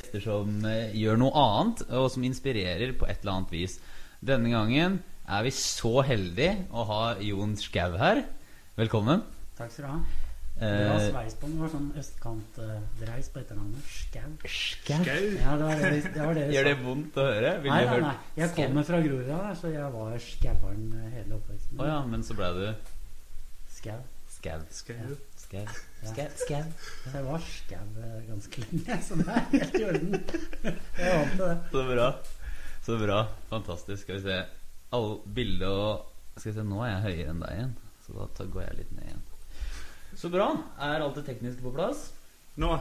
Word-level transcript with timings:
gjester 0.00 0.22
som 0.24 0.64
eh, 0.68 0.92
gjør 0.96 1.18
noe 1.20 1.32
annet, 1.36 1.82
og 1.92 2.08
som 2.12 2.24
inspirerer 2.26 2.94
på 2.98 3.06
et 3.08 3.20
eller 3.22 3.38
annet 3.40 3.52
vis. 3.54 3.78
Denne 4.20 4.50
gangen 4.52 4.98
er 5.30 5.44
vi 5.46 5.52
så 5.54 6.00
heldige 6.06 6.66
å 6.74 6.84
ha 6.88 7.02
Jon 7.22 7.54
Skau 7.60 7.94
her. 8.00 8.22
Velkommen. 8.78 9.22
Takk 9.58 9.72
skal 9.74 9.84
du 9.86 9.90
ha. 9.92 10.00
Det 10.60 10.68
var 10.68 10.98
Eh, 11.00 11.06
sveis 11.08 11.34
på 11.40 11.46
den. 11.48 11.54
Det 11.56 11.60
var 11.62 11.70
sånn 11.72 11.86
østkantdreis 11.96 13.28
på 13.32 13.40
etternavnet. 13.40 13.86
Skau. 13.88 14.32
Skau. 14.44 15.22
Ja, 15.38 15.54
det 15.56 15.64
var 15.64 15.78
det, 15.80 15.90
vi- 15.94 16.02
det, 16.12 16.20
var 16.26 16.34
det 16.36 16.42
Gjør 16.52 16.64
det 16.68 16.74
vondt 16.84 17.16
å 17.16 17.24
høre? 17.30 17.52
Vil 17.62 17.70
Nei, 17.72 17.84
du 17.84 17.90
nei, 17.90 18.00
nei. 18.04 18.14
Jeg 18.36 18.50
Skau. 18.50 18.64
kommer 18.66 18.84
fra 18.90 19.00
Groruddalen, 19.00 19.56
så 19.56 19.72
jeg 19.72 19.92
var 19.94 20.18
skaueren 20.18 20.90
hele 21.14 21.38
oppveksten. 21.38 21.80
Å 21.80 21.86
ja, 21.88 22.00
men 22.12 22.22
så 22.28 22.36
ble 22.36 22.50
du 22.58 22.66
Skau. 23.78 23.96
skau. 24.28 24.60
Skau. 24.70 25.16
Skau. 25.46 25.64
Ja. 26.00 26.12
Skau. 26.12 26.28
Skau. 26.40 26.62
Jeg 27.12 27.24
var 27.26 27.42
skau 27.44 27.88
eh, 28.00 28.20
ganske 28.28 28.62
lenge, 28.64 29.00
så 29.04 29.18
det 29.20 29.26
er 29.28 29.48
helt 29.52 29.74
i 29.76 29.82
orden. 29.84 30.14
Jeg 30.64 31.10
er 31.10 31.18
vant 31.18 31.34
til 31.34 31.44
det. 31.44 31.58
Så 31.72 31.82
bra. 31.90 32.06
Så 32.86 32.96
bra. 33.02 33.18
Fantastisk. 33.50 34.02
Skal 34.06 34.16
vi 34.20 34.22
se. 34.24 34.38
Alle 34.96 35.18
bildet 35.36 35.68
og 35.68 36.06
Skal 36.38 36.52
vi 36.52 36.56
se, 36.56 36.64
nå 36.66 36.80
er 36.82 36.94
jeg 36.94 37.04
høyere 37.04 37.34
enn 37.34 37.42
deg 37.44 37.58
igjen, 37.58 37.74
så 38.06 38.24
da 38.38 38.46
går 38.54 38.64
jeg 38.64 38.78
litt 38.80 38.94
ned 38.96 39.10
igjen. 39.10 39.26
Så 40.18 40.30
bra. 40.32 40.48
Er 40.82 41.04
alt 41.04 41.20
det 41.20 41.26
tekniske 41.28 41.62
på 41.62 41.74
plass? 41.74 42.08
Nå 42.60 42.72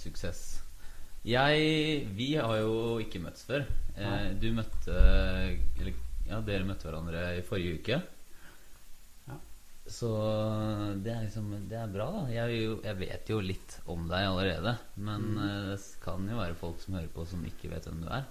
Suksess. 0.00 0.40
Jeg 1.28 2.06
Vi 2.16 2.30
har 2.40 2.56
jo 2.62 2.96
ikke 3.02 3.20
møttes 3.22 3.44
før. 3.46 3.66
Eh, 4.00 4.30
du 4.40 4.48
møtte 4.56 4.96
Eller 4.96 5.92
ja, 6.30 6.40
dere 6.46 6.64
møtte 6.64 6.88
hverandre 6.88 7.22
i 7.36 7.44
forrige 7.44 7.80
uke. 7.80 8.00
Så 9.90 10.08
det 11.02 11.10
er 11.10 11.24
liksom 11.24 11.48
Det 11.68 11.76
er 11.80 11.88
bra, 11.90 12.06
da. 12.14 12.20
Jeg, 12.30 12.60
jo, 12.62 12.76
jeg 12.84 12.98
vet 13.00 13.30
jo 13.32 13.40
litt 13.42 13.72
om 13.90 14.04
deg 14.08 14.26
allerede. 14.28 14.76
Men 14.96 15.20
Mm. 15.34 15.38
eh, 15.44 15.70
det 15.74 15.80
kan 16.04 16.28
jo 16.30 16.36
være 16.38 16.54
folk 16.54 16.80
som 16.80 16.94
hører 16.94 17.08
på, 17.14 17.26
som 17.26 17.42
ikke 17.44 17.70
vet 17.72 17.84
hvem 17.88 18.02
du 18.04 18.08
er. 18.08 18.24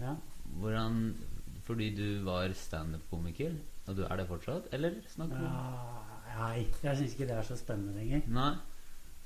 Ja. 0.00 0.16
Hvordan 0.58 1.14
Fordi 1.68 1.90
du 1.94 2.24
var 2.24 2.48
standup-komiker, 2.56 3.52
og 3.86 3.96
du 3.96 4.02
er 4.06 4.16
det 4.16 4.26
fortsatt? 4.28 4.68
Eller 4.72 4.94
snakker 5.14 5.36
du 5.38 5.44
Ja, 5.44 6.04
Nei, 6.38 6.66
jeg 6.82 6.96
syns 6.96 7.12
ikke 7.14 7.26
det 7.28 7.36
er 7.36 7.42
så 7.42 7.56
spennende 7.58 7.94
lenger. 7.98 8.22
Nei? 8.28 8.54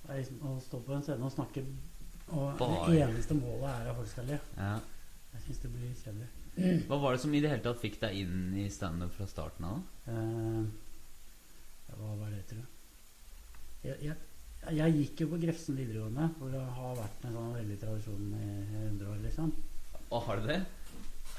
Liksom 0.09 0.41
Å 0.43 0.61
stå 0.61 0.81
på 0.83 0.95
en 0.97 1.03
scene 1.03 1.23
og 1.25 1.31
snakke 1.33 1.63
Og 2.33 2.59
Bare. 2.59 2.91
det 2.91 3.03
eneste 3.07 3.35
målet 3.39 3.69
er 3.71 3.91
at 3.91 3.97
folk 3.97 4.09
skal 4.09 4.25
le. 4.27 4.41
Ja. 4.57 4.79
Jeg 5.35 5.43
syns 5.47 5.59
det 5.63 5.71
blir 5.73 5.95
kjedelig. 6.05 6.87
Hva 6.89 6.99
var 7.01 7.13
det 7.13 7.21
som 7.21 7.35
i 7.35 7.41
det 7.41 7.51
hele 7.51 7.63
tatt 7.63 7.81
fikk 7.81 8.01
deg 8.01 8.15
inn 8.17 8.55
i 8.61 8.69
standup 8.69 9.13
fra 9.17 9.27
starten 9.27 9.65
av? 9.65 9.83
da? 10.07 10.13
Hva 11.99 12.13
var 12.21 12.31
det, 12.33 12.43
tror 12.51 12.61
jeg? 12.63 12.71
Jeg, 13.83 13.97
jeg, 14.07 14.77
jeg 14.79 14.95
gikk 14.99 15.25
jo 15.25 15.31
på 15.33 15.41
Grefsen 15.43 15.79
videregående, 15.79 16.29
hvor 16.39 16.53
det 16.55 16.63
har 16.77 16.95
vært 17.01 17.25
en 17.27 17.37
sånn 17.39 17.57
veldig 17.57 17.79
tradisjon 17.83 18.29
i 18.39 18.51
100 18.85 19.11
år, 19.11 19.19
liksom. 19.25 19.51
Å, 20.13 20.21
har 20.29 20.41
du 20.43 20.49
det? 20.51 20.61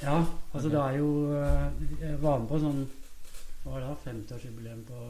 Ja, 0.02 0.18
altså 0.52 0.68
okay. 0.68 0.74
det 0.74 0.82
er 0.84 0.96
jo 0.98 1.10
eh, 1.38 1.82
Jeg 2.02 2.16
var 2.24 2.40
med 2.42 2.48
på 2.50 2.58
sånn 2.60 2.80
Hva 3.62 3.76
var 3.76 3.84
det 3.84 3.90
da? 3.92 3.98
50-årsjubileum 4.08 4.82
på 4.88 5.02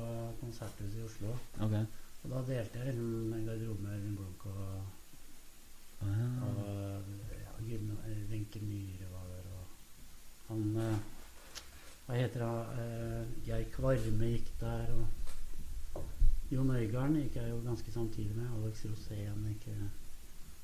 Konserthuset 0.41 0.99
i 0.99 1.05
Oslo. 1.07 1.31
Ok. 1.63 1.77
Og 2.23 2.31
da 2.31 2.41
delte 2.47 2.79
jeg 2.79 2.91
liksom 2.91 3.33
en 3.33 3.47
garderobe 3.47 3.83
med 3.83 3.95
Øyvind 3.97 4.19
Blunk 4.19 4.45
og, 4.51 4.59
ah. 6.03 6.11
ja. 6.11 6.27
og 6.47 6.59
ja, 6.67 7.87
eh, 8.05 8.21
Wenche 8.29 8.61
Myhre 8.61 9.09
var 9.11 9.25
der, 9.31 9.49
og 9.57 9.65
han 10.51 10.77
eh, 10.83 11.01
Hva 12.05 12.19
heter 12.19 12.45
han? 12.45 12.79
Eh, 12.83 13.33
Geir 13.47 13.67
Kvarme 13.73 14.31
gikk 14.35 14.53
der, 14.61 14.93
og 14.93 15.22
Jon 16.51 16.71
Øigarden 16.75 17.19
gikk 17.21 17.35
jeg 17.39 17.49
jo 17.49 17.59
ganske 17.65 17.91
samtidig 17.91 18.35
med. 18.35 18.49
Alex 18.59 18.85
Rosén 18.85 19.45
gikk 19.49 19.69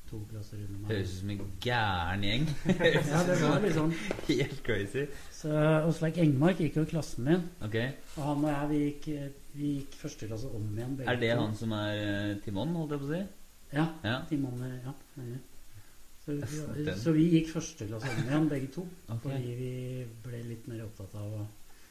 to 0.10 0.20
klasser 0.30 0.58
under 0.58 0.78
meg. 0.80 0.92
Høres 0.92 1.12
ut 1.12 1.20
som 1.20 1.32
en 1.34 1.42
gæren 1.62 2.24
gjeng. 2.26 2.48
Ja, 3.10 3.20
det 3.28 3.36
var 3.42 3.60
litt 3.64 3.76
sånn. 3.78 3.94
Helt 4.30 4.62
crazy. 4.66 5.06
Så 5.34 5.52
Åsleik 5.90 6.18
Engmark 6.24 6.62
gikk 6.64 6.80
jo 6.80 6.86
i 6.88 6.90
klassen 6.94 7.28
min. 7.30 7.46
Ok. 7.66 7.78
Og 8.16 8.24
han 8.26 8.48
og 8.48 8.50
jeg, 8.54 8.70
vi 8.72 8.80
gikk, 8.86 9.38
vi 9.54 9.76
gikk 9.78 10.00
første 10.02 10.30
klasse 10.32 10.50
om 10.60 10.66
igjen. 10.74 10.98
begge 10.98 11.14
Er 11.14 11.22
det 11.22 11.32
han 11.38 11.54
som 11.60 11.76
er 11.78 11.94
eh, 12.00 12.34
Timon, 12.46 12.74
holdt 12.80 12.96
jeg 12.96 13.04
på 13.04 13.10
å 13.10 13.14
si? 13.14 13.22
Ja. 13.76 13.86
Ja. 14.06 14.18
Timon, 14.32 14.66
ja. 14.66 14.96
Så, 16.26 16.36
så 17.04 17.14
vi 17.16 17.30
gikk 17.36 17.54
første 17.54 17.88
klasse 17.90 18.10
om 18.14 18.26
igjen, 18.26 18.50
begge 18.50 18.74
to. 18.80 18.86
Okay. 19.08 19.22
Fordi 19.28 19.56
vi 19.62 19.72
ble 20.26 20.44
litt 20.50 20.70
mer 20.72 20.86
opptatt 20.88 21.16
av 21.22 21.38
å 21.38 21.46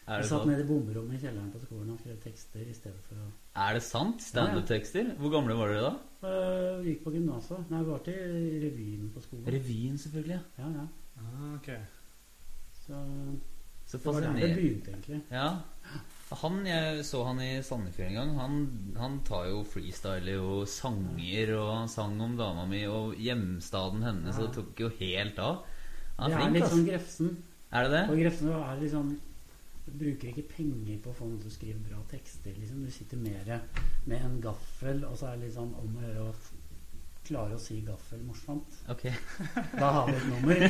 Er 0.08 0.22
det 0.22 0.28
satt 0.30 0.46
nede 0.48 0.62
i 0.64 0.66
bomrommet 0.68 1.18
i 1.18 1.26
kjelleren 1.26 1.50
på 1.52 1.60
skolen 1.60 1.90
og 1.92 1.98
skrev 2.00 2.16
tekster 2.22 2.60
i 2.64 2.72
stedet 2.76 3.00
for 3.08 3.20
å 3.20 3.26
Er 3.66 3.74
det 3.76 3.82
sant? 3.84 4.22
Standup-tekster? 4.24 5.10
Hvor 5.20 5.30
gamle 5.34 5.54
var 5.58 5.68
dere 5.68 5.82
da? 5.90 5.94
Øh, 6.28 6.84
Vi 6.84 6.94
gikk 6.94 7.04
på 7.04 7.12
gymnaset. 7.12 7.70
Nei, 7.70 7.82
vi 7.84 7.90
var 7.90 7.98
til 8.06 8.38
revyen 8.64 9.10
på 9.14 9.20
skolen. 9.20 9.46
Revyen, 9.52 9.98
selvfølgelig. 9.98 10.40
Ja, 10.58 10.70
ja. 10.78 10.86
ah, 11.20 11.54
Ok. 11.58 11.68
Så 12.86 12.94
Så 13.86 13.98
det 13.98 14.04
var 14.06 14.20
der 14.20 14.32
det 14.36 14.54
begynte, 14.56 14.90
egentlig. 14.92 15.20
Ja. 15.30 15.48
Han, 16.42 16.66
Jeg 16.66 17.04
så 17.08 17.22
han 17.24 17.38
i 17.40 17.62
Sandefjord 17.62 18.08
en 18.08 18.14
gang. 18.18 18.32
Han, 18.38 18.56
han 18.98 19.20
tar 19.24 19.46
jo 19.48 19.62
freestyler 19.64 20.40
og 20.44 20.66
sanger, 20.68 21.54
og 21.56 21.70
han 21.78 21.88
sang 21.88 22.20
om 22.20 22.36
dama 22.36 22.66
mi 22.68 22.82
og 22.86 23.14
hjemstaden 23.16 24.02
hennes, 24.04 24.36
Ja. 24.36 24.42
og 24.42 24.48
det 24.48 24.54
tok 24.56 24.80
jo 24.80 24.88
helt 25.00 25.38
av. 25.38 25.64
Han 26.18 26.30
Det 26.30 26.36
er 26.36 26.40
er 26.40 26.42
flink, 26.42 26.54
litt 26.54 26.62
ass. 26.64 26.70
sånn 26.74 26.86
Grefsen. 26.86 27.36
Er 27.72 27.82
det 27.84 27.90
det? 27.92 28.04
Og 28.10 28.18
Grefsen 28.18 28.48
er 28.52 28.80
litt 28.80 28.92
sånn 28.92 29.18
bruker 29.98 30.28
ikke 30.32 30.48
penger 30.56 30.98
på 31.04 31.10
å 31.10 31.14
få 31.18 31.24
noen 31.28 31.40
til 31.40 31.50
å 31.50 31.54
skrive 31.54 31.78
bra 31.88 31.98
tekster. 32.10 32.52
Liksom. 32.58 32.84
Du 32.84 32.90
sitter 32.90 33.16
mer 33.16 33.60
med 34.06 34.20
en 34.24 34.40
gaffel, 34.40 35.04
og 35.04 35.16
så 35.18 35.26
er 35.26 35.36
det 35.36 35.46
litt 35.48 35.54
sånn 35.56 35.74
om 35.78 35.96
å 35.96 36.02
gjøre 36.06 36.28
å 36.28 36.34
klare 37.28 37.54
å 37.58 37.60
si 37.60 37.80
gaffel 37.84 38.22
morsomt. 38.24 38.78
Okay. 38.88 39.12
Da 39.76 39.90
har 39.92 40.06
vi 40.08 40.16
et 40.16 40.28
nummer. 40.32 40.56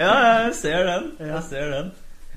Ja, 0.00 0.12
jeg 0.46 0.54
ser 0.56 0.86
den. 0.88 1.10
Jeg 1.20 1.42
ser 1.48 1.66
den. 1.74 1.90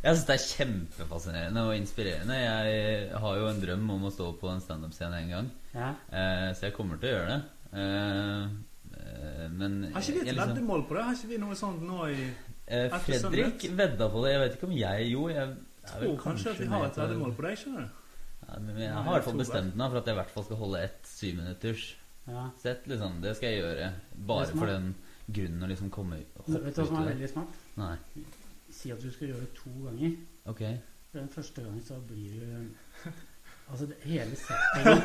Jeg 0.03 0.17
syns 0.17 0.25
det 0.27 0.33
er 0.35 0.43
kjempefascinerende 0.49 1.61
og 1.69 1.77
inspirerende. 1.77 2.35
Jeg 2.35 3.19
har 3.23 3.37
jo 3.39 3.45
en 3.47 3.61
drøm 3.63 3.85
om 3.95 4.03
å 4.09 4.11
stå 4.11 4.33
på 4.41 4.49
en 4.51 4.59
standup-scene 4.63 5.21
en 5.23 5.29
gang, 5.31 5.47
Ja. 5.73 5.93
eh, 6.11 6.49
så 6.53 6.65
jeg 6.67 6.73
kommer 6.75 6.97
til 6.99 7.09
å 7.09 7.13
gjøre 7.13 7.29
det. 7.31 7.41
Eh, 7.73 8.43
eh, 8.99 9.47
men 9.51 9.83
Har 9.93 10.01
ikke 10.01 10.13
vi 10.13 10.19
et 10.19 10.35
liksom- 10.35 10.49
veddemål 10.51 10.83
på 10.89 10.93
det? 10.97 11.03
Har 11.03 11.13
ikke 11.15 11.27
vi 11.31 11.37
noe 11.37 11.55
sånt 11.55 11.81
nå 11.81 12.09
i 12.11 12.33
Eh, 12.67 12.93
Fredrik 13.03 13.65
vedda 13.75 14.07
på 14.09 14.23
det. 14.23 14.33
Jeg 14.33 14.41
vet 14.43 14.57
ikke 14.57 14.69
om 14.69 14.75
jeg 14.77 15.07
Jo, 15.11 15.27
jeg 15.29 15.41
er 15.43 15.99
vel 15.99 16.13
tror 16.13 16.21
kanskje 16.21 16.53
at 16.53 16.61
vi 16.61 16.69
har 16.71 16.85
et 16.87 16.97
veddemål 16.97 17.33
på 17.35 17.45
deg, 17.45 17.57
skjønner 17.59 17.87
du? 17.87 17.99
Ja, 18.43 18.59
men 18.59 18.77
jeg 18.79 18.93
har 18.93 19.07
i 19.07 19.15
hvert 19.15 19.27
fall 19.27 19.41
bestemt 19.41 19.75
meg 19.79 19.91
for 19.91 19.99
at 19.99 20.07
jeg 20.07 20.15
i 20.15 20.19
hvert 20.19 20.31
fall 20.35 20.45
skal 20.47 20.59
holde 20.59 20.83
ett 20.83 21.09
syvminutters 21.09 21.83
ja. 22.27 22.45
sett. 22.61 22.87
Liksom. 22.91 23.19
Det 23.23 23.35
skal 23.39 23.53
jeg 23.53 23.63
gjøre. 23.63 23.89
Bare 24.31 24.47
for 24.51 24.71
den 24.71 24.93
grunnen 25.27 25.63
å 25.63 25.69
liksom 25.71 25.91
komme 25.93 26.19
hoppe 26.37 26.59
Vet 26.65 26.75
du 26.75 26.81
hva 26.81 26.87
som 26.89 26.97
er 26.99 27.11
veldig 27.13 27.29
smart? 27.31 27.59
Nei. 27.79 27.93
Si 28.73 28.91
at 28.91 29.03
du 29.03 29.11
skal 29.13 29.31
gjøre 29.31 29.45
det 29.45 29.53
to 29.59 29.73
ganger. 29.85 30.17
Ok. 30.51 30.63
Den 31.13 31.29
første 31.31 31.63
gangen 31.63 31.83
så 31.85 31.99
blir 32.07 32.41
du 32.41 32.82
Altså 33.73 33.87
det, 33.89 33.95
hele 34.05 34.35
settingen 34.45 34.99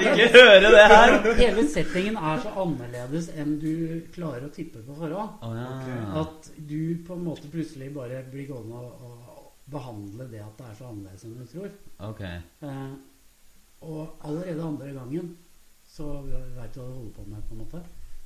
Ikke 0.00 0.28
høre 0.32 0.70
det 0.72 0.84
her! 0.88 1.16
Hele 1.36 1.64
settingen 1.68 2.14
er 2.16 2.38
så 2.40 2.52
annerledes 2.62 3.28
enn 3.36 3.58
du 3.60 3.72
klarer 4.14 4.46
å 4.46 4.52
tippe 4.54 4.80
på 4.86 4.96
forhånd. 4.96 5.42
Oh, 5.44 5.52
ja. 5.52 5.98
At 6.22 6.48
du 6.56 7.04
på 7.04 7.18
en 7.18 7.26
måte 7.26 7.50
plutselig 7.52 7.90
bare 7.92 8.22
blir 8.32 8.48
gående 8.48 8.80
og, 8.80 9.04
og 9.04 9.28
behandle 9.68 10.24
det 10.32 10.40
at 10.40 10.56
det 10.56 10.70
er 10.70 10.78
så 10.78 10.88
annerledes 10.88 11.26
enn 11.28 11.36
du 11.36 11.44
tror. 11.52 11.76
Okay. 12.08 12.40
Eh, 12.64 12.96
og 13.84 14.24
allerede 14.24 14.64
andre 14.64 14.92
gangen 14.96 15.34
så 15.88 16.08
veit 16.24 16.72
du 16.74 16.80
hva 16.80 16.88
du 16.88 16.94
holder 16.94 17.16
på 17.16 17.26
med, 17.28 17.44
på 17.48 17.56
en 17.56 17.64
måte. 17.66 17.82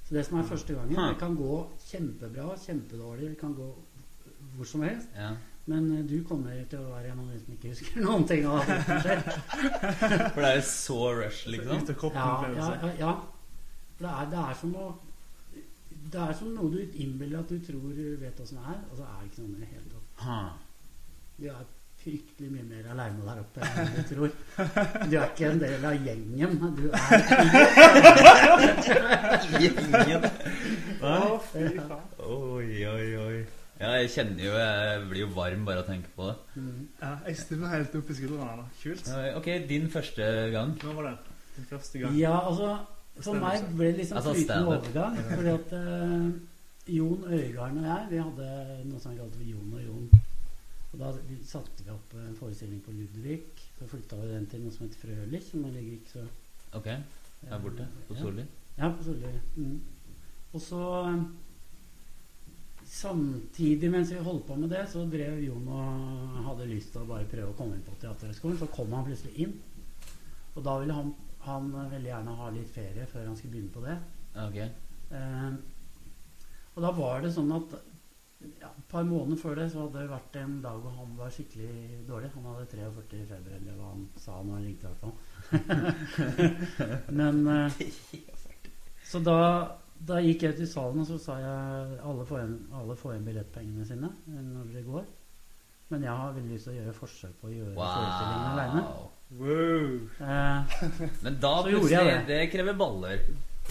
Så 0.06 0.14
det 0.14 0.25
som 0.26 0.38
er 0.38 0.47
første 0.47 0.76
gangen, 0.78 0.94
det 0.94 1.19
kan 1.19 1.34
gå 1.38 1.56
kjempebra, 1.88 2.53
kjempedårlig, 2.62 3.32
det 3.34 3.41
kan 3.41 3.54
gå 3.59 3.69
hvor 4.54 4.69
som 4.69 4.82
helst. 4.87 5.10
Men 5.70 5.84
eh, 5.94 6.02
du 6.08 6.16
kommer 6.26 6.56
til 6.70 6.78
å 6.82 6.88
være 6.90 7.12
en 7.12 7.20
av 7.22 7.28
de 7.30 7.38
som 7.42 7.52
ikke 7.54 7.70
husker 7.70 8.00
noen 8.06 8.24
ting 8.26 8.42
av 8.50 8.64
det 8.66 8.78
som 8.86 8.98
skjer. 9.04 9.20
For 10.34 10.40
det 10.42 10.48
er 10.48 10.56
jo 10.58 10.64
så 10.70 11.00
rush, 11.20 11.44
liksom. 11.54 11.76
Ja, 12.18 12.26
ja, 12.56 12.70
ja, 12.82 12.90
ja. 12.98 13.12
Det, 14.02 14.08
er, 14.10 14.24
det 14.32 14.40
er 14.42 14.54
som 14.58 14.72
å 14.74 14.88
Det 16.12 16.19
er 16.25 16.32
som 16.34 16.48
noe 16.56 16.69
du 16.72 16.81
innbiller 16.98 17.38
at 17.44 17.52
du 17.52 17.60
tror 17.62 17.92
du 17.94 18.16
vet 18.19 18.40
åssen 18.42 18.58
det 18.58 18.64
er, 18.75 18.81
og 18.90 18.98
så 18.98 19.06
er 19.06 19.14
det 19.20 19.28
ikke 19.31 19.38
sånn 19.38 19.54
i 19.54 19.60
det 19.62 19.70
hele 19.70 19.87
tatt. 19.92 20.02
Du 21.38 21.46
er 21.52 21.62
fryktelig 22.02 22.48
mye 22.50 22.66
mer 22.66 22.84
aleine 22.90 23.22
der 23.22 23.38
oppe 23.44 23.62
enn 23.62 23.92
du 23.94 24.02
tror. 24.10 24.31
Du 25.06 25.14
er 25.14 25.28
ikke 25.28 25.46
en 25.52 25.60
del 25.62 25.84
av 25.87 25.94
gjengen. 26.02 26.52
Du 26.75 26.87
er 26.90 26.98
Gjengen. 29.62 30.22
Å, 31.02 31.16
fy 31.52 31.62
faen. 31.76 32.06
Oi, 32.26 32.70
oi, 32.90 33.06
oi. 33.22 33.38
Ja, 33.82 33.90
jeg 33.99 34.11
kjenner 34.14 34.44
jo 34.46 34.52
Jeg 34.55 35.02
blir 35.11 35.20
jo 35.25 35.29
varm 35.34 35.64
bare 35.67 35.82
av 35.82 35.84
å 35.84 35.90
tenke 35.90 36.11
på 36.14 36.29
det. 36.29 36.37
Mm. 36.62 36.88
Ja, 37.00 37.12
jeg 37.26 37.37
stivner 37.40 37.73
helt 37.75 37.94
opp 37.99 38.11
i 38.12 38.17
skuldrene. 38.19 38.67
Kult. 38.82 39.08
Ja, 39.11 39.37
Ok, 39.40 39.49
din 39.69 39.88
første 39.90 40.29
gang. 40.55 40.75
Hva 40.82 40.94
var 41.00 41.08
det? 41.11 41.17
Din 41.56 41.67
første 41.73 42.02
gang? 42.05 42.14
Ja, 42.20 42.37
altså 42.49 42.70
For 43.20 43.37
meg 43.43 43.67
ble 43.76 43.90
det 43.93 43.99
liksom 44.05 44.20
Altså, 44.23 44.34
flytende 44.38 44.76
overgang. 44.76 45.19
Fordi 45.32 45.55
at 45.58 45.75
uh, 45.76 46.31
Jon 46.96 47.25
Øygarden 47.29 47.82
og 47.82 47.88
jeg 47.90 48.06
Vi 48.11 48.23
hadde 48.23 48.46
noe 48.88 49.00
som 49.02 49.12
vi 49.12 49.19
kalte 49.20 49.50
Jon 49.50 49.75
og 49.75 49.82
Jon. 49.88 50.06
Og 50.93 50.99
Da 51.02 51.11
vi 51.26 51.37
satte 51.49 51.85
vi 51.85 51.90
opp 51.93 52.14
en 52.20 52.37
forestilling 52.38 52.81
på 52.87 52.94
Ludvig. 52.94 53.40
Så 53.78 53.88
flytta 53.90 54.17
vi 54.23 54.31
den 54.32 54.46
til 54.46 54.62
noe 54.64 54.73
som 54.75 54.87
heter 54.87 55.02
Frølich, 55.02 55.50
som 55.50 55.67
ligger 55.67 55.99
ikke 55.99 56.12
så 56.14 56.25
Ok, 56.78 56.87
her 57.50 57.58
borte 57.61 57.85
på 58.08 58.14
Ja. 58.14 58.20
Solli. 58.23 58.44
Ja, 58.78 58.88
på 58.96 59.05
Solli. 59.05 59.32
Mm. 59.56 59.81
Og 60.52 60.61
så 60.61 60.82
eh, 61.08 61.25
Samtidig 62.92 63.88
mens 63.90 64.10
vi 64.12 64.20
holdt 64.20 64.44
på 64.46 64.56
med 64.60 64.68
det, 64.70 64.82
så 64.92 65.06
drev 65.08 65.38
Jon 65.40 65.68
og 65.72 66.40
hadde 66.50 66.68
lyst 66.68 66.92
til 66.92 67.00
å 67.00 67.08
bare 67.08 67.28
prøve 67.30 67.54
å 67.54 67.56
komme 67.56 67.78
inn 67.78 67.86
på 67.86 67.94
Teaterhøgskolen. 68.02 68.58
Så 68.60 68.68
kom 68.74 68.92
han 68.92 69.06
plutselig 69.06 69.46
inn. 69.46 69.54
Og 70.52 70.60
da 70.66 70.74
ville 70.82 70.96
han, 70.98 71.08
han 71.46 71.70
veldig 71.72 72.10
gjerne 72.10 72.34
ha 72.42 72.50
litt 72.52 72.74
ferie 72.74 73.06
før 73.08 73.30
han 73.30 73.38
skulle 73.38 73.54
begynne 73.54 73.72
på 73.72 73.84
det. 73.86 73.96
Okay. 74.44 74.68
Eh, 75.16 75.48
og 76.74 76.84
da 76.84 76.92
var 76.96 77.24
det 77.24 77.32
sånn 77.32 77.56
at 77.56 77.74
ja, 78.42 78.68
et 78.68 78.86
par 78.90 79.04
måneder 79.08 79.38
før 79.40 79.56
det 79.56 79.68
så 79.72 79.84
hadde 79.84 80.02
det 80.02 80.12
vært 80.12 80.38
en 80.40 80.54
dag 80.64 80.78
hvor 80.82 80.94
han 80.98 81.16
var 81.16 81.32
skikkelig 81.32 82.04
dårlig. 82.08 82.30
Han 82.36 82.48
hadde 82.50 82.70
43 82.74 83.24
feber, 83.30 83.56
eller 83.56 83.78
hva 83.78 83.92
han 83.94 84.04
sa 84.20 84.36
når 84.36 84.58
han 84.58 84.66
ringte 84.68 84.84
i 84.84 84.88
hvert 84.90 85.02
fall. 85.02 85.16
Men 87.22 87.46
eh, 87.56 87.68
Så 89.12 89.20
da, 89.20 89.38
da 90.08 90.19
gikk 90.25 90.43
jeg 90.46 90.54
ut 90.56 90.62
i 90.64 90.66
salen 90.70 91.02
og 91.04 91.06
så 91.08 91.16
sa 91.22 91.37
jeg 91.38 91.99
alle 92.10 92.25
får 92.26 92.40
igjen, 92.40 92.54
alle 92.75 92.96
får 92.99 93.12
igjen 93.14 93.26
billettpengene 93.28 93.84
sine 93.87 94.08
eh, 94.28 94.40
når 94.49 94.70
det 94.75 94.84
går. 94.87 95.04
Men 95.93 96.06
jeg 96.06 96.16
har 96.22 96.32
veldig 96.37 96.54
lyst 96.54 96.66
til 96.69 96.72
å 96.72 96.78
gjøre 96.81 96.94
forsøk 96.96 97.34
på 97.43 97.49
å 97.50 97.52
gjøre 97.52 97.75
forestillingen 97.76 98.49
aleine. 98.52 98.82
Wow. 98.88 99.08
Wow. 99.32 99.94
Eh, 100.26 100.72
Men 101.25 101.37
da 101.40 101.52
gjorde 101.64 101.88
jeg 101.88 102.04
plutselig 102.04 102.26
Det 102.28 102.40
krever 102.52 102.76
baller. 102.81 103.22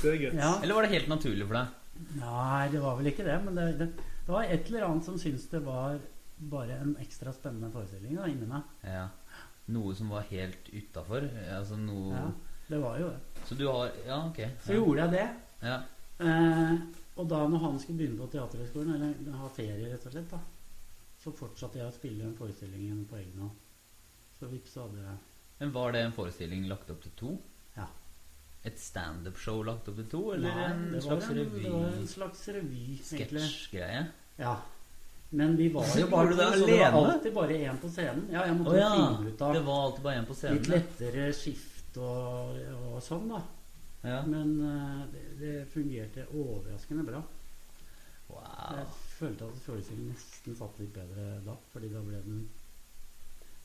Det 0.01 0.13
er 0.16 0.24
ja. 0.38 0.51
Eller 0.63 0.78
var 0.78 0.88
det 0.88 0.94
helt 0.95 1.10
naturlig 1.12 1.45
for 1.50 1.57
deg? 1.60 1.78
Nei, 2.22 2.63
det 2.74 2.81
var 2.81 2.95
vel 2.98 3.10
ikke 3.12 3.25
det. 3.28 3.38
Men 3.45 3.57
det, 3.60 3.66
det, 3.81 3.88
det 4.25 4.33
var 4.33 4.45
et 4.48 4.69
eller 4.72 4.88
annet 4.88 5.06
som 5.10 5.18
syntes 5.22 5.48
det 5.51 5.62
var 5.66 5.98
bare 6.51 6.78
en 6.81 6.95
ekstra 7.04 7.33
spennende 7.36 7.69
forestilling 7.74 8.16
da, 8.18 8.30
inni 8.31 8.48
meg. 8.50 8.69
Ja. 8.88 9.07
Noe 9.72 9.94
som 9.98 10.10
var 10.13 10.25
helt 10.31 10.69
utafor? 10.74 11.28
Altså 11.57 11.78
noe 11.78 12.16
Ja, 12.16 12.30
det 12.72 12.80
var 12.81 12.98
jo 13.01 13.10
det. 13.12 13.42
Så 13.50 13.57
du 13.60 13.66
har 13.69 13.92
Ja, 14.07 14.22
ok. 14.30 14.39
Så 14.66 14.74
ja. 14.74 14.80
gjorde 14.80 15.06
jeg 15.06 15.18
det. 15.18 15.28
Ja. 15.68 15.80
Eh, 16.21 16.73
og 17.19 17.27
da 17.29 17.41
når 17.50 17.63
han 17.65 17.79
skulle 17.81 18.01
begynne 18.01 18.21
på 18.21 18.29
Teaterhøgskolen, 18.33 18.95
eller 18.95 19.38
ha 19.41 19.50
ferie 19.53 19.89
rett 19.91 20.06
og 20.07 20.13
slett, 20.15 20.31
da, 20.31 20.39
så 21.21 21.33
fortsatte 21.38 21.81
jeg 21.81 21.89
å 21.89 21.95
spille 21.95 22.23
den 22.23 22.38
forestillingen 22.38 23.03
på 23.09 23.19
egen 23.19 23.45
hånd. 23.45 23.57
Så 24.39 24.50
vips 24.50 24.73
så 24.73 24.88
hadde 24.88 25.03
jeg 25.03 25.18
Men 25.62 25.73
var 25.75 25.91
det 25.94 26.00
en 26.01 26.13
forestilling 26.15 26.63
lagt 26.69 26.89
opp 26.89 27.01
til 27.03 27.12
to? 27.19 27.35
Ja. 27.75 27.85
Et 28.65 28.79
standup-show 28.81 29.62
lagt 29.65 29.89
opp 29.91 30.00
til 30.00 30.07
to, 30.09 30.21
eller 30.33 30.56
Nei, 30.56 30.68
en 30.71 30.83
det 30.88 31.01
var 31.03 31.07
slags 31.09 31.29
en, 31.29 31.41
revy? 31.41 31.63
Det 31.65 31.73
var 31.75 31.97
en 32.00 32.12
slags 32.15 32.45
revy, 32.56 32.85
egentlig. 32.97 33.45
Sketsjgreie? 33.45 34.03
Ja. 34.41 34.56
Men 35.31 35.56
vi 35.59 35.69
var 35.75 35.94
jo 36.00 36.09
bare 36.15 36.33
to, 36.33 36.50
så 36.59 36.65
det 36.65 36.79
var 36.81 37.12
alltid 37.13 37.33
bare 37.38 37.62
én 37.69 37.81
på 37.81 37.94
scenen. 37.94 38.27
Ja, 38.33 38.47
jeg 38.50 38.57
måtte 38.57 38.73
oh, 38.73 38.81
ja. 38.81 38.91
finne 38.97 39.29
ut 39.29 39.45
av 39.45 39.57
Det 39.57 39.65
var 39.68 39.85
alltid 39.85 40.06
bare 40.07 40.21
én 40.21 40.29
på 40.29 40.38
litt 40.38 40.44
scenen? 40.45 40.69
lettere 40.73 41.31
skift 41.38 42.00
og, 42.01 42.62
og 42.91 43.01
sånn, 43.06 43.29
da. 43.35 43.44
Ja. 44.01 44.21
Men 44.25 44.56
eh, 44.65 45.03
det, 45.13 45.24
det 45.42 45.53
fungerte 45.74 46.25
overraskende 46.33 47.03
bra. 47.06 47.21
Wow. 48.31 48.42
Jeg 48.77 48.88
følte 49.18 49.45
at 49.51 49.62
forestillingen 49.65 50.13
nesten 50.15 50.56
satt 50.56 50.77
litt 50.80 50.94
bedre 50.95 51.25
da, 51.45 51.56
fordi 51.74 51.89
da 51.92 52.01
ble 52.06 52.21
den 52.25 52.42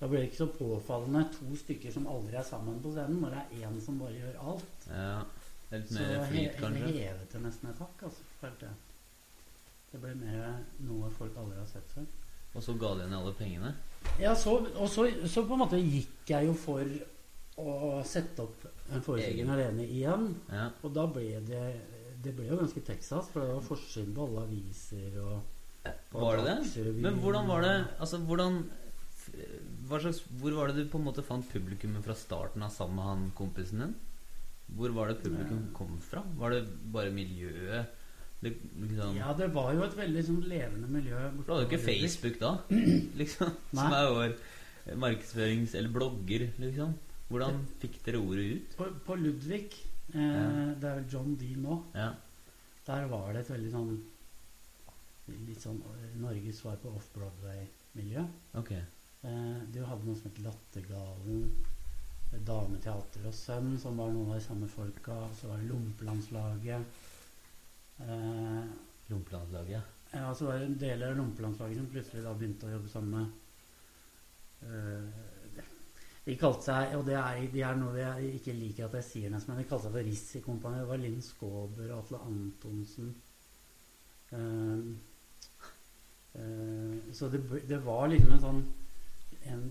Da 0.00 0.08
ble 0.10 0.18
det 0.20 0.26
ikke 0.28 0.42
så 0.42 0.48
påfallende 0.58 1.22
to 1.32 1.54
stykker 1.56 1.92
som 1.94 2.08
aldri 2.12 2.36
er 2.36 2.44
sammen 2.44 2.82
på 2.84 2.90
scenen, 2.92 3.20
når 3.22 3.32
det 3.32 3.38
er 3.44 3.68
én 3.70 3.78
som 3.80 3.96
bare 4.02 4.18
gjør 4.18 4.34
alt. 4.50 4.88
Ja. 4.90 5.22
Det 5.70 5.78
er 5.78 5.80
litt 5.84 5.92
Så 5.94 6.02
mer 6.02 6.18
he 6.18 6.26
flyt, 6.34 6.58
kanskje? 6.60 6.90
hevet 6.98 7.32
det 7.32 7.40
nesten 7.46 7.70
et 7.70 7.80
hakk, 7.80 8.02
altså. 8.10 8.26
Følte 8.42 8.68
jeg. 8.68 8.76
Det 9.92 10.00
ble 10.02 10.12
mer 10.20 10.58
noe 10.84 11.08
folk 11.16 11.38
aldri 11.40 11.56
har 11.62 11.70
sett 11.70 11.94
før. 11.94 12.04
Og 12.56 12.62
så 12.66 12.74
ga 12.80 12.90
de 12.98 13.06
igjen 13.06 13.16
alle 13.16 13.32
pengene? 13.38 13.70
Ja, 14.20 14.34
så, 14.36 14.58
og 14.76 14.88
så, 14.92 15.06
så 15.32 15.46
på 15.48 15.56
en 15.56 15.62
måte 15.64 15.80
gikk 15.80 16.28
jeg 16.34 16.50
jo 16.50 16.54
for 16.60 16.92
å 17.62 18.02
sette 18.04 18.44
opp 18.44 18.66
en 18.92 19.02
forestilling 19.02 19.44
Egen. 19.46 19.50
alene 19.50 19.86
igjen. 19.86 20.26
Ja. 20.52 20.70
Og 20.82 20.94
da 20.94 21.06
ble 21.10 21.40
det 21.46 21.66
Det 22.24 22.32
ble 22.36 22.46
jo 22.48 22.56
ganske 22.58 22.80
Texas, 22.86 23.28
for 23.32 23.44
det 23.44 23.54
var 23.54 23.62
forsiden 23.66 24.14
på 24.16 24.24
alle 24.26 24.46
aviser 24.46 25.18
og 25.22 25.42
Var 26.12 26.40
det 26.40 26.56
det? 26.74 26.94
Men 27.02 27.20
hvordan 27.22 27.46
var 27.46 27.62
det 27.62 27.74
Altså, 28.00 28.18
hvordan 28.18 28.64
slags, 30.00 30.22
Hvor 30.40 30.56
var 30.56 30.68
det 30.72 30.76
du 30.84 30.90
på 30.90 30.98
en 30.98 31.06
måte 31.06 31.22
fant 31.22 31.46
publikummet 31.52 32.04
fra 32.04 32.14
starten 32.14 32.62
av 32.62 32.70
sammen 32.74 32.96
med 32.96 33.04
han 33.04 33.30
kompisen 33.38 33.82
din? 33.84 33.94
Hvor 34.76 34.90
var 34.96 35.08
det 35.12 35.20
publikum 35.22 35.68
kom 35.76 35.98
fra? 36.02 36.22
Var 36.38 36.50
det 36.50 36.64
bare 36.92 37.12
miljøet? 37.14 37.86
Det, 38.42 38.52
liksom, 38.82 39.16
Ja, 39.16 39.32
det 39.32 39.48
var 39.54 39.72
jo 39.74 39.84
et 39.86 39.94
veldig 39.96 40.22
sånn 40.26 40.42
levende 40.50 40.88
miljø. 40.90 41.16
Du 41.38 41.52
hadde 41.52 41.62
jo 41.64 41.68
ikke. 41.70 41.84
Facebook 41.84 42.40
da, 42.42 42.50
liksom. 43.20 43.52
Som 43.70 43.94
er 43.96 44.10
vår 44.12 44.34
markedsførings... 44.98 45.74
Eller 45.78 45.92
blogger, 45.94 46.48
liksom. 46.60 46.92
Hvordan 47.28 47.64
fikk 47.82 47.96
dere 48.06 48.20
ordet 48.22 48.44
ut? 48.56 48.76
På, 48.78 48.86
på 49.06 49.16
Ludvig, 49.18 49.72
eh, 50.14 50.20
Ja. 50.20 50.74
det 50.78 50.84
er 50.90 51.00
vel 51.00 51.08
John 51.10 51.34
D 51.36 51.54
nå, 51.58 51.80
Ja. 51.94 52.12
der 52.86 53.06
var 53.10 53.32
det 53.32 53.40
et 53.44 53.50
veldig 53.56 53.72
sånn 53.72 53.96
Litt 55.26 55.58
sånn 55.60 55.80
eh, 55.82 56.12
Norges 56.22 56.60
svar 56.60 56.76
på 56.78 56.92
off-Broadway-miljø. 56.94 58.22
Ok. 58.54 58.70
Eh, 58.70 59.56
du 59.74 59.80
hadde 59.84 60.06
noe 60.06 60.14
som 60.14 60.30
het 60.30 60.38
Lattergalen, 60.44 61.48
Dameteater 62.46 63.26
og 63.26 63.34
Sønn, 63.34 63.72
som 63.82 63.96
var 63.98 64.12
noen 64.14 64.30
av 64.30 64.38
de 64.38 64.44
samme 64.44 64.68
folka. 64.70 65.16
Så 65.34 65.48
var 65.50 65.58
det 65.58 65.66
Lompelandslaget. 65.72 66.86
Eh, 68.06 68.64
Lompelandslaget. 69.10 69.82
ja, 70.12 70.34
så 70.34 70.44
var 70.46 70.58
det 70.60 70.66
en 70.66 70.78
del 70.78 71.02
av 71.02 71.16
Lompelandslaget 71.18 71.76
som 71.76 71.86
plutselig 71.90 72.22
da 72.22 72.34
begynte 72.34 72.66
å 72.68 72.74
jobbe 72.76 72.88
sammen 72.88 73.10
med 73.18 73.26
eh, 74.62 75.10
De 76.26 76.34
kalte 76.38 76.66
seg, 76.66 76.96
og 76.98 77.04
det 77.06 77.14
er, 77.20 77.44
de 77.52 77.60
er 77.62 77.76
noe 77.78 77.94
jeg 78.00 78.32
ikke 78.40 78.54
liker 78.56 78.88
at 78.88 78.96
jeg 78.98 79.06
sier 79.06 79.30
nesten, 79.30 79.52
men 79.54 79.62
de 79.62 79.68
kalte 79.70 79.86
seg 79.86 79.94
for 79.94 80.08
Risikompaniet. 80.08 80.82
Det 80.82 80.90
var 80.90 81.02
Linn 81.04 81.20
Skåber 81.22 81.92
og 81.92 82.00
Atle 82.00 82.22
Antonsen. 82.26 83.12
Eh, 84.34 84.88
uh, 86.36 86.96
så 87.14 87.28
det, 87.30 87.44
det 87.70 87.78
var 87.84 88.08
liksom 88.10 88.32
en 88.34 88.42
sånn 88.42 88.64
en, 89.46 89.66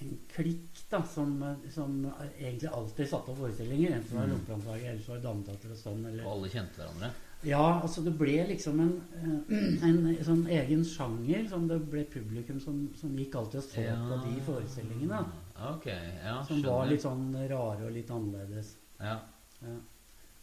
en 0.00 0.14
klikk 0.32 0.80
da, 0.90 1.02
som, 1.06 1.36
som 1.70 1.92
egentlig 2.38 2.70
alltid 2.72 3.08
satte 3.08 3.32
opp 3.32 3.38
forestillinger. 3.44 3.94
Enten 3.98 4.10
det 4.10 4.18
var 4.18 4.26
Mm. 4.26 4.32
Lompelandslaget, 4.34 4.88
eller 4.90 5.04
så 5.04 5.12
var 5.12 5.20
det 5.22 5.70
og 5.70 5.76
sånn. 5.84 6.06
Eller, 6.06 6.24
Og 6.24 6.32
alle 6.36 6.50
kjente 6.50 6.82
hverandre? 6.82 7.12
ja, 7.42 7.80
altså 7.82 8.04
det 8.06 8.12
ble 8.18 8.36
liksom 8.46 8.80
en, 8.80 8.92
eh, 9.18 9.86
en 9.88 10.24
sånn 10.24 10.44
egen 10.46 10.84
sjanger 10.86 11.48
som 11.50 11.66
det 11.68 11.80
ble 11.90 12.04
publikum 12.04 12.60
som, 12.62 12.84
som 12.98 13.16
gikk 13.18 13.34
alltid 13.34 13.58
og 13.58 13.64
så 13.66 13.86
på 14.10 14.18
de 14.26 14.36
forestillingene. 14.46 15.24
Ok, 15.56 15.86
ja, 15.86 16.42
Som 16.44 16.56
skjønner. 16.56 16.70
var 16.72 16.86
litt 16.90 17.02
sånn 17.04 17.26
rare 17.50 17.84
og 17.86 17.92
litt 17.92 18.10
annerledes. 18.10 18.76
Ja. 19.00 19.18
Ja. 19.62 19.74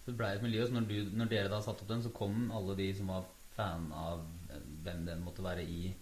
Så 0.04 0.12
det 0.12 0.18
ble 0.18 0.28
et 0.36 0.42
miljø, 0.46 0.66
så 0.68 0.74
når, 0.78 0.86
du, 0.88 1.10
når 1.18 1.30
dere 1.30 1.50
da 1.50 1.60
satte 1.62 1.82
opp 1.84 1.90
den, 1.90 2.04
så 2.06 2.12
kom 2.16 2.52
alle 2.56 2.76
de 2.78 2.94
som 2.96 3.08
var 3.12 3.26
fan 3.56 3.90
av 3.92 4.22
eh, 4.52 4.62
hvem 4.86 5.06
den 5.06 5.24
måtte 5.26 5.44
være 5.44 5.64
i, 5.66 5.94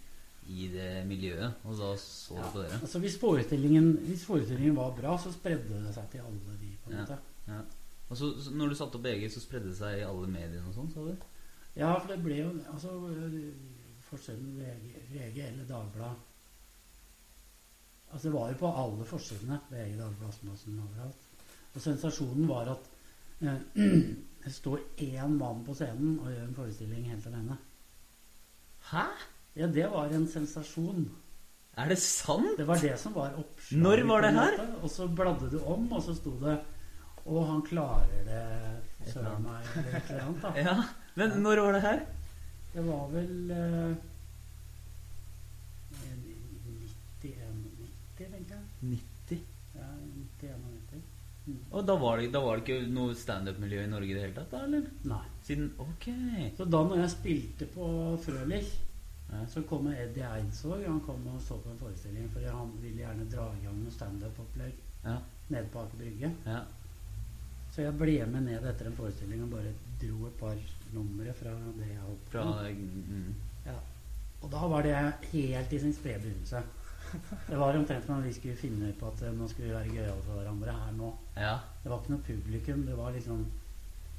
i 0.48 0.68
det 0.72 1.04
miljøet, 1.08 1.54
og 1.64 1.74
da 1.80 1.90
så 1.98 2.36
Ja. 2.36 2.42
de 2.44 2.52
på 2.52 2.62
dere. 2.62 2.78
Altså 2.82 2.98
hvis 3.02 3.18
forestillingen, 3.18 3.90
hvis 4.06 4.24
forestillingen 4.28 4.76
var 4.76 4.94
bra, 4.96 5.16
så 5.18 5.32
spredde 5.32 5.82
det 5.86 5.94
seg 5.96 6.10
til 6.12 6.20
alle 6.20 6.58
de. 6.60 6.76
på 6.84 6.90
en 6.90 6.96
Ja. 6.96 7.02
måte. 7.02 7.18
Ja. 7.48 7.60
Og 8.10 8.16
så, 8.16 8.30
så 8.40 8.50
når 8.54 8.68
du 8.68 8.74
satte 8.74 8.96
opp 8.96 9.02
BG, 9.04 9.26
så 9.30 9.40
spredde 9.40 9.68
det 9.68 9.76
seg 9.76 9.98
i 9.98 10.06
alle 10.06 10.26
mediene 10.28 10.64
og 10.68 10.74
sånn, 10.74 10.92
sa 10.94 11.00
du? 11.04 11.16
Ja, 11.76 11.98
for 11.98 12.08
det 12.08 12.22
ble 12.24 12.36
jo 12.38 12.48
altså 12.72 12.94
Forskjellen 14.08 14.54
VG, 14.56 14.94
VG 15.12 15.42
eller 15.44 15.64
Dagbladet 15.68 16.16
Altså 18.12 18.28
Det 18.28 18.32
var 18.34 18.48
jo 18.52 18.56
på 18.62 18.68
alle 18.82 19.04
forsidene. 19.04 19.60
VG, 19.70 19.96
Dagbladet, 19.98 20.28
Aftenposten, 20.28 20.78
overalt. 20.80 21.26
Og 21.74 21.80
sensasjonen 21.84 22.48
var 22.48 22.70
at 22.72 22.86
eh, 23.42 23.58
det 24.44 24.52
står 24.54 24.80
én 25.04 25.34
mann 25.38 25.64
på 25.66 25.74
scenen 25.76 26.18
og 26.22 26.30
gjør 26.32 26.46
en 26.46 26.54
forestilling 26.56 27.04
helt 27.10 27.26
alene. 27.28 27.58
Hæ? 28.90 29.04
Ja, 29.58 29.66
det 29.66 29.90
var 29.92 30.08
en 30.14 30.28
sensasjon. 30.30 31.08
Er 31.78 31.88
det 31.92 31.98
sant? 32.02 32.56
Det 32.58 32.66
var 32.66 32.80
det 32.82 32.94
som 32.98 33.14
var 33.14 33.36
oppslaget. 33.38 33.82
Når 33.84 34.02
var 34.08 34.24
det 34.24 34.32
her? 34.34 34.56
Og 34.82 34.90
så 34.90 35.06
bladde 35.08 35.50
du 35.52 35.58
om, 35.62 35.84
og 35.92 36.02
så 36.02 36.14
sto 36.16 36.32
det 36.40 36.56
Og 37.28 37.44
han 37.46 37.60
klarer 37.62 38.22
det, 38.24 39.12
søren 39.12 39.42
meg, 39.44 39.66
eller 39.76 39.96
et 39.98 40.10
eller 40.10 40.24
annet. 40.24 40.42
da. 40.42 40.52
Ja. 40.64 40.76
Men 41.14 41.34
når 41.42 41.60
var 41.66 41.72
det 41.76 41.82
her? 41.84 42.00
Det 42.72 42.84
var 42.86 43.08
vel 43.12 43.50
eh, 43.50 43.94
91, 47.22 47.84
tenker 48.18 48.54
jeg. 48.54 48.64
90. 48.82 49.38
Ja, 49.74 49.86
91. 50.40 51.02
Mm. 51.48 51.56
Og 51.72 51.86
da 51.88 51.94
var 51.96 52.18
det, 52.20 52.32
da 52.32 52.40
var 52.44 52.56
det 52.60 52.66
ikke 52.68 52.90
noe 52.92 53.14
standup-miljø 53.16 53.82
i 53.84 53.88
Norge 53.90 54.10
i 54.10 54.14
det 54.14 54.22
hele 54.26 54.34
tatt? 54.36 54.50
da, 54.52 54.64
eller? 54.66 54.88
Nei. 55.08 55.22
Siden 55.46 55.70
Ok. 55.80 56.06
Så 56.58 56.64
da 56.68 56.82
når 56.84 57.00
jeg 57.02 57.10
spilte 57.14 57.66
på 57.74 57.88
Frølich, 58.24 58.74
Ja. 59.30 59.42
så 59.46 59.60
kom 59.68 59.86
Eddie 59.92 60.24
Eidsvåg. 60.24 60.86
Han 60.86 61.00
kom 61.04 61.26
og 61.28 61.40
så 61.44 61.58
på 61.60 61.70
en 61.70 61.78
forestilling, 61.78 62.28
for 62.32 62.40
han 62.40 62.70
ville 62.82 63.02
gjerne 63.02 63.26
dra 63.30 63.48
i 63.56 63.64
gang 63.64 63.76
noe 63.82 63.90
standup-opplegg 63.92 64.72
Ja. 65.04 65.18
nede 65.50 65.68
på 65.72 65.78
Aker 65.80 65.96
Brygge. 65.98 66.34
ja. 66.46 66.62
Så 67.70 67.82
jeg 67.82 67.98
ble 67.98 68.26
med 68.26 68.42
ned 68.44 68.64
etter 68.64 68.86
en 68.86 68.96
forestilling 68.96 69.42
og 69.42 69.50
bare 69.50 69.72
dro 70.00 70.26
et 70.26 70.38
par 70.40 70.56
numre 70.94 71.32
fra 71.34 71.50
det 71.76 71.88
jeg 71.88 72.00
holdt 72.00 72.30
på 72.32 72.44
med. 72.44 72.76
mm, 73.08 73.34
Ja. 73.66 73.78
Og 74.42 74.50
da 74.50 74.66
var 74.68 74.82
det 74.82 75.14
helt 75.32 75.72
i 75.72 75.78
sin 75.78 75.92
spede 75.92 76.20
begynnelse. 76.20 76.62
Det 77.46 77.56
var 77.56 77.76
omtrent 77.76 78.04
som 78.06 78.14
om 78.14 78.22
vi 78.22 78.32
skulle 78.36 78.56
finne 78.56 78.92
på 79.00 79.08
at 79.08 79.22
nå 79.34 79.48
skulle 79.48 79.68
vi 79.70 79.74
være 79.76 79.94
gøyale 79.94 80.24
for 80.26 80.40
hverandre 80.40 80.74
her 80.76 80.96
nå. 80.96 81.10
Ja. 81.36 81.54
Det 81.82 81.92
var 81.92 82.02
ikke 82.02 82.14
noe 82.14 82.26
publikum. 82.26 82.84
Det 82.86 82.96
var 82.98 83.14
liksom 83.14 83.44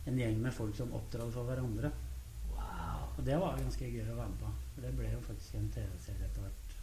en 0.10 0.20
gjeng 0.20 0.40
med 0.42 0.56
folk 0.56 0.78
som 0.78 0.94
opptrådte 0.98 1.36
for 1.36 1.50
hverandre. 1.50 1.92
Wow. 2.56 3.04
Og 3.18 3.26
det 3.28 3.38
var 3.42 3.60
ganske 3.60 3.92
gøy 3.92 4.08
å 4.08 4.18
være 4.18 4.32
med 4.32 4.42
på. 4.42 4.54
For 4.74 4.88
det 4.88 4.94
ble 4.98 5.12
jo 5.14 5.22
faktisk 5.28 5.60
en 5.60 5.70
TV-serie 5.76 6.30
etter 6.30 6.46
hvert 6.46 6.78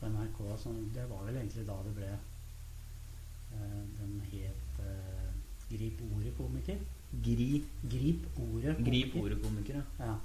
på 0.00 0.12
NRK. 0.14 0.40
Så 0.62 0.74
det 0.94 1.06
var 1.10 1.26
vel 1.26 1.40
egentlig 1.42 1.66
da 1.68 1.76
det 1.84 1.94
ble 1.98 2.10
uh, 2.16 3.82
Den 4.00 4.16
het 4.32 4.80
uh, 4.80 5.28
Grip 5.70 6.00
ordet-komiker. 6.08 6.80
Gri, 7.10 7.62
Grip 7.90 8.26
ordet-komiker. 8.38 8.84
grip 8.86 9.14
ordet-komiker, 9.20 9.80
ja. 9.80 10.06
Ja. 10.06 10.16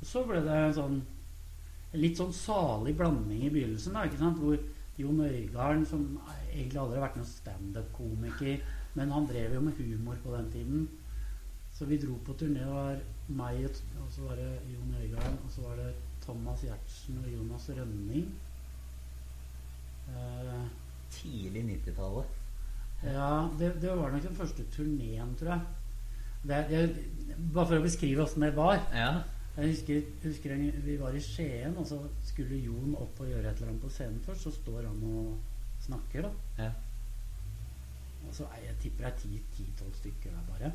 Og 0.00 0.06
så 0.06 0.22
ble 0.28 0.42
det 0.44 0.54
en 0.58 0.74
sånn 0.76 0.96
en 1.94 2.02
litt 2.02 2.18
sånn 2.18 2.34
salig 2.34 2.96
blanding 2.98 3.46
i 3.46 3.52
begynnelsen, 3.54 3.94
da, 3.94 4.04
ikke 4.08 4.20
sant? 4.20 4.40
hvor 4.42 4.58
Jon 4.98 5.20
Øigarden, 5.24 5.86
som 5.86 6.02
egentlig 6.52 6.80
aldri 6.80 6.98
har 6.98 7.06
vært 7.08 7.18
noen 7.18 7.30
standup-komiker, 7.30 8.62
men 8.94 9.14
han 9.14 9.26
drev 9.26 9.56
jo 9.56 9.62
med 9.64 9.80
humor 9.80 10.18
på 10.22 10.34
den 10.36 10.50
tiden. 10.52 10.84
Så 11.74 11.88
vi 11.90 11.98
dro 11.98 12.14
på 12.22 12.36
turné. 12.38 12.62
Det 12.62 12.70
var 12.70 13.00
meg, 13.34 13.64
og 13.98 14.10
så 14.14 14.28
var 14.28 14.38
det 14.38 14.50
Jon 14.70 14.94
Øigarden, 15.00 15.38
og 15.42 15.50
så 15.50 15.64
var 15.66 15.80
det 15.82 15.88
Thomas 16.22 16.62
Giertsen 16.62 17.18
og 17.24 17.30
Jonas 17.32 17.68
Rønning. 17.74 18.28
Eh, 20.08 20.64
Tidlig 21.14 21.62
90-tallet. 21.64 22.24
ja, 23.04 23.48
det, 23.58 23.72
det 23.82 23.90
var 23.96 24.10
nok 24.10 24.22
den 24.22 24.36
første 24.36 24.64
turneen, 24.70 25.34
tror 25.38 25.50
jeg. 25.50 25.60
Det, 26.44 26.64
det, 26.70 27.06
bare 27.54 27.66
for 27.66 27.78
å 27.78 27.84
beskrive 27.84 28.22
åssen 28.22 28.44
det 28.44 28.54
var. 28.56 28.78
Ja. 28.94 29.10
Jeg 29.56 29.68
husker, 29.70 30.00
husker 30.24 30.52
en- 30.54 30.80
vi 30.84 30.96
var 31.00 31.10
i 31.14 31.20
Skien, 31.22 31.76
og 31.78 31.86
så 31.86 31.98
skulle 32.26 32.56
Jon 32.64 32.96
opp 32.98 33.20
og 33.20 33.26
gjøre 33.28 33.50
et 33.50 33.56
eller 33.60 33.68
annet 33.68 33.82
på 33.82 33.90
scenen 33.90 34.20
først. 34.26 34.42
Så 34.42 34.50
står 34.50 34.80
han 34.88 35.02
og 35.04 35.38
snakker, 35.86 36.22
da. 36.22 36.30
ja. 36.64 36.70
Og 38.28 38.34
så 38.34 38.46
jeg 38.64 38.74
tipper 38.82 39.04
det 39.04 39.12
er 39.12 39.40
ti-tolv 39.56 39.94
stykker 40.00 40.30
der 40.30 40.44
bare. 40.50 40.72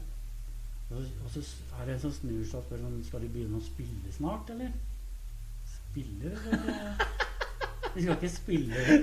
Og 0.92 0.98
og 1.26 1.32
så 1.34 1.42
er 1.82 1.86
det 1.86 1.94
en 1.96 2.00
som 2.00 2.12
snur 2.12 2.44
seg 2.46 2.56
og 2.60 2.64
spør 2.68 2.86
om 2.86 3.04
skal 3.04 3.22
de 3.22 3.30
begynne 3.34 3.58
å 3.58 3.66
spille 3.66 4.14
snart, 4.16 4.50
eller? 4.50 4.72
Spille? 5.74 6.32
De 7.96 8.02
skal 8.04 8.16
ikke 8.16 8.30
spille. 8.30 9.00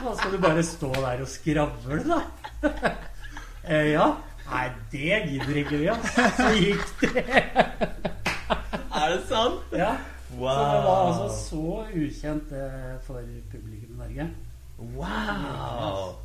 Hva 0.00 0.14
skal 0.16 0.32
du 0.32 0.38
bare 0.40 0.62
stå 0.64 0.88
der 0.94 1.20
og 1.20 1.28
skravle, 1.28 2.00
da? 2.08 2.20
eh, 3.68 3.90
ja. 3.92 4.06
Nei, 4.50 4.66
det 4.92 5.18
gidder 5.28 5.56
ikke 5.60 5.78
vi, 5.78 5.86
altså. 5.92 6.30
Så 6.36 6.48
gikk 6.56 7.14
det. 7.14 8.16
Er 9.00 9.14
det 9.14 9.20
sant? 9.28 9.70
Ja. 9.72 9.94
Wow. 10.36 10.54
Så 10.54 10.64
det 10.70 10.80
var 10.86 10.98
altså 11.08 11.28
så 11.36 11.68
ukjent 11.96 12.50
eh, 12.52 12.96
for 13.06 13.30
publikum 13.50 13.94
i 13.96 14.00
Norge. 14.02 14.26
Wow! 14.78 16.18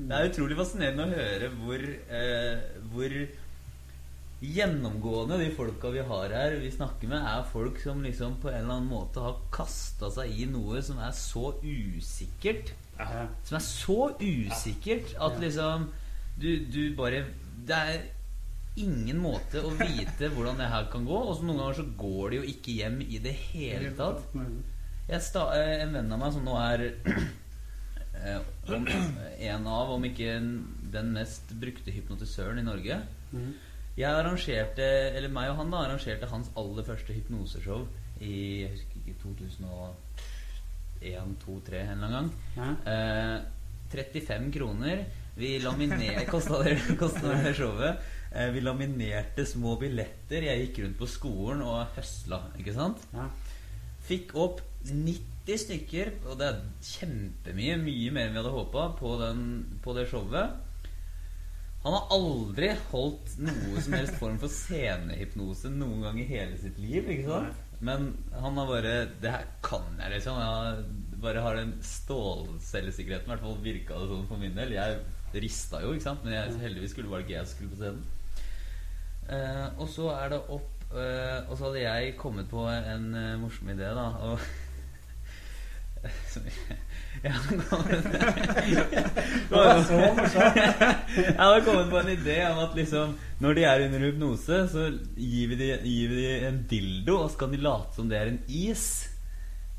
Det 0.00 0.16
er 0.16 0.28
utrolig 0.28 0.56
fascinerende 0.58 1.06
å 1.06 1.14
høre 1.16 1.48
hvor, 1.60 1.86
eh, 2.18 2.60
hvor 2.92 3.16
gjennomgående 4.40 5.40
de 5.42 5.48
folka 5.56 5.90
vi 5.92 6.04
har 6.12 6.36
her, 6.36 6.54
vi 6.62 6.70
snakker 6.72 7.10
med, 7.10 7.24
er 7.24 7.48
folk 7.50 7.80
som 7.82 8.04
liksom 8.04 8.38
på 8.40 8.52
en 8.52 8.62
eller 8.62 8.76
annen 8.78 8.92
måte 8.92 9.24
har 9.24 9.40
kasta 9.52 10.08
seg 10.14 10.32
i 10.32 10.46
noe 10.48 10.80
som 10.84 11.00
er 11.00 11.12
så 11.16 11.54
usikkert. 11.64 12.72
Ja. 13.00 13.26
Som 13.48 13.58
er 13.58 13.66
så 13.66 13.98
usikkert 14.20 15.12
at 15.16 15.36
liksom 15.40 15.88
du, 16.40 16.50
du 16.68 16.82
bare 16.96 17.24
Det 17.64 17.76
er 17.76 18.02
ingen 18.76 19.18
måte 19.18 19.60
å 19.64 19.70
vite 19.76 20.28
hvordan 20.30 20.56
det 20.60 20.68
her 20.70 20.86
kan 20.92 21.04
gå. 21.04 21.18
Og 21.30 21.36
så 21.36 21.44
noen 21.46 21.58
ganger 21.58 21.74
så 21.80 21.86
går 21.98 22.30
det 22.30 22.36
jo 22.36 22.42
ikke 22.54 22.76
hjem 22.78 23.00
i 23.02 23.18
det 23.18 23.32
hele 23.50 23.90
tatt. 23.98 24.22
Jeg 25.10 25.22
sta, 25.26 25.46
eh, 25.58 25.82
en 25.82 25.92
venn 25.96 26.12
av 26.12 26.18
meg 26.22 26.32
som 26.32 26.44
nå 26.46 26.54
er 26.60 26.84
eh, 28.14 28.40
en 29.50 29.66
av, 29.66 29.90
om 29.96 30.04
ikke 30.06 30.36
den 30.92 31.12
mest 31.16 31.50
brukte 31.60 31.90
hypnotisøren 31.94 32.58
i 32.62 32.66
Norge 32.66 33.00
Mhm. 33.30 33.52
Jeg 33.98 34.10
arrangerte, 34.16 34.82
eller 35.14 35.28
meg 35.28 35.50
og 35.50 35.56
han 35.56 35.70
da 35.70 35.76
arrangerte 35.84 36.26
hans 36.30 36.48
aller 36.56 36.82
første 36.86 37.12
hypnoseshow 37.12 37.82
i 38.20 38.62
jeg 38.62 38.70
husker 38.72 38.96
ikke, 38.96 39.14
2001, 41.02 41.36
2, 41.44 41.56
3 41.66 41.80
en 41.82 41.90
eller 41.90 42.06
annen 42.06 42.30
gang. 42.56 42.76
Eh, 42.86 43.40
35 43.92 44.52
kroner. 44.54 45.04
Vi 45.36 45.58
laminerte 45.62 46.26
kosta 46.30 46.62
det 46.64 47.54
showet. 47.58 48.00
Eh, 48.32 48.50
vi 48.54 48.60
laminerte 48.62 49.44
små 49.46 49.76
billetter. 49.80 50.44
Jeg 50.46 50.66
gikk 50.68 50.82
rundt 50.84 50.98
på 51.00 51.08
skolen 51.10 51.62
og 51.66 51.86
høsla. 51.96 52.42
Ikke 52.60 52.74
sant? 52.76 53.02
Ja. 53.14 53.26
Fikk 54.06 54.34
opp 54.38 54.60
90 54.86 55.58
stykker, 55.64 56.12
og 56.30 56.38
det 56.40 56.46
er 56.52 56.60
kjempemye. 56.86 57.76
Mye 57.82 58.12
mer 58.14 58.28
enn 58.28 58.34
vi 58.36 58.40
hadde 58.42 58.54
håpa 58.54 58.84
på, 58.98 59.16
den- 59.20 59.80
på 59.82 59.94
det 59.96 60.08
showet. 60.10 60.52
Han 61.82 61.92
har 61.96 62.08
aldri 62.12 62.68
holdt 62.92 63.38
noe 63.40 63.80
som 63.80 63.94
helst 63.96 64.14
form 64.20 64.38
for 64.38 64.48
scenehypnose 64.52 65.70
noen 65.72 66.02
gang 66.02 66.18
i 66.20 66.24
hele 66.28 66.58
sitt 66.58 66.78
liv. 66.78 67.08
ikke 67.08 67.26
sant? 67.26 67.54
Men 67.80 68.10
han 68.34 68.54
har 68.58 68.66
bare 68.66 69.06
Det 69.20 69.30
her 69.30 69.46
kan 69.62 69.96
jeg, 69.98 70.10
liksom. 70.12 70.36
Jeg 70.36 71.20
bare 71.22 71.40
har 71.40 71.54
den 71.56 71.72
stålcellesikkerheten. 71.82 73.24
I 73.24 73.32
hvert 73.34 73.40
fall 73.40 73.56
virka 73.64 73.98
det 73.98 74.08
sånn 74.10 74.26
for 74.28 74.36
min 74.36 74.54
del. 74.54 74.72
Jeg 74.76 75.00
rista 75.34 75.80
jo, 75.80 75.92
ikke 75.94 76.02
sant? 76.02 76.24
men 76.24 76.34
jeg, 76.34 76.60
heldigvis 76.60 76.90
skulle 76.90 77.08
var 77.08 77.18
det 77.22 77.26
ikke 77.28 77.38
jeg 77.38 77.46
som 77.46 77.56
skulle 77.56 77.70
på 77.70 77.80
scenen. 77.80 78.04
Eh, 79.30 79.66
og 79.78 79.86
så 79.92 80.08
er 80.16 80.32
det 80.32 80.40
opp 80.50 80.90
eh, 80.90 81.36
Og 81.46 81.54
så 81.54 81.68
hadde 81.68 81.84
jeg 81.84 82.16
kommet 82.18 82.48
på 82.50 82.64
en 82.66 83.12
eh, 83.14 83.36
morsom 83.38 83.68
idé, 83.70 83.86
da. 83.94 84.08
Og 84.26 84.42
jeg, 87.22 87.32
hadde 87.34 87.58
kommet 87.68 88.08
Det 88.08 89.52
var 89.52 89.82
så 89.84 89.98
morsomt. 90.00 90.58
Jeg 91.14 91.36
hadde 91.36 91.64
kommet 91.68 91.92
på 91.92 92.00
en 92.00 92.12
idé 92.14 92.38
om 92.48 92.62
at 92.64 92.74
liksom 92.78 93.14
når 93.40 93.56
de 93.56 93.62
er 93.64 93.84
under 93.86 94.02
hypnose, 94.04 94.56
så 94.68 94.82
gir 95.16 95.52
vi, 95.52 95.56
dem 95.60 95.84
de 95.84 96.24
en 96.48 96.58
dildo, 96.68 97.22
og 97.22 97.30
så 97.32 97.40
kan 97.40 97.54
de 97.54 97.60
late 97.62 97.96
som 97.96 98.08
det 98.10 98.18
er 98.18 98.32
en 98.32 98.42
is. 98.48 98.82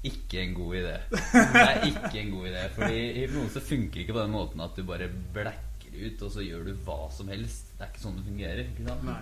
Ikke 0.07 0.39
en 0.41 0.55
god 0.57 0.79
idé. 0.79 0.95
Det 1.11 1.61
er 1.61 1.83
ikke 1.91 2.15
en 2.23 2.31
god 2.37 2.47
idé. 2.49 2.63
Fordi 2.77 3.03
hypnose 3.19 3.61
funker 3.67 4.01
ikke 4.01 4.15
på 4.15 4.23
den 4.23 4.33
måten 4.33 4.63
at 4.65 4.73
du 4.77 4.81
bare 4.87 5.11
blekker 5.35 5.93
ut, 5.99 6.23
og 6.25 6.33
så 6.33 6.45
gjør 6.45 6.71
du 6.71 6.73
hva 6.87 7.03
som 7.13 7.29
helst. 7.29 7.75
Det 7.75 7.85
er 7.85 7.93
ikke 7.93 8.05
sånn 8.07 8.17
det 8.17 8.25
fungerer. 8.31 8.63
ikke 8.65 8.87
sant? 8.87 9.05
Nei. 9.11 9.21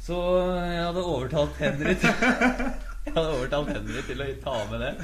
Så 0.00 0.16
jeg 0.64 0.84
hadde 0.84 1.02
overtalt 1.04 1.58
Henry 1.60 1.96
til, 2.00 2.22
Jeg 3.06 3.14
hadde 3.16 3.34
overtalt 3.34 3.74
Henry 3.74 4.04
til 4.06 4.22
å 4.24 4.30
ta 4.44 4.56
med 4.70 4.80
det. 4.84 4.94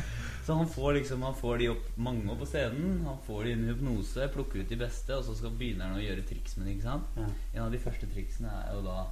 Så 0.47 0.55
han 0.55 0.69
får 0.71 0.93
liksom 1.01 1.23
Han 1.27 1.35
får 1.35 1.59
de 1.59 1.69
opp 1.73 1.87
mange 1.99 2.31
opp 2.31 2.41
på 2.45 2.49
scenen. 2.49 3.01
Han 3.05 3.21
får 3.27 3.45
de 3.45 3.55
inn 3.57 3.67
i 3.67 3.71
hypnose, 3.73 4.29
plukker 4.33 4.63
ut 4.63 4.73
de 4.73 4.79
beste, 4.81 5.17
og 5.17 5.27
så 5.27 5.35
skal 5.37 5.55
begynner 5.59 5.91
han 5.91 6.01
å 6.01 6.05
gjøre 6.05 6.25
triks 6.29 6.57
med 6.57 6.69
det. 6.69 6.77
ikke 6.77 6.89
sant? 6.89 7.17
Ja. 7.19 7.29
En 7.55 7.65
av 7.67 7.73
de 7.75 7.83
første 7.83 8.09
triksene 8.13 8.53
er 8.65 8.75
jo 8.79 8.85
da 8.87 9.05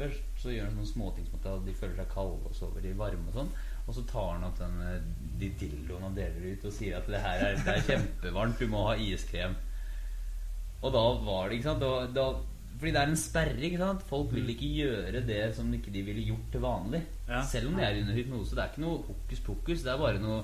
Først 0.00 0.38
så 0.40 0.48
gjør 0.48 0.64
han 0.64 0.76
sånne 0.78 0.88
småting 0.88 1.26
som 1.28 1.40
at 1.40 1.64
de 1.66 1.74
føler 1.76 1.98
seg 1.98 2.06
kalde, 2.14 2.38
og 2.48 2.54
sover 2.56 2.86
i 2.88 2.94
varme 2.96 3.26
og 3.28 3.34
sånn. 3.36 3.50
Og 3.84 3.96
så 3.98 4.04
tar 4.08 4.30
han 4.30 4.46
opp 4.46 4.56
den, 4.56 4.78
eh, 4.86 5.02
de 5.42 5.50
dildoene 5.60 6.06
han 6.06 6.16
deler 6.16 6.46
ut, 6.54 6.64
og 6.64 6.72
sier 6.72 6.96
at 6.96 7.10
det 7.10 7.20
her 7.20 7.42
er, 7.44 7.58
det 7.66 7.74
er 7.74 7.84
kjempevarmt, 7.84 8.62
du 8.62 8.72
må 8.72 8.86
ha 8.86 8.94
iskrem. 8.96 9.58
Og 10.80 10.94
da 10.94 11.02
var 11.26 11.50
det, 11.50 11.58
ikke 11.58 11.68
sant 11.68 11.84
da, 11.84 11.92
da, 12.16 12.26
Fordi 12.80 12.92
det 12.96 13.00
er 13.02 13.10
en 13.10 13.18
sperre, 13.20 13.60
ikke 13.60 13.78
sant? 13.80 14.04
Folk 14.08 14.30
vil 14.32 14.48
ikke 14.54 14.68
gjøre 14.72 15.20
det 15.28 15.40
som 15.52 15.68
ikke 15.76 15.92
de 15.92 16.02
ville 16.06 16.22
gjort 16.30 16.46
til 16.52 16.62
vanlig. 16.64 17.02
Ja. 17.28 17.42
Selv 17.44 17.68
om 17.68 17.74
de 17.76 17.84
er 17.84 17.98
under 18.00 18.16
hypnose. 18.16 18.56
Det 18.56 18.62
er 18.64 18.70
ikke 18.72 18.84
noe 18.86 19.02
hokus 19.04 19.42
pokus. 19.44 19.82
Det 19.84 19.92
er 19.92 20.00
bare 20.00 20.22
noe 20.22 20.38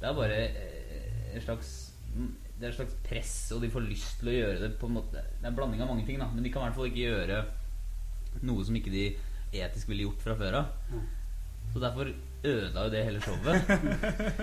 Det 0.00 0.08
er 0.08 0.16
bare 0.16 0.38
eh, 0.48 1.34
en 1.36 1.44
slags 1.44 1.74
Det 2.14 2.64
er 2.64 2.70
et 2.70 2.78
slags 2.78 2.96
press 3.04 3.34
Og 3.54 3.62
de 3.62 3.70
får 3.72 3.84
lyst 3.86 4.18
til 4.20 4.32
å 4.32 4.34
gjøre 4.34 4.58
det 4.64 4.72
på 4.80 4.88
en 4.90 4.96
måte 4.98 5.20
Det 5.20 5.44
er 5.44 5.48
en 5.48 5.56
blanding 5.56 5.84
av 5.84 5.92
mange 5.92 6.04
ting 6.08 6.18
da. 6.20 6.30
Men 6.32 6.44
de 6.44 6.52
kan 6.52 6.64
i 6.64 6.70
hvert 6.70 6.80
fall 6.80 6.88
ikke 6.90 7.04
gjøre 7.04 7.42
Noe 8.48 8.64
som 8.64 8.76
ikke 8.80 8.92
de 8.92 9.06
etisk 9.52 9.90
ville 9.92 10.06
gjort 10.06 10.24
fra 10.24 10.34
før 10.40 10.54
av. 10.62 10.70
Så 11.74 11.80
derfor 11.82 12.08
ødela 12.44 12.84
jo 12.84 12.90
det 12.90 13.04
hele 13.06 13.20
showet. 13.22 13.62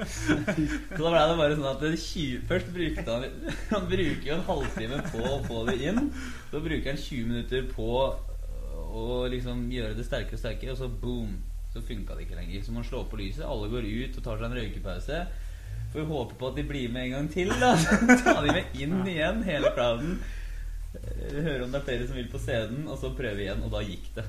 Så 0.96 1.04
da 1.04 1.12
ble 1.12 1.24
det 1.28 1.36
bare 1.40 1.58
sånn 1.58 1.68
at 1.68 1.84
20, 1.84 2.46
Først 2.48 2.72
brukte 2.76 3.06
han 3.12 3.26
Han 3.74 3.90
bruker 3.92 4.26
jo 4.30 4.38
en 4.38 4.48
halvtime 4.48 5.02
på 5.12 5.24
å 5.28 5.40
få 5.48 5.66
det 5.68 5.78
inn. 5.90 6.02
Så 6.52 6.64
bruker 6.64 6.94
han 6.94 7.02
20 7.02 7.30
minutter 7.32 7.68
på 7.74 7.90
Å 8.90 9.06
liksom 9.32 9.68
gjøre 9.74 9.98
det 9.98 10.08
sterkere 10.08 10.40
og 10.40 10.44
sterkere 10.44 10.74
Og 10.76 10.80
så 10.80 10.90
boom 10.90 11.36
Så 11.74 11.84
funka 11.86 12.16
det 12.16 12.28
ikke 12.28 12.40
lenger. 12.40 12.64
Så 12.66 12.76
man 12.76 12.88
slår 12.88 13.08
på 13.12 13.20
lyset 13.20 13.48
Alle 13.48 13.72
går 13.72 13.88
ut 13.90 14.20
og 14.20 14.26
tar 14.26 14.40
seg 14.40 14.48
en 14.48 14.60
røykepause. 14.60 15.24
Får 15.90 16.04
vi 16.04 16.12
håpe 16.14 16.38
på 16.40 16.52
at 16.52 16.60
de 16.60 16.68
blir 16.70 16.92
med 16.94 17.08
en 17.10 17.16
gang 17.18 17.32
til 17.34 17.52
da. 17.60 17.74
Så 17.82 18.22
tar 18.24 18.46
de 18.46 18.54
med 18.56 18.80
inn 18.80 19.02
igjen 19.04 19.44
Hele 19.48 19.74
crowden 19.76 20.20
Hører 20.90 21.68
om 21.68 21.74
det 21.74 21.84
er 21.84 21.86
flere 21.86 22.08
som 22.08 22.18
vil 22.18 22.32
på 22.32 22.40
scenen 22.42 22.88
Og 22.90 22.96
så 23.02 23.12
prøve 23.18 23.44
igjen 23.44 23.62
Og 23.66 23.76
da 23.76 23.84
gikk 23.86 24.08
det. 24.16 24.26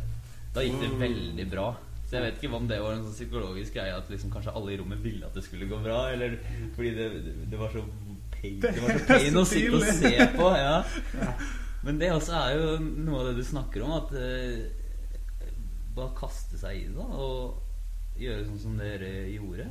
Da 0.57 0.67
gikk 0.67 0.83
det 0.83 0.91
veldig 0.99 1.47
bra 1.53 1.69
så 2.11 2.17
jeg 2.17 2.25
vet 2.25 2.41
ikke 2.41 2.57
om 2.59 2.65
det 2.67 2.81
var 2.83 2.97
en 2.97 3.05
sånn 3.05 3.15
psykologisk 3.15 3.77
greie 3.77 3.95
at 3.95 4.09
liksom 4.11 4.33
kanskje 4.35 4.51
alle 4.59 4.73
i 4.75 4.79
rommet 4.81 4.99
ville 5.05 5.29
at 5.29 5.37
det 5.37 5.45
skulle 5.47 5.69
gå 5.71 5.77
bra, 5.79 6.09
eller 6.11 6.33
fordi 6.75 6.91
det, 6.97 7.07
det 7.53 7.61
var 7.61 7.71
så 7.71 7.85
pain, 8.35 8.57
det 8.65 8.83
var 8.83 8.97
så 8.97 9.05
pain 9.07 9.39
å 9.39 9.45
sitte 9.47 9.79
og 9.79 9.87
se 9.95 10.11
på. 10.35 10.49
Ja. 10.59 10.75
Men 11.87 12.03
det 12.03 12.11
også 12.11 12.35
er 12.41 12.59
jo 12.59 12.75
noe 12.83 13.21
av 13.21 13.31
det 13.31 13.37
du 13.39 13.47
snakker 13.47 13.87
om, 13.87 13.95
at 14.01 14.11
uh, 14.19 15.47
bare 15.95 16.19
kaste 16.19 16.59
seg 16.59 16.83
i 16.83 16.91
det 16.91 17.07
og 17.07 18.19
gjøre 18.19 18.49
sånn 18.51 18.61
som 18.67 18.77
dere 18.83 19.15
gjorde. 19.31 19.71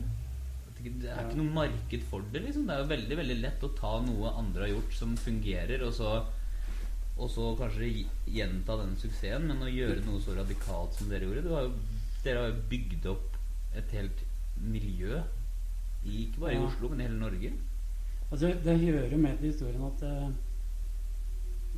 Det 0.80 1.12
er 1.12 1.26
ikke 1.26 1.42
noe 1.42 1.58
marked 1.60 2.08
for 2.08 2.24
det. 2.32 2.40
liksom 2.46 2.70
Det 2.70 2.78
er 2.78 2.86
jo 2.86 2.92
veldig 2.96 3.16
veldig 3.20 3.40
lett 3.44 3.68
å 3.68 3.76
ta 3.76 3.98
noe 4.06 4.32
andre 4.40 4.64
har 4.64 4.78
gjort 4.78 4.96
som 4.96 5.20
fungerer, 5.20 5.84
og 5.84 5.92
så 6.00 6.22
og 7.20 7.28
så 7.28 7.50
kanskje 7.60 8.06
gjenta 8.32 8.78
den 8.80 8.94
suksessen, 8.96 9.50
men 9.50 9.64
å 9.66 9.72
gjøre 9.72 10.06
noe 10.06 10.22
så 10.24 10.38
radikalt 10.38 10.96
som 10.96 11.10
dere 11.12 11.28
gjorde. 11.28 11.44
Det 11.44 11.52
var 11.52 11.66
jo, 11.68 11.74
dere 12.24 12.40
har 12.40 12.48
jo 12.52 12.62
bygd 12.70 13.06
opp 13.12 13.38
et 13.76 13.92
helt 13.92 14.24
miljø, 14.60 15.22
ikke 16.04 16.40
bare 16.40 16.54
i 16.54 16.62
Oslo, 16.64 16.90
men 16.90 17.00
i 17.00 17.08
hele 17.08 17.20
Norge. 17.20 17.52
Altså, 18.32 18.54
det 18.64 18.80
hører 18.80 19.18
med 19.18 19.38
til 19.38 19.52
historien 19.52 19.84
at 19.84 20.04
eh, 20.04 20.28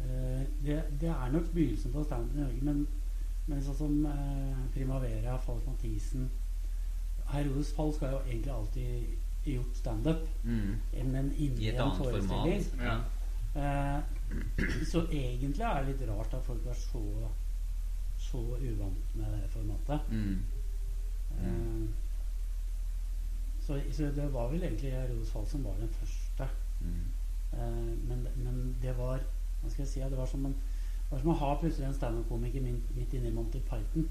eh, 0.02 0.44
det, 0.66 0.84
det 1.02 1.10
er 1.10 1.32
nok 1.32 1.52
begynnelsen 1.54 1.92
på 1.94 2.04
standup 2.04 2.36
i 2.36 2.40
Norge, 2.42 2.62
men, 2.62 2.88
men 3.48 3.64
sånn 3.66 3.78
som 3.78 4.06
uh, 4.06 4.58
Primavera, 4.74 5.38
Falk 5.42 5.66
Mathisen 5.68 6.30
Herodes 7.32 7.72
Fall 7.76 7.94
skal 7.96 8.16
jo 8.16 8.20
egentlig 8.28 8.54
alltid 8.54 9.06
gjort 9.46 9.78
standup, 9.78 10.28
Mm. 10.44 10.76
men 11.12 11.32
inni 11.38 11.70
en 11.70 11.96
forestilling. 11.98 12.66
Ja. 12.82 12.98
Uh, 13.56 14.02
så 14.92 15.02
egentlig 15.12 15.64
er 15.66 15.84
det 15.84 15.94
litt 15.94 16.10
rart 16.10 16.34
at 16.34 16.44
folk 16.46 16.66
er 16.66 16.78
så, 16.78 17.02
så 18.32 18.42
uvant 18.62 19.16
med 19.16 19.34
det 19.36 19.50
formatet. 19.54 20.00
Mm. 20.12 20.40
Eh, 21.42 21.90
så, 23.62 23.80
så 23.92 24.04
det 24.16 24.34
var 24.34 24.50
vel 24.52 24.64
egentlig 24.64 24.92
Herodes 24.92 25.32
Fall 25.32 25.48
som 25.48 25.64
var 25.64 25.76
den 25.80 25.90
første. 26.00 26.48
Mm. 26.82 27.04
Eh, 27.54 27.92
men, 28.10 28.28
men 28.36 28.76
det 28.82 28.96
var 28.98 29.20
Hva 29.62 29.70
skal 29.70 29.84
jeg 29.84 29.88
si? 29.92 30.00
Det 30.10 30.18
var 30.18 30.26
som, 30.26 30.46
en, 30.46 30.56
det 30.56 31.12
var 31.12 31.20
som 31.22 31.30
å 31.36 31.38
ha 31.44 31.52
plutselig 31.62 31.86
en 31.88 31.94
standup-komiker 31.94 32.64
midt, 32.66 32.88
midt 32.98 33.14
inni 33.14 33.30
Monty 33.36 33.60
Python. 33.68 34.08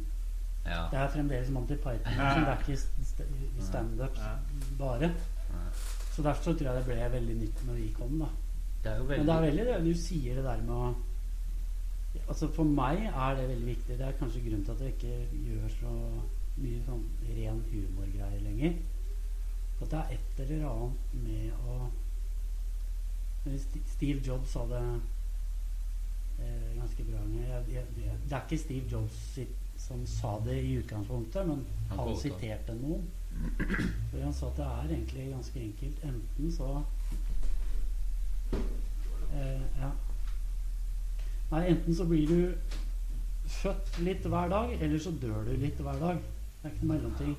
Ja. 0.66 0.84
Det 0.92 0.98
er 1.00 1.08
fremdeles 1.10 1.50
Monty 1.50 1.74
Python. 1.80 2.12
Liksom, 2.14 2.44
det 2.46 2.52
er 2.52 2.60
ikke 2.62 2.76
st- 2.78 3.06
st- 3.08 3.64
standup 3.66 4.20
Ja. 4.20 4.36
bare. 4.78 5.08
Ja. 5.50 5.64
Så 6.14 6.22
derfor 6.22 6.42
så 6.44 6.54
tror 6.54 6.68
jeg 6.70 6.76
det 6.76 6.84
ble 6.86 7.08
veldig 7.16 7.36
nytt 7.40 7.64
når 7.66 7.74
vi 7.80 7.88
kom. 7.96 8.18
da 8.22 8.28
Det 8.84 8.92
er 8.92 8.98
jo 9.00 9.04
Men 9.10 9.26
det 9.26 9.34
er 9.34 9.40
veldig 9.48 9.64
det 9.72 9.78
du 9.88 9.94
sier 9.98 10.34
det 10.38 10.44
der 10.44 10.62
med 10.62 10.74
å 10.76 10.94
Altså 12.28 12.48
For 12.54 12.64
meg 12.64 13.04
er 13.06 13.34
det 13.38 13.48
veldig 13.48 13.66
viktig. 13.66 13.98
Det 13.98 14.06
er 14.06 14.16
kanskje 14.18 14.40
grunnen 14.44 14.64
til 14.64 14.72
at 14.72 14.80
jeg 14.80 14.94
ikke 14.94 15.28
gjør 15.46 15.68
så 15.76 15.92
mye 16.60 16.80
sånn 16.86 17.04
ren 17.36 17.60
humorgreier 17.70 18.40
lenger. 18.44 18.74
At 19.80 19.90
det 19.90 19.98
er 20.00 20.16
et 20.16 20.40
eller 20.44 20.66
annet 20.70 21.14
med 21.24 21.52
å 21.66 21.90
Steve 23.88 24.20
Jobs 24.26 24.50
sa 24.52 24.66
det 24.68 24.82
eh, 26.40 26.74
ganske 26.76 27.04
bra. 27.08 27.22
Jeg- 27.36 27.70
jeg- 27.74 27.94
jeg- 28.04 28.18
Det 28.28 28.32
er 28.32 28.42
ikke 28.46 28.58
Steve 28.58 28.88
Jobs 28.92 29.12
sitt, 29.34 29.56
som 29.76 30.06
sa 30.06 30.38
det 30.44 30.58
i 30.64 30.76
utgangspunktet, 30.82 31.46
men 31.46 31.64
Han 31.88 31.98
han 31.98 32.16
siterte 32.16 32.74
noen. 32.74 33.06
For 34.10 34.20
han 34.20 34.32
sa 34.32 34.46
at 34.48 34.56
det 34.56 34.66
er 34.66 34.94
egentlig 34.94 35.30
ganske 35.32 35.60
enkelt. 35.60 36.04
Enten 36.04 36.52
så 36.52 36.82
eh, 39.32 39.60
Ja. 39.80 39.90
Nei, 41.50 41.62
enten 41.72 41.94
så 41.94 42.06
blir 42.06 42.28
du 42.30 42.52
født 43.50 43.98
litt 44.06 44.26
hver 44.30 44.52
dag, 44.52 44.74
eller 44.78 45.02
så 45.02 45.10
dør 45.22 45.42
du 45.48 45.56
litt 45.58 45.80
hver 45.82 45.98
dag. 45.98 46.20
Det 46.60 46.68
er 46.68 46.74
ikke 46.74 46.86
noe 46.86 46.92
mellomting. 46.94 47.34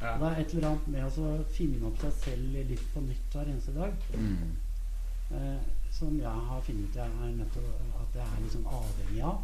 Ja. 0.00 0.14
Det 0.16 0.30
er 0.30 0.40
et 0.40 0.54
eller 0.54 0.68
annet 0.70 0.88
med 0.94 1.20
å 1.20 1.32
finne 1.52 1.90
opp 1.90 2.00
seg 2.00 2.16
selv 2.22 2.56
litt 2.70 2.86
på 2.94 3.02
nytt 3.04 3.36
hver 3.36 3.52
eneste 3.52 3.76
dag. 3.76 4.10
mm. 4.16 4.58
Eh, 5.30 5.60
som 5.94 6.16
jeg 6.18 6.26
har 6.46 6.62
funnet 6.66 6.88
ut 6.90 6.96
jeg 6.96 7.06
er 7.06 7.34
nødt 7.36 7.52
til 7.52 7.66
at 8.00 8.16
jeg 8.18 8.24
er 8.24 8.42
liksom 8.42 8.66
avhengig 8.66 9.22
av. 9.22 9.36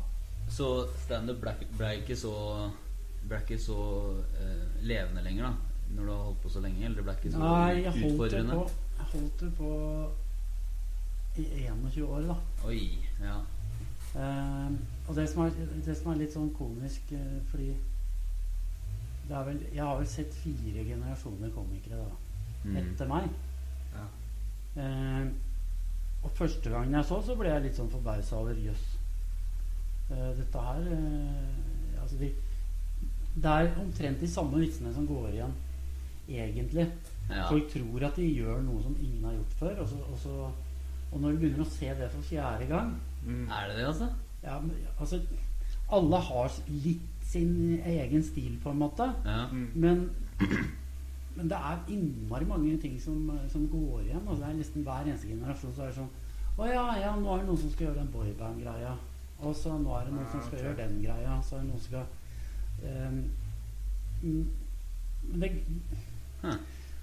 Så 0.51 0.67
standup 1.05 1.41
ble, 1.43 1.53
ble 1.79 1.91
ikke 2.01 2.17
så 2.19 2.33
ble 3.27 3.41
ikke 3.43 3.59
så 3.59 3.79
eh, 4.39 4.65
levende 4.87 5.23
lenger, 5.23 5.51
da? 5.51 5.77
Når 5.95 6.03
du 6.03 6.11
har 6.13 6.23
holdt 6.25 6.43
på 6.43 6.53
så 6.55 6.63
lenge? 6.63 6.85
Eller 6.85 7.01
det 7.01 7.05
ble 7.07 7.15
ikke 7.19 7.33
så 7.35 7.43
Nei, 7.43 7.83
jeg 7.83 7.93
holdt 8.01 8.35
det 8.35 8.45
på, 8.51 8.63
jeg 8.99 9.09
holdt 9.13 9.45
det 9.45 9.51
på 9.59 9.73
i 11.37 11.47
21 11.67 12.07
år, 12.07 12.27
da. 12.31 12.37
Oi. 12.67 12.83
Ja. 13.21 13.37
Eh, 14.17 14.71
og 15.09 15.17
det 15.17 15.27
som, 15.29 15.43
er, 15.45 15.51
det 15.85 15.97
som 15.99 16.13
er 16.13 16.23
litt 16.23 16.33
sånn 16.33 16.49
komisk 16.57 17.11
uh, 17.13 17.37
Fordi 17.51 17.67
det 19.27 19.35
er 19.35 19.43
vel, 19.45 19.59
jeg 19.75 19.83
har 19.83 19.99
vel 19.99 20.07
sett 20.09 20.35
fire 20.39 20.85
generasjoner 20.87 21.51
komikere 21.55 21.99
da, 22.05 22.23
Mm. 22.67 22.77
etter 22.81 23.07
meg. 23.07 23.27
Ja. 23.95 24.05
Uh, 24.75 25.29
og 26.25 26.33
første 26.35 26.71
gangen 26.73 26.95
jeg 26.97 27.07
så, 27.07 27.21
så 27.23 27.37
ble 27.39 27.53
jeg 27.53 27.63
litt 27.63 27.77
sånn 27.79 27.91
forbausa 27.93 28.41
over 28.41 28.59
jøss. 28.59 28.87
Eh, 30.11 30.31
dette 30.39 30.63
her 30.63 30.89
Altså 32.01 32.19
de, 32.19 32.31
Det 33.37 33.53
er 33.53 33.79
omtrent 33.83 34.21
de 34.21 34.31
samme 34.31 34.59
vitsene 34.59 34.93
som 34.95 35.07
går 35.07 35.29
igjen, 35.29 35.55
egentlig. 36.29 36.89
Ja. 37.29 37.45
Folk 37.51 37.71
tror 37.71 38.09
at 38.09 38.19
de 38.19 38.27
gjør 38.27 38.63
noe 38.67 38.83
som 38.83 38.97
ingen 38.99 39.25
har 39.29 39.37
gjort 39.37 39.55
før. 39.61 39.81
Og, 39.85 39.89
så, 39.89 40.03
og, 40.11 40.19
så, 40.19 40.51
og 41.13 41.21
når 41.21 41.31
du 41.31 41.43
begynner 41.45 41.63
å 41.67 41.71
se 41.71 41.95
det 42.01 42.11
for 42.15 42.27
fjerde 42.27 42.67
gang 42.71 42.95
Mm. 43.27 43.49
Er 43.51 43.69
det 43.69 43.77
det, 43.77 43.87
altså? 43.87 44.09
ja, 44.43 44.61
men, 44.61 44.73
altså, 45.01 45.21
Alle 45.93 46.17
har 46.17 46.53
litt 46.69 47.13
sin 47.27 47.81
egen 47.87 48.23
stil, 48.23 48.59
på 48.63 48.71
en 48.71 48.79
måte. 48.79 49.07
Ja. 49.25 49.47
Mm. 49.53 49.71
Men, 49.75 50.11
men 51.37 51.51
det 51.51 51.59
er 51.59 51.83
innmari 51.89 52.45
mange 52.45 52.77
ting 52.83 53.01
som, 53.03 53.31
som 53.49 53.69
går 53.69 54.01
igjen. 54.01 54.23
Altså, 54.29 54.45
det 54.45 54.51
er 54.51 54.59
nesten 54.61 54.87
hver 54.87 55.07
eneste 55.07 55.29
generasjon 55.29 55.75
så 55.75 55.83
er 55.83 55.93
det 55.93 55.99
sånn 56.01 56.15
Å 56.57 56.67
ja, 56.71 56.85
ja, 57.03 57.15
nå 57.21 57.33
er 57.35 57.43
det 57.43 57.49
noen 57.51 57.61
som 57.61 57.73
skal 57.73 57.89
gjøre 57.89 58.01
den 58.01 58.13
boyband-greia. 58.15 58.95
Og 59.45 59.57
så 59.57 59.75
nå 59.77 59.93
er 59.93 60.07
det 60.07 60.15
noen 60.15 60.25
Ja, 60.25 60.31
som 60.33 60.45
skal 60.47 60.59
okay. 60.59 60.65
gjøre 60.65 60.79
den 60.87 61.03
greia. 61.03 61.35
Så 61.45 61.57
er 61.57 61.65
det 61.65 61.69
noen 61.69 61.83
som 61.83 61.91
skal 61.91 62.07
ehm, 62.91 63.19
mm, 64.23 64.47
Men 65.33 65.43
det 65.43 65.53
Huh. 66.37 66.53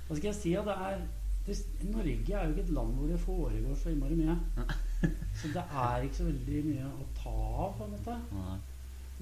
Hva 0.08 0.16
skal 0.16 0.28
jeg 0.30 0.36
si? 0.38 0.52
Ja, 0.54 0.62
det 0.64 0.74
er 0.78 1.00
det, 1.48 1.56
Norge 1.90 2.34
er 2.34 2.44
jo 2.46 2.54
ikke 2.54 2.62
et 2.64 2.70
land 2.70 2.92
hvor 2.96 3.08
det 3.10 3.20
foregår 3.20 3.76
så 3.76 3.90
innmari 3.92 4.16
mye. 4.16 4.36
Så 5.40 5.50
det 5.56 5.64
er 5.64 6.06
ikke 6.06 6.20
så 6.20 6.28
veldig 6.30 6.62
mye 6.68 6.92
å 6.92 7.08
ta 7.18 7.34
av, 7.34 7.74
på 7.78 7.88
en 7.88 7.96
måte. 7.96 8.20
Nei. 8.38 8.58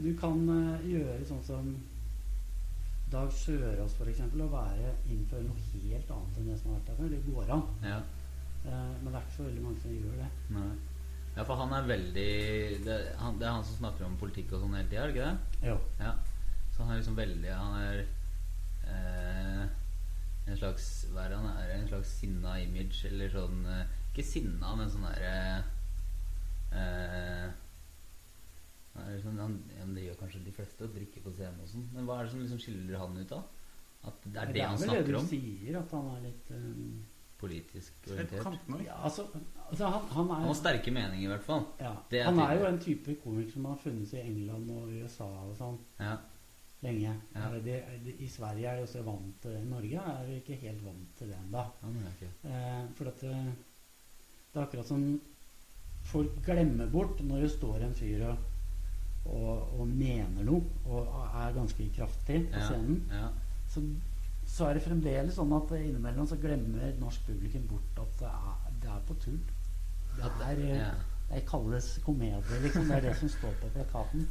Du 0.01 0.11
kan 0.19 0.43
uh, 0.49 0.85
gjøre 0.87 1.17
sånn 1.27 1.43
som 1.45 1.71
Dag 3.11 3.33
Sørås 3.35 3.97
f.eks. 3.97 4.21
Å 4.23 4.47
være 4.53 4.93
innføre 5.11 5.43
noe 5.43 5.65
helt 5.73 6.13
annet 6.15 6.39
enn 6.39 6.47
det 6.51 6.59
som 6.61 6.71
har 6.71 6.79
vært 6.79 6.91
der 6.91 6.99
før. 7.01 7.11
Det 7.11 7.21
går 7.27 7.53
an. 7.57 7.65
Ja. 7.83 7.99
Uh, 8.63 8.93
men 9.01 9.09
det 9.09 9.17
er 9.17 9.25
ikke 9.25 9.37
så 9.39 9.49
veldig 9.49 9.65
mange 9.65 9.83
som 9.83 9.97
gjør 9.97 10.17
det. 10.21 10.31
Nei. 10.55 10.71
Ja, 11.35 11.43
for 11.47 11.55
han 11.55 11.71
er 11.73 11.87
veldig 11.87 12.31
det, 12.83 12.95
han, 13.19 13.37
det 13.39 13.47
er 13.47 13.55
han 13.55 13.63
som 13.63 13.77
snakker 13.79 14.03
om 14.03 14.17
politikk 14.19 14.51
og 14.51 14.65
sånn 14.65 14.75
hele 14.75 14.89
tida, 14.91 15.03
er 15.03 15.11
det 15.11 15.15
ikke 15.15 15.29
det? 15.29 15.69
Jo. 15.69 15.77
Ja. 16.01 16.11
Så 16.75 16.83
han 16.83 16.91
er 16.91 16.99
liksom 16.99 17.15
veldig 17.19 17.53
Han 17.55 17.75
er 17.79 18.01
eh, 18.91 19.63
en 20.51 20.59
slags 20.59 20.89
Hva 21.13 21.23
er 21.23 21.35
han 21.37 21.47
er? 21.53 21.71
En 21.77 21.87
slags 21.87 22.11
sinna 22.19 22.57
image, 22.59 23.05
eller 23.07 23.31
sånn 23.31 23.63
eh, 23.63 23.97
Ikke 24.11 24.25
sinna, 24.27 24.75
men 24.75 24.89
sånn 24.91 25.07
derre 25.07 25.63
eh, 26.75 27.51
han 28.91 29.05
er 29.07 29.13
liksom, 29.15 29.37
han, 29.39 29.53
ja, 29.71 29.85
Det 29.95 30.03
gjør 30.03 30.17
kanskje 30.19 30.43
de 30.45 30.53
fleste, 30.55 30.83
å 30.87 30.91
drikke 30.91 31.23
på 31.23 31.31
scenen 31.35 31.63
og 31.63 31.69
sånn. 31.71 31.87
Men 31.95 32.07
hva 32.09 32.19
er 32.19 32.27
det 32.27 32.33
som 32.33 32.41
liksom 32.43 32.59
skiller 32.59 32.99
han 32.99 33.15
ut, 33.21 33.29
da? 33.31 33.39
At 34.09 34.23
det 34.25 34.41
er 34.41 34.51
det, 34.55 34.65
han 34.65 34.77
snakker 34.81 34.99
om? 34.99 34.99
Det 34.99 34.99
er 34.99 35.05
vel 35.05 35.15
det 35.15 35.23
du 35.23 35.31
sier, 35.31 35.79
at 35.79 35.95
han 35.95 36.11
er 36.15 36.21
litt 36.25 36.51
um, 36.57 36.99
Politisk 37.41 38.09
orientert? 38.11 38.67
Ja, 38.85 38.97
altså, 39.07 39.23
altså 39.69 39.87
han, 39.89 40.03
han 40.11 40.27
Han 40.27 40.43
er 40.43 40.49
har 40.51 40.57
sterke 40.59 40.91
meninger, 40.93 41.23
i 41.25 41.31
hvert 41.31 41.45
fall. 41.47 41.63
ja, 41.79 41.93
er 42.11 42.27
Han 42.27 42.41
er 42.43 42.59
jo 42.59 42.67
en 42.67 42.81
type 42.83 43.15
komiker 43.23 43.55
som 43.55 43.65
har 43.69 43.79
funnes 43.81 44.13
i 44.13 44.21
England 44.21 44.69
og 44.75 44.91
USA 44.99 45.29
og 45.47 45.55
sånn 45.57 45.79
Ja. 46.01 46.17
lenge. 46.83 47.15
Ja. 47.33 47.47
Eh, 47.47 47.57
Det, 47.63 47.79
det, 48.05 48.15
I 48.19 48.27
Sverige 48.29 48.67
er 48.69 48.75
de 48.81 48.85
også 48.89 49.03
vant 49.05 49.41
til 49.41 49.57
I 49.57 49.65
Norge 49.69 50.03
er 50.13 50.27
vi 50.27 50.37
ikke 50.41 50.59
helt 50.65 50.83
vant 50.85 51.15
til 51.17 51.31
det 51.31 51.37
ennå. 51.39 51.65
Han 51.81 51.97
er 52.03 52.27
Eh, 52.51 52.87
for 52.97 53.07
at 53.13 53.23
det, 54.51 54.59
er 54.59 54.65
akkurat 54.65 54.87
som 54.87 55.03
folk 56.11 56.39
glemmer 56.45 56.89
bort 56.91 57.21
når 57.23 57.45
det 57.45 57.51
står 57.53 57.85
en 57.85 57.93
fyr 57.95 58.25
og, 58.27 58.47
og, 59.25 59.79
og 59.79 59.87
mener 59.87 60.43
noe 60.47 60.61
og 60.89 61.11
er 61.43 61.53
ganske 61.55 61.87
kraftig 61.95 62.41
på 62.51 62.63
scenen. 62.65 63.03
Ja. 63.11 63.29
Så, 63.71 63.83
så 64.47 64.67
er 64.67 64.77
det 64.77 64.83
fremdeles 64.83 65.37
sånn 65.37 65.53
at 65.55 65.71
innimellom 65.77 66.27
så 66.27 66.39
glemmer 66.41 66.91
norsk 66.99 67.23
publikum 67.29 67.67
bort 67.69 68.03
at 68.03 68.19
det 68.19 68.31
er, 68.31 68.75
det 68.83 68.91
er 68.91 69.07
på 69.07 69.17
tull. 69.23 69.39
Det 70.17 70.31
er, 70.49 70.63
det 71.31 71.45
kalles 71.47 71.93
komedie, 72.03 72.61
liksom. 72.65 72.89
Det 72.89 72.97
er 72.97 73.05
det 73.07 73.13
som 73.21 73.29
står 73.31 73.53
på 73.61 73.69
plakaten. 73.77 74.25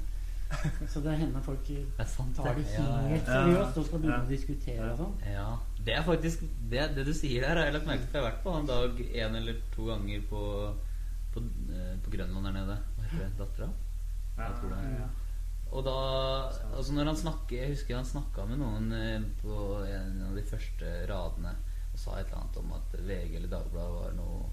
Så 0.93 1.01
det 1.05 1.13
hender 1.21 1.43
folk 1.47 1.63
Det 1.69 2.07
sant, 2.11 2.35
tar 2.37 2.55
det 2.59 2.65
helt 2.67 3.29
ja. 3.29 3.45
seriøst 3.45 3.77
og 3.79 3.85
skal 3.87 4.01
begynne 4.03 4.17
Ja. 4.19 4.25
å 4.25 4.31
diskutere 4.31 4.89
og 4.91 4.99
sånn. 4.99 5.13
Ja, 5.31 5.49
det 5.87 5.95
er 5.95 6.03
faktisk 6.07 6.43
Det, 6.73 6.83
det 6.97 7.05
du 7.07 7.13
sier 7.15 7.45
der, 7.47 7.57
har 7.61 7.69
jeg 7.69 7.77
lagt 7.79 7.87
merke 7.87 8.05
til. 8.09 8.19
Jeg 8.19 8.23
har 8.25 8.31
vært 8.33 8.43
på 8.45 8.55
en 8.59 8.67
dag 8.71 9.01
en 9.25 9.39
eller 9.41 9.61
to 9.77 9.87
ganger 9.93 10.25
på, 10.31 10.43
på, 11.35 11.45
eh, 11.71 11.95
på 12.05 12.13
Grønland 12.17 12.51
der 12.51 12.57
nede. 12.59 12.77
Hva 12.99 13.07
heter 13.07 13.25
det? 13.25 13.33
Dattera? 13.39 13.71
Jeg 14.41 14.59
tror 14.61 14.75
det. 14.75 14.85
Er. 15.01 15.11
Og 15.71 15.85
da 15.87 15.97
Altså 16.75 16.93
når 16.97 17.05
han 17.13 17.17
snakker 17.21 17.57
Jeg 17.61 17.75
husker 17.77 17.95
han 18.01 18.05
snakka 18.09 18.47
med 18.51 18.59
noen 18.59 18.93
eh, 18.97 19.21
på 19.43 19.59
en 19.87 20.23
av 20.31 20.35
de 20.39 20.43
første 20.51 20.95
radene 21.11 21.53
og 21.91 21.99
sa 21.99 22.17
et 22.19 22.27
eller 22.31 22.39
annet 22.41 22.57
om 22.61 22.73
at 22.75 22.93
VG 23.07 23.37
eller 23.37 23.51
Dagbladet 23.51 23.95
var 23.97 24.13
noe 24.15 24.49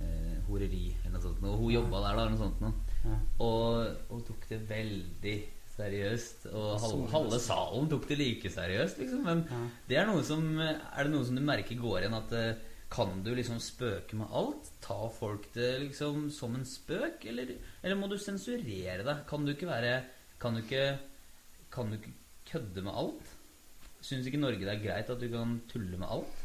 eh, 0.00 0.36
horeri 0.48 0.88
eller 1.04 1.16
noe 1.16 1.22
sånt. 1.24 1.42
Og 1.44 1.58
hun 1.64 1.72
jobba 1.74 2.02
der, 2.04 2.14
da, 2.16 2.22
eller 2.24 2.34
noe 2.34 2.42
sånt 2.44 2.60
noe. 2.62 2.89
Ja. 3.04 3.16
Og, 3.40 3.96
og 4.12 4.24
tok 4.28 4.42
det 4.50 4.58
veldig 4.68 5.36
seriøst. 5.76 6.46
Og 6.52 6.74
halve, 6.82 7.06
halve 7.14 7.38
salen 7.40 7.88
tok 7.88 8.08
det 8.10 8.18
like 8.20 8.50
seriøst, 8.52 8.98
liksom. 9.00 9.22
Men 9.24 9.44
Ja. 9.48 9.60
det 9.88 9.96
er 10.02 10.06
noe 10.10 10.22
som 10.26 10.58
Er 10.60 11.04
det 11.04 11.12
noe 11.14 11.24
som 11.24 11.36
du 11.38 11.42
merker 11.42 11.78
går 11.80 12.02
igjen? 12.02 12.18
At 12.18 12.32
eh, 12.36 12.66
Kan 12.90 13.22
du 13.22 13.30
liksom 13.34 13.60
spøke 13.62 14.16
med 14.18 14.26
alt? 14.34 14.68
Ta 14.82 15.08
folk 15.14 15.46
det 15.54 15.68
liksom 15.86 16.28
som 16.34 16.54
en 16.58 16.64
spøk? 16.66 17.24
Eller, 17.30 17.54
eller 17.82 17.96
må 17.96 18.08
du 18.10 18.18
sensurere 18.18 19.04
deg? 19.06 19.24
Kan 19.30 19.46
du 19.46 19.52
ikke 19.54 19.70
være 19.70 20.02
Kan 20.40 20.54
du 20.58 20.60
ikke, 20.64 20.98
kan 21.70 21.88
du 21.90 21.96
ikke 22.00 22.12
kødde 22.50 22.82
med 22.82 22.92
alt? 22.92 23.36
Syns 24.02 24.26
ikke 24.26 24.40
Norge 24.40 24.64
det 24.64 24.72
er 24.74 24.82
greit 24.84 25.10
at 25.12 25.20
du 25.20 25.28
kan 25.28 25.60
tulle 25.70 25.96
med 26.00 26.08
alt? 26.10 26.39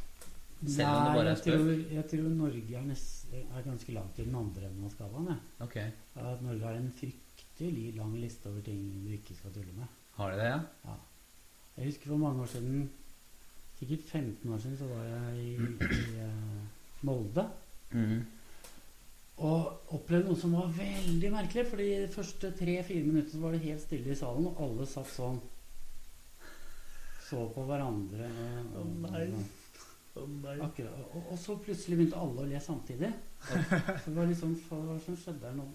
Selv 0.64 0.90
om 0.90 1.06
det 1.06 1.16
bare 1.16 1.26
er 1.26 1.30
jeg 1.30 1.42
spøk? 1.42 1.54
tror, 1.54 1.72
jeg 1.98 2.06
tror 2.12 2.30
Norge 2.40 2.78
er, 2.80 2.86
nest, 2.88 3.34
er 3.36 3.66
ganske 3.66 3.96
langt 3.96 4.20
i 4.20 4.26
den 4.26 4.38
andre 4.40 4.70
enden 4.70 4.86
av 4.88 4.94
skalaen. 4.94 5.42
Okay. 5.66 5.90
At 6.16 6.46
Norge 6.46 6.64
har 6.64 6.78
en 6.80 6.94
fryktelig 6.96 7.88
lang 7.98 8.16
liste 8.22 8.50
over 8.50 8.64
ting 8.66 8.86
du 9.04 9.12
ikke 9.14 9.36
skal 9.38 9.54
tulle 9.56 9.76
med. 9.76 10.00
Har 10.16 10.32
de 10.32 10.40
det, 10.40 10.48
ja? 10.54 10.62
Ja. 10.86 10.96
Jeg 11.76 11.92
husker 11.92 12.14
for 12.14 12.22
mange 12.24 12.42
år 12.42 12.48
siden, 12.54 12.86
sikkert 13.80 14.08
15 14.08 14.54
år 14.54 14.64
siden, 14.64 14.78
så 14.80 14.88
var 14.88 15.04
jeg 15.04 15.44
i, 15.44 15.52
i 15.60 16.24
uh, 16.24 16.64
Molde. 17.06 17.50
Mhm. 17.92 18.24
Og 19.44 19.92
opplevde 19.92 20.30
noe 20.30 20.40
som 20.40 20.54
var 20.56 20.72
veldig 20.72 21.32
merkelig. 21.34 21.66
fordi 21.68 21.90
de 22.06 22.08
første 22.08 22.54
tre-fire 22.56 23.04
minutter 23.04 23.32
så 23.32 23.42
var 23.42 23.52
det 23.52 23.66
helt 23.66 23.82
stille 23.84 24.14
i 24.14 24.16
salen, 24.16 24.48
og 24.48 24.62
alle 24.64 24.88
satt 24.88 25.12
sånn. 25.12 25.42
Så 27.26 27.44
på 27.52 27.66
hverandre. 27.68 28.30
Og, 28.80 28.80
Å, 28.80 29.12
nei. 29.12 29.26
og, 29.36 29.65
akkurat, 30.16 31.00
og, 31.14 31.26
og 31.32 31.38
så 31.40 31.56
plutselig 31.60 31.98
begynte 32.00 32.20
alle 32.22 32.42
å 32.46 32.50
le 32.50 32.60
samtidig. 32.64 33.10
Så 34.02 34.10
det 34.10 34.16
var 34.16 34.30
liksom, 34.30 34.54
Hva 34.70 34.96
som 35.06 35.18
skjedde 35.20 35.46
her 35.50 35.56
nå? 35.58 35.66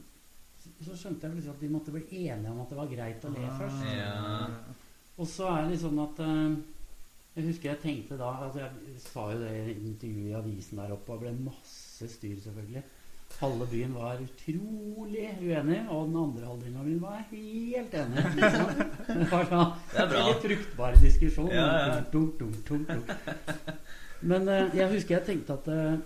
Så 0.84 0.96
skjønte 0.96 1.26
jeg 1.28 1.34
plutselig 1.36 1.52
at 1.54 1.60
de 1.64 1.68
måtte 1.72 1.92
bli 1.94 2.02
enige 2.26 2.50
om 2.52 2.60
at 2.64 2.68
det 2.72 2.78
var 2.80 2.88
greit 2.90 3.24
å 3.24 3.32
le 3.34 3.44
Ah. 3.46 3.58
først. 3.60 3.82
Ja. 3.96 4.14
Og 5.20 5.28
så 5.28 5.48
er 5.52 5.62
det 5.66 5.74
litt 5.74 5.82
sånn 5.84 6.00
at 6.02 6.20
eh, 6.24 6.56
Jeg 7.36 7.46
husker 7.50 7.68
jeg 7.70 7.80
tenkte 7.82 8.16
da 8.18 8.30
altså 8.46 8.64
Jeg 8.64 9.00
sa 9.04 9.26
jo 9.32 9.38
det 9.44 9.52
i 9.60 9.76
intervjuet 9.90 10.30
i 10.32 10.38
avisen 10.40 10.80
der 10.80 10.92
oppe, 10.96 11.12
og 11.12 11.20
det 11.20 11.28
ble 11.28 11.50
masse 11.50 12.08
styr, 12.16 12.36
selvfølgelig. 12.44 12.82
Halve 13.40 13.66
byen 13.70 13.92
var 13.94 14.18
utrolig 14.24 15.28
uenig, 15.38 15.78
og 15.94 16.08
den 16.08 16.16
andre 16.18 16.48
halvdelen 16.48 16.80
av 16.80 16.88
byen 16.88 17.02
var 17.04 17.20
helt 17.30 17.94
enig. 17.94 18.24
Det 19.06 19.28
var 19.30 19.46
da 19.52 19.60
en 20.02 20.14
litt 20.16 20.42
fruktbar 20.44 20.98
diskusjon. 20.98 21.52
Ja, 21.54 21.68
ja. 21.86 22.00
Dunk, 22.12 22.40
dunk, 22.40 22.58
dunk. 22.66 23.14
Men 24.22 24.48
eh, 24.48 24.74
jeg 24.76 24.90
husker 24.92 25.16
jeg 25.16 25.26
tenkte 25.26 25.54
at 25.56 25.68
eh, 25.72 25.98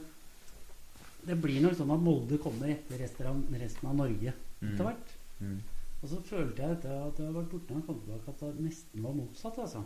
det 1.27 1.37
blir 1.40 1.62
nok 1.64 1.74
sånn 1.79 1.90
at 1.94 2.03
Molde 2.05 2.38
kommer 2.38 2.68
etter 2.70 3.00
resten 3.00 3.27
av, 3.31 3.38
resten 3.61 3.88
av 3.90 3.96
Norge 4.05 4.35
Mm. 4.64 4.70
etter 4.72 4.87
hvert. 4.87 5.11
Mm. 5.44 5.57
Og 6.00 6.09
så 6.09 6.18
følte 6.24 6.62
jeg 6.62 6.77
etter 6.79 6.92
at 7.05 7.18
jeg 7.20 7.27
har 7.27 7.35
vært 7.35 7.50
borte 7.53 7.74
og 7.74 7.87
kom 7.87 7.98
tilbake, 8.00 8.31
at 8.33 8.40
det 8.40 8.64
nesten 8.64 9.03
var 9.05 9.12
motsatt. 9.18 9.59
altså. 9.59 9.83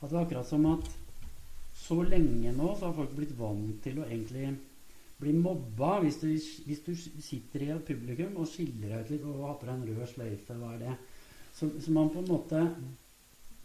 At 0.00 0.08
det 0.08 0.16
var 0.16 0.24
akkurat 0.24 0.48
som 0.48 0.64
at 0.70 0.88
så 1.76 1.98
lenge 2.06 2.52
nå 2.56 2.70
så 2.78 2.86
har 2.86 2.94
folk 2.96 3.12
blitt 3.16 3.34
vant 3.36 3.82
til 3.84 3.98
å 4.00 4.06
egentlig 4.06 4.46
bli 5.20 5.32
mobba 5.36 6.00
hvis 6.00 6.16
du, 6.22 6.28
hvis 6.66 6.80
du 6.86 6.94
sitter 6.96 7.66
i 7.66 7.70
et 7.74 7.84
publikum 7.84 8.36
og 8.40 8.48
skiller 8.48 8.88
deg 8.94 9.04
ut 9.04 9.10
litt 9.10 9.24
og 9.28 9.44
har 9.46 9.58
på 9.60 9.66
deg 9.68 9.74
en 9.74 9.84
rød 9.90 10.08
sløyfe. 10.14 10.56
Hva 10.62 10.72
er 10.74 10.78
det? 10.86 10.96
Så, 11.52 11.68
så 11.84 11.92
man 11.92 12.08
på 12.14 12.22
en 12.22 12.32
måte 12.32 12.62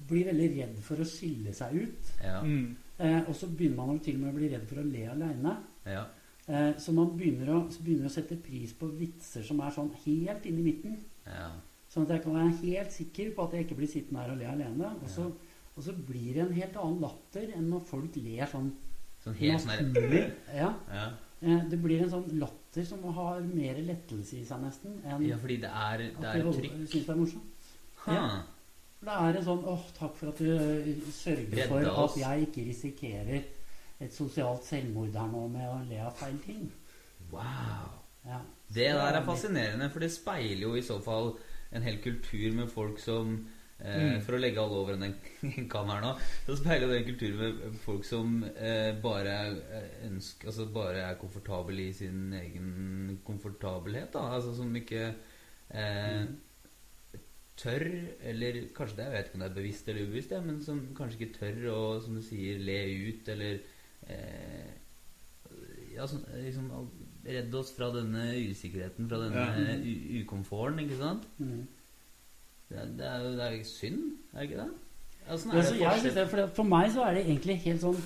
blir 0.09 0.27
veldig 0.27 0.49
redd 0.57 0.77
for 0.83 0.99
å 0.99 1.07
skille 1.07 1.53
seg 1.55 1.79
ut. 1.85 2.11
Ja. 2.23 2.41
Mm. 2.43 2.75
Eh, 2.99 3.19
og 3.27 3.35
så 3.37 3.47
begynner 3.47 3.85
man 3.85 3.99
til 3.99 4.15
og 4.17 4.21
med 4.23 4.33
å 4.33 4.37
bli 4.39 4.49
redd 4.53 4.63
for 4.69 4.81
å 4.81 4.85
le 4.87 5.03
aleine. 5.13 5.57
ja. 5.85 6.05
Eh, 6.47 6.73
så 6.79 6.93
man 6.95 7.09
begynner 7.17 7.49
å, 7.51 7.57
så 7.69 7.81
begynner 7.83 8.07
å 8.07 8.13
sette 8.13 8.37
pris 8.39 8.71
på 8.79 8.87
vitser 8.95 9.43
som 9.43 9.59
er 9.59 9.73
sånn 9.75 9.89
helt 10.05 10.45
inn 10.47 10.59
i 10.61 10.63
midten. 10.69 10.97
ja. 11.27 11.49
Sånn 11.91 12.03
at 12.03 12.09
jeg 12.17 12.23
kan 12.23 12.33
være 12.35 12.55
helt 12.61 12.91
sikker 12.91 13.29
på 13.35 13.43
at 13.47 13.53
jeg 13.55 13.65
ikke 13.65 13.75
blir 13.79 13.87
sittende 13.87 14.21
her 14.21 14.31
og 14.33 14.37
le 14.41 14.47
alene. 14.51 14.89
Og 15.01 15.07
så, 15.09 15.23
og 15.75 15.83
så 15.83 15.93
blir 16.07 16.33
det 16.35 16.41
en 16.43 16.51
helt 16.53 16.75
annen 16.77 16.99
latter 17.01 17.53
enn 17.55 17.69
når 17.71 17.85
folk 17.87 18.15
ler 18.19 18.45
sånn 18.51 18.73
Sånn 19.23 19.33
helt 19.39 19.61
sånn 19.63 19.71
naturlig. 19.89 20.23
Ja. 20.55 20.73
ja. 20.93 21.05
Eh, 21.41 21.63
Det 21.71 21.79
blir 21.83 22.03
en 22.03 22.09
sånn 22.11 22.27
latter 22.39 22.83
som 22.85 23.03
har 23.17 23.39
mer 23.41 23.79
lettelse 23.87 24.37
i 24.39 24.43
seg, 24.45 24.61
nesten, 24.61 24.99
ja, 25.03 25.37
fordi 25.41 25.57
det 25.63 25.71
er, 25.71 25.97
det 26.19 26.27
er 26.31 26.51
trykk. 26.51 26.75
syns 26.87 26.93
det 27.07 27.09
er 27.09 27.19
morsomt. 27.23 27.71
Ja. 28.07 28.27
For 28.97 29.09
det 29.09 29.15
er 29.15 29.37
en 29.37 29.45
sånn 29.45 29.65
åh, 29.69 29.83
takk 29.97 30.15
for 30.17 30.31
at 30.31 30.39
du 30.41 30.49
eh, 30.55 30.87
sørger 31.13 31.69
for 31.69 31.89
at 32.05 32.17
jeg 32.17 32.47
ikke 32.47 32.65
risikerer 32.71 33.43
et 34.01 34.13
sosialt 34.13 34.65
selvmord 34.65 35.13
her 35.17 35.29
nå 35.29 35.43
med 35.53 35.67
å 35.69 35.77
le 35.89 35.99
av 36.05 36.17
feil 36.17 36.37
ting. 36.45 36.65
Wow. 37.31 37.91
Ja. 38.27 38.39
Det 38.73 38.89
der 38.97 39.19
er 39.19 39.25
fascinerende, 39.25 39.89
for 39.93 40.03
det 40.03 40.09
speiler 40.11 40.65
jo 40.65 40.73
i 40.75 40.85
så 40.85 40.97
fall 41.03 41.35
en 41.75 41.85
hel 41.85 42.01
kultur 42.03 42.57
med 42.57 42.73
folk 42.73 42.99
som 43.03 43.37
eh, 43.37 43.45
Mm. 43.77 44.21
For 44.25 44.33
å 44.33 44.39
legge 44.41 44.57
alle 44.57 44.77
over 44.81 44.95
en 44.97 45.13
kam 45.71 45.91
her 45.93 46.01
nå, 46.01 46.15
så 46.47 46.55
speiler 46.57 46.89
det 46.89 46.97
en 46.97 47.07
kultur 47.11 47.35
med 47.37 47.75
folk 47.83 48.07
som 48.07 48.39
eh, 48.49 48.89
bare 49.03 49.35
er, 49.45 49.59
ønsker, 50.07 50.49
altså 50.49 50.65
bare 50.73 51.03
er 51.05 51.19
komfortabel 51.21 51.83
i 51.85 51.91
sin 51.93 52.33
egen 52.33 53.19
komfortabelhet. 53.27 54.09
Da. 54.15 54.25
Altså 54.39 54.55
som 54.57 54.73
ikke 54.81 55.11
eh, 55.69 56.23
tør, 57.57 57.83
eller 58.29 58.59
kanskje 58.77 58.97
det, 58.99 59.05
jeg 59.07 59.13
vet 59.15 59.25
ikke 59.29 59.37
om 59.39 59.41
det 59.43 59.49
er 59.49 59.55
bevisst 59.55 59.87
eller 59.89 60.05
ubevisst, 60.07 60.31
ja, 60.35 60.41
men 60.45 60.59
som 60.63 60.81
kanskje 60.97 61.19
ikke 61.21 61.37
tør 61.39 61.63
å, 61.73 61.79
som 62.05 62.15
du 62.15 62.21
sier, 62.21 62.59
le 62.61 62.75
ut, 63.09 63.29
eller 63.33 63.59
eh, 64.13 64.73
ja, 65.95 66.05
sånn, 66.07 66.21
liksom 66.43 66.67
redde 67.27 67.57
oss 67.59 67.71
fra 67.75 67.89
denne 67.95 68.27
usikkerheten, 68.51 69.09
fra 69.09 69.17
denne 69.23 69.47
Ja. 69.73 70.21
ukomforten, 70.21 70.79
ikke 70.85 70.99
sant? 71.01 71.25
Mm. 71.41 71.65
Det, 72.69 72.77
er- 72.77 72.93
det 72.99 73.05
er 73.07 73.23
jo 73.25 73.31
det 73.39 73.47
er 73.47 73.63
synd, 73.63 74.03
er 74.33 74.39
det 74.39 74.49
ikke 74.51 74.61
det? 74.63 74.69
Altså, 75.27 75.49
Ja, 75.51 75.61
det 75.61 75.79
jeg 75.81 75.99
synes 76.01 76.13
det, 76.21 76.29
for, 76.31 76.47
for 76.55 76.63
meg 76.63 76.91
så 76.93 77.03
er 77.03 77.13
det 77.17 77.25
egentlig 77.25 77.57
helt 77.65 77.81
sånn 77.81 77.97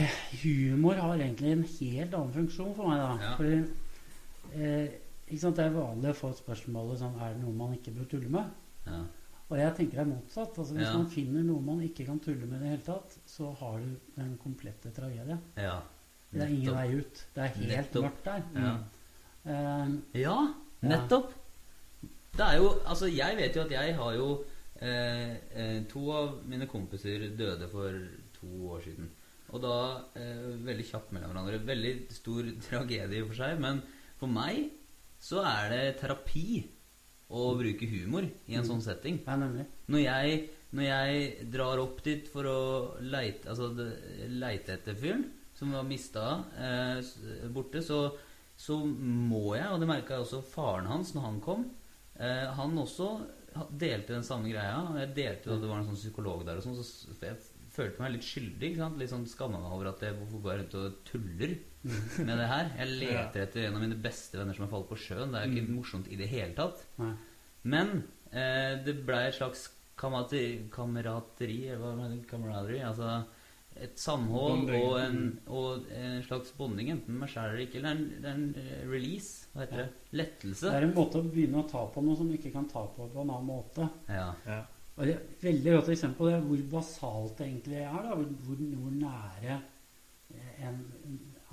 eh, 0.00 0.14
Humor 0.42 0.94
har 1.00 1.18
egentlig 1.20 1.50
en 1.52 1.64
helt 1.80 2.14
annen 2.14 2.32
funksjon 2.34 2.74
for 2.76 2.88
meg. 2.88 3.02
da 3.02 3.10
Ja. 3.20 3.34
Fordi 3.36 3.58
eh, 4.54 4.88
Det 5.40 5.58
er 5.64 5.70
vanlig 5.74 6.10
å 6.10 6.16
få 6.18 6.32
spørsmålet 6.36 6.98
sånn 7.00 7.18
Er 7.20 7.34
det 7.34 7.42
noe 7.42 7.52
man 7.58 7.74
ikke 7.76 7.92
bør 7.96 8.08
tulle 8.10 8.28
med? 8.30 8.50
ja. 8.86 9.02
Og 9.50 9.58
jeg 9.60 9.74
tenker 9.76 9.98
det 9.98 10.00
er 10.00 10.08
motsatt. 10.08 10.56
altså 10.58 10.74
Hvis 10.74 10.86
Ja. 10.88 10.96
man 10.96 11.06
finner 11.10 11.42
noe 11.44 11.60
man 11.60 11.80
ikke 11.84 12.06
kan 12.06 12.18
tulle 12.18 12.46
med 12.46 12.56
i 12.56 12.64
det 12.64 12.68
hele 12.70 12.82
tatt, 12.86 13.18
så 13.26 13.50
har 13.58 13.78
du 13.78 13.90
den 14.16 14.38
komplette 14.42 14.90
tragedien. 14.90 15.38
ja. 15.56 15.80
Det 16.32 16.42
er 16.42 16.46
ingen 16.48 16.74
vei 16.74 16.94
ut. 16.98 17.24
Det 17.34 17.42
er 17.44 17.48
helt 17.54 17.68
Nettopp. 17.92 18.02
mørkt 18.02 18.24
der. 18.24 18.42
Ja. 18.56 18.78
Uh, 19.46 19.98
Ja, 20.14 20.54
nettopp. 20.82 21.32
Det 22.32 22.40
er 22.40 22.56
jo 22.56 22.70
Altså, 22.86 23.06
jeg 23.14 23.36
vet 23.36 23.54
jo 23.54 23.60
at 23.62 23.70
jeg 23.70 23.94
har 23.96 24.12
jo 24.14 24.44
eh, 24.80 25.36
eh, 25.54 25.84
To 25.92 26.10
av 26.10 26.40
mine 26.48 26.66
kompiser 26.66 27.28
døde 27.36 27.68
for 27.70 27.92
to 28.40 28.46
år 28.72 28.80
siden. 28.82 29.08
Og 29.52 29.60
da 29.62 30.00
eh, 30.16 30.56
veldig 30.66 30.84
kjapt 30.90 31.12
mellom 31.12 31.30
hverandre. 31.30 31.60
Veldig 31.64 32.10
stor 32.10 32.42
tragedie 32.68 33.24
for 33.28 33.34
seg. 33.34 33.60
Men 33.60 33.82
for 34.18 34.26
meg 34.26 34.70
så 35.24 35.40
er 35.46 35.70
det 35.72 35.84
terapi 36.02 36.64
å 37.34 37.54
bruke 37.56 37.88
humor 37.88 38.26
i 38.46 38.58
en 38.58 38.66
sånn 38.66 38.82
setting. 38.84 39.22
ja, 39.24 39.36
nemlig. 39.40 39.64
Når 39.88 40.02
jeg, 40.02 40.42
når 40.76 40.86
jeg 40.86 41.46
drar 41.54 41.80
opp 41.82 42.02
dit 42.04 42.28
for 42.30 42.48
å 42.48 42.60
leite, 43.00 43.48
altså 43.50 43.70
leite 44.28 44.76
etter 44.76 44.98
fyren 44.98 45.24
som 45.54 45.72
var 45.72 45.86
mista 45.88 46.26
eh, 46.58 47.48
borte, 47.54 47.80
så, 47.82 48.08
så 48.56 48.80
må 48.84 49.54
jeg, 49.56 49.70
og 49.70 49.80
det 49.80 49.88
merka 49.88 50.20
også 50.20 50.42
faren 50.44 50.90
hans 50.90 51.14
når 51.14 51.26
han 51.28 51.40
kom 51.42 51.64
eh, 52.18 52.50
Han 52.58 52.76
også 52.82 53.08
delte 53.70 54.16
den 54.16 54.26
samme 54.26 54.50
greia. 54.50 54.82
Jeg 54.98 55.14
delte 55.16 55.48
jo 55.48 55.56
at 55.56 55.62
det 55.62 55.70
var 55.70 55.80
en 55.80 55.88
sånn 55.88 56.00
psykolog 56.00 56.42
der, 56.44 56.58
og 56.58 56.66
sånn, 56.66 56.80
så 56.82 57.14
jeg 57.22 57.38
følte 57.74 58.02
meg 58.02 58.14
litt 58.14 58.26
skyldig. 58.26 58.70
ikke 58.70 58.82
sant? 58.82 58.98
Litt 59.00 59.12
sånn 59.12 59.28
Skamma 59.30 59.60
meg 59.62 59.76
over 59.76 59.90
at 59.92 60.02
jeg 60.06 60.16
hvorfor 60.18 60.42
går 60.44 60.52
jeg 60.54 60.62
rundt 60.62 60.76
og 60.80 60.98
tuller 61.10 61.54
med 62.24 62.34
det 62.40 62.48
her. 62.50 62.72
Jeg 62.80 62.96
leter 63.02 63.44
etter 63.44 63.68
en 63.68 63.78
av 63.78 63.84
mine 63.84 64.00
beste 64.08 64.40
venner 64.40 64.56
som 64.56 64.66
har 64.66 64.74
falt 64.74 64.90
på 64.90 65.00
sjøen. 65.04 65.34
Det 65.34 65.40
er 65.40 65.48
jo 65.48 65.56
ikke 65.56 65.78
morsomt 65.78 66.10
i 66.10 66.18
det 66.20 66.30
hele 66.32 66.54
tatt. 66.58 66.84
Nei. 67.02 67.14
Men 67.74 67.94
eh, 68.30 68.74
det 68.84 68.98
blei 69.06 69.26
et 69.28 69.38
slags 69.38 69.68
kamerateri 69.96 70.50
du? 71.70 72.22
Camaraderie, 72.28 72.84
altså 72.86 73.22
et 73.74 73.98
samhold 73.98 74.68
Bonding. 74.68 74.84
og 74.84 74.98
en, 75.00 75.16
og 75.50 75.86
en 75.90 76.20
slags 76.22 76.52
bonding, 76.54 76.92
enten 76.94 77.16
meg 77.18 77.30
sjæl 77.32 77.48
eller 77.50 77.64
ikke. 77.64 77.80
Eller 77.80 77.96
en, 77.96 78.04
det 78.22 78.30
er 78.30 78.36
en 78.38 78.44
eh, 78.60 78.84
release. 78.90 79.48
Hva 79.52 79.64
heter 79.64 79.82
det? 79.82 79.88
Lettelse. 80.20 80.68
Det 80.68 80.76
er 80.78 80.86
en 80.86 80.94
måte 80.94 81.18
å 81.18 81.26
begynne 81.26 81.62
å 81.62 81.66
ta 81.70 81.82
på 81.90 82.04
noe 82.04 82.18
som 82.18 82.30
du 82.30 82.36
ikke 82.38 82.52
kan 82.54 82.68
ta 82.70 82.84
på 82.94 83.08
på 83.10 83.24
en 83.24 83.32
annen 83.34 83.48
måte. 83.48 83.88
Ja. 84.06 84.28
Ja. 84.46 84.60
Og 84.94 85.06
det 85.06 85.14
er 85.14 85.22
et 85.22 85.40
veldig 85.42 85.72
godt 85.74 85.88
eksempel 85.94 86.20
på 86.20 86.28
det, 86.30 86.40
hvor 86.48 86.66
basalt 86.76 87.38
det 87.38 87.46
egentlig 87.48 87.80
er. 87.82 87.96
da, 88.02 88.14
Hvor, 88.14 88.28
hvor, 88.46 88.60
hvor 88.82 88.92
nære 89.00 89.56
eh, 90.30 90.68
en, 90.68 90.78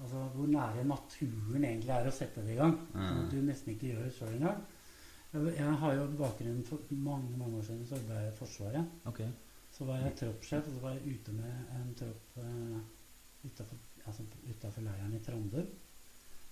altså 0.01 0.27
hvor 0.35 0.47
nære 0.47 0.83
naturen 0.85 1.63
egentlig 1.63 1.95
er 1.95 2.09
å 2.09 2.13
sette 2.13 2.43
det 2.45 2.53
i 2.53 2.59
gang. 2.59 2.77
Sånn 2.93 3.23
at 3.23 3.33
du 3.33 3.41
nesten 3.45 3.73
ikke 3.73 3.93
gjør 3.93 4.05
det 4.05 4.13
sjøl 4.17 4.35
engang. 4.35 4.61
Jeg, 5.31 5.73
har 5.79 5.93
jo 5.95 6.07
bakgrunn 6.19 6.63
for 6.67 6.79
mange 6.91 7.37
mange 7.39 7.57
år 7.57 7.63
siden 7.63 7.85
så 7.87 7.95
jobbet 7.95 8.17
jeg 8.19 8.31
i 8.31 8.37
Forsvaret. 8.37 8.95
Okay. 9.07 9.29
Så 9.71 9.85
var 9.87 10.01
jeg 10.01 10.17
troppssjef, 10.19 10.65
og 10.67 10.73
så 10.73 10.81
var 10.83 10.97
jeg 10.97 11.13
ute 11.15 11.35
med 11.37 11.75
en 11.77 11.93
tropp 12.01 12.33
uh, 12.43 12.79
utafor 13.45 13.77
altså, 14.05 14.81
leiren 14.83 15.15
i 15.15 15.21
Trandum. 15.23 15.69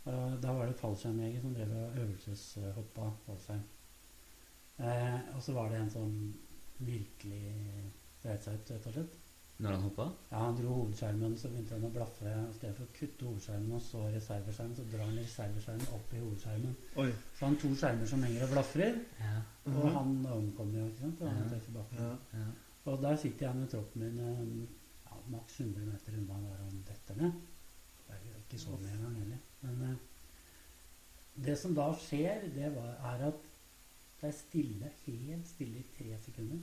Og 0.08 0.38
da 0.42 0.54
var 0.56 0.70
det 0.70 0.80
fallskjermjeger 0.80 1.44
som 1.44 1.58
drev 1.58 1.74
og 1.76 1.98
øvelseshoppa 2.06 3.10
fallskjerm. 3.26 3.66
Uh, 4.80 5.20
og 5.36 5.44
så 5.44 5.58
var 5.58 5.74
det 5.74 5.82
en 5.82 5.92
som 5.92 6.16
virkelig 6.80 7.56
dreit 8.24 8.44
seg 8.44 8.54
ut, 8.60 8.72
rett 8.76 8.88
og 8.88 8.94
slett. 8.94 9.16
Når 9.60 9.74
han 9.76 9.82
hoppa? 9.84 10.06
Ja, 10.32 10.38
Han 10.46 10.56
dro 10.56 10.70
hovedskjermen, 10.78 11.34
så 11.38 11.50
begynte 11.52 11.74
han 11.76 11.84
å 11.84 11.92
blaffe. 11.92 12.32
I 12.32 12.54
stedet 12.56 12.78
for 12.78 12.86
å 12.86 12.94
kutte 12.96 13.26
hovedskjermen 13.28 13.74
og 13.76 13.82
så 13.84 14.04
reserveskjermen, 14.14 14.76
så 14.78 14.86
drar 14.92 15.04
han 15.10 15.18
reserveskjermen 15.20 15.90
opp 15.98 16.14
i 16.16 16.22
hovedskjermen. 16.24 16.76
Oi. 17.04 17.10
Så 17.36 17.46
han 17.46 17.56
har 17.56 17.62
to 17.66 17.72
skjermer 17.82 18.08
som 18.08 18.24
henger 18.24 18.44
og 18.48 18.54
blafrer, 18.54 19.00
Ja. 19.20 19.42
og 19.66 19.74
Mhm. 19.86 19.94
han 19.98 20.26
omkommer 20.38 20.80
jo, 20.80 20.86
ikke 20.88 21.00
sant. 21.02 21.22
Og 21.22 21.28
han 21.30 21.44
Ja. 21.44 21.50
treffer 21.50 21.72
bakken. 21.74 21.98
Ja. 22.00 22.16
ja. 22.40 22.46
Og 22.86 23.02
der 23.02 23.16
sitter 23.18 23.46
jeg 23.48 23.56
med 23.56 23.70
troppen 23.70 24.02
min 24.02 24.20
eh, 24.20 24.68
ja, 25.12 25.18
maks 25.28 25.60
100 25.60 25.86
meter 25.86 26.14
unna 26.18 26.40
der 26.50 26.64
han 26.64 26.84
detter 26.88 27.22
ned. 27.22 27.32
Det 28.08 28.16
er 28.16 28.40
ikke 28.40 28.60
så 28.64 28.70
mye 28.80 28.94
engang 28.96 29.16
heller. 29.20 29.38
Men 29.62 29.82
eh, 29.92 29.96
det 31.46 31.58
som 31.60 31.76
da 31.76 31.92
skjer, 31.94 32.48
det 32.56 32.72
var, 32.76 32.96
er 33.12 33.28
at 33.28 33.49
det 34.22 34.28
er 34.30 34.36
stille, 34.36 34.92
helt 35.06 35.48
stille 35.48 35.80
i 35.80 35.86
tre 35.98 36.18
sekunder. 36.26 36.60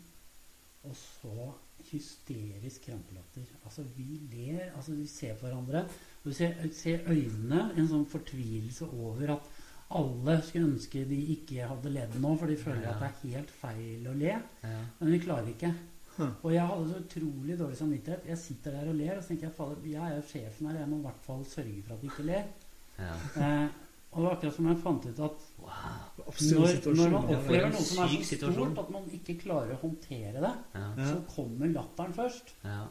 Og 0.86 0.94
så 0.94 1.52
hysterisk 1.90 2.84
krampelatter. 2.86 3.46
Altså, 3.64 3.82
vi 3.96 4.20
ler, 4.32 4.68
altså 4.76 4.92
vi 4.94 5.06
ser 5.10 5.34
på 5.34 5.46
hverandre. 5.48 5.80
Og 6.22 6.30
vi 6.30 6.34
ser, 6.36 6.54
ser 6.72 7.08
øynene, 7.10 7.62
en 7.76 7.88
sånn 7.90 8.06
fortvilelse 8.10 8.86
over 8.92 9.32
at 9.36 9.48
alle 9.96 10.36
skulle 10.42 10.68
ønske 10.72 11.04
de 11.08 11.18
ikke 11.36 11.66
hadde 11.70 11.92
ledd 11.94 12.16
nå, 12.22 12.32
for 12.38 12.50
de 12.50 12.56
føler 12.58 12.82
Ja. 12.88 12.94
at 12.96 13.02
det 13.22 13.32
er 13.32 13.36
helt 13.38 13.50
feil 13.50 14.06
å 14.10 14.14
le. 14.18 14.32
ja. 14.62 14.80
Men 15.00 15.12
vi 15.12 15.18
klarer 15.22 15.48
ikke. 15.52 15.72
Hm. 16.16 16.30
Og 16.42 16.52
jeg 16.54 16.66
hadde 16.66 16.86
så 16.90 17.00
utrolig 17.02 17.58
dårlig 17.58 17.76
samvittighet. 17.76 18.26
Jeg 18.30 18.38
sitter 18.38 18.70
der 18.78 18.88
og 18.88 18.94
ler, 18.96 19.16
og 19.16 19.22
så 19.22 19.28
tenker 19.28 19.50
jeg 19.50 19.72
at 19.72 19.90
jeg 19.92 20.16
er 20.16 20.22
sjefen 20.30 20.66
her, 20.70 20.78
jeg 20.80 20.88
må 20.88 20.98
i 20.98 21.06
hvert 21.08 21.24
fall 21.26 21.44
sørge 21.44 21.82
for 21.86 21.94
at 21.94 22.00
de 22.00 22.06
ikke 22.12 22.28
ler. 22.30 22.46
ja. 22.98 23.16
Eh, 23.36 23.68
og 24.12 24.18
det 24.22 24.24
var 24.26 24.36
akkurat 24.36 24.54
som 24.56 24.68
jeg 24.70 24.78
fant 24.82 25.06
ut 25.10 25.20
at 25.26 25.46
Wow. 25.66 25.72
Når, 26.26 26.94
når 26.96 27.10
man 27.10 27.24
opplever 27.34 27.70
noe 27.72 27.82
som 27.82 28.04
er 28.04 28.12
så 28.22 28.36
stort 28.38 28.78
at 28.78 28.90
man 28.94 29.08
ikke 29.12 29.34
klarer 29.40 29.72
å 29.74 29.80
håndtere 29.82 30.40
det, 30.40 30.52
Ja. 30.74 30.86
Så 31.10 31.16
kommer 31.34 31.66
latteren 31.74 32.14
først. 32.14 32.52
Ja. 32.64 32.86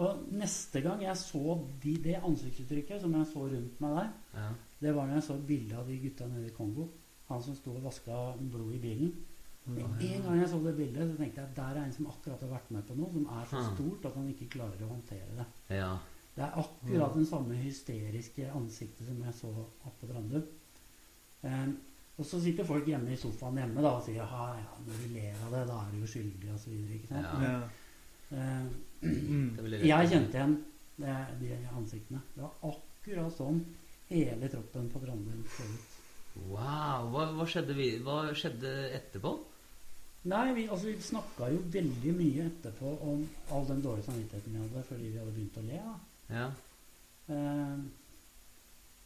Og 0.00 0.22
neste 0.32 0.80
gang 0.80 1.02
jeg 1.02 1.16
så 1.20 1.56
de, 1.82 1.96
det 2.04 2.14
ansiktsuttrykket 2.24 3.02
som 3.02 3.12
jeg 3.18 3.26
så 3.32 3.42
rundt 3.50 3.80
meg 3.80 3.96
der, 3.98 4.08
Ja. 4.38 4.46
det 4.80 4.94
var 4.96 5.06
når 5.06 5.14
jeg 5.18 5.22
så 5.26 5.36
bildet 5.46 5.78
av 5.78 5.86
de 5.90 5.98
gutta 5.98 6.26
nede 6.26 6.46
i 6.46 6.54
Kongo. 6.56 6.88
Han 7.28 7.42
som 7.42 7.54
sto 7.54 7.74
og 7.74 7.82
vaska 7.84 8.20
blod 8.40 8.72
i 8.74 8.78
bilen. 8.78 9.12
Med 9.66 9.84
en 9.84 10.22
gang 10.24 10.38
jeg 10.40 10.48
så 10.48 10.62
det 10.64 10.76
bildet, 10.76 11.10
så 11.10 11.16
tenkte 11.18 11.40
jeg 11.42 11.50
at 11.50 11.56
der 11.56 11.80
er 11.80 11.84
en 11.84 11.92
som 11.92 12.06
akkurat 12.06 12.40
har 12.40 12.48
vært 12.48 12.70
med 12.70 12.86
på 12.88 12.94
noe 12.96 13.12
som 13.12 13.26
er 13.26 13.44
så 13.50 13.60
stort 13.74 14.06
at 14.06 14.14
han 14.16 14.28
ikke 14.32 14.48
klarer 14.56 14.80
å 14.86 14.88
håndtere 14.94 15.36
det. 15.36 15.46
ja. 15.76 15.98
Det 16.36 16.44
er 16.46 16.52
akkurat 16.62 17.14
den 17.14 17.26
samme 17.26 17.54
hysteriske 17.58 18.46
ansiktet 18.54 19.06
som 19.06 19.18
jeg 19.22 19.34
så 19.34 19.48
oppe 19.84 20.06
på 20.06 20.06
Trandum. 20.12 20.44
Um, 21.42 21.76
og 22.20 22.26
så 22.28 22.40
sitter 22.42 22.66
folk 22.68 22.88
hjemme 22.88 23.14
i 23.14 23.18
sofaen 23.18 23.56
hjemme 23.62 23.80
da, 23.80 23.94
og 23.96 24.02
sier 24.04 24.20
ja, 24.20 24.48
ja, 24.58 24.80
når 24.84 24.98
du 25.00 25.12
ler 25.14 25.44
av 25.46 25.54
det, 25.54 25.60
da 25.70 25.76
er 25.80 25.92
du 25.92 26.02
jo 26.02 26.08
skyldig 26.10 26.50
osv. 26.52 26.74
Ja. 27.10 27.52
Veldig 29.00 29.78
jeg 29.88 30.10
kjente 30.10 30.36
igjen 30.36 30.58
det, 31.00 31.14
de 31.40 31.54
ansiktene. 31.72 32.20
Det 32.34 32.44
var 32.44 32.74
akkurat 32.74 33.38
sånn 33.38 33.62
hele 34.10 34.50
troppen 34.52 34.90
på 34.92 35.00
Trondheim 35.00 35.46
så 35.54 35.64
ut. 35.70 35.96
Wow. 36.50 37.08
Hva, 37.10 37.24
hva, 37.38 37.46
skjedde 37.48 37.74
vi, 37.78 37.88
hva 38.04 38.18
skjedde 38.36 38.74
etterpå? 38.98 39.32
Nei, 40.30 40.50
vi, 40.56 40.66
altså, 40.68 40.90
vi 40.90 41.00
snakka 41.02 41.48
jo 41.54 41.62
veldig 41.72 42.12
mye 42.18 42.50
etterpå 42.50 42.92
om 43.08 43.24
all 43.54 43.64
den 43.70 43.80
dårlige 43.84 44.10
samvittigheten 44.10 44.52
vi 44.52 44.60
hadde 44.60 44.84
fordi 44.90 45.08
vi 45.08 45.22
hadde 45.22 45.34
begynt 45.38 45.56
å 45.56 45.64
le. 45.64 45.80
da. 45.86 45.96
Ja. 46.36 46.50
Eh, 47.32 47.80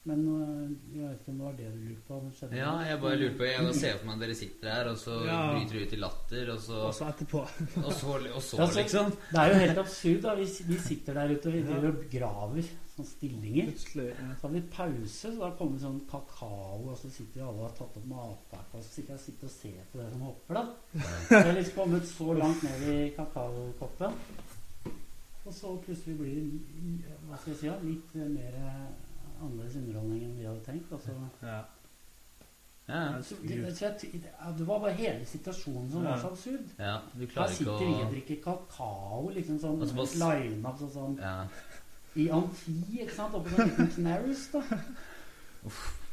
men 0.04 0.20
øh, 0.28 0.70
jeg 0.98 1.08
vet 1.08 1.20
ikke 1.20 1.30
om 1.32 1.38
det 1.38 1.44
var 1.46 1.52
det 1.56 1.68
du 1.72 1.78
lurte 1.88 2.02
på? 2.08 2.48
det 2.50 2.58
ja, 2.58 2.72
jeg 2.84 3.00
bare 3.00 3.16
lurte 3.16 3.36
på 3.38 3.44
Jeg 3.48 3.56
kan 3.64 3.74
se 3.74 3.92
for 3.98 4.06
meg 4.06 4.14
at 4.14 4.20
dere 4.24 4.34
sitter 4.36 4.68
her, 4.74 4.88
og 4.90 4.98
så 5.00 5.14
Ja. 5.24 5.38
bryter 5.54 5.78
du 5.78 5.84
ut 5.84 5.92
i 5.92 6.00
latter, 6.02 6.50
og 6.54 6.60
så 6.60 6.80
Og 6.88 6.94
så 6.94 7.04
etterpå. 7.08 7.40
Og 7.84 7.92
så, 7.92 8.06
og 8.34 8.42
så 8.42 8.56
Ja, 8.58 8.66
så- 8.66 8.78
liksom. 8.80 9.10
Det 9.32 9.38
er 9.40 9.48
jo 9.48 9.54
helt 9.64 9.78
absurd. 9.78 10.20
da. 10.22 10.34
Vi, 10.34 10.48
vi 10.68 10.78
sitter 10.78 11.14
der 11.14 11.32
ute 11.34 11.46
og 11.48 11.52
vi 11.54 11.62
driver 11.62 11.88
og 11.88 12.04
graver 12.12 12.62
sånne 12.94 13.08
stillinger. 13.08 13.70
Plutselig. 13.72 14.06
Ja. 14.12 14.28
Så 14.40 14.46
har 14.46 14.52
vi 14.54 14.60
pause, 14.76 15.32
så 15.34 15.38
da 15.40 15.50
kommer 15.58 15.78
sånn 15.80 16.00
kakao, 16.10 16.90
og 16.90 16.98
så 17.00 17.10
sitter 17.10 17.34
vi 17.34 17.40
alle 17.40 17.58
og 17.58 17.68
har 17.70 17.76
tatt 17.78 17.96
opp 17.96 18.06
matpakka, 18.06 18.76
og 18.78 18.82
så 18.84 18.90
sitter 18.92 19.14
jeg 19.14 19.18
og 19.18 19.24
sitter 19.24 19.46
og 19.46 19.50
ser 19.50 19.80
på 19.92 19.98
det 20.02 20.10
som 20.12 20.20
hopper, 20.20 20.54
da. 20.54 20.64
Så 20.92 21.32
jeg 21.34 21.44
har 21.48 21.52
liksom 21.58 21.74
kommet 21.80 22.06
så 22.12 22.28
langt 22.38 22.62
ned 22.62 22.84
i 22.92 23.10
kakaokoppen. 23.16 24.12
Og 25.46 25.52
så 25.52 25.74
plutselig 25.84 26.14
blir 26.18 26.36
det 26.36 27.16
hva 27.28 27.36
skal 27.40 27.52
jeg 27.52 27.58
si, 27.60 27.72
litt 27.88 28.14
mer 28.32 28.54
eh, 28.54 28.86
annerledes 29.44 29.76
underholdning 29.80 30.24
enn 30.26 30.36
vi 30.38 30.46
hadde 30.48 30.64
tenkt. 30.66 30.92
Altså. 30.92 31.16
Ja. 31.42 31.62
Ja, 32.86 33.22
så 33.22 33.34
det, 33.40 33.78
det, 33.80 34.22
det 34.58 34.66
var 34.68 34.80
bare 34.80 34.92
hele 34.92 35.24
situasjonen 35.26 35.86
som 35.90 36.04
var 36.04 36.18
så 36.20 36.26
absurd. 36.34 36.66
ja. 36.78 36.98
Du 37.14 37.22
Her 37.36 37.46
sitter 37.48 37.78
vi 37.78 37.94
og 37.94 38.10
drikker 38.12 38.42
kakao, 38.44 39.30
liksom 39.32 39.56
sånn 39.62 39.80
altså, 39.80 39.96
bare 39.96 40.42
line-up 40.42 40.82
sånn, 40.82 40.90
sånn 40.92 41.14
Ja. 41.22 41.46
i 42.14 42.28
amfi, 42.30 42.74
ikke 43.00 43.14
sant? 43.16 43.34
Oppe 43.34 43.54
på 43.54 43.62
en 43.62 43.72
liten 43.78 44.04
da. 44.52 44.62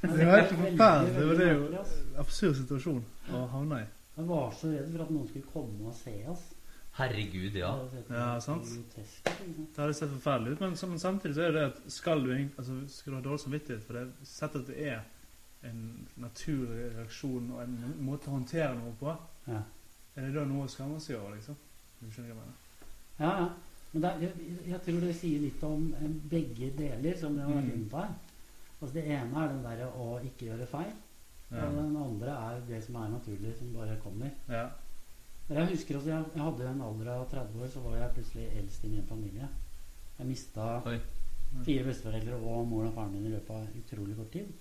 Men 0.02 0.16
Det 0.18 0.26
var 0.26 0.40
helt 0.40 0.54
forferdelig. 0.54 1.16
Det 1.18 1.28
var 1.28 1.36
det 1.42 1.50
jo 1.52 1.66
en 1.68 2.22
absurd 2.24 2.56
situasjon 2.62 3.04
å 3.36 3.44
havne 3.52 3.82
i. 3.84 3.90
Jeg 4.16 4.28
var 4.28 4.56
så 4.62 4.72
redd 4.72 4.92
for 4.94 5.04
at 5.04 5.12
noen 5.12 5.28
skulle 5.28 5.52
komme 5.54 5.88
og 5.92 5.96
se 6.00 6.16
oss. 6.32 6.48
Herregud, 6.98 7.56
ja. 7.56 7.72
Ja, 8.10 8.40
sant. 8.44 8.68
Det 8.96 9.78
hadde 9.80 9.94
sett 9.96 10.10
forferdelig 10.12 10.52
ut, 10.58 10.60
men, 10.60 10.76
sam- 10.76 10.98
samtidig 11.00 11.36
så 11.38 11.42
er 11.48 11.52
det 11.56 11.64
at 11.70 11.78
skal 11.92 12.24
du, 12.26 12.34
altså, 12.58 12.76
skal 12.92 13.14
du 13.14 13.18
ha 13.18 13.24
dårlig 13.30 13.40
samvittighet 13.46 13.84
for 13.88 13.94
det, 14.00 14.04
sett 14.28 14.56
at 14.60 14.68
det 14.68 14.88
er 14.92 15.00
en 15.70 16.08
naturlig 16.20 16.90
reaksjon 16.98 17.52
og 17.56 17.62
en 17.64 17.78
måte 18.04 18.28
å 18.28 18.36
håndtere 18.36 18.74
noe 18.76 18.92
på, 19.00 19.14
Ja. 19.48 19.62
er 20.18 20.22
det 20.28 20.34
da 20.36 20.44
noe 20.46 20.66
å 20.66 20.70
skamme 20.70 21.00
seg 21.00 21.16
over, 21.20 21.36
liksom? 21.36 21.56
Du 22.02 22.10
skjønner 22.12 22.34
hva 22.34 22.36
jeg 22.36 22.42
mener? 22.42 22.58
ja, 23.20 23.32
ja. 23.40 23.50
Men 23.94 24.02
det, 24.02 24.10
er- 24.12 24.20
jeg, 24.22 24.58
jeg 24.72 24.82
tror 24.82 25.00
det 25.02 25.16
sier 25.16 25.40
litt 25.42 25.64
om 25.68 25.94
eh, 25.94 26.08
begge 26.32 26.70
deler, 26.78 27.18
som 27.20 27.36
det 27.36 27.46
var 27.46 27.62
Mm. 27.62 27.72
inne 27.74 27.90
på 27.90 27.98
her. 28.00 28.14
Altså 28.82 28.94
Det 28.94 29.04
ene 29.06 29.36
er 29.44 29.48
den 29.48 29.64
derre 29.64 29.88
å 29.96 30.20
ikke 30.24 30.46
gjøre 30.48 30.68
feil. 30.68 30.94
Ja. 31.52 31.66
Og 31.68 31.76
den 31.76 31.98
andre 31.98 32.30
er 32.32 32.62
det 32.68 32.84
som 32.84 32.96
er 32.96 33.10
naturlig, 33.10 33.52
som 33.60 33.74
bare 33.74 33.98
kommer. 34.04 34.32
Ja. 34.50 34.70
Jeg 35.50 35.68
husker 35.74 35.98
også, 35.98 36.10
jeg, 36.10 36.26
jeg 36.36 36.44
hadde 36.44 36.70
en 36.70 36.84
alder 36.86 37.10
av 37.14 37.26
30 37.32 37.64
år, 37.64 37.68
så 37.74 37.82
var 37.84 37.98
jeg 37.98 38.14
plutselig 38.16 38.46
eldst 38.62 38.86
i 38.88 38.92
min 38.94 39.08
familie. 39.08 39.50
Jeg 40.20 40.30
mista 40.30 40.68
Oi. 40.88 40.98
fire 41.66 41.84
besteforeldre 41.90 42.38
og 42.38 42.68
moren 42.70 42.92
og 42.92 42.96
faren 42.96 43.16
min 43.16 43.26
i 43.28 43.34
løpet 43.34 43.56
av 43.58 43.82
utrolig 43.82 44.16
kort 44.20 44.32
tid. 44.36 44.54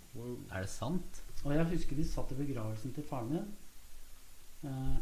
Er 0.50 0.64
det 0.64 0.72
sant? 0.72 1.22
Og 1.44 1.54
jeg 1.54 1.68
husker 1.74 2.00
vi 2.00 2.06
satt 2.08 2.32
i 2.34 2.40
begravelsen 2.40 2.94
til 2.96 3.06
faren 3.06 3.32
min. 3.34 3.50
Eh, 4.66 4.98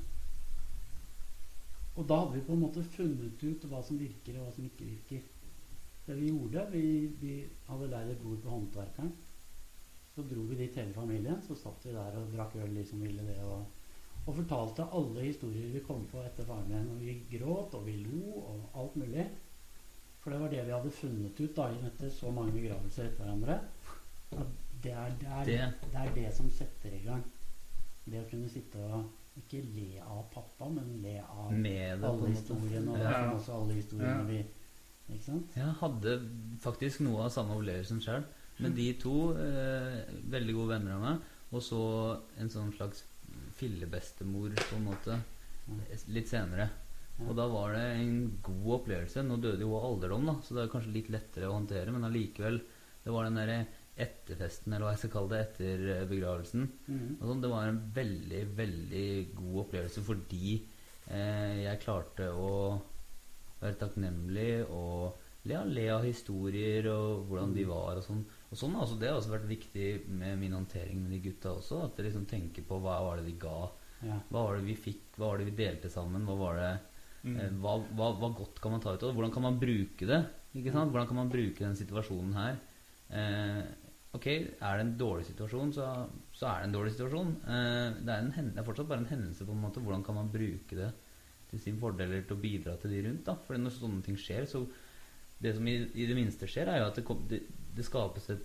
og 1.98 2.06
da 2.06 2.20
hadde 2.20 2.36
vi 2.36 2.44
på 2.46 2.54
en 2.54 2.62
måte 2.62 2.84
funnet 2.94 3.42
ut 3.42 3.64
hva 3.70 3.80
som 3.82 3.98
virker, 3.98 4.36
og 4.38 4.46
hva 4.46 4.52
som 4.54 4.66
ikke 4.68 4.86
virker. 4.86 5.24
Det 6.06 6.16
vi 6.16 6.28
gjorde, 6.30 6.68
vi, 6.72 6.84
vi 7.20 7.32
hadde 7.66 7.88
leid 7.90 8.12
et 8.12 8.22
bord 8.22 8.38
på 8.44 8.52
Håndverkeren. 8.52 9.10
Så 10.14 10.24
dro 10.26 10.44
vi 10.50 10.60
dit 10.60 10.78
hele 10.78 10.94
familien. 10.94 11.42
Så 11.46 11.56
satt 11.58 11.84
vi 11.84 11.96
der 11.96 12.16
og 12.20 12.30
drakk 12.32 12.54
øl, 12.58 12.76
de 12.76 12.84
som 12.86 13.02
ville 13.02 13.26
det. 13.26 13.36
Og, 13.44 13.66
og 14.28 14.34
fortalte 14.36 14.84
alle 14.92 15.22
historier 15.24 15.70
vi 15.72 15.80
kom 15.86 16.02
på 16.10 16.20
etter 16.20 16.44
faren 16.44 16.68
min. 16.68 16.88
Og 16.92 17.00
vi 17.00 17.14
gråt, 17.32 17.74
og 17.78 17.86
vi 17.88 17.94
lo, 18.04 18.42
og 18.42 18.80
alt 18.82 18.96
mulig. 19.00 19.24
For 20.20 20.34
det 20.34 20.40
var 20.42 20.50
det 20.52 20.64
vi 20.66 20.74
hadde 20.74 20.90
funnet 20.92 21.38
ut 21.40 21.54
dagen 21.56 21.86
etter 21.88 22.10
så 22.12 22.30
mange 22.34 22.52
begravelser 22.52 23.06
etter 23.08 23.24
hverandre. 23.24 23.56
At 24.36 24.50
det 24.84 24.92
er, 24.92 25.14
det, 25.20 25.28
er, 25.28 25.44
Det. 25.48 25.90
det 25.92 26.02
er 26.02 26.12
det 26.18 26.34
som 26.36 26.50
setter 26.52 26.92
i 26.98 27.00
gang. 27.06 27.24
Det 28.08 28.20
å 28.20 28.28
kunne 28.30 28.50
sitte 28.52 28.82
og 28.84 29.08
ikke 29.38 29.62
le 29.74 30.02
av 30.02 30.24
pappa, 30.34 30.68
men 30.74 30.98
le 31.02 31.16
av 31.24 31.52
Med 31.52 32.00
det, 32.00 32.04
alle 32.10 32.28
historiene. 32.34 32.90
Og 32.92 32.98
Ja. 33.00 33.32
også 33.34 33.52
alle 33.62 33.74
historiene 33.80 34.18
Ja. 34.18 34.22
vi 34.28 34.44
Ikke 35.08 35.24
sant? 35.24 35.54
Jeg 35.56 35.72
hadde 35.80 36.18
faktisk 36.60 37.00
noe 37.00 37.22
av 37.24 37.30
samme 37.32 37.54
opplevelsen 37.56 38.00
sjøl. 38.04 38.24
Med 38.60 38.74
de 38.76 38.92
to 39.00 39.32
eh, 39.40 40.04
veldig 40.28 40.54
gode 40.54 40.68
venner 40.74 40.92
av 40.92 41.00
meg, 41.00 41.20
og 41.52 41.62
så 41.62 41.78
en 42.38 42.50
sånn 42.50 42.74
slags 42.76 43.04
fillebestemor, 43.58 44.54
på 44.58 44.78
en 44.78 44.86
måte, 44.86 45.18
litt 46.14 46.30
senere. 46.30 46.68
Og 47.26 47.34
da 47.34 47.48
var 47.50 47.74
det 47.74 47.84
en 47.98 48.18
god 48.46 48.68
opplevelse. 48.78 49.24
Nå 49.26 49.40
døde 49.42 49.66
jo 49.66 49.78
alderdom, 49.80 50.28
da, 50.28 50.36
så 50.44 50.54
det 50.54 50.64
er 50.64 50.72
kanskje 50.72 50.94
litt 50.94 51.10
lettere 51.12 51.50
å 51.50 51.56
håndtere, 51.56 51.94
men 51.94 52.06
allikevel 52.08 52.60
Det 52.98 53.12
var 53.14 53.24
den 53.24 53.38
derre 53.38 53.58
etterfesten, 53.98 54.72
eller 54.72 54.84
hva 54.84 54.90
jeg 54.92 55.00
skal 55.00 55.12
kalle 55.14 55.30
det, 55.32 55.38
etter 55.46 55.84
eh, 55.94 56.02
begravelsen. 56.10 56.66
Mm. 56.86 57.06
Og 57.14 57.22
sånn, 57.30 57.40
det 57.42 57.50
var 57.50 57.70
en 57.70 57.78
veldig, 57.94 58.42
veldig 58.58 59.08
god 59.38 59.54
opplevelse 59.62 60.02
fordi 60.04 60.50
eh, 60.58 61.54
jeg 61.64 61.80
klarte 61.82 62.28
å 62.28 62.50
være 63.62 63.78
takknemlig 63.80 64.52
og 64.66 65.48
le, 65.48 65.62
le 65.72 65.86
av 65.94 66.04
historier 66.06 66.90
og 66.92 67.30
hvordan 67.30 67.56
de 67.56 67.64
var 67.70 67.98
og 67.98 68.06
sånn. 68.06 68.22
Og 68.48 68.56
sånn 68.56 68.76
altså, 68.80 68.96
Det 68.98 69.08
har 69.10 69.18
også 69.18 69.34
vært 69.34 69.48
viktig 69.50 69.88
med 70.08 70.38
min 70.40 70.54
håndtering 70.56 71.02
med 71.02 71.12
de 71.12 71.20
gutta 71.28 71.52
også. 71.58 71.82
At 71.84 71.98
jeg 72.00 72.08
liksom 72.08 72.24
tenker 72.30 72.64
på 72.68 72.78
hva 72.80 72.98
var 73.04 73.20
det 73.20 73.26
vi 73.28 73.36
ga. 73.40 73.58
Ja. 74.06 74.20
Hva 74.30 74.44
var 74.46 74.56
det 74.56 74.64
vi 74.68 74.76
fikk? 74.78 75.02
Hva 75.18 75.32
var 75.32 75.38
det 75.42 75.50
vi 75.50 75.56
delte 75.58 75.90
sammen? 75.92 76.24
Hva 76.28 76.38
var 76.38 76.62
det 76.62 76.78
Mm. 77.24 77.34
eh, 77.34 77.50
hva, 77.58 77.72
hva, 77.98 78.12
hva 78.14 78.28
godt 78.30 78.60
kan 78.62 78.70
man 78.70 78.80
ta 78.80 78.92
ut 78.94 79.02
av 79.02 79.08
det? 79.10 79.14
Hvordan 79.16 79.32
kan 79.34 79.42
man 79.42 79.56
bruke 79.58 80.06
det? 80.06 80.20
Ikke 80.54 80.70
sant? 80.70 80.92
Hvordan 80.92 81.08
kan 81.08 81.16
man 81.18 81.28
bruke 81.32 81.58
den 81.58 81.74
situasjonen 81.74 82.32
her? 82.38 82.60
Eh, 83.10 83.64
ok, 84.14 84.26
er 84.30 84.78
det 84.78 84.84
en 84.84 84.92
dårlig 85.00 85.26
situasjon, 85.26 85.72
så, 85.74 85.88
så 86.32 86.46
er 86.46 86.60
det 86.62 86.68
en 86.68 86.76
dårlig 86.76 86.92
situasjon. 86.94 87.32
Eh, 87.42 87.98
det, 88.06 88.14
er 88.14 88.22
en, 88.22 88.52
det 88.54 88.62
er 88.62 88.68
fortsatt 88.68 88.86
bare 88.88 89.02
en 89.02 89.10
hendelse, 89.10 89.44
på 89.44 89.50
en 89.50 89.64
måte. 89.64 89.82
Hvordan 89.82 90.04
kan 90.06 90.14
man 90.14 90.30
bruke 90.30 90.78
det 90.78 90.92
til 91.50 91.60
sin 91.64 91.80
fordel 91.82 92.06
eller 92.06 92.22
til 92.28 92.36
å 92.38 92.40
bidra 92.40 92.76
til 92.78 92.94
de 92.94 93.02
rundt. 93.08 93.24
da 93.26 93.34
For 93.48 93.58
når 93.58 93.74
sånne 93.74 94.04
ting 94.06 94.16
skjer, 94.20 94.46
så 94.46 94.62
Det 95.42 95.52
som 95.54 95.66
i, 95.70 95.76
i 95.94 96.06
det 96.06 96.16
minste 96.18 96.48
skjer, 96.50 96.66
er 96.70 96.80
jo 96.80 96.86
at 96.88 96.96
det, 96.98 97.04
kom, 97.06 97.20
det, 97.30 97.42
det 97.76 97.84
skapes 97.86 98.30
et, 98.30 98.44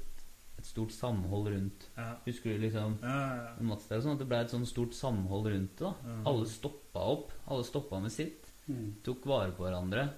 et 0.59 0.65
stort 0.65 0.91
samhold 0.91 1.47
rundt 1.53 1.87
Ja. 1.97 2.15
Husker 2.25 2.53
du 2.53 2.59
liksom 2.67 2.97
Ja, 3.01 3.07
ja, 3.09 3.35
ja. 3.57 3.63
Mats 3.67 3.87
der 3.87 4.01
sånn, 4.01 4.13
at 4.13 4.19
det 4.19 4.27
ble 4.29 4.41
et 4.43 4.51
sånn 4.53 4.65
stort 4.69 4.93
samhold 4.93 5.47
rundt 5.51 5.77
det. 5.77 5.91
da 6.03 6.17
Alle 6.29 6.45
stoppa 6.49 6.99
opp. 7.15 7.31
Alle 7.47 7.63
stoppa 7.63 7.99
med 7.99 8.11
sitt. 8.11 8.49
Mm. 8.67 8.93
Tok 9.03 9.25
vare 9.27 9.51
på 9.51 9.63
hverandre. 9.65 10.09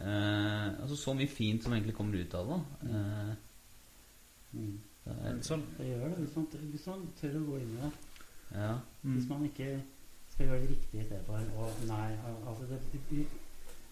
Eh, 0.00 0.80
altså 0.82 0.96
Så 0.98 1.14
mye 1.14 1.28
fint 1.30 1.62
som 1.62 1.72
egentlig 1.72 1.94
kommer 1.94 2.16
ut 2.18 2.34
av 2.34 2.48
det. 2.48 2.90
Eh, 2.90 3.34
Mm. 4.54 4.78
det 5.04 5.12
er, 5.26 5.38
sånn 5.42 5.62
Det 5.76 5.86
gjør 5.88 6.08
det, 6.10 6.18
hvis 6.22 6.36
man, 6.36 6.44
hvis 6.70 6.86
man 6.86 7.00
tør 7.20 7.32
å 7.40 7.46
gå 7.48 7.56
inn 7.58 7.72
i 7.74 7.80
det. 7.80 7.92
ja. 8.54 8.74
Hvis 9.02 9.24
mm. 9.26 9.30
man 9.32 9.44
ikke 9.48 9.70
skal 10.30 10.46
gjøre 10.46 10.60
det 10.60 10.70
riktig 10.70 11.00
i 11.00 11.04
stedet 11.08 11.24
for 11.26 11.34
å 11.38 11.70
Nei, 11.88 12.12
altså 12.46 12.68
det, 12.70 12.78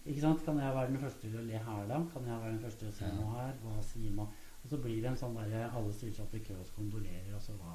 Ikke 0.07 0.21
sant? 0.21 0.45
Kan 0.45 0.59
jeg 0.59 0.75
være 0.75 0.87
den 0.91 0.99
første 1.03 1.21
til 1.29 1.37
å 1.39 1.43
le 1.47 1.59
her, 1.59 1.83
da? 1.87 1.99
Kan 2.13 2.25
jeg 2.27 2.39
være 2.43 2.53
den 2.53 2.63
første 2.65 2.79
til 2.79 2.89
å 2.89 2.95
si 2.97 3.05
Ja. 3.05 3.13
noe 3.15 3.35
her? 3.37 3.53
Hva 3.63 3.83
sier 3.83 4.11
man? 4.17 4.27
Og 4.65 4.71
så 4.71 4.79
blir 4.79 5.01
det 5.03 5.11
en 5.11 5.17
sånn 5.17 5.35
derre 5.35 5.71
Alle 5.75 5.93
stiller 5.93 6.15
seg 6.15 6.25
opp 6.25 6.35
i 6.35 6.39
kø 6.47 6.55
og 6.55 6.67
kondolerer, 6.77 7.35
og 7.35 7.43
så 7.43 7.53
hva 7.59 7.75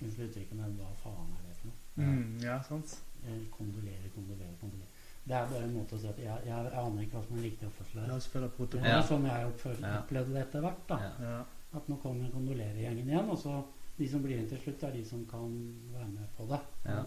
Unnskyld 0.00 0.30
uttrykket, 0.30 0.56
men 0.56 0.76
hva 0.78 0.86
faen 0.96 1.32
er 1.36 1.42
det 1.44 1.56
for 1.58 1.66
noe? 1.68 2.06
Mm, 2.06 2.38
ja, 2.40 2.54
sant. 2.64 2.94
Eh, 3.26 3.42
Kondolerer, 3.52 4.06
kondolerer, 4.14 4.54
kondolerer. 4.60 4.94
Det 5.26 5.34
er 5.36 5.46
bare 5.50 5.64
en 5.66 5.74
måte 5.74 5.92
å 5.92 5.98
si 6.00 6.06
at 6.08 6.16
jeg, 6.18 6.46
jeg 6.46 6.70
aner 6.80 7.02
ikke 7.04 7.18
hva 7.18 7.24
som 7.26 7.36
er 7.36 7.42
riktig 7.44 7.66
oppførsel 7.68 7.96
La 8.00 8.06
her. 8.06 8.14
oss 8.16 8.26
følge 8.32 8.48
Det 8.48 8.56
protokoll. 8.56 8.86
er 8.86 8.96
Ja. 8.96 9.02
sånn 9.02 9.26
jeg 9.28 9.50
oppfør- 9.50 9.98
opplevde 9.98 10.32
det 10.32 10.40
etter 10.46 10.60
hvert. 10.64 10.86
da 10.88 10.98
ja. 11.20 11.44
At 11.74 11.88
nå 11.88 11.96
kommer 12.00 12.30
kondolerergjengen 12.30 13.06
igjen, 13.12 13.28
og 13.30 13.38
så 13.38 13.64
de 13.98 14.08
som 14.08 14.22
blir 14.22 14.36
igjen 14.38 14.48
til 14.48 14.58
slutt, 14.58 14.82
er 14.88 14.92
de 14.92 15.04
som 15.04 15.26
kan 15.26 15.52
være 15.92 16.08
med 16.08 16.28
på 16.38 16.48
det. 16.48 16.60
Ja. 16.86 17.04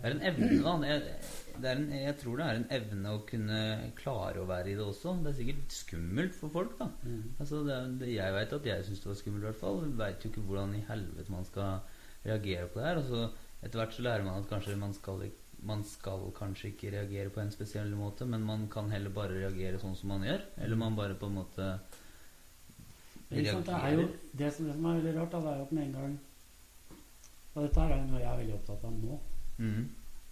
Det 0.00 0.08
er 0.08 0.14
en 0.14 0.22
evne, 0.30 0.50
da. 0.64 0.74
Jeg, 0.88 1.20
det 1.60 1.68
er 1.68 1.76
en, 1.76 1.90
jeg 1.92 2.16
tror 2.22 2.38
det 2.40 2.46
er 2.46 2.58
en 2.58 2.70
evne 2.72 3.12
å 3.12 3.20
kunne 3.28 3.58
klare 3.98 4.40
å 4.40 4.48
være 4.48 4.72
i 4.72 4.76
det 4.78 4.84
også. 4.84 5.12
Det 5.20 5.32
er 5.32 5.38
sikkert 5.40 5.76
skummelt 5.76 6.36
for 6.36 6.54
folk, 6.54 6.72
da. 6.78 6.88
Mm. 7.04 7.36
Altså, 7.36 7.60
det, 7.66 7.78
det, 8.00 8.14
jeg 8.14 8.36
veit 8.36 8.54
at 8.56 8.68
jeg 8.70 8.86
syns 8.86 9.02
det 9.02 9.10
var 9.10 9.20
skummelt, 9.20 9.44
i 9.44 9.48
hvert 9.50 9.60
fall. 9.60 9.82
Veit 10.00 10.24
jo 10.24 10.32
ikke 10.32 10.46
hvordan 10.48 10.74
i 10.78 10.86
helvete 10.88 11.34
man 11.34 11.48
skal 11.48 11.98
reagere 12.24 12.68
på 12.70 12.80
det 12.80 12.88
her. 12.88 13.02
Og 13.02 13.10
så 13.10 13.22
etter 13.60 13.82
hvert 13.82 13.96
så 13.96 14.04
lærer 14.06 14.24
man 14.24 14.40
at 14.40 14.48
kanskje 14.48 14.76
man 14.80 14.94
skal, 14.96 15.24
man 15.68 15.84
skal 15.84 16.30
kanskje 16.36 16.72
ikke 16.72 16.94
reagere 16.96 17.32
på 17.34 17.42
en 17.42 17.52
spesiell 17.52 17.92
måte, 17.98 18.28
men 18.28 18.46
man 18.46 18.64
kan 18.72 18.88
heller 18.92 19.12
bare 19.12 19.36
reagere 19.36 19.80
sånn 19.82 19.98
som 19.98 20.14
man 20.14 20.24
gjør. 20.24 20.46
Eller 20.64 20.80
man 20.80 20.96
bare 20.96 21.18
på 21.20 21.28
en 21.28 21.42
måte 21.42 21.74
reagerer. 23.28 23.66
Det, 23.68 23.82
er 23.82 23.98
jo, 23.98 24.08
det, 24.32 24.54
som, 24.56 24.70
det 24.70 24.78
som 24.78 24.88
er 24.88 25.02
veldig 25.02 25.18
rart, 25.18 25.36
da, 25.36 25.44
det 25.44 25.52
er 25.52 25.60
jo 25.60 25.68
at 25.68 25.76
med 25.76 25.86
en 25.88 25.94
gang 25.98 26.18
Og 27.50 27.66
dette 27.66 27.82
er 27.82 27.92
jo 27.92 28.00
noe 28.06 28.22
jeg 28.22 28.30
er 28.30 28.40
veldig 28.40 28.56
opptatt 28.56 28.88
av 28.88 28.96
nå. 28.96 29.20
Mm, 29.60 29.88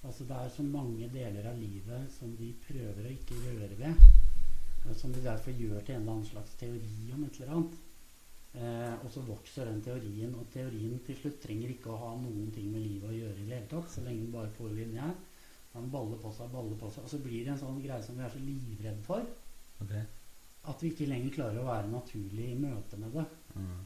Altså 0.08 0.24
Det 0.24 0.36
er 0.36 0.50
så 0.54 0.62
mange 0.62 1.08
deler 1.12 1.46
av 1.50 1.58
livet 1.58 2.12
som 2.14 2.30
de 2.38 2.52
prøver 2.62 3.06
å 3.06 3.12
ikke 3.12 3.38
røre 3.42 3.78
ved. 3.80 4.02
Som 4.96 5.12
de 5.12 5.24
derfor 5.24 5.52
gjør 5.52 5.82
til 5.82 5.96
en 5.96 6.04
eller 6.04 6.12
annen 6.12 6.28
slags 6.28 6.54
teori 6.60 7.12
om 7.14 7.24
et 7.26 7.40
eller 7.40 7.54
annet. 7.56 7.78
Eh, 8.58 8.94
og 9.04 9.10
så 9.12 9.22
vokser 9.26 9.68
den 9.68 9.82
teorien, 9.84 10.32
og 10.38 10.46
teorien 10.54 11.00
til 11.06 11.18
slutt 11.18 11.42
trenger 11.42 11.74
ikke 11.74 11.90
å 11.92 11.98
ha 12.00 12.12
noen 12.22 12.48
ting 12.54 12.70
med 12.72 12.86
livet 12.86 13.10
å 13.10 13.16
gjøre 13.16 13.42
i 13.42 13.48
det 13.48 13.58
hele 13.58 13.70
tatt, 13.70 13.90
så 13.92 14.04
lenge 14.06 14.24
den 14.24 14.32
bare 14.32 14.54
får 14.56 14.72
linjær. 14.78 15.12
Han 15.74 15.90
baller 15.92 16.22
på 16.22 16.32
seg, 16.32 16.48
baller 16.54 16.78
på 16.80 16.88
seg. 16.94 17.04
Og 17.04 17.12
så 17.12 17.20
blir 17.22 17.44
det 17.44 17.52
en 17.52 17.60
sånn 17.60 17.82
greie 17.82 18.06
som 18.06 18.16
vi 18.16 18.24
er 18.24 18.32
så 18.32 18.40
livredd 18.42 19.04
for. 19.06 19.28
Okay. 19.84 20.06
At 20.70 20.82
vi 20.82 20.94
ikke 20.94 21.10
lenger 21.10 21.36
klarer 21.36 21.60
å 21.60 21.68
være 21.68 21.92
naturlig 21.92 22.48
i 22.54 22.58
møte 22.58 22.98
med 23.02 23.14
det. 23.18 23.26
Mm. 23.54 23.76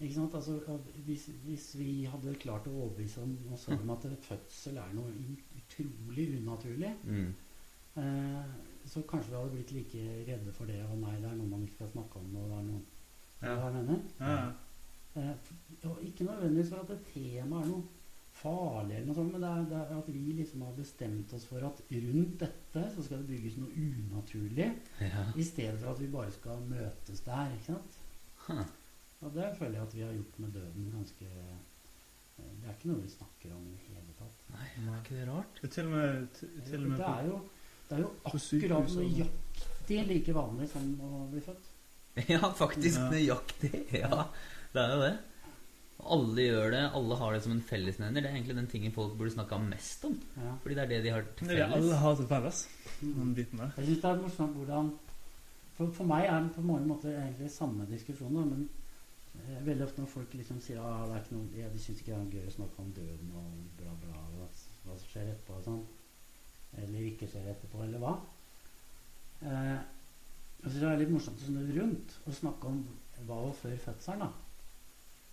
Ikke 0.00 0.14
sant? 0.14 0.34
Altså, 0.34 0.78
hvis, 1.04 1.26
hvis 1.44 1.66
vi 1.78 2.04
hadde 2.08 2.34
klart 2.40 2.66
å 2.70 2.72
overbevise 2.86 3.20
oss 3.52 3.66
selv 3.68 3.82
om 3.84 3.90
at 3.90 4.06
fødsel 4.24 4.78
er 4.80 4.94
noe 4.96 5.12
utrolig 5.60 6.26
unaturlig, 6.40 6.94
Mm. 7.04 7.34
eh, 7.96 8.44
så 8.86 9.02
kanskje 9.02 9.30
vi 9.30 9.36
hadde 9.36 9.50
blitt 9.50 9.72
like 9.72 10.04
redde 10.28 10.52
for 10.56 10.64
det. 10.66 10.80
Og 10.90 10.98
nei, 10.98 11.16
det 11.20 11.28
er 11.30 11.36
noe 11.36 11.46
man 11.52 11.62
ikke 11.66 11.74
skal 11.82 11.88
snakke 11.92 12.16
om. 12.22 12.34
Og 12.36 12.48
det 12.48 12.58
er 12.58 12.66
noe, 12.72 12.80
Ja. 13.42 13.54
Hva 13.56 13.70
jeg 13.70 13.84
mener? 13.84 14.00
Ja. 14.20 14.52
Eh, 15.16 15.88
og 15.88 16.02
ikke 16.04 16.24
nødvendigvis 16.24 16.68
for 16.72 16.80
at 16.82 16.90
et 16.90 17.06
tema 17.14 17.60
er 17.62 17.66
noe 17.68 17.82
farlig, 18.32 18.94
eller 18.96 19.06
noe 19.06 19.14
sånt, 19.14 19.32
men 19.32 19.40
det 19.42 19.48
er, 19.50 19.64
det 19.68 19.78
er 19.90 19.98
at 19.98 20.08
vi 20.14 20.32
liksom 20.32 20.60
har 20.62 20.72
bestemt 20.76 21.32
oss 21.34 21.44
for 21.46 21.58
at 21.66 21.80
rundt 21.92 22.38
dette 22.40 22.82
så 22.94 23.02
skal 23.02 23.18
det 23.18 23.26
bygges 23.28 23.56
noe 23.58 23.70
unaturlig, 23.76 24.72
Ja. 25.00 25.24
i 25.36 25.42
stedet 25.42 25.78
for 25.80 25.90
at 25.92 26.00
vi 26.00 26.06
bare 26.06 26.30
skal 26.30 26.60
møtes 26.68 27.20
der. 27.24 27.50
ikke 27.52 27.64
sant? 27.64 27.98
Huh. 28.46 28.64
Og 29.20 29.34
det 29.34 29.48
føler 29.58 29.76
jeg 29.78 29.82
at 29.86 29.94
vi 29.94 30.00
har 30.06 30.12
gjort 30.16 30.38
med 30.40 30.52
døden 30.56 30.90
ganske 30.94 31.26
eh, 31.28 31.56
Det 32.60 32.68
er 32.68 32.76
ikke 32.76 32.88
noe 32.92 33.02
vi 33.04 33.10
snakker 33.12 33.54
om 33.56 33.64
i 33.68 33.74
det 33.76 33.88
hele 33.90 34.14
tatt. 34.18 34.44
Nei, 34.54 34.68
er 34.80 35.00
ikke 35.02 35.16
det 35.18 35.26
rart? 35.28 35.58
Det 35.60 35.68
er 35.68 35.74
til 35.74 35.88
og 35.90 35.96
med, 35.96 36.28
til, 36.38 36.52
til 36.70 36.84
og 36.84 36.92
med 36.94 37.02
det, 37.02 37.08
er 37.14 37.26
jo, 37.28 37.40
det 37.90 37.96
er 37.98 38.04
jo 38.04 38.12
akkurat 38.30 38.94
nøyaktig 38.96 39.98
like 40.08 40.34
vanlig 40.36 40.68
som 40.72 40.86
å 41.04 41.26
bli 41.32 41.42
født. 41.44 41.66
Ja, 42.32 42.40
faktisk 42.58 42.98
Ja. 42.98 43.10
nøyaktig. 43.12 43.74
Ja, 44.00 44.24
det 44.74 44.82
er 44.86 44.94
jo 44.96 45.02
det. 45.04 45.12
Alle 46.00 46.44
gjør 46.46 46.70
det, 46.72 46.80
alle 46.96 47.16
har 47.20 47.34
det 47.36 47.42
som 47.44 47.52
en 47.52 47.60
fellesnevner. 47.68 48.22
Det 48.24 48.30
er 48.30 48.36
egentlig 48.38 48.56
den 48.56 48.66
tingen 48.72 48.92
folk 48.96 49.12
burde 49.18 49.34
snakka 49.34 49.58
mest 49.62 50.04
om. 50.08 50.14
Ja. 50.40 50.54
Fordi 50.62 50.74
det 50.78 50.82
er 50.86 50.90
det 50.94 51.00
de 51.04 51.12
har 51.12 51.26
til 51.36 51.50
felles. 51.52 51.74
alle 51.76 51.98
har 52.02 52.16
til 52.22 52.30
felles, 52.32 52.62
Mm. 53.00 53.30
Jeg 53.36 53.84
syns 53.86 54.00
det 54.02 54.04
er 54.10 54.18
morsomt 54.20 54.56
hvordan 54.58 54.88
for, 55.76 55.88
for 55.96 56.04
meg 56.04 56.26
er 56.28 56.42
det 56.44 56.50
på 56.52 56.60
mange 56.68 56.84
måter 56.88 57.14
egentlig 57.16 57.46
samme 57.54 57.86
diskusjon, 57.88 58.34
men 58.36 58.66
veldig 59.64 59.84
ofte 59.86 60.02
når 60.02 60.10
folk 60.10 60.34
liksom 60.34 60.60
sier 60.62 60.80
ah, 60.82 61.04
det 61.06 61.14
er 61.16 61.22
ikke 61.24 61.36
noe, 61.36 61.48
ja, 61.58 61.68
de 61.72 61.78
syns 61.82 62.00
ikke 62.02 62.12
det 62.12 62.20
er 62.20 62.34
gøy 62.40 62.50
å 62.50 62.56
snakke 62.56 62.82
om 62.82 62.90
døden 62.96 63.32
og 63.40 63.54
bla, 63.78 63.94
bla, 64.02 64.22
hva, 64.36 64.48
hva 64.84 64.96
som 64.98 65.08
skjer 65.10 65.30
etterpå 65.32 65.56
og 65.58 65.64
sånn, 65.68 65.80
eller 66.82 67.06
ikke 67.10 67.28
skjer 67.30 67.48
etterpå, 67.52 67.82
eller 67.86 68.02
hva. 68.02 68.14
Eh, 69.40 69.76
jeg 70.60 70.70
synes 70.70 70.80
det 70.82 70.88
er 70.92 71.00
litt 71.00 71.12
morsomt 71.14 71.40
å 71.44 71.48
snu 71.48 71.60
rundt 71.78 72.16
og 72.26 72.36
snakke 72.36 72.70
om 72.72 72.80
hva 73.26 73.36
var 73.46 73.54
før 73.60 73.76
fødselen, 73.84 74.24
da. 74.26 74.30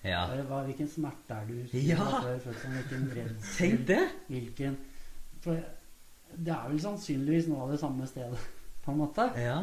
Ja. 0.07 0.21
Hva, 0.47 0.61
hvilken 0.67 0.87
smerte 0.91 1.33
er 1.35 1.47
du 1.49 1.55
husker 1.57 1.81
Ja. 1.89 2.05
før 2.21 2.37
fødselen? 2.45 2.77
Hvilken 2.77 3.07
redsel? 3.17 3.57
Tenk 3.57 3.87
det! 3.89 4.03
Hvilken 4.29 4.77
For 5.41 5.57
det 6.37 6.53
er 6.53 6.69
vel 6.69 6.79
sannsynligvis 6.83 7.47
noe 7.49 7.65
av 7.65 7.73
det 7.73 7.79
samme 7.81 8.07
stedet, 8.07 8.39
på 8.83 8.93
en 8.93 9.01
måte. 9.01 9.25
Ja. 9.41 9.57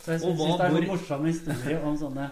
Så 0.00 0.14
jeg 0.14 0.22
syns 0.22 0.38
det 0.38 0.68
er 0.68 0.76
en 0.78 0.86
morsom 0.92 1.26
historie 1.26 1.80
om 1.84 1.96
sånne 2.00 2.28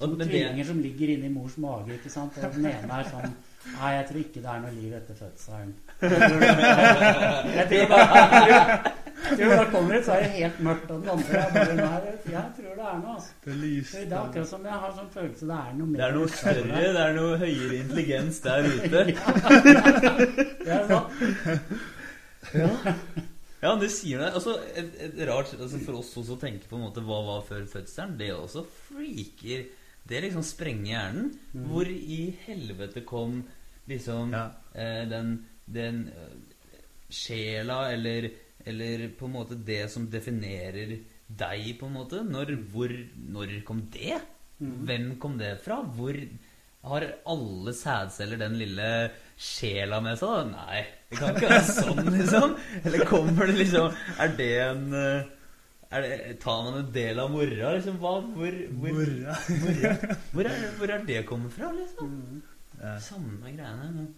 to 0.00 0.10
tvillinger 0.16 0.64
som 0.70 0.80
ligger 0.84 1.08
inni 1.16 1.28
mors 1.32 1.56
mage. 1.58 1.98
ikke 1.98 2.10
sant? 2.12 2.38
Og 2.38 2.56
den 2.56 2.66
ene 2.72 3.00
er 3.00 3.10
sånn 3.10 3.34
Nei, 3.64 3.90
jeg 3.94 4.04
tror 4.08 4.18
ikke 4.20 4.40
det 4.44 4.50
er 4.52 4.58
noe 4.60 4.70
liv 4.76 4.92
etter 4.92 5.16
fødselen. 5.16 5.70
Jeg 6.04 6.10
tror 6.20 6.40
det, 7.70 8.00
jeg 9.30 9.38
jeg 9.38 9.66
kommer 9.72 9.98
ut, 9.98 10.04
så 10.04 10.12
er 10.12 10.22
det 10.22 10.30
helt 10.34 10.58
mørkt. 10.60 10.90
Og 10.90 11.00
den 11.00 11.08
andre 11.14 11.38
er 11.38 11.52
bare 11.54 11.74
Nei, 11.78 12.00
jeg 12.34 12.50
tror 12.58 12.74
det 12.74 12.86
er 12.90 12.98
noe. 13.00 13.14
altså. 13.14 13.30
Det 13.44 13.52
er 13.52 13.58
Det 14.04 14.12
er 14.12 14.18
akkurat 14.20 14.48
som 14.48 14.66
jeg 14.68 14.80
har 14.84 14.92
sånn 14.98 15.10
følelse 15.14 15.48
det 15.48 15.58
er 15.60 15.76
noe 15.78 15.86
mer 15.86 16.00
Det 16.00 16.06
er 16.08 16.16
noe 16.18 16.28
større, 16.34 16.82
det 16.98 17.04
er 17.06 17.14
noe 17.16 17.38
høyere 17.40 17.78
intelligens 17.80 18.40
der 18.44 18.68
ute. 18.68 19.04
ja, 19.08 19.86
Det 20.64 20.74
er 20.76 20.86
sant. 20.92 21.08
Ja, 22.54 22.68
du 23.80 23.86
sier 23.88 24.20
det. 24.20 24.30
Altså, 24.36 24.58
et, 24.76 24.96
et 25.06 25.20
rart 25.28 25.54
altså 25.56 25.80
For 25.86 26.00
oss 26.00 26.12
også 26.20 26.36
å 26.36 26.40
tenke 26.42 26.68
på 26.68 26.76
en 26.76 26.84
måte 26.84 27.04
hva 27.04 27.20
var 27.24 27.44
før 27.46 27.64
fødselen, 27.70 28.16
det 28.20 28.32
også 28.34 28.64
freaker 28.88 29.66
Det 30.04 30.20
liksom 30.26 30.44
sprenger 30.44 30.90
hjernen. 30.90 31.30
Mm. 31.54 31.62
Hvor 31.70 31.88
i 31.88 32.20
helvete 32.44 33.04
kom 33.08 33.38
liksom 33.88 34.34
Ja. 34.34 34.46
eh, 34.74 35.04
den, 35.08 35.36
den 35.64 36.02
uh, 36.12 36.34
sjela, 37.08 37.92
eller, 37.92 38.30
eller 38.64 39.08
på 39.16 39.28
en 39.28 39.36
måte 39.38 39.56
det 39.56 39.86
som 39.92 40.10
definerer 40.12 40.98
deg, 41.28 41.70
på 41.80 41.88
en 41.88 41.96
måte. 41.96 42.20
Når, 42.24 42.54
hvor, 42.72 42.92
når 43.32 43.58
kom 43.64 43.86
det? 43.92 44.18
Mm. 44.60 44.74
Hvem 44.88 45.08
kom 45.20 45.38
det 45.40 45.54
fra? 45.64 45.80
Hvor 45.96 46.16
har 46.84 47.06
alle 47.32 47.74
sædceller 47.76 48.40
den 48.40 48.58
lille 48.60 48.88
sjela 49.40 50.00
med 50.04 50.18
seg? 50.20 50.28
da? 50.28 50.42
Nei, 50.52 50.82
det 51.10 51.20
kan 51.20 51.36
ikke 51.36 51.52
være 51.52 51.76
sånn, 51.78 52.10
liksom. 52.18 52.58
Eller 52.82 53.06
kommer 53.08 53.48
det 53.50 53.56
liksom 53.62 54.02
Er 54.20 54.34
det 54.38 54.50
en 54.66 54.84
eh, 54.98 55.30
er 55.94 56.02
det, 56.02 56.18
Tar 56.42 56.64
man 56.66 56.80
en 56.80 56.90
del 56.94 57.22
av 57.22 57.30
mora, 57.30 57.70
liksom? 57.76 58.00
Hva, 58.02 58.18
hvor, 58.34 58.58
hvor, 58.80 58.98
Mora. 58.98 59.38
Hvor, 60.34 60.50
er, 60.50 60.68
hvor 60.80 60.92
er 60.96 61.06
det 61.06 61.22
kommet 61.28 61.54
fra, 61.54 61.70
liksom? 61.76 62.10
Mm. 62.10 62.42
Ja. 62.80 62.98
Samme 63.00 63.54
greiene. 63.54 63.90
Men 63.94 64.12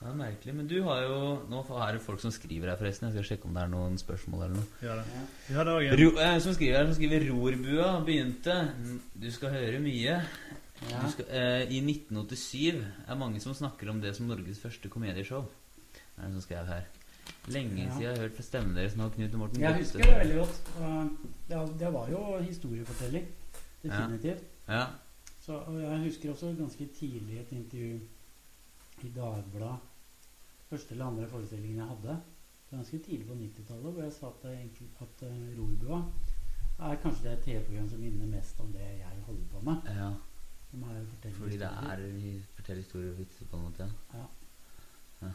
det 0.00 0.08
er 0.08 0.16
merkelig. 0.16 0.54
Men 0.56 0.68
du 0.68 0.78
har 0.86 1.02
jo 1.04 1.18
Nå 1.52 1.60
er 1.76 1.92
det 1.96 2.02
folk 2.02 2.22
som 2.22 2.32
skriver 2.34 2.72
her, 2.72 2.78
forresten. 2.80 3.10
Jeg 3.10 3.18
skal 3.18 3.28
sjekke 3.30 3.50
om 3.50 3.56
det 3.56 3.62
er 3.66 3.72
noen 3.72 3.98
spørsmål 4.00 4.46
eller 4.46 4.56
noe. 4.56 4.68
Ja, 4.82 4.96
det. 4.96 5.22
Ja. 5.52 5.64
det 5.68 6.00
Ro, 6.00 6.10
eh, 6.24 6.38
som 6.40 6.56
skriver 6.56 6.80
her, 6.80 6.88
som 6.88 6.96
skriver 6.98 7.28
Rorbua 7.28 7.92
begynte. 8.06 8.56
Du 9.14 9.28
skal 9.30 9.54
høre 9.54 9.82
mye. 9.84 10.18
Ja. 10.90 11.08
Skal, 11.12 11.24
eh, 11.28 11.66
I 11.76 11.80
1987 11.80 12.84
er 13.08 13.14
mange 13.20 13.40
som 13.40 13.54
snakker 13.54 13.90
om 13.90 14.00
det 14.00 14.14
som 14.16 14.26
Norges 14.30 14.60
første 14.62 14.88
komedieshow. 14.88 15.44
Det 15.92 16.00
er 16.16 16.22
det 16.26 16.32
som 16.32 16.40
skrev 16.46 16.66
her. 16.66 16.82
Lenge 17.48 17.82
Ja. 17.82 17.90
siden 17.90 18.02
jeg 18.02 18.10
har 18.10 18.22
hørt 18.22 18.36
fra 18.36 18.42
stemmen 18.42 18.74
deres 18.76 18.96
nå, 18.96 19.08
Knut 19.08 19.32
og 19.34 19.38
Morten. 19.38 19.60
Jeg 19.60 19.68
Godt 19.72 19.78
husker 19.82 19.98
det 20.04 20.16
veldig 20.18 20.36
godt. 20.36 20.56
Det, 21.48 21.78
det 21.80 21.92
var 21.92 22.08
jo 22.10 22.38
historiefortelling. 22.42 23.26
Definitivt. 23.82 24.42
Ja. 24.68 24.84
Så, 25.40 25.52
og 25.58 25.80
jeg 25.82 25.98
husker 26.04 26.30
også 26.32 26.54
ganske 26.58 26.86
tidlig 26.98 27.38
et 27.40 27.52
intervju 27.52 28.00
i 29.02 29.08
Dagbladet. 29.16 29.76
Første 30.70 30.92
eller 30.94 31.06
andre 31.06 31.28
forestillingen 31.28 31.78
jeg 31.78 31.86
hadde. 31.86 32.20
ganske 32.70 32.98
tidlig 32.98 33.26
på 33.26 33.34
90-tallet 33.34 33.92
hvor 33.92 34.02
jeg 34.02 34.12
sa 34.12 34.26
at, 34.26 34.50
at 35.00 35.22
uh, 35.22 35.58
Rorbua 35.58 36.04
er 36.90 36.96
kanskje 37.02 37.30
det 37.30 37.38
TV-program 37.44 37.88
som 37.90 37.98
minner 38.00 38.26
mest 38.26 38.60
om 38.60 38.72
det 38.72 38.80
jeg 38.80 39.22
holder 39.26 39.42
på 39.52 39.60
med. 39.60 39.76
Ja, 39.86 40.10
Som 40.70 40.84
fordi 41.38 41.56
det 41.58 41.66
er 41.90 42.02
vi 42.14 42.34
forteller 42.56 42.82
historier 42.82 43.10
og 43.12 43.18
vitser 43.18 43.48
på 43.50 43.56
en 43.58 43.62
måte. 43.64 43.86
Ja. 44.14 44.24
Ja. 45.22 45.32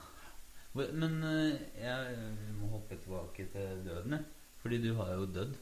Men 0.75 1.23
eh, 1.23 1.57
jeg 1.81 2.15
må 2.59 2.67
hoppe 2.73 2.95
tilbake 3.03 3.45
til 3.51 3.83
døden, 3.85 4.11
jeg. 4.17 4.23
Fordi 4.61 4.79
du 4.87 4.93
har 4.95 5.11
jo 5.13 5.25
dødd. 5.25 5.53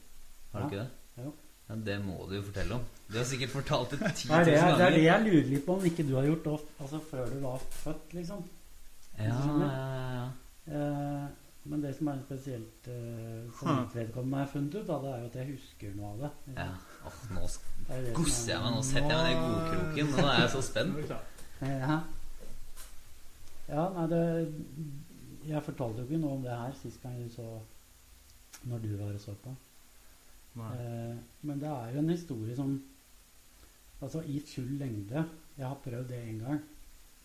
Har 0.52 0.60
du 0.60 0.66
ikke 0.70 0.78
det? 0.84 1.24
Jo. 1.24 1.32
Ja, 1.68 1.74
Det 1.86 1.98
må 2.04 2.16
du 2.28 2.34
jo 2.36 2.42
fortelle 2.42 2.74
om. 2.74 2.82
Du 3.10 3.16
har 3.18 3.24
sikkert 3.24 3.50
fortalt 3.50 3.90
det 3.90 3.98
10 4.14 4.28
Det 4.28 4.30
000 4.30 4.40
er 4.40 4.44
det, 4.44 4.54
ganger. 4.58 4.76
det 4.78 4.86
er 4.86 4.90
det 4.96 5.04
jeg 5.04 5.22
lurer 5.26 5.48
litt 5.52 5.66
på 5.66 5.76
om 5.78 5.84
ikke 5.90 6.06
du 6.08 6.14
har 6.18 6.26
gjort 6.28 6.46
altså 6.80 7.00
før 7.10 7.30
du 7.34 7.38
var 7.44 7.58
født, 7.82 8.14
liksom. 8.18 8.44
Ja, 9.18 9.38
ja, 9.62 9.70
ja. 10.18 10.26
Eh, 10.74 11.28
men 11.64 11.80
det 11.82 11.94
som 11.96 12.08
er 12.12 12.18
spesielt 12.26 12.84
Som 12.84 13.52
for 13.58 13.68
Huh. 13.70 13.80
mitt 13.80 13.94
vedkommende 13.96 14.38
har 14.42 14.50
funnet 14.52 14.74
ut, 14.74 14.86
da, 14.86 14.98
det 15.04 15.12
er 15.14 15.20
jo 15.22 15.26
at 15.30 15.36
jeg 15.40 15.50
husker 15.54 15.94
noe 15.96 16.10
av 16.12 16.18
det. 16.24 16.30
liksom. 16.46 16.64
ja. 16.64 16.93
Nå 17.34 17.44
er 17.88 18.12
gosser 18.16 18.52
jeg 18.54 18.62
meg. 18.64 18.72
Nå 18.76 18.82
setter 18.82 19.12
jeg 19.12 19.18
meg 19.18 19.28
ned 19.28 19.34
i 19.34 19.42
godkroken. 19.44 20.10
Nå 20.14 20.26
er 20.30 20.40
jeg 20.40 20.50
så 20.54 20.62
spent. 20.64 20.96
vi 20.96 21.02
klar. 21.08 21.24
Ja. 21.64 21.98
ja, 23.68 23.84
nei, 23.94 24.06
det 24.12 24.22
Jeg 25.48 25.62
fortalte 25.64 26.02
jo 26.02 26.08
ikke 26.08 26.20
noe 26.22 26.38
om 26.38 26.42
det 26.44 26.56
her 26.56 26.72
sist 26.80 27.02
gang 27.02 27.16
du 27.20 27.28
så 27.32 27.46
Når 28.64 28.78
du 28.82 28.90
var 28.96 29.12
og 29.14 29.20
så 29.20 29.34
på. 29.44 29.52
Nei. 30.58 30.70
Eh, 30.80 31.16
men 31.42 31.60
det 31.60 31.68
er 31.70 31.94
jo 31.94 32.02
en 32.02 32.10
historie 32.14 32.56
som 32.56 32.74
Altså 34.02 34.22
i 34.28 34.40
full 34.40 34.74
lengde 34.80 35.24
Jeg 35.58 35.66
har 35.66 35.78
prøvd 35.84 36.08
det 36.08 36.20
en 36.28 36.38
gang 36.44 36.60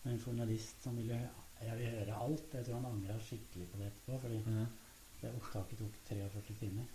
med 0.02 0.12
en 0.14 0.22
journalist 0.26 0.82
som 0.82 0.96
ville 0.96 1.18
Jeg 1.60 1.76
vil 1.76 1.90
høre 1.98 2.20
alt. 2.24 2.54
Jeg 2.54 2.64
tror 2.64 2.78
han 2.80 2.86
angra 2.92 3.18
skikkelig 3.20 3.66
på 3.68 3.78
det 3.80 3.90
etterpå, 3.90 4.20
fordi 4.22 4.38
Ja. 4.46 4.64
det 5.20 5.34
opptaket 5.36 5.78
tok 5.78 5.98
43 6.08 6.54
timer. 6.60 6.86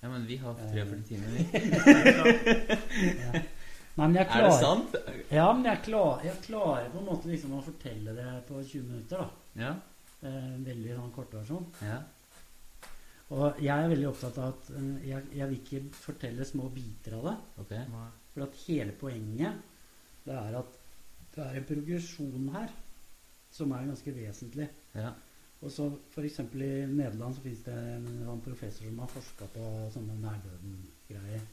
Ja, 0.00 0.08
men 0.08 0.26
vi 0.26 0.36
har 0.36 0.54
Eh. 0.54 0.72
43 0.72 1.02
timer, 1.08 1.28
vi. 1.36 1.42
Ja. 3.24 3.42
Nei, 3.98 4.06
men 4.06 4.14
jeg 4.14 4.28
Er 4.30 4.44
det 4.46 4.52
sant? 4.60 4.92
ja, 5.34 5.46
men 5.52 5.64
jeg, 5.66 5.80
klarer, 5.88 6.20
jeg 6.28 6.36
klarer 6.44 6.90
på 6.92 6.98
en 7.00 7.08
måte 7.08 7.26
liksom 7.32 7.56
å 7.58 7.62
fortelle 7.66 8.12
det 8.14 8.26
på 8.46 8.60
20 8.62 8.82
minutter. 8.86 9.18
da 9.18 9.30
Ja. 9.64 9.72
Eh, 10.22 10.54
En 10.54 10.64
veldig 10.64 10.94
sånn 11.00 11.12
kortversjon. 11.16 11.66
ja. 11.82 11.98
Og 13.30 13.58
jeg 13.60 13.74
er 13.84 13.88
veldig 13.90 14.06
opptatt 14.08 14.38
av 14.40 14.54
at 14.54 14.70
eh, 14.70 15.08
jeg, 15.10 15.24
jeg 15.36 15.48
vil 15.50 15.58
ikke 15.58 15.80
fortelle 15.92 16.44
små 16.48 16.70
biter 16.72 17.18
av 17.18 17.24
det. 17.26 17.36
Ok. 17.64 17.74
For 18.32 18.42
at 18.46 18.54
hele 18.68 18.92
poenget 18.92 19.58
det 20.24 20.34
er 20.36 20.56
at 20.62 20.78
det 21.34 21.44
er 21.44 21.58
en 21.58 21.64
progresjon 21.68 22.48
her 22.54 22.70
som 23.52 23.72
er 23.72 23.84
ganske 23.90 24.14
vesentlig. 24.14 24.68
Ja. 24.94 25.10
Og 25.60 25.72
så 25.74 25.88
F.eks. 26.12 26.38
i 26.38 26.68
Nederland 26.86 27.34
så 27.34 27.42
finnes 27.42 27.64
det 27.66 27.74
en 27.74 28.08
en 28.30 28.42
professor 28.44 28.86
som 28.86 28.98
har 29.02 29.10
forska 29.10 29.48
på 29.54 29.70
sånne 29.94 30.14
nærdøden-greier. 30.22 31.46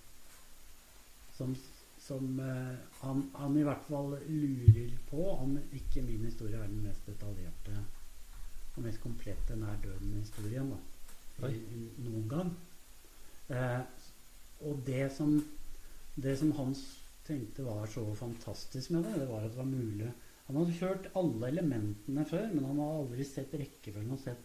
Som, 1.37 1.55
som 1.99 2.39
uh, 2.39 2.75
han, 3.01 3.23
han 3.35 3.57
i 3.57 3.63
hvert 3.65 3.87
fall 3.87 4.13
lurer 4.27 4.93
på 5.09 5.25
om 5.31 5.57
ikke 5.73 6.05
min 6.05 6.27
historie 6.29 6.59
er 6.59 6.69
den 6.69 6.85
mest 6.85 7.07
detaljerte 7.09 7.79
og 8.75 8.83
mest 8.83 9.01
komplette 9.01 9.57
nær-døden-historien 9.57 10.69
da, 10.69 11.49
noen 12.05 12.29
gang. 12.29 12.53
Uh, 13.49 13.81
og 14.69 14.85
det 14.85 15.09
som, 15.17 15.33
det 16.15 16.37
som 16.39 16.53
han 16.59 16.77
tenkte 17.25 17.65
var 17.65 17.89
så 17.89 18.05
fantastisk 18.15 18.93
med 18.93 19.03
det, 19.07 19.17
det 19.23 19.27
var 19.31 19.41
at 19.41 19.51
det 19.51 19.57
var 19.63 19.73
mulig 19.73 20.13
Han 20.47 20.59
hadde 20.59 20.79
hørt 20.79 21.07
alle 21.17 21.47
elementene 21.49 22.25
før, 22.29 22.45
men 22.53 22.65
han 22.67 22.77
hadde 22.81 22.97
aldri 22.99 23.23
sett 23.25 23.53
rekkefølgen 23.57 24.13
og 24.13 24.19
sett, 24.21 24.43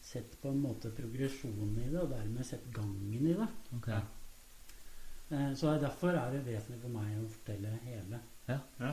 sett 0.00 0.38
på 0.40 0.48
en 0.52 0.62
måte 0.62 0.88
progresjonen 0.96 1.74
i 1.82 1.90
det, 1.90 2.00
og 2.00 2.10
dermed 2.14 2.44
sett 2.48 2.64
gangen 2.72 3.26
i 3.28 3.34
det. 3.36 3.48
Ok. 3.76 3.88
Eh, 5.28 5.52
så 5.60 5.74
derfor 5.82 6.08
er 6.16 6.32
det 6.32 6.46
vesentlig 6.46 6.80
for 6.80 6.88
meg 6.94 7.18
å 7.20 7.28
fortelle 7.34 7.70
hele. 7.84 8.18
Ja. 8.48 8.58
Ja. 8.80 8.92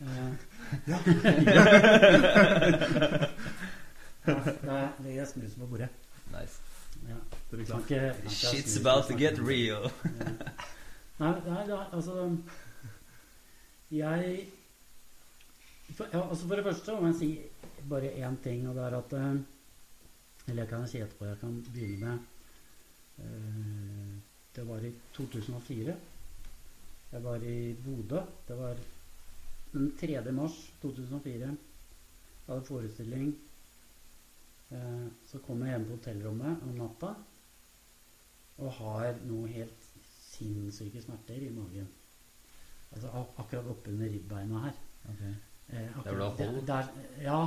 Eh, 0.00 0.32
ja, 4.30 4.36
da 4.62 4.76
det 5.02 5.16
jeg 5.16 5.26
snus 5.32 5.54
på 5.58 5.66
bordet. 5.66 5.90
Nice. 6.30 6.62
Ja. 7.08 7.18
Det 7.50 7.58
er 7.58 7.62
ikke, 7.64 8.14
ikke 8.22 8.30
Shit's 8.30 8.78
about 8.78 9.04
to 9.10 9.18
get 9.18 9.42
real. 9.42 9.90
Ja. 10.06 10.30
Nei, 11.20 11.34
nei, 11.44 11.64
altså 11.92 12.36
Jeg 13.90 14.46
for, 15.96 16.06
ja, 16.12 16.20
altså 16.28 16.46
for 16.48 16.56
det 16.58 16.64
første 16.66 16.94
må 17.00 17.10
jeg 17.10 17.18
si 17.20 17.30
bare 17.90 18.12
én 18.20 18.36
ting, 18.44 18.68
og 18.68 18.74
det 18.76 18.84
er 18.84 18.96
at 18.98 19.12
eh, 19.18 19.40
Eller 20.48 20.62
jeg 20.62 20.68
kan 20.70 20.86
si 20.88 20.98
etterpå. 20.98 21.24
Jeg 21.28 21.38
kan 21.40 21.58
begynne 21.72 21.98
med 22.06 23.24
eh, 23.24 24.14
Det 24.56 24.64
var 24.66 24.84
i 24.86 24.92
2004. 25.14 25.94
Jeg 27.12 27.24
var 27.24 27.36
i 27.36 27.74
Bodø. 27.84 28.20
Det 28.48 28.56
var 28.58 28.76
den 29.72 29.92
3. 30.00 30.32
mars 30.32 30.56
2004. 30.82 31.38
Jeg 31.38 31.56
hadde 32.48 32.64
forestilling. 32.66 33.34
Eh, 34.70 35.06
så 35.26 35.38
kom 35.46 35.62
jeg 35.62 35.74
hjem 35.76 35.86
på 35.86 35.98
hotellrommet 35.98 36.64
om 36.66 36.74
natta 36.78 37.14
og 38.60 38.72
har 38.76 39.16
noe 39.24 39.48
helt 39.48 39.86
sinnssyke 40.20 41.00
smerter 41.02 41.46
i 41.46 41.52
magen. 41.54 41.86
Altså 42.90 43.08
ak 43.14 43.38
akkurat 43.44 43.70
oppunder 43.72 44.10
ribbeina 44.12 44.64
her. 44.66 44.76
Ok. 45.12 45.22
Eh, 45.70 46.02
det 46.02 46.12
er 46.12 46.20
hold? 46.20 46.62
der, 46.66 46.88
ja, 47.22 47.40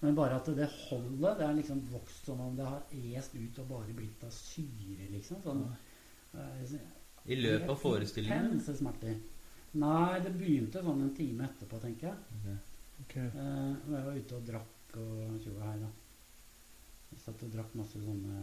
men 0.00 0.16
bare 0.16 0.38
at 0.38 0.48
det 0.56 0.68
holdet 0.86 1.38
det 1.40 1.46
er 1.46 1.56
liksom 1.58 1.82
vokst 1.90 2.28
som 2.30 2.40
om 2.40 2.56
det 2.56 2.66
har 2.66 2.82
est 2.94 3.34
ut 3.34 3.58
og 3.62 3.68
bare 3.74 3.96
blitt 3.96 4.24
av 4.24 4.32
syre, 4.34 5.08
liksom. 5.12 5.42
Sånn, 5.44 5.64
mm. 6.32 6.76
I 7.26 7.36
løpet 7.36 7.68
av 7.68 7.80
forestillingen? 7.80 8.52
Intense 8.52 8.76
smerter. 8.78 9.18
Nei, 9.80 10.20
det 10.24 10.32
begynte 10.34 10.82
sånn 10.82 11.04
en 11.04 11.14
time 11.14 11.46
etterpå, 11.46 11.78
tenker 11.82 12.10
jeg. 12.10 12.38
Okay. 12.40 12.60
Okay. 13.04 13.26
Eh, 13.28 13.74
og 13.86 13.96
jeg 13.96 14.06
var 14.06 14.22
ute 14.22 14.38
og 14.38 14.46
drakk 14.48 14.96
og 15.00 15.42
tjoa 15.44 15.68
her, 15.68 15.82
da. 15.84 15.90
Jeg 17.10 17.22
satt 17.24 17.42
og 17.42 17.50
drakk 17.50 17.72
masse 17.74 17.98
sånne 17.98 18.40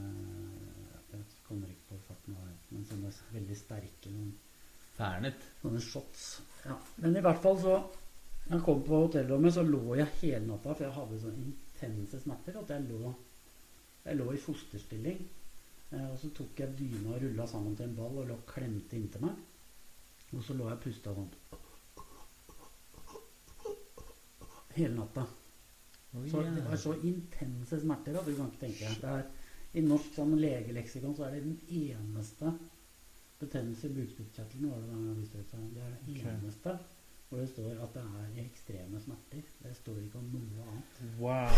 Jeg 1.14 1.22
kommer 1.48 1.70
ikke 1.72 1.94
på 1.94 2.00
farten 2.10 2.36
hva 2.36 2.44
det 2.44 2.52
er, 2.52 2.64
men 2.74 2.88
sånne 2.90 3.12
veldig 3.32 3.56
sterke 3.56 4.12
noen, 4.12 4.34
Fernet. 4.98 5.46
sånne 5.62 5.80
shots. 5.82 6.26
Ja. 6.66 6.76
Men 7.00 7.16
i 7.16 7.24
hvert 7.24 7.40
fall 7.42 7.58
så 7.62 7.78
Når 8.48 8.56
jeg 8.56 8.64
kom 8.64 8.84
på 8.88 9.02
hotellrommet, 9.04 9.54
så 9.54 9.64
lå 9.68 9.96
jeg 10.00 10.08
hele 10.22 10.46
natta, 10.48 10.72
for 10.74 10.86
jeg 10.86 10.96
hadde 10.96 11.20
så 11.20 11.32
intense 11.36 12.22
smerter 12.24 12.62
at 12.62 12.70
jeg 12.76 12.86
lå 12.88 13.14
Jeg 14.08 14.16
lå 14.16 14.32
i 14.32 14.40
fosterstilling. 14.40 15.18
Eh, 15.92 16.06
og 16.12 16.16
så 16.20 16.30
tok 16.36 16.60
jeg 16.62 16.78
dyna 16.80 17.16
og 17.16 17.22
rulla 17.24 17.48
sammen 17.48 17.76
til 17.76 17.90
en 17.90 17.96
ball 17.96 18.22
og 18.22 18.30
lå 18.30 18.38
og 18.38 18.46
klemte 18.48 18.96
inntil 18.96 19.26
meg. 19.26 19.42
Og 20.32 20.44
så 20.44 20.56
lå 20.56 20.70
jeg 20.70 20.78
og 20.78 20.86
pusta 20.86 21.16
sånn 21.16 21.34
hele 24.78 24.94
natta. 24.96 25.26
Oi, 26.16 26.30
Så 26.30 26.42
det 26.42 26.64
var 26.64 26.80
så 26.80 26.94
intense 27.04 27.80
smerter 27.82 28.16
at 28.20 28.28
du 28.28 28.36
kan 28.38 28.52
ikke 28.52 28.64
tenke 28.66 28.96
deg. 29.04 29.46
I 29.78 29.84
norsk 29.84 30.14
sånn 30.16 30.36
legeleksikon 30.40 31.16
så 31.18 31.28
er 31.28 31.36
det 31.36 31.44
den 31.46 31.58
eneste 31.84 32.54
betennelse 33.42 33.90
i 33.90 33.96
bukspyttkjertelen 33.98 34.70
det 34.70 35.34
det. 35.34 35.74
Det 35.76 35.84
er 35.84 35.98
det 36.06 36.22
eneste 36.32 36.78
hvor 37.30 37.40
det 37.42 37.48
står 37.50 37.80
at 37.84 37.94
det 37.98 38.02
er 38.04 38.44
ekstreme 38.46 39.00
smerter. 39.04 39.42
Det 39.64 39.74
står 39.76 39.98
ikke 40.06 40.20
om 40.22 40.28
noe 40.32 40.68
annet. 40.72 41.00
Wow. 41.20 41.58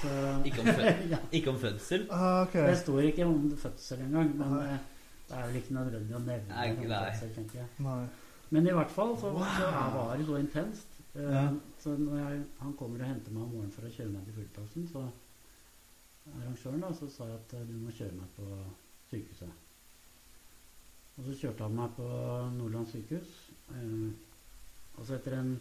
Så, 0.00 0.14
Ikke 0.44 0.60
om, 0.64 0.66
ja, 1.12 1.18
ikke 1.32 1.50
om 1.52 1.58
fødsel? 1.62 2.06
Ah, 2.10 2.42
okay. 2.46 2.66
det 2.70 2.78
står 2.78 3.00
ikke 3.10 3.26
om 3.26 3.44
fødsel 3.56 4.02
engang, 4.06 4.32
men 4.38 4.50
Nei. 4.56 4.64
eh, 4.74 4.78
det 5.30 5.36
er 5.38 5.46
vel 5.46 5.56
ikke 5.60 5.74
nødvendig 5.76 6.16
å 6.16 6.22
nevne 6.26 6.56
Nei, 6.56 6.66
nei. 6.74 7.00
fødsel, 7.14 7.34
tenker 7.38 7.58
jeg. 7.62 7.68
Nei. 7.86 8.00
Men 8.50 8.66
i 8.66 8.72
hvert 8.74 8.90
fall 8.90 9.12
så, 9.20 9.30
så 9.38 9.66
er- 9.70 9.92
var 9.94 10.16
det 10.18 10.26
så 10.26 10.36
intenst. 10.42 10.86
Uh, 11.14 11.22
Ja. 11.22 11.44
Så 11.82 11.94
når 11.98 12.16
jeg, 12.18 12.42
han 12.60 12.72
kommer 12.78 13.00
og 13.02 13.06
henter 13.08 13.32
meg 13.34 13.42
om 13.42 13.48
morgenen 13.54 13.72
for 13.74 13.86
å 13.86 13.90
kjøre 13.94 14.10
meg 14.12 14.24
til 14.26 14.34
fullplassen, 14.36 14.88
så 14.92 15.04
arrangøren 16.30 16.82
da, 16.84 16.90
så 16.94 17.08
sa 17.10 17.26
jeg 17.30 17.38
at 17.40 17.54
eh, 17.58 17.64
du 17.66 17.72
må 17.82 17.90
kjøre 17.94 18.14
meg 18.18 18.28
på 18.36 18.46
sykehuset. 19.10 19.54
Og 21.18 21.24
så 21.26 21.34
kjørte 21.40 21.66
han 21.66 21.74
meg 21.78 21.94
på 21.96 22.06
Nordland 22.58 22.90
sykehus. 22.92 23.32
Eh, 23.74 24.10
og 24.96 25.06
så 25.06 25.16
etter 25.16 25.38
en 25.38 25.54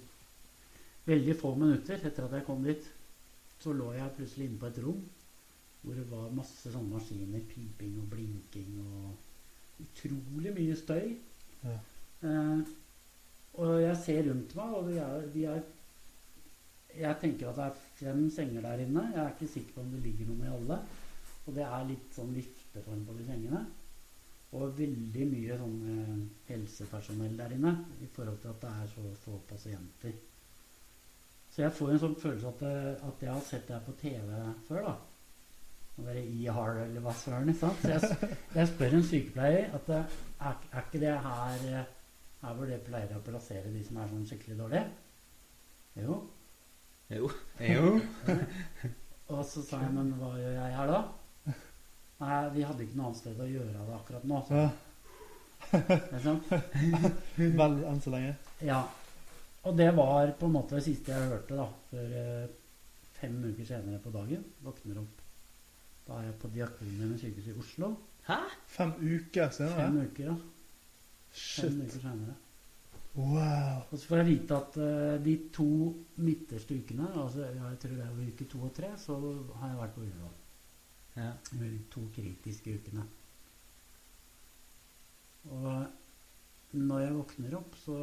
veldig 1.10 1.36
få 1.40 1.54
minutter 1.58 2.02
etter 2.06 2.26
at 2.26 2.36
jeg 2.38 2.48
kom 2.48 2.66
dit, 2.66 2.84
så 3.60 3.74
lå 3.76 3.92
jeg 3.96 4.16
plutselig 4.18 4.50
inne 4.50 4.62
på 4.62 4.70
et 4.70 4.84
rom 4.84 5.02
hvor 5.80 5.96
det 5.96 6.06
var 6.12 6.32
masse 6.36 6.72
sånne 6.72 6.92
maskiner, 6.92 7.44
piping 7.48 7.96
og 8.02 8.08
blinking 8.12 8.80
og 8.84 9.84
utrolig 9.84 10.52
mye 10.58 10.76
støy. 10.76 11.14
Ja. 11.64 11.76
Eh, 12.28 12.64
og 13.60 13.76
jeg 13.84 14.00
ser 14.04 14.26
rundt 14.28 14.56
meg, 14.60 14.74
og 14.76 14.90
er, 14.94 15.28
vi 15.34 15.46
er 15.50 15.62
Jeg 16.90 17.16
tenker 17.22 17.52
at 17.52 17.56
det 17.56 17.66
er 17.68 17.82
fem 18.00 18.24
senger 18.34 18.64
der 18.66 18.82
inne. 18.84 19.04
Jeg 19.14 19.22
er 19.24 19.34
ikke 19.36 19.48
sikker 19.54 19.76
på 19.76 19.82
om 19.82 19.92
det 19.94 20.00
ligger 20.04 20.26
noen 20.26 20.48
i 20.48 20.54
alle. 20.56 20.78
Og 21.46 21.54
det 21.56 21.64
er 21.64 21.86
litt 21.86 22.16
sånn 22.16 22.32
vifteform 22.34 23.04
på 23.06 23.14
de 23.20 23.28
sengene. 23.28 23.62
Og 24.58 24.74
veldig 24.80 25.28
mye 25.30 25.60
sånn 25.60 25.78
eh, 25.94 26.16
helsepersonell 26.48 27.36
der 27.38 27.54
inne 27.54 27.76
i 28.02 28.10
forhold 28.16 28.40
til 28.42 28.54
at 28.54 28.64
det 28.64 28.72
er 28.72 28.90
så 28.96 29.12
få 29.26 29.38
pasienter. 29.50 30.16
Så 31.50 31.62
jeg 31.66 31.76
får 31.78 31.94
en 31.94 32.02
sånn 32.06 32.18
følelse 32.24 32.50
at, 32.56 32.66
at 33.10 33.24
jeg 33.26 33.34
har 33.34 33.46
sett 33.46 33.68
det 33.68 33.78
her 33.78 33.86
på 33.86 33.96
TV 34.02 34.42
før, 34.68 34.90
da. 34.90 34.98
Å 36.00 36.08
være 36.08 36.24
IR 36.24 36.82
eller 36.86 37.04
hva 37.04 37.14
søren. 37.20 37.54
Så 37.58 37.72
jeg, 37.84 38.18
jeg 38.56 38.72
spør 38.72 38.98
en 38.98 39.08
sykepleier 39.12 39.74
at 39.78 39.90
er, 39.98 40.20
er 40.50 40.86
ikke 40.86 41.02
det 41.02 41.16
her 41.26 41.66
eh, 41.70 41.96
her 42.40 42.56
hvor 42.56 42.70
det 42.70 42.80
pleier 42.88 43.16
å 43.18 43.24
plassere 43.24 43.72
de 43.74 43.82
som 43.84 44.00
er 44.00 44.12
sånn 44.12 44.28
skikkelig 44.28 44.58
dårlige? 44.62 44.86
Jo. 46.00 46.20
Jo. 47.12 47.32
jo. 47.66 47.90
Og 49.34 49.42
så 49.46 49.64
sa 49.66 49.82
jeg, 49.84 49.92
men 49.98 50.14
hva 50.18 50.32
gjør 50.40 50.56
jeg 50.56 50.78
her 50.78 50.94
da? 50.94 51.02
Nei, 52.20 52.40
vi 52.52 52.64
hadde 52.68 52.84
ikke 52.84 53.00
noe 53.00 53.10
annet 53.10 53.20
sted 53.22 53.40
å 53.40 53.48
gjøre 53.48 53.74
det 53.74 53.96
akkurat 53.96 54.26
nå. 54.28 54.40
Så, 54.48 54.64
Ja. 54.64 54.70
Vel 57.60 57.78
enn 57.86 58.02
så 58.02 58.14
lenge. 58.14 58.34
Ja. 58.66 58.80
Og 59.68 59.76
det 59.78 59.90
var 59.96 60.32
på 60.40 60.48
en 60.48 60.56
måte 60.56 60.78
det 60.80 60.86
siste 60.88 61.14
jeg 61.14 61.32
hørte, 61.32 61.58
da. 61.60 61.68
For 61.92 62.20
eh, 62.22 62.46
fem 63.20 63.40
uker 63.44 63.68
senere 63.68 64.00
på 64.04 64.14
dagen 64.14 64.44
våkner 64.66 65.02
opp. 65.04 65.24
Da 66.08 66.20
er 66.20 66.30
jeg 66.30 66.38
på 66.42 66.52
Diakonhjemmet 66.56 67.22
sykehus 67.22 67.50
i 67.52 67.58
Oslo. 67.60 67.92
Hæ? 68.30 68.40
Fem 68.72 68.94
uker 69.00 69.52
Fem 69.54 70.00
uker, 70.00 70.32
uker, 70.32 70.38
Shit. 71.32 71.66
Fem 71.66 71.82
uker 71.86 72.04
senere. 72.06 72.38
Wow. 73.20 73.84
Og 73.90 73.96
så 73.98 74.06
får 74.08 74.22
jeg 74.22 74.30
vite 74.30 74.58
at 74.58 74.78
uh, 74.80 75.16
de 75.24 75.36
to 75.54 75.70
midterste 76.24 76.78
ukene, 76.78 77.10
altså 77.14 77.48
jeg 77.48 77.80
tror 77.82 77.96
det 77.98 78.06
er 78.06 78.28
uke 78.30 78.48
to 78.50 78.62
og 78.64 78.74
tre, 78.76 78.94
så 79.02 79.18
har 79.60 79.74
jeg 79.74 79.82
vært 79.82 79.98
på 79.98 80.06
Ullevål. 80.06 80.39
Ja. 81.20 81.30
De 81.52 81.70
to 81.92 82.06
kritiske 82.16 82.78
ukene. 82.80 83.04
Og 85.50 85.86
når 86.72 87.00
jeg 87.04 87.16
våkner 87.16 87.56
opp, 87.58 87.76
så, 87.82 87.98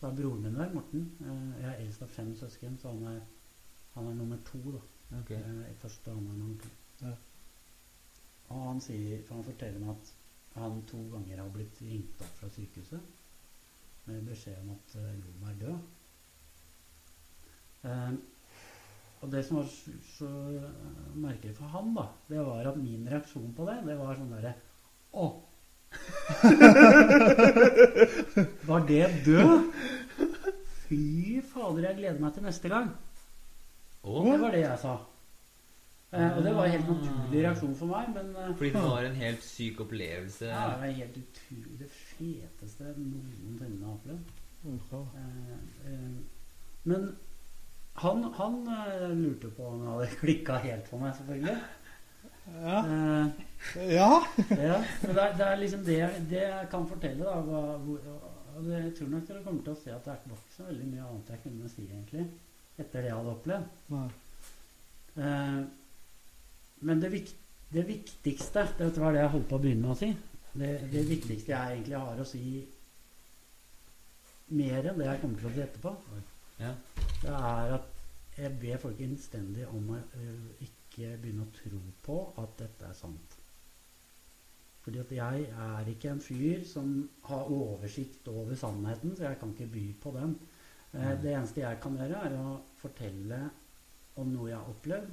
så 0.00 0.08
er 0.08 0.16
broren 0.18 0.42
min 0.46 0.58
der, 0.58 0.72
Morten. 0.74 1.06
Eh, 1.22 1.46
Jeg 1.62 1.70
er 1.70 1.80
eldst 1.84 2.02
av 2.06 2.10
fem 2.16 2.32
søsken, 2.36 2.76
så 2.82 2.92
han 2.94 3.04
er, 3.14 3.20
han 3.94 4.10
er 4.10 4.18
nummer 4.18 4.40
to. 4.50 4.60
da. 4.74 4.82
Ok. 5.20 5.30
Eh, 5.38 5.74
Første 5.82 6.14
han 6.16 6.26
er 6.32 6.38
nummer 6.40 6.58
to. 6.64 6.72
Ja. 7.06 7.14
Og 8.48 8.62
han 8.68 8.80
sier, 8.80 9.22
for 9.26 9.34
han 9.40 9.44
forteller 9.50 9.82
meg 9.82 9.92
at 9.96 10.12
han 10.56 10.82
to 10.88 11.00
ganger 11.12 11.42
har 11.42 11.50
blitt 11.52 11.80
ringt 11.84 12.20
opp 12.24 12.34
fra 12.40 12.48
sykehuset 12.54 13.02
med 14.06 14.22
beskjed 14.28 14.60
om 14.62 14.70
at 14.76 14.94
eh, 15.02 15.12
Lom 15.20 15.48
er 15.50 15.56
død. 15.64 15.78
Eh, 19.26 19.26
og 19.26 19.32
det 19.32 19.44
som 19.44 19.56
var 19.56 19.64
så, 19.70 19.90
så 20.18 20.28
merkelig 21.14 21.56
for 21.56 21.64
han, 21.72 21.94
da, 21.96 22.02
det 22.28 22.46
var 22.46 22.66
at 22.70 22.76
min 22.78 23.08
reaksjon 23.10 23.54
på 23.56 23.66
det, 23.66 23.76
det 23.86 23.98
var 23.98 24.14
sånn 24.14 24.34
derre 24.36 24.54
Å! 25.16 25.26
var 28.70 28.80
det 28.86 29.06
død? 29.24 29.72
Fy 30.86 31.40
fader, 31.42 31.82
jeg 31.88 31.96
gleder 31.98 32.20
meg 32.20 32.32
til 32.34 32.42
neste 32.46 32.68
gang. 32.70 32.88
Oh. 34.06 34.24
Det 34.28 34.40
var 34.42 34.50
det 34.54 34.60
jeg 34.62 34.78
sa. 34.82 34.94
Eh, 36.12 36.30
og 36.36 36.42
det 36.44 36.52
var 36.54 36.64
en 36.66 36.74
helt 36.76 36.88
naturlig 36.92 37.40
reaksjon 37.42 37.78
for 37.78 37.86
meg, 37.90 38.04
men 38.14 38.26
eh, 38.36 38.54
Fordi 38.58 38.70
det 38.76 38.82
var 38.84 39.02
en 39.08 39.22
helt 39.22 39.42
syk 39.46 39.76
opplevelse. 39.86 40.46
ja, 40.52 40.62
det 40.70 40.78
var 40.82 40.86
helt 41.00 41.16
utrolig 41.22 41.76
det 41.80 41.90
feteste 41.90 42.84
noen 42.92 43.32
noensinne 43.40 43.86
har 43.86 43.94
opplevd. 43.96 44.24
Eh, 44.66 45.90
eh, 45.90 46.10
men 46.84 47.16
han, 48.02 48.24
han 48.36 48.56
eh, 48.68 49.08
lurte 49.16 49.50
på 49.56 49.66
om 49.66 49.82
det 49.82 49.90
hadde 49.92 50.16
klikka 50.22 50.60
helt 50.64 50.88
for 50.90 51.02
meg, 51.02 51.14
selvfølgelig. 51.18 51.58
Ja. 52.46 52.78
Uh, 52.86 53.30
ja. 53.90 54.10
ja, 54.68 54.76
men 55.02 55.14
det, 55.16 55.22
er, 55.22 55.32
det 55.34 55.46
er 55.46 55.56
liksom 55.58 55.80
det, 55.86 55.96
det 56.30 56.42
jeg 56.44 56.68
kan 56.70 56.84
fortelle. 56.86 57.24
da 57.24 57.40
hva, 57.42 57.62
hvor, 57.82 58.04
og 58.56 58.64
det, 58.64 58.76
Jeg 58.84 58.92
tror 58.98 59.08
nok 59.14 59.24
dere 59.28 59.42
kommer 59.44 59.64
til 59.64 59.74
å 59.74 59.80
se 59.80 59.94
at 59.94 60.04
det 60.04 60.12
er 60.12 60.20
ikke 60.22 60.54
så 60.54 60.68
veldig 60.68 60.86
mye 60.92 61.08
annet 61.08 61.32
jeg 61.34 61.42
kunne 61.42 61.72
si 61.72 61.88
egentlig 61.88 62.28
etter 62.76 63.02
det 63.02 63.10
jeg 63.10 63.16
hadde 63.16 63.34
opplevd. 63.34 63.66
Eh, 65.16 65.58
men 66.86 67.02
det, 67.02 67.10
vik 67.12 67.30
det 67.72 67.84
viktigste 67.88 68.66
Dette 68.78 69.00
var 69.00 69.14
det 69.14 69.22
jeg 69.22 69.32
holdt 69.32 69.48
på 69.50 69.58
å 69.58 69.62
begynne 69.64 69.86
med 69.86 69.94
å 69.94 69.98
si. 69.98 70.10
Det, 70.56 70.72
det 70.92 71.04
viktigste 71.08 71.52
jeg 71.52 71.76
egentlig 71.76 72.00
har 72.00 72.20
å 72.20 72.28
si 72.28 72.46
mer 74.56 74.86
enn 74.86 75.00
det 75.00 75.08
jeg 75.08 75.22
kommer 75.24 75.40
til 75.40 75.48
å 75.50 75.54
si 75.56 75.62
etterpå, 75.64 75.92
Ja. 76.60 76.72
det 77.22 77.30
er 77.30 77.74
at 77.76 77.92
jeg 78.36 78.58
ber 78.60 78.78
folk 78.80 79.00
innstendig 79.00 79.66
om 79.68 79.90
å 79.94 79.96
eh, 79.96 80.64
ikke 80.66 81.16
begynne 81.22 81.44
å 81.46 81.52
tro 81.56 81.80
på 82.04 82.16
at 82.42 82.56
dette 82.60 82.88
er 82.88 82.96
sant. 82.96 83.36
Fordi 84.84 85.00
at 85.02 85.12
jeg 85.12 85.46
er 85.50 85.88
ikke 85.90 86.10
en 86.14 86.20
fyr 86.22 86.64
som 86.68 86.92
har 87.26 87.48
oversikt 87.50 88.28
over 88.30 88.54
sannheten, 88.54 89.16
så 89.16 89.26
jeg 89.26 89.38
kan 89.40 89.54
ikke 89.54 89.72
by 89.72 89.86
på 90.02 90.12
den. 90.18 90.36
Eh, 90.92 91.00
Mm. 91.00 91.22
Det 91.22 91.32
eneste 91.34 91.60
jeg 91.60 91.80
kan 91.82 91.96
gjøre, 91.98 92.20
er 92.24 92.36
å 92.40 92.60
fortelle 92.80 93.40
om 94.16 94.30
noe 94.32 94.48
jeg 94.48 94.56
har 94.56 94.68
opplevd, 94.70 95.10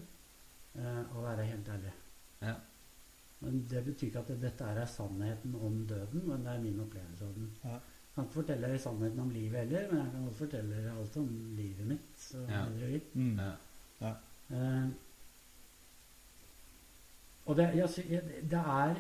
eh, 0.75 1.01
og 1.15 1.23
være 1.23 1.47
helt 1.49 1.67
ærlig. 1.67 1.91
Ja. 2.41 2.53
Men 3.39 3.65
det 3.67 3.81
betyr 3.85 4.07
ikke 4.07 4.19
at 4.19 4.41
dette 4.41 4.63
er 4.63 4.85
sannheten 4.85 5.55
om 5.55 5.81
døden, 5.87 6.27
men 6.27 6.43
det 6.45 6.51
er 6.53 6.61
min 6.61 6.79
opplevelse 6.79 7.25
av 7.25 7.33
den. 7.35 7.49
Ja. 7.63 7.79
Jeg 8.13 8.19
kan 8.21 8.25
ikke 8.27 8.33
fortelle 8.37 8.67
dere 8.67 8.79
sannheten 8.79 9.19
om 9.23 9.29
livet 9.33 9.59
heller, 9.63 9.87
men 9.89 9.99
jeg 10.03 10.11
kan 10.11 10.25
godt 10.27 10.35
fortelle 10.37 10.75
dere 10.75 10.91
alt 10.99 11.15
om 11.17 11.29
livet 11.57 11.87
mitt. 11.87 12.11
Så 12.21 12.37
Ja. 12.49 12.65
Mm. 13.13 13.39
Ja. 14.01 14.11
Eh, 14.53 14.89
og 17.45 17.55
det, 17.57 17.65
jeg, 17.75 18.21
det 18.51 18.59
er 18.59 18.93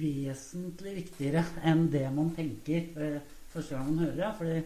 vesentlig 0.00 0.94
viktigere 0.96 1.44
enn 1.70 1.84
det 1.92 2.06
man 2.16 2.32
tenker 2.34 2.88
uh, 2.96 3.20
første 3.52 3.76
gang 3.76 3.92
man 3.92 4.00
hører 4.06 4.16
det. 4.16 4.30
Fordi 4.40 4.56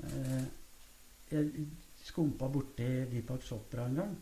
uh, 0.00 0.42
jeg 1.30 1.66
skumpa 2.02 2.48
borti 2.50 2.88
Deepak 3.12 3.44
Chopra 3.46 3.86
en 3.86 3.94
gang 4.00 4.16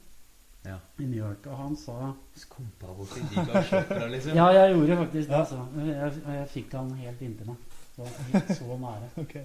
Ja. 0.67 0.77
i 0.99 1.07
New 1.07 1.17
York, 1.23 1.47
og 1.47 1.57
han 1.57 1.77
sa 1.81 2.11
Skumpa 2.37 2.91
borti 2.99 3.23
Deepak 3.31 3.65
Chopra, 3.71 4.07
liksom. 4.13 4.35
Ja, 4.37 4.49
jeg 4.59 4.75
gjorde 4.75 4.97
faktisk 5.05 5.29
det, 5.29 5.35
Ja. 5.35 5.41
altså. 5.41 5.67
Jeg, 5.87 6.23
jeg 6.35 6.49
fikk 6.59 6.73
han 6.77 6.91
helt 6.99 7.23
inntil 7.25 7.47
meg. 7.55 7.68
Så, 7.99 8.77
nære. 8.81 9.09
okay. 9.25 9.45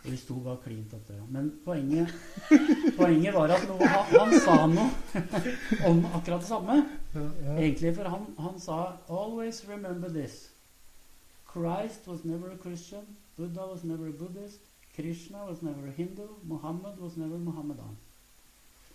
Og 0.00 0.10
vi 0.10 0.16
sto 0.16 0.34
bare 0.40 0.56
klint 0.64 0.94
opp 0.96 1.08
døra. 1.08 1.24
Men 1.28 1.50
poenget, 1.64 2.12
poenget 2.96 3.34
var 3.34 3.52
at 3.52 3.66
noe, 3.68 3.88
han, 3.92 4.14
han 4.14 4.36
sa 4.40 4.54
noe 4.70 5.24
om 5.90 6.00
akkurat 6.08 6.40
det 6.40 6.48
samme. 6.48 6.76
Ja. 7.14 7.56
Egentlig, 7.58 7.92
for 7.98 8.08
han, 8.08 8.24
han 8.38 8.56
sa 8.62 8.78
Always 9.08 9.64
remember 9.68 10.08
this. 10.08 10.46
Christ 11.50 12.06
was 12.08 12.24
never 12.24 12.54
a 12.54 12.56
Christian. 12.62 13.04
Buddha 13.36 13.66
was 13.66 13.84
never 13.84 14.08
a 14.08 14.12
Buddhist. 14.12 14.60
Krishna 14.94 15.44
was 15.44 15.62
never 15.62 15.88
a 15.88 15.92
Hindu. 15.96 16.28
Muhammad 16.42 16.98
was 16.98 17.16
never 17.16 17.38
Muhammadan. 17.38 17.96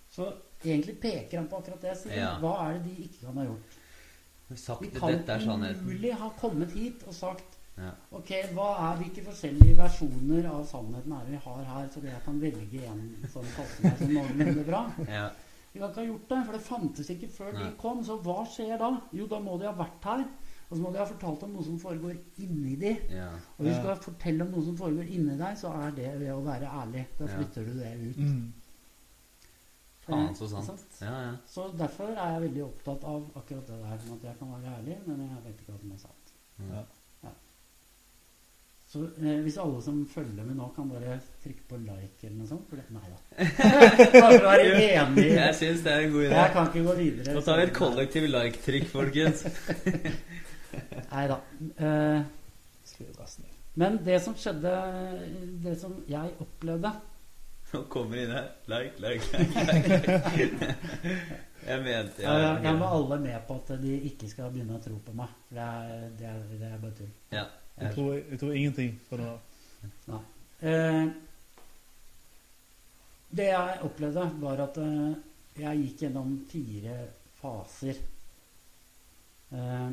Så 0.10 0.34
egentlig 0.64 1.00
peker 1.00 1.38
han 1.38 1.48
på 1.48 1.60
akkurat 1.60 1.82
det 1.82 1.92
jeg 1.94 2.02
sier. 2.06 2.18
Ja. 2.18 2.36
Hva 2.40 2.56
er 2.66 2.80
det 2.80 2.86
de 2.88 3.04
ikke 3.06 3.28
kan 3.28 3.38
ha 3.42 3.46
gjort? 3.50 3.78
Sagt 4.56 4.84
De 4.86 4.92
kan 4.94 5.64
umulig 5.82 6.14
ha 6.14 6.30
kommet 6.40 6.74
hit 6.78 7.04
og 7.10 7.14
sagt 7.18 7.55
Ja. 7.78 7.92
Ok, 8.16 8.30
hva 8.56 8.68
er 8.92 8.98
hvilke 9.02 9.24
forskjellige 9.26 9.76
versjoner 9.78 10.46
av 10.48 10.62
sannheten 10.70 11.12
er 11.12 11.26
det 11.26 11.32
vi 11.36 11.42
har 11.44 11.64
her, 11.74 11.88
så 11.92 12.04
jeg 12.06 12.22
kan 12.24 12.38
velge 12.42 12.86
en 12.88 13.02
som 13.34 13.44
passer 13.58 13.84
meg 13.84 13.98
som 14.00 14.14
noenlunde 14.16 14.64
bra? 14.70 14.84
Ja. 15.10 15.26
Vi 15.74 15.80
kan 15.82 15.90
ikke 15.92 16.00
ha 16.00 16.06
gjort 16.08 16.30
det, 16.30 16.38
for 16.46 16.54
det 16.56 16.62
fantes 16.64 17.10
ikke 17.12 17.28
før 17.36 17.52
de 17.52 17.66
kom. 17.82 18.04
Så 18.08 18.16
hva 18.24 18.46
skjer 18.48 18.78
da? 18.80 18.94
Jo, 19.12 19.26
da 19.28 19.40
må 19.44 19.58
de 19.60 19.68
ha 19.68 19.74
vært 19.76 20.08
her. 20.08 20.24
Og 20.70 20.78
så 20.78 20.82
må 20.82 20.92
de 20.94 20.98
ha 21.02 21.06
fortalt 21.06 21.44
om 21.44 21.52
noe 21.52 21.64
som 21.68 21.76
foregår 21.78 22.16
inni 22.42 22.76
de. 22.80 22.94
ja. 23.12 23.28
Og 23.58 23.66
hvis 23.66 23.76
Ja. 23.76 23.82
du 23.82 23.84
skal 23.84 24.04
fortelle 24.14 24.46
om 24.48 24.52
noe 24.56 24.64
som 24.66 24.78
foregår 24.78 25.04
inni 25.12 25.36
deg, 25.38 25.58
så 25.60 25.74
er 25.84 25.92
det 25.92 26.14
ved 26.20 26.32
å 26.32 26.40
være 26.48 26.72
ærlig. 26.72 27.04
Da 27.20 27.26
Ja. 27.26 27.36
flytter 27.36 27.66
du 27.66 27.74
det 27.80 27.92
ut. 28.10 28.18
Mm. 28.18 28.54
Faen, 30.06 30.28
Eh, 30.30 30.34
så 30.34 30.48
sant. 30.48 30.80
Ja, 31.02 31.12
ja. 31.22 31.32
Så 31.48 31.68
derfor 31.78 32.04
er 32.16 32.32
jeg 32.40 32.42
veldig 32.50 32.64
opptatt 32.66 33.04
av 33.04 33.24
akkurat 33.36 33.68
det 33.68 33.78
der 33.82 34.00
med 34.06 34.16
at 34.16 34.24
jeg 34.24 34.36
kan 34.40 34.52
være 34.52 34.76
ærlig, 34.80 34.98
men 35.08 35.20
jeg 35.20 35.44
vet 35.46 35.60
ikke 35.62 35.72
hva 35.74 35.80
som 35.82 35.92
er 35.92 35.98
sant. 35.98 36.34
Ja. 36.72 36.84
Så 38.96 39.02
eh, 39.20 39.40
hvis 39.44 39.58
alle 39.60 39.82
som 39.84 39.98
følger 40.08 40.46
med 40.48 40.56
nå, 40.56 40.70
kan 40.76 40.88
bare 40.88 41.18
trykke 41.44 41.66
på 41.68 41.80
like 41.84 42.22
eller 42.24 42.38
noe 42.38 42.48
sånt 42.48 42.70
for 42.70 42.80
det, 42.80 42.86
Nei 42.96 43.10
da. 43.12 43.18
Bare 44.22 44.38
for 44.38 44.46
å 44.46 44.54
være 44.54 44.86
enig. 44.86 45.26
Jeg 45.34 45.58
syns 45.60 45.82
det 45.84 45.92
er 45.92 46.06
en 46.06 46.14
god 46.14 46.24
idé. 46.24 46.38
Jeg 46.38 46.54
kan 46.54 46.70
ikke 46.70 46.84
gå 46.86 46.94
videre. 47.02 47.34
Nå 47.36 47.44
tar 47.44 47.60
vi 47.60 47.66
et 47.66 47.74
kollektiv 47.76 48.28
like-trykk, 48.32 48.88
folkens. 48.94 49.44
Nei 51.12 51.26
da. 51.34 51.42
Eh, 51.76 52.32
men 53.76 53.98
det 54.06 54.22
som 54.24 54.36
skjedde 54.40 54.72
Det 55.66 55.74
som 55.80 55.98
jeg 56.08 56.32
opplevde 56.40 56.92
Nå 57.74 57.82
kommer 57.92 58.22
inn 58.22 58.32
her. 58.32 58.48
Like, 58.72 58.96
like, 59.04 59.26
like. 59.36 60.08
like. 60.08 60.72
Jeg 61.66 61.82
mente 61.82 62.22
ja, 62.22 62.34
ja, 62.38 62.50
Jeg 62.62 62.78
må 62.78 62.88
alle 62.94 63.18
med 63.20 63.38
på 63.48 63.56
at 63.58 63.72
de 63.82 63.96
ikke 64.08 64.30
skal 64.30 64.52
begynne 64.54 64.78
å 64.78 64.84
tro 64.84 65.00
på 65.02 65.16
meg. 65.18 65.32
For 65.50 65.58
det 65.58 65.68
er, 65.68 66.10
det 66.20 66.28
er, 66.30 66.42
det 66.62 66.68
er 66.70 66.82
bare 66.84 66.98
tull. 67.02 67.14
Ja. 67.34 67.48
Jeg 67.78 67.94
tror, 67.96 68.14
jeg 68.14 68.40
tror 68.40 68.54
ingenting 68.54 69.00
på 69.10 69.18
det. 69.18 69.32
der. 70.06 70.20
Eh, 70.62 71.08
det 73.36 73.48
jeg 73.50 73.80
opplevde, 73.84 74.26
var 74.40 74.62
at 74.64 74.78
eh, 74.80 75.16
jeg 75.60 75.82
gikk 75.84 76.06
gjennom 76.06 76.38
fire 76.52 76.96
faser. 77.42 78.00
Eh, 79.52 79.90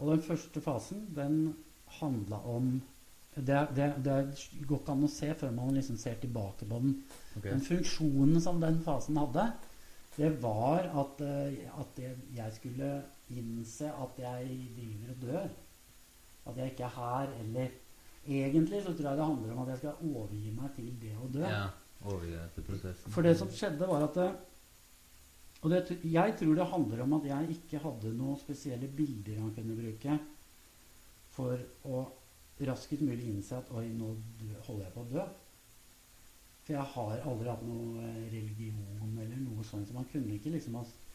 og 0.00 0.12
den 0.14 0.22
første 0.24 0.62
fasen, 0.64 1.02
den 1.16 1.42
handla 2.00 2.38
om 2.48 2.78
det, 3.34 3.58
det, 3.76 3.88
det 4.04 4.14
går 4.66 4.80
ikke 4.80 4.94
an 4.94 5.06
å 5.06 5.10
se 5.10 5.28
før 5.38 5.52
man 5.54 5.74
liksom 5.74 5.98
ser 6.00 6.16
tilbake 6.22 6.66
på 6.66 6.78
den. 6.82 6.94
Okay. 7.36 7.50
Den 7.50 7.62
funksjonen 7.64 8.40
som 8.42 8.58
den 8.62 8.80
fasen 8.84 9.18
hadde, 9.20 9.50
det 10.16 10.30
var 10.42 10.88
at, 11.02 11.22
eh, 11.26 11.66
at 11.80 12.00
jeg 12.36 12.56
skulle 12.56 12.90
innse 13.30 13.90
at 13.90 14.18
jeg 14.18 14.58
driver 14.76 15.14
og 15.14 15.22
dør. 15.22 15.48
At 16.50 16.56
jeg 16.56 16.72
ikke 16.72 16.88
er 16.88 16.96
her, 16.96 17.38
eller 17.44 17.78
Egentlig 18.28 18.82
så 18.84 18.92
tror 18.92 19.08
jeg 19.08 19.16
det 19.16 19.24
handler 19.26 19.52
om 19.52 19.62
at 19.62 19.68
jeg 19.72 19.78
skal 19.78 20.02
overgi 20.04 20.50
meg 20.52 20.72
til 20.76 20.90
det 21.00 21.14
å 21.16 21.28
dø. 21.32 21.40
Ja. 21.40 21.62
Overgi 22.04 22.36
til 22.54 22.64
prosessen. 22.66 23.12
For 23.12 23.24
det 23.24 23.32
som 23.38 23.48
skjedde, 23.52 23.88
var 23.88 24.04
at 24.04 24.18
det, 24.18 24.30
Og 25.62 25.70
det, 25.70 25.80
jeg 26.04 26.34
tror 26.40 26.54
det 26.54 26.66
handler 26.66 27.02
om 27.02 27.12
at 27.18 27.24
jeg 27.28 27.56
ikke 27.56 27.80
hadde 27.82 28.14
noen 28.16 28.38
spesielle 28.40 28.88
bilder 28.88 29.42
han 29.42 29.50
kunne 29.52 29.76
bruke 29.76 30.14
for 31.34 31.58
å 31.84 31.98
raskest 32.64 33.02
mulig 33.04 33.26
innse 33.28 33.58
at 33.58 33.68
oi, 33.76 33.86
nå 33.92 34.14
holder 34.66 34.86
jeg 34.86 34.94
på 34.94 35.04
å 35.04 35.10
dø. 35.10 35.26
For 36.64 36.76
jeg 36.76 36.86
har 36.94 37.26
aldri 37.28 37.50
hatt 37.50 37.66
noe 37.68 38.06
eh, 38.06 38.24
religion 38.32 39.20
eller 39.20 39.36
noe 39.42 39.64
sånt, 39.64 39.88
så 39.88 39.96
man 39.96 40.08
kunne 40.12 40.36
ikke 40.36 40.52
liksom 40.54 40.78
ha 40.80 40.84
eh, 40.84 41.09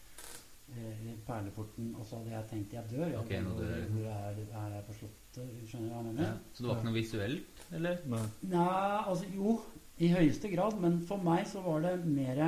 perleporten, 1.26 1.92
og 1.96 2.06
så 2.06 2.20
hadde 2.20 2.34
jeg 2.34 2.48
tenkt 2.50 2.74
jeg 2.76 2.90
dør. 2.92 3.08
Jeg 3.08 3.20
okay, 3.22 3.42
hvor, 3.46 3.60
dør 3.62 3.84
hvor 3.94 4.08
er, 4.12 4.40
er 4.62 4.76
jeg 4.76 4.86
på 4.88 4.96
Slottet? 5.00 5.52
Skjønner 5.70 5.88
du 5.88 5.94
hva 5.94 6.00
jeg 6.02 6.08
mener? 6.10 6.24
Ja. 6.28 6.34
Så 6.54 6.64
det 6.64 6.70
var 6.70 6.78
ikke 6.80 6.88
noe 6.90 6.98
visuelt, 7.00 7.64
eller? 7.80 8.00
Nei. 8.14 8.22
Nei, 8.54 9.02
altså 9.12 9.30
jo, 9.36 9.56
i 10.00 10.10
høyeste 10.12 10.52
grad. 10.54 10.80
Men 10.82 11.00
for 11.08 11.24
meg 11.26 11.46
så 11.52 11.64
var 11.66 11.86
det 11.86 11.96
mer 12.06 12.42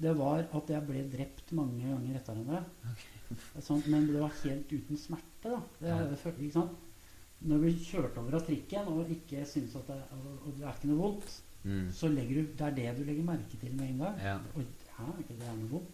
Det 0.00 0.12
var 0.16 0.46
at 0.56 0.70
jeg 0.72 0.86
ble 0.88 1.02
drept 1.12 1.50
mange 1.52 1.82
ganger 1.84 2.16
etter 2.16 2.38
hverandre. 2.38 2.94
Sånn, 3.66 3.82
men 3.92 4.06
det 4.08 4.20
var 4.22 4.32
helt 4.42 4.72
uten 4.72 4.96
smerte, 4.98 5.52
da. 5.52 5.60
Det, 5.78 5.90
Ja. 5.92 6.32
ikke 6.32 6.52
sant? 6.56 6.86
Når 7.40 7.56
du 7.56 7.62
blir 7.64 7.76
kjørt 7.84 8.16
over 8.20 8.34
av 8.36 8.42
trikken 8.44 8.88
og 8.92 9.08
ikke 9.12 9.44
syns 9.48 9.76
at 9.78 9.86
det, 9.88 10.00
og, 10.16 10.26
og 10.48 10.56
det 10.58 10.66
er 10.66 10.74
ikke 10.76 10.90
noe 10.92 11.04
vondt, 11.04 11.38
Mm. 11.60 11.90
så 11.92 12.08
legger 12.08 12.38
du, 12.38 12.52
det 12.56 12.64
er 12.64 12.70
det 12.72 12.92
du 12.96 13.02
legger 13.04 13.24
merke 13.26 13.58
til 13.60 13.74
med 13.76 13.90
en 13.90 13.98
gang. 14.00 14.14
Ja. 14.24 14.38
Oi, 14.56 14.62
hæ, 14.96 15.04
er 15.04 15.18
ikke 15.20 15.34
det 15.36 15.50
noe 15.58 15.68
vondt? 15.74 15.90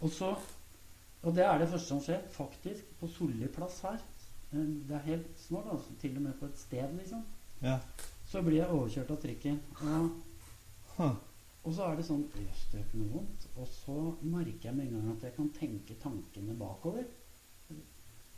Og 0.00 0.10
så 0.10 0.36
Og 1.22 1.34
det 1.36 1.44
er 1.44 1.58
det 1.58 1.68
første 1.68 1.86
som 1.88 1.98
skjer, 2.00 2.22
faktisk, 2.32 2.84
på 3.00 3.06
Solli 3.12 3.46
plass 3.52 3.80
her. 3.84 3.98
Eh, 4.52 4.58
Det 4.88 4.94
er 4.96 5.02
helt 5.04 5.26
snålt, 5.38 5.66
altså. 5.70 5.92
Til 6.00 6.16
og 6.16 6.22
med 6.22 6.32
på 6.40 6.46
et 6.46 6.58
sted, 6.58 6.94
liksom. 6.96 7.24
Ja. 7.62 7.78
Så 8.26 8.40
blir 8.42 8.56
jeg 8.62 8.70
overkjørt 8.72 9.10
av 9.10 9.16
trikken. 9.20 9.60
Og, 9.82 10.10
Huh. 10.96 11.14
og 11.64 11.74
så 11.74 11.82
er 11.90 11.96
det 11.96 12.04
sånn 12.06 12.24
Jøss, 12.34 12.64
det 12.72 12.80
gjør 12.80 12.86
ikke 12.86 12.98
noe 13.02 13.12
vondt. 13.12 13.46
Og 13.56 13.68
så 13.68 13.98
merker 14.22 14.64
jeg 14.70 14.74
med 14.76 14.86
en 14.86 14.92
gang 15.00 15.16
at 15.16 15.22
jeg 15.22 15.34
kan 15.36 15.48
tenke 15.60 15.94
tankene 16.02 16.56
bakover. 16.58 17.04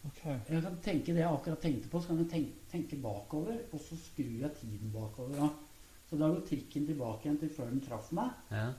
Ok. 0.04 0.22
Jeg 0.50 0.62
kan 0.62 0.76
tenke 0.82 1.14
det 1.14 1.22
jeg 1.22 1.30
akkurat 1.30 1.60
tenkte 1.62 1.88
på, 1.88 2.00
så 2.02 2.06
kan 2.08 2.18
jeg 2.18 2.30
tenke, 2.32 2.52
tenke 2.72 2.96
bakover, 3.02 3.60
og 3.72 3.80
så 3.80 3.94
skrur 3.96 4.40
jeg 4.40 4.50
tiden 4.58 4.90
bakover. 4.92 5.36
Da. 5.38 5.48
Så 6.10 6.18
da 6.18 6.28
går 6.32 6.40
trikken 6.48 6.86
tilbake 6.86 7.22
igjen 7.28 7.38
til 7.38 7.48
før 7.54 7.70
den 7.70 7.80
traff 7.80 8.10
meg. 8.12 8.30
Ja. 8.50 8.72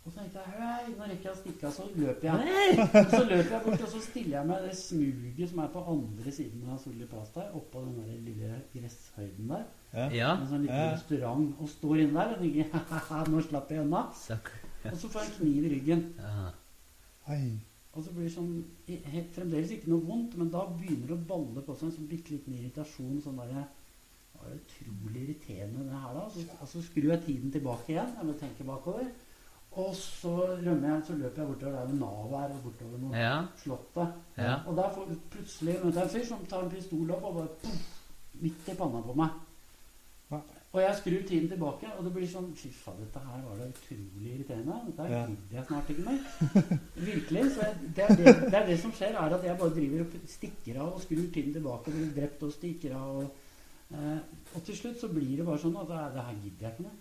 Og 0.00 0.12
så 0.12 0.16
tenkte 0.22 0.40
jeg 0.40 0.52
hei, 0.56 0.92
nå 0.96 1.06
rekker 1.10 1.26
jeg 1.28 1.32
å 1.34 1.38
stikke 1.42 1.66
av, 1.68 1.72
så 1.76 1.84
løper 1.92 2.26
jeg. 2.30 2.76
Og 2.80 3.10
så 3.14 3.20
løper 3.28 3.50
jeg 3.52 3.64
bort, 3.66 3.82
og 3.84 3.90
så 3.92 4.00
stiller 4.00 4.36
jeg 4.38 4.48
meg 4.48 4.62
det 4.64 4.76
smuget 4.78 5.50
som 5.50 5.60
er 5.60 5.72
på 5.74 5.82
andre 5.92 6.32
siden 6.32 6.70
av 6.72 6.78
Solli 6.80 7.08
Pasta, 7.10 7.44
oppå 7.58 7.82
den 7.84 7.98
der 8.00 8.22
lille 8.28 8.54
gresshøyden 8.72 9.52
der. 9.52 9.66
Ja. 9.92 10.06
ja. 10.16 10.30
En 10.40 10.48
sånn 10.48 10.64
liten 10.64 10.80
Ja. 10.80 10.94
restaurant, 10.94 11.52
og 11.60 11.68
står 11.74 12.00
inne 12.06 12.16
der 12.16 12.32
og 12.32 12.40
tenker 12.40 13.30
nå 13.34 13.44
slapp 13.44 13.74
jeg 13.76 13.84
unna. 13.84 14.06
Og 14.08 14.96
så 15.02 15.12
får 15.12 15.20
jeg 15.20 15.28
en 15.28 15.36
kniv 15.42 15.68
i 15.68 15.74
ryggen. 15.76 16.06
Ja. 16.24 16.50
Og 17.90 18.04
så 18.06 18.12
blir 18.14 18.24
det 18.28 18.32
sånn 18.34 18.52
helt, 18.88 19.32
Fremdeles 19.34 19.72
ikke 19.74 19.90
noe 19.92 20.06
vondt, 20.06 20.36
men 20.40 20.50
da 20.52 20.62
begynner 20.70 21.10
det 21.10 21.16
å 21.18 21.28
balle 21.28 21.62
på 21.66 21.74
seg 21.76 21.90
en 21.90 21.96
sånn 21.98 22.10
bitte 22.10 22.32
liten 22.32 22.56
irritasjon. 22.56 23.18
Sånn 23.24 23.40
der, 23.42 23.66
Det 24.32 24.40
var 24.46 24.54
utrolig 24.56 25.22
irriterende, 25.26 25.82
det 25.90 25.98
her, 26.00 26.14
da. 26.16 26.22
Så, 26.32 26.44
og 26.56 26.68
så 26.70 26.80
skrur 26.86 27.10
jeg 27.12 27.24
tiden 27.26 27.50
tilbake 27.52 27.92
igjen. 27.92 28.14
Jeg 28.16 28.28
må 28.30 28.36
tenke 28.40 28.64
bakover. 28.64 29.10
Og 29.78 29.94
så 29.94 30.32
rømmer 30.64 30.88
jeg, 30.88 31.02
så 31.06 31.14
løper 31.14 31.42
jeg 31.42 31.48
bortover 31.52 31.72
der 31.76 31.86
hvor 31.86 31.98
Nav 32.00 32.30
her, 32.40 32.54
og 32.56 32.62
bortover 32.64 32.98
mot 32.98 33.14
Ja. 33.16 33.42
Slottet. 33.62 34.08
Ja. 34.36 34.56
Og 34.66 34.76
der 34.76 34.88
får 34.94 35.12
plutselig 35.30 35.76
møter 35.84 36.00
jeg 36.00 36.08
en 36.08 36.14
fyr 36.16 36.24
som 36.26 36.46
tar 36.50 36.62
en 36.64 36.70
pistol 36.70 37.10
opp 37.14 37.24
og 37.24 37.34
bare 37.34 37.52
puff, 37.62 37.84
midt 38.40 38.68
i 38.68 38.74
panna 38.74 39.00
på 39.06 39.14
meg. 39.14 39.28
Hva? 40.30 40.40
Og 40.72 40.80
jeg 40.82 40.96
skrur 40.96 41.22
tiden 41.28 41.48
tilbake, 41.50 41.86
og 41.98 42.04
det 42.04 42.12
blir 42.14 42.26
sånn 42.30 42.50
Fy 42.54 42.68
faen, 42.70 42.98
dette 43.02 43.18
her 43.18 43.40
var 43.46 43.56
da 43.58 43.64
utrolig 43.70 44.32
irriterende. 44.34 44.76
Dette 44.86 45.02
her 45.06 45.14
Ja. 45.14 45.22
gidder 45.26 45.56
jeg 45.58 45.66
snart 45.66 45.90
ikke 45.90 46.04
mer. 46.06 46.18
Virkelig. 47.10 47.44
Så 47.54 47.60
jeg, 47.66 47.74
det, 47.96 48.04
er 48.04 48.14
det, 48.16 48.34
det 48.50 48.54
er 48.60 48.66
det 48.66 48.78
som 48.80 48.92
skjer, 48.92 49.14
er 49.18 49.34
at 49.38 49.44
jeg 49.44 49.58
bare 49.58 49.74
driver 49.74 50.00
og 50.04 50.18
stikker 50.34 50.80
av 50.80 50.92
og 50.94 51.00
skrur 51.02 51.26
tiden 51.34 51.52
tilbake 51.54 51.90
og 51.90 51.94
blir 51.98 52.12
drept 52.20 52.42
og 52.46 52.52
stikker 52.54 52.94
av. 52.96 53.16
Og, 53.22 53.30
eh, 53.94 54.18
og 54.54 54.62
til 54.66 54.76
slutt 54.82 55.00
så 55.00 55.08
blir 55.14 55.36
det 55.36 55.46
bare 55.46 55.58
sånn 55.62 55.78
at 55.82 55.88
det, 55.90 55.96
er- 56.04 56.12
det 56.18 56.26
her 56.28 56.42
gidder 56.44 56.66
jeg 56.68 56.72
ikke 56.76 56.86
mer. 56.90 56.98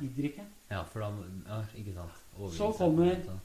Gidder 0.00 0.22
ikke. 0.24 0.44
ja, 0.70 0.82
for 0.82 1.00
da 1.00 1.06
ja, 1.48 1.64
Ikke 1.76 1.92
sant. 1.92 2.54
Så 2.54 2.72
kommer-. 2.78 3.40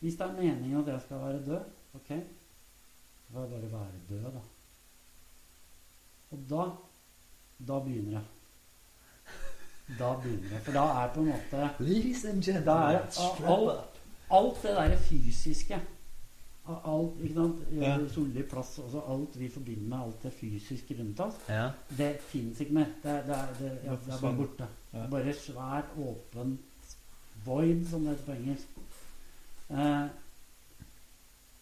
Hvis 0.00 0.14
det 0.14 0.20
er 0.26 0.32
meningen 0.32 0.80
at 0.80 0.92
jeg 0.92 1.00
skal 1.00 1.16
være 1.16 1.44
død, 1.46 1.60
ok, 1.94 2.08
da 2.08 3.34
får 3.34 3.40
jeg 3.40 3.70
bare 3.70 3.80
være 3.80 4.00
død, 4.08 4.32
da. 4.32 4.40
Og 6.30 6.38
da 6.50 6.70
Da 7.66 7.78
begynner 7.78 8.12
jeg. 8.12 8.22
Da 9.98 10.14
begynner 10.22 10.50
jeg. 10.50 10.60
For 10.62 10.72
da 10.72 10.82
er 11.04 11.12
på 11.14 11.20
en 11.20 11.26
måte 11.26 11.70
Da 12.64 12.72
er 12.72 12.98
alt, 13.46 13.80
alt 14.30 14.62
det 14.62 14.76
derre 14.76 14.98
fysiske 14.98 15.80
Alt, 16.68 17.20
ikke 17.24 17.34
sant? 17.34 17.60
Ja. 17.72 17.94
Solli 18.12 18.42
plass, 18.44 18.74
også 18.78 19.00
alt 19.08 19.38
vi 19.40 19.48
forbinder 19.48 19.88
med 19.88 19.98
alt 20.04 20.22
det 20.22 20.32
fysiske 20.36 20.96
rundt 20.98 21.20
oss, 21.24 21.34
Ja. 21.48 21.70
det 21.96 22.20
fins 22.20 22.60
ikke 22.60 22.74
mer. 22.76 22.84
Det, 23.02 23.14
det, 23.26 23.36
er, 23.36 23.54
det, 23.58 23.70
ja, 23.84 23.90
det 24.04 24.14
er 24.14 24.20
bare 24.20 24.36
borte. 24.36 24.66
Ja. 24.92 25.06
Bare 25.10 25.32
svært, 25.34 25.94
åpent 25.96 26.60
void, 27.44 27.86
som 27.88 28.04
det 28.04 28.10
heter 28.16 28.24
på 28.24 28.32
engelsk. 28.36 28.66
Eh, 29.70 30.08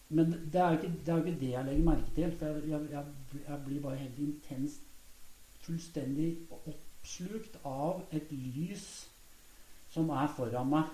men 0.09 0.31
det 0.53 0.61
er, 0.61 0.69
jo 0.71 0.77
ikke, 0.77 0.93
det 1.05 1.13
er 1.13 1.17
ikke 1.25 1.39
det 1.39 1.49
jeg 1.51 1.65
legger 1.65 1.83
merke 1.85 2.11
til. 2.15 2.35
For 2.39 2.45
jeg, 2.45 2.65
jeg, 2.71 2.87
jeg, 2.91 3.41
jeg 3.47 3.61
blir 3.65 3.81
bare 3.81 3.95
helt 3.95 4.19
intenst 4.19 4.83
fullstendig 5.67 6.29
oppslukt 6.51 7.57
av 7.67 8.03
et 8.15 8.29
lys 8.31 8.85
som 9.91 10.09
er 10.09 10.27
foran 10.37 10.69
meg. 10.71 10.91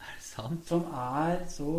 Er 0.00 0.14
det 0.16 0.24
sant? 0.24 0.64
Som 0.68 0.84
er 0.94 1.42
så 1.52 1.72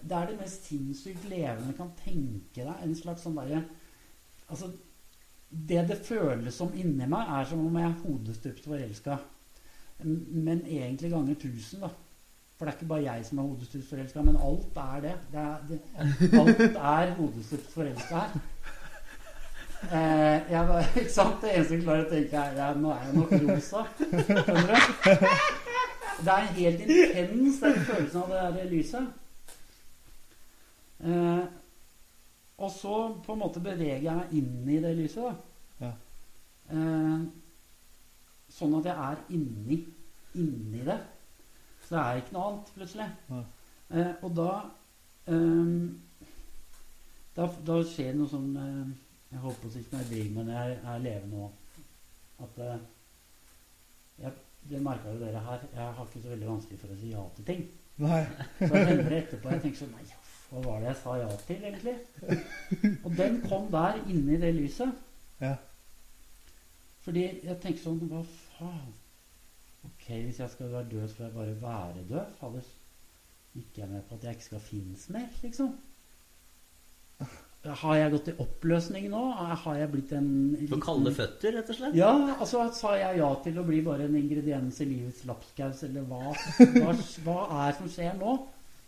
Det 0.00 0.16
er 0.16 0.26
det 0.30 0.38
mest 0.40 0.66
sinnssykt 0.68 1.24
levende 1.30 1.74
kan 1.76 1.92
tenke 2.02 2.62
deg. 2.62 2.74
En 2.82 2.94
slags 2.98 3.24
sånn 3.26 3.38
derre 3.38 3.64
Altså, 4.46 4.68
det 5.50 5.80
det 5.88 5.96
føles 6.06 6.54
som 6.54 6.74
inni 6.78 7.06
meg, 7.10 7.30
er 7.34 7.48
som 7.50 7.64
om 7.66 7.78
jeg 7.78 7.88
er 7.88 7.96
hodestupt 8.04 8.68
forelska. 8.68 9.16
Men 10.04 10.60
egentlig 10.62 11.10
ganger 11.10 11.34
tusen, 11.40 11.80
da. 11.82 11.90
For 12.56 12.64
det 12.64 12.72
er 12.72 12.78
ikke 12.78 12.88
bare 12.88 13.02
jeg 13.02 13.24
som 13.26 13.38
er 13.38 13.48
hodestupt 13.48 13.88
forelska, 13.88 14.22
men 14.22 14.36
alt 14.36 14.78
er 14.82 15.00
det. 15.00 15.14
det, 15.32 15.40
er, 15.40 16.12
det 16.20 16.38
alt 16.40 16.60
er 16.76 17.14
hodestupt 17.18 17.72
forelska 17.72 18.22
her. 18.22 18.38
Eh, 19.92 20.52
jeg, 20.52 20.84
ikke 20.96 21.12
sant? 21.12 21.42
Det 21.42 21.52
eneste 21.52 21.74
jeg 21.74 21.82
klarer 21.82 22.06
å 22.06 22.10
tenke, 22.10 22.46
er 22.46 22.56
ja, 22.56 22.70
nå 22.74 22.94
er 22.94 23.04
jeg 23.04 23.18
nok 23.18 23.34
rosa. 23.44 23.84
Skjønner 23.98 24.72
du? 24.72 24.78
Det 26.16 26.32
er 26.32 26.46
helt 26.56 26.80
intens, 26.80 27.60
den 27.60 27.80
følelsen 27.84 28.22
av 28.22 28.30
det 28.32 28.44
der 28.56 28.70
lyset. 28.70 29.25
Eh, 31.04 31.44
og 32.56 32.70
så 32.72 32.94
på 33.24 33.34
en 33.34 33.42
måte 33.42 33.60
beveger 33.60 34.00
jeg 34.06 34.16
meg 34.16 34.32
inn 34.38 34.70
i 34.72 34.78
det 34.80 34.94
lyset, 34.96 35.26
da. 35.26 35.34
Ja. 35.84 35.90
Eh, 36.72 37.26
sånn 38.56 38.78
at 38.78 38.88
jeg 38.88 38.96
er 39.10 39.20
inni, 39.36 39.82
inni 40.40 40.80
det. 40.86 40.96
Så 41.84 41.94
det 41.94 42.02
er 42.02 42.22
ikke 42.22 42.34
noe 42.36 42.48
annet, 42.50 42.72
plutselig. 42.78 43.08
Ja. 43.28 43.42
Eh, 43.92 44.12
og 44.26 44.32
da, 44.34 44.50
eh, 45.30 45.74
da 47.36 47.46
Da 47.68 47.76
skjer 47.86 48.08
det 48.10 48.18
noe 48.18 48.30
som 48.32 48.48
eh, 48.58 48.88
Jeg 49.30 49.42
holdt 49.44 49.60
på 49.62 49.68
å 49.68 49.74
si 49.76 49.84
med 49.92 50.40
når 50.48 50.50
jeg 50.56 50.78
er 50.82 51.04
levende 51.04 51.44
òg. 51.44 51.84
At 52.42 52.58
eh, 52.64 52.80
jeg, 54.24 54.32
Det 54.66 54.82
merka 54.82 55.12
jo 55.12 55.20
dere 55.20 55.44
her. 55.44 55.60
Jeg 55.72 55.94
har 55.98 56.06
ikke 56.08 56.22
så 56.24 56.32
veldig 56.32 56.48
vanskelig 56.48 56.80
for 56.80 56.94
å 56.94 56.98
si 56.98 57.12
ja 57.12 57.22
til 57.36 57.44
ting. 57.52 57.66
Nei. 58.02 58.24
Så 58.58 58.72
jeg 58.72 58.88
tenker 58.88 59.14
etterpå 59.20 59.52
jeg 59.54 59.62
tenker 59.62 59.78
sånn 59.84 59.94
Nei, 59.94 60.08
hva 60.56 60.62
var 60.64 60.80
det 60.80 60.88
jeg 60.88 60.98
sa 61.02 61.14
ja 61.20 61.28
til, 61.46 61.64
egentlig? 61.68 61.96
Og 63.04 63.10
den 63.16 63.40
kom 63.44 63.66
der 63.72 63.98
inne 64.08 64.36
i 64.36 64.40
det 64.40 64.54
lyset. 64.56 64.92
Ja. 65.40 65.52
Fordi 67.04 67.24
jeg 67.44 67.58
tenker 67.62 67.82
sånn 67.82 67.98
Hva 68.08 68.22
faen? 68.56 68.94
Ok, 69.86 70.06
hvis 70.08 70.40
jeg 70.40 70.50
skal 70.50 70.72
være 70.72 70.88
død, 70.90 71.08
skal 71.12 71.28
får 71.34 71.44
jeg 71.50 71.58
bare 71.60 71.60
være 71.60 72.06
død. 72.08 72.30
Fader. 72.40 72.70
Gikk 73.56 73.82
jeg 73.82 73.90
med 73.90 74.06
på 74.08 74.16
at 74.16 74.24
jeg 74.24 74.38
ikke 74.38 74.46
skal 74.48 74.64
finnes 74.64 75.04
mer, 75.12 75.28
liksom? 75.44 75.76
Har 77.66 77.96
jeg 77.98 78.12
gått 78.12 78.28
i 78.30 78.34
oppløsning 78.42 79.06
nå? 79.10 79.22
Har 79.62 79.78
jeg 79.78 79.90
blitt 79.92 80.12
en 80.16 80.28
For 80.70 80.82
kalde 80.82 81.12
føtter, 81.14 81.56
rett 81.58 81.70
og 81.72 81.78
slett? 81.78 81.96
ja, 81.98 82.10
altså 82.36 82.66
sa 82.76 82.94
jeg 82.98 83.20
ja 83.20 83.30
til 83.44 83.58
å 83.58 83.64
bli 83.66 83.80
bare 83.86 84.06
en 84.06 84.18
ingrediens 84.18 84.80
i 84.84 84.88
livets 84.88 85.24
lapskaus, 85.28 85.82
eller 85.88 86.06
hva, 86.06 86.32
hva, 86.82 86.94
hva 87.26 87.38
er 87.64 87.72
det 87.72 87.78
som 87.80 87.92
skjer 87.92 88.18
nå? 88.20 88.36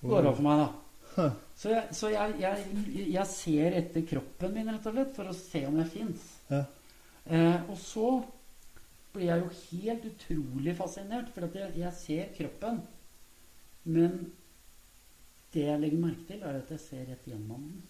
Går 0.04 0.22
det 0.22 0.30
opp 0.32 0.38
for 0.38 0.46
meg, 0.46 0.64
da. 0.64 1.28
Så, 1.58 1.72
jeg, 1.72 1.94
så 1.98 2.08
jeg, 2.12 2.34
jeg, 2.38 2.66
jeg 3.10 3.26
ser 3.26 3.76
etter 3.80 4.04
kroppen 4.06 4.52
min, 4.54 4.68
rett 4.70 4.84
og 4.86 4.94
slett, 4.94 5.14
for 5.16 5.30
å 5.30 5.34
se 5.34 5.64
om 5.66 5.80
jeg 5.80 5.90
fins. 5.90 6.26
Ja. 6.52 6.60
Eh, 7.26 7.64
og 7.66 7.74
så 7.82 8.10
blir 9.14 9.26
jeg 9.26 9.42
jo 9.42 9.48
helt 9.72 10.06
utrolig 10.12 10.76
fascinert, 10.78 11.32
for 11.34 11.48
at 11.48 11.58
jeg, 11.58 11.72
jeg 11.82 11.96
ser 11.98 12.30
kroppen. 12.36 12.78
Men 13.90 14.20
det 15.52 15.66
jeg 15.66 15.82
legger 15.82 16.04
merke 16.04 16.28
til, 16.28 16.46
er 16.46 16.60
at 16.60 16.70
jeg 16.76 16.84
ser 16.84 17.10
rett 17.10 17.26
gjennom 17.26 17.66
den. 17.66 17.82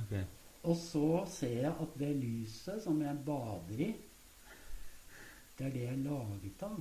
Okay. 0.00 0.24
Og 0.64 0.80
så 0.80 1.08
ser 1.28 1.58
jeg 1.66 1.76
at 1.84 1.96
det 2.00 2.12
lyset 2.22 2.80
som 2.82 3.04
jeg 3.04 3.24
bader 3.26 3.84
i, 3.84 3.92
det 5.58 5.66
er 5.66 5.74
det 5.74 5.82
jeg 5.84 5.92
er 5.92 6.04
laget 6.08 6.62
av. 6.66 6.78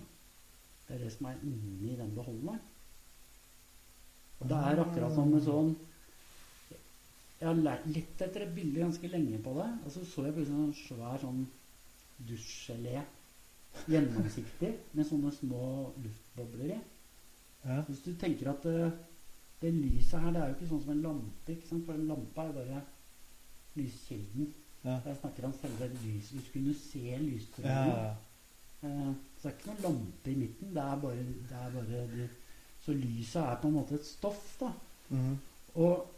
Det 0.87 0.95
er 0.95 1.03
det 1.03 1.11
som 1.13 1.27
er 1.29 1.43
inni 1.45 1.97
den 1.99 2.15
beholderen. 2.15 2.63
Det 4.49 4.59
er 4.59 4.79
akkurat 4.83 5.13
som 5.15 5.29
med 5.31 5.43
sånn 5.45 5.75
Jeg 7.39 7.47
har 7.49 7.59
lært 7.59 7.85
litt 7.91 8.21
etter 8.23 8.45
et 8.45 8.55
bilde 8.55 8.79
ganske 8.79 9.09
lenge 9.11 9.39
på 9.43 9.53
det, 9.57 9.67
og 9.85 9.91
så 9.91 10.03
så 10.07 10.23
jeg 10.25 10.35
plutselig 10.37 10.55
en 10.55 10.69
sånn 10.71 10.79
svær 10.87 11.17
sånn 11.19 11.41
dusjgelé. 12.29 13.01
Gjennomsiktig, 13.89 14.69
med 14.95 15.07
sånne 15.09 15.31
små 15.35 15.63
luftbobler 16.03 16.75
i. 16.77 16.77
Ja. 17.65 17.81
Hvis 17.89 18.03
du 18.05 18.13
tenker 18.21 18.51
at 18.53 18.63
det, 18.63 18.91
det 19.61 19.73
lyset 19.75 20.21
her, 20.21 20.31
det 20.31 20.41
er 20.43 20.51
jo 20.51 20.55
ikke 20.55 20.69
sånn 20.69 20.83
som 20.85 20.93
en 20.93 21.01
lampe. 21.03 21.51
ikke 21.51 21.67
sant? 21.67 21.85
For 21.87 21.97
en 21.99 22.07
lampe 22.07 22.41
er 22.43 22.51
jo 22.51 22.57
bare 22.59 22.81
lyskilden. 23.79 24.53
Ja. 24.83 24.97
Jeg 25.09 25.17
snakker 25.19 25.47
om 25.49 25.55
selve 25.59 25.89
lyset. 25.97 26.31
Hvis 26.37 26.47
du 26.47 26.53
kunne 26.53 26.75
se 26.79 27.03
Ja. 27.09 27.17
lysstrålene. 27.23 28.15
Eh, 28.83 29.11
så 29.39 29.49
det 29.49 29.51
er 29.51 29.57
ikke 29.57 29.67
noen 29.73 29.83
lampe 29.87 30.31
i 30.31 30.35
midten. 30.35 30.73
Det 30.75 30.83
er 30.83 31.03
bare, 31.03 31.27
det 31.27 31.59
er 31.59 31.75
bare 31.75 32.07
det. 32.15 32.29
Så 32.83 32.95
lyset 32.95 33.39
er 33.43 33.61
på 33.61 33.69
en 33.69 33.77
måte 33.77 33.95
et 33.95 34.07
stoff, 34.07 34.43
da. 34.59 34.71
Mm. 35.13 35.37
Og, 35.83 36.09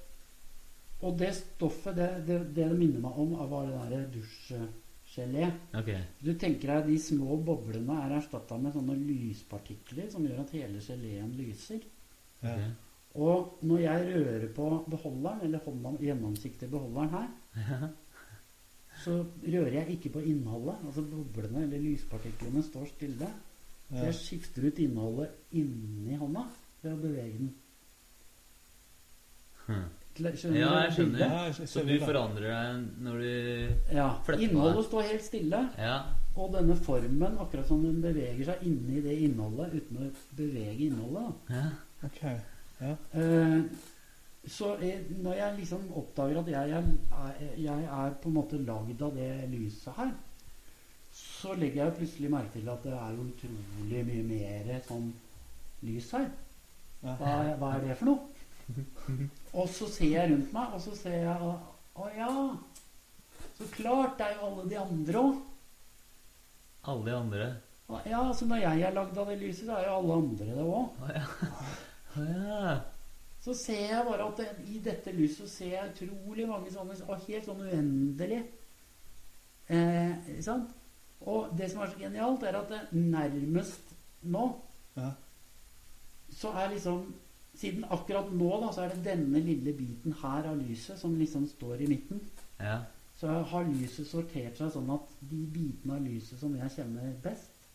og 1.02 1.20
det 1.20 1.32
stoffet, 1.38 1.96
det 1.98 2.10
det, 2.28 2.40
det 2.56 2.70
det 2.72 2.80
minner 2.80 3.04
meg 3.04 3.20
om, 3.22 3.36
var 3.52 3.68
det 3.68 3.76
derre 3.76 4.00
dusjgelé. 4.16 5.52
Okay. 5.82 6.00
Du 6.22 6.34
tenker 6.34 6.74
deg 6.74 6.90
de 6.90 6.98
små 7.02 7.38
boblene 7.46 8.00
er 8.06 8.18
erstatta 8.18 8.58
med 8.62 8.74
sånne 8.76 8.98
lyspartikler 8.98 10.10
som 10.14 10.26
gjør 10.26 10.42
at 10.46 10.56
hele 10.58 10.82
geleen 10.82 11.36
lyser. 11.38 11.86
Okay. 12.42 12.72
Og 13.16 13.62
når 13.64 13.84
jeg 13.86 14.08
rører 14.10 14.48
på 14.56 14.72
beholderen, 14.92 15.46
eller 15.46 15.62
hånda 15.64 15.94
gjennomsiktige 16.04 16.72
beholderen 16.72 17.14
her, 17.14 17.86
så 19.06 19.22
rører 19.46 19.78
jeg 19.80 19.96
ikke 19.96 20.18
på 20.18 20.24
innholdet. 20.34 20.82
Altså 20.84 21.06
boblene 21.08 21.64
eller 21.64 21.84
lyspartiklene 21.84 22.64
står 22.66 22.90
stille. 22.92 23.30
Så 23.90 24.04
jeg 24.08 24.16
skifter 24.18 24.66
ut 24.66 24.80
innholdet 24.82 25.30
inni 25.54 26.16
hånda 26.18 26.46
ved 26.82 26.92
å 26.94 27.02
bevege 27.04 27.38
den. 27.38 27.54
Hm. 29.68 29.86
Skjønner 30.16 30.60
Ja, 30.62 30.68
jeg 30.86 30.92
skjønner. 30.96 31.20
Ja, 31.20 31.40
jeg 31.50 31.56
skjønner. 31.58 31.72
Så 31.74 31.82
du 31.88 31.96
forandrer 32.06 32.46
deg 32.48 32.84
når 33.04 33.18
du 33.20 33.96
Ja. 33.96 34.06
Fletter 34.24 34.40
på 34.40 34.50
Innholdet 34.50 34.86
står 34.86 35.02
helt 35.10 35.24
stille, 35.26 35.70
Ja. 35.78 35.96
og 36.38 36.54
denne 36.54 36.76
formen, 36.76 37.38
akkurat 37.38 37.68
som 37.68 37.82
den 37.84 38.02
beveger 38.02 38.46
seg 38.46 38.64
inni 38.64 39.02
det 39.02 39.18
innholdet 39.26 39.74
uten 39.74 39.98
å 39.98 40.12
bevege 40.38 40.88
innholdet. 40.90 41.34
ja. 41.50 41.66
Ok. 42.04 42.24
Eh, 42.82 43.62
så 44.48 44.78
jeg, 44.80 45.06
når 45.24 45.34
jeg 45.36 45.58
liksom 45.60 45.92
oppdager 45.96 46.40
at 46.40 46.48
jeg 46.48 46.70
er, 46.72 47.34
jeg 47.58 47.84
er 47.84 48.12
på 48.22 48.28
en 48.30 48.34
måte 48.34 48.66
lagd 48.66 49.02
av 49.02 49.16
det 49.16 49.50
lyset 49.50 49.96
her, 49.96 50.12
så 51.46 51.54
legger 51.60 51.84
jeg 51.84 51.98
plutselig 52.00 52.32
merke 52.34 52.58
til 52.58 52.70
at 52.74 52.86
det 52.86 52.94
er 52.98 53.14
jo 53.14 53.26
utrolig 53.30 54.02
mye 54.08 54.24
mer 54.32 54.80
sånn 54.88 55.12
lys 55.86 56.08
her. 56.16 56.26
Hva, 57.06 57.34
hva 57.62 57.74
er 57.76 57.84
det 57.86 57.98
for 58.00 58.10
noe? 58.10 58.32
Og 59.54 59.68
så 59.70 59.88
ser 59.94 60.10
jeg 60.16 60.32
rundt 60.32 60.56
meg, 60.56 60.72
og 60.74 60.82
så 60.82 60.96
ser 60.98 61.20
jeg 61.28 61.52
Å 61.96 62.08
ja! 62.16 62.32
Så 63.56 63.68
klart! 63.76 64.18
Det 64.18 64.26
er 64.26 64.40
jo 64.40 64.48
alle 64.50 64.66
de 64.72 64.80
andre 64.82 65.22
òg. 65.22 65.38
Alle 66.92 67.06
de 67.06 67.14
andre. 67.16 67.52
Ja, 68.10 68.24
altså 68.24 68.48
når 68.50 68.64
jeg 68.64 68.82
er 68.88 68.96
lagd 68.96 69.22
av 69.22 69.30
det 69.30 69.38
lyset, 69.44 69.68
så 69.68 69.78
er 69.78 69.86
jo 69.86 70.00
alle 70.00 70.18
andre 70.24 70.50
det 70.50 70.66
òg. 70.66 71.06
Ja. 71.14 71.26
Ja. 72.16 72.74
Så 73.46 73.54
ser 73.60 73.92
jeg 73.92 74.06
bare 74.08 74.26
at 74.26 74.40
det, 74.40 74.48
i 74.74 74.80
dette 74.82 75.14
lyset 75.14 75.44
så 75.44 75.50
ser 75.52 75.74
jeg 75.76 75.90
utrolig 75.92 76.46
mange 76.50 76.72
sånne 76.74 76.96
Og 77.12 77.26
helt 77.28 77.46
sånn 77.46 77.62
uendelig. 77.62 78.40
Eh, 79.70 80.40
sant? 80.46 80.72
Og 81.26 81.54
det 81.58 81.72
som 81.72 81.82
er 81.82 81.92
så 81.92 82.00
genialt, 82.00 82.44
er 82.44 82.58
at 82.60 82.94
nærmest 82.94 83.96
nå 84.24 84.48
Ja. 84.98 85.12
så 86.32 86.52
er 86.52 86.70
liksom 86.74 87.14
Siden 87.56 87.86
akkurat 87.88 88.34
nå 88.36 88.50
da, 88.62 88.72
så 88.74 88.82
er 88.82 88.90
det 88.90 89.06
denne 89.06 89.40
lille 89.40 89.72
biten 89.74 90.12
her 90.22 90.44
av 90.50 90.58
lyset 90.60 91.00
som 91.00 91.14
liksom 91.16 91.46
står 91.48 91.86
i 91.86 91.88
midten. 91.88 92.20
Ja. 92.60 92.82
Så 93.16 93.28
har 93.32 93.64
lyset 93.70 94.10
sortert 94.10 94.58
seg 94.58 94.74
sånn 94.74 94.90
at 94.92 95.14
de 95.22 95.40
bitene 95.54 95.96
av 95.96 96.04
lyset 96.04 96.40
som 96.42 96.52
jeg 96.60 96.74
kjenner 96.76 97.14
best, 97.24 97.70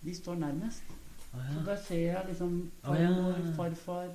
de 0.00 0.14
står 0.16 0.40
nærmest. 0.40 0.88
Så 1.32 1.42
ja. 1.42 1.64
der 1.66 1.82
ser 1.84 2.00
jeg 2.06 2.24
liksom 2.30 2.70
farmor, 2.82 3.42
farfar, 3.58 4.08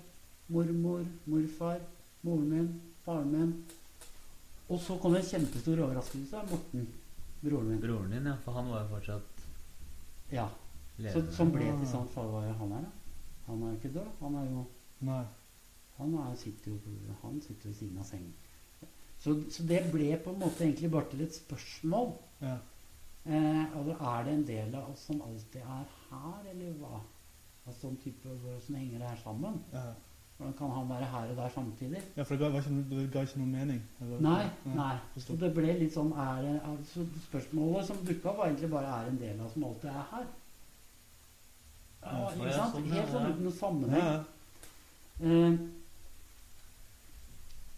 mormor, 0.47 1.05
morfar, 1.25 1.79
moren 2.25 2.49
min, 2.49 2.81
faren 3.05 3.31
min. 3.31 3.53
Og 4.69 4.81
så 4.81 4.97
kommer 4.97 5.21
en 5.21 5.29
kjempestor 5.29 5.85
overraskelse. 5.85 6.41
Morten, 6.49 6.87
broren 7.41 7.67
min. 7.71 7.81
Broren 7.81 8.11
din, 8.11 8.25
ja. 8.25 8.35
For 8.45 8.57
han 8.57 8.71
var 8.71 8.85
jo 8.85 8.93
fortsatt 8.95 9.43
Ja, 10.31 10.47
så. 10.97 11.21
Som 11.31 11.51
ble 11.53 11.69
til 11.69 11.87
sånn 11.87 12.07
for 12.11 12.33
hva 12.33 12.45
han 12.61 12.73
er, 12.79 12.87
da. 12.87 12.93
Han 13.47 13.61
er 13.63 13.73
jo 13.73 13.79
ikke 13.79 13.93
død. 13.99 14.09
Han 14.21 14.39
er 14.41 14.49
jo 14.51 14.65
Nei. 15.07 15.23
Han 15.97 16.13
er, 16.17 16.33
sitter 16.37 16.71
jo 16.73 17.17
Han 17.21 17.41
sitter 17.41 17.69
ved 17.69 17.75
siden 17.77 17.99
av 18.01 18.07
sengen. 18.09 18.33
Så, 19.21 19.33
så 19.53 19.65
det 19.65 19.83
ble 19.91 20.11
på 20.21 20.33
en 20.33 20.41
måte 20.41 20.65
egentlig 20.65 20.89
bare 20.93 21.09
til 21.11 21.23
et 21.25 21.37
spørsmål. 21.37 22.11
Ja. 22.41 22.57
Eh, 23.27 23.63
altså, 23.77 23.95
er 23.97 24.25
det 24.25 24.33
en 24.33 24.47
del 24.47 24.75
av 24.77 24.91
oss 24.91 25.07
som 25.09 25.21
alltid 25.25 25.61
er 25.61 25.87
her, 26.09 26.43
eller 26.53 26.75
hva? 26.81 26.99
Altså, 27.65 27.79
sånn 27.81 27.97
type, 28.03 28.35
Hvordan 28.43 28.77
henger 28.77 29.01
det 29.01 29.09
her 29.09 29.23
sammen? 29.23 29.57
Ja. 29.73 29.87
Hvordan 30.37 30.53
kan 30.57 30.69
han 30.71 30.89
være 30.89 31.05
her 31.11 31.29
og 31.31 31.37
der 31.37 31.49
samtidig? 31.49 32.01
ja, 32.17 32.23
for 32.23 32.35
det 32.35 32.39
ga, 32.43 32.49
var 32.53 32.59
ikke, 32.61 32.89
det 32.89 33.11
ga 33.13 33.21
ikke 33.25 33.39
noen 33.39 33.51
mening? 33.55 33.79
eller? 34.01 34.19
Nei, 34.21 34.49
nei. 34.75 34.97
Så 35.17 35.35
det 35.41 35.49
ble 35.55 35.73
litt 35.79 35.93
sånn 35.95 36.11
er 36.13 36.59
altså 36.61 37.05
Spørsmålet 37.29 37.87
som 37.87 38.03
dukka 38.05 38.29
opp, 38.29 38.37
var 38.37 38.51
egentlig 38.51 38.69
bare 38.69 38.91
er 38.99 39.09
en 39.09 39.17
del 39.21 39.39
av 39.41 39.49
som 39.53 39.63
alltid 39.69 39.89
er 39.89 40.05
her. 40.11 40.27
Ja, 42.03 42.11
Ja, 42.11 42.29
ikke 42.35 42.53
sant? 42.53 42.75
sånn, 42.75 42.91
Helt 42.93 43.11
sånn 43.11 43.25
uten 43.31 43.43
noen 43.47 43.57
sammenheng. 43.57 44.05
ja. 44.05 44.23
Eh, 45.25 45.57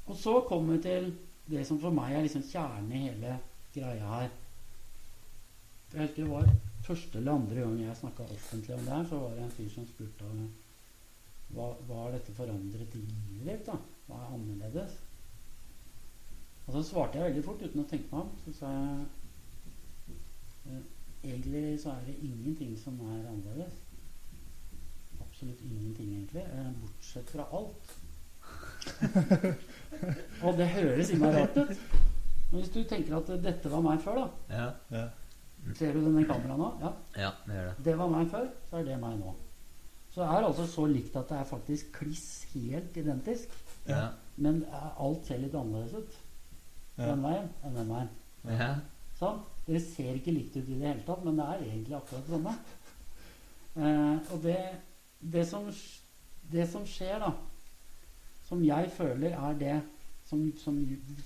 og 0.10 0.16
så 0.18 0.42
kommer 0.50 0.76
vi 0.76 0.82
til 0.84 1.12
det 1.50 1.64
som 1.68 1.80
for 1.80 1.94
meg 1.94 2.16
er 2.18 2.22
liksom 2.26 2.44
kjernen 2.44 2.92
i 2.92 3.04
hele 3.08 3.36
greia 3.74 4.08
her. 4.18 4.30
Jeg 5.94 6.02
husker 6.02 6.24
det 6.24 6.32
var 6.32 6.50
første 6.86 7.18
eller 7.20 7.32
andre 7.40 7.62
gang 7.62 7.80
jeg 7.82 7.96
snakka 7.98 8.24
offentlig 8.24 8.76
om 8.76 8.84
det 8.86 8.94
her, 8.98 9.06
så 9.10 9.20
var 9.24 9.30
det 9.38 9.44
en 9.46 9.52
fyr 9.58 9.70
som 9.74 9.86
spurte 9.88 10.26
om 10.32 10.50
hva, 11.56 11.70
hva 11.88 12.04
har 12.04 12.12
dette 12.18 12.34
forandret 12.38 12.96
i 12.96 13.04
livet 13.06 13.48
ditt? 13.50 13.66
da? 13.70 13.78
Hva 14.08 14.20
er 14.24 14.34
annerledes? 14.36 14.98
Og 16.68 16.76
så 16.76 16.84
svarte 16.86 17.18
jeg 17.18 17.32
veldig 17.32 17.44
fort 17.46 17.64
uten 17.66 17.82
å 17.82 17.88
tenke 17.90 18.10
meg 18.12 18.20
om. 18.22 18.34
Så 18.46 18.54
sa 18.60 18.74
jeg 18.74 19.06
eh, 20.70 20.84
egentlig 21.32 21.64
så 21.82 21.96
er 21.96 22.04
det 22.10 22.18
ingenting 22.28 22.76
som 22.78 23.00
er 23.10 23.24
annerledes. 23.32 23.80
Absolutt 25.20 25.62
ingenting, 25.66 26.14
egentlig. 26.20 26.46
eh, 26.46 26.70
Bortsett 26.84 27.34
fra 27.34 27.48
alt. 27.58 27.96
Og 30.46 30.54
det 30.58 30.70
høres 30.76 31.10
innmari 31.14 31.42
rart 31.42 31.58
ut. 31.58 31.74
Men 32.52 32.62
hvis 32.62 32.72
du 32.74 32.84
tenker 32.90 33.18
at 33.18 33.34
dette 33.44 33.70
var 33.72 33.82
meg 33.86 34.00
før, 34.02 34.22
da. 34.24 34.30
Ja. 34.54 34.70
ja. 34.96 35.74
Ser 35.78 35.94
du 35.94 36.00
denne 36.06 36.24
kameraet 36.26 36.62
nå? 36.62 36.70
Ja. 36.82 36.92
ja, 37.26 37.32
det 37.46 37.58
gjør 37.58 37.68
det. 37.70 37.76
Det 37.90 37.98
var 38.00 38.14
meg 38.14 38.30
før, 38.32 38.48
så 38.70 38.80
er 38.80 38.88
det 38.88 38.98
meg 39.02 39.18
nå. 39.20 39.34
Så 40.14 40.22
det 40.24 40.30
er 40.30 40.46
altså 40.48 40.66
så 40.68 40.86
likt 40.90 41.16
at 41.20 41.30
det 41.30 41.38
er 41.38 41.44
faktisk 41.52 41.92
kliss 42.00 42.46
helt 42.54 42.98
identisk. 42.98 43.52
Ja. 43.88 44.08
Men 44.38 44.64
alt 44.98 45.26
ser 45.28 45.38
litt 45.44 45.54
annerledes 45.56 45.94
ut 45.94 46.18
Ja. 46.98 47.06
den 47.12 47.22
veien 47.24 47.50
enn 47.64 47.76
den 47.80 47.90
veien. 47.94 48.10
Ja. 48.50 48.72
Sånn? 49.20 49.40
Dere 49.68 49.80
ser 49.84 50.16
ikke 50.18 50.34
likt 50.34 50.56
ut 50.58 50.66
i 50.70 50.76
det 50.80 50.88
hele 50.88 51.04
tatt, 51.06 51.24
men 51.26 51.38
det 51.38 51.46
er 51.46 51.64
egentlig 51.68 51.96
akkurat 51.98 52.26
det 52.26 52.34
samme. 52.36 52.56
Eh, 53.80 54.34
og 54.34 54.42
det, 54.44 54.58
det, 55.22 55.46
som, 55.48 55.68
det 56.52 56.66
som 56.72 56.86
skjer, 56.90 57.20
da, 57.22 57.30
som 58.50 58.64
jeg 58.66 58.92
føler 58.98 59.36
er 59.38 59.54
det 59.60 59.76
som, 60.30 60.42
som 60.62 60.78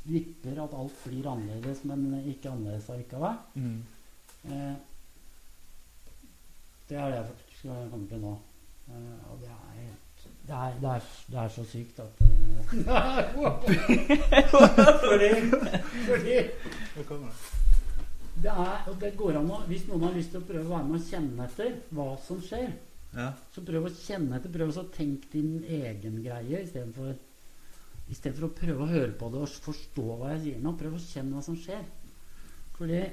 vipper 0.05 0.59
at 0.63 0.73
alt 0.77 0.99
blir 1.05 1.27
annerledes, 1.31 1.83
men 1.87 2.05
ikke 2.29 2.51
annerledes 2.51 2.89
allikevel, 2.89 3.37
Mm. 3.55 3.83
eh, 4.51 4.75
det 6.89 6.97
er 6.99 7.09
det 7.09 7.17
jeg 7.21 7.59
skal 7.59 7.89
komme 7.91 8.07
til 8.09 8.19
nå. 8.21 8.33
Eh, 8.89 9.31
og 9.31 9.39
det 9.41 9.49
er 9.49 9.75
helt 9.79 9.99
det 10.43 10.55
er, 10.55 10.73
det, 10.81 10.89
er, 10.89 11.03
det 11.31 11.37
er 11.39 11.51
så 11.53 11.63
sykt 11.71 11.99
at 12.03 12.21
eh, 12.21 12.29
fordi, 15.07 15.29
fordi 16.07 16.33
det. 16.95 17.29
det 18.43 18.51
er, 18.51 18.81
og 18.87 18.97
det 18.99 19.11
går 19.17 19.37
an 19.39 19.51
å, 19.55 19.61
Hvis 19.69 19.85
noen 19.87 20.03
har 20.07 20.17
lyst 20.17 20.33
til 20.33 20.41
å 20.41 20.47
prøve 20.49 20.65
å 20.67 20.73
være 20.73 20.89
med 20.89 20.99
og 20.99 21.07
kjenne 21.07 21.47
etter 21.47 21.77
hva 21.95 22.09
som 22.27 22.41
skjer, 22.43 22.73
Ja. 23.13 23.29
så 23.53 23.61
prøv 23.61 23.87
å 23.87 23.93
kjenne 23.93 24.39
etter. 24.39 24.49
Prøv 24.51 24.73
å 24.73 24.87
tenke 24.95 25.29
din 25.31 25.63
egen 25.69 26.19
greie 26.25 26.63
istedenfor 26.65 27.13
for 28.35 28.47
å 28.49 28.53
prøve 28.57 28.83
å 28.83 28.89
høre 28.91 29.13
på 29.15 29.29
det 29.31 29.43
og 29.45 29.59
forstå 29.63 30.05
hva 30.19 30.33
jeg 30.33 30.41
sier 30.47 30.63
nå. 30.63 30.73
Prøv 30.79 30.97
å 30.97 31.01
kjenne 31.01 31.37
hva 31.37 31.43
som 31.45 31.55
skjer. 31.57 31.85
Fordi 32.75 33.03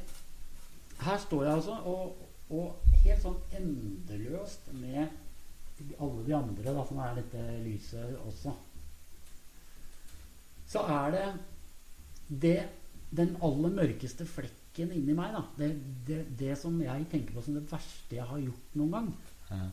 her 1.04 1.18
står 1.20 1.44
jeg 1.46 1.54
altså 1.60 1.76
og, 1.88 2.16
og 2.50 2.96
helt 3.04 3.22
sånn 3.22 3.38
endeløst 3.60 4.72
med 4.80 5.12
alle 5.98 6.24
de 6.26 6.34
andre 6.36 6.74
da, 6.76 6.84
som 6.88 6.98
er 7.02 7.14
dette 7.20 7.44
lyset 7.64 8.16
også. 8.26 8.52
Så 10.70 10.82
er 10.86 11.10
det, 11.14 11.26
det 12.44 12.56
den 13.18 13.32
aller 13.42 13.72
mørkeste 13.74 14.26
flekken 14.28 14.92
inni 14.94 15.14
meg, 15.18 15.32
da. 15.34 15.42
Det, 15.58 15.70
det, 16.06 16.20
det 16.38 16.52
som 16.60 16.76
jeg 16.82 17.08
tenker 17.10 17.34
på 17.34 17.42
som 17.42 17.56
det 17.58 17.64
verste 17.72 18.18
jeg 18.20 18.26
har 18.30 18.42
gjort 18.44 18.76
noen 18.78 18.92
gang. 18.94 19.08
Ja. 19.50 19.64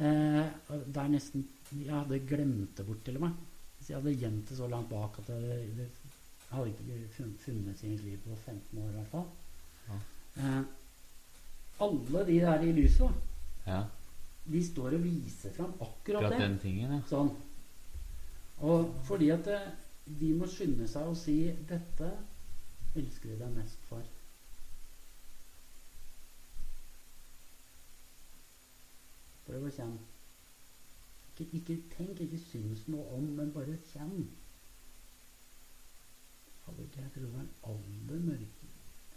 Eh, 0.00 0.44
det 0.86 1.00
er 1.02 1.08
nesten 1.10 1.42
Jeg 1.74 1.90
hadde 1.92 2.20
glemt 2.26 2.76
det 2.78 2.86
bort, 2.86 3.02
til 3.06 3.18
og 3.18 3.24
med. 3.26 3.34
Så 3.80 3.92
jeg 3.92 3.98
hadde 4.00 4.14
gjemt 4.22 4.48
det 4.50 4.56
så 4.58 4.68
langt 4.70 4.88
bak 4.90 5.18
at 5.22 5.28
det, 5.32 5.58
det 5.80 5.88
hadde 6.50 6.70
ikke 6.72 7.00
fun- 7.16 7.36
funnet 7.42 7.78
sin 7.78 7.96
liv 8.04 8.18
på 8.24 8.36
15 8.44 8.78
år, 8.84 8.88
i 8.90 8.96
hvert 9.00 9.12
fall. 9.12 9.26
Ja. 9.88 9.98
Eh, 10.44 10.62
alle 11.80 12.24
de 12.28 12.38
der 12.44 12.64
i 12.66 12.72
lyset, 12.76 13.08
da, 13.66 13.72
ja. 13.72 13.82
De 14.44 14.62
står 14.64 14.96
og 14.96 15.04
viser 15.04 15.52
fram 15.52 15.72
akkurat 15.80 16.24
Akkurat 16.24 16.32
det. 16.32 16.40
den 16.40 16.58
tingen, 16.58 16.92
ja. 16.96 17.00
Sånn. 17.08 17.30
Og 18.60 18.94
fordi 19.04 19.30
at 19.30 19.48
de 20.20 20.30
må 20.36 20.48
skynde 20.50 20.88
seg 20.88 21.08
å 21.08 21.16
si 21.16 21.36
'Dette 21.68 22.10
elsker 22.96 23.30
vi 23.30 23.36
deg 23.38 23.52
mest 23.54 23.84
for'. 23.88 24.08
Prøv 29.46 29.66
å 29.66 29.70
kjenne. 29.74 29.98
Ikke, 31.40 31.56
ikke 31.56 31.76
tenk, 31.96 32.20
ikke 32.20 32.38
syns 32.38 32.86
noe 32.88 33.06
om, 33.16 33.30
men 33.38 33.52
bare 33.52 33.78
kjenn. 33.92 34.28
Hadde 36.66 36.84
ikke 36.84 37.00
jeg 37.00 37.12
tror 37.14 37.24
det 37.24 37.32
var 37.32 37.46
den 37.46 37.54
aller 37.72 38.26
mørke 38.26 38.70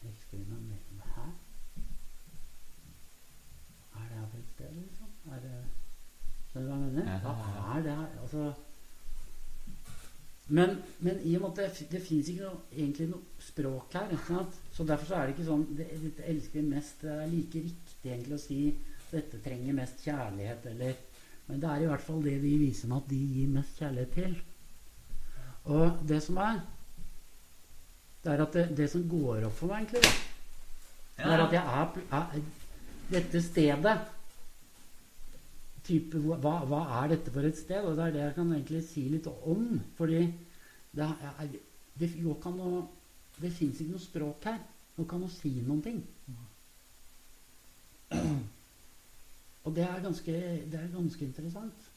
elsker 0.03 0.37
vi 0.37 0.43
her? 1.15 1.33
Er 3.95 4.07
det 4.09 4.17
her 4.17 4.27
for 4.31 4.37
et 4.37 4.49
sted, 4.55 4.73
liksom? 4.75 5.12
Er 5.31 5.39
det 5.43 5.55
Skjønner 6.51 6.67
du 6.67 6.71
hva 6.73 6.77
jeg 6.77 6.91
mener? 6.91 7.09
Ja, 7.09 7.17
ja, 7.23 7.33
Hva 7.63 7.77
er 7.77 7.83
det 7.85 7.97
her? 7.97 8.09
Altså 8.21 8.53
men, 10.47 10.73
men 10.99 11.21
i 11.23 11.35
og 11.37 11.41
med 11.41 11.49
at 11.53 11.59
det, 11.79 11.85
det 11.91 12.01
fins 12.03 12.27
ikke 12.29 12.43
noe, 12.43 12.57
egentlig 12.75 13.07
noe 13.13 13.41
språk 13.41 13.93
her, 13.95 14.11
så 14.75 14.85
derfor 14.85 15.07
så 15.07 15.15
er 15.15 15.29
det 15.29 15.35
ikke 15.37 15.45
sånn 15.47 15.63
det, 15.77 15.87
det 16.03 16.25
elsker 16.29 16.59
vi 16.59 16.63
mest. 16.67 16.99
Det 17.01 17.13
er 17.13 17.31
like 17.31 17.61
riktig 17.63 18.11
egentlig 18.11 18.35
å 18.35 18.41
si 18.43 18.57
dette 19.13 19.39
trenger 19.45 19.77
mest 19.77 20.03
kjærlighet, 20.03 20.69
eller 20.73 21.01
Men 21.47 21.59
det 21.59 21.69
er 21.69 21.81
i 21.83 21.87
hvert 21.89 22.03
fall 22.05 22.21
det 22.23 22.37
vi 22.39 22.53
viser 22.55 22.87
meg 22.87 23.01
at 23.01 23.09
de 23.09 23.17
gir 23.19 23.47
mest 23.51 23.79
kjærlighet 23.79 24.13
til. 24.15 24.35
Og 25.75 26.03
det 26.07 26.21
som 26.23 26.37
er 26.39 26.61
Det 28.23 28.31
er 28.31 28.41
at 28.41 28.53
det, 28.53 28.77
det 28.77 28.89
som 28.89 29.09
går 29.09 29.43
opp 29.47 29.57
for 29.57 29.67
meg, 29.67 29.83
egentlig, 29.83 30.11
det 31.17 31.25
er 31.25 31.41
at 31.43 31.53
jeg 31.53 31.63
er, 31.79 31.97
er 32.19 32.45
Dette 33.11 33.41
stedet 33.43 33.97
type, 35.83 36.19
hva, 36.23 36.55
hva 36.69 36.81
er 37.01 37.13
dette 37.13 37.33
for 37.33 37.47
et 37.47 37.57
sted? 37.59 37.83
Og 37.83 37.97
det 37.97 38.05
er 38.05 38.15
det 38.15 38.23
jeg 38.23 38.35
kan 38.37 38.51
egentlig 38.55 38.83
si 38.87 39.05
litt 39.11 39.29
om. 39.31 39.79
Fordi 39.97 40.21
det, 40.93 41.07
er, 41.07 41.55
det 41.99 42.11
ikke 42.15 42.53
Det 43.41 43.51
fins 43.51 43.81
ikke 43.81 43.91
noe 43.91 44.03
språk 44.03 44.45
her. 44.45 44.59
Nå 44.97 45.07
kan 45.09 45.23
man 45.23 45.31
si 45.33 45.49
noen 45.65 45.81
ting. 45.81 46.03
Og 49.63 49.75
det 49.75 49.83
er 49.87 50.03
ganske, 50.03 50.31
det 50.71 50.79
er 50.79 50.93
ganske 50.93 51.25
interessant. 51.25 51.89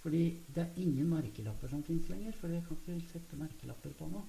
Fordi 0.00 0.24
det 0.54 0.62
er 0.62 0.80
ingen 0.80 1.08
merkelapper 1.10 1.68
som 1.68 1.82
fins 1.84 2.08
lenger. 2.08 2.32
For 2.32 2.48
jeg 2.48 2.64
kan 2.68 2.78
ikke 2.86 3.12
sette 3.12 3.36
merkelapper 3.36 3.92
på 3.98 4.08
noe. 4.08 4.22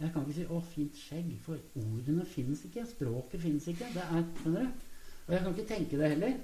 Jeg 0.00 0.12
kan 0.12 0.22
ikke 0.24 0.34
si 0.34 0.44
'å, 0.48 0.60
fint 0.64 0.96
skjegg', 0.96 1.40
for 1.44 1.58
ordene 1.76 2.24
fins 2.24 2.64
ikke. 2.64 2.86
Språket 2.88 3.40
fins 3.40 3.66
ikke. 3.68 3.84
Det 3.94 4.02
er, 4.02 4.24
skjønner 4.40 4.60
du? 4.64 4.70
Og 5.26 5.34
jeg 5.34 5.42
kan 5.42 5.52
ikke 5.54 5.74
tenke 5.74 5.98
det 5.98 6.08
heller. 6.10 6.38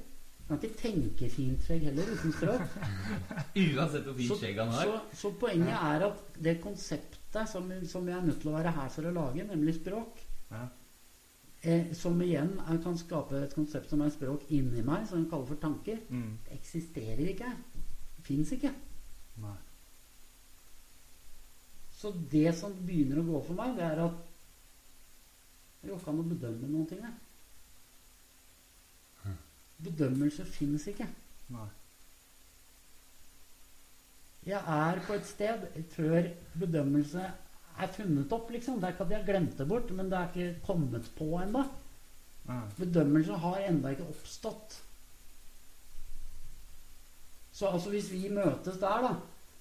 Jeg 0.46 0.60
kan 0.60 0.60
ikke 0.62 0.78
tenke 0.78 1.28
fint 1.34 1.64
skjegg 1.66 1.82
heller 1.88 2.06
uten 2.14 2.32
språk. 2.36 2.74
Uansett 3.74 4.04
hvor 4.06 4.14
fint 4.14 4.36
skjegg 4.38 4.58
han 4.62 4.68
har. 4.70 4.84
så, 4.86 5.00
så 5.18 5.30
poenget 5.40 5.74
er 5.74 6.04
at 6.06 6.36
det 6.46 6.60
konseptet 6.62 7.50
som, 7.50 7.66
som 7.90 8.06
jeg 8.06 8.14
er 8.16 8.26
nødt 8.28 8.38
til 8.44 8.52
å 8.52 8.54
være 8.54 8.70
her 8.76 8.92
for 8.94 9.08
å 9.10 9.14
lage, 9.16 9.46
nemlig 9.48 9.74
språk, 9.80 10.20
Ja. 10.52 10.60
eh, 11.66 11.90
som 11.98 12.20
igjen 12.22 12.52
er, 12.62 12.78
kan 12.84 12.94
skape 13.00 13.42
et 13.42 13.56
konsept 13.58 13.90
som 13.90 14.00
er 14.06 14.14
språk 14.14 14.46
inni 14.54 14.84
meg, 14.86 15.08
som 15.10 15.18
vi 15.24 15.28
kaller 15.32 15.50
for 15.50 15.58
tanker, 15.66 15.98
Mm. 16.14 16.38
det 16.46 16.60
eksisterer 16.60 17.26
ikke. 17.34 17.50
Fins 18.22 18.52
ikke. 18.54 18.70
Nei. 19.42 19.56
Så 21.96 22.12
det 22.30 22.54
som 22.54 22.72
begynner 22.86 23.18
å 23.22 23.26
gå 23.32 23.42
for 23.50 23.58
meg, 23.58 23.74
det 23.78 23.84
er 23.90 24.04
at 24.06 24.16
det 25.82 25.90
går 25.90 25.98
ikke 26.00 26.12
an 26.14 26.22
å 26.22 26.30
bedømme 26.30 26.68
noen 26.70 26.86
ting 26.90 27.02
her. 27.02 27.14
Bedømmelse 29.84 30.44
fins 30.48 30.86
ikke. 30.90 31.08
Nei. 31.52 31.66
Jeg 34.46 34.62
er 34.62 35.00
på 35.06 35.16
et 35.16 35.26
sted 35.26 35.66
før 35.90 36.28
bedømmelse 36.60 37.24
er 37.76 37.92
funnet 37.92 38.32
opp, 38.32 38.50
liksom. 38.54 38.78
Det 38.80 38.88
er 38.88 38.94
ikke 38.94 39.04
at 39.04 39.12
jeg 39.12 39.20
har 39.20 39.28
glemt 39.28 39.58
det 39.58 39.68
bort, 39.68 39.90
men 39.92 40.10
det 40.10 40.18
er 40.18 40.30
ikke 40.32 40.66
kommet 40.66 41.10
på 41.18 41.28
ennå. 41.42 41.64
Bedømmelse 42.78 43.36
har 43.42 43.64
ennå 43.66 43.92
ikke 43.92 44.06
oppstått. 44.06 44.78
Så 47.52 47.66
altså 47.72 47.90
hvis 47.90 48.10
vi 48.12 48.28
møtes 48.30 48.78
der, 48.78 49.02
da, 49.02 49.14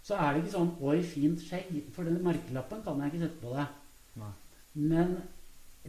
så 0.05 0.20
er 0.20 0.34
det 0.34 0.43
ikke 0.43 0.53
sånn 0.57 0.74
'oi, 0.84 0.99
fint 1.01 1.41
skjegg', 1.41 1.88
for 1.95 2.05
den 2.05 2.20
merkelappen 2.24 2.84
kan 2.84 2.99
jeg 3.01 3.13
ikke 3.13 3.24
sette 3.26 3.41
på 3.41 3.53
deg. 3.55 3.78
Nei. 4.22 4.32
Men 4.76 5.16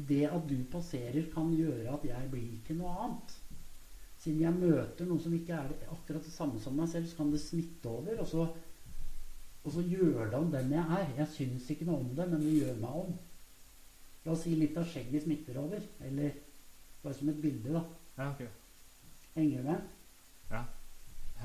det 0.08 0.22
at 0.30 0.46
du 0.48 0.56
passerer, 0.72 1.26
kan 1.34 1.50
gjøre 1.52 1.92
at 1.92 2.04
jeg 2.06 2.30
blir 2.30 2.54
ikke 2.56 2.78
noe 2.78 2.94
annet. 3.04 3.34
Siden 4.26 4.40
jeg 4.42 4.56
møter 4.58 5.06
noen 5.06 5.20
som 5.22 5.34
ikke 5.36 5.54
er 5.54 5.68
akkurat 5.94 6.24
det 6.26 6.32
samme 6.34 6.58
som 6.58 6.74
meg 6.74 6.88
selv, 6.90 7.06
så 7.06 7.20
kan 7.20 7.28
det 7.30 7.38
smitte 7.38 7.86
over. 7.86 8.16
Og 8.18 8.26
så, 8.26 8.46
og 9.62 9.70
så 9.70 9.84
gjør 9.86 10.24
det 10.32 10.34
om 10.40 10.48
den 10.50 10.72
jeg 10.74 10.82
er. 10.98 11.12
Jeg 11.20 11.28
syns 11.36 11.68
ikke 11.70 11.86
noe 11.86 12.00
om 12.02 12.08
det, 12.18 12.26
men 12.32 12.42
det 12.42 12.56
gjør 12.58 12.80
meg 12.82 12.96
om. 13.04 13.12
La 14.26 14.32
oss 14.34 14.42
si 14.42 14.56
litt 14.58 14.74
av 14.82 14.88
skjegget 14.90 15.22
smitter 15.28 15.60
over. 15.62 15.84
Eller 16.08 16.34
bare 17.04 17.14
som 17.14 17.30
et 17.30 17.38
bilde, 17.44 17.70
da. 17.76 17.84
Ja, 18.18 18.26
okay. 18.32 18.50
Henger 19.36 19.62
du 19.62 19.68
med? 19.70 19.86
Ja. 20.50 20.64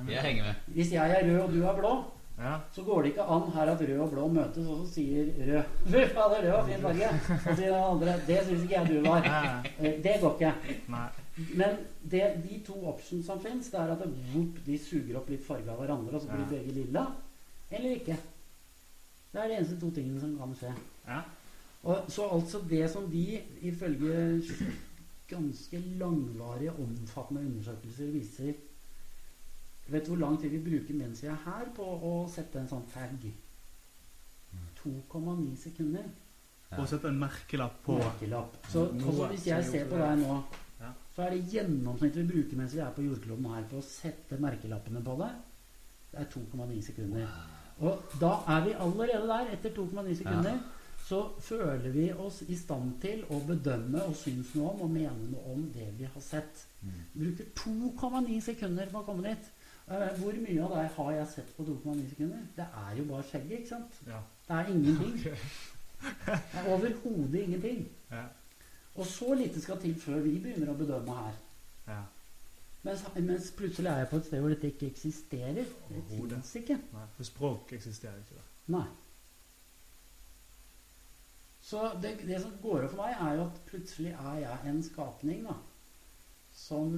Jeg 0.09 0.25
henger 0.25 0.49
med. 0.49 0.65
Hvis 0.73 0.91
jeg 0.95 1.13
er 1.19 1.25
rød 1.29 1.39
og 1.45 1.53
du 1.53 1.61
er 1.69 1.77
blå, 1.83 1.93
Ja. 2.41 2.55
så 2.73 2.81
går 2.81 3.01
det 3.03 3.09
ikke 3.11 3.23
an 3.29 3.51
her 3.53 3.69
at 3.75 3.81
rød 3.85 3.99
og 4.01 4.09
blå 4.15 4.27
møtes, 4.33 4.65
og 4.67 4.79
så 4.87 4.93
sier 4.95 5.27
rød 5.37 5.63
Fy 5.91 6.05
fader, 6.15 6.41
det 6.41 6.53
var 6.55 6.65
fin 6.65 6.81
farge. 6.81 7.09
Og 7.35 7.57
sier 7.59 7.75
den 7.75 7.83
andre 7.91 8.15
Det 8.27 8.37
syns 8.47 8.63
ikke 8.63 8.79
jeg 8.79 8.87
du 8.89 9.09
var. 9.09 9.27
Eh, 9.77 9.99
Det 10.03 10.15
går 10.23 10.33
ikke. 10.39 10.53
Nei. 10.89 11.09
Men 11.37 11.77
det, 12.03 12.43
de 12.43 12.59
to 12.65 12.75
options 12.89 13.25
som 13.25 13.39
fins, 13.41 13.69
det 13.71 13.79
er 13.79 13.91
at 13.93 13.99
det, 14.03 14.09
whoop, 14.33 14.57
de 14.65 14.77
suger 14.77 15.15
opp 15.17 15.29
litt 15.31 15.45
farge 15.45 15.71
av 15.71 15.79
hverandre, 15.79 16.15
og 16.15 16.21
så 16.21 16.27
blir 16.27 16.43
Ja. 16.43 16.49
begge 16.49 16.73
lilla. 16.75 17.05
Eller 17.71 17.95
ikke. 17.95 18.17
Det 19.31 19.39
er 19.41 19.47
de 19.47 19.55
eneste 19.57 19.79
to 19.79 19.91
tingene 19.95 20.19
som 20.19 20.37
kan 20.37 20.55
skje. 20.59 20.73
Ja. 21.07 21.21
Og, 21.83 22.03
så 22.11 22.27
altså 22.29 22.59
det 22.69 22.89
som 22.91 23.07
de, 23.11 23.41
ifølge 23.61 24.43
ganske 25.29 25.79
langvarige, 25.97 26.71
omfattende 26.79 27.41
undersøkelser, 27.41 28.11
viser 28.11 28.53
Vet 29.91 30.05
du 30.05 30.11
hvor 30.13 30.19
lang 30.21 30.37
tid 30.41 30.49
vi 30.49 30.59
bruker 30.69 30.93
mens 30.93 31.23
vi 31.23 31.27
er 31.27 31.39
her 31.45 31.65
på 31.75 31.83
å 31.83 32.11
sette 32.31 32.59
en 32.61 32.67
sånn 32.69 32.83
tag? 32.93 33.25
2,9 34.83 35.57
sekunder. 35.59 36.03
Og 36.77 36.87
sette 36.87 37.09
en 37.11 37.17
merkelapp 37.19 37.81
på 37.83 37.97
Merkelapp. 37.99 38.55
Så 38.71 38.85
også 38.87 39.27
hvis 39.33 39.47
jeg 39.47 39.65
ser 39.67 39.89
på 39.89 39.97
deg 39.99 40.21
nå, 40.21 40.37
Ja. 40.37 40.41
Så 41.15 41.25
er 41.25 41.33
det 41.35 41.47
gjennomsnittet 41.51 42.21
vi 42.23 42.27
bruker 42.33 42.59
mens 42.59 42.75
vi 42.75 42.81
er 42.83 42.91
på 42.95 43.03
jordkloden 43.05 43.49
her 43.51 43.65
på 43.71 43.79
å 43.81 43.85
sette 43.85 44.37
merkelappene 44.39 45.01
på 45.03 45.15
det, 45.19 45.31
det 46.11 46.21
er 46.23 46.29
2,9 46.33 46.81
sekunder. 46.85 47.33
Og 47.81 48.13
da 48.21 48.31
er 48.53 48.65
vi 48.67 48.73
allerede 48.85 49.27
der, 49.27 49.51
etter 49.55 49.73
2,9 49.75 50.15
sekunder, 50.21 50.59
så 51.07 51.21
føler 51.43 51.89
vi 51.91 52.05
oss 52.13 52.41
i 52.47 52.55
stand 52.55 52.93
til 53.03 53.23
å 53.33 53.39
bedømme 53.47 54.03
og 54.07 54.13
synes 54.15 54.53
noe 54.55 54.69
om 54.75 54.83
og 54.85 54.91
mene 54.93 55.31
noe 55.31 55.55
om 55.55 55.63
det 55.73 55.87
vi 55.97 56.07
har 56.07 56.23
sett. 56.23 56.61
Mm. 56.81 56.99
Bruker 57.15 57.49
2,9 57.63 58.37
sekunder 58.45 58.91
på 58.93 59.01
å 59.01 59.07
komme 59.07 59.25
dit. 59.25 59.49
Eh, 59.91 60.07
Hvor 60.21 60.37
mye 60.45 60.61
av 60.63 60.75
det 60.77 60.85
har 60.95 61.11
jeg 61.17 61.31
sett 61.33 61.55
på 61.57 61.65
2,9 61.67 62.05
sekunder? 62.13 62.45
Det 62.55 62.67
er 62.83 62.93
jo 62.99 63.07
bare 63.09 63.27
skjegget, 63.27 63.57
ikke 63.59 63.73
sant? 63.73 63.97
Ja. 64.07 64.21
Det 64.47 64.59
er 64.59 64.71
ingenting. 64.75 65.17
Det 66.01 66.37
er 66.57 66.69
overhodet 66.73 67.43
ingenting. 67.43 67.81
Ja. 68.09 68.23
Og 68.95 69.05
så 69.07 69.33
lite 69.33 69.61
skal 69.61 69.79
til 69.81 69.95
før 69.95 70.19
vi 70.25 70.39
begynner 70.39 70.73
å 70.73 70.79
bedømme 70.79 71.21
her. 71.21 71.37
ja. 71.87 72.01
Mens, 72.83 73.03
mens 73.15 73.51
plutselig 73.53 73.89
er 73.91 73.97
jeg 74.01 74.07
på 74.09 74.17
et 74.17 74.25
sted 74.25 74.39
hvor 74.41 74.49
dette 74.49 74.67
ikke 74.71 74.87
eksisterer. 74.89 75.67
Det 75.89 75.99
fins 76.09 76.55
ikke. 76.57 76.79
Nei. 76.95 77.03
For 77.13 77.27
språk 77.27 77.73
eksisterer 77.77 78.15
ikke. 78.23 78.39
der. 78.39 78.47
Nei. 78.73 78.87
Så 81.61 81.83
det, 82.01 82.15
det 82.25 82.39
som 82.41 82.55
går 82.63 82.87
opp 82.87 82.95
for 82.95 83.03
meg, 83.03 83.13
er 83.21 83.35
jo 83.37 83.43
at 83.45 83.59
plutselig 83.69 84.15
er 84.17 84.39
jeg 84.41 84.71
en 84.71 84.81
skapning 84.83 85.43
da, 85.45 85.53
som 86.57 86.95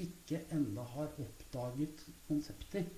ikke 0.00 0.40
enda 0.56 0.86
har 0.94 1.12
oppdaget 1.26 2.00
konsepter. 2.28 2.88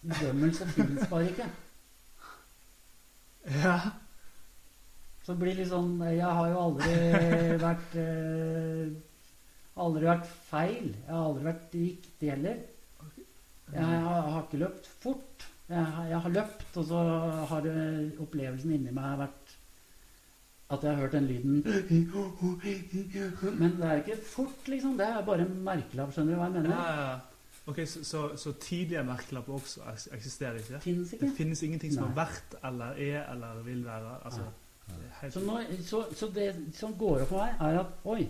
Bedømmelse 0.00 0.66
fins 0.78 1.04
bare 1.12 1.28
ikke. 1.30 1.50
Ja. 3.60 3.76
Så 5.24 5.32
det 5.32 5.40
blir 5.40 5.54
litt 5.56 5.70
sånn 5.70 5.94
Jeg 6.04 6.20
har 6.36 6.48
jo 6.52 6.58
aldri 6.60 6.94
vært 7.68 7.94
eh, 7.96 8.90
Aldri 9.80 10.04
vært 10.06 10.26
feil. 10.50 10.90
Jeg 10.92 11.10
har 11.10 11.24
aldri 11.30 11.44
vært 11.48 11.72
riktig 11.74 12.28
heller. 12.30 12.58
Jeg 13.74 13.82
har, 13.88 14.20
har 14.30 14.42
ikke 14.44 14.60
løpt 14.60 14.86
fort. 15.02 15.46
Jeg, 15.66 15.80
har- 15.80 16.06
jeg 16.12 16.20
har 16.26 16.30
løpt, 16.36 16.76
og 16.76 16.84
så 16.86 16.98
har 17.50 17.64
det, 17.64 17.74
opplevelsen 18.20 18.74
inni 18.76 18.92
meg 18.94 19.16
vært 19.18 19.54
at 20.74 20.82
jeg 20.84 20.90
har 20.94 21.00
hørt 21.02 21.12
den 21.16 21.26
lyden 21.28 21.56
Men 23.58 23.74
det 23.80 23.88
er 23.88 24.00
ikke 24.02 24.16
fort, 24.26 24.68
liksom. 24.70 24.94
Det 24.98 25.06
er 25.08 25.24
bare 25.26 25.44
merkelapp. 25.48 26.12
Skjønner 26.14 26.34
du 26.36 26.40
hva 26.40 26.48
jeg 26.50 26.56
mener? 26.58 26.74
ja, 26.74 26.96
ja. 27.00 27.14
Ok, 27.66 27.78
så, 27.88 28.02
så, 28.04 28.22
så 28.36 28.52
tidlige 28.60 29.00
merkelapper 29.08 29.54
også 29.56 29.80
eksisterer 30.12 30.58
ikke? 30.60 30.80
Fins 30.84 31.10
Det 31.14 31.16
ikke. 31.22 31.30
finnes 31.38 31.62
ingenting 31.64 31.94
som 31.94 32.02
Nei. 32.04 32.10
har 32.12 32.18
vært 32.26 32.56
eller 32.68 32.98
er 33.00 33.22
eller 33.32 33.62
vil 33.64 33.80
være? 33.86 34.10
Altså, 34.28 34.42
Nei. 34.44 34.50
Så, 35.30 35.40
nå, 35.40 35.60
så, 35.86 36.02
så 36.12 36.28
det 36.34 36.50
som 36.76 36.92
går 37.00 37.22
opp 37.24 37.30
for 37.30 37.40
meg, 37.40 37.54
er 37.64 37.78
at 37.80 38.08
oi, 38.12 38.26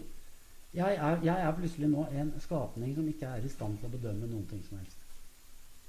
jeg 0.74 0.98
er, 0.98 1.18
jeg 1.22 1.46
er 1.46 1.57
plutselig 1.57 1.88
nå 1.90 2.05
en 2.11 2.30
skapning 2.42 2.94
som 2.94 3.09
ikke 3.11 3.30
er 3.30 3.46
i 3.46 3.50
stand 3.50 3.78
til 3.80 3.88
å 3.88 3.94
bedømme 3.94 4.28
noen 4.30 4.46
ting 4.50 4.62
som 4.66 4.78
helst. 4.78 5.02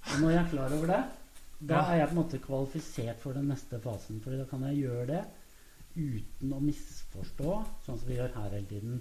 Og 0.06 0.20
når 0.22 0.34
jeg 0.34 0.42
er 0.42 0.52
klar 0.52 0.76
over 0.78 0.92
det, 0.94 1.02
da 1.66 1.82
er 1.90 2.00
jeg 2.00 2.10
på 2.10 2.16
en 2.16 2.20
måte 2.20 2.42
kvalifisert 2.44 3.22
for 3.22 3.38
den 3.38 3.50
neste 3.50 3.80
fasen. 3.82 4.22
For 4.22 4.38
da 4.38 4.46
kan 4.50 4.66
jeg 4.70 4.84
gjøre 4.84 5.06
det 5.10 5.24
uten 5.96 6.54
å 6.54 6.62
misforstå, 6.62 7.54
sånn 7.86 8.02
som 8.02 8.10
vi 8.10 8.20
gjør 8.20 8.34
her 8.36 8.50
hele 8.52 8.70
tiden. 8.70 9.00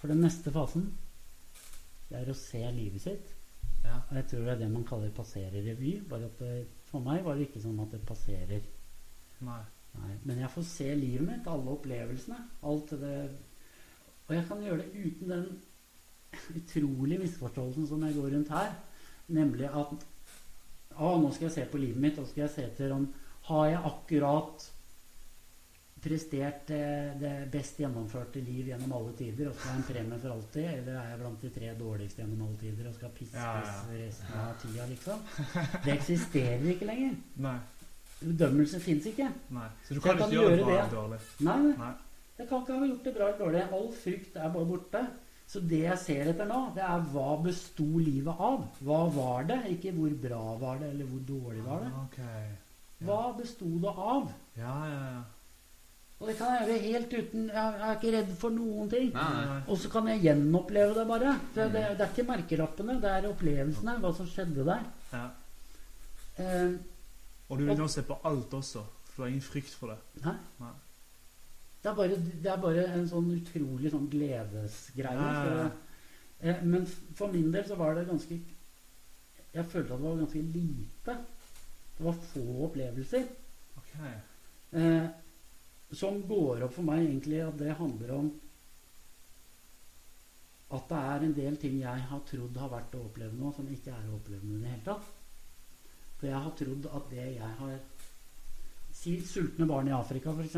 For 0.00 0.10
den 0.10 0.22
neste 0.24 0.52
fasen, 0.54 0.88
det 2.08 2.22
er 2.22 2.30
å 2.32 2.38
se 2.38 2.62
livet 2.74 3.04
sitt. 3.04 3.34
ja. 3.84 4.00
Og 4.08 4.14
jeg 4.16 4.28
tror 4.30 4.46
det 4.46 4.54
er 4.54 4.62
det 4.62 4.70
man 4.72 4.86
kaller 4.88 5.14
passere 5.14 5.62
revy. 5.62 5.98
Bare 6.08 6.30
at 6.30 6.42
det, 6.42 6.54
for 6.90 7.04
meg 7.04 7.22
var 7.26 7.36
det 7.36 7.48
ikke 7.48 7.62
sånn 7.62 7.78
at 7.84 7.94
det 7.94 8.02
passerer 8.08 8.64
Nei. 9.46 9.60
Nei, 9.98 10.14
men 10.24 10.38
jeg 10.42 10.50
får 10.54 10.66
se 10.68 10.88
livet 10.94 11.26
mitt, 11.26 11.46
alle 11.50 11.72
opplevelsene. 11.74 12.38
Alt 12.62 12.90
det 13.00 13.16
Og 14.28 14.34
jeg 14.36 14.44
kan 14.48 14.62
gjøre 14.62 14.82
det 14.82 15.06
uten 15.06 15.30
den 15.32 15.46
utrolige 16.56 17.22
misforståelsen 17.22 17.86
som 17.88 18.02
jeg 18.04 18.14
går 18.14 18.34
rundt 18.36 18.48
her. 18.52 18.74
Nemlig 19.28 19.68
at 19.68 20.06
Å, 20.98 21.12
nå 21.20 21.30
skal 21.32 21.46
jeg 21.48 21.54
se 21.54 21.64
på 21.70 21.78
livet 21.78 22.00
mitt, 22.02 22.18
og 22.18 22.26
så 22.26 22.32
skal 22.32 22.42
jeg 22.46 22.54
se 22.56 22.66
etter 22.66 22.92
om 22.92 23.06
Har 23.48 23.68
jeg 23.70 23.84
akkurat 23.92 24.66
prestert 26.02 26.66
det, 26.70 27.14
det 27.18 27.32
best 27.50 27.80
gjennomførte 27.82 28.38
liv 28.44 28.68
gjennom 28.70 28.92
alle 28.94 29.14
tider 29.18 29.48
og 29.50 29.56
skal 29.56 29.72
ha 29.72 29.78
en 29.80 29.86
premie 29.88 30.18
for 30.22 30.34
alltid, 30.34 30.68
eller 30.76 30.98
er 31.00 31.08
jeg 31.10 31.18
blant 31.22 31.42
de 31.42 31.50
tre 31.56 31.72
dårligste 31.80 32.22
gjennom 32.22 32.44
alle 32.46 32.60
tider 32.60 32.86
og 32.90 32.94
skal 32.94 33.10
piskes 33.16 33.40
Ja, 33.40 33.56
ja. 33.66 33.96
resten 34.04 34.36
av 34.38 34.52
tida, 34.62 34.86
liksom? 34.92 35.24
Det 35.84 35.96
eksisterer 35.96 36.68
ikke 36.74 36.86
lenger. 36.92 37.18
Nei. 37.48 37.56
Bedømmelse 38.20 38.80
fins 38.82 39.06
ikke. 39.06 39.28
Nei. 39.54 39.68
Så 39.86 39.94
du 39.94 40.00
Så 40.00 40.04
kan 40.08 40.18
kan 40.18 40.28
ikke 40.28 40.40
gjøre 40.42 40.56
det 40.56 40.64
bra 40.66 40.76
eller 40.80 40.94
dårlig? 40.96 41.18
Nei, 41.46 41.56
nei. 41.68 41.74
Nei. 41.78 41.92
Jeg 42.38 42.48
kan 42.48 42.60
ikke 42.62 42.76
ha 42.78 42.86
gjort 42.90 43.04
det 43.08 43.14
bra 43.16 43.28
eller 43.28 43.38
dårlig. 43.44 43.62
All 43.78 43.88
frykt 44.02 44.36
er 44.36 44.52
bare 44.54 44.66
borte. 44.72 45.02
Så 45.48 45.60
det 45.64 45.78
jeg 45.86 45.98
ser 46.02 46.28
etter 46.34 46.44
nå, 46.50 46.58
det 46.76 46.82
er 46.84 47.04
hva 47.12 47.28
besto 47.42 47.86
livet 48.02 48.36
av? 48.50 48.66
Hva 48.84 48.98
var 49.14 49.46
det? 49.48 49.60
Ikke 49.72 49.94
hvor 49.96 50.10
bra 50.26 50.42
var 50.60 50.82
det, 50.82 50.90
eller 50.92 51.08
hvor 51.08 51.22
dårlig 51.30 51.64
var 51.64 51.80
det. 51.86 51.92
Ah, 51.94 52.22
Ja. 52.98 53.06
Hva 53.06 53.18
besto 53.38 53.68
det 53.80 53.92
av? 53.94 54.32
Ja, 54.58 54.74
ja, 54.90 55.02
ja. 55.14 55.22
Og 56.18 56.26
det 56.26 56.34
kan 56.36 56.48
jeg 56.56 56.66
gjøre 56.66 56.78
helt 56.82 57.12
uten 57.14 57.44
Jeg 57.54 57.74
er 57.86 57.92
ikke 57.94 58.10
redd 58.16 58.30
for 58.40 58.50
noen 58.50 58.88
ting. 58.90 59.12
Nei, 59.14 59.44
nei. 59.46 59.60
Og 59.70 59.78
så 59.78 59.88
kan 59.92 60.08
jeg 60.10 60.24
gjenoppleve 60.26 60.94
det 60.98 61.06
bare. 61.06 61.36
Det, 61.54 61.68
det, 61.72 61.84
det 61.96 62.04
er 62.08 62.10
ikke 62.10 62.26
merkelappene, 62.32 62.96
det 63.00 63.10
er 63.14 63.28
opplevelsene. 63.30 63.94
Hva 64.02 64.10
som 64.18 64.26
skjedde 64.26 64.66
der. 64.66 64.82
ja. 65.14 65.26
Eh, 66.38 66.72
Og 67.48 67.58
du 67.58 67.64
vil 67.64 67.78
nå 67.78 67.88
se 67.88 68.04
på 68.04 68.18
alt 68.28 68.54
også, 68.54 68.82
for 69.08 69.16
du 69.16 69.24
har 69.24 69.32
ingen 69.32 69.44
frykt 69.44 69.74
for 69.74 69.94
det. 69.94 69.98
Nei. 70.24 70.36
Nei. 70.60 70.74
Det 71.82 71.90
er, 71.90 71.94
bare, 71.94 72.16
det 72.42 72.50
er 72.52 72.60
bare 72.60 72.86
en 72.98 73.06
sånn 73.08 73.28
utrolig 73.36 73.92
sånn 73.92 74.08
gledesgreie. 74.10 75.28
Så, 75.38 75.68
eh, 76.42 76.64
men 76.66 76.86
for 76.90 77.32
min 77.32 77.52
del 77.54 77.68
så 77.68 77.78
var 77.78 77.94
det 77.94 78.08
ganske 78.08 78.40
Jeg 79.54 79.64
følte 79.72 79.94
at 79.94 80.02
det 80.02 80.04
var 80.04 80.18
ganske 80.18 80.42
lite. 80.42 81.14
Det 81.96 82.04
var 82.04 82.18
få 82.32 82.42
opplevelser. 82.66 83.24
Okay. 83.80 84.12
Eh, 84.76 85.06
som 85.96 86.20
går 86.28 86.66
opp 86.66 86.74
for 86.76 86.84
meg 86.84 87.06
egentlig 87.06 87.40
at 87.46 87.56
det 87.58 87.78
handler 87.78 88.12
om 88.18 88.28
at 90.76 90.90
det 90.90 90.98
er 90.98 91.24
en 91.24 91.36
del 91.36 91.56
ting 91.56 91.78
jeg 91.80 92.02
har 92.10 92.24
trodd 92.28 92.58
har 92.60 92.68
vært 92.68 92.96
å 92.98 93.06
oppleve 93.06 93.32
nå, 93.38 93.52
som 93.56 93.70
ikke 93.72 93.94
er 93.94 94.10
å 94.10 94.18
oppleve 94.18 94.44
nå 94.44 94.58
i 94.58 94.64
det 94.66 94.72
hele 94.74 94.84
tatt. 94.90 95.17
For 96.18 96.26
jeg 96.26 96.42
har 96.44 96.56
trodd 96.58 96.88
at 96.98 97.10
det 97.14 97.28
jeg 97.36 97.54
har 97.60 97.78
Si 98.98 99.12
sultne 99.22 99.66
barn 99.68 99.86
i 99.86 99.92
Afrika, 99.94 100.32
f.eks. 100.34 100.56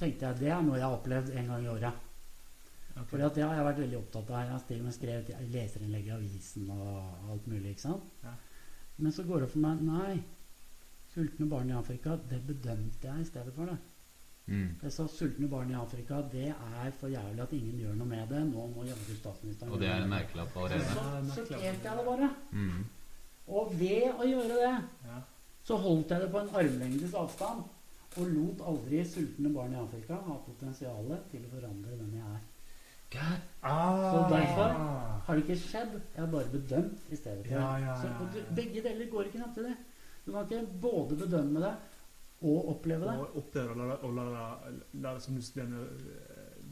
tenkte 0.00 0.24
jeg 0.24 0.38
det 0.38 0.48
er 0.48 0.62
noe 0.64 0.78
jeg 0.78 0.86
har 0.86 0.94
opplevd 0.96 1.34
en 1.36 1.50
gang 1.50 1.66
i 1.66 1.68
året. 1.68 2.06
Okay. 2.92 3.04
Fordi 3.10 3.24
at 3.26 3.34
det 3.36 3.42
har 3.44 3.58
jeg 3.58 3.66
vært 3.66 3.82
veldig 3.82 3.98
opptatt 3.98 4.30
av. 4.30 4.38
Jeg 4.40 4.52
har 4.52 4.62
til 4.68 4.78
og 4.80 4.86
med 4.86 4.94
skrevet 4.96 5.50
leserinnlegg 5.52 6.08
i 6.08 6.14
avisen 6.14 6.70
og 6.72 7.28
alt 7.34 7.50
mulig. 7.52 7.74
ikke 7.74 7.84
sant? 7.84 8.14
Ja. 8.24 8.32
Men 8.96 9.12
så 9.12 9.26
går 9.28 9.42
det 9.42 9.48
opp 9.48 9.54
for 9.56 9.64
meg 9.66 9.84
Nei. 9.84 10.14
Sultne 11.12 11.48
barn 11.50 11.68
i 11.68 11.76
Afrika, 11.76 12.16
det 12.30 12.40
bedømte 12.48 13.10
jeg 13.10 13.20
i 13.20 13.28
stedet 13.28 13.52
for 13.52 13.68
det. 13.68 13.76
Mm. 14.46 14.70
Jeg 14.82 14.92
sa 14.92 15.04
sultne 15.12 15.48
barn 15.52 15.70
i 15.70 15.76
Afrika, 15.76 16.22
det 16.32 16.48
er 16.54 16.94
for 16.98 17.12
jævlig 17.12 17.44
at 17.44 17.52
ingen 17.52 17.82
gjør 17.84 17.98
noe 18.00 18.08
med 18.08 18.32
det. 18.32 18.40
Nå 18.48 18.64
må 18.72 18.86
jaggu 18.88 19.18
statsministeren 19.18 19.72
Og 19.72 19.84
det 19.84 19.92
er 19.92 20.00
en 20.06 20.10
merkelapp 20.10 20.56
allerede. 20.56 20.88
Så 20.88 21.36
sorterte 21.36 21.68
jeg 21.68 22.00
det 22.00 22.06
bare. 22.08 22.30
Mm. 22.56 22.80
Og 23.48 23.72
ved 23.78 24.12
å 24.14 24.24
gjøre 24.26 24.48
det, 24.60 24.74
Ja. 25.06 25.18
så 25.64 25.76
holdt 25.76 26.08
jeg 26.10 26.20
det 26.20 26.30
på 26.30 26.38
en 26.40 26.48
armlengdes 26.54 27.14
avstand. 27.14 27.62
Og 28.16 28.26
lot 28.28 28.60
aldri 28.68 29.04
sultne 29.08 29.48
barn 29.54 29.72
i 29.72 29.76
Afrika 29.80 30.14
ha 30.14 30.34
potensialet 30.46 31.30
til 31.30 31.40
å 31.46 31.50
forandre 31.54 31.96
den 31.96 32.12
jeg 32.12 32.22
er. 32.34 32.40
God. 33.12 33.40
Ah. 33.62 34.12
Så 34.12 34.18
derfor 34.34 34.68
har 35.26 35.34
det 35.36 35.42
ikke 35.46 35.56
skjedd. 35.60 35.94
Jeg 36.14 36.20
har 36.24 36.30
bare 36.32 36.52
bedømt 36.52 36.98
i 37.12 37.16
stedet 37.16 37.46
for. 37.46 37.54
Ja, 37.54 37.76
ja, 37.78 37.94
Så, 38.02 38.08
du, 38.32 38.54
begge 38.54 38.82
deler 38.82 39.10
går 39.10 39.24
ikke 39.24 39.38
samtidig. 39.44 39.76
Du 40.26 40.32
kan 40.32 40.44
ikke 40.48 40.80
både 40.80 41.16
bedømme 41.16 41.60
det 41.60 41.74
og 42.42 42.68
oppleve 42.68 43.04
det. 43.04 43.18
Og 43.18 43.36
oppleve 43.36 43.74
det, 43.74 43.98
og 44.02 44.14
la, 44.14 44.24
la, 44.30 44.46
det- 44.70 45.02
la, 45.02 45.12
det 45.14 45.22
som 45.22 45.34
du 45.34 45.40
sier, 45.42 45.66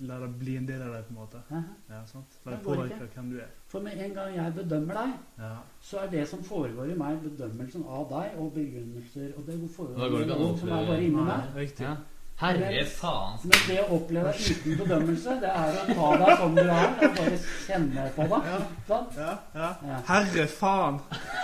la 0.00 0.18
det 0.20 0.28
bli 0.40 0.56
en 0.56 0.66
del 0.68 0.82
av 0.82 0.92
deg, 0.94 1.04
på 1.06 1.10
en 1.14 1.20
måte. 1.20 1.38
Hæ? 1.50 1.60
Ja, 1.90 2.00
sant? 2.06 2.26
La 2.46 2.50
det 2.52 2.60
påvirke 2.64 3.08
hvem 3.14 3.30
du 3.30 3.36
er. 3.40 3.46
For 3.68 3.80
med 3.84 3.92
en 4.00 4.14
gang 4.14 4.34
jeg 4.36 4.54
bedømmer 4.54 4.94
deg, 5.00 5.10
Ja. 5.38 5.54
så 5.82 5.96
er 6.04 6.08
det 6.10 6.28
som 6.28 6.42
foregår 6.44 6.84
i 6.90 6.94
meg, 6.98 7.18
bedømmelsen 7.24 7.84
av 7.88 8.08
deg 8.10 8.26
og 8.38 8.52
begrunnelser. 8.54 9.28
Og 9.36 9.46
det 9.46 9.60
Da 9.60 9.66
foregår 9.76 10.08
går 10.08 10.18
det 10.18 10.18
i 10.18 10.20
ikke 10.22 10.34
an 10.34 10.40
å 10.40 10.42
noe 10.48 10.58
som 10.58 10.68
er 10.68 10.72
bare 10.86 11.02
inni 11.02 11.16
Nei, 11.16 11.24
meg. 11.24 11.40
riktig. 11.56 11.84
Ja. 11.86 11.94
Herre 12.40 12.84
faen. 12.88 13.36
Men 13.44 13.58
det 13.68 13.80
å 13.84 13.86
oppleve 13.98 14.30
deg 14.32 14.40
uten 14.50 14.72
bedømmelse, 14.78 15.30
det 15.42 15.50
er 15.50 15.70
å 15.76 15.78
ta 15.94 16.08
deg 16.24 16.32
som 16.40 16.52
du 16.54 16.60
er. 16.60 16.66
Og 16.88 16.94
bare 17.18 17.38
kjenne 17.66 18.02
på 18.16 18.22
deg. 18.30 18.42
Sant? 18.88 19.10
Ja, 19.18 19.32
ja. 19.54 19.70
Ja. 19.90 19.96
Herre 20.08 20.44
faen! 20.46 20.96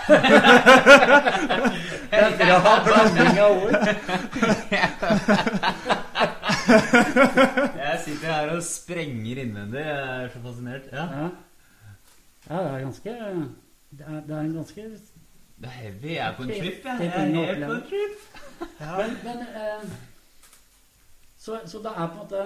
Det 2.07 2.17
er 2.17 2.31
bra 2.39 2.57
blanding 2.85 3.37
av 3.43 3.51
ord. 3.51 3.75
Jeg 7.83 8.01
sitter 8.05 8.31
her 8.33 8.51
og 8.55 8.63
sprenger 8.63 9.41
innvendig. 9.43 9.79
Jeg 9.85 10.23
er 10.23 10.29
så 10.33 10.41
fascinert. 10.43 10.89
Ja. 10.91 11.05
Ja. 11.17 11.29
ja, 12.49 12.57
det 12.63 12.71
er 12.73 12.83
ganske 12.85 13.13
Det 13.97 14.05
er, 14.07 14.19
det 14.27 14.35
er 14.35 14.41
en 14.41 14.53
ganske 14.57 14.85
Det 14.91 15.65
er 15.69 15.75
heavy. 15.79 16.11
Jeg 16.13 16.23
er 16.27 16.35
på 16.37 16.43
en 16.43 16.49
trip, 16.49 16.85
jeg. 16.85 16.99
Jeg 17.01 17.07
er 17.07 17.33
helt 17.35 17.65
på 17.65 17.71
en 17.79 17.87
trip. 17.91 18.15
Men, 18.97 19.11
men 19.23 19.43
eh, 19.47 19.89
så, 21.37 21.59
så 21.69 21.77
det 21.83 21.91
er 21.93 22.07
på 22.07 22.13
en 22.13 22.17
måte 22.23 22.45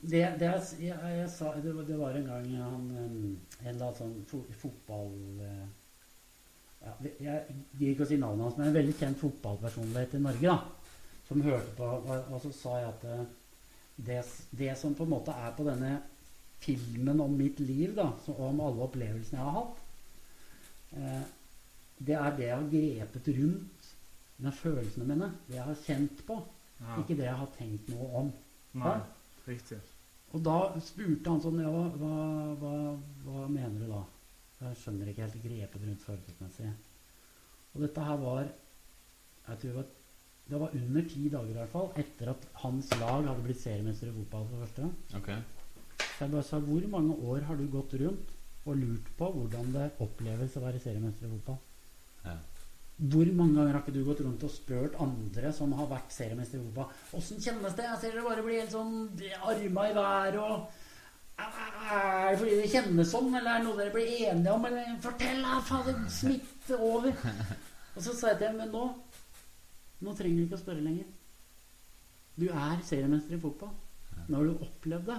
det, 0.00 0.20
det 0.38 0.46
jeg, 0.46 0.62
jeg, 0.80 0.98
jeg 1.18 1.30
sa 1.32 1.50
det, 1.62 1.72
var- 1.76 1.82
det 1.88 1.96
var 1.98 2.10
en 2.14 2.26
gang 2.28 2.44
han 2.62 2.84
eh, 2.94 3.66
En 3.66 3.72
eller 3.74 3.96
sånn 3.98 4.12
fo, 4.30 4.44
fotball 4.60 5.10
eh, 5.42 5.64
ja, 6.86 6.92
Jeg 7.24 7.56
gir 7.80 7.90
ikke 7.96 8.06
å 8.06 8.10
si 8.12 8.18
navnet 8.22 8.46
hans, 8.46 8.58
men 8.60 8.68
en 8.70 8.76
veldig 8.78 8.94
kjent 9.00 9.18
fotballpersonlighet 9.18 10.14
i 10.14 10.20
Norge. 10.22 10.52
da, 10.52 10.58
Som 11.28 11.42
hørte 11.44 11.74
på, 11.76 11.84
og, 11.84 12.30
og 12.32 12.40
så 12.44 12.52
sa 12.56 12.76
jeg 12.80 12.92
at 12.92 13.08
eh, 13.12 13.26
det, 14.06 14.20
det 14.58 14.70
som 14.80 14.94
på 14.96 15.04
en 15.04 15.12
måte 15.12 15.34
er 15.34 15.52
på 15.56 15.66
denne 15.66 15.98
filmen 16.62 17.20
om 17.20 17.34
mitt 17.38 17.60
liv, 17.60 17.92
da, 17.96 18.08
og 18.32 18.40
om 18.48 18.62
alle 18.64 18.86
opplevelsene 18.86 19.38
jeg 19.38 19.44
har 19.46 19.58
hatt, 19.58 19.82
eh, 20.96 21.26
det 21.98 22.14
er 22.14 22.36
det 22.38 22.46
jeg 22.46 22.56
har 22.56 22.72
grepet 22.72 23.30
rundt 23.38 23.92
med 24.38 24.54
følelsene 24.54 25.06
mine. 25.08 25.30
Det 25.48 25.58
jeg 25.58 25.66
har 25.66 25.78
kjent 25.84 26.24
på. 26.26 26.38
Ja. 26.78 26.98
Ikke 27.00 27.16
det 27.18 27.26
jeg 27.26 27.38
har 27.40 27.54
tenkt 27.56 27.88
noe 27.90 28.08
om. 28.20 28.28
Nei, 28.78 28.98
riktig. 29.48 29.80
Og 30.36 30.44
da 30.44 30.58
spurte 30.84 31.32
han 31.32 31.42
sånn 31.42 31.62
Ja, 31.62 31.72
hva, 31.72 32.14
hva, 32.60 32.72
hva 33.24 33.46
mener 33.48 33.80
du 33.80 33.88
da? 33.90 34.02
Jeg 34.58 34.78
skjønner 34.82 35.10
ikke 35.10 35.24
helt 35.24 35.42
grepet 35.42 35.86
rundt 35.86 36.04
følelsesmessig. 36.04 36.70
Og 37.74 37.84
dette 37.84 38.04
her 38.04 38.20
var 38.22 38.42
Jeg 38.44 39.58
tror 39.60 39.68
det 39.70 39.76
var, 39.78 39.88
det 40.48 40.58
var 40.60 40.74
under 40.74 41.02
ti 41.04 41.28
dager 41.28 41.52
i 41.52 41.58
hvert 41.58 41.72
fall 41.72 41.88
etter 42.00 42.30
at 42.32 42.44
hans 42.62 42.90
lag 42.96 43.26
hadde 43.28 43.44
blitt 43.44 43.60
seriemester 43.60 44.08
i 44.08 44.14
fotball 44.16 44.46
for 44.48 44.64
første 44.64 44.84
gang. 44.84 44.94
Okay. 45.20 45.38
Så 46.00 46.24
jeg 46.24 46.32
bare 46.32 46.46
sa 46.46 46.58
Hvor 46.58 46.86
mange 46.88 47.16
år 47.30 47.44
har 47.48 47.56
du 47.56 47.66
gått 47.72 47.96
rundt 48.00 48.30
og 48.68 48.76
lurt 48.76 49.10
på 49.18 49.28
hvordan 49.34 49.72
det 49.74 49.90
oppleves 50.04 50.56
å 50.56 50.62
være 50.64 50.80
seriemester 50.80 51.28
i 51.28 51.34
fotball? 51.34 51.58
Ja. 52.24 52.36
Hvor 52.98 53.30
mange 53.38 53.54
ganger 53.54 53.76
har 53.76 53.84
ikke 53.84 53.94
du 53.94 54.02
gått 54.08 54.24
rundt 54.24 54.44
og 54.48 54.50
spurt 54.50 54.96
andre 55.04 55.52
som 55.54 55.72
har 55.78 55.86
vært 55.92 56.16
seriemester 56.16 56.58
i 56.58 56.64
fotball, 56.64 56.96
Åssen 57.20 57.44
kjennes 57.44 57.76
det? 57.78 57.86
Jeg 57.86 58.00
ser 58.00 58.16
dere 58.16 58.26
bare 58.26 58.44
blir 58.46 58.60
helt 58.62 58.74
sånn 58.74 58.96
arma 59.52 59.88
i 59.88 59.96
været 60.00 60.40
og 60.42 60.84
Er 61.38 62.32
det 62.32 62.38
fordi 62.40 62.56
det 62.58 62.70
kjennes 62.72 63.12
sånn, 63.12 63.28
eller 63.30 63.52
er 63.52 63.60
det 63.60 63.68
noe 63.68 63.78
dere 63.78 63.94
blir 63.94 64.08
enige 64.32 64.56
om? 64.56 64.64
Eller 64.66 64.96
fortell, 65.04 65.44
da! 65.44 65.60
Fader, 65.68 66.00
smitt 66.10 66.72
over! 66.74 67.12
Og 67.98 68.02
så 68.02 68.14
sa 68.14 68.32
jeg 68.32 68.40
til 68.40 68.48
dem 68.48 68.58
Men 68.62 68.74
nå 68.74 68.82
Nå 70.04 70.14
trenger 70.14 70.38
du 70.38 70.46
ikke 70.46 70.58
å 70.58 70.62
spørre 70.62 70.84
lenger. 70.84 71.08
Du 72.38 72.46
er 72.48 72.84
seriemester 72.86 73.34
i 73.34 73.42
fotball. 73.42 73.74
Nå 74.28 74.38
har 74.38 74.46
du 74.46 74.62
opplevd 74.66 75.08
det. 75.10 75.18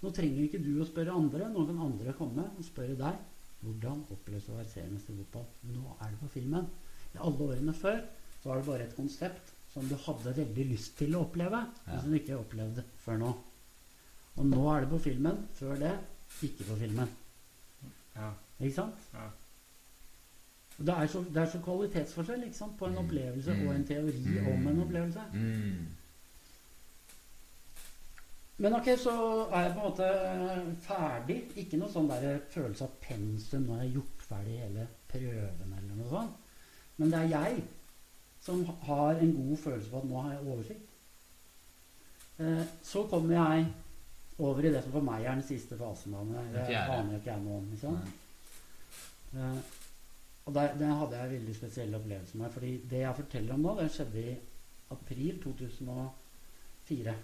Nå 0.00 0.12
trenger 0.16 0.46
ikke 0.46 0.62
du 0.64 0.72
å 0.80 0.88
spørre 0.88 1.16
andre. 1.16 1.50
Nå 1.52 1.66
kan 1.68 1.82
andre 1.84 2.14
komme 2.16 2.46
og 2.54 2.64
spørre 2.64 2.96
deg 3.00 3.20
hvordan 3.60 4.06
oppleves 4.14 4.46
det 4.46 4.54
å 4.54 4.56
være 4.56 4.72
seriemester 4.72 5.12
i 5.12 5.20
fotball. 5.20 5.48
Nå 5.74 5.96
er 5.98 6.14
det 6.14 6.20
på 6.22 6.30
filmen. 6.32 6.68
I 7.12 7.20
alle 7.20 7.48
årene 7.50 7.74
før 7.76 7.98
så 8.40 8.48
var 8.48 8.60
det 8.60 8.68
bare 8.70 8.86
et 8.86 8.96
konsept 8.96 9.52
som 9.74 9.84
du 9.86 9.94
hadde 10.06 10.32
veldig 10.38 10.64
lyst 10.72 10.96
til 10.98 11.14
å 11.14 11.24
oppleve, 11.26 11.60
men 11.86 12.00
som 12.00 12.10
du 12.10 12.16
ikke 12.18 12.38
opplevde 12.40 12.84
før 13.04 13.20
nå. 13.20 13.34
Og 14.40 14.46
nå 14.48 14.62
er 14.72 14.84
det 14.84 14.90
på 14.94 15.02
filmen. 15.04 15.44
Før 15.58 15.76
det 15.78 15.92
ikke 16.46 16.66
på 16.70 16.78
filmen. 16.80 17.12
Ja. 18.16 18.32
Ikke 18.60 18.76
sant? 18.78 19.04
Ja. 19.12 19.26
Det 20.80 20.88
er 20.96 21.06
så, 21.12 21.20
det 21.28 21.36
er 21.42 21.46
så 21.52 21.58
kvalitetsforskjell 21.64 22.42
ikke 22.46 22.56
sant? 22.56 22.78
på 22.78 22.86
en 22.86 22.92
Mm. 22.94 23.04
opplevelse 23.04 23.52
Mm. 23.54 23.66
og 23.68 23.74
en 23.74 23.84
teori 23.86 24.12
Mm. 24.26 24.46
om 24.52 24.66
en 24.68 24.82
opplevelse. 24.82 25.20
Mm. 25.34 25.86
Men 28.60 28.74
ok, 28.74 28.84
så 28.98 29.12
er 29.52 29.60
jeg 29.62 29.74
på 29.74 29.80
en 29.80 29.86
måte 29.90 30.08
ferdig. 30.84 31.38
Ikke 31.56 31.78
noe 31.80 31.88
sånn 31.92 32.08
der 32.08 32.38
følelse 32.52 32.84
av 32.84 32.90
pensum. 33.00 33.66
jeg 33.68 33.76
har 33.78 33.94
gjort 33.94 34.24
ferdig 34.28 34.58
hele 34.60 34.86
prøven 35.08 35.74
eller 35.78 35.94
noe 35.96 36.10
sånt. 36.10 36.30
Men 36.96 37.10
det 37.10 37.18
er 37.18 37.28
jeg 37.28 37.62
som 38.40 38.64
har 38.64 39.10
en 39.20 39.32
god 39.36 39.56
følelse 39.58 39.90
på 39.90 39.98
at 40.02 40.04
nå 40.10 40.20
har 40.22 40.32
jeg 40.32 40.46
oversikt. 40.46 40.86
Eh, 42.40 42.64
så 42.82 43.06
kommer 43.08 43.34
jeg 43.34 43.66
over 44.38 44.58
i 44.64 44.72
det 44.72 44.82
som 44.82 44.92
for 44.92 45.00
meg 45.00 45.24
er 45.24 45.34
den 45.34 45.42
siste 45.42 45.76
fasen. 45.76 46.12
Da, 46.12 46.22
men 46.22 46.52
det 46.52 46.60
aner 46.76 47.10
jeg 47.12 47.20
ikke 47.20 47.32
jeg 47.32 47.42
noe 47.42 47.56
om. 47.58 47.72
Ikke 47.72 47.80
sant? 47.80 48.04
Og 50.46 50.54
der, 50.54 50.78
der 50.78 50.94
hadde 50.94 51.16
jeg 51.16 51.26
en 51.26 51.34
veldig 51.34 51.56
spesiell 51.56 51.94
opplevelse 51.94 52.38
med. 52.38 52.50
fordi 52.50 52.76
det 52.90 53.02
jeg 53.04 53.16
forteller 53.16 53.54
om 53.54 53.60
nå, 53.60 53.74
det 53.80 53.90
skjedde 53.94 54.22
i 54.22 54.36
april 54.90 55.42
2004. 55.42 57.14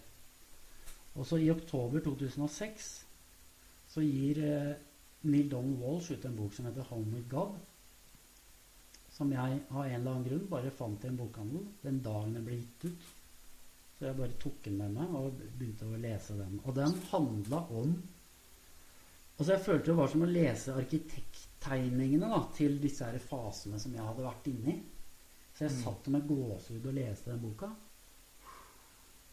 Og 1.15 1.27
så 1.27 1.37
i 1.41 1.51
oktober 1.51 2.01
2006 2.05 2.91
så 3.89 4.03
gir 4.05 4.43
eh, 4.45 4.75
Neil 5.27 5.51
Donald 5.51 5.81
Walsh 5.81 6.13
ut 6.13 6.25
en 6.25 6.37
bok 6.37 6.53
som 6.55 6.67
heter 6.67 6.83
'Home 6.83 7.15
with 7.15 7.29
God'. 7.35 7.57
Som 9.11 9.33
jeg 9.33 9.61
av 9.71 9.87
en 9.87 9.95
eller 9.95 10.11
annen 10.11 10.29
grunn 10.29 10.49
bare 10.51 10.71
fant 10.71 11.05
i 11.05 11.09
en 11.09 11.17
bokhandel 11.17 11.63
den 11.83 12.03
dagen 12.05 12.35
den 12.35 12.45
ble 12.45 12.59
gitt 12.61 12.85
ut. 12.85 13.07
Så 13.99 14.07
jeg 14.07 14.17
bare 14.17 14.37
tok 14.41 14.65
den 14.65 14.77
med 14.77 14.93
meg 14.93 15.15
og 15.17 15.41
begynte 15.59 15.87
å 15.89 15.97
lese 15.97 16.37
den. 16.37 16.61
Og 16.65 16.75
den 16.77 16.93
handla 17.11 17.63
om 17.73 17.95
Altså 19.39 19.53
Jeg 19.53 19.65
følte 19.67 19.87
det 19.91 19.97
var 19.99 20.09
som 20.09 20.23
å 20.25 20.29
lese 20.31 20.73
arkitekttegningene 20.81 22.29
da, 22.31 22.39
til 22.57 22.79
disse 22.81 23.05
her 23.05 23.19
fasene 23.21 23.79
som 23.81 23.93
jeg 23.93 24.05
hadde 24.07 24.25
vært 24.25 24.47
inni. 24.49 24.79
Så 25.57 25.65
jeg 25.67 25.73
Mm. 25.73 25.83
satt 25.85 26.09
med 26.13 26.27
gåsehud 26.29 26.87
og 26.87 26.95
leste 26.95 27.31
den 27.31 27.41
boka. 27.41 27.69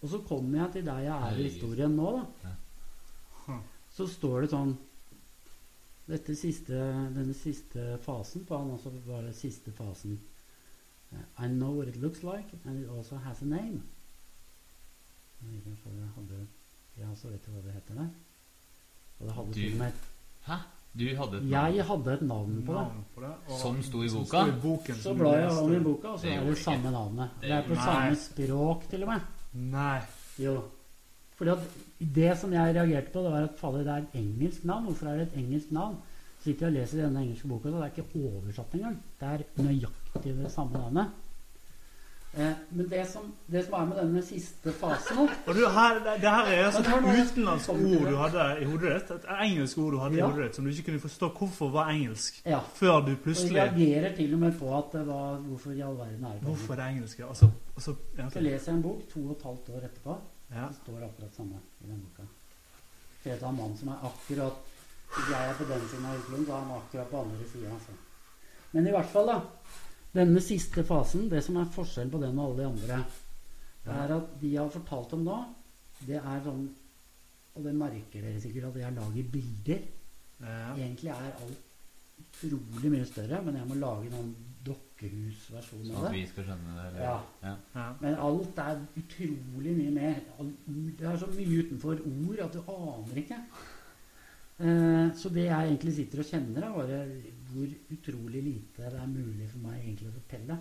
Og 0.02 0.10
så 0.10 0.20
kommer 0.28 0.58
jeg 0.66 0.72
til 0.74 0.86
der 0.86 1.00
jeg 1.00 1.32
er 1.32 1.40
i 1.40 1.44
historien 1.50 1.96
nå, 1.96 2.12
da. 2.44 2.50
Ja. 3.48 3.60
Så 3.96 4.08
står 4.08 4.42
det 4.42 4.50
sånn 4.52 4.78
dette 6.08 6.36
siste, 6.36 6.74
Denne 7.14 7.34
siste 7.34 7.98
fasen 8.04 8.44
på 8.46 8.58
han 8.58 8.72
også 8.72 8.92
var 9.06 9.22
det 9.22 9.36
siste 9.36 9.72
fasen. 9.72 10.20
I 11.40 11.48
know 11.48 11.72
what 11.78 11.88
it 11.88 11.96
looks 12.02 12.24
like, 12.24 12.48
and 12.66 12.84
it 12.84 12.90
also 12.90 13.16
has 13.18 13.42
a 13.42 13.46
name. 13.46 13.84
Jeg 15.44 15.52
vet 15.64 15.78
ikke 15.78 15.90
jeg 15.96 16.10
hadde 16.16 16.48
Ja, 16.98 17.16
så 17.16 17.30
vet 17.30 17.46
du 17.46 17.52
hva 17.52 17.62
det 17.64 17.74
heter 17.74 17.96
der. 17.96 18.10
Og 19.20 19.28
det 19.28 19.36
hadde 19.36 19.48
Du- 19.48 19.54
til 19.54 19.72
og 19.74 19.78
med 19.78 19.92
Hæ? 20.48 20.54
Du 21.00 21.04
hadde 21.16 21.38
et 21.38 21.44
navn? 21.44 21.76
Jeg 21.76 21.86
hadde 21.86 22.14
et 22.14 22.22
navn 22.22 22.64
på 22.66 22.74
det. 22.74 22.82
Navn 22.82 23.06
på 23.16 23.22
det. 23.22 23.34
Som 23.62 23.82
sto 23.84 24.04
i 24.04 24.10
boka? 24.14 24.26
sto 24.44 24.48
i 24.48 24.60
boken 24.62 24.96
Så 24.96 25.02
som 25.02 25.18
blar 25.18 25.36
jeg 25.38 25.50
om 25.52 25.74
i 25.74 25.80
boka, 25.80 26.08
og 26.08 26.20
så 26.20 26.24
Det 26.28 26.34
er 26.34 26.44
det 26.44 26.58
samme 26.58 26.92
navnet. 26.92 27.30
Det 27.42 27.50
Det 27.50 27.52
er 27.52 27.62
på 27.64 27.74
nei. 27.74 27.84
samme 27.86 28.16
språk, 28.16 28.90
til 28.90 29.04
og 29.04 29.10
med. 29.10 29.22
Nei. 29.54 30.00
Jo. 30.40 30.62
Fordi 31.36 31.50
at 31.50 31.60
det 32.16 32.38
som 32.38 32.54
jeg 32.54 32.76
reagerte 32.76 33.12
på, 33.14 33.20
det 33.24 33.32
var 33.32 33.42
at 33.44 33.58
fader, 33.58 33.78
det 33.78 33.88
er 33.88 33.98
et 33.98 34.08
engelsk 34.14 34.64
navn. 34.66 34.84
Hvorfor 34.86 35.08
er 35.08 35.18
det 35.18 35.28
et 35.34 35.38
engelsk 35.44 35.72
navn? 35.72 35.96
Så 36.40 36.44
sitter 36.44 36.68
jeg 36.68 36.76
og 36.76 36.80
leser 36.82 37.02
denne 37.06 37.22
engelske 37.24 37.48
boka, 37.48 37.70
så 37.70 37.76
det 37.76 37.84
er 37.84 38.02
ikke 38.04 38.20
oversatt 38.36 38.74
engang. 38.74 38.98
Det 39.20 39.28
er 39.30 39.64
nøyaktig 39.64 40.44
det 40.44 40.52
samme 40.52 40.74
navnet. 40.74 41.08
Eh, 42.34 42.54
men 42.70 42.88
det 42.90 43.04
som, 43.06 43.28
det 43.46 43.62
som 43.66 43.74
er 43.78 43.86
med 43.86 43.98
denne 44.02 44.22
siste 44.26 44.72
fasen 44.74 45.20
Og 45.22 45.54
du, 45.54 45.60
her, 45.70 46.00
det, 46.02 46.24
her 46.26 46.48
er 46.50 46.64
altså 46.66 46.82
et 46.82 47.28
utenlandsk 47.28 47.70
ord 47.70 48.08
du 48.10 48.16
hadde 48.18 48.46
i 48.62 48.66
hodet 48.66 48.94
ditt. 48.96 49.12
Et 49.12 49.28
engelsk 49.46 49.78
ord 49.78 49.92
du 49.94 49.98
hadde 50.02 50.18
Ja. 50.18 50.26
i 50.26 50.32
hodet 50.32 50.48
ditt 50.48 50.56
som 50.58 50.66
du 50.66 50.72
ikke 50.72 50.86
kunne 50.88 51.04
forstå 51.04 51.30
hvorfor 51.38 51.70
var 51.76 51.92
engelsk. 51.94 52.40
Ja. 52.46 52.60
Før 52.74 52.96
du 53.06 53.06
Og 53.06 53.10
jeg 53.10 53.20
plutselig 53.28 53.62
reagerer 53.62 54.16
til 54.16 54.34
og 54.34 54.40
med 54.40 54.58
på 54.60 54.78
at 54.78 54.90
det 54.98 55.08
var 55.08 55.36
Hvorfor 55.46 55.72
i 55.72 55.82
all 55.82 55.98
verden 55.98 56.26
er 56.26 56.34
det? 56.34 56.42
Hvorfor 56.42 56.76
det 56.76 56.88
engelsk? 56.90 57.20
Altså, 57.20 57.50
altså, 57.76 57.96
ja, 58.18 58.30
Så 58.30 58.40
leser 58.40 58.72
jeg 58.72 58.78
en 58.78 58.84
bok 58.84 59.02
to 59.14 59.20
og 59.28 59.32
et 59.38 59.44
halvt 59.44 59.70
år 59.70 59.86
etterpå. 59.90 60.18
ja. 60.56 60.66
Det 60.68 60.76
står 60.84 60.98
akkurat 61.06 61.36
samme 61.38 61.62
i 61.82 61.88
den 61.92 62.02
boka. 62.02 62.28
Det 63.24 63.32
er 63.32 63.38
tar 63.38 63.50
en 63.50 63.58
mann 63.58 63.78
som 63.78 63.88
er 63.94 63.98
akkurat 64.10 64.58
Hvis 65.14 65.30
jeg 65.30 65.50
er 65.50 65.54
på 65.54 65.64
den 65.70 65.82
siden 65.90 66.06
av 66.06 66.18
Utlund, 66.18 66.46
så 66.48 66.52
er 66.54 66.60
han 66.60 66.78
akkurat 66.82 67.08
på 67.08 67.18
andre 67.22 67.46
sida. 67.54 67.68
Altså. 67.70 67.92
Men 68.72 68.88
i 68.88 68.90
hvert 68.90 69.06
fall, 69.06 69.28
da. 69.28 69.40
Denne 70.14 70.42
siste 70.46 70.84
fasen, 70.86 71.28
det 71.32 71.42
som 71.44 71.58
er 71.58 71.72
forskjellen 71.74 72.12
på 72.14 72.22
den 72.22 72.38
og 72.38 72.52
alle 72.52 72.62
de 72.62 72.68
andre, 72.70 73.00
det 73.84 73.94
er 73.98 74.14
at 74.16 74.34
de 74.42 74.52
jeg 74.54 74.62
har 74.62 74.70
fortalt 74.72 75.14
om 75.18 75.26
da, 75.28 75.40
det 76.08 76.20
er 76.22 76.42
sånn 76.46 76.64
Og 77.56 77.66
det 77.68 77.74
merker 77.78 78.24
dere 78.24 78.40
sikkert 78.42 78.72
at 78.72 78.78
jeg 78.82 78.96
lager 78.96 79.26
bilder. 79.30 79.82
Ja. 80.42 80.72
Egentlig 80.74 81.12
er 81.14 81.36
alt 81.38 81.60
utrolig 82.24 82.90
mye 82.90 83.06
større, 83.06 83.42
men 83.46 83.60
jeg 83.60 83.68
må 83.70 83.76
lage 83.78 84.10
noen 84.10 84.32
dokkehusversjon 84.66 85.84
Sånn 85.86 86.00
av 86.00 86.08
at 86.08 86.08
det. 86.08 86.16
vi 86.16 86.24
skal 86.32 86.48
skjønne 86.48 86.74
det? 86.80 86.86
Eller? 86.88 87.04
Ja. 87.04 87.14
ja. 87.44 87.54
Ja. 87.76 87.86
Men 88.02 88.18
alt 88.26 88.62
er 88.64 88.82
utrolig 89.04 89.76
mye 89.78 89.94
mer. 90.00 90.18
Det 90.98 91.06
er 91.12 91.22
så 91.22 91.30
mye 91.36 91.60
utenfor 91.62 92.02
ord 92.10 92.42
at 92.48 92.58
du 92.58 92.74
aner 92.74 93.22
ikke. 93.22 93.40
Eh, 94.64 95.08
så 95.22 95.30
det 95.38 95.46
jeg 95.46 95.70
egentlig 95.70 95.94
sitter 96.00 96.24
og 96.24 96.30
kjenner, 96.34 96.66
er 96.66 96.76
bare 96.80 97.00
hvor 97.54 97.74
utrolig 97.96 98.44
lite 98.44 98.90
det 98.90 99.00
er 99.00 99.12
mulig 99.12 99.50
for 99.52 99.66
meg 99.66 99.80
egentlig 99.82 100.10
å 100.10 100.18
fortelle. 100.18 100.58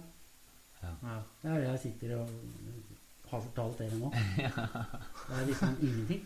Ja. 0.82 1.18
Det 1.42 1.50
er 1.50 1.60
det 1.60 1.68
jeg 1.68 1.82
sitter 1.86 2.16
og 2.18 2.32
har 3.32 3.44
fortalt 3.46 3.78
dere 3.80 3.98
nå. 4.00 4.10
Det 5.28 5.36
er 5.38 5.46
liksom 5.48 5.76
ingenting. 5.80 6.24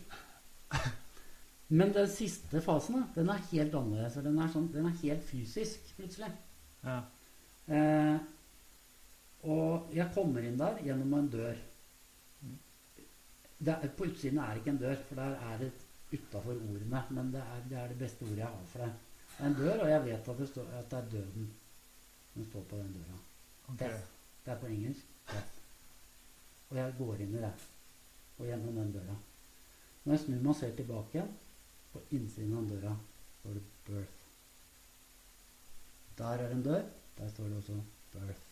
Men 1.69 1.93
den 1.95 2.09
siste 2.11 2.61
fasen, 2.63 3.01
da, 3.01 3.05
den 3.15 3.31
er 3.31 3.45
helt 3.51 3.75
annerledes. 3.75 4.19
Den 4.23 4.39
er, 4.39 4.51
sånn, 4.55 4.69
den 4.75 4.87
er 4.89 4.99
helt 5.03 5.25
fysisk, 5.27 5.89
plutselig. 5.99 6.31
Ja. 6.87 7.01
Eh, 7.67 8.19
og 9.51 9.91
jeg 9.95 10.11
kommer 10.15 10.47
inn 10.47 10.59
der 10.59 10.79
gjennom 10.87 11.17
en 11.19 11.31
dør. 11.31 11.59
Det 13.57 13.73
er, 13.73 13.91
på 13.99 14.07
utsiden 14.07 14.39
er 14.43 14.55
det 14.55 14.63
ikke 14.63 14.75
en 14.75 14.83
dør, 14.85 15.03
for 15.09 15.23
der 15.23 15.37
er 15.51 15.61
det 15.65 15.73
utafor 16.13 16.55
ordene. 16.55 17.03
Men 17.19 17.35
det 17.35 17.43
er, 17.43 17.67
det 17.71 17.79
er 17.83 17.93
det 17.93 18.01
beste 18.03 18.27
ordet 18.29 18.45
jeg 18.45 18.51
har 18.51 18.71
for 18.73 18.87
det. 18.87 18.93
En 19.45 19.55
dør, 19.55 19.83
og 19.85 19.91
jeg 19.91 20.05
vet 20.05 20.29
at 20.29 20.39
det, 20.39 20.49
står, 20.49 20.69
at 20.79 20.91
det 20.91 20.99
er 20.99 21.11
døden 21.11 21.49
som 22.33 22.45
står 22.45 22.63
på 22.71 22.77
den 22.77 22.93
døra. 22.93 23.19
Okay. 23.69 23.89
Death. 23.89 24.05
Det 24.45 24.53
er 24.53 24.61
på 24.61 24.67
engelsk. 24.67 25.09
Death. 25.33 25.59
Og 26.71 26.77
jeg 26.77 26.95
går 26.99 27.25
inn 27.25 27.35
i 27.35 27.43
det. 27.43 27.53
Og 28.39 28.47
gjennom 28.47 28.81
den 28.81 28.93
døra. 28.93 29.17
Når 30.05 30.15
jeg 30.15 30.23
snur 30.25 30.41
meg 30.41 30.53
og 30.53 30.59
ser 30.61 30.75
tilbake 30.79 31.19
igjen, 31.19 31.35
på 31.93 32.03
innsiden 32.17 32.57
av 32.59 32.69
døra 32.71 32.97
står 33.41 33.55
det 33.57 33.63
'birth'. 33.87 34.25
Der 36.19 36.45
er 36.45 36.51
en 36.51 36.63
dør. 36.63 36.83
Der 37.19 37.31
står 37.31 37.45
det 37.45 37.57
også 37.57 37.81
'birth'. 38.15 38.47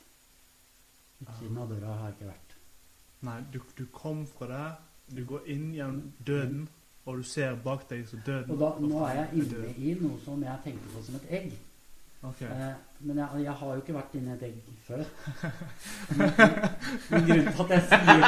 Utsiden 1.20 1.58
av 1.58 1.68
døra 1.68 1.96
har 1.98 2.08
jeg 2.08 2.14
ikke 2.14 2.26
vært. 2.26 2.56
Nei, 3.24 3.38
du, 3.52 3.60
du 3.78 3.86
kom 3.92 4.26
fra 4.26 4.46
det. 4.52 4.76
du 5.16 5.24
går 5.28 5.46
inn 5.52 5.74
gjennom 5.74 6.12
døden, 6.26 6.68
og 7.06 7.16
du 7.18 7.22
ser 7.22 7.54
bak 7.64 7.88
deg 7.90 8.06
så 8.08 8.16
døden 8.26 8.50
Og 8.54 8.58
da, 8.60 8.68
nå 8.80 9.04
er 9.06 9.14
jeg 9.18 9.28
inne 9.42 9.74
i 9.76 9.94
noe 10.00 10.18
som 10.24 10.42
jeg 10.42 10.58
tenker 10.64 10.88
på 10.94 11.02
som 11.04 11.14
et 11.20 11.26
egg. 11.40 11.52
Okay. 12.24 12.48
Eh, 12.48 12.74
men 13.04 13.18
jeg, 13.20 13.28
jeg 13.44 13.52
har 13.60 13.74
jo 13.74 13.80
ikke 13.82 13.94
vært 13.98 14.14
inni 14.16 14.32
et 14.32 14.42
egg 14.46 14.56
før. 14.86 15.02
Men, 16.16 16.30
men 17.10 17.26
grunnen 17.26 17.52
til 17.52 17.62
at 17.64 17.70
jeg 17.74 17.82
sier 17.90 18.16
det 18.16 18.24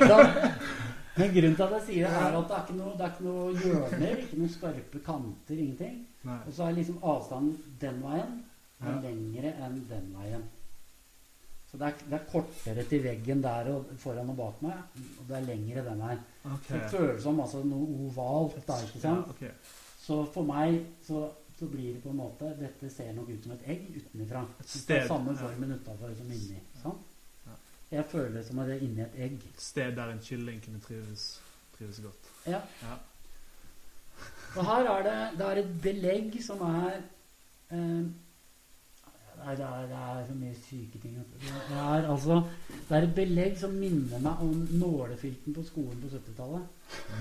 Men 1.16 1.32
grunnen 1.34 1.56
til 1.56 1.62
at 1.64 1.72
jeg 1.74 1.82
sier 1.86 2.06
det, 2.06 2.16
er 2.16 2.36
at 2.38 2.46
det 2.48 2.56
er 2.56 2.62
ikke 2.64 2.76
noe, 2.78 2.92
det 2.98 3.04
er 3.06 3.10
ikke 3.14 3.26
noe 3.26 3.44
hjørner, 3.64 4.14
ikke 4.24 4.38
noen 4.40 4.52
skarpe 4.54 4.98
kanter, 5.04 5.56
ingenting. 5.56 5.96
Og 6.46 6.52
så 6.56 6.60
er 6.68 6.76
liksom 6.78 7.00
avstanden 7.02 7.56
den 7.82 7.98
veien 8.04 8.32
er 8.80 8.94
Ja. 8.94 9.00
lengre 9.04 9.50
enn 9.66 9.80
den 9.90 10.06
veien. 10.16 10.44
Så 11.70 11.78
det 11.78 11.86
er, 11.86 12.00
det 12.10 12.16
er 12.18 12.24
kortere 12.32 12.84
til 12.90 13.04
veggen 13.04 13.42
der 13.44 13.68
og 13.70 13.92
foran 14.02 14.32
og 14.32 14.36
bak 14.40 14.62
meg, 14.66 15.02
og 15.20 15.28
det 15.28 15.36
er 15.36 15.44
lengre 15.46 15.84
den 15.86 16.00
her. 16.02 16.24
Okay. 16.44 16.74
Det 16.74 16.90
føles 16.90 17.22
som 17.22 17.38
altså 17.40 17.62
noe 17.62 18.08
ovalt. 18.08 18.58
Der, 18.66 18.88
ikke 18.88 19.02
sant? 19.04 19.30
Ja, 19.30 19.36
okay. 19.36 19.76
Så 20.00 20.24
for 20.34 20.48
meg 20.48 20.80
så 21.06 21.28
så 21.60 21.66
blir 21.66 21.94
det 21.94 22.02
på 22.02 22.08
en 22.08 22.16
måte 22.16 22.54
Dette 22.56 22.88
ser 22.88 23.12
nok 23.12 23.28
ut 23.28 23.44
som 23.44 23.52
et 23.52 23.66
egg 23.68 23.82
utenfra. 23.92 24.46
Samme 24.64 25.02
samme 25.08 25.34
ja. 25.34 25.40
formen 25.42 25.74
utafor 25.76 26.14
som 26.16 26.32
inni. 26.32 26.60
Sant? 26.82 27.10
Ja. 27.46 27.56
Jeg 27.90 28.04
føler 28.08 28.32
det 28.38 28.44
som 28.46 28.62
at 28.62 28.70
det 28.70 28.76
er 28.78 28.86
inni 28.86 29.02
et 29.04 29.18
egg. 29.26 29.44
Et 29.50 29.60
sted 29.60 29.92
der 29.96 30.14
en 30.14 30.22
kylling 30.24 30.62
kunne 30.64 30.80
trives, 30.80 31.26
trives 31.76 32.00
godt. 32.00 32.30
Ja. 32.46 32.62
Ja. 32.80 32.96
Og 34.56 34.66
her 34.66 34.88
er 34.94 35.04
det, 35.08 35.18
det 35.38 35.46
er 35.46 35.60
et 35.60 35.76
belegg 35.82 36.40
som 36.42 36.64
er 36.64 36.96
eh, 37.76 38.08
Nei, 39.40 39.54
det 39.56 39.64
er, 39.64 39.84
det 39.88 40.00
er 40.04 40.24
så 40.28 40.34
mye 40.36 40.56
syke 40.60 40.98
ting. 41.00 41.14
Det 41.40 41.52
er 41.80 42.08
altså 42.12 42.42
Det 42.88 42.96
er 42.96 43.06
et 43.06 43.14
belegg 43.16 43.54
som 43.60 43.76
minner 43.80 44.20
meg 44.20 44.42
om 44.44 44.66
nålefilten 44.82 45.56
på 45.56 45.64
skolen 45.64 46.02
på 46.02 46.10
70-tallet. 46.12 46.66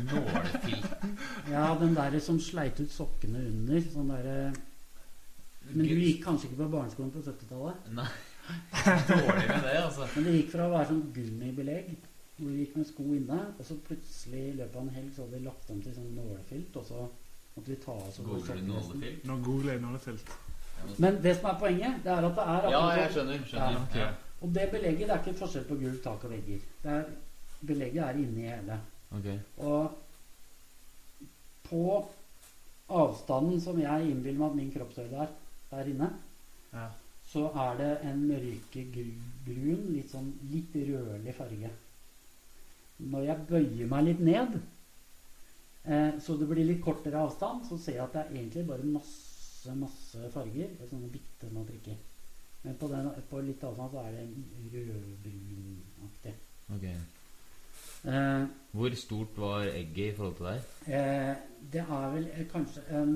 Nålefilten. 0.09 1.13
Ja, 1.53 1.69
den 1.79 1.95
der 1.95 2.19
som 2.23 2.41
sleit 2.43 2.81
ut 2.81 2.91
sokkene 2.91 3.45
under. 3.51 3.85
Sånn 3.93 4.11
derre 4.11 4.35
Men 5.69 5.85
du 5.85 5.95
gikk 5.95 6.25
kanskje 6.25 6.49
ikke 6.49 6.63
på 6.63 6.69
barneskolen 6.75 7.13
på 7.15 7.23
70-tallet? 7.23 7.87
Nei. 7.95 8.09
Dårlig 9.07 9.47
med 9.47 9.63
det, 9.63 9.77
altså. 9.83 10.07
Men 10.15 10.27
det 10.27 10.35
gikk 10.39 10.53
fra 10.55 10.67
å 10.67 10.73
være 10.73 10.89
sånn 10.91 11.03
gummibelegg, 11.15 11.89
hvor 12.39 12.51
du 12.51 12.59
gikk 12.63 12.77
med 12.79 12.87
sko 12.89 13.07
inne, 13.13 13.39
og 13.55 13.67
så 13.67 13.77
plutselig 13.85 14.45
i 14.47 14.55
løpet 14.57 14.77
av 14.79 14.85
en 14.87 14.95
helg 14.95 15.11
så 15.15 15.25
hadde 15.25 15.37
vi 15.37 15.45
lagt 15.45 15.73
om 15.73 15.81
til 15.85 15.95
sånn 15.95 16.13
nålefilt, 16.17 16.79
og 16.81 16.87
så 16.89 17.03
måtte 17.55 17.69
vi 17.69 17.81
ta 17.83 17.93
av 17.93 18.07
oss 18.09 18.21
over 18.23 18.63
nålefilt? 18.71 19.27
Nå 19.29 19.37
googler 19.45 19.75
jeg 19.77 19.85
nålefilt. 19.85 20.33
Men 20.99 21.21
det 21.23 21.35
som 21.37 21.49
er 21.51 21.59
poenget, 21.59 22.03
det 22.03 22.11
er 22.11 22.25
at 22.29 22.35
det 22.35 22.45
er 22.47 22.69
Ja, 22.71 22.83
jeg 22.95 23.11
sånn. 23.11 23.13
skjønner. 23.13 23.45
skjønner. 23.47 23.97
Ja. 23.99 24.09
Og 24.41 24.53
det 24.55 24.69
belegget 24.71 25.07
det 25.07 25.15
er 25.15 25.23
ikke 25.23 25.39
forskjell 25.39 25.65
på 25.67 25.75
gulv, 25.79 25.97
tak 26.03 26.23
og 26.23 26.31
vegger. 26.31 26.59
Det 26.83 26.91
er, 26.91 27.03
belegget 27.67 28.03
er 28.03 28.19
inni 28.21 28.47
hele. 28.47 28.79
Okay. 29.17 29.37
Og 29.57 29.91
på 31.69 31.83
avstanden 32.89 33.61
som 33.61 33.77
jeg 33.79 34.09
innbiller 34.09 34.39
meg 34.39 34.49
at 34.49 34.55
min 34.55 34.71
kroppshøyde 34.73 35.19
er 35.25 35.27
der 35.71 35.91
inne, 35.91 36.09
Ja. 36.73 36.87
så 37.29 37.45
er 37.55 37.77
det 37.77 37.91
en 38.09 38.23
mørkegrun, 38.27 39.85
litt 39.93 40.09
sånn 40.11 40.31
litt 40.51 40.73
rødlig 40.73 41.35
farge. 41.35 41.69
Når 42.99 43.23
jeg 43.25 43.47
bøyer 43.49 43.87
meg 43.87 44.03
litt 44.05 44.19
ned, 44.19 44.59
eh, 45.85 46.11
så 46.19 46.37
det 46.39 46.47
blir 46.49 46.65
litt 46.65 46.81
kortere 46.83 47.21
avstand, 47.21 47.65
så 47.69 47.77
ser 47.79 47.93
jeg 47.93 48.03
at 48.03 48.13
det 48.13 48.21
er 48.25 48.33
egentlig 48.35 48.67
bare 48.67 48.83
masse, 48.83 49.28
masse 49.75 50.31
farger. 50.33 50.75
Sånne 50.89 51.09
bitte 51.11 51.49
små 51.49 51.63
prikker. 51.67 51.97
Men 52.63 52.75
på, 52.75 52.87
den, 52.91 53.09
på 53.29 53.41
litt 53.41 53.63
avstand 53.63 53.91
så 53.93 54.03
er 54.03 54.11
det 54.17 54.25
rødbrunaktig. 54.73 56.33
ok. 56.75 56.87
Eh, 58.09 58.47
Hvor 58.71 58.95
stort 58.95 59.37
var 59.37 59.67
egget 59.67 60.13
i 60.13 60.15
forhold 60.15 60.35
til 60.35 60.45
deg? 60.45 60.59
Eh, 60.95 61.35
det 61.73 61.81
er 61.83 62.09
vel 62.13 62.27
eh, 62.31 62.45
kanskje 62.51 62.83
en 62.95 63.15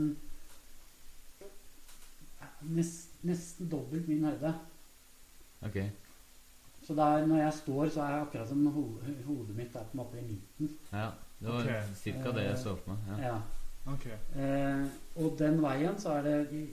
nest, 2.62 3.10
Nesten 3.24 3.70
dobbelt 3.72 4.08
min 4.08 4.26
høyde. 4.28 4.54
Ok. 5.64 5.78
Så 6.84 6.96
det 6.96 7.04
er, 7.04 7.26
når 7.28 7.38
jeg 7.38 7.54
står, 7.54 7.90
så 7.90 8.02
er 8.04 8.10
jeg 8.12 8.22
akkurat 8.26 8.50
som 8.50 8.66
ho 8.68 8.82
hodet 9.26 9.56
mitt 9.56 9.76
er 9.76 9.86
på 9.88 9.96
en 9.96 10.02
måte 10.02 10.20
i 10.20 10.26
midten. 10.28 10.74
Ja. 10.92 11.10
Det 11.40 11.52
var 11.52 11.64
ca. 11.64 11.78
cirka 11.96 12.32
det 12.32 12.44
jeg 12.44 12.58
så 12.60 12.76
for 12.76 12.92
meg. 12.92 12.98
Ja. 13.08 13.28
Ja. 13.28 13.38
Ok. 13.92 14.06
Eh, 14.08 14.84
og 15.20 15.36
den 15.40 15.60
veien 15.64 15.98
så 16.00 16.18
er 16.18 16.28
det 16.28 16.38
i, 16.56 16.64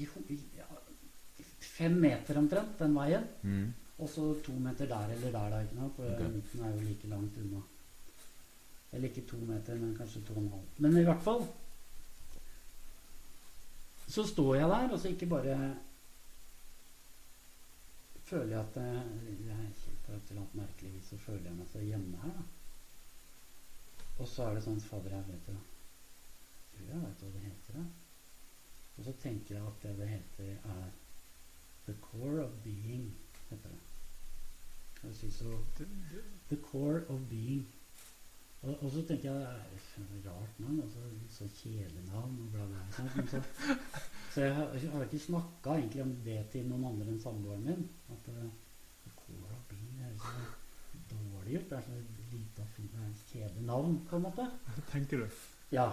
i, 0.00 0.06
i, 0.34 0.38
ja, 0.58 0.66
fem 1.62 1.94
meter 2.02 2.40
omtrent, 2.40 2.74
den 2.80 2.96
veien. 2.96 3.26
Mm. 3.42 3.68
Og 4.02 4.10
så 4.12 4.26
to 4.44 4.52
meter 4.60 4.90
der 4.90 5.14
eller 5.14 5.32
der, 5.32 5.50
da. 5.54 5.60
ikke? 5.62 5.90
For 5.96 6.10
okay. 6.10 6.32
midten 6.32 6.64
er 6.64 6.74
jo 6.74 6.88
like 6.88 7.12
langt 7.12 7.38
unna. 7.42 7.62
Eller 8.92 9.08
ikke 9.08 9.28
to 9.28 9.38
meter, 9.46 9.78
men 9.78 9.94
kanskje 9.96 10.24
to 10.26 10.34
og 10.34 10.42
en 10.42 10.50
halv. 10.56 10.66
Men 10.78 10.98
i 10.98 11.06
hvert 11.06 11.22
fall 11.22 11.46
så 14.06 14.22
står 14.26 14.54
jeg 14.54 14.68
der, 14.70 14.92
og 14.92 15.00
så 15.00 15.08
ikke 15.08 15.26
bare 15.26 15.54
føler 18.26 18.56
jeg 18.56 18.60
at 18.60 18.76
jeg, 19.46 19.72
på 20.06 20.12
et 20.12 20.28
eller 20.30 20.42
annet 20.42 20.54
merkelig 20.54 20.92
vis 20.94 21.08
så 21.10 21.18
føler 21.18 21.48
jeg 21.48 21.56
meg 21.56 21.66
så 21.72 21.82
hjemme 21.82 22.20
her, 22.22 22.36
da. 22.36 22.44
Og 24.18 24.28
så 24.30 24.46
er 24.46 24.54
det 24.56 24.62
sånn 24.64 24.78
Fader, 24.80 25.12
jeg 25.12 25.26
vet 25.28 25.50
jo 25.50 25.56
Tror 26.76 26.92
jeg 26.92 27.02
vet 27.02 27.24
hva 27.24 27.32
det 27.34 27.44
heter. 27.46 27.86
Og 28.96 29.04
så 29.04 29.12
tenker 29.22 29.56
jeg 29.56 29.66
at 29.66 29.82
det 29.82 29.96
det 29.98 30.08
heter, 30.08 30.52
er 30.76 30.86
The 31.86 31.94
core 32.02 32.44
of 32.44 32.52
being, 32.64 33.14
heter 33.50 33.68
det. 33.68 33.82
Jeg 35.04 35.14
synes 35.14 35.38
det, 35.78 35.88
The 36.48 36.58
core 36.70 37.06
of 37.08 37.20
being. 37.30 37.66
Og, 38.62 38.82
og 38.82 38.90
så 38.90 39.02
tenker 39.06 39.32
jeg 39.32 39.40
det 39.96 40.26
er 40.26 40.30
rart 40.30 40.60
navn. 40.60 40.80
Altså, 40.82 40.98
så 41.30 41.48
kjælenavn 41.62 42.38
og 42.42 42.52
bla, 42.52 42.66
bla. 42.66 42.78
bla. 42.96 43.10
Men 43.16 43.28
så, 43.28 43.42
så 44.34 44.40
jeg 44.42 44.54
har, 44.54 44.72
jeg 44.72 44.90
har 44.90 45.02
ikke 45.02 45.18
snakka 45.18 45.70
egentlig 45.70 46.02
om 46.02 46.14
det 46.24 46.38
til 46.52 46.66
noen 46.68 46.88
andre 46.90 47.10
enn 47.12 47.20
samboeren 47.22 47.66
min. 47.68 47.84
At 48.14 48.30
uh, 48.32 48.46
The 49.04 49.12
core 49.20 49.52
of 49.52 49.68
being 49.70 50.00
er 50.02 50.16
så 50.18 50.48
dårlig 51.12 51.52
gjort. 51.52 51.70
Det 51.70 51.78
er 51.78 51.86
så 51.90 52.00
lite 52.32 52.64
å 52.64 52.72
finne 52.78 52.96
det 52.96 53.04
er 53.04 53.12
et 53.12 53.28
kjedelig 53.32 53.68
navn, 53.70 54.00
på 54.08 54.18
en 54.18 54.26
måte. 54.26 54.48
tenker 54.94 55.22
du? 55.22 55.38
Ja. 55.72 55.88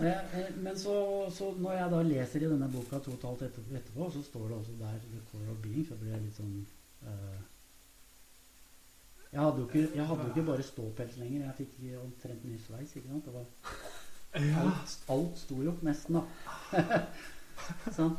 Eh, 0.00 0.06
eh, 0.06 0.50
Men 0.56 0.78
så, 0.78 0.94
så 1.34 1.50
når 1.58 1.72
jeg 1.72 1.90
da 1.90 2.02
leser 2.02 2.42
i 2.44 2.48
denne 2.50 2.68
boka 2.72 2.98
to 3.02 3.10
og 3.12 3.18
et 3.18 3.24
halvt 3.28 3.42
etter- 3.48 3.76
etterpå, 3.80 4.10
så 4.14 4.22
står 4.22 4.48
det 4.48 4.56
også 4.56 4.76
der 4.78 4.98
'The 5.04 5.20
core 5.32 5.50
of 5.52 5.58
being', 5.64 5.86
så 5.88 5.94
blir 6.00 6.12
jeg 6.12 6.22
litt 6.22 6.36
sånn 6.36 6.66
uh, 7.02 7.40
jeg, 9.32 9.40
hadde 9.40 9.58
jo 9.60 9.66
ikke, 9.68 9.88
jeg 9.96 10.06
hadde 10.06 10.22
jo 10.22 10.28
ikke 10.28 10.46
bare 10.46 10.62
ståpels 10.62 11.16
lenger. 11.16 11.40
Jeg 11.44 11.54
fikk 11.58 12.00
omtrent 12.04 12.44
ny 12.44 12.58
sveis. 12.66 12.96
ikke 12.96 13.08
sant? 13.08 13.24
Det 13.24 13.34
var, 13.34 13.44
alt, 14.62 14.98
alt 15.08 15.38
sto 15.38 15.62
jo, 15.62 15.74
nesten, 15.82 16.14
da. 16.14 17.02
sånn. 17.98 18.16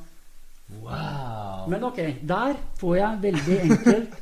Wow! 0.84 1.66
Men 1.70 1.84
ok, 1.84 1.98
der 2.30 2.54
får 2.78 2.96
jeg 3.00 3.22
veldig 3.22 3.58
enkelt 3.64 4.20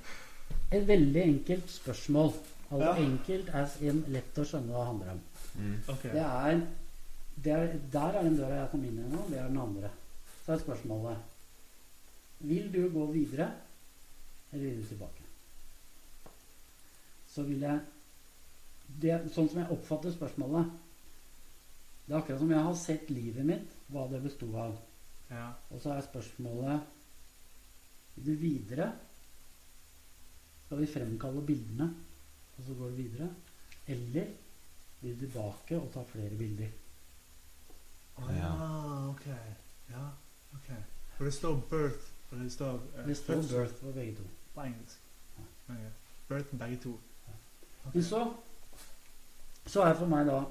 et 0.72 0.88
veldig 0.88 1.22
enkelt 1.24 1.70
spørsmål. 1.72 2.32
Altså 2.72 2.86
Ja. 2.88 2.96
enkelt 3.04 3.50
as 3.56 3.76
in 3.82 4.04
lett 4.08 4.38
å 4.40 4.44
skjønne 4.48 4.72
hva 4.72 4.80
det 4.80 4.88
handler 4.88 5.12
om. 5.12 5.20
Mm. 5.58 5.76
Ok. 5.94 6.04
Det 6.04 6.24
er, 6.24 6.62
det 7.44 7.54
er, 7.54 7.76
der 7.94 8.18
er 8.18 8.28
den 8.28 8.40
døra 8.40 8.62
jeg 8.62 8.72
kom 8.72 8.86
inn 8.88 9.02
gjennom, 9.02 9.30
det 9.32 9.42
er 9.42 9.52
den 9.52 9.62
andre. 9.62 9.92
Så 10.46 10.56
er 10.56 10.64
spørsmålet 10.64 12.40
Vil 12.40 12.74
du 12.74 12.82
gå 12.94 13.06
videre, 13.12 13.52
eller 14.52 14.70
vil 14.70 14.82
du 14.82 14.88
tilbake? 14.88 15.24
Så 17.28 17.44
vil 17.44 17.64
jeg 17.66 17.80
det, 18.88 19.18
Sånn 19.34 19.50
som 19.52 19.60
jeg 19.60 19.74
oppfatter 19.76 20.14
spørsmålet 20.16 20.70
Det 22.06 22.14
er 22.14 22.22
akkurat 22.22 22.40
som 22.40 22.54
jeg 22.54 22.68
har 22.70 22.78
sett 22.80 23.10
livet 23.12 23.46
mitt, 23.46 23.74
hva 23.92 24.06
det 24.08 24.22
besto 24.24 24.48
av. 24.56 24.78
Ja. 25.28 25.50
Og 25.74 25.82
så 25.84 25.92
er 25.94 26.08
spørsmålet 26.08 28.16
Vil 28.16 28.30
du 28.30 28.34
videre? 28.40 28.92
Skal 30.66 30.82
vi 30.82 30.92
fremkalle 30.92 31.44
bildene, 31.48 31.92
og 32.58 32.64
så 32.64 32.76
går 32.76 32.92
du 32.92 33.02
videre? 33.04 33.28
Eller 33.88 34.34
vil 35.02 35.20
tilbake 35.20 35.80
og 35.82 35.90
ta 35.94 36.04
flere 36.12 36.30
bilder? 36.38 36.68
Ja. 38.18 38.48
Ah, 38.48 39.10
ok. 39.10 39.26
Ja, 39.90 40.06
ok. 40.54 40.72
For 41.18 41.26
det 41.26 41.34
står 41.34 41.56
'birth', 41.72 42.08
og 42.32 42.38
det 42.40 42.52
står 42.52 42.74
uh, 42.74 43.08
Det 43.08 43.18
står 43.18 43.34
'birth' 43.42 43.80
på 43.82 43.92
begge 43.92 44.16
to. 44.16 44.24
på 44.56 44.62
engelsk. 44.62 44.98
Okay. 45.70 45.80
Birth 46.30 46.46
på 46.50 46.56
begge 46.58 46.78
to. 46.84 46.90
Okay. 46.90 47.94
Men 47.94 48.04
så 48.04 48.34
så 49.68 49.82
er 49.84 49.94
for 49.94 50.06
meg 50.08 50.26
da 50.26 50.44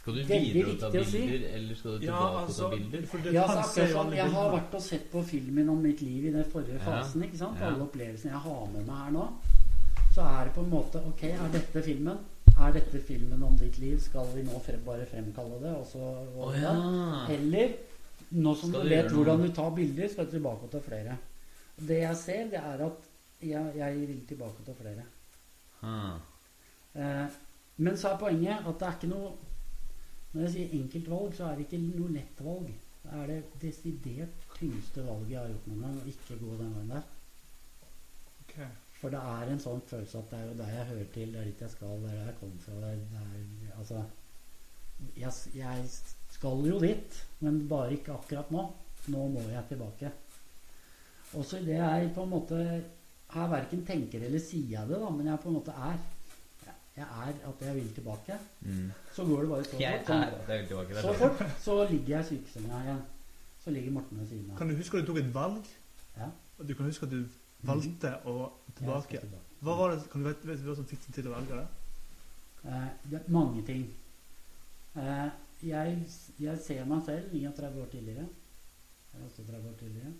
Skal 0.00 0.12
du 0.14 0.18
videre 0.24 0.72
og 0.72 0.80
ta 0.80 0.90
bilder, 0.90 1.48
eller 1.48 1.74
skal 1.76 1.90
du 1.90 1.96
Ja, 1.96 2.00
tilbake 2.00 2.38
altså, 2.44 2.64
og 2.66 2.70
ta 2.72 2.76
bilder? 2.76 3.06
for 3.06 3.18
det, 3.18 3.32
ja, 3.34 3.46
han 3.46 3.64
så 3.64 3.70
ser 3.74 3.82
akkurat 3.82 3.88
jo 3.88 3.92
som 3.92 4.06
alle 4.06 4.16
Jeg 4.16 4.30
har 4.30 4.50
vært 4.50 4.74
og 4.74 4.82
sett 4.82 5.10
på 5.12 5.22
filmen 5.22 5.68
om 5.68 5.76
mitt 5.76 6.00
liv 6.02 6.24
i 6.24 6.32
den 6.32 6.44
forrige 6.52 6.72
Ja. 6.74 6.84
fasen. 7.02 7.22
ikke 7.22 7.38
sant? 7.38 7.58
Ja. 7.60 7.66
Alle 7.66 7.82
opplevelsene 7.82 8.32
jeg 8.32 8.40
har 8.40 8.66
med 8.66 8.86
meg 8.86 8.96
her 8.96 9.10
nå. 9.10 9.28
Så 10.14 10.20
er 10.22 10.44
det 10.44 10.52
på 10.54 10.60
en 10.60 10.70
måte 10.70 11.06
Ok, 11.06 11.22
er 11.22 11.52
dette 11.52 11.82
filmen? 11.82 12.18
Er 12.54 12.74
dette 12.76 13.00
filmen 13.02 13.42
om 13.42 13.56
ditt 13.58 13.78
liv? 13.82 13.98
Skal 14.02 14.28
vi 14.34 14.44
nå 14.46 14.58
frem, 14.62 14.82
bare 14.86 15.06
fremkalle 15.10 15.58
det? 15.62 15.72
Og 15.74 15.86
så, 15.90 16.02
og 16.36 16.50
oh, 16.50 16.58
ja! 16.58 16.74
Eller 17.34 17.74
nå 18.34 18.54
som 18.58 18.70
Skal 18.70 18.86
du 18.86 18.92
vet 18.94 19.10
hvordan 19.12 19.42
du 19.42 19.48
tar 19.54 19.72
bilder, 19.74 20.08
skal 20.10 20.28
du 20.28 20.36
tilbake 20.36 20.68
og 20.68 20.70
ta 20.70 20.82
flere. 20.84 21.16
Det 21.74 21.98
jeg 22.02 22.20
ser, 22.20 22.44
det 22.52 22.60
er 22.60 22.84
at 22.86 23.10
jeg, 23.42 23.72
jeg 23.76 24.06
vil 24.08 24.22
tilbake 24.28 24.62
og 24.62 24.68
ta 24.68 24.76
flere. 24.78 25.08
Ah. 25.82 26.14
Eh, 26.94 27.26
men 27.76 27.98
så 27.98 28.12
er 28.12 28.22
poenget 28.22 28.62
at 28.70 28.78
det 28.80 28.86
er 28.86 28.96
ikke 28.96 29.10
noe 29.10 29.32
Når 30.34 30.40
jeg 30.42 30.50
sier 30.54 30.78
enkelt 30.78 31.10
valg, 31.10 31.34
så 31.36 31.44
er 31.46 31.58
det 31.58 31.66
ikke 31.66 31.82
noe 31.82 32.10
lett 32.10 32.40
valg. 32.42 32.70
Det 33.04 33.18
er 33.18 33.28
det 33.30 33.42
desidert 33.62 34.46
tyngste 34.56 35.04
valget 35.06 35.30
jeg 35.30 35.38
har 35.38 35.52
gjort 35.52 35.68
noen 35.70 35.84
gang, 35.84 36.00
å 36.00 36.08
ikke 36.10 36.38
gå 36.40 36.56
den 36.58 36.72
veien 36.74 36.90
der. 36.90 37.04
Ok. 38.42 38.56
For 39.04 39.12
det 39.12 39.20
er 39.20 39.50
en 39.52 39.58
sånn 39.60 39.82
følelse 39.84 40.16
at 40.22 40.30
det 40.32 40.38
er 40.40 40.44
jo 40.48 40.52
der 40.62 40.70
jeg 40.72 40.86
hører 40.90 41.08
til, 41.12 41.32
det 41.34 41.40
er 41.42 41.48
dit 41.50 41.58
jeg 41.60 41.72
skal, 41.74 41.98
det 42.00 42.08
er 42.08 42.14
der 42.16 42.28
jeg 42.30 42.36
kommer 42.40 42.62
fra. 42.64 42.76
Det 42.80 42.88
er, 42.88 43.02
det 43.12 43.68
er, 43.68 43.74
altså 43.82 43.98
jeg, 45.18 45.32
jeg 45.58 45.88
skal 46.38 46.62
jo 46.70 46.78
dit, 46.80 47.18
men 47.44 47.58
bare 47.68 47.92
ikke 47.98 48.14
akkurat 48.16 48.52
nå. 48.54 48.64
Nå 49.12 49.26
må 49.34 49.42
jeg 49.50 49.64
tilbake. 49.68 50.08
Også 51.36 51.58
idet 51.60 51.76
jeg 51.82 52.10
på 52.16 52.24
en 52.24 52.30
måte 52.32 52.62
her 53.34 53.48
verken 53.52 53.84
tenker 53.84 54.22
eller 54.24 54.40
sier 54.40 54.70
jeg 54.78 54.88
det, 54.88 55.00
da, 55.02 55.10
men 55.12 55.28
jeg 55.28 55.40
på 55.44 55.50
en 55.52 55.58
måte 55.58 55.74
er. 55.90 56.00
jeg 56.96 57.04
er 57.04 57.38
at 57.50 57.62
jeg 57.68 57.74
vil 57.74 57.94
tilbake, 57.94 58.38
Mm. 58.62 58.90
så 59.12 59.24
går 59.26 59.40
det 59.40 59.48
bare 59.50 59.64
så 59.64 59.78
Jeg 59.80 60.00
fort. 60.06 60.16
Sånn, 60.16 60.46
det 60.48 60.58
tilbake 60.68 61.00
så 61.02 61.12
fort, 61.20 61.40
så 61.60 61.78
ligger 61.90 62.16
jeg 62.16 62.20
i 62.24 62.28
sykesenga 62.28 62.82
igjen. 62.84 63.00
Så 63.64 63.70
ligger 63.70 63.90
Morten 63.92 64.18
ved 64.20 64.28
siden 64.28 64.50
av. 64.52 64.56
Kan 64.58 64.68
du 64.68 64.76
huske 64.76 64.96
at 64.98 65.02
du 65.04 65.12
tok 65.12 65.18
et 65.24 65.34
valg? 65.34 65.66
Ja. 66.16 66.28
Og 66.58 66.68
Du 66.68 66.74
kan 66.74 66.86
huske 66.86 67.04
at 67.06 67.10
du 67.12 67.24
valgte 67.66 68.12
å 68.30 68.36
tilbake. 68.78 69.22
Hva 69.64 69.78
var 69.78 69.94
det, 69.94 70.04
kan 70.12 70.24
du 70.24 70.30
du 70.32 70.68
hva 70.68 70.76
som 70.76 70.86
fikk 70.88 71.06
deg 71.06 71.18
til 71.18 71.30
å 71.30 71.34
velge 71.36 71.60
det? 71.60 71.66
Eh, 72.64 72.88
det 73.10 73.20
er 73.20 73.32
mange 73.32 73.64
ting. 73.66 73.86
Eh, 74.96 75.28
jeg, 75.64 75.98
jeg 76.38 76.60
ser 76.60 76.84
meg 76.88 77.04
selv 77.06 77.32
39 77.32 77.82
år 77.82 77.90
tidligere. 77.92 78.28
Jeg 79.12 79.20
er 79.20 79.26
også 79.28 79.46
30 79.48 79.68
år 79.70 79.76
tidligere. 79.80 80.14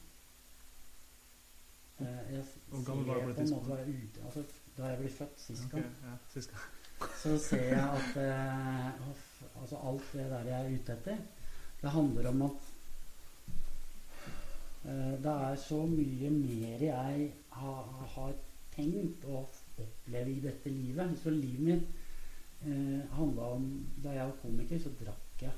Eh, 2.01 2.35
jeg 2.35 2.45
Hvor 2.69 2.85
gammel 2.87 3.07
var 3.07 3.21
du 3.21 3.33
på 3.33 3.37
tidspunktet? 3.41 4.23
Altså, 4.27 4.45
da 4.77 4.91
jeg 4.91 4.99
ble 4.99 5.11
født 5.19 5.41
sist 5.41 5.69
gang. 5.71 5.85
gang, 5.85 5.95
ja, 6.09 6.16
sist 6.33 6.51
gang. 6.51 6.65
så 7.23 7.39
ser 7.39 7.69
jeg 7.69 7.85
at 7.85 8.16
eh, 8.23 9.09
altså 9.61 9.81
alt 9.91 10.12
det 10.12 10.25
der 10.31 10.49
jeg 10.51 10.59
er 10.59 10.79
ute 10.79 10.97
etter, 10.97 11.23
det 11.83 11.91
handler 11.91 12.31
om 12.31 12.43
at 12.49 12.71
det 15.23 15.32
er 15.32 15.55
så 15.56 15.86
mye 15.89 16.31
mer 16.31 16.82
jeg 16.85 17.32
har, 17.51 17.85
har 18.16 18.32
tenkt 18.74 19.24
å 19.24 19.44
oppleve 19.78 20.31
i 20.31 20.40
dette 20.44 20.70
livet. 20.70 21.15
Så 21.23 21.31
livet 21.31 21.61
mitt 21.65 21.86
eh, 22.66 23.01
handla 23.16 23.43
om 23.56 23.69
Da 24.02 24.12
jeg 24.12 24.27
var 24.28 24.36
komiker, 24.43 24.78
så 24.78 24.90
drakk 25.01 25.40
jeg. 25.47 25.52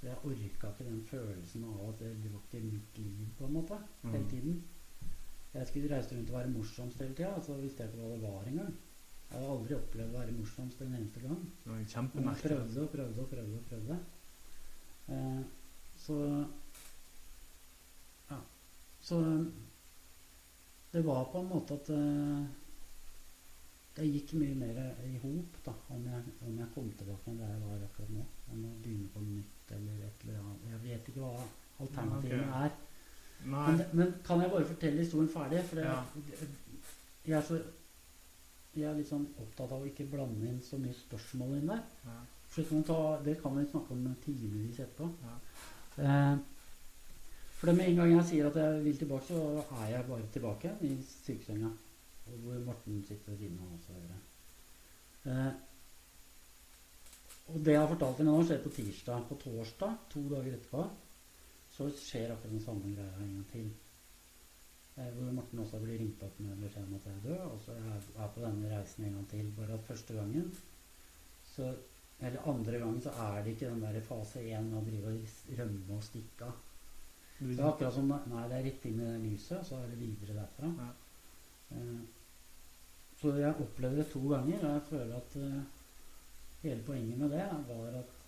For 0.00 0.06
jeg 0.10 0.16
orka 0.24 0.68
ikke 0.72 0.84
den 0.90 1.02
følelsen 1.06 1.64
av 1.64 1.88
at 1.88 1.98
det 2.02 2.32
var 2.32 2.40
ikke 2.42 2.62
mitt 2.66 2.98
liv, 2.98 3.26
på 3.38 3.46
en 3.46 3.52
måte, 3.52 3.78
hele 4.02 4.18
Mm. 4.24 4.30
tiden. 4.30 4.62
Jeg 5.54 5.66
skulle 5.66 5.90
reise 5.96 6.16
rundt 6.16 6.30
og 6.30 6.36
være 6.38 6.48
morsomst 6.50 6.98
hele 6.98 7.14
tida, 7.14 7.40
så 7.42 7.54
visste 7.60 7.82
jeg 7.82 7.92
ikke 7.92 8.00
hva 8.02 8.14
det 8.14 8.22
var 8.22 8.42
engang. 8.48 8.74
Jeg 9.30 9.38
hadde 9.40 9.50
aldri 9.52 9.74
opplevd 9.74 10.14
å 10.14 10.18
være 10.18 10.32
morsomst 10.32 10.80
en 10.80 10.94
eneste 10.94 11.20
gang. 11.20 11.42
Det 12.12 12.24
var 12.24 12.34
prøvde 12.42 12.82
og 12.82 12.90
prøvde 12.90 13.20
og 13.22 13.28
prøvde. 13.30 13.56
og 13.56 13.64
prøvde. 13.70 13.98
Eh, 15.08 15.42
så. 15.98 16.46
Så 19.02 19.18
det 20.92 21.02
var 21.06 21.24
på 21.32 21.40
en 21.40 21.48
måte 21.50 21.74
at 21.74 21.90
eh, 21.90 22.44
det 23.96 24.08
gikk 24.08 24.34
mye 24.40 24.54
mer 24.56 24.78
i 25.04 25.18
hop 25.20 25.58
da, 25.66 25.74
om 25.92 26.06
jeg, 26.08 26.34
om 26.46 26.54
jeg 26.58 26.70
kom 26.74 26.88
tilbake 26.96 27.30
enn 27.32 27.40
det 27.40 27.50
jeg 27.50 27.62
var 27.64 27.84
akkurat 27.88 28.14
nå. 28.14 28.24
Enn 28.52 28.64
å 28.68 28.72
begynne 28.84 29.10
på 29.12 29.24
nytt 29.26 29.74
eller 29.76 30.06
et 30.06 30.24
eller 30.24 30.40
annet. 30.40 30.66
Jeg 30.70 30.82
vet 30.86 31.12
ikke 31.12 31.26
hva 31.26 31.46
alternativene 31.82 32.48
okay. 32.48 32.64
er. 32.64 32.80
Men, 33.52 33.84
men 33.92 34.12
kan 34.24 34.40
jeg 34.40 34.52
bare 34.52 34.68
fortelle 34.70 35.02
historien 35.02 35.32
ferdig? 35.32 35.64
For 35.68 35.80
det, 35.80 35.86
Ja. 35.90 36.02
jeg 37.26 37.38
er 37.38 37.46
så 37.46 37.62
jeg 38.72 38.88
er 38.88 38.94
litt 38.96 39.10
sånn 39.10 39.26
opptatt 39.36 39.72
av 39.74 39.82
å 39.82 39.88
ikke 39.88 40.06
blande 40.08 40.46
inn 40.48 40.60
så 40.64 40.78
mye 40.80 40.94
spørsmål 40.96 41.58
inn 41.58 41.68
der. 41.68 41.82
Ja. 42.06 42.20
Kan 42.68 42.84
ta, 42.84 42.98
det 43.24 43.34
kan 43.40 43.56
vi 43.56 43.66
snakke 43.68 43.92
om 43.92 44.06
timevis 44.24 44.80
etterpå. 44.80 45.08
Ja. 45.24 45.34
Eh, 46.04 46.38
for 47.62 47.70
det 47.70 47.76
med 47.78 47.88
en 47.92 47.98
gang 48.00 48.12
jeg 48.16 48.24
sier 48.26 48.46
at 48.48 48.56
jeg 48.58 48.78
vil 48.82 48.96
tilbake, 48.98 49.26
så 49.28 49.64
er 49.84 49.90
jeg 49.92 50.06
bare 50.08 50.30
tilbake 50.34 50.70
i 50.82 50.88
sykesenga. 51.06 51.68
Hvor 52.26 52.56
Morten 52.66 53.04
sitter 53.06 53.30
ved 53.30 53.36
siden 53.38 53.60
av 53.62 53.68
også. 53.76 53.92
hører 53.92 54.08
jeg. 54.10 54.22
Eh, 55.30 55.52
og 57.54 57.60
det 57.64 57.76
jeg 57.76 57.80
har 57.80 57.92
fortalt 57.92 58.18
dere 58.18 58.26
nå, 58.26 58.40
skjer 58.48 58.64
på 58.64 58.72
tirsdag. 58.78 59.28
På 59.28 59.38
torsdag, 59.44 59.94
to 60.10 60.22
dager 60.32 60.56
etterpå, 60.56 60.88
så 61.76 61.86
skjer 62.00 62.34
akkurat 62.34 62.56
den 62.56 62.64
samme 62.66 62.96
greia 62.96 63.22
en 63.22 63.30
gang 63.36 63.46
til. 63.52 63.70
Eh, 64.96 65.12
hvor 65.14 65.30
Morten 65.38 65.62
også 65.62 65.84
blir 65.84 66.02
ringt 66.02 66.26
opp 66.26 66.42
med 66.42 66.66
beskjed 66.66 66.90
om 66.90 66.98
at 66.98 67.06
jeg 67.06 67.20
er 67.20 67.24
død. 67.28 67.46
Og 67.46 67.62
så 67.68 67.78
er 67.78 67.86
jeg 67.92 68.34
på 68.34 68.44
denne 68.48 68.74
reisen 68.74 69.06
en 69.06 69.16
gang 69.20 69.30
til. 69.36 69.54
Bare 69.60 69.78
at 69.78 69.86
første 69.92 70.18
gangen 70.18 70.50
så 71.54 71.70
Eller 72.22 72.44
andre 72.46 72.78
gangen 72.78 73.00
så 73.02 73.10
er 73.10 73.40
det 73.42 73.50
ikke 73.54 73.70
den 73.70 73.80
der 73.82 74.00
fase 74.06 74.38
én 74.38 74.68
med 74.68 74.76
å 74.78 74.84
drive 74.86 75.10
og 75.10 75.56
rømme 75.58 75.94
og 75.96 76.04
stikke 76.06 76.44
av. 76.46 76.71
Det 77.42 77.58
er 77.58 77.68
akkurat 77.68 77.94
som 77.94 78.10
Nei, 78.10 78.48
det 78.48 78.58
er 78.58 78.66
rett 78.68 78.84
inn 78.86 79.00
i 79.00 79.06
det 79.06 79.20
lyset, 79.24 79.66
så 79.66 79.78
er 79.80 79.88
det 79.90 80.00
videre 80.00 80.36
derfra. 80.38 80.72
Ja. 80.78 80.90
Eh, 81.76 82.02
så 83.20 83.36
jeg 83.38 83.54
opplevde 83.62 84.02
det 84.02 84.10
to 84.10 84.20
ganger, 84.28 84.58
og 84.58 84.72
jeg 84.72 84.82
føler 84.90 85.16
at 85.16 85.36
eh, 85.38 85.62
hele 86.62 86.82
poenget 86.86 87.18
med 87.18 87.30
det 87.34 87.46
var 87.68 87.98
at 88.00 88.18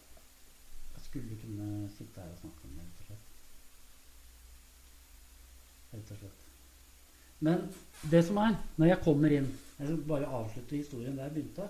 jeg 0.94 1.02
skulle 1.02 1.38
kunne 1.42 1.88
sitte 1.96 2.20
her 2.20 2.30
og 2.30 2.38
snakke 2.40 2.68
om 2.68 2.74
det, 2.78 2.86
rett 2.86 3.00
og 3.00 3.06
slett. 3.06 3.30
Rett 5.92 6.12
og 6.14 6.18
slett. 6.22 6.44
Men 7.44 7.64
det 8.10 8.22
som 8.24 8.38
er, 8.42 8.58
når 8.76 8.92
jeg 8.92 9.04
kommer 9.04 9.32
inn 9.34 9.48
Jeg 9.78 9.88
skal 9.88 10.04
bare 10.08 10.26
avslutte 10.38 10.76
historien 10.76 11.16
der 11.16 11.26
jeg 11.26 11.34
begynte. 11.34 11.64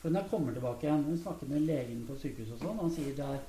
For 0.00 0.10
når 0.10 0.20
jeg 0.20 0.30
kommer 0.30 0.52
tilbake 0.52 0.86
igjen 0.86 1.04
Jeg 1.10 1.20
snakker 1.22 1.46
med 1.46 1.60
legen 1.68 2.02
på 2.08 2.16
sykehuset 2.18 2.56
og 2.56 2.64
sånn, 2.64 2.80
han 2.82 2.92
sier 2.94 3.14
det 3.16 3.28
er 3.36 3.44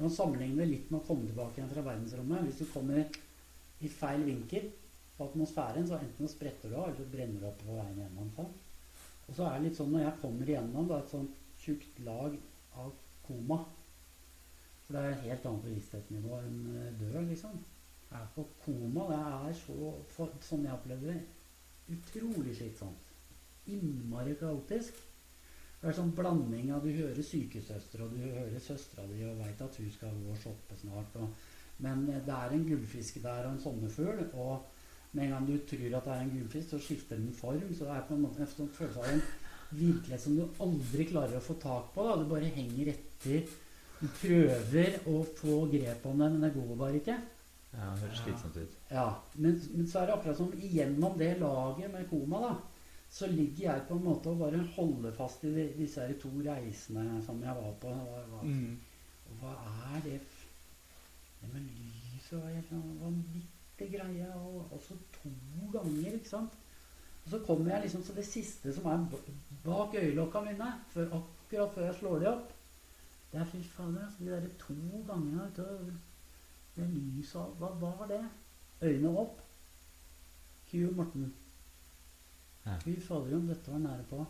kan 0.00 0.06
man 0.08 0.16
sammenligne 0.16 0.62
det 0.62 0.66
litt 0.70 0.86
med 0.88 1.02
å 1.02 1.04
komme 1.04 1.26
tilbake 1.28 1.58
igjen 1.58 1.68
fra 1.68 1.82
verdensrommet. 1.84 2.46
Hvis 2.46 2.60
du 2.62 2.70
kommer 2.72 3.02
i 3.84 3.88
feil 3.92 4.22
vinkel 4.24 4.70
på 5.18 5.26
atmosfæren, 5.26 5.84
så 5.84 5.98
enten 6.00 6.30
spretter 6.32 6.72
du 6.72 6.76
av, 6.78 6.86
eller 6.86 6.96
så 6.96 7.08
brenner 7.12 7.42
du 7.42 7.44
opp 7.50 7.58
på 7.60 7.74
veien 7.76 7.98
gjennom. 8.00 8.30
Og 8.38 9.34
så 9.36 9.44
er 9.44 9.58
det 9.58 9.66
litt 9.66 9.76
sånn 9.76 9.90
når 9.92 10.06
jeg 10.06 10.20
kommer 10.22 10.52
igjennom 10.54 10.88
da, 10.88 11.02
et 11.02 11.12
sånt 11.12 11.36
tjukt 11.60 12.00
lag 12.06 12.38
av 12.80 12.94
koma 13.26 13.58
For 14.86 14.96
det 14.96 15.02
er 15.02 15.12
et 15.18 15.26
helt 15.26 15.50
annet 15.50 15.68
bevissthetsnivå 15.68 16.40
enn 16.46 16.56
døra, 16.70 16.94
død, 17.02 17.28
liksom. 17.34 17.60
Ja. 18.08 18.24
Og 18.40 18.56
koma, 18.64 19.04
det 19.12 19.20
er 19.20 19.60
så, 19.60 19.92
for, 20.16 20.32
sånn 20.48 20.64
jeg 20.64 20.78
opplevde 20.78 21.12
det, 21.12 21.20
utrolig 21.92 22.56
slitsomt. 22.56 23.12
Innmari 23.68 24.32
kaotisk. 24.40 25.04
Det 25.80 25.88
er 25.88 25.96
sånn 25.96 26.12
blanding 26.12 26.74
av 26.76 26.84
du 26.84 26.90
hører 26.92 27.24
sykesøster, 27.24 28.02
og 28.04 28.12
du 28.12 28.20
hører 28.20 28.60
søstera 28.60 29.06
di 29.08 29.22
og 29.24 29.38
veit 29.40 29.62
at 29.64 29.78
hun 29.80 29.88
skal 29.94 30.12
gå 30.12 30.34
og 30.34 30.42
shoppe 30.42 30.76
snart. 30.76 31.14
Og, 31.16 31.30
men 31.80 32.02
eh, 32.12 32.20
det 32.26 32.34
er 32.36 32.52
en 32.52 32.66
gullfisk 32.66 33.22
der 33.24 33.46
og 33.46 33.54
en 33.54 33.62
sommerfugl. 33.62 34.26
Og 34.34 35.14
med 35.16 35.24
en 35.24 35.32
gang 35.34 35.48
du 35.48 35.54
tror 35.70 35.96
at 35.96 36.04
det 36.04 36.16
er 36.16 36.26
en 36.26 36.34
gullfisk, 36.34 36.68
så 36.74 36.82
skifter 36.84 37.16
den 37.16 37.32
form. 37.32 37.72
Så 37.72 37.88
det 37.88 37.96
er 37.96 38.04
på 38.10 38.18
en 38.18 38.26
måte 38.26 38.44
en 38.44 38.52
sånn 38.52 38.68
følelse 38.76 39.00
av 39.00 39.08
en 39.14 39.24
virkelighet 39.70 40.24
som 40.26 40.36
du 40.36 40.62
aldri 40.66 41.06
klarer 41.08 41.40
å 41.40 41.44
få 41.48 41.56
tak 41.62 41.90
på. 41.94 42.04
Da. 42.04 42.18
Du 42.20 42.28
bare 42.28 42.52
henger 42.58 42.92
etter. 42.92 43.56
Du 44.00 44.06
prøver 44.20 44.98
å 45.08 45.22
få 45.40 45.62
grep 45.72 46.04
om 46.08 46.20
det, 46.20 46.28
men 46.34 46.44
det 46.44 46.52
går 46.58 46.76
bare 46.76 47.00
ikke. 47.00 47.16
Ja, 47.70 47.88
det 47.94 48.04
høres 48.04 48.20
slitsomt 48.24 48.56
ut. 48.58 48.76
Ja, 48.90 49.08
men, 49.36 49.56
men 49.72 49.88
så 49.88 50.00
er 50.00 50.10
det 50.10 50.14
akkurat 50.18 50.38
som 50.40 50.52
igjennom 50.58 51.16
det 51.20 51.36
laget 51.40 51.92
med 51.92 52.08
koma, 52.10 52.40
da, 52.42 52.52
så 53.10 53.26
ligger 53.26 53.64
jeg 53.72 53.86
på 53.88 53.96
en 53.98 54.04
måte 54.04 54.30
og 54.30 54.38
bare 54.38 54.60
holder 54.76 55.12
fast 55.16 55.42
i 55.44 55.50
de, 55.54 55.64
disse 55.78 56.00
her 56.00 56.12
to 56.22 56.30
reisene 56.46 57.22
som 57.26 57.40
jeg 57.42 57.56
var 57.56 57.72
på. 57.82 57.90
Hva, 57.90 58.20
hva, 58.30 58.42
Mm. 58.46 58.78
og 59.30 59.36
hva 59.40 59.54
er 59.96 60.00
det 60.04 60.20
Det 61.40 61.48
med 61.54 61.62
lyset 61.64 62.36
og 62.36 62.48
helt 62.52 62.68
sånn 62.68 62.98
vanvittig 63.00 63.86
greie. 63.94 64.26
Og 64.36 64.80
så 64.84 64.94
to 65.14 65.30
ganger, 65.72 66.12
ikke 66.18 66.28
sant. 66.28 66.52
Og 67.24 67.30
så 67.30 67.38
kommer 67.46 67.70
jeg 67.72 67.82
liksom 67.86 68.02
til 68.02 68.14
det 68.16 68.24
siste 68.26 68.74
som 68.76 68.86
er 68.86 69.06
bak 69.64 69.94
øyelokka 69.94 70.40
mine, 70.44 70.68
før, 70.92 71.06
akkurat 71.16 71.74
før 71.74 71.84
jeg 71.86 71.94
slår 71.94 72.18
de 72.20 72.28
opp. 72.28 72.52
Det 73.32 73.40
er 73.40 73.44
fy 73.44 73.62
fader, 73.62 74.04
altså. 74.04 74.24
De 74.24 74.30
derre 74.30 74.52
to 74.58 74.74
gangene 75.08 75.48
du, 75.56 75.64
det 76.76 76.88
lyset 76.90 77.40
og 77.40 77.56
Hva 77.58 77.96
var 77.98 78.06
det? 78.12 78.20
Øynene 78.82 79.18
opp. 79.18 79.40
Q 80.70 80.90
Morten. 80.96 81.32
Ja. 82.64 82.76
Fy 82.84 83.00
fader, 83.00 83.36
om 83.36 83.48
dette 83.48 83.72
var 83.72 83.82
nære 83.82 84.04
på. 84.10 84.24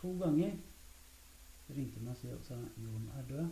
To 0.00 0.12
ganger. 0.20 0.56
Ringte 1.72 2.00
hun 2.00 2.08
meg 2.10 2.24
og 2.34 2.44
sa 2.44 2.58
Jon 2.76 3.08
er 3.16 3.28
død. 3.30 3.48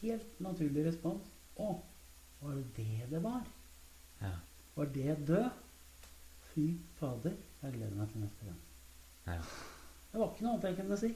Helt 0.00 0.40
naturlig 0.40 0.84
respons. 0.86 1.30
Å, 1.60 1.72
var 2.40 2.56
det 2.58 2.66
det 2.76 3.08
det 3.10 3.22
var? 3.24 3.44
Ja. 4.20 4.34
Var 4.76 4.92
det 4.94 5.16
død? 5.28 5.50
Fy 6.50 6.66
fader. 6.98 7.36
Jeg 7.62 7.76
gleder 7.76 7.96
meg 7.96 8.12
til 8.12 8.24
neste 8.24 8.48
gang. 8.48 8.60
Ja. 9.26 9.40
Det 10.12 10.20
var 10.20 10.30
ikke 10.32 10.46
noe 10.46 10.54
annet 10.56 10.68
jeg 10.70 10.78
kunne 10.80 11.00
si. 11.00 11.10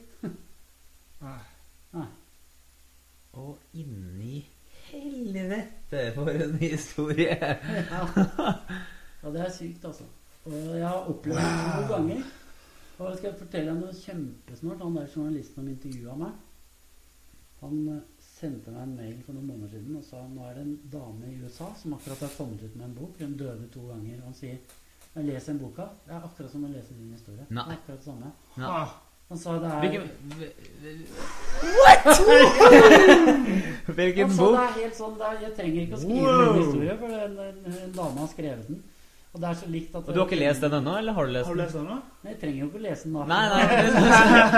Nei. 1.25 1.39
Nei. 1.95 2.09
Og 3.35 3.57
inni 3.75 4.45
helvete, 4.85 6.11
for 6.15 6.29
en 6.29 6.53
historie! 6.61 7.35
Ja. 7.35 8.03
ja, 9.23 9.31
det 9.33 9.41
er 9.41 9.51
sykt, 9.51 9.85
altså. 9.85 10.05
Og 10.45 10.75
jeg 10.77 10.85
har 10.87 11.07
opplevd 11.09 11.39
det 11.41 11.53
noen 11.65 11.87
ganger. 11.89 12.25
Og 12.95 13.07
jeg 13.09 13.17
skal 13.19 13.33
fortelle 13.39 13.71
deg 13.71 13.79
noe 13.81 13.95
kjempesmart. 13.97 14.83
Han 14.85 14.95
der 14.99 15.07
journalisten 15.15 15.55
som 15.57 15.71
intervjua 15.71 16.13
meg, 16.19 16.35
han 17.61 17.75
eh, 17.95 18.01
sendte 18.21 18.71
meg 18.75 18.81
en 18.83 18.95
mail 18.99 19.15
for 19.25 19.33
noen 19.35 19.47
måneder 19.49 19.71
siden 19.73 19.95
og 19.97 20.03
sa 20.05 20.19
nå 20.27 20.43
er 20.45 20.57
det 20.59 20.63
en 20.67 20.73
dame 20.91 21.29
i 21.31 21.37
USA 21.41 21.69
som 21.79 21.95
akkurat 21.95 22.21
har 22.27 22.33
kommet 22.37 22.61
ut 22.63 22.75
med 22.75 22.85
en 22.89 22.97
bok. 22.99 23.15
Hun 23.19 23.33
døde 23.39 23.67
to 23.73 23.87
ganger. 23.89 24.19
Og 24.21 24.27
han 24.29 24.37
sier 24.37 24.57
jeg 25.15 25.23
leser 25.29 25.53
en 25.55 25.61
boka. 25.63 25.85
Det 26.05 26.11
er 26.13 26.23
akkurat 26.27 26.51
som 26.51 26.63
å 26.67 26.69
lese 26.73 26.93
din 26.97 27.13
historie. 27.15 27.45
Nei. 27.49 27.63
Det 27.63 27.71
er 27.71 27.77
akkurat 27.79 27.99
det 28.01 28.07
samme. 28.11 28.31
Ja. 28.59 28.71
Ah, 28.83 28.95
Han 29.29 29.39
sa 29.41 29.53
det 29.57 29.69
er 29.73 30.03
What?! 31.81 32.19
Hvilken 33.95 34.27
Han 34.27 34.35
sa 34.37 34.49
det 34.51 34.59
er 34.65 34.75
helt 34.81 34.97
sånn, 34.99 35.15
er, 35.17 35.39
Jeg 35.41 35.53
trenger 35.57 35.79
ikke 35.87 35.97
å 35.97 36.01
skrive 36.03 36.25
Wow. 36.27 36.43
min 36.51 36.59
historie, 36.61 36.97
for 36.99 37.15
en, 37.23 37.39
en, 37.47 37.57
en 37.85 37.95
dame 37.95 38.21
har 38.21 38.29
skrevet 38.35 38.67
den. 38.69 38.83
Og 39.35 39.41
det 39.43 39.47
er 39.49 39.57
så 39.59 39.67
likt 39.67 39.95
at 39.99 40.05
Og 40.07 40.13
du 40.15 40.19
har 40.21 40.29
ikke 40.29 40.37
lest 40.39 40.61
den 40.63 40.73
ennå, 40.77 40.91
eller 40.95 41.15
har 41.17 41.25
du 41.27 41.31
lest 41.35 41.47
Har 41.49 41.57
du 41.57 41.59
lest 41.59 41.75
den 41.75 41.87
nå? 41.89 41.95
Nei, 42.23 42.29
jeg 42.31 42.37
trenger 42.39 42.61
jo 42.61 42.67
ikke 42.69 42.79
å 42.79 42.83
lese 42.85 43.03
den 43.03 43.17
da. 43.17 43.25
Nei, 43.27 43.45
nei. 43.51 43.63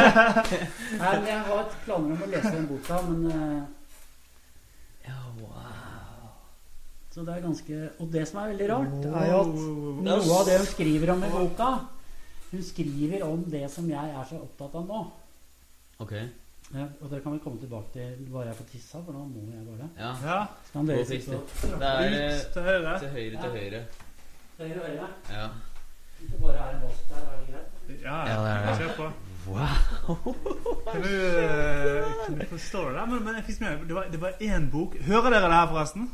Nei, 1.01 1.13
men 1.17 1.27
jeg 1.31 1.39
har 1.47 1.71
planer 1.87 2.13
om 2.13 2.21
å 2.21 2.29
lese 2.35 2.51
den 2.53 2.67
boka, 2.69 2.99
men 3.07 3.19
eh, 3.31 5.09
Ja, 5.09 5.17
wow. 5.41 6.29
Så 7.09 7.25
det 7.25 7.33
er 7.39 7.45
ganske 7.47 7.81
Og 7.97 8.11
det 8.13 8.27
som 8.29 8.41
er 8.43 8.51
veldig 8.53 8.69
rart, 8.75 8.97
er 9.09 9.29
jo 9.31 9.41
at 9.41 9.53
noe 10.11 10.37
av 10.37 10.49
det 10.51 10.57
hun 10.61 10.69
skriver 10.75 11.13
om 11.15 11.25
i 11.25 11.33
boka 11.33 11.69
Hun 12.53 12.65
skriver 12.69 13.25
om 13.31 13.47
det 13.57 13.65
som 13.73 13.89
jeg 13.89 14.13
er 14.21 14.27
så 14.29 14.43
opptatt 14.45 14.77
av 14.77 14.85
nå. 14.93 15.01
Ok. 16.05 16.13
Ja, 16.67 16.85
og 17.01 17.09
dere 17.09 17.23
kan 17.23 17.33
vel 17.33 17.41
komme 17.41 17.57
tilbake 17.63 17.89
til 17.95 18.27
bare 18.29 18.51
jeg 18.51 18.59
får 18.59 18.67
tissa, 18.75 18.99
for 19.01 19.15
nå 19.15 19.25
må 19.25 19.41
jeg 19.55 19.65
bare. 19.65 19.87
Ja. 19.97 20.13
Ja. 20.21 20.39
Så 20.67 20.73
kan 20.77 20.89
dere 20.91 21.01
Gå 21.01 21.09
sitte 21.09 21.39
og 21.39 21.79
Det 21.81 21.91
er 21.95 22.43
til 22.53 22.67
høyre. 22.69 22.99
til 23.01 23.55
høyre 23.57 23.81
høyre. 24.57 25.07
Ja. 25.29 25.47
Hvis 26.19 26.29
bare 26.41 26.53
er 26.57 26.75
en 26.75 26.81
vask 26.81 27.09
der, 27.09 27.15
er 27.15 27.39
det 27.39 27.47
greit? 27.53 28.01
Ja, 28.03 28.17
Ja, 28.25 28.37
det 28.43 28.51
er 28.51 28.65
det. 28.67 28.77
Kjør 28.77 28.95
på. 28.95 29.11
Wow. 29.47 30.35
Kan 30.91 31.01
du, 31.01 31.07
eh, 31.07 32.05
kan 32.25 32.39
du 32.39 32.45
forstå 32.49 32.85
det 32.89 32.95
der? 32.95 33.05
Men, 33.05 33.23
men 33.25 33.35
jeg 33.35 33.43
fikk 33.47 33.61
med 33.61 33.85
det 33.87 33.95
var, 33.95 34.07
det 34.11 34.21
var 34.21 34.31
én 34.41 34.65
bok 34.71 34.95
Hører 35.01 35.29
dere 35.29 35.45
det 35.47 35.53
her, 35.53 35.67
forresten? 35.67 36.09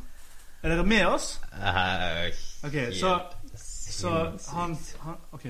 Er 0.63 0.69
dere 0.69 0.83
med 0.85 1.05
oss? 1.05 1.41
Eh, 1.53 2.27
Ok, 2.67 2.75
så, 2.99 3.19
så 3.57 4.09
han, 4.53 4.77
han 4.99 5.15
Ok. 5.31 5.47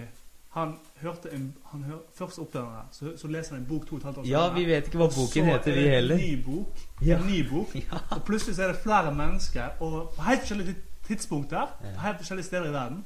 Han 0.53 0.77
hørte 1.01 1.33
en 1.33 1.53
Han 1.71 1.83
hør, 1.83 1.99
Først 2.17 2.39
oppdager 2.39 2.65
han 2.65 2.85
det, 2.87 2.95
så, 2.95 3.13
så 3.21 3.27
leser 3.27 3.55
han 3.55 3.61
en 3.63 3.67
bok 3.67 3.87
to 3.89 3.95
og 3.95 3.99
et 3.99 4.03
halvt 4.05 4.17
år 4.17 4.27
Ja, 4.31 4.45
vi 4.53 4.65
vet 4.69 4.87
ikke 4.87 4.97
hva 5.03 5.07
boken 5.09 5.27
Så 5.27 5.43
heter, 5.43 5.71
er 5.71 6.01
det. 6.07 6.11
En 6.11 6.17
ny 6.23 6.43
bok. 6.45 6.79
En 7.01 7.27
ny 7.27 7.43
bok. 7.49 7.75
Ja. 7.83 7.99
Og 8.15 8.23
plutselig 8.23 8.55
så 8.55 8.63
er 8.63 8.67
det 8.67 8.79
flere 8.83 9.11
mennesker, 9.15 9.69
og 9.79 10.13
helt 10.23 10.39
forskjellige 10.45 10.75
tidspunkter, 11.07 11.67
på 11.81 11.99
helt 11.99 12.17
forskjellige 12.17 12.45
steder 12.45 12.69
i 12.69 12.73
verden, 12.73 13.05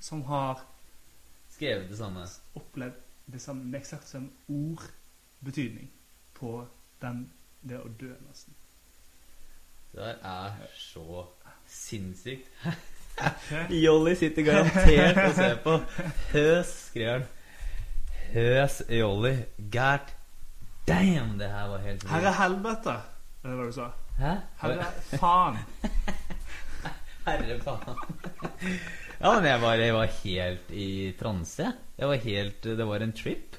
som 0.00 0.22
har 0.28 0.60
Skrevet 1.50 1.88
det 1.88 1.98
samme. 1.98 2.26
opplevd 2.54 2.94
det 3.32 3.40
samme 3.42 3.64
med 3.64 3.80
eksakt 3.80 4.08
samme 4.08 4.28
ordbetydning 4.48 5.90
på 6.34 6.66
den, 7.02 7.30
det 7.62 7.78
å 7.80 7.88
dø, 8.00 8.10
nesten. 8.28 8.54
Det 9.94 10.00
der 10.02 10.16
er 10.26 10.66
så 10.76 11.24
sinnssykt. 11.66 12.50
Jolly 13.84 14.14
sitter 14.18 14.42
garantert 14.42 15.20
og 15.22 15.34
ser 15.34 15.56
på. 15.62 15.78
Høs, 16.32 16.72
skriver 16.90 17.12
han. 17.12 17.26
Høs 18.34 18.82
Jolly. 18.90 19.36
Gært. 19.70 20.14
Damn, 20.88 21.38
det 21.38 21.48
her 21.48 21.68
var 21.70 21.78
helt 21.78 22.02
Herre 22.10 22.32
helvete, 22.36 22.96
det 23.42 23.54
hva 23.54 23.68
du 23.68 23.72
sa? 23.72 23.86
Hæ? 24.18 24.34
Herre 24.60 24.88
faen. 25.16 25.56
Herre 27.24 27.58
faen. 27.64 27.98
Ja, 29.20 29.30
men 29.38 29.46
jeg 29.48 29.60
var, 29.62 29.80
jeg 29.80 29.94
var 29.94 30.10
helt 30.20 30.72
i 30.74 30.88
transe. 31.18 31.70
Jeg 31.96 32.08
var 32.10 32.24
helt 32.24 32.66
Det 32.80 32.86
var 32.86 33.04
en 33.04 33.14
trip. 33.16 33.56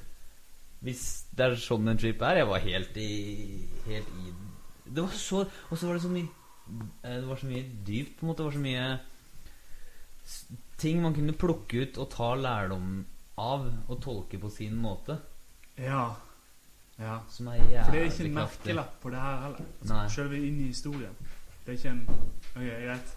Hvis 0.84 1.02
det 1.34 1.46
er 1.46 1.56
sånn 1.58 1.88
en 1.88 1.98
trip 1.98 2.22
er. 2.22 2.42
Jeg 2.42 2.48
var 2.50 2.64
helt 2.64 2.98
i 3.00 3.10
Helt 3.86 4.10
i 4.20 4.34
Det 4.86 5.02
var 5.02 5.16
så 5.16 5.42
Og 5.46 5.74
så 5.78 5.88
var 5.88 5.96
det 5.96 6.04
så 6.04 6.12
mye 6.12 6.28
eh, 7.02 7.16
Det 7.16 7.26
var 7.26 7.40
så 7.40 7.50
mye 7.50 7.64
dypt, 7.88 8.18
på 8.18 8.26
en 8.26 8.30
måte. 8.30 8.42
Det 8.42 8.48
var 8.50 8.58
så 8.58 8.64
mye 8.68 8.86
ting 10.76 11.00
man 11.00 11.14
kunne 11.14 11.32
plukke 11.38 11.86
ut 11.86 11.98
og 12.02 12.08
ta 12.12 12.32
lærdom 12.34 13.04
av 13.40 13.68
og 13.86 14.00
tolke 14.02 14.40
på 14.42 14.50
sin 14.50 14.74
måte. 14.80 15.14
Ja. 15.78 16.08
ja. 16.98 17.20
Som 17.30 17.48
er 17.52 17.60
jævlig 17.60 17.84
For 17.84 17.94
det 17.94 18.00
er 18.00 18.10
ikke 18.10 18.26
en 18.26 18.34
merkelapp 18.40 18.96
på 19.02 19.12
det 19.14 19.20
her 19.22 19.38
heller. 19.44 19.70
Altså, 19.80 20.00
Selv 20.16 20.34
inn 20.38 20.58
i 20.64 20.72
historien. 20.72 21.14
Det 21.64 21.72
er 21.72 21.78
ikke 21.78 21.94
en 21.94 22.02
Ok, 22.10 22.66
greit. 22.66 23.14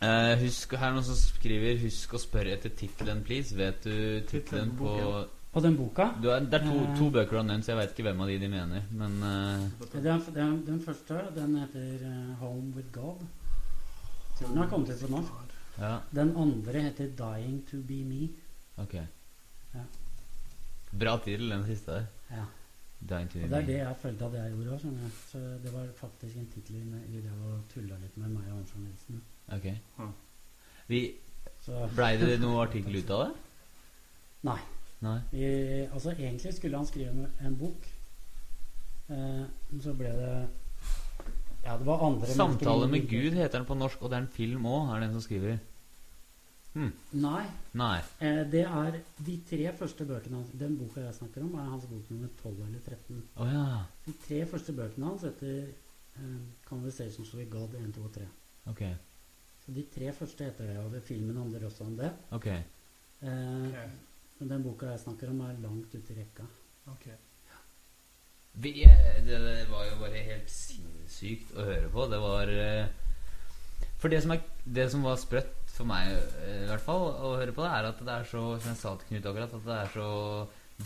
Eh, 0.00 0.36
husk, 0.44 0.72
her 0.78 0.88
er 0.88 0.94
noen 0.94 1.04
som 1.04 1.16
skriver 1.18 1.78
'Husk 1.82 2.12
å 2.14 2.18
spørre 2.22 2.52
etter 2.54 2.70
tittelen, 2.70 3.24
please'. 3.24 3.54
Vet 3.56 3.82
du 3.82 4.20
tittelen 4.30 4.76
på 4.78 5.26
på 5.52 5.60
den 5.62 5.76
boka 5.76 6.10
du 6.22 6.28
er, 6.30 6.40
Det 6.40 6.54
er 6.54 6.64
to, 6.64 6.74
Eh. 6.78 6.96
to 6.98 7.10
bøker 7.10 7.30
du 7.30 7.36
har 7.36 7.42
nevnt, 7.42 7.64
så 7.64 7.72
jeg 7.72 7.76
veit 7.78 7.90
ikke 7.96 8.02
hvem 8.02 8.20
av 8.20 8.26
de 8.28 8.38
de 8.38 8.48
mener. 8.48 8.82
Men 8.92 9.22
eh, 9.22 9.70
den, 10.02 10.22
den, 10.34 10.66
den 10.66 10.80
første 10.80 11.34
den 11.34 11.56
heter 11.56 11.94
eh, 12.04 12.36
'Home 12.40 12.74
with 12.76 12.92
God'. 12.92 13.26
Tror 14.38 14.48
den 14.48 14.56
har 14.56 14.68
kommet 14.68 14.90
ut 14.90 15.00
på 15.00 15.10
norsk. 15.10 15.32
ja, 15.78 15.98
Den 16.14 16.36
andre 16.36 16.80
heter 16.82 17.08
'Dying 17.08 17.62
to 17.70 17.76
be 17.82 18.04
me'. 18.04 18.28
ok. 18.76 18.94
Ja. 19.74 19.82
Bra 20.98 21.16
tittel, 21.18 21.50
den 21.50 21.64
siste 21.66 21.90
der. 21.90 22.04
Ja. 22.30 22.44
Dying 23.08 23.28
to 23.30 23.38
Og 23.38 23.48
be 23.48 23.56
det 23.56 23.62
er 23.62 23.66
det 23.66 23.78
jeg 23.78 23.96
følte 24.02 24.24
at 24.26 24.32
jeg 24.32 24.52
gjorde 24.52 24.70
òg. 24.74 24.80
Så 25.32 25.38
det 25.62 25.72
var 25.72 25.86
faktisk 25.96 26.36
en 26.36 26.46
tittel 26.54 26.76
i 27.08 27.20
det 27.20 27.30
å 27.32 27.58
tulle 27.74 27.96
litt 28.02 28.16
med 28.16 28.28
meg 28.30 28.44
og 28.52 28.58
Arnstein 28.58 28.84
Nilsen. 28.84 29.20
Ok. 29.56 29.64
Ja. 29.98 30.08
Vi, 30.88 31.02
Blei 31.94 32.16
det 32.16 32.38
noe 32.40 32.62
artikkel 32.64 32.96
ut 32.96 33.10
av 33.12 33.26
det? 33.26 33.32
Nei. 34.48 34.58
Nei? 35.04 35.18
Vi, 35.30 35.48
altså 35.92 36.14
Egentlig 36.14 36.54
skulle 36.56 36.80
han 36.80 36.88
skrive 36.88 37.28
en 37.44 37.56
bok. 37.58 37.88
Eh, 39.08 39.44
så 39.82 39.94
ble 39.96 40.12
det 40.16 40.32
Ja, 41.64 41.76
det 41.76 41.86
var 41.86 42.04
andre 42.06 42.26
'Samtale 42.26 42.88
med 42.88 43.08
Gud' 43.08 43.34
heter 43.36 43.58
den 43.58 43.66
på 43.66 43.74
norsk, 43.74 44.02
og 44.02 44.10
det 44.10 44.16
er 44.16 44.22
en 44.22 44.32
film 44.32 44.66
òg, 44.66 44.94
er 44.94 45.00
det 45.00 45.08
en 45.08 45.20
som 45.20 45.26
skriver. 45.26 45.58
Nei. 47.12 47.44
Nei. 47.72 47.98
Eh, 48.20 48.44
det 48.52 48.62
er 48.62 49.00
de 49.26 49.34
tre 49.50 49.72
første 49.78 50.04
bøkene 50.06 50.36
hans 50.36 50.52
Den 50.60 50.76
boka 50.78 51.00
jeg 51.00 51.14
snakker 51.14 51.42
om, 51.42 51.54
er 51.54 51.70
hans 51.72 51.86
bok 51.90 52.10
nummer 52.10 52.28
12 52.42 52.66
eller 52.66 52.80
13. 52.86 53.22
Oh, 53.36 53.46
ja. 53.46 53.84
De 54.06 54.14
tre 54.28 54.46
første 54.46 54.72
bøkene 54.72 55.06
hans 55.06 55.22
heter 55.22 55.68
eh, 56.16 56.38
'Conversations 56.68 57.34
with 57.34 57.50
God' 57.50 57.74
1, 57.74 57.94
2 57.94 58.02
og 58.02 58.12
3. 58.12 58.28
Ok. 58.66 58.82
De 59.68 59.84
tre 59.92 60.12
første 60.16 60.46
heter 60.48 60.70
det, 60.70 60.76
og 60.80 60.92
det, 60.94 61.02
filmen 61.04 61.36
handler 61.36 61.66
også 61.68 61.84
om 61.84 61.96
det. 61.98 62.10
Ok. 62.32 62.46
Eh, 62.48 63.66
okay. 63.68 63.88
Men 64.38 64.52
den 64.54 64.64
boka 64.64 64.92
jeg 64.92 65.02
snakker 65.02 65.32
om, 65.32 65.42
er 65.44 65.58
langt 65.60 65.94
ute 65.94 66.14
i 66.14 66.20
rekka. 66.20 66.46
Ok. 66.88 67.08
Vi, 68.58 68.72
det, 69.26 69.38
det 69.38 69.66
var 69.70 69.84
jo 69.86 69.98
bare 70.00 70.22
helt 70.24 70.48
sinnssykt 70.50 71.52
å 71.54 71.66
høre 71.68 71.90
på. 71.92 72.06
Det 72.10 72.18
var 72.22 72.50
eh, 72.50 72.88
For 74.00 74.10
det 74.10 74.22
som, 74.24 74.32
er, 74.34 74.40
det 74.64 74.88
som 74.90 75.04
var 75.06 75.20
sprøtt 75.20 75.68
for 75.70 75.86
meg, 75.86 76.14
eh, 76.42 76.64
i 76.64 76.70
hvert 76.70 76.82
fall, 76.82 77.10
å 77.12 77.36
høre 77.38 77.54
på, 77.54 77.62
det 77.62 77.74
er 77.76 77.90
at 77.92 78.00
det 78.02 78.14
er 78.14 78.26
så 78.30 78.46
Som 78.56 78.72
jeg 78.72 78.80
sa 78.80 78.94
til 78.96 79.12
Knut 79.12 79.28
akkurat, 79.30 79.54
at 79.60 79.68
det 79.68 79.76
er 79.76 79.92
så 79.94 80.08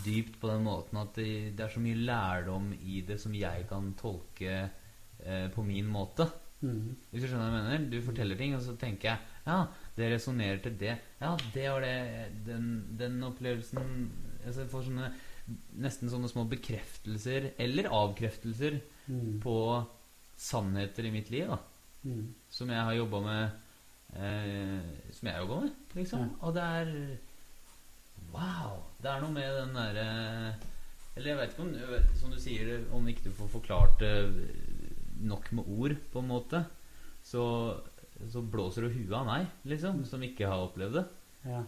dypt 0.03 0.39
på 0.41 0.49
den 0.49 0.63
måten 0.65 0.97
at 0.97 1.17
det, 1.17 1.53
det 1.57 1.65
er 1.65 1.73
så 1.73 1.81
mye 1.81 1.99
lærdom 2.01 2.71
i 2.81 3.03
det 3.05 3.19
som 3.21 3.33
jeg 3.37 3.67
kan 3.69 3.91
tolke 3.97 4.53
eh, 4.57 5.47
på 5.53 5.65
min 5.65 5.89
måte. 5.89 6.27
Mhm. 6.63 6.95
Hvis 7.11 7.23
du 7.23 7.27
skjønner 7.27 7.49
hva 7.51 7.59
jeg 7.59 7.65
mener? 7.65 7.89
Du 7.91 7.97
forteller 8.05 8.39
ting, 8.39 8.55
og 8.55 8.61
så 8.63 8.77
tenker 8.79 9.09
jeg 9.09 9.19
Ja, 9.43 9.65
det 9.97 10.13
resonnerer 10.13 10.61
til 10.63 10.77
det. 10.79 10.95
Ja, 11.19 11.35
det 11.53 11.65
var 11.69 11.83
det 11.83 11.97
Den, 12.47 12.67
den 12.99 13.19
opplevelsen 13.27 14.11
altså 14.45 14.63
Jeg 14.63 14.71
får 14.71 14.87
sånne 14.87 15.11
nesten 15.83 16.07
sånne 16.07 16.29
små 16.31 16.45
bekreftelser, 16.47 17.49
eller 17.59 17.89
avkreftelser, 17.91 18.77
mm. 19.11 19.41
på 19.43 19.55
sannheter 20.39 21.07
i 21.07 21.11
mitt 21.11 21.31
liv, 21.33 21.51
da. 21.51 21.57
Mm. 22.07 22.29
Som 22.51 22.71
jeg 22.71 22.79
har 22.79 22.95
jobba 22.95 23.19
med 23.23 23.43
eh, 24.19 25.11
Som 25.11 25.27
jeg 25.27 25.35
har 25.35 25.43
jobba 25.43 25.59
med, 25.65 25.75
liksom. 25.99 26.23
Ja. 26.23 26.39
Og 26.47 26.55
det 26.55 26.63
er 26.79 26.93
Wow! 28.33 28.79
Det 29.03 29.11
er 29.11 29.21
noe 29.21 29.35
med 29.35 29.57
den 29.59 29.75
derre 29.75 30.07
Eller 31.13 31.29
jeg 31.29 31.37
vet 31.37 31.51
ikke 31.53 31.65
om 31.67 32.15
Som 32.17 32.31
du 32.33 32.39
sier, 32.41 32.71
om 32.95 33.07
ikke 33.07 33.27
du 33.27 33.35
får 33.37 33.51
forklart 33.59 33.99
det 34.01 34.13
nok 35.21 35.51
med 35.51 35.69
ord, 35.69 35.95
på 36.11 36.21
en 36.23 36.29
måte, 36.29 36.63
så, 37.23 37.43
så 38.31 38.41
blåser 38.41 38.87
det 38.87 38.95
huet 38.97 39.15
av 39.17 39.27
meg, 39.27 39.47
liksom, 39.69 40.03
som 40.09 40.23
ikke 40.25 40.49
har 40.49 40.65
opplevd 40.65 40.99
det. 40.99 41.05
Ja. 41.47 41.61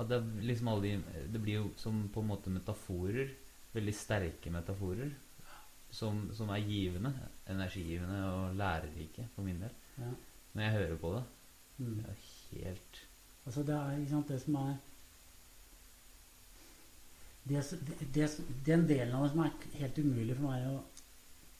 At 0.00 0.08
det, 0.08 0.20
liksom 0.46 0.70
alle 0.72 0.86
de, 0.86 1.24
det 1.32 1.42
blir 1.42 1.60
jo 1.60 1.66
som 1.80 2.06
på 2.12 2.22
en 2.22 2.30
måte 2.30 2.52
metaforer. 2.52 3.34
Veldig 3.74 3.94
sterke 3.94 4.52
metaforer. 4.52 5.12
Som, 5.92 6.28
som 6.34 6.50
er 6.54 6.64
givende. 6.64 7.12
Energigivende 7.50 8.22
og 8.30 8.56
lærerike 8.56 9.26
for 9.34 9.46
min 9.46 9.60
del. 9.60 9.74
Ja. 9.98 10.12
Når 10.54 10.64
jeg 10.64 10.76
hører 10.78 11.00
på 11.02 11.12
det. 11.18 11.24
Mm. 11.80 11.96
Det 11.96 12.12
er 12.12 12.24
helt 12.50 13.06
Altså 13.40 13.62
det 13.64 13.74
er 13.74 13.92
ikke 13.96 14.10
sant, 14.10 14.28
det 14.28 14.36
som 14.42 14.56
er 14.60 14.72
det, 17.48 17.62
det, 18.14 18.26
Den 18.66 18.82
delen 18.88 19.14
av 19.16 19.24
det 19.24 19.30
som 19.32 19.40
er 19.44 19.54
helt 19.80 20.00
umulig 20.04 20.36
for 20.36 20.44
meg 20.44 20.66
å 20.68 20.74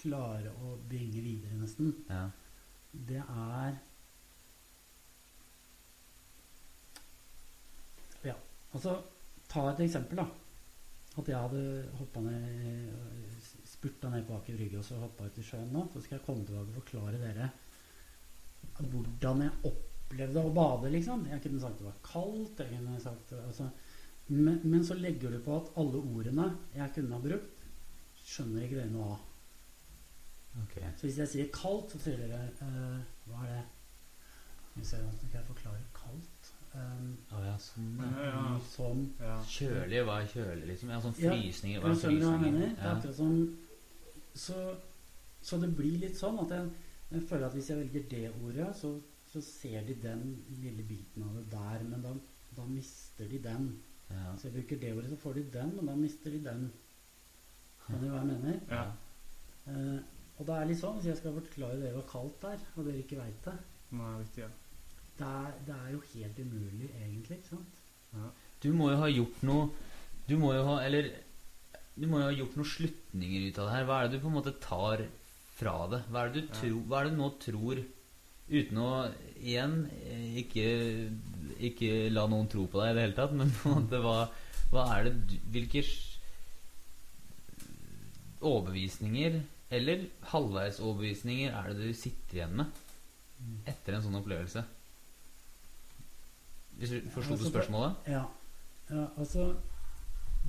klare 0.00 0.52
å 0.64 0.74
bringe 0.88 1.22
videre, 1.24 1.58
nesten, 1.60 1.94
Ja. 2.08 2.24
det 2.92 3.22
er 3.22 3.78
Ja, 8.24 8.36
altså 8.72 9.00
Ta 9.50 9.70
et 9.72 9.80
eksempel, 9.82 10.20
da. 10.20 10.26
At 11.18 11.26
jeg 11.26 11.34
hadde 11.34 11.62
hoppa 11.98 12.20
ned 12.22 12.92
Spurta 13.66 14.10
ned 14.12 14.26
på 14.28 14.36
Aker 14.36 14.58
Brygge 14.58 14.78
og 14.78 14.84
så 14.84 14.98
hoppa 15.00 15.26
ut 15.26 15.38
i 15.40 15.42
sjøen 15.42 15.72
nå. 15.72 15.86
Så 15.90 16.02
skal 16.04 16.18
jeg 16.18 16.26
komme 16.26 16.44
tilbake 16.46 16.68
og 16.68 16.82
forklare 16.82 17.18
dere 17.18 17.50
hvordan 18.80 19.42
jeg 19.44 19.70
opplevde 19.70 20.42
å 20.44 20.52
bade, 20.54 20.90
liksom. 20.92 21.24
Jeg 21.28 21.42
kunne 21.44 21.60
sagt 21.62 21.80
det 21.80 21.86
var 21.88 21.98
kaldt. 22.04 22.60
Jeg 22.60 22.76
kunne 22.76 23.00
sagt 23.02 23.32
altså, 23.36 23.70
men, 24.30 24.60
men 24.64 24.84
så 24.86 24.96
legger 24.98 25.34
du 25.34 25.40
på 25.44 25.56
at 25.56 25.72
alle 25.80 26.00
ordene 26.00 26.46
jeg 26.76 26.94
kunne 26.94 27.16
ha 27.16 27.24
brukt, 27.24 27.64
skjønner 28.20 28.66
ikke 28.66 28.78
dere 28.78 28.92
noe 28.92 29.08
av. 29.16 29.29
Ok. 30.62 30.76
Så 30.96 31.06
hvis 31.06 31.18
jeg 31.22 31.28
sier 31.34 31.50
kaldt, 31.54 31.92
så 31.92 32.02
tror 32.02 32.18
dere 32.18 32.40
Uh, 32.60 32.98
Hva 33.30 33.44
er 33.46 33.52
det? 33.54 33.66
Skal 34.70 34.82
vi 34.82 34.86
se, 34.86 34.96
hvordan 34.96 35.34
jeg 35.34 35.46
forklare 35.46 35.82
kaldt? 35.94 36.52
Um, 36.70 37.16
ah, 37.34 37.40
ja, 37.42 37.56
sånn. 37.58 37.88
Ja, 37.98 38.26
ja. 38.28 38.42
sånn. 38.70 39.00
Kjølig, 39.50 40.04
hva 40.06 40.20
er 40.22 40.28
kjølig, 40.30 40.66
liksom? 40.70 40.92
Ja, 40.94 41.00
sånn 41.02 41.16
Ja, 41.18 41.32
frysninger. 41.34 41.80
Hva 41.82 41.90
Du 41.90 41.94
er 41.94 41.98
hva 41.98 42.12
jeg 42.12 42.20
frysninger? 42.20 42.68
Det 42.76 42.84
er 42.84 42.92
akkurat 42.92 43.18
som 43.18 43.34
så, 44.34 44.74
så 45.42 45.58
det 45.58 45.72
blir 45.76 45.98
litt 46.04 46.18
sånn 46.18 46.38
at 46.44 46.52
jeg, 46.54 46.68
jeg 47.10 47.24
føler 47.28 47.48
at 47.48 47.56
hvis 47.56 47.70
jeg 47.72 47.80
velger 47.80 48.04
det 48.12 48.26
ordet, 48.44 48.68
så, 48.78 48.92
så 49.32 49.42
ser 49.44 49.82
de 49.88 49.96
den 50.02 50.22
lille 50.60 50.84
biten 50.86 51.26
av 51.26 51.40
det 51.40 51.46
der, 51.52 51.82
men 51.88 52.04
da, 52.04 52.14
da 52.56 52.66
mister 52.68 53.28
de 53.30 53.40
den. 53.42 53.72
Ja. 54.10 54.30
Så 54.38 54.48
jeg 54.48 54.60
bruker 54.60 54.80
det 54.82 54.94
ordet, 54.94 55.10
så 55.10 55.18
får 55.24 55.40
de 55.40 55.44
den, 55.58 55.74
og 55.78 55.90
da 55.90 55.98
mister 55.98 56.34
de 56.34 56.42
den. 56.46 56.64
Skjønner 57.82 58.06
du 58.06 58.12
hva 58.12 58.22
jeg 58.22 58.30
mener? 58.30 58.62
Ja. 58.70 58.86
Eh, 59.70 59.98
og 60.40 60.46
det 60.48 60.56
er 60.56 60.68
litt 60.70 60.80
sånn, 60.80 60.96
hvis 60.98 61.10
jeg 61.10 61.18
skal 61.20 61.34
forklare 61.36 61.76
dere 61.82 61.98
hva 61.98 62.04
kaldt 62.08 62.44
er, 62.48 62.62
og 62.74 62.86
dere 62.88 63.02
ikke 63.04 63.18
veit 63.20 63.44
det 63.44 63.52
Nei, 63.98 64.10
riktig. 64.22 64.44
Ja. 64.46 64.50
det 65.20 65.28
er, 65.28 65.54
det 65.66 65.74
er 65.76 65.90
jo 65.92 66.00
helt 66.14 66.38
umulig, 66.40 66.88
egentlig. 66.96 67.38
ikke 67.42 67.52
sant? 67.52 67.78
Du 68.62 68.70
må 68.74 68.88
jo 68.90 68.96
ha 69.00 69.08
gjort 69.10 69.42
noe 69.46 69.68
Du 70.28 70.32
må 70.40 70.48
jo 70.56 70.64
ha 70.66 70.80
Eller 70.82 71.06
du 72.00 72.06
må 72.10 72.18
jo 72.22 72.26
ha 72.26 72.32
gjort 72.34 72.56
noen 72.58 72.66
slutninger 72.70 73.44
ut 73.50 73.58
av 73.60 73.66
det 73.68 73.74
her. 73.76 73.84
Hva 73.88 73.96
er 74.00 74.08
det 74.08 74.16
du 74.18 74.22
på 74.24 74.30
en 74.30 74.34
måte 74.38 74.52
tar 74.62 75.02
fra 75.58 75.74
det? 75.92 76.00
Hva 76.10 76.22
er 76.24 76.30
det 76.32 76.40
du, 76.40 76.46
Ja. 76.48 76.54
tro, 76.60 76.80
hva 76.88 77.00
er 77.00 77.04
det 77.08 77.12
du 77.14 77.20
nå 77.20 77.30
tror 77.44 77.80
Uten 78.50 78.78
å 78.82 78.90
igjen 79.38 79.74
ikke, 80.40 80.64
ikke 81.68 81.90
la 82.10 82.24
noen 82.30 82.48
tro 82.50 82.64
på 82.66 82.80
deg 82.80 82.90
i 82.90 82.96
det 82.96 83.04
hele 83.04 83.18
tatt, 83.18 83.34
men 83.36 83.52
på 83.60 83.68
en 83.70 83.76
måte 83.84 84.00
hva, 84.02 84.16
hva 84.72 84.86
er 84.96 85.04
det 85.10 85.12
du 85.28 85.36
Hvilke 85.54 85.84
overbevisninger 88.40 89.40
eller 89.70 90.06
halvveisoverbevisninger 90.32 91.54
er 91.54 91.70
det 91.70 91.88
du 91.88 91.94
sitter 91.96 92.40
igjen 92.40 92.56
med 92.60 93.66
etter 93.70 93.96
en 93.96 94.04
sånn 94.04 94.18
opplevelse? 94.18 94.64
Hvis 96.80 96.94
du 96.94 97.10
Forsto 97.14 97.34
du 97.34 97.36
Altså, 97.36 97.52
spørsmålet? 97.52 98.10
Ja. 98.10 98.24
ja 98.90 99.06
altså 99.16 99.52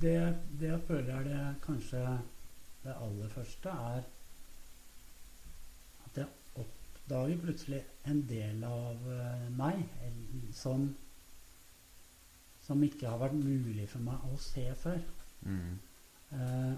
det, 0.02 0.16
det 0.60 0.72
jeg 0.72 0.82
føler 0.88 1.12
er 1.14 1.28
det 1.28 1.42
kanskje 1.64 2.02
det 2.82 2.94
aller 2.98 3.28
første, 3.30 3.70
er 3.70 4.02
at 6.06 6.18
jeg 6.18 6.26
oppdager 6.58 7.38
plutselig 7.44 7.82
en 8.10 8.24
del 8.26 8.64
av 8.66 9.06
eh, 9.14 9.48
meg 9.54 9.84
som 10.56 10.90
som 12.62 12.82
ikke 12.86 13.10
har 13.10 13.18
vært 13.18 13.34
mulig 13.34 13.88
for 13.90 14.04
meg 14.06 14.26
å 14.30 14.36
se 14.40 14.64
før. 14.78 15.00
Mm. 15.42 15.78
Eh, 16.36 16.74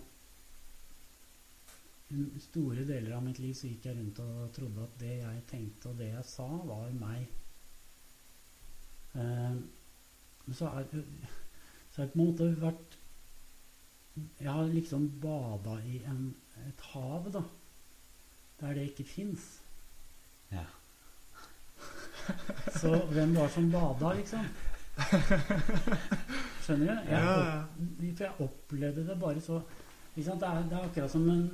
store 2.42 2.84
deler 2.84 3.14
av 3.16 3.24
mitt 3.24 3.38
liv 3.42 3.54
så 3.56 3.68
gikk 3.68 3.88
jeg 3.88 3.96
rundt 3.98 4.20
og 4.24 4.52
trodde 4.54 4.84
at 4.84 4.98
det 5.00 5.14
jeg 5.20 5.46
tenkte 5.50 5.90
og 5.90 5.98
det 5.98 6.10
jeg 6.10 6.26
sa, 6.28 6.48
var 6.68 6.92
meg. 6.98 7.24
Eh, 9.14 9.56
men 10.44 10.58
så 10.58 10.68
har 10.68 10.84
jeg 10.84 11.04
på 11.94 12.02
en 12.02 12.12
måte 12.18 12.50
vært 12.60 12.98
Jeg 14.14 14.50
har 14.50 14.66
liksom 14.70 15.08
bada 15.22 15.78
i 15.90 16.00
en, 16.06 16.34
et 16.68 16.82
hav, 16.92 17.30
da. 17.34 17.42
Der 18.60 18.74
det 18.76 18.84
ikke 18.90 19.04
fins. 19.04 19.46
Ja. 20.52 20.66
Så 22.80 22.92
hvem 23.10 23.34
var 23.34 23.48
som 23.50 23.66
bada, 23.72 24.12
liksom? 24.14 24.46
Skjønner 26.62 26.86
du? 26.86 27.10
Jeg, 27.10 27.24
Ja, 27.24 27.64
jeg 28.20 28.30
opplevde 28.38 29.06
det 29.08 29.18
bare 29.20 29.42
så? 29.42 29.58
Det, 30.14 30.26
er, 30.28 30.62
det 30.68 30.72
er 30.78 30.84
akkurat 30.88 31.10
som 31.10 31.28
en 31.28 31.44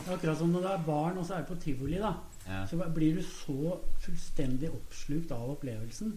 det 0.00 0.08
er 0.08 0.14
akkurat 0.16 0.38
som 0.38 0.50
når 0.52 0.60
det 0.64 0.70
er 0.74 0.84
barn 0.86 1.18
og 1.20 1.26
så 1.26 1.34
er 1.34 1.42
det 1.44 1.48
på 1.52 1.60
tivoli. 1.62 1.98
da 2.00 2.14
Ja. 2.48 2.66
Så 2.66 2.76
blir 2.94 3.14
du 3.16 3.22
så 3.22 3.78
fullstendig 4.00 4.70
oppslukt 4.72 5.30
av 5.32 5.50
opplevelsen. 5.54 6.14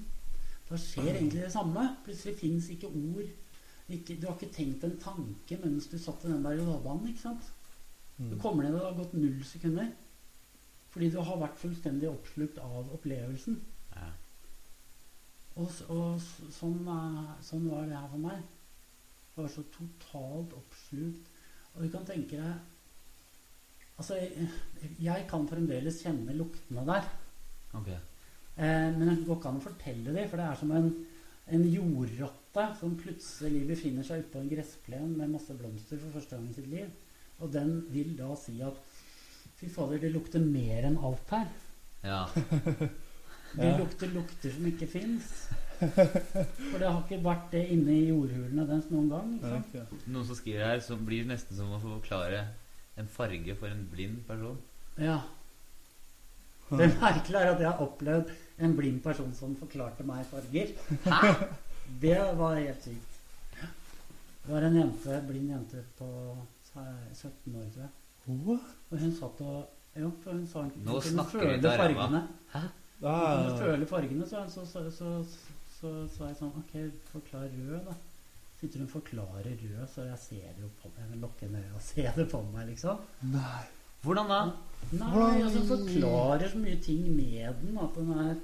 Da 0.70 0.78
skjer 0.80 1.10
egentlig 1.18 1.42
det 1.44 1.52
samme. 1.52 1.84
Plutselig 2.06 2.38
fins 2.40 2.70
ikke 2.70 2.88
ord. 2.88 3.28
Ikke, 3.90 4.16
du 4.22 4.28
har 4.28 4.38
ikke 4.40 4.54
tenkt 4.56 4.84
en 4.88 4.96
tanke 5.04 5.58
mens 5.64 5.88
du 5.92 5.98
satt 6.00 6.24
i 6.24 6.32
den 6.32 6.44
berg-og-dal-banen. 6.44 7.08
ikke 7.12 7.22
sant? 7.22 7.52
Du 8.18 8.24
Mm. 8.36 8.40
kommer 8.40 8.64
ned, 8.64 8.74
og 8.74 8.80
det 8.80 8.86
har 8.88 9.04
gått 9.04 9.14
null 9.14 9.44
sekunder. 9.44 9.92
Fordi 10.92 11.10
du 11.10 11.20
har 11.22 11.38
vært 11.38 11.58
fullstendig 11.58 12.10
oppslukt 12.10 12.58
av 12.58 12.90
opplevelsen. 12.94 13.60
Ja. 13.96 14.10
Og, 15.56 15.70
og 15.90 16.22
sånn, 16.22 16.80
sånn 17.42 17.70
var 17.70 17.86
det 17.86 17.98
her 17.98 18.08
for 18.10 18.18
meg. 18.24 18.42
Jeg 19.36 19.44
var 19.44 19.50
så 19.50 19.64
totalt 19.76 20.54
oppslukt. 20.54 21.30
Og 21.74 21.84
du 21.84 21.90
kan 21.94 22.06
tenke 22.08 22.38
deg 22.38 22.70
Altså, 23.94 24.18
jeg, 24.18 24.48
jeg 25.06 25.26
kan 25.30 25.44
fremdeles 25.48 26.00
kjenne 26.02 26.34
luktene 26.34 26.82
der. 26.88 27.06
Ok. 27.78 27.92
Eh, 27.94 28.90
men 28.96 29.04
det 29.06 29.26
går 29.28 29.38
ikke 29.38 29.52
an 29.52 29.60
å 29.60 29.66
fortelle 29.68 30.16
dem, 30.16 30.26
for 30.32 30.42
det 30.42 30.48
er 30.48 30.58
som 30.58 30.72
en, 30.74 30.90
en 31.54 31.68
jordrotte 31.70 32.66
som 32.80 32.96
plutselig 32.98 33.62
befinner 33.70 34.08
seg 34.08 34.24
ute 34.24 34.34
på 34.34 34.42
en 34.42 34.50
gressplen 34.50 35.14
med 35.20 35.36
masse 35.36 35.54
blomster 35.60 36.02
for 36.02 36.18
første 36.18 36.40
gang 36.40 36.50
i 36.50 36.58
sitt 36.58 36.72
liv. 36.74 36.90
Og 37.38 37.54
den 37.54 37.84
vil 37.94 38.16
da 38.18 38.34
si 38.40 38.58
at 38.66 38.82
Fy 39.60 39.70
fader, 39.72 40.02
det 40.02 40.10
lukter 40.12 40.42
mer 40.44 40.90
enn 40.90 40.98
alt 40.98 41.30
her. 41.32 41.48
Ja. 42.04 42.26
Det 43.54 43.68
lukter 43.78 44.10
lukter 44.10 44.50
som 44.50 44.66
ikke 44.66 44.88
fins. 44.90 45.28
For 45.80 46.80
det 46.80 46.88
har 46.90 47.00
ikke 47.04 47.20
vært 47.26 47.48
det 47.54 47.64
inne 47.76 47.94
i 47.96 48.08
jordhulene 48.10 48.66
dens 48.70 48.90
noen 48.92 49.10
gang. 49.12 49.32
Ja, 49.44 49.58
Ikke 49.62 49.84
sant? 49.90 50.08
Noen 50.14 50.28
som 50.30 50.38
skriver 50.40 50.66
her, 50.68 50.84
som 50.86 51.02
blir 51.08 51.26
nesten 51.30 51.58
som 51.60 51.72
å 51.76 51.80
forklare 51.84 52.44
en 53.02 53.08
farge 53.10 53.56
for 53.60 53.72
en 53.74 53.86
blind 53.92 54.22
person. 54.28 54.58
Ja. 55.02 55.20
Det 56.74 56.88
merkelige 57.02 57.42
er 57.42 57.52
at 57.54 57.60
jeg 57.62 57.70
har 57.70 57.82
opplevd 57.84 58.32
en 58.64 58.76
blind 58.78 59.02
person 59.06 59.34
som 59.38 59.56
forklarte 59.60 60.06
meg 60.08 60.26
farger. 60.30 60.72
Hæ? 61.06 61.34
Det 62.02 62.18
var 62.40 62.56
helt 62.58 62.86
sykt. 62.86 63.18
Det 64.44 64.52
var 64.54 64.66
en 64.68 64.76
jente, 64.80 65.18
blind 65.28 65.52
jente 65.54 65.82
på 66.00 66.08
17 66.74 67.58
år, 67.60 67.68
tror 67.76 67.84
jeg. 67.84 67.92
Og 68.24 69.00
hun 69.02 69.12
satt 69.18 69.42
og 69.44 69.64
Jo, 70.00 70.08
for 70.24 70.34
hun 70.34 70.46
sa 70.50 70.62
hun 70.64 70.72
Nå 70.88 70.96
kunne 70.96 71.12
snakker 71.12 71.44
vi 71.44 71.58
føle 71.60 71.74
fargene. 71.78 72.22
Hæ? 72.54 72.62
fargene. 72.64 72.80
Hun 73.04 73.04
kunne 73.04 73.52
Ah, 73.54 73.60
føle 73.60 73.86
fargene, 73.90 74.26
så 74.30 74.46
så, 74.50 74.64
så, 74.66 74.82
så, 74.96 75.10
så 75.84 75.92
sa 76.16 76.30
jeg 76.32 76.40
sånn 76.40 76.56
Ok, 76.62 76.74
forklar 77.12 77.50
rød, 77.52 77.80
da. 77.90 77.96
Sitter 78.62 78.80
hun 78.80 78.88
og 78.88 78.94
forklarer 78.94 79.56
rød, 79.60 79.88
så 79.92 80.06
jeg 80.08 80.20
ser 80.24 80.52
det 80.56 80.64
jo 80.64 80.70
på 80.80 80.92
meg. 80.94 81.10
Jeg 81.12 81.20
lukker 81.24 81.50
øynene 81.50 81.76
og 81.76 81.82
ser 81.84 82.12
det 82.16 82.28
på 82.32 82.40
meg, 82.54 82.70
liksom. 82.72 83.02
nei. 83.34 83.64
Hvordan 84.04 84.28
da? 84.32 84.40
Nei, 84.92 85.10
Hvordan- 85.12 85.44
altså 85.44 85.62
forklarer 85.68 86.50
så 86.52 86.58
mye 86.60 86.80
ting 86.84 87.04
med 87.16 87.60
den. 87.62 87.78
At 87.78 87.96
den 87.96 88.12
er 88.12 88.36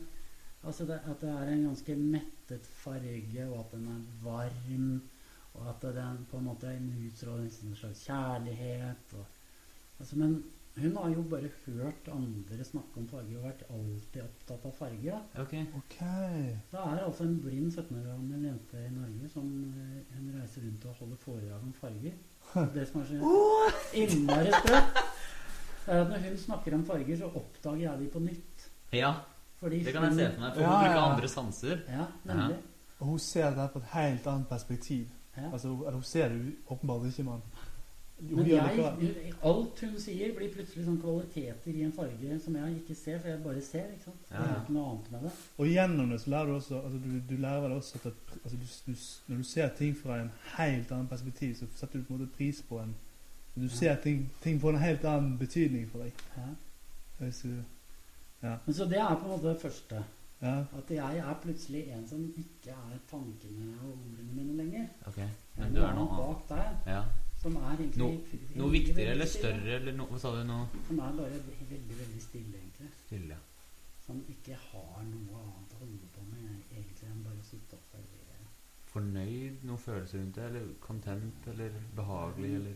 Altså 0.64 0.86
det, 0.86 0.99
at 1.07 1.22
det 1.22 1.30
er 1.30 1.49
en 1.53 1.61
ganske 1.70 1.95
mettet 1.95 2.66
farge, 2.82 3.45
og 3.48 3.60
at 3.60 3.72
den 3.72 3.86
er 3.88 4.02
varm. 4.24 5.02
Og 5.53 5.70
at 5.70 5.82
den 5.95 6.26
på 6.32 6.38
en 6.38 6.44
måte 6.49 6.68
er 6.68 6.76
en 6.78 6.90
utstråling 7.07 7.48
en 7.64 7.76
slags 7.76 8.02
kjærlighet. 8.07 9.14
Og, 9.14 9.26
altså, 9.99 10.18
men 10.20 10.44
hun 10.82 10.96
har 10.98 11.10
jo 11.14 11.22
bare 11.32 11.50
hørt 11.66 12.08
andre 12.14 12.64
snakke 12.68 12.98
om 13.02 13.08
farger 13.10 13.38
og 13.38 13.44
vært 13.48 13.64
alltid 13.70 14.22
opptatt 14.24 14.66
av 14.70 14.74
farger. 14.78 15.22
Okay. 15.44 15.62
Ok. 15.62 15.78
Ok. 15.78 16.00
Det 16.72 16.80
er 16.84 17.04
altså 17.06 17.24
en 17.28 17.40
blind 17.44 17.72
17 17.72 17.98
år 18.00 18.06
gammel 18.12 18.46
jente 18.50 18.84
i 18.86 18.92
Norge 18.94 19.30
som 19.34 19.50
eh, 19.74 20.16
hun 20.18 20.32
reiser 20.40 20.62
rundt 20.66 20.86
og 20.86 20.96
holder 21.04 21.22
foredrag 21.26 21.64
om 21.64 21.74
farger. 21.74 22.18
Det 22.74 22.88
som 22.90 23.02
er 23.02 23.06
så 23.06 23.34
innmari 23.94 24.52
sprøtt, 24.56 25.04
er 25.88 26.02
at 26.04 26.10
når 26.10 26.24
hun 26.30 26.38
snakker 26.38 26.74
om 26.80 26.86
farger, 26.86 27.18
så 27.18 27.30
oppdager 27.36 27.84
jeg 27.84 28.00
de 28.00 28.08
på 28.14 28.20
nytt. 28.26 28.66
Ja, 28.94 29.14
Fordi 29.60 29.84
det 29.84 29.94
kan 29.94 30.04
jeg 30.08 30.16
se 30.18 30.28
for 30.34 30.42
meg. 30.42 30.54
For 30.56 30.62
Ja, 30.62 30.70
hun 30.70 30.84
bruker 30.84 30.98
ja. 30.98 31.06
andre 31.14 31.28
sanser. 31.30 31.80
Ja, 31.90 32.06
nemlig. 32.26 32.58
Og 33.00 33.08
hun 33.08 33.20
ser 33.20 33.50
det 33.56 33.70
på 33.74 33.80
et 33.80 33.90
helt 33.94 34.28
annet 34.28 34.48
perspektiv. 34.48 35.08
Ja. 35.38 35.52
Altså, 35.54 35.68
hun 35.68 36.04
ser 36.04 36.30
det 36.30 36.56
åpenbart 36.68 37.06
ikke, 37.08 37.24
men 37.24 37.34
hun 37.34 37.42
Men 38.22 38.48
jeg, 38.48 39.34
alt 39.44 39.80
hun 39.80 39.94
sier, 40.00 40.34
blir 40.36 40.50
plutselig 40.52 40.84
sånn 40.86 40.98
kvaliteter 41.02 41.72
i 41.72 41.84
en 41.86 41.91
farge 41.96 42.40
som 42.44 42.56
jeg 42.60 42.74
ikke 42.82 42.96
ser, 42.96 43.20
for 43.20 43.30
jeg 43.32 43.44
bare 43.44 43.62
ser. 43.64 43.86
ikke 43.94 44.04
sant? 44.10 44.26
Ja, 44.32 44.41
Det 44.41 44.50
er 44.50 44.62
ikke 44.64 44.74
noe 44.76 44.90
annet 44.91 45.12
med 45.12 45.22
det. 45.24 45.32
Og 45.58 45.68
gjennom 45.72 46.10
det 46.12 46.20
så 46.22 46.30
lærer 46.34 46.46
du 46.46 46.54
også 46.58 46.82
altså 46.82 47.00
du, 47.06 47.10
du 47.30 47.36
lærer 47.41 47.62
vel 47.62 47.72
også 47.78 47.96
at 47.96 48.04
det, 48.04 48.14
altså 48.44 48.58
du, 48.58 48.66
du, 48.91 48.98
Når 49.28 49.38
du 49.38 49.44
ser 49.44 49.70
ting 49.78 49.96
fra 49.98 50.18
en 50.22 50.32
helt 50.58 50.91
annen 50.91 51.08
perspektiv, 51.08 51.56
så 51.56 51.66
setter 51.76 52.00
du 52.00 52.04
på 52.06 52.14
en 52.14 52.20
måte 52.20 52.32
pris 52.38 52.62
på 52.70 52.80
en 52.84 52.96
Du 53.56 53.62
Ja. 53.62 53.68
ser 53.68 53.96
ting, 54.04 54.30
ting 54.44 54.60
får 54.62 54.70
en 54.70 54.80
helt 54.84 55.04
annen 55.06 55.38
betydning 55.38 55.88
for 55.91 56.00
deg. 56.04 56.12
Ja. 56.38 56.50
Hvis 57.20 57.41
du, 57.41 57.56
Men 58.41 58.74
Så 58.74 58.86
det 58.86 58.98
er 59.00 59.16
på 59.16 59.26
en 59.26 59.32
måte 59.32 59.48
det 59.54 59.62
første. 59.62 60.04
ja. 60.41 60.60
At 60.78 60.90
jeg 60.91 61.18
er 61.18 61.34
plutselig 61.44 61.88
en 61.91 62.08
som 62.08 62.22
ikke 62.38 62.70
er 62.72 63.00
tankene 63.12 63.74
og 63.84 63.90
ordene 63.96 64.34
mine 64.36 64.58
lenger. 64.58 64.86
Okay. 65.08 65.28
Men 65.58 65.74
du 65.74 65.82
er 65.82 65.94
noe 65.96 66.06
noe 66.06 66.14
annet. 66.24 66.48
bak 66.48 66.58
der 66.86 66.91
Ja. 66.94 67.04
Som 67.41 67.56
er 67.56 67.76
egentlig 67.78 67.99
No- 68.02 68.64
Noe 68.64 68.72
viktigere 68.74 69.14
eller 69.16 69.30
større 69.32 69.76
eller 69.78 69.94
noe 69.95 70.07
Hva 70.11 70.20
sa 70.20 70.32
du 70.36 70.41
nå? 70.48 70.57
Som 70.88 70.99
er 70.99 71.14
bare 71.20 71.30
veldig, 71.70 71.98
veldig 72.02 72.22
stille, 72.24 72.57
egentlig. 72.60 72.90
Stille. 73.06 73.38
Som 74.06 74.20
ikke 74.34 74.57
har 74.72 75.03
noe 75.07 75.41
annet 75.44 75.74
å 75.76 75.80
holde 75.84 76.10
på 76.16 76.26
med 76.34 76.49
egentlig 76.74 77.07
enn 77.11 77.24
bare 77.24 77.40
å 77.40 77.48
sitte 77.48 77.78
og 77.78 77.82
observere. 77.84 78.45
Fornøyd? 78.90 79.64
Noen 79.70 79.78
følelser 79.84 80.20
rundt 80.24 80.36
det? 80.36 80.45
Eller 80.49 80.70
content? 80.82 81.48
Eller 81.53 81.76
behagelig? 81.95 82.53
Eller 82.60 82.74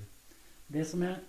Det 0.78 0.88
som 0.88 1.02
jeg 1.04 1.20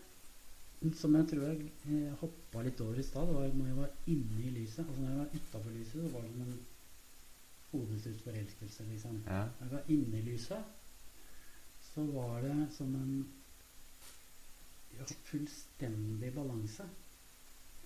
som 1.00 1.14
jeg 1.16 1.26
tror 1.30 1.44
jeg 1.48 1.70
eh, 1.88 2.10
hoppa 2.20 2.60
litt 2.66 2.80
over 2.84 2.98
i 3.00 3.02
stad, 3.02 3.30
var 3.32 3.48
når 3.56 3.66
jeg 3.70 3.76
var 3.78 3.92
inne 4.12 4.42
i 4.44 4.50
lyset. 4.52 4.84
Altså 4.84 5.00
når 5.00 5.08
jeg 5.10 5.18
var 5.18 5.30
utafor 5.38 5.70
lyset, 5.72 5.92
så 6.02 6.08
var 6.12 6.20
det 6.26 6.32
som 6.34 6.42
en 6.44 6.58
hodestuss 7.72 8.22
forelskelse, 8.26 8.84
liksom. 8.90 9.14
Ja. 9.26 9.38
Når 9.60 9.64
jeg 9.64 9.72
var 9.72 9.88
inne 9.94 10.18
i 10.18 10.26
lyset, 10.26 10.74
så 11.94 12.04
var 12.12 12.40
det 12.42 12.68
som 12.76 12.94
en 12.94 13.14
ja, 14.98 15.04
fullstendig 15.24 16.34
balanse. 16.34 16.86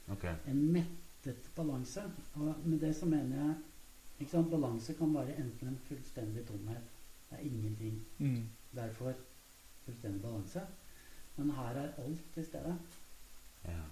Ok. 0.08 0.24
En 0.46 0.62
mettet 0.72 1.50
balanse. 1.56 2.04
Og 2.34 2.54
med 2.64 2.78
det 2.80 2.94
så 2.96 3.06
mener 3.06 3.36
jeg 3.36 3.54
ikke 4.18 4.30
sant, 4.30 4.50
Balanse 4.50 4.94
kan 4.98 5.14
være 5.14 5.36
enten 5.38 5.68
en 5.68 5.80
fullstendig 5.86 6.42
tomhet. 6.46 6.94
Det 7.30 7.38
er 7.38 7.44
ingenting. 7.46 8.00
Mm. 8.18 8.48
Derfor 8.74 9.14
fullstendig 9.84 10.22
balanse. 10.22 10.62
Men 11.36 11.50
her 11.50 11.76
er 11.84 11.92
alt 12.02 12.24
til 12.34 12.46
stede. 12.46 12.78
Ja. 13.64 13.82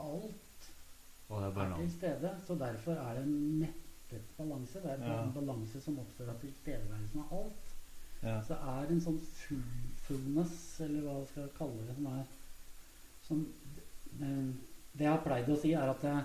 Alt 0.00 0.70
Og 1.28 1.42
det 1.42 1.62
er 1.62 1.72
er 1.72 1.76
til 1.80 1.90
stede, 1.92 2.30
så 2.46 2.54
derfor 2.54 2.92
er 2.92 3.14
det 3.14 3.22
en 3.26 3.58
mettet 3.60 4.22
balanse. 4.36 4.78
Det 4.82 4.90
er 4.90 5.04
Ja. 5.04 5.24
en 5.24 5.32
balanse 5.34 5.80
som 5.80 5.98
oppstår 5.98 6.30
av 6.30 6.40
tilstedeværelsen 6.40 7.20
av 7.20 7.38
alt. 7.44 7.67
Ja. 8.22 8.40
Så 8.42 8.54
det 8.54 8.72
er 8.74 8.92
en 8.92 9.02
sånn 9.04 9.20
fullness, 10.06 10.56
eller 10.84 11.04
hva 11.04 11.18
jeg 11.20 11.28
skal 11.32 11.52
kalle 11.58 11.86
det, 11.86 11.94
som 11.98 12.10
er 12.12 12.24
som, 13.28 13.46
eh, 14.20 14.48
Det 14.98 15.04
jeg 15.04 15.12
har 15.12 15.22
pleid 15.22 15.48
å 15.52 15.56
si, 15.60 15.72
er 15.72 15.90
at 15.92 16.00
det, 16.02 16.24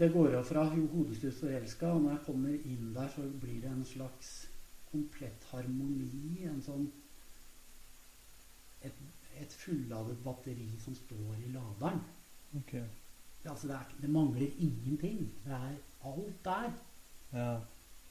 det 0.00 0.12
går 0.12 0.34
av 0.38 0.44
fra 0.48 0.64
ho- 0.64 0.88
og 1.04 1.50
elska, 1.50 1.92
og 1.92 2.02
når 2.02 2.10
jeg 2.16 2.24
kommer 2.26 2.48
inn 2.48 2.94
der, 2.94 3.08
så 3.14 3.22
blir 3.40 3.60
det 3.62 3.70
en 3.70 3.84
slags 3.84 4.48
komplett 4.90 5.44
harmoni. 5.52 6.44
En 6.48 6.62
sånn 6.62 6.90
Et, 8.82 8.94
et 9.42 9.52
fulladet 9.52 10.16
batteri 10.22 10.68
som 10.78 10.94
står 10.94 11.34
i 11.42 11.48
laderen. 11.50 11.98
Okay. 12.60 12.84
Det, 13.42 13.50
altså 13.50 13.66
det, 13.66 13.74
er, 13.74 13.94
det 14.00 14.10
mangler 14.10 14.52
ingenting. 14.58 15.32
Det 15.44 15.52
er 15.52 15.74
alt 16.06 16.44
der. 16.44 16.70
Ja. 17.32 17.48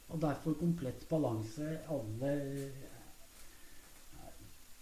Og 0.10 0.22
derfor 0.22 0.54
komplett 0.54 1.08
balanse. 1.10 1.80
Alle 1.92 2.34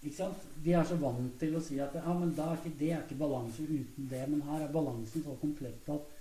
Ikke 0.05 0.15
sant? 0.17 0.37
De 0.65 0.73
er 0.77 0.83
så 0.85 0.95
vant 1.01 1.39
til 1.41 1.55
å 1.57 1.61
si 1.65 1.79
at 1.81 1.95
ja, 1.97 2.13
men 2.13 2.33
da 2.37 2.51
er 2.51 2.59
ikke, 2.59 2.75
det 2.79 2.91
er 2.93 2.99
ikke 3.07 3.17
balanse 3.23 3.63
uten 3.65 4.09
det. 4.11 4.19
Men 4.29 4.43
her 4.45 4.67
er 4.67 4.73
balansen 4.73 5.23
så 5.25 5.33
komplett 5.41 5.89
at 5.89 6.11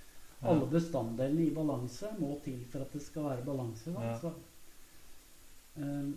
alle 0.45 0.65
bestanddelene 0.71 1.45
i 1.45 1.53
balanse 1.53 2.09
må 2.19 2.39
til 2.43 2.63
for 2.71 2.81
at 2.85 2.93
det 2.93 3.01
skal 3.05 3.23
være 3.29 3.45
balanse. 3.45 3.93
Da. 3.93 4.01
Ja. 4.09 4.17
Så, 4.19 4.31
eh, 5.77 6.11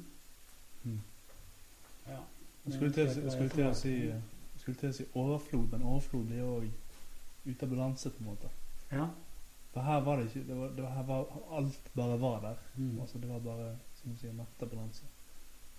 Mm. 0.85 1.01
ja. 2.09 2.19
Jeg 2.65 2.75
skulle 2.75 2.93
til, 2.93 3.07
å 3.09 3.13
si- 3.15 3.21
jeg 3.21 3.33
skulle 3.33 3.49
til 3.51 3.65
å 3.67 3.75
si 3.75 4.13
skulle 4.59 4.77
til 4.77 4.89
å 4.89 4.93
si 4.93 5.05
overflod, 5.15 5.71
men 5.73 5.83
overflod 5.83 6.27
blir 6.27 6.43
òg 6.43 6.69
ute 7.47 7.63
av 7.63 7.69
balanse, 7.71 8.11
på 8.11 8.19
en 8.21 8.27
måte. 8.27 8.49
Ja. 8.93 9.09
For 9.73 9.85
her 9.85 10.01
var 10.01 10.17
det 10.17 10.31
ikke 10.31 10.47
det 10.49 10.57
var, 10.57 10.71
det 10.77 10.85
var, 10.85 10.95
her 10.97 11.03
var, 11.09 11.37
Alt 11.59 11.91
bare 11.95 12.21
var 12.21 12.41
der. 12.41 12.63
Mm. 12.77 13.01
Altså, 13.01 13.19
det 13.19 13.29
var 13.29 13.39
bare, 13.39 13.69
som 13.95 14.13
du 14.13 14.17
sier, 14.21 14.33
metta 14.33 14.67
balanse. 14.67 15.05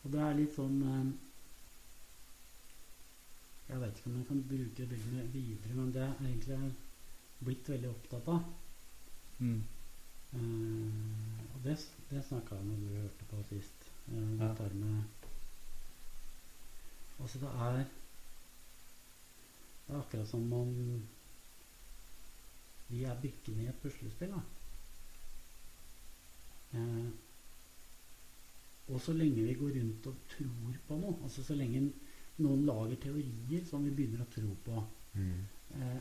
Og 0.03 0.13
det 0.13 0.21
er 0.23 0.37
litt 0.37 0.53
sånn 0.55 0.77
eh, 0.85 1.09
Jeg 3.69 3.81
vet 3.81 3.99
ikke 3.99 4.09
om 4.09 4.15
jeg 4.17 4.27
kan 4.29 4.45
bruke 4.51 4.77
det 4.77 4.87
bildet 4.93 5.33
videre, 5.33 5.73
men 5.77 5.91
det 5.93 6.05
er 6.05 6.23
egentlig 6.23 6.71
blitt 7.39 7.69
veldig 7.69 7.89
opptatt 7.89 8.31
av. 8.33 8.47
Mm. 9.39 9.59
Eh, 10.33 11.43
og 11.53 11.61
det, 11.65 11.75
det 12.09 12.23
snakka 12.25 12.57
jeg 12.57 12.65
med 12.69 12.81
du 12.85 12.97
hørte 12.97 13.29
på 13.29 13.43
sist. 13.51 13.89
Uh, 14.09 14.39
Ja. 14.39 14.47
Dette 14.47 14.73
med 14.73 15.03
Altså, 17.19 17.39
det 17.39 17.47
er 17.47 17.83
Det 19.87 19.95
er 19.95 19.99
akkurat 19.99 20.27
som 20.27 20.53
om 20.53 21.01
vi 22.89 23.03
er 23.05 23.19
brikkene 23.21 23.63
i 23.63 23.69
et 23.71 23.81
puslespill. 23.83 24.33
Eh, 26.73 27.09
og 28.89 29.01
så 29.01 29.13
lenge 29.13 29.43
vi 29.45 29.53
går 29.57 29.75
rundt 29.79 30.07
og 30.09 30.15
tror 30.31 30.77
på 30.87 30.97
noe, 31.01 31.17
altså 31.25 31.43
så 31.45 31.55
lenge 31.57 31.83
noen 32.41 32.63
lager 32.65 32.97
teorier 33.03 33.65
som 33.67 33.83
vi 33.85 33.91
begynner 33.93 34.25
å 34.25 34.31
tro 34.33 34.55
på 34.65 34.85
Mm. 35.15 35.39
Eh, 35.73 35.99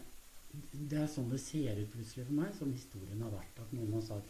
Det 0.88 0.98
er 1.00 1.06
sånn 1.08 1.30
det 1.30 1.38
ser 1.40 1.78
ut 1.80 1.90
plutselig 1.92 2.26
for 2.26 2.32
meg, 2.34 2.54
som 2.58 2.70
historien 2.72 3.20
har 3.22 3.30
vært. 3.32 3.58
At 3.60 3.72
noen 3.72 3.92
har 3.94 4.02
sagt 4.02 4.28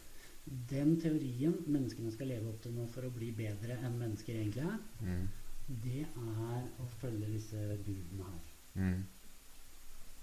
den 0.69 0.95
teorien 1.01 1.53
menneskene 1.67 2.11
skal 2.11 2.27
leve 2.27 2.47
opp 2.49 2.61
til 2.63 2.71
nå 2.71 2.85
for 2.93 3.03
å 3.03 3.11
bli 3.11 3.31
bedre 3.35 3.75
enn 3.83 3.97
mennesker 3.99 4.35
egentlig 4.35 4.63
er, 4.63 4.79
Mm. 5.03 5.27
det 5.83 6.01
er 6.07 6.63
å 6.79 6.87
følge 7.01 7.27
disse 7.33 7.57
budene 7.85 8.23
her. 8.23 8.41
Mm. 8.75 9.03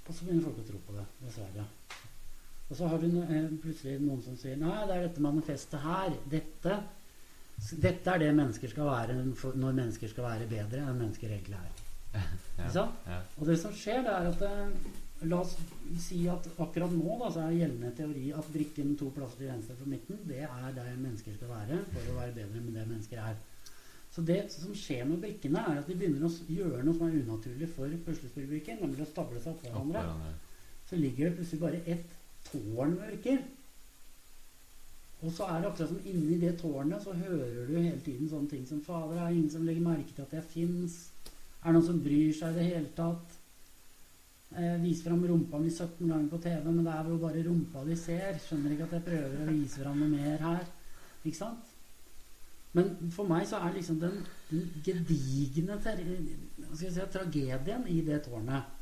Og 0.09 0.15
så 0.15 0.25
begynner 0.25 0.43
folk 0.45 0.59
å 0.59 0.67
tro 0.71 0.79
på 0.87 0.93
det, 0.97 1.07
dessverre. 1.23 1.67
Og 2.67 2.77
så 2.77 2.91
har 2.91 3.03
du 3.03 3.09
eh, 3.23 3.49
plutselig 3.63 4.01
noen 4.03 4.23
som 4.25 4.37
sier 4.39 4.59
Nei, 4.59 4.77
det 4.89 4.97
er 4.97 5.07
dette 5.07 5.25
manifestet 5.25 5.83
her. 5.85 6.15
Dette, 6.31 6.79
dette 7.83 8.15
er 8.15 8.23
det 8.25 8.33
mennesker 8.35 8.73
skal 8.73 8.91
være 8.91 9.19
når 9.23 9.81
mennesker 9.81 10.11
skal 10.11 10.27
være 10.27 10.51
bedre 10.51 10.83
enn 10.83 11.03
mennesker 11.05 11.33
egentlig 11.33 11.61
er. 11.63 11.83
Ja. 12.57 12.87
Ja. 13.05 13.17
Og 13.37 13.45
det 13.45 13.59
som 13.61 13.75
skjer, 13.77 13.99
det 14.07 14.13
er 14.17 14.31
at 14.31 14.43
eh, 14.47 14.93
La 15.25 15.39
oss 15.41 15.55
si 16.03 16.27
at 16.29 16.45
akkurat 16.61 16.93
nå 16.93 17.15
da, 17.23 17.31
så 17.33 17.47
er 17.47 17.55
gjeldende 17.57 17.93
teori 17.97 18.27
at 18.37 18.49
brikken 18.53 18.91
to 19.01 19.09
plasser 19.15 19.41
til 19.41 19.49
venstre 19.49 19.77
for 19.79 19.89
midten, 19.89 20.19
det 20.29 20.43
er 20.45 20.67
der 20.77 20.91
mennesker 21.01 21.33
skal 21.39 21.53
være 21.55 21.79
for 21.89 22.11
å 22.13 22.17
være 22.19 22.35
bedre 22.37 22.61
enn 22.61 22.75
det 22.75 22.85
mennesker 22.85 23.23
er. 23.25 23.39
Så 24.13 24.25
det 24.29 24.39
som 24.53 24.75
skjer 24.77 25.07
med 25.09 25.23
brikkene, 25.25 25.63
er 25.63 25.81
at 25.81 25.89
de 25.89 25.97
begynner 25.97 26.29
å 26.29 26.33
gjøre 26.53 26.83
noe 26.85 26.99
som 26.99 27.09
er 27.09 27.17
unaturlig 27.23 27.71
for 27.73 27.97
puslespillbrikken, 28.05 28.83
nemlig 28.85 29.07
å 29.07 29.09
stable 29.09 29.41
seg 29.41 29.55
oppå 29.55 29.71
hverandre. 29.71 30.05
hverandre. 30.05 30.35
Så 30.91 31.01
ligger 31.01 31.31
det 31.31 31.39
plutselig 31.41 31.63
bare 31.65 31.81
ett 31.97 32.16
tårn 32.47 32.97
mørker. 32.99 33.43
Og 35.25 35.33
så 35.33 35.47
er 35.49 35.63
det 35.63 35.71
akkurat 35.71 35.91
som 35.91 36.09
inni 36.11 36.39
det 36.41 36.53
tårnet 36.61 37.03
så 37.03 37.15
hører 37.17 37.67
du 37.67 37.77
hele 37.79 38.01
tiden 38.05 38.29
sånne 38.29 38.51
ting 38.51 38.67
som 38.69 38.83
Fader, 38.85 39.17
er 39.17 39.33
ingen 39.33 39.51
som 39.51 39.65
legger 39.67 39.85
merke 39.87 40.13
til 40.13 40.27
at 40.27 40.35
jeg 40.37 40.51
fins? 40.53 40.99
Er 41.63 41.73
det 41.73 41.79
noen 41.79 41.87
som 41.89 42.03
bryr 42.05 42.35
seg 42.37 42.53
i 42.53 42.59
det 42.59 42.67
hele 42.69 42.93
tatt? 42.99 43.39
Eh, 44.57 44.77
viser 44.83 45.09
fram 45.09 45.25
rumpa 45.27 45.59
mi 45.59 45.71
17 45.73 46.05
ganger 46.05 46.29
på 46.31 46.43
TV, 46.45 46.69
men 46.69 46.85
det 46.85 46.93
er 46.93 47.09
jo 47.11 47.17
bare 47.23 47.47
rumpa 47.49 47.83
de 47.89 47.97
ser. 47.99 48.39
Skjønner 48.45 48.77
ikke 48.77 48.87
at 48.91 48.95
jeg 48.99 49.07
prøver 49.09 49.41
å 49.43 49.57
vise 49.57 49.83
fram 49.83 49.99
noe 50.03 50.13
mer 50.13 50.45
her. 50.51 50.69
Ikke 51.25 51.41
sant? 51.41 51.73
Men 52.77 52.93
for 53.11 53.27
meg 53.29 53.49
så 53.49 53.59
er 53.65 53.73
liksom 53.73 53.99
den, 54.03 54.21
den 54.51 54.67
gedigne 54.85 55.79
jeg 55.81 56.77
si, 56.77 56.91
tragedien 57.13 57.87
i 57.89 58.03
det 58.05 58.21
tårnet 58.27 58.76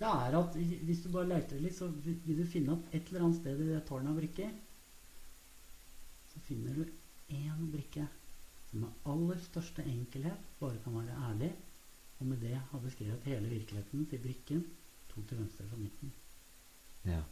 det 0.00 0.08
er 0.08 0.36
at 0.38 0.56
hvis 0.56 1.02
du 1.04 1.10
bare 1.12 1.28
leter 1.28 1.60
litt, 1.60 1.76
så 1.76 1.90
vil 1.92 2.38
du 2.40 2.46
finne 2.48 2.76
at 2.76 2.94
et 2.96 3.10
eller 3.10 3.26
annet 3.26 3.40
sted 3.42 3.60
i 3.60 3.68
det 3.68 3.82
tårnet 3.88 4.12
av 4.12 4.20
brikker 4.20 4.52
så 6.32 6.40
finner 6.46 6.74
du 6.74 6.84
én 7.34 7.66
brikke 7.72 8.06
som 8.70 8.84
med 8.84 9.06
aller 9.10 9.40
største 9.42 9.82
enkelhet 9.86 10.46
bare 10.60 10.78
kan 10.84 10.96
være 11.00 11.18
ærlig, 11.28 11.50
og 12.20 12.26
med 12.30 12.42
det 12.44 12.54
har 12.54 12.84
beskrevet 12.84 13.26
hele 13.26 13.50
virkeligheten 13.50 14.06
til 14.10 14.22
brikken 14.22 14.64
to 15.10 15.22
til 15.26 15.40
venstre 15.40 15.66
for 15.66 15.80
midten. 15.80 16.12
Ja. 17.04 17.22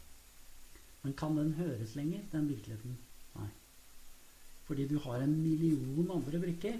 Men 1.03 1.15
kan 1.15 1.37
den 1.37 1.53
høres 1.55 1.95
lenger, 1.95 2.25
den 2.31 2.49
virkeligheten? 2.49 2.97
Nei. 3.37 3.47
Fordi 4.67 4.87
du 4.87 4.97
har 5.05 5.23
en 5.23 5.37
million 5.41 6.11
andre 6.11 6.41
brikker 6.43 6.75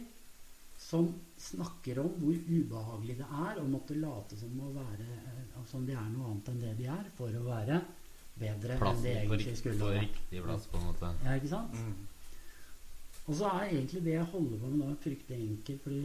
som 0.80 1.10
snakker 1.38 1.99
om 1.99 2.14
hvor 2.22 2.35
ubehagelig 2.47 3.18
det 3.19 3.26
er 3.27 3.57
å 3.60 3.65
måtte 3.68 3.97
late 3.99 4.38
som, 4.39 4.53
å 4.64 4.69
være, 4.73 5.07
eh, 5.27 5.57
som 5.68 5.84
de 5.88 5.95
er 5.97 6.06
noe 6.14 6.30
annet 6.31 6.53
enn 6.53 6.61
det 6.64 6.76
de 6.80 6.88
er, 6.93 7.10
for 7.18 7.35
å 7.35 7.43
være 7.43 7.81
bedre 8.39 8.77
enn 8.77 9.03
de 9.03 9.18
på, 9.27 9.35
egentlig 9.35 9.57
skulle 9.60 9.81
på 9.81 9.91
være. 9.91 10.06
riktig 10.06 10.45
plass, 10.45 10.69
på 10.72 10.80
en 10.80 10.88
måte. 10.88 11.11
Ja, 11.26 11.35
ikke 11.35 11.51
sant? 11.51 11.76
Mm. 11.76 12.07
Og 13.26 13.35
så 13.38 13.51
er 13.51 13.65
egentlig 13.68 14.03
det 14.07 14.15
jeg 14.15 14.31
holder 14.31 14.61
på 14.61 14.72
med 14.72 14.80
nå, 14.81 14.93
fryktelig 15.03 15.49
enkelt. 15.49 15.84
Fordi 15.84 15.99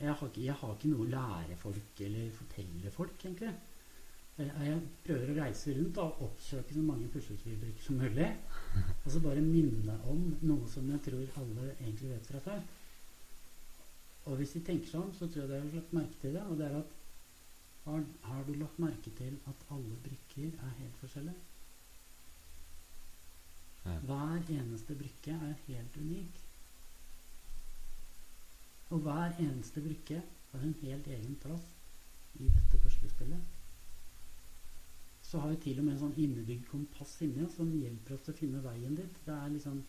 jeg 0.00 0.12
har, 0.12 0.28
ikke, 0.28 0.44
jeg 0.44 0.56
har 0.60 0.76
ikke 0.76 0.90
noe 0.92 1.06
å 1.06 1.10
lære 1.14 1.56
folk 1.60 2.02
eller 2.06 2.28
fortelle 2.36 2.92
folk, 2.94 3.24
egentlig. 3.24 3.54
Jeg, 4.40 4.52
jeg 4.64 4.76
prøver 5.04 5.32
å 5.32 5.38
reise 5.40 5.74
rundt 5.76 5.98
og 6.00 6.20
oppsøke 6.28 6.76
så 6.76 6.84
mange 6.84 7.08
puslespillbrikker 7.12 7.84
som 7.84 7.98
mulig. 8.00 8.28
Og 9.04 9.08
så 9.12 9.24
bare 9.24 9.42
minne 9.44 9.96
om 10.12 10.28
noe 10.44 10.68
som 10.70 10.86
jeg 10.92 11.02
tror 11.08 11.42
alle 11.42 11.72
egentlig 11.80 12.12
vet 12.12 12.30
fra 12.30 12.44
før. 12.44 12.62
Og 14.28 14.36
hvis 14.36 14.52
de 14.56 14.62
tenker 14.64 14.90
seg 14.90 15.00
om, 15.00 15.12
så 15.16 15.28
tror 15.28 15.46
jeg 15.46 15.50
de 15.50 15.60
har 15.60 15.76
lagt 15.76 15.94
merke 15.96 16.18
til 16.20 16.34
det. 16.36 16.42
Og 16.46 16.58
det 16.58 16.66
er 16.66 16.80
at 16.80 16.96
har, 17.84 18.02
har 18.28 18.42
du 18.44 18.52
lagt 18.60 18.82
merke 18.82 19.12
til 19.16 19.38
at 19.48 19.64
alle 19.72 19.96
brikker 20.04 20.50
er 20.66 20.76
helt 20.78 20.98
forskjellige? 21.00 21.46
Ja. 23.84 23.96
Hver 24.04 24.50
eneste 24.52 24.94
brikke 24.94 25.32
er 25.32 25.54
helt 25.66 25.96
unik. 25.96 26.42
Og 28.90 28.98
hver 29.06 29.38
eneste 29.38 29.80
brikke 29.80 30.20
har 30.52 30.66
en 30.66 30.76
helt 30.82 31.06
egen 31.06 31.38
plass 31.40 31.64
i 32.34 32.50
dette 32.50 32.82
puslespillet. 32.82 33.40
Så 35.22 35.38
har 35.38 35.48
vi 35.48 35.56
til 35.62 35.78
og 35.78 35.86
med 35.86 35.94
en 35.94 36.02
sånn 36.04 36.18
innebygd 36.18 36.66
kompass 36.68 37.20
inni 37.24 37.44
oss 37.46 37.56
som 37.56 37.70
hjelper 37.72 38.16
oss 38.16 38.26
til 38.26 38.34
å 38.34 38.40
finne 38.40 38.62
veien 38.64 38.96
dit. 38.98 39.20
Det 39.24 39.34
er 39.34 39.52
liksom 39.54 39.80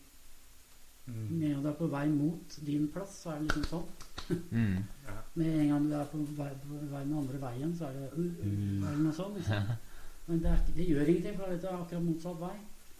Mm. 1.06 1.30
Når 1.40 1.62
du 1.62 1.68
er 1.68 1.78
på 1.80 1.86
vei 1.90 2.04
mot 2.08 2.58
din 2.66 2.88
plass, 2.94 3.16
så 3.24 3.32
er 3.32 3.40
det 3.40 3.48
liksom 3.48 3.64
sånn. 3.70 4.42
Mm. 4.50 4.76
Ja. 5.06 5.14
Med 5.34 5.54
en 5.60 5.70
gang 5.72 5.88
du 5.90 5.94
er 5.98 6.10
på 6.12 6.20
vei, 6.38 6.50
på 6.62 6.82
vei 6.92 7.00
den 7.04 7.16
andre 7.18 7.40
veien, 7.42 7.72
så 7.78 7.88
er 7.88 7.96
det 7.98 8.10
uh, 8.12 8.18
uh, 8.18 8.44
Mm. 8.46 9.00
noe 9.02 9.14
sånn. 9.16 9.34
Liksom. 9.38 9.72
Men 10.28 10.42
det, 10.44 10.52
er, 10.52 10.60
det 10.76 10.86
gjør 10.86 11.08
ingenting, 11.10 11.38
for 11.40 11.50
det 11.50 11.64
er 11.66 11.80
akkurat 11.80 12.06
motsatt 12.06 12.38
vei. 12.40 12.54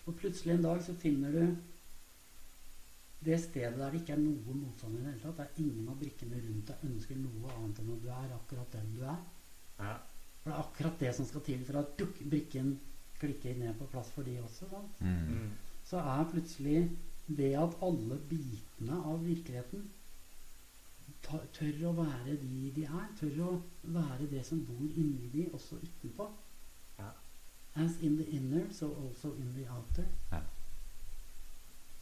Og 0.07 0.17
plutselig 0.19 0.57
en 0.57 0.65
dag 0.67 0.83
så 0.83 0.95
finner 0.99 1.37
du 1.37 1.45
det 3.23 3.39
stedet 3.39 3.79
der 3.79 3.93
det 3.95 4.01
ikke 4.01 4.17
er 4.17 4.23
noe 4.23 4.55
motstand 4.59 4.97
i 4.97 5.03
det 5.03 5.13
hele 5.13 5.21
tatt. 5.23 5.37
Det 5.39 5.45
er 5.45 5.61
ingen 5.63 5.91
av 5.93 5.99
brikkene 6.01 6.41
rundt 6.43 6.73
deg 6.73 6.89
ønsker 6.89 7.21
noe 7.23 7.53
annet 7.55 7.79
enn 7.79 7.93
at 7.95 8.01
du 8.03 8.09
er 8.11 8.33
akkurat 8.35 8.73
den 8.75 8.89
du 8.97 9.05
er. 9.07 9.21
Ja. 9.79 9.93
For 10.41 10.51
det 10.51 10.57
er 10.57 10.65
akkurat 10.65 11.05
det 11.05 11.13
som 11.15 11.29
skal 11.29 11.45
til 11.47 11.63
for 11.69 11.79
at 11.79 11.93
duk, 12.01 12.19
brikken 12.33 12.73
klikker 13.21 13.55
ned 13.61 13.77
på 13.79 13.87
plass 13.93 14.11
for 14.11 14.27
de 14.27 14.35
også. 14.43 14.67
Sant? 14.73 14.99
Mm. 14.99 15.37
Mm. 15.37 15.53
Så 15.87 16.03
er 16.03 16.27
plutselig 16.33 16.77
det 17.27 17.53
at 17.59 17.77
alle 17.83 18.19
bitene 18.29 18.99
av 19.09 19.25
virkeligheten 19.25 19.91
tør 21.23 21.85
å 21.89 21.93
være 21.97 22.37
de 22.41 22.71
de 22.77 22.85
er, 22.85 23.11
tør 23.19 23.37
å 23.47 23.51
være 23.95 24.27
det 24.31 24.43
som 24.47 24.65
bor 24.67 24.89
inni 24.89 25.29
de, 25.33 25.47
også 25.55 25.79
utenpå. 25.83 26.27
Ja. 26.99 27.13
As 27.85 28.01
in 28.03 28.17
the 28.19 28.27
inner, 28.37 28.67
so 28.73 28.91
also 29.05 29.35
in 29.37 29.53
the 29.57 29.69
outer. 29.71 30.09
Ja. 30.33 30.43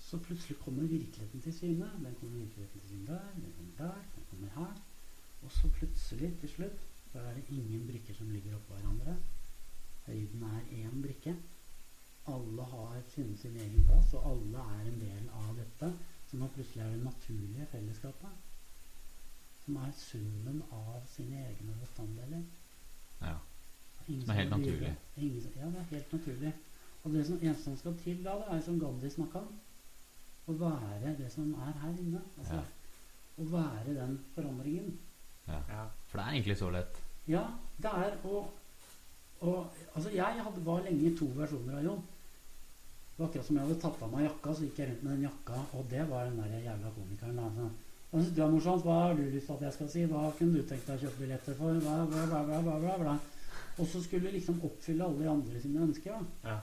Så 0.00 0.18
plutselig 0.18 0.56
kommer 0.64 0.82
virkeligheten 0.82 1.40
til 1.40 1.54
syne. 1.54 1.90
Den 2.04 2.16
kommer 2.20 2.38
virkeligheten 2.38 2.80
til 2.80 2.88
syne 2.88 3.06
der, 3.06 3.28
den 3.34 3.52
kommer 3.58 3.76
der, 3.78 4.00
den 4.14 4.24
kommer 4.30 4.48
her. 4.56 4.80
Og 5.42 5.52
så 5.52 5.68
plutselig, 5.76 6.32
til 6.40 6.48
slutt, 6.48 6.88
da 7.14 7.18
er 7.18 7.34
det 7.34 7.44
ingen 7.48 7.86
brikker 7.86 8.14
som 8.14 8.30
ligger 8.30 8.56
oppå 8.56 8.74
hverandre. 8.74 9.16
Høyden 10.06 10.42
er 10.42 10.60
én 10.80 11.02
brikke. 11.02 11.36
Alle 12.34 12.62
har 12.72 12.96
funnet 13.14 13.38
sin 13.40 13.56
egen 13.56 13.84
plass, 13.88 14.14
og 14.14 14.30
alle 14.30 14.64
er 14.76 14.86
en 14.92 15.00
del 15.00 15.28
av 15.34 15.52
dette. 15.58 15.92
Som 16.30 16.44
plutselig 16.54 16.82
er 16.84 16.90
det 16.94 17.04
naturlige 17.04 17.66
fellesskapet. 17.72 18.34
Som 19.64 19.76
er 19.76 19.92
summen 19.98 20.62
av 20.72 21.00
sine 21.10 21.40
egne 21.48 21.74
bestanddeler. 21.80 22.44
Ja. 23.20 23.34
Ingen 24.08 24.22
Som 24.26 24.30
er 24.34 24.38
helt 24.40 24.50
naturlig. 24.50 24.92
Ingen, 25.16 25.48
ja, 25.56 25.66
det 25.66 25.80
er 25.80 25.88
helt 25.90 26.12
naturlig. 26.12 26.52
Og 27.04 27.12
det 27.12 27.26
som 27.26 27.42
eneste 27.42 27.64
som 27.64 27.76
skal 27.76 27.98
til 28.04 28.22
da, 28.24 28.36
det 28.40 28.46
er 28.56 28.62
som 28.64 28.78
Gandhi 28.80 29.10
snakka 29.10 29.42
om. 29.42 29.50
Å 30.46 30.56
være 30.60 31.16
det 31.18 31.32
som 31.32 31.50
er 31.54 31.74
her 31.82 31.98
inne. 31.98 32.22
Altså, 32.38 32.54
Ja. 32.54 32.62
Å 33.40 33.44
være 33.50 33.94
den 33.96 34.18
forandringen. 34.34 34.98
ja. 35.48 35.60
Ja. 35.68 35.84
For 36.08 36.18
det 36.18 36.26
er 36.26 36.32
egentlig 36.32 36.58
så 36.58 36.70
lett. 36.70 37.02
Ja, 37.26 37.44
det 37.82 37.90
er 37.90 38.16
å 38.24 38.46
og, 39.40 39.66
Altså, 39.94 40.10
jeg 40.10 40.42
hadde, 40.44 40.64
var 40.66 40.82
lenge 40.84 41.16
to 41.18 41.24
versjoner 41.36 41.76
av 41.78 41.84
Jon. 41.84 42.02
Det 43.20 43.26
var 43.26 43.28
akkurat 43.34 43.46
som 43.46 43.56
jeg 43.58 43.64
hadde 43.66 43.80
tatt 43.82 44.02
av 44.02 44.12
meg 44.14 44.22
jakka, 44.24 44.52
så 44.56 44.62
gikk 44.64 44.78
jeg 44.80 44.88
rundt 44.88 45.02
med 45.04 45.12
den 45.12 45.24
jakka, 45.26 45.56
og 45.76 45.88
det 45.90 46.04
var 46.08 46.24
den 46.24 46.38
der 46.40 46.62
jævla 46.64 46.90
komikeren. 46.94 47.36
Da. 47.36 47.48
Så, 47.52 47.66
hva 48.10 48.20
syns 48.22 48.30
du 48.32 48.38
er 48.40 48.48
morsomt? 48.54 48.84
Hva 48.86 48.94
har 49.02 49.18
du 49.18 49.20
lyst 49.34 49.46
til 49.50 49.56
at 49.58 49.64
jeg 49.66 49.74
skal 49.76 49.90
si? 49.92 50.04
Hva 50.08 50.22
kunne 50.38 50.54
du 50.56 50.62
tenkt 50.70 50.86
deg 50.88 50.96
å 50.96 51.02
kjøpe 51.02 51.20
billetter 51.20 51.58
for? 51.58 51.76
Bla, 51.84 51.96
bla, 52.08 52.22
bla, 52.30 52.40
bla, 52.48 52.60
bla, 52.64 52.78
bla, 52.86 52.94
bla. 53.02 53.12
Og 53.76 53.90
så 53.92 54.00
skulle 54.06 54.32
liksom 54.32 54.62
oppfylle 54.64 55.04
alle 55.04 55.20
de 55.20 55.28
andre 55.34 55.60
sine 55.66 55.84
ønsker. 55.84 56.16
da. 56.16 56.48
Ja. 56.48 56.56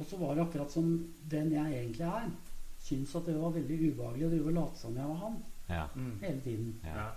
Og 0.00 0.08
så 0.08 0.16
var 0.24 0.34
det 0.40 0.46
akkurat 0.46 0.72
som 0.72 0.88
den 1.36 1.52
jeg 1.52 1.76
egentlig 1.82 2.08
er, 2.08 2.32
syntes 2.88 3.14
at 3.20 3.28
det 3.28 3.36
var 3.36 3.52
veldig 3.60 3.78
ubehagelig 3.92 4.26
å 4.26 4.32
drive 4.32 4.48
og 4.48 4.56
late 4.62 4.80
som 4.86 4.96
jeg 4.96 5.12
var 5.12 5.20
han 5.26 5.38
Ja. 5.68 5.86
Mm. 5.94 6.12
hele 6.24 6.40
tiden. 6.48 6.74
Ja. 6.88 7.10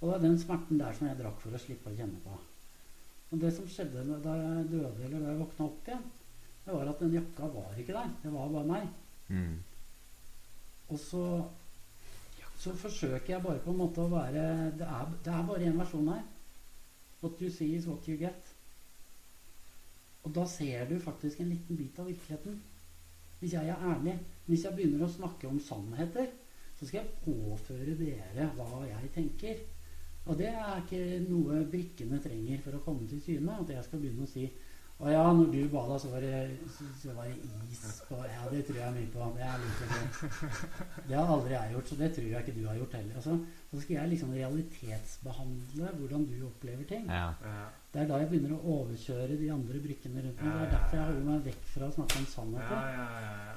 Og 0.00 0.08
det 0.08 0.14
er 0.16 0.24
den 0.30 0.38
smerten 0.40 0.78
der 0.80 0.92
som 0.96 1.06
jeg 1.12 1.20
drakk 1.20 1.40
for 1.44 1.50
å 1.52 1.60
slippe 1.60 1.92
å 1.92 1.96
kjenne 2.00 2.24
på. 2.24 2.40
Og 3.32 3.40
det 3.44 3.52
som 3.52 3.68
skjedde 3.68 4.06
da- 4.08 4.22
da 4.24 4.36
jeg 4.40 4.70
døde, 4.70 5.04
eller 5.04 5.20
da 5.20 5.34
jeg 5.34 5.40
våkna 5.44 5.66
opp 5.68 5.84
igjen, 5.92 6.06
det 6.68 6.76
var 6.76 6.90
at 6.90 7.00
den 7.00 7.14
jakka 7.16 7.48
var 7.48 7.78
ikke 7.80 7.96
der. 7.96 8.10
Det 8.22 8.32
var 8.32 8.50
bare 8.52 8.68
meg. 8.68 8.88
Mm. 9.28 9.56
Og 10.88 10.98
så, 11.00 11.24
så 12.60 12.74
forsøker 12.76 13.34
jeg 13.34 13.42
bare 13.42 13.62
på 13.64 13.72
en 13.72 13.80
måte 13.80 14.04
å 14.04 14.12
være 14.12 14.44
Det 14.76 14.88
er, 14.88 15.14
det 15.24 15.32
er 15.32 15.46
bare 15.48 15.70
én 15.70 15.80
versjon 15.80 16.12
her. 16.12 16.26
What 17.22 17.40
you 17.40 17.50
see 17.50 17.74
is 17.76 17.88
what 17.88 18.04
you 18.08 18.18
get. 18.20 18.52
Og 20.28 20.34
da 20.36 20.44
ser 20.46 20.84
du 20.90 20.98
faktisk 21.00 21.40
en 21.40 21.54
liten 21.54 21.76
bit 21.76 21.98
av 21.98 22.10
virkeligheten. 22.10 22.60
Hvis 23.40 23.56
jeg 23.56 23.72
er 23.72 23.88
ærlig. 23.94 24.18
Hvis 24.46 24.64
jeg 24.66 24.76
begynner 24.76 25.06
å 25.06 25.12
snakke 25.12 25.48
om 25.48 25.60
sannheter, 25.62 26.28
så 26.76 26.86
skal 26.86 27.00
jeg 27.00 27.18
påføre 27.24 27.96
dere 27.96 28.52
hva 28.58 28.84
jeg 28.84 29.12
tenker. 29.14 29.64
Og 30.28 30.36
det 30.36 30.50
er 30.52 30.82
ikke 30.82 31.22
noe 31.24 31.62
brikkene 31.72 32.20
trenger 32.20 32.60
for 32.64 32.76
å 32.76 32.82
komme 32.84 33.08
til 33.08 33.22
syne. 33.24 33.56
At 33.62 33.72
jeg 33.72 33.86
skal 33.86 34.02
begynne 34.04 34.28
å 34.28 34.30
si 34.30 34.44
å 34.98 35.10
ja, 35.12 35.26
når 35.30 35.52
du 35.52 35.60
bada, 35.70 35.94
så 36.02 36.08
var 36.10 36.24
det, 36.26 36.58
så, 36.74 37.12
var 37.14 37.28
det 37.28 37.36
is 37.70 38.00
på 38.08 38.16
Ja, 38.18 38.48
det 38.50 38.64
tror 38.66 38.78
jeg 38.80 38.94
mye 38.96 39.10
på. 39.12 39.26
Er 39.38 39.60
godt. 39.62 40.22
Det 41.06 41.14
har 41.14 41.28
aldri 41.34 41.52
jeg 41.52 41.74
gjort, 41.76 41.90
så 41.90 41.98
det 42.00 42.08
tror 42.16 42.24
jeg 42.26 42.40
ikke 42.42 42.54
du 42.56 42.64
har 42.66 42.80
gjort 42.80 42.96
heller. 42.98 43.20
Altså, 43.20 43.36
så 43.70 43.82
skal 43.84 43.94
jeg 43.94 44.10
liksom 44.14 44.32
realitetsbehandle 44.34 45.92
hvordan 46.00 46.24
du 46.32 46.34
opplever 46.48 46.88
ting. 46.90 47.06
Ja. 47.06 47.28
Ja. 47.46 47.68
Det 47.92 48.00
er 48.02 48.10
da 48.10 48.18
jeg 48.24 48.30
begynner 48.32 48.56
å 48.56 48.74
overkjøre 48.80 49.36
de 49.38 49.52
andre 49.54 49.82
brikkene 49.84 50.24
rundt 50.24 50.42
meg. 50.42 50.56
Det 50.58 50.66
er 50.66 50.74
derfor 50.74 50.98
jeg 50.98 51.06
holder 51.12 51.28
meg 51.28 51.46
vekk 51.46 51.62
fra 51.76 51.86
å 51.86 51.94
snakke 51.94 52.18
om 52.18 52.26
Ja, 52.26 52.32
sannheter. 52.32 52.74
ja, 52.74 53.06
ja, 53.12 53.22
ja. 53.28 53.54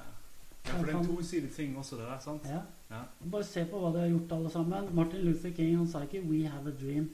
ja, 0.67 0.75
for 0.75 0.85
det 0.85 0.93
er 0.93 0.99
en 0.99 1.09
tosidig 1.09 1.51
ting 1.57 1.73
også, 1.81 1.97
det 2.03 2.05
der, 2.11 2.21
sant? 2.27 2.45
Ja. 2.53 2.61
Ja. 2.91 3.01
Bare 3.33 3.49
se 3.49 3.65
på 3.65 3.81
hva 3.81 3.89
de 3.95 4.05
har 4.05 4.13
gjort, 4.13 4.37
alle 4.37 4.53
sammen. 4.53 4.93
Martin 4.93 5.25
Luther 5.25 5.57
King 5.57 5.73
han 5.79 5.89
sa 5.89 6.05
ikke 6.05 6.21
'We 6.21 6.45
have 6.53 6.69
a 6.69 6.77
dream'. 6.83 7.09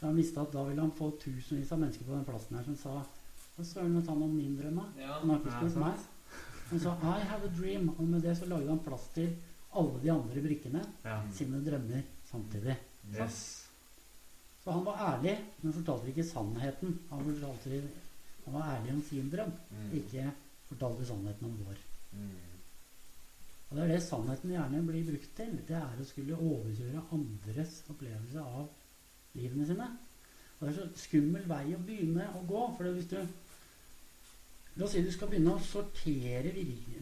Han 0.00 0.16
visste 0.16 0.40
at 0.40 0.52
da 0.52 0.64
ville 0.64 0.80
han 0.80 0.92
få 0.96 1.12
tusenvis 1.20 1.72
av 1.72 1.78
mennesker 1.78 2.04
på 2.04 2.14
den 2.16 2.24
plassen 2.24 2.56
her 2.56 2.64
som 2.64 2.76
sa 2.76 2.98
Søren 3.64 3.94
vet 3.96 4.08
han 4.08 4.22
om 4.22 4.34
min 4.36 4.56
drømme 4.58 4.82
da? 4.96 5.02
Ja. 5.02 5.12
Han 5.20 5.30
har 5.30 5.38
ikke 5.38 5.56
spurt 5.58 5.76
meg. 5.82 5.94
Han 6.70 6.80
sa 6.80 6.92
'I 7.02 7.20
have 7.30 7.44
a 7.44 7.52
dream', 7.56 7.88
og 7.98 8.04
med 8.06 8.22
det 8.22 8.36
så 8.38 8.46
lagde 8.46 8.68
han 8.68 8.78
plass 8.78 9.08
til 9.14 9.36
alle 9.74 10.00
de 10.02 10.10
andre 10.12 10.40
brikkene 10.42 10.84
Ja. 11.04 11.20
sine 11.32 11.64
drømmer 11.64 12.02
samtidig. 12.30 12.76
Yes. 13.14 13.66
Så 14.64 14.70
han 14.72 14.84
var 14.84 14.96
ærlig, 15.16 15.38
men 15.62 15.72
fortalte 15.72 16.08
ikke 16.08 16.24
sannheten. 16.24 16.98
Han, 17.10 17.24
fortalte, 17.24 17.82
han 18.44 18.54
var 18.54 18.76
ærlig 18.76 18.92
om 18.94 19.02
sin 19.02 19.30
drøm, 19.30 19.52
Mm. 19.70 19.92
ikke 19.96 20.32
fortalte 20.68 21.06
sannheten 21.06 21.44
om 21.46 21.56
vår. 21.66 21.76
Mm. 22.12 22.30
Og 23.70 23.76
det 23.76 23.84
er 23.84 23.88
det 23.88 24.02
sannheten 24.02 24.50
gjerne 24.50 24.86
blir 24.86 25.04
brukt 25.06 25.36
til. 25.36 25.58
Det 25.68 25.76
er 25.76 26.00
å 26.00 26.04
skulle 26.04 26.36
overkjøre 26.36 27.02
andres 27.12 27.82
opplevelse 27.90 28.40
av 28.40 28.68
livene 29.34 29.66
sine. 29.66 29.86
Og 30.60 30.68
det 30.68 30.78
er 30.78 30.80
så 30.82 30.88
skummel 31.06 31.46
vei 31.48 31.74
å 31.74 31.78
begynne 31.86 32.26
å 32.36 32.42
gå. 32.46 32.76
For 32.76 32.84
hvis 32.92 33.08
du 33.08 33.16
La 34.78 34.86
oss 34.86 34.92
si 34.94 35.02
du 35.02 35.10
skal 35.12 35.30
begynne 35.30 35.56
å 35.56 35.62
sortere 35.64 36.52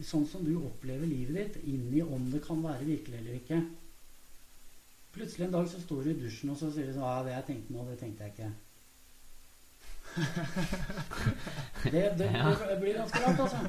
sånn 0.05 0.25
som 0.27 0.45
du 0.45 0.55
opplever 0.57 1.07
livet 1.07 1.37
ditt, 1.37 1.59
inn 1.69 1.91
i 1.93 2.01
om 2.01 2.25
det 2.33 2.41
kan 2.45 2.63
være 2.63 2.87
virkelig 2.87 3.19
eller 3.19 3.37
ikke. 3.37 3.59
Plutselig 5.13 5.45
en 5.47 5.53
dag 5.53 5.69
så 5.69 5.81
står 5.81 6.03
du 6.03 6.09
i 6.11 6.17
dusjen 6.23 6.51
og 6.53 6.57
så 6.59 6.71
sier 6.73 6.89
du 6.89 6.95
sånn 6.95 7.05
Ja, 7.05 7.21
det 7.25 7.35
jeg 7.35 7.47
tenkte 7.47 7.75
nå, 7.75 7.85
det 7.89 7.99
tenkte 8.01 8.25
jeg 8.25 8.35
ikke. 8.35 8.51
Det, 11.79 12.01
det, 12.19 12.27
det 12.27 12.75
blir 12.81 12.97
ganske 12.97 13.19
rart, 13.23 13.39
altså. 13.39 13.59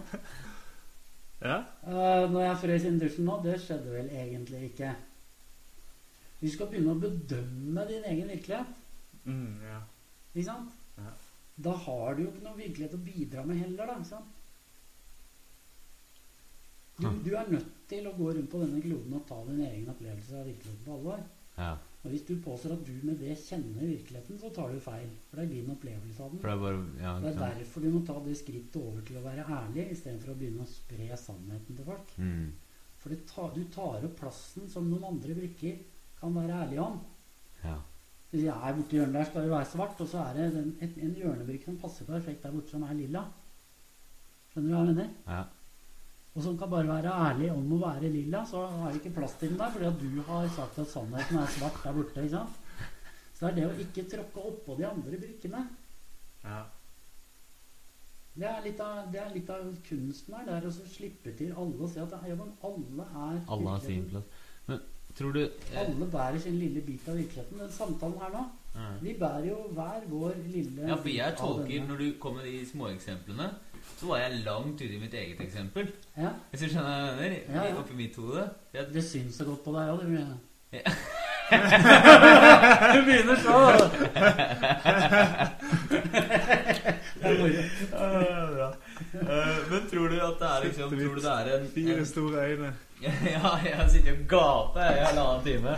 Ja? 1.40 1.59
Uh, 1.85 2.24
når 2.32 2.40
jeg 2.43 2.56
frøs 2.64 2.86
inn 2.89 2.97
i 2.98 3.02
dusjen 3.05 3.28
nå, 3.28 3.36
det 3.44 3.55
skjedde 3.62 3.93
vel 3.93 4.09
egentlig 4.10 4.64
ikke. 4.70 4.90
Du 6.40 6.48
skal 6.51 6.68
begynne 6.72 6.97
å 6.97 7.01
bedømme 7.01 7.86
din 7.89 8.09
egen 8.10 8.32
virkelighet. 8.32 8.82
Mm, 9.28 9.60
ja. 9.68 9.78
Ikke 10.32 10.47
sant? 10.48 10.80
Da 11.61 11.74
har 11.87 12.16
du 12.16 12.24
jo 12.24 12.31
ikke 12.31 12.47
noe 12.47 12.59
virkelighet 12.59 12.97
å 12.97 13.03
bidra 13.05 13.45
med 13.47 13.61
heller, 13.61 13.91
da. 13.91 13.99
Sant? 14.09 14.37
Du, 17.01 17.07
du 17.24 17.31
er 17.37 17.49
nødt 17.49 17.69
til 17.89 18.09
å 18.09 18.16
gå 18.16 18.32
rundt 18.37 18.51
på 18.53 18.61
denne 18.61 18.81
kloden 18.85 19.15
og 19.16 19.28
ta 19.28 19.39
din 19.47 19.62
egen 19.65 19.89
opplevelse 19.93 20.37
av 20.37 20.49
virkeligheten 20.49 20.85
på 20.85 20.97
alvor. 20.99 21.23
Ja. 21.57 21.70
Og 22.01 22.15
hvis 22.15 22.24
du 22.28 22.32
påstår 22.41 22.74
at 22.78 22.85
du 22.87 22.95
med 23.05 23.19
det 23.20 23.35
kjenner 23.37 23.85
virkeligheten, 23.85 24.39
så 24.41 24.49
tar 24.57 24.73
du 24.73 24.81
feil. 24.81 25.11
For 25.28 25.41
det 25.41 25.45
er 25.47 25.53
din 25.53 25.73
opplevelse 25.74 26.24
av 26.24 26.32
den. 26.32 26.41
Det 26.41 26.53
er 26.53 26.62
bare 26.62 26.81
ja, 27.03 27.12
Det 27.20 27.32
er 27.32 27.41
derfor 27.61 27.85
du 27.85 27.91
må 27.93 28.01
ta 28.09 28.16
det 28.24 28.37
skrittet 28.41 28.81
over 28.81 29.05
til 29.05 29.20
å 29.20 29.24
være 29.27 29.45
ærlig, 29.45 29.87
istedenfor 29.93 30.32
å 30.32 30.39
begynne 30.41 30.65
å 30.65 30.70
spre 30.70 31.09
sannheten 31.20 31.77
til 31.77 31.89
folk. 31.91 32.15
Mm. 32.16 32.47
For 33.01 33.16
tar, 33.28 33.53
du 33.57 33.62
tar 33.73 34.09
opp 34.09 34.16
plassen 34.20 34.69
som 34.73 34.89
noen 34.89 35.09
andre 35.11 35.37
brikker 35.37 35.77
kan 36.20 36.37
være 36.37 36.62
ærlige 36.65 36.87
om. 36.89 36.99
Ja. 37.65 37.77
Hvis 38.31 38.44
jeg 38.47 38.55
er 38.55 38.74
borti 38.77 38.98
hjørnet 38.98 39.16
der, 39.19 39.24
skal 39.27 39.43
det 39.43 39.51
være 39.51 39.66
svart, 39.66 40.01
og 40.01 40.09
så 40.09 40.19
er 40.23 40.36
det 40.36 40.44
en, 40.51 40.74
en, 40.81 40.93
en 41.07 41.15
hjørnebrikke 41.19 41.66
som 41.66 41.78
passer 41.82 42.07
perfekt 42.07 42.44
der 42.44 42.52
borte, 42.55 42.70
som 42.70 42.85
er 42.86 42.98
lilla. 42.98 43.24
Skjønner 44.52 44.69
du 44.69 44.74
hva 44.74 44.85
jeg 44.85 44.93
mener? 44.93 45.11
Ja. 45.27 45.40
Og 46.31 46.44
som 46.44 46.59
kan 46.59 46.70
bare 46.70 46.86
være 46.86 47.12
ærlig 47.27 47.48
om 47.51 47.73
å 47.74 47.81
være 47.81 48.11
lilla, 48.15 48.44
så 48.47 48.62
har 48.70 48.93
det 48.93 49.01
ikke 49.01 49.16
plass 49.19 49.35
til 49.40 49.51
den 49.51 49.59
der, 49.59 49.73
fordi 49.74 49.89
at 49.89 50.02
du 50.02 50.20
har 50.28 50.51
sagt 50.55 50.78
at 50.78 50.93
sannheten 50.93 51.40
er 51.40 51.55
svart 51.57 51.81
der 51.82 51.97
borte. 51.97 52.23
ikke 52.23 52.36
sant? 52.36 52.61
Så 53.35 53.48
det 53.48 53.51
er 53.51 53.57
det 53.57 53.66
å 53.66 53.86
ikke 53.86 54.05
tråkke 54.12 54.44
oppå 54.52 54.77
de 54.78 54.86
andre 54.86 55.19
brikkene. 55.24 55.65
Ja. 56.44 56.61
Det 58.40 58.47
er 58.47 58.62
litt 58.65 58.81
av, 58.85 59.11
det 59.11 59.20
er 59.20 59.35
litt 59.35 59.51
av 59.51 59.66
kunsten 59.89 60.36
her. 60.36 60.47
Det 60.47 60.55
er 60.55 60.69
å 60.70 60.74
slippe 60.94 61.35
til 61.36 61.51
alle 61.59 61.82
og 61.82 61.90
si 61.90 61.98
at 62.02 62.15
ja, 62.15 62.36
men 62.39 62.55
alle 62.69 63.07
er 63.11 63.40
Alle 63.57 63.74
har 63.74 63.82
sin 63.82 64.07
plass. 64.12 64.39
Men 64.69 64.85
tror 65.19 65.32
du 65.32 65.41
eh, 65.41 65.81
Alle 65.81 66.07
bærer 66.12 66.39
sin 66.39 66.59
lille 66.59 66.81
bit 66.81 67.09
av 67.09 67.16
virkeligheten. 67.16 67.59
Den 67.59 67.73
samtalen 67.73 68.15
her 68.20 68.28
nå, 68.35 68.45
mm. 68.74 68.81
vi 69.03 69.16
bærer 69.20 69.47
jo 69.49 69.57
hver 69.77 70.01
vår 70.09 70.32
lille 70.47 70.89
ja, 70.89 70.95
for 70.95 71.09
jeg 71.09 71.35
tolker. 71.39 71.87
Når 71.89 71.97
du 71.97 72.12
kommer 72.20 72.43
med 72.43 72.53
de 72.53 72.70
småeksemplene, 72.70 73.51
så 73.97 74.07
var 74.07 74.16
jeg 74.24 74.32
langt 74.45 74.74
ute 74.74 74.95
i 74.95 75.01
mitt 75.01 75.15
eget 75.15 75.41
eksempel. 75.41 75.89
Ja, 76.16 76.28
Hvis 76.51 76.61
du 76.61 76.69
skjønner 76.69 76.91
hva 76.91 76.97
jeg 77.07 77.16
mener? 77.20 77.37
Ja, 77.55 77.65
ja. 77.69 77.78
Oppi 77.81 77.95
mitt 77.97 78.16
hode. 78.16 78.51
Jeg, 78.74 78.87
det 78.95 79.05
syns 79.05 79.35
så 79.35 79.45
godt 79.45 79.65
på 79.65 79.70
deg 79.77 79.89
òg, 79.97 80.01
ja, 80.15 80.27
Du 82.95 82.99
begynner 83.05 83.37
så. 83.43 83.57
Eh, 89.12 89.70
men 89.70 89.91
tror 89.91 90.09
du 90.09 90.15
at 90.15 90.35
det 90.41 90.49
er 90.49 90.65
liksom 90.65 90.91
Tror 90.91 91.15
du 91.15 91.20
det 91.20 91.31
er 91.31 91.59
en, 91.59 91.69
Fire 91.74 91.99
en 91.99 92.07
store 92.07 92.47
øyne. 92.47 92.73
Ja, 93.35 93.55
jeg 93.64 93.86
sitter 93.94 94.16
og 94.16 94.27
gaper 94.28 94.82
jeg, 94.85 94.97
i 94.98 95.05
halvannen 95.09 95.47
time. 95.47 95.77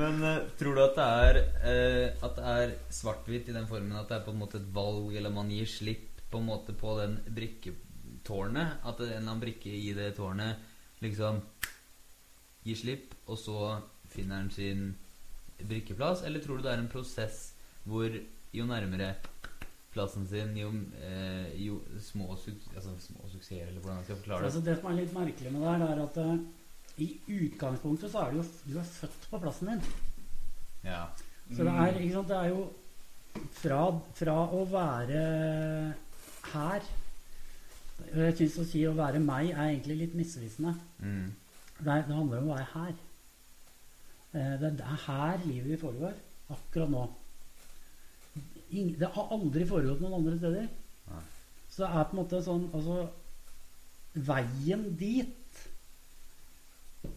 Men 0.00 0.22
uh, 0.22 0.48
tror 0.58 0.76
du 0.76 0.82
at 0.84 0.96
det 0.98 1.06
er 1.06 1.38
uh, 1.64 2.26
At 2.26 2.36
det 2.36 2.54
er 2.54 2.74
svart-hvitt 2.94 3.50
i 3.50 3.54
den 3.56 3.68
formen 3.70 3.98
at 3.98 4.10
det 4.10 4.18
er 4.20 4.26
på 4.26 4.34
en 4.34 4.40
måte 4.42 4.60
et 4.60 4.72
valg, 4.74 5.14
eller 5.18 5.34
man 5.34 5.50
gir 5.50 5.68
slipp 5.70 6.20
på 6.30 6.38
en 6.38 6.48
måte 6.50 6.74
på 6.78 6.96
den 7.00 7.18
brikketårnet? 7.36 8.82
At 8.86 9.02
en 9.02 9.08
eller 9.08 9.22
annen 9.22 9.44
brikke 9.44 9.72
i 9.74 9.92
det 9.96 10.12
tårnet 10.18 11.02
liksom 11.04 11.40
gir 12.66 12.76
slipp, 12.76 13.14
og 13.30 13.38
så 13.40 13.60
finner 14.10 14.42
den 14.42 14.52
sin 14.54 14.84
brikkeplass? 15.62 16.24
Eller 16.26 16.42
tror 16.42 16.58
du 16.58 16.66
det 16.66 16.74
er 16.74 16.82
en 16.82 16.92
prosess 16.92 17.50
hvor 17.88 18.10
jo 18.54 18.66
nærmere 18.66 19.14
plassen 19.90 20.26
sin, 20.30 20.54
jo, 20.56 20.70
eh, 21.02 21.50
jo 21.64 21.80
små, 22.00 22.30
altså, 22.30 22.94
små 23.02 23.28
suksesser, 23.32 23.66
eller 23.66 23.80
hvordan 23.80 23.98
jeg 23.98 24.04
skal 24.04 24.20
forklare 24.20 24.38
det? 24.38 24.50
Altså 24.50 24.60
det 24.66 24.76
som 24.78 24.90
er 24.90 24.98
litt 25.00 25.14
merkelig 25.16 25.52
med 25.52 25.64
det 25.64 25.72
her, 25.72 25.86
er 25.86 26.02
at 26.04 26.20
uh, 26.22 27.00
i 27.00 27.08
utgangspunktet 27.26 28.12
så 28.12 28.22
er 28.22 28.30
du 28.30 28.40
jo 28.40 28.44
Du 28.68 28.78
er 28.78 28.86
født 28.86 29.26
på 29.30 29.40
plassen 29.42 29.72
din. 29.72 29.82
Ja. 30.84 31.02
Så 31.50 31.66
det 31.66 31.74
er, 31.74 31.98
sant, 32.12 32.28
det 32.30 32.36
er 32.36 32.48
jo 32.52 32.68
fra, 33.58 33.82
fra 34.18 34.36
å 34.54 34.64
være 34.70 35.20
her 36.52 36.86
Jeg 38.14 38.36
syns 38.38 38.58
å 38.62 38.66
si 38.66 38.82
å 38.88 38.94
være 38.96 39.20
meg 39.22 39.50
er 39.52 39.72
egentlig 39.72 39.96
litt 40.04 40.14
misvisende. 40.18 40.72
Mm. 40.98 41.32
Det, 41.80 41.86
er, 41.86 42.06
det 42.06 42.16
handler 42.16 42.40
om 42.40 42.48
å 42.48 42.54
være 42.54 42.70
her. 42.74 42.94
Eh, 44.32 44.54
Det 44.62 44.70
er 44.78 45.02
her 45.06 45.44
livet 45.44 45.82
foregår. 45.82 46.14
Akkurat 46.50 46.90
nå. 46.90 47.04
Det 48.70 49.08
har 49.14 49.32
aldri 49.34 49.66
foregått 49.66 50.02
noen 50.02 50.18
andre 50.20 50.36
steder. 50.38 50.68
Nei. 51.10 51.22
Så 51.70 51.82
det 51.84 51.90
er 51.90 52.04
på 52.10 52.16
en 52.16 52.20
måte 52.22 52.42
sånn 52.44 52.66
Altså 52.74 52.96
Veien 54.26 54.84
dit 54.98 55.58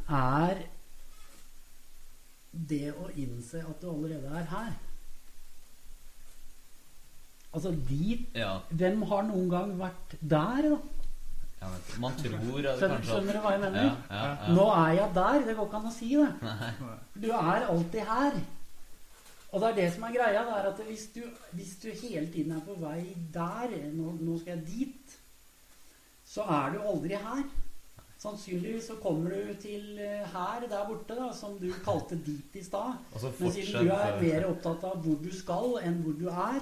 er 0.08 0.60
det 2.54 2.92
å 2.94 3.08
innse 3.18 3.64
at 3.66 3.80
du 3.82 3.88
allerede 3.90 4.30
er 4.30 4.46
her. 4.52 4.74
Altså 7.54 7.72
dit 7.90 8.38
Ja, 8.38 8.60
Hvem 8.70 9.02
har 9.10 9.26
noen 9.30 9.50
gang 9.50 9.74
vært 9.80 10.18
der, 10.22 10.70
da? 10.70 10.78
ja 11.64 11.70
man 12.02 12.16
tror 12.20 12.66
at 12.68 12.80
Skjønner, 12.82 13.04
skjønner 13.08 13.38
du 13.38 13.42
hva 13.44 13.52
jeg 13.56 13.62
mener? 13.64 13.86
Ja, 13.88 13.94
ja, 14.10 14.24
ja. 14.30 14.54
Nå 14.58 14.66
er 14.76 14.92
jeg 15.00 15.14
der. 15.18 15.46
Det 15.48 15.56
går 15.58 15.70
ikke 15.70 15.80
an 15.82 15.90
å 15.90 15.94
si 15.96 16.10
det. 16.14 16.32
Nei. 16.44 16.72
Du 17.24 17.30
er 17.32 17.68
alltid 17.74 18.10
her. 18.10 18.40
Og 19.54 19.62
det 19.62 19.68
er 19.70 19.76
det 19.78 19.90
som 19.94 20.06
er 20.08 20.16
greia. 20.16 20.46
Det 20.48 20.54
er 20.58 20.70
at 20.72 20.80
hvis 20.88 21.10
du, 21.14 21.22
hvis 21.54 21.76
du 21.84 21.90
hele 21.90 22.26
tiden 22.34 22.56
er 22.56 22.64
på 22.66 22.74
vei 22.82 23.04
der 23.34 23.76
nå, 23.94 24.16
nå 24.18 24.38
skal 24.42 24.58
jeg 24.58 24.66
dit. 24.68 25.20
Så 26.26 26.46
er 26.50 26.74
du 26.74 26.82
aldri 26.82 27.20
her. 27.22 27.44
Sannsynligvis 28.24 28.88
så 28.88 28.96
kommer 29.04 29.30
du 29.36 29.54
til 29.62 30.00
eh, 30.00 30.24
her 30.32 30.66
der 30.72 30.88
borte, 30.88 31.16
da, 31.18 31.28
som 31.36 31.58
du 31.60 31.68
kalte 31.84 32.16
dit 32.26 32.56
i 32.56 32.64
stad. 32.64 32.96
Men 33.20 33.52
siden 33.52 33.84
du 33.84 33.92
er 33.94 34.22
mer 34.22 34.48
opptatt 34.48 34.86
av 34.88 35.02
hvor 35.04 35.20
du 35.22 35.30
skal, 35.36 35.76
enn 35.84 36.00
hvor 36.06 36.16
du 36.18 36.30
er, 36.32 36.62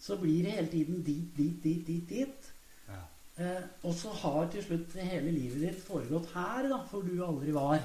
så 0.00 0.16
blir 0.20 0.46
det 0.46 0.56
hele 0.56 0.70
tiden 0.72 1.02
dit, 1.04 1.28
dit, 1.36 1.58
dit, 1.62 1.86
dit, 1.86 2.08
dit. 2.08 2.48
Ja. 2.88 3.02
Eh, 3.36 3.66
og 3.84 3.94
så 3.94 4.14
har 4.24 4.48
til 4.50 4.64
slutt 4.64 4.96
hele 4.96 5.28
livet 5.28 5.60
ditt 5.68 5.84
foregått 5.84 6.32
her, 6.34 6.70
da, 6.72 6.80
for 6.88 7.04
du 7.06 7.20
aldri 7.26 7.54
var. 7.54 7.84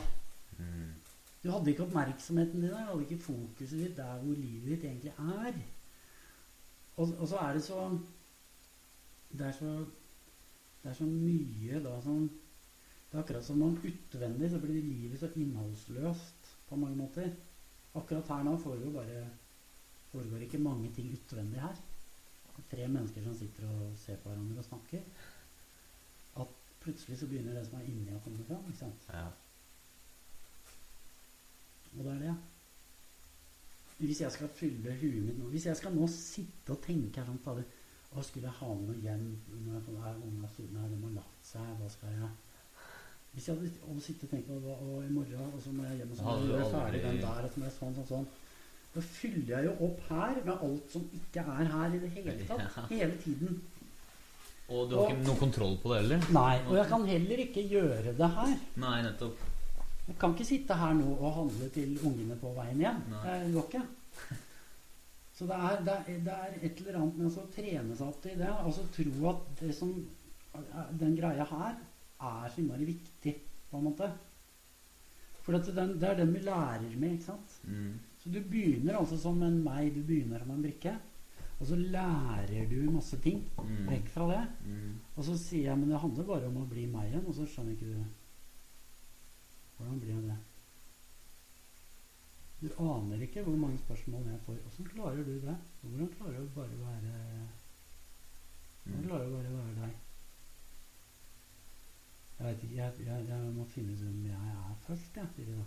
Mm. 0.57 0.88
Du 1.43 1.49
hadde 1.51 1.71
ikke 1.71 1.85
oppmerksomheten 1.85 2.61
din 2.61 2.69
der, 2.69 2.85
du 2.85 2.91
hadde 2.91 3.05
ikke 3.07 3.23
fokuset 3.23 3.79
ditt 3.79 3.97
der 3.97 4.19
hvor 4.19 4.35
livet 4.35 4.73
ditt 4.73 4.83
egentlig 4.83 5.13
er. 5.13 5.59
Og, 6.97 7.13
og 7.19 7.27
så 7.27 7.37
er 7.37 7.53
det 7.53 7.63
så 7.63 7.99
Det 9.31 9.41
er 9.47 9.51
så 9.51 9.85
Det 10.83 10.89
er 10.89 10.93
så 10.93 11.05
mye 11.05 11.83
da 11.83 12.01
som 12.01 12.29
Det 13.09 13.17
er 13.17 13.21
akkurat 13.23 13.45
som 13.45 13.61
om 13.61 13.77
utvendig 13.83 14.49
så 14.51 14.59
blir 14.59 14.81
livet 14.83 15.19
så 15.19 15.29
innholdsløst 15.35 16.49
på 16.69 16.75
mange 16.75 16.95
måter. 16.95 17.31
Akkurat 17.95 18.27
her 18.27 18.43
nå 18.43 18.57
foregår 18.57 18.91
bare 18.93 19.23
foregår 20.11 20.37
ikke 20.45 20.57
mange 20.57 20.91
ting 20.93 21.11
utvendig 21.13 21.61
her. 21.61 21.75
Er 22.57 22.67
tre 22.71 22.87
mennesker 22.87 23.23
som 23.23 23.35
sitter 23.37 23.65
og 23.69 23.97
ser 23.97 24.15
på 24.21 24.29
hverandre 24.29 24.59
og 24.59 24.65
snakker. 24.65 25.01
At 26.43 26.53
plutselig 26.79 27.17
så 27.17 27.27
begynner 27.27 27.57
det 27.57 27.65
som 27.65 27.79
er 27.79 27.89
inni 27.89 28.13
å 28.13 28.21
komme 28.23 28.45
fram. 28.45 28.67
ikke 28.67 28.83
sant? 28.83 29.09
Ja. 29.09 29.25
Og 31.97 32.05
det 32.05 32.13
er 32.13 32.19
det. 32.27 32.35
Hvis 33.99 34.21
jeg 34.21 34.31
skal 34.31 34.51
fylle 34.55 34.93
huet 35.01 35.23
mitt 35.25 35.39
nå 35.39 35.49
Hvis 35.51 35.65
jeg 35.67 35.75
skal 35.75 35.91
nå 35.91 36.05
sitte 36.07 36.71
og 36.71 36.83
tenke 36.85 37.19
her 37.19 37.27
sånn 37.27 37.41
fader, 37.43 37.65
hva 38.09 38.21
skulle 38.25 38.47
jeg 38.47 38.57
ha 38.61 38.69
med 38.73 38.85
noe 38.89 39.01
hjem 39.03 39.25
når 39.65 39.73
jeg 39.75 39.81
får 39.87 39.97
her, 40.05 40.21
ungene 40.25 40.47
er 40.47 40.53
store, 40.53 40.85
de 40.91 41.01
har 41.03 41.17
lagt 41.17 41.49
seg, 41.49 41.65
hva 41.81 41.89
skal 41.93 42.13
jeg 42.15 42.29
Hvis 43.33 43.49
jeg 43.49 43.57
hadde 43.59 43.89
å 43.91 44.05
sitte 44.05 44.25
og 44.25 44.31
tenke 44.33 44.47
på 44.53 44.61
hva, 44.63 44.77
og 44.85 45.03
i 45.03 45.11
morgen, 45.13 45.51
og 45.51 45.59
så 45.65 45.73
må 45.75 45.89
jeg 45.89 45.99
hjem 45.99 46.13
og 46.13 46.21
så 46.21 46.29
må 46.29 46.37
jeg 46.37 46.53
gjøre 46.53 46.69
ferdig 46.77 47.03
den 47.03 47.19
der, 47.25 47.43
og 47.43 47.51
så 47.53 47.59
må 47.59 47.67
jeg 47.67 47.75
sånn, 47.75 47.97
sånn, 47.99 48.07
sånn. 48.13 48.29
Da 48.95 49.03
fyller 49.05 49.51
jeg 49.51 49.67
jo 49.67 49.75
opp 49.85 49.99
her 50.07 50.39
med 50.47 50.63
alt 50.69 50.95
som 50.95 51.03
ikke 51.19 51.43
er 51.53 51.69
her 51.75 51.93
i 51.93 52.01
det 52.01 52.09
hele 52.15 52.47
tatt. 52.49 52.79
Hele 52.89 53.19
tiden. 53.21 53.61
Og 54.69 54.89
du 54.89 54.97
har 54.97 55.11
ikke 55.11 55.27
noe 55.27 55.41
kontroll 55.43 55.77
på 55.81 55.91
det 55.91 56.01
heller? 56.03 56.25
Nei. 56.33 56.55
Og 56.65 56.75
jeg 56.77 56.89
kan 56.89 57.05
heller 57.09 57.45
ikke 57.45 57.63
gjøre 57.69 58.13
det 58.17 58.33
her. 58.39 58.57
Nei, 58.81 58.97
nettopp. 59.05 59.45
Jeg 60.09 60.17
kan 60.21 60.33
ikke 60.33 60.45
sitte 60.49 60.75
her 60.75 60.93
nå 60.97 61.09
og 61.19 61.33
handle 61.37 61.67
til 61.73 61.97
ungene 62.07 62.35
på 62.41 62.51
veien 62.57 62.79
hjem. 62.81 63.01
Nei. 63.13 63.35
Det 63.45 63.51
går 63.53 63.67
ikke. 63.69 63.83
Så 65.39 65.45
det 65.47 65.55
er, 65.55 65.75
det, 65.87 65.93
er, 65.95 66.23
det 66.25 66.33
er 66.35 66.55
et 66.67 66.79
eller 66.81 66.97
annet 66.99 67.19
med 67.21 67.37
å 67.39 67.43
trene 67.53 67.95
seg 67.95 68.07
opp 68.09 68.17
til 68.25 68.39
det. 68.41 68.49
Altså 68.49 68.83
tro 68.95 69.29
at 69.29 69.45
det 69.61 69.75
som 69.77 69.93
Den 70.99 71.13
greia 71.15 71.45
her 71.45 71.77
er 71.77 72.49
så 72.49 72.59
innmari 72.59 72.87
viktig, 72.89 73.35
på 73.69 73.77
en 73.77 73.85
måte. 73.85 74.09
For 75.45 75.55
den, 75.55 75.93
det 76.01 76.09
er 76.09 76.17
den 76.19 76.33
vi 76.35 76.41
lærer 76.43 76.95
med, 76.99 77.13
ikke 77.15 77.29
sant. 77.29 77.53
Mm. 77.69 77.93
Så 78.19 78.33
du 78.33 78.41
begynner 78.49 78.97
altså 78.99 79.15
som 79.21 79.37
en 79.45 79.61
meg, 79.63 79.93
du 79.95 80.01
begynner 80.03 80.41
som 80.43 80.51
en 80.57 80.65
brikke. 80.65 80.95
Og 81.59 81.67
så 81.69 81.77
lærer 81.79 82.65
du 82.71 82.77
masse 82.91 83.17
ting 83.23 83.45
Mm. 83.59 83.85
vekk 83.91 84.07
fra 84.13 84.25
det. 84.33 84.41
Mm. 84.65 84.93
Og 85.15 85.23
så 85.27 85.37
sier 85.37 85.69
jeg 85.69 85.77
men 85.77 85.89
det 85.93 85.99
handler 86.01 86.27
bare 86.27 86.47
om 86.49 86.57
å 86.63 86.67
bli 86.69 86.85
meg 86.89 87.09
igjen, 87.11 87.25
og 87.27 87.35
så 87.37 87.45
skjønner 87.45 87.75
ikke 87.77 87.93
du 87.93 88.03
Hvordan 89.79 89.99
blir 89.99 90.21
det? 90.21 90.37
Du 92.61 92.67
aner 92.83 93.21
ikke 93.23 93.43
hvor 93.43 93.55
mange 93.55 93.77
spørsmål 93.77 94.25
jeg 94.27 94.39
får. 94.45 94.57
Åssen 94.67 94.85
klarer 94.85 95.23
du 95.23 95.31
det? 95.41 95.57
Hvordan 95.81 96.09
klarer 96.17 96.39
du 96.39 96.49
bare 96.55 96.75
å 96.75 96.85
være 96.85 97.11
Hvordan 98.83 99.05
klarer 99.05 99.25
du 99.25 99.35
bare 99.35 99.51
å 99.51 99.57
være 99.57 99.75
deg? 99.77 99.93
Jeg 102.39 102.47
veit 102.47 102.63
ikke, 102.63 102.75
jeg, 102.75 103.05
jeg, 103.05 103.27
jeg 103.29 103.53
må 103.55 103.65
finne 103.71 103.93
ut 103.93 104.03
hvem 104.03 104.25
jeg 104.27 104.51
er 104.55 104.75
først, 104.87 105.17
jeg, 105.17 105.31
sier 105.35 105.47
de 105.47 105.55
da. 105.57 105.65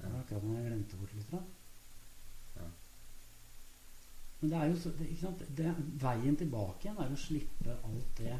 Det 0.00 0.10
var 0.12 0.20
akkurat 0.20 0.44
som 0.44 0.54
jeg 0.56 0.66
glemte 0.66 1.00
bort 1.00 1.14
litt. 1.18 1.32
Da. 1.32 1.40
Ja. 2.56 2.68
Men 4.40 4.52
det 4.52 4.58
er 4.58 4.72
jo 4.72 4.80
så, 4.82 4.92
det, 4.98 5.08
ikke 5.12 5.26
sant? 5.26 5.44
Det, 5.58 5.74
veien 6.06 6.40
tilbake 6.42 6.88
igjen 6.88 7.02
er 7.04 7.14
å 7.14 7.20
slippe 7.26 7.78
alt 7.90 8.22
det 8.22 8.38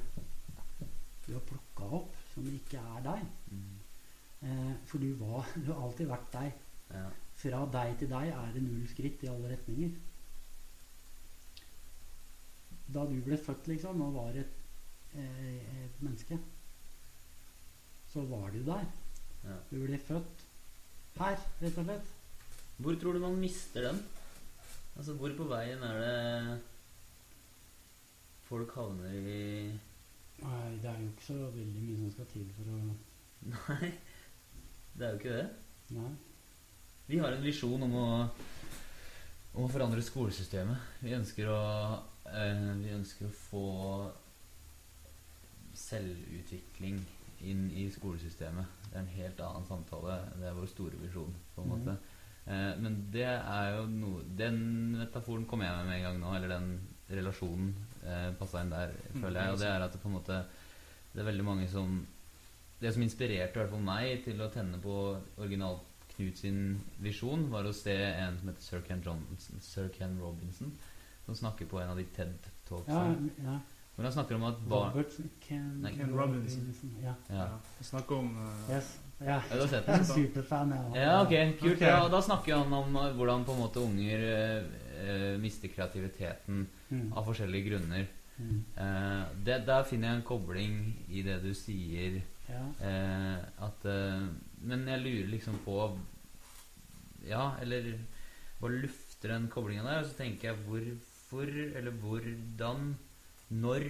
du 1.26 1.32
har 1.36 1.46
plukka 1.46 1.90
opp, 2.00 2.18
som 2.34 2.50
ikke 2.50 2.82
er 2.96 3.06
deg. 3.06 3.26
Mm. 3.54 3.79
Eh, 4.42 4.72
for 4.88 5.02
du, 5.02 5.10
var, 5.20 5.48
du 5.62 5.72
har 5.72 5.82
alltid 5.86 6.08
vært 6.10 6.30
deg. 6.36 6.62
Ja. 6.94 7.08
Fra 7.40 7.64
deg 7.72 7.98
til 8.00 8.10
deg 8.12 8.32
er 8.36 8.54
det 8.54 8.62
null 8.64 8.86
skritt 8.90 9.24
i 9.24 9.30
alle 9.32 9.52
retninger. 9.52 9.98
Da 12.90 13.04
du 13.06 13.18
ble 13.22 13.38
født, 13.38 13.68
liksom, 13.70 14.00
og 14.02 14.16
var 14.16 14.38
et, 14.40 14.56
eh, 15.14 15.84
et 15.84 16.00
menneske, 16.02 16.38
så 18.10 18.24
var 18.30 18.50
du 18.50 18.64
der. 18.66 18.88
Ja. 19.44 19.58
Du 19.70 19.76
ble 19.84 20.00
født 20.02 20.46
her, 21.20 21.38
rett 21.60 21.78
og 21.78 21.86
slett. 21.86 22.16
Hvor 22.80 22.96
tror 22.96 23.12
du 23.16 23.20
man 23.22 23.38
mister 23.38 23.90
den? 23.90 24.02
Altså, 24.96 25.14
hvor 25.20 25.32
på 25.36 25.46
veien 25.48 25.82
er 25.84 26.00
det 26.00 26.60
folk 28.48 28.72
havner 28.74 29.14
i 29.14 29.70
Nei, 30.40 30.70
det 30.80 30.88
er 30.88 30.96
jo 30.98 31.10
ikke 31.10 31.26
så 31.26 31.36
veldig 31.54 31.82
mye 31.84 31.98
som 32.00 32.12
skal 32.14 32.28
til 32.32 32.46
for 32.56 32.72
å 32.72 32.78
Nei, 33.52 33.90
det 35.00 35.06
er 35.06 35.14
jo 35.14 35.20
ikke 35.22 35.36
det. 35.38 35.46
Nei. 35.96 36.10
Vi 37.08 37.18
har 37.18 37.32
en 37.32 37.42
visjon 37.42 37.86
om 37.86 37.94
å, 37.96 38.08
om 39.56 39.64
å 39.64 39.70
forandre 39.72 40.02
skolesystemet. 40.04 40.90
Vi 41.00 41.14
ønsker 41.16 41.48
å, 41.48 41.62
eh, 42.28 42.66
vi 42.82 42.92
ønsker 42.94 43.26
å 43.26 43.38
få 43.48 43.64
selvutvikling 45.80 47.00
inn 47.48 47.64
i 47.72 47.88
skolesystemet. 47.90 48.76
Det 48.90 48.98
er 48.98 49.02
en 49.06 49.12
helt 49.16 49.42
annen 49.46 49.66
samtale. 49.66 50.20
Det 50.36 50.46
er 50.50 50.60
vår 50.60 50.68
store 50.68 51.00
visjon, 51.00 51.34
på 51.54 51.64
en 51.64 51.72
måte. 51.72 51.96
Mm. 51.96 52.52
Eh, 52.52 52.70
men 52.84 53.02
det 53.12 53.26
er 53.30 53.74
jo 53.76 53.82
noe 53.92 54.22
Den 54.36 54.56
metaforen 54.96 55.44
kom 55.46 55.60
jeg 55.64 55.74
med 55.76 55.86
med 55.88 55.98
en 55.98 56.06
gang 56.08 56.20
nå, 56.20 56.36
eller 56.36 56.54
den 56.58 56.70
relasjonen 57.10 57.74
eh, 58.04 58.30
passa 58.38 58.62
inn 58.62 58.72
der, 58.72 58.94
føler 59.16 59.40
jeg. 59.40 59.52
Og 59.54 59.60
det 59.64 59.68
er 59.72 59.84
at 59.84 59.92
det 59.96 60.00
på 60.02 60.12
en 60.12 60.18
måte 60.20 60.40
Det 61.12 61.20
er 61.20 61.30
veldig 61.32 61.46
mange 61.46 61.68
som 61.72 62.00
Det 62.80 62.92
som 62.94 63.02
inspirerte 63.04 63.56
i 63.58 63.60
hvert 63.60 63.70
fall 63.74 63.82
meg 63.84 64.22
til 64.24 64.40
å 64.40 64.50
tenne 64.52 64.78
på 64.82 64.94
original 65.38 65.80
Knut 66.14 66.36
sin 66.36 66.80
visjon 67.00 67.46
var 67.52 67.64
å 67.64 67.72
se 67.72 67.94
en 67.96 68.34
som 68.40 68.48
heter 68.50 68.62
Sir 68.64 68.80
Ken, 68.84 69.00
Johnson, 69.04 69.60
Sir 69.64 69.86
Ken 69.94 70.18
Robinson, 70.20 70.72
som 71.24 71.34
snakker 71.38 71.68
på 71.70 71.78
en 71.80 71.92
av 71.92 71.96
de 71.96 72.04
TED 72.16 72.34
Ja, 72.34 72.50
Talksene. 72.68 73.30
ja. 73.44 73.54
Hvor 73.94 74.04
han 74.04 74.12
snakker 74.12 74.34
om 74.36 74.44
at 74.48 74.58
barn 74.68 74.90
Robert 74.94 75.14
Ken, 75.46 75.70
Nei, 75.82 75.92
Ken 75.96 76.12
Robinson. 76.16 76.66
Ja. 77.02 77.14
ja. 77.30 77.46
Vi 77.78 77.84
snakker 77.88 78.16
om 78.18 78.34
uh, 78.36 78.70
Yes. 78.74 78.90
Ja. 79.20 79.38
Ja, 79.50 79.56
du 79.56 79.60
har 79.60 79.68
sett 79.68 79.86
Jeg 79.86 79.94
er 79.94 79.98
den? 79.98 80.00
en 80.00 80.04
superfan. 80.16 80.70
Ja, 80.96 81.14
ok, 81.22 81.34
kult. 81.60 81.74
Okay. 81.76 81.88
Ja, 81.88 81.98
og 82.06 82.10
da 82.14 82.20
snakker 82.24 82.56
han 82.62 82.72
om 82.72 82.94
eh, 82.96 83.10
hvordan 83.16 83.42
på 83.44 83.52
en 83.52 83.60
måte 83.60 83.82
unger 83.84 84.22
eh, 84.24 84.70
eh, 85.04 85.38
mister 85.40 85.68
kreativiteten 85.68 86.66
Mm. 86.90 87.12
av 87.14 87.22
forskjellige 87.28 87.68
grunner. 87.70 88.06
Mm. 88.38 88.64
Uh, 88.76 89.26
det, 89.46 89.60
der 89.66 89.84
finner 89.86 90.08
jeg 90.08 90.16
en 90.16 90.24
kobling 90.26 90.78
i 91.08 91.20
det 91.22 91.36
du 91.44 91.52
sier. 91.54 92.16
Ja. 92.50 92.62
Eh, 92.86 93.44
at 93.66 93.84
eh, 93.86 94.24
Men 94.66 94.86
jeg 94.90 95.00
lurer 95.04 95.28
liksom 95.34 95.58
på 95.64 95.76
Ja, 97.28 97.54
eller 97.62 97.92
Bare 98.60 98.80
lufter 98.82 99.32
den 99.34 99.46
koblinga 99.52 99.84
der, 99.86 100.02
og 100.02 100.08
så 100.10 100.16
tenker 100.18 100.50
jeg 100.50 100.64
hvorfor, 100.66 101.48
eller 101.78 101.94
hvordan 102.02 102.90
Når 103.50 103.86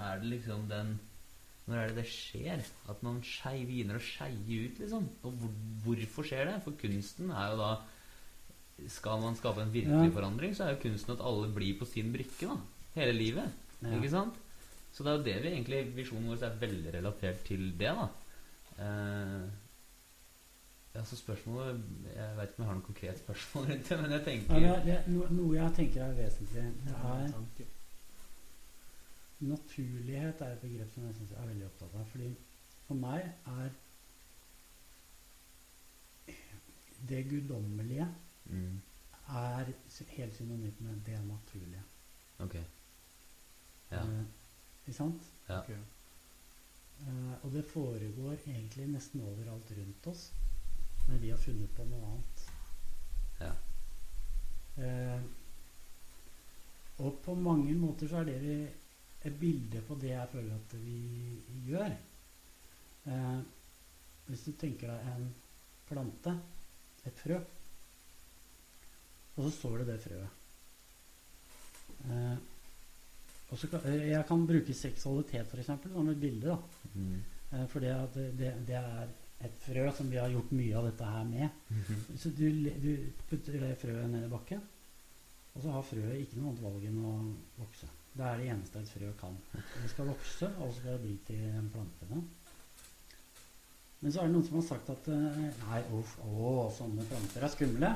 er 0.00 0.20
det 0.20 0.30
liksom 0.34 0.66
den 0.70 0.98
Når 1.68 1.76
er 1.82 1.88
det 1.92 1.96
det 2.02 2.08
skjer? 2.10 2.64
At 2.90 3.02
man 3.06 3.22
skei, 3.26 3.62
begynner 3.68 3.96
å 4.00 4.02
skeie 4.04 4.66
ut, 4.66 4.80
liksom? 4.82 5.08
Og 5.22 5.32
hvor, 5.40 5.54
hvorfor 5.84 6.26
skjer 6.28 6.48
det? 6.50 6.58
For 6.64 6.76
kunsten 6.80 7.30
er 7.30 7.52
jo 7.52 7.60
da 7.60 7.70
Skal 8.88 9.20
man 9.20 9.36
skape 9.36 9.60
en 9.62 9.72
virkelig 9.74 10.08
Ja. 10.08 10.14
forandring, 10.16 10.54
så 10.56 10.64
er 10.66 10.74
jo 10.74 10.82
kunsten 10.88 11.12
at 11.16 11.20
alle 11.24 11.50
blir 11.52 11.76
på 11.78 11.84
sin 11.88 12.12
brikke, 12.14 12.48
da. 12.48 12.56
Hele 12.96 13.12
livet. 13.12 13.52
Ja. 13.82 13.92
Ikke 13.98 14.08
sant? 14.10 14.38
Så 14.92 15.04
det 15.04 15.12
er 15.12 15.18
jo 15.18 15.24
det 15.24 15.42
vi 15.42 15.48
egentlig 15.54 15.80
Visjonen 15.96 16.30
vår 16.32 16.44
er 16.46 16.60
veldig 16.60 16.94
relatert 16.94 17.44
til 17.46 17.68
det, 17.78 17.92
da. 17.98 18.06
Eh, 18.80 19.50
ja, 20.94 21.04
så 21.04 21.16
spørsmålet 21.16 21.82
Jeg 22.16 22.36
vet 22.36 22.48
ikke 22.48 22.58
om 22.58 22.64
jeg 22.64 22.68
har 22.68 22.78
noe 22.78 22.86
konkret 22.86 23.18
spørsmål 23.18 23.66
rundt 23.70 23.88
det, 23.88 23.98
men 24.00 24.10
jeg 24.10 24.20
Ja, 24.20 24.24
tenker 24.24 24.54
det 24.54 24.70
er, 24.70 24.82
det 24.88 25.14
no, 25.14 25.26
noe 25.36 25.56
jeg 25.56 25.76
tenker 25.76 26.02
er 26.04 26.16
vesentlig. 26.18 26.64
Det 26.86 26.96
er. 27.12 27.76
Naturlighet 29.40 30.40
er 30.40 30.52
et 30.52 30.64
begrep 30.64 30.90
som 30.94 31.06
jeg 31.06 31.14
synes 31.14 31.30
jeg 31.30 31.42
er 31.42 31.52
veldig 31.52 31.68
opptatt 31.70 31.94
av. 31.94 32.08
Fordi 32.12 32.32
for 32.88 32.98
meg 33.00 33.30
er 33.46 33.70
det 37.08 37.22
guddommelige 37.30 38.08
mm, 38.44 38.74
er 39.36 39.70
helt 40.16 40.36
synonymt 40.36 40.80
med 40.80 41.00
det 41.06 41.20
naturlige. 41.26 41.82
Ok. 42.38 42.54
Ja. 43.90 44.02
Eh, 44.02 44.24
ikke 44.90 44.98
sant? 44.98 45.26
Ja. 45.46 45.60
Okay. 45.62 45.78
Uh, 47.00 47.34
og 47.44 47.52
det 47.54 47.64
foregår 47.70 48.34
egentlig 48.42 48.88
nesten 48.90 49.22
overalt 49.24 49.70
rundt 49.76 50.08
oss, 50.10 50.26
men 51.06 51.20
vi 51.22 51.30
har 51.30 51.40
funnet 51.40 51.70
på 51.76 51.86
noe 51.88 52.10
annet. 52.10 52.42
Ja. 53.40 53.52
Uh, 54.80 55.22
og 57.00 57.22
på 57.24 57.34
mange 57.38 57.72
måter 57.78 58.10
så 58.10 58.20
er 58.20 58.28
det 58.28 58.40
vi 58.42 58.58
et 59.20 59.38
bilde 59.40 59.80
på 59.86 59.96
det 60.00 60.12
jeg 60.12 60.32
føler 60.32 60.58
at 60.58 60.76
vi 60.82 60.98
gjør. 61.68 61.96
Uh, 63.06 63.40
hvis 64.28 64.44
du 64.48 64.52
tenker 64.58 64.90
deg 64.90 65.08
en 65.14 65.30
plante, 65.88 66.36
et 67.08 67.16
frø, 67.22 67.38
og 69.36 69.44
så 69.46 69.50
står 69.54 69.80
det 69.80 69.92
det 69.94 70.00
frøet. 70.04 70.38
Eh, 73.50 73.52
og 73.52 73.58
så 73.58 73.68
eh, 73.84 74.10
jeg 74.12 74.26
kan 74.28 74.46
bruke 74.46 74.74
seksualitet 74.74 75.54
eksempel, 75.58 75.92
som 75.92 76.08
et 76.08 76.20
bilde. 76.20 76.46
da. 76.46 76.56
Mm. 76.94 77.22
Eh, 77.52 77.66
For 77.66 77.80
det, 77.80 77.94
det, 78.38 78.54
det, 78.66 78.76
er 78.76 79.08
et 79.40 79.56
frø 79.64 79.90
som 79.96 80.10
vi 80.10 80.18
har 80.20 80.28
gjort 80.30 80.52
mye 80.52 80.76
av 80.76 80.90
dette 80.90 81.04
her 81.04 81.24
med. 81.24 81.48
Så 82.16 82.30
du, 82.30 82.46
du 82.82 82.90
putter 83.30 83.58
det 83.58 83.78
frøet 83.80 84.10
ned 84.10 84.26
i 84.26 84.30
bakken, 84.30 84.60
og 85.54 85.62
så 85.62 85.72
har 85.72 85.82
frøet 85.86 86.20
ikke 86.20 86.38
noe 86.38 86.52
annet 86.52 86.62
valg 86.66 86.84
enn 86.84 87.00
å 87.00 87.14
vokse. 87.58 87.88
Det 88.12 88.26
er 88.26 88.38
det 88.38 88.50
eneste 88.52 88.82
et 88.82 88.90
frø 88.90 89.10
kan. 89.20 89.36
Det 89.54 89.88
skal 89.90 90.10
vokse, 90.10 90.50
og 90.58 90.70
så 90.70 90.80
skal 90.80 90.96
det 90.96 91.02
bli 91.06 91.16
til 91.26 91.42
en 91.48 91.70
plante. 91.72 92.08
Da. 92.10 92.20
Men 94.00 94.12
så 94.12 94.20
er 94.20 94.28
det 94.28 94.34
noen 94.34 94.46
som 94.46 94.56
har 94.58 94.66
sagt 94.66 94.90
at 94.92 95.10
eh, 95.12 95.44
nei, 95.66 95.82
uff, 95.96 96.16
å, 96.24 96.68
sånne 96.74 97.04
planter 97.08 97.44
er 97.44 97.52
skumle. 97.52 97.92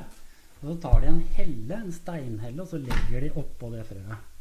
Og 0.61 0.67
så 0.69 0.75
tar 0.81 1.01
de 1.03 1.09
en 1.11 1.23
helle, 1.35 1.77
en 1.77 1.93
steinhelle, 1.93 2.63
og 2.63 2.69
så 2.71 2.79
legger 2.81 3.25
de 3.25 3.31
oppå 3.41 3.69
det 3.73 3.83
frøet. 3.89 4.31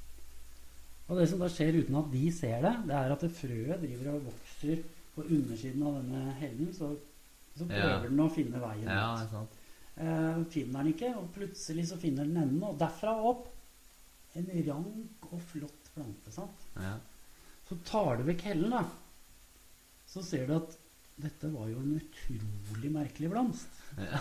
Og 1.09 1.19
det 1.21 1.27
som 1.29 1.43
da 1.43 1.49
skjer 1.53 1.77
uten 1.83 1.97
at 2.01 2.07
de 2.13 2.23
ser 2.33 2.63
det, 2.65 2.73
det 2.89 2.95
er 2.97 3.13
at 3.13 3.25
det 3.27 3.33
frøet 3.37 3.83
driver 3.83 4.15
og 4.15 4.23
vokser 4.31 4.85
på 5.15 5.25
undersiden 5.27 5.83
av 5.85 5.99
denne 6.01 6.37
hellen. 6.41 6.71
Så, 6.73 6.95
så 7.59 7.67
prøver 7.69 7.91
Ja. 7.93 8.03
den 8.09 8.23
å 8.25 8.29
finne 8.33 8.63
veien 8.63 8.89
ja, 8.89 9.09
ut. 9.21 9.31
sant. 9.35 9.59
Eh, 9.97 10.39
finner 10.51 10.81
den 10.83 10.95
ikke, 10.95 11.11
og 11.21 11.29
plutselig 11.37 11.85
så 11.91 11.99
finner 12.01 12.25
den 12.25 12.41
enden. 12.41 12.63
Og 12.67 12.79
derfra 12.81 13.13
opp 13.31 13.51
en 14.35 14.49
rank 14.71 15.29
og 15.31 15.43
flott 15.53 15.91
plante. 15.95 16.33
sant? 16.35 16.65
Ja. 16.81 16.97
Så 17.69 17.77
tar 17.87 18.17
du 18.19 18.25
vekk 18.31 18.41
hellen, 18.49 18.71
da. 18.73 18.83
Så 20.11 20.23
ser 20.25 20.47
du 20.49 20.57
at 20.57 20.75
dette 21.21 21.47
var 21.53 21.69
jo 21.71 21.79
en 21.79 22.01
utrolig 22.01 22.91
merkelig 22.91 23.31
blomst. 23.31 23.77
Ja. 24.01 24.19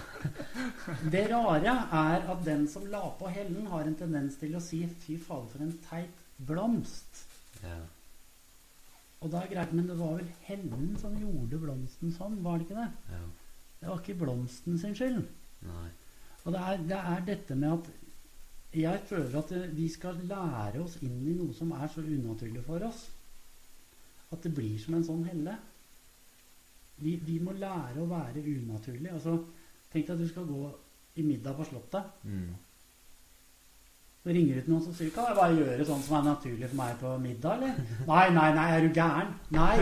Det 1.16 1.24
rare 1.32 1.74
er 1.90 2.28
at 2.30 2.44
den 2.46 2.68
som 2.70 2.86
la 2.92 3.08
på 3.18 3.32
hellen, 3.34 3.66
har 3.72 3.88
en 3.90 3.96
tendens 3.98 4.36
til 4.38 4.54
å 4.56 4.62
si 4.62 4.84
'fy 4.86 5.18
fader, 5.18 5.50
for 5.56 5.64
en 5.66 5.74
teit 5.90 6.20
blomst'. 6.48 7.26
ja. 7.64 7.80
Og 9.24 9.32
da 9.32 9.40
er 9.40 9.54
greit, 9.54 9.74
men 9.74 9.88
det 9.88 9.96
var 10.00 10.18
vel 10.18 10.32
hellen 10.44 10.98
som 11.00 11.14
gjorde 11.16 11.60
blomsten 11.62 12.12
sånn, 12.12 12.42
var 12.44 12.58
det 12.60 12.68
ikke 12.68 12.82
det? 12.82 12.92
ja. 13.16 13.24
Det 13.80 13.90
var 13.90 14.00
ikke 14.00 14.20
blomsten 14.20 14.78
sin 14.80 14.96
skyld. 14.96 15.26
Nei. 15.68 15.90
Og 16.44 16.54
det 16.56 16.60
er, 16.60 16.84
det 16.88 17.00
er 17.00 17.26
dette 17.28 17.56
med 17.56 17.74
at 17.74 17.90
jeg 18.74 19.02
føler 19.10 19.36
at 19.40 19.52
vi 19.76 19.88
skal 19.92 20.22
lære 20.28 20.80
oss 20.82 20.96
inn 21.06 21.20
i 21.28 21.36
noe 21.36 21.54
som 21.56 21.72
er 21.76 21.92
så 21.92 22.02
unaturlig 22.02 22.64
for 22.66 22.84
oss. 22.88 23.04
At 24.32 24.44
det 24.44 24.54
blir 24.56 24.80
som 24.82 24.96
en 24.98 25.04
sånn 25.06 25.26
helle. 25.28 25.58
Vi, 27.04 27.18
vi 27.28 27.38
må 27.44 27.54
lære 27.58 28.02
å 28.02 28.08
være 28.10 28.42
unaturlig. 28.42 29.12
Altså, 29.12 29.36
tenk 29.92 30.08
deg 30.08 30.16
at 30.16 30.24
du 30.24 30.32
skal 30.32 30.48
gå 30.48 30.64
i 31.20 31.28
middag 31.28 31.58
på 31.60 31.68
Slottet. 31.70 32.24
Mm. 32.24 32.56
Så 34.24 34.32
ringer 34.32 34.56
du 34.56 34.64
til 34.64 34.72
noen 34.72 34.84
som 34.86 34.94
sier 34.96 35.10
Kan 35.12 35.26
jeg 35.28 35.36
bare 35.36 35.56
gjøre 35.58 35.86
sånn 35.88 36.04
som 36.06 36.18
er 36.20 36.28
naturlig 36.30 36.68
for 36.70 36.80
meg 36.80 37.00
på 37.02 37.10
middag, 37.20 37.58
eller? 37.58 37.96
Nei, 38.08 38.28
nei, 38.38 38.50
nei, 38.56 38.68
er 38.78 38.86
du 38.86 38.94
gæren? 38.96 39.34
Nei. 39.52 39.74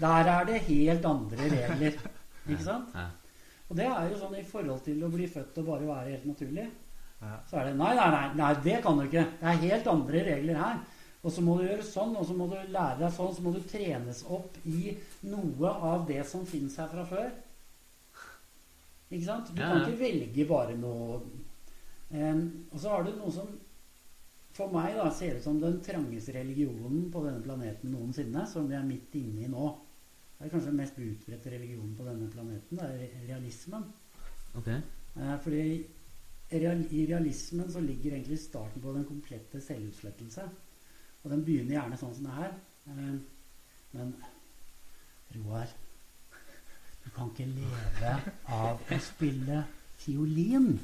Der 0.00 0.30
er 0.32 0.48
det 0.48 0.62
helt 0.66 1.06
andre 1.06 1.50
regler. 1.52 2.00
Ikke 2.48 2.64
sant? 2.64 2.96
Og 3.70 3.78
det 3.78 3.86
er 3.86 4.08
jo 4.10 4.18
sånn 4.20 4.34
i 4.40 4.42
forhold 4.48 4.82
til 4.84 5.04
å 5.06 5.12
bli 5.12 5.28
født 5.30 5.60
og 5.62 5.68
bare 5.70 5.86
være 5.86 6.16
helt 6.16 6.26
naturlig. 6.32 6.66
Så 7.48 7.56
er 7.60 7.70
det 7.70 7.78
nei, 7.78 7.94
nei, 7.96 8.08
nei, 8.12 8.26
nei, 8.42 8.50
det 8.66 8.80
kan 8.84 8.98
du 8.98 9.06
ikke. 9.06 9.22
Det 9.38 9.48
er 9.52 9.62
helt 9.62 9.88
andre 9.94 10.24
regler 10.26 10.60
her. 10.60 10.82
Og 11.24 11.32
så 11.32 11.40
må 11.40 11.54
du 11.56 11.64
gjøre 11.64 11.86
sånn, 11.86 12.12
og 12.20 12.26
så 12.28 12.34
må 12.36 12.50
du 12.50 12.58
lære 12.58 12.98
deg 13.00 13.14
sånn, 13.14 13.32
så 13.32 13.44
må 13.46 13.54
du 13.54 13.62
trenes 13.64 14.20
opp 14.28 14.58
i 14.68 14.92
noe 15.30 15.70
av 15.94 16.04
det 16.10 16.20
som 16.28 16.42
fins 16.44 16.76
her 16.82 16.90
fra 16.90 17.06
før. 17.08 17.30
Ikke 19.08 19.24
sant? 19.24 19.54
Du 19.54 19.62
kan 19.62 19.80
ikke 19.80 20.02
velge 20.02 20.44
bare 20.50 20.76
noe 20.76 21.22
Og 22.12 22.80
så 22.80 22.90
har 22.92 23.04
du 23.06 23.14
noe 23.16 23.32
som 23.32 23.48
for 24.54 24.70
meg 24.70 24.94
da 24.94 25.08
ser 25.10 25.38
ut 25.38 25.42
som 25.42 25.56
den 25.58 25.80
trangeste 25.82 26.34
religionen 26.36 27.08
på 27.10 27.24
denne 27.24 27.42
planeten 27.42 27.90
noensinne, 27.90 28.44
som 28.46 28.68
vi 28.70 28.76
er 28.78 28.86
midt 28.86 29.16
inne 29.18 29.48
i 29.48 29.50
nå. 29.50 29.70
Det 30.36 30.46
er 30.46 30.52
kanskje 30.52 30.70
den 30.70 30.78
mest 30.78 31.00
utbredte 31.00 31.50
religionen 31.50 31.94
på 31.98 32.06
denne 32.06 32.28
planeten. 32.30 32.78
Det 32.78 32.86
er 32.86 33.26
realismen. 33.26 33.88
Okay. 34.60 34.78
Eh, 35.16 35.34
fordi 35.42 35.64
real, 36.52 36.84
i 36.90 37.06
realismen 37.10 37.72
så 37.72 37.82
ligger 37.82 38.14
egentlig 38.14 38.38
starten 38.38 38.82
på 38.82 38.94
den 38.94 39.08
komplette 39.08 39.62
selvutslettelse. 39.62 40.46
Og 41.24 41.30
den 41.32 41.44
begynner 41.46 41.78
gjerne 41.80 41.98
sånn 41.98 42.14
som 42.14 42.28
det 42.28 42.38
her. 42.38 42.56
Men 43.94 44.14
Roar, 45.34 45.70
du 47.04 47.10
kan 47.16 47.30
ikke 47.32 47.50
leve 47.50 48.16
av 48.54 48.78
å 48.78 48.98
spille 49.02 49.64
fiolin. 49.98 50.76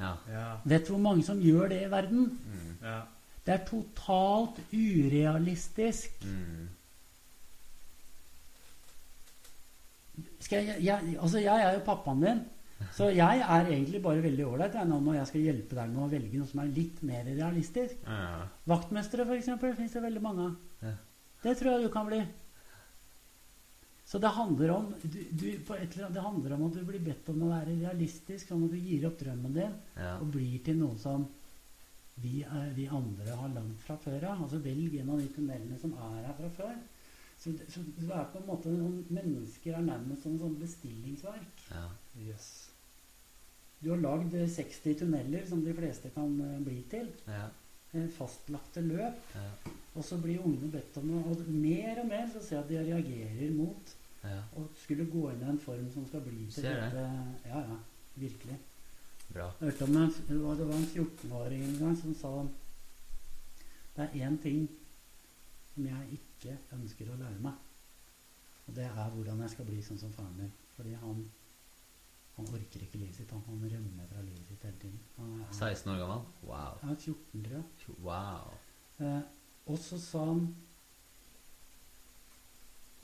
Ja. 0.00 0.14
Ja. 0.32 0.46
Vet 0.64 0.86
du 0.86 0.94
hvor 0.94 1.02
mange 1.02 1.24
som 1.26 1.40
gjør 1.42 1.68
det 1.72 1.82
i 1.84 1.90
verden? 1.90 2.26
Mm. 2.46 2.72
ja. 2.82 3.00
Det 3.46 3.54
er 3.54 3.62
totalt 3.68 4.58
urealistisk. 4.74 6.24
Mm. 6.26 6.66
Skal 10.42 10.66
jeg, 10.66 10.82
jeg, 10.82 11.16
altså 11.20 11.38
jeg 11.38 11.62
er 11.62 11.76
jo 11.76 11.84
pappaen 11.86 12.22
din, 12.24 12.40
så 12.92 13.08
jeg 13.14 13.38
er 13.40 13.70
egentlig 13.70 14.02
bare 14.02 14.22
veldig 14.24 14.46
ålreit 14.46 14.74
når 14.88 15.14
jeg 15.20 15.30
skal 15.30 15.46
hjelpe 15.46 15.78
deg 15.78 15.92
med 15.92 16.02
å 16.04 16.08
velge 16.10 16.40
noe 16.40 16.50
som 16.50 16.62
er 16.64 16.72
litt 16.74 17.02
mer 17.06 17.22
realistisk. 17.28 18.02
Ja. 18.02 18.48
Vaktmestere, 18.66 19.28
f.eks., 19.28 19.52
fins 19.78 19.94
det 19.94 20.02
veldig 20.02 20.22
mange 20.24 20.48
av. 20.48 20.56
Ja. 20.82 20.96
Det 21.44 21.54
tror 21.60 21.76
jeg 21.76 21.86
du 21.86 21.92
kan 21.94 22.10
bli. 22.10 22.20
Så 24.06 24.20
det 24.22 24.30
handler 24.36 24.70
om 24.70 24.92
du, 25.02 25.18
du, 25.34 25.46
på 25.66 25.74
et 25.74 25.90
eller 25.96 26.04
annet, 26.06 26.14
Det 26.14 26.22
handler 26.22 26.52
om 26.54 26.66
at 26.68 26.76
du 26.78 26.84
blir 26.86 27.02
bedt 27.02 27.28
om 27.32 27.40
å 27.42 27.48
være 27.50 27.72
realistisk, 27.80 28.46
sånn 28.52 28.62
at 28.68 28.74
du 28.76 28.78
gir 28.78 29.06
opp 29.08 29.18
drømmen 29.18 29.56
din 29.56 29.72
Ja. 29.96 30.12
og 30.20 30.28
blir 30.36 30.60
til 30.64 30.78
noe 30.78 30.94
som 31.02 31.24
vi, 32.22 32.44
er, 32.46 32.70
vi 32.76 32.86
andre 32.86 33.34
har 33.40 33.50
langt 33.52 33.82
fra 33.82 33.96
før 34.00 34.22
av. 34.30 34.44
Altså 34.46 34.60
velg 34.64 34.94
en 35.00 35.10
av 35.10 35.18
de 35.20 35.26
tunnelene 35.34 35.80
som 35.82 35.92
er 35.98 36.22
her 36.28 36.38
fra 36.38 36.52
før. 36.60 36.78
Så, 37.36 37.52
så 37.68 37.82
det 37.98 38.06
er 38.08 38.30
på 38.32 38.40
en 38.40 38.46
måte 38.48 38.70
noen 38.72 39.02
mennesker 39.12 39.74
er 39.76 39.84
nærmest 39.84 40.22
som 40.24 40.38
sånn 40.40 40.54
bestillingsverk. 40.62 41.66
ja. 41.74 41.88
Yes. 42.16 42.46
Du 43.82 43.90
har 43.90 43.98
lagd 44.00 44.32
eh, 44.34 44.46
60 44.48 44.94
tunneler, 45.02 45.42
som 45.46 45.60
de 45.64 45.74
fleste 45.76 46.08
kan 46.14 46.30
eh, 46.40 46.60
bli 46.64 46.78
til. 46.88 47.10
Ja. 47.28 47.50
Fastlagte 48.16 48.82
løp. 48.84 49.34
Ja. 49.34 49.74
Og 49.96 50.04
så 50.04 50.18
blir 50.20 50.44
ungene 50.44 50.68
bedt 50.72 50.96
om 51.00 51.08
noe. 51.08 51.32
Og 51.32 51.48
mer 51.48 52.02
og 52.02 52.08
mer 52.10 52.26
så 52.32 52.42
ser 52.44 52.58
jeg 52.58 52.64
at 52.64 52.70
de 52.72 52.80
reagerer 52.84 53.52
mot 53.56 53.92
ja. 54.22 54.40
å 54.58 54.66
skulle 54.82 55.08
gå 55.10 55.26
inn 55.32 55.44
i 55.44 55.50
en 55.52 55.60
form 55.62 55.86
som 55.94 56.06
skal 56.08 56.24
bli 56.26 56.46
til 56.50 56.66
Ser 56.66 56.80
det. 56.80 56.88
dette. 56.94 57.50
Ja, 57.50 57.62
ja. 57.70 57.78
Virkelig. 58.16 58.58
Bra. 59.28 59.50
Jeg 59.60 59.70
hørte 59.70 59.88
om 59.88 59.96
en, 60.00 60.12
det 60.28 60.40
var 60.40 60.58
det 60.58 60.66
var 60.68 60.76
en 60.78 60.90
14-åring 60.92 61.64
en 61.66 61.78
gang 61.80 61.96
som 61.98 62.14
sa 62.16 62.30
Det 63.96 64.04
er 64.04 64.28
én 64.28 64.36
ting 64.42 64.68
som 65.72 65.88
jeg 65.88 66.18
ikke 66.18 66.58
ønsker 66.76 67.10
å 67.10 67.18
lære 67.20 67.40
meg. 67.44 67.56
Og 68.66 68.76
det 68.76 68.86
er 68.86 69.10
hvordan 69.14 69.42
jeg 69.44 69.52
skal 69.54 69.68
bli 69.68 69.82
sånn 69.84 70.00
som 70.00 70.12
faren 70.14 70.36
min. 70.38 70.52
Fordi 70.76 70.94
han 71.00 71.24
han 72.36 72.48
orker 72.52 72.82
ikke 72.84 72.98
livet 73.00 73.16
sitt. 73.16 73.30
Han, 73.32 73.42
han 73.46 73.64
rømmer 73.72 74.06
fra 74.12 74.22
livet 74.22 74.44
sitt 74.48 74.62
hele 74.68 74.76
tiden. 74.82 75.00
Han 75.16 75.40
er, 75.40 75.52
16 75.52 75.92
år 75.92 75.98
gammel? 76.02 76.24
Wow. 76.42 76.78
han 76.82 76.90
er 76.90 77.00
14, 77.00 77.42
tror 77.44 77.56
jeg. 77.56 77.96
Wow. 78.04 78.54
Eh, 79.00 79.20
og 79.66 79.78
så 79.78 79.98
sa 80.00 80.24
han 80.24 80.46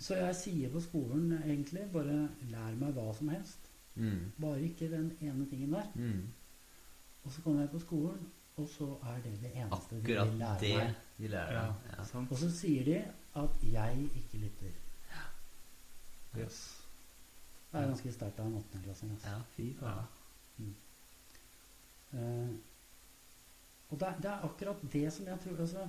Så 0.03 0.17
jeg 0.19 0.35
sier 0.37 0.71
på 0.73 0.81
skolen 0.83 1.33
egentlig 1.39 1.85
bare 1.93 2.29
lær 2.51 2.75
meg 2.75 2.95
hva 2.97 3.13
som 3.15 3.29
helst. 3.31 3.69
Mm. 3.95 4.33
Bare 4.41 4.61
ikke 4.67 4.89
den 4.91 5.13
ene 5.21 5.47
tingen 5.47 5.73
der. 5.73 5.87
Mm. 5.95 6.25
Og 7.25 7.33
så 7.33 7.43
kommer 7.43 7.61
jeg 7.61 7.71
på 7.71 7.79
skolen, 7.79 8.25
og 8.57 8.69
så 8.69 8.89
er 9.13 9.21
det 9.23 9.37
det 9.41 9.53
eneste 9.55 9.97
Akkurat 9.97 10.33
de 10.33 10.39
lærer 10.39 10.59
det 10.59 10.77
meg. 10.77 10.95
de 11.19 11.29
lærer 11.29 11.53
Ja. 11.53 11.67
Ja. 11.93 12.25
Og 12.31 12.39
så 12.39 12.51
sier 12.51 12.85
de 12.85 13.05
at 13.35 13.51
jeg 13.73 14.09
ikke 14.17 14.39
lytter. 14.39 14.73
Ja. 15.13 16.43
Yes. 16.43 16.82
Det 17.73 17.81
er 17.81 17.87
ganske 17.89 18.13
sterkt 18.13 18.41
av 18.41 18.47
en 18.51 18.59
åttendeklassing. 18.59 19.11
Altså. 19.15 19.29
ja, 19.29 19.39
fy 19.57 19.71
faen. 19.79 20.75
Eh, 22.13 22.51
og 23.91 24.01
det, 24.01 24.09
er- 24.09 24.21
det 24.23 24.31
er 24.31 24.45
akkurat 24.49 24.83
det 24.93 25.07
som 25.13 25.27
jeg 25.27 25.39
tror 25.45 25.61
altså, 25.61 25.87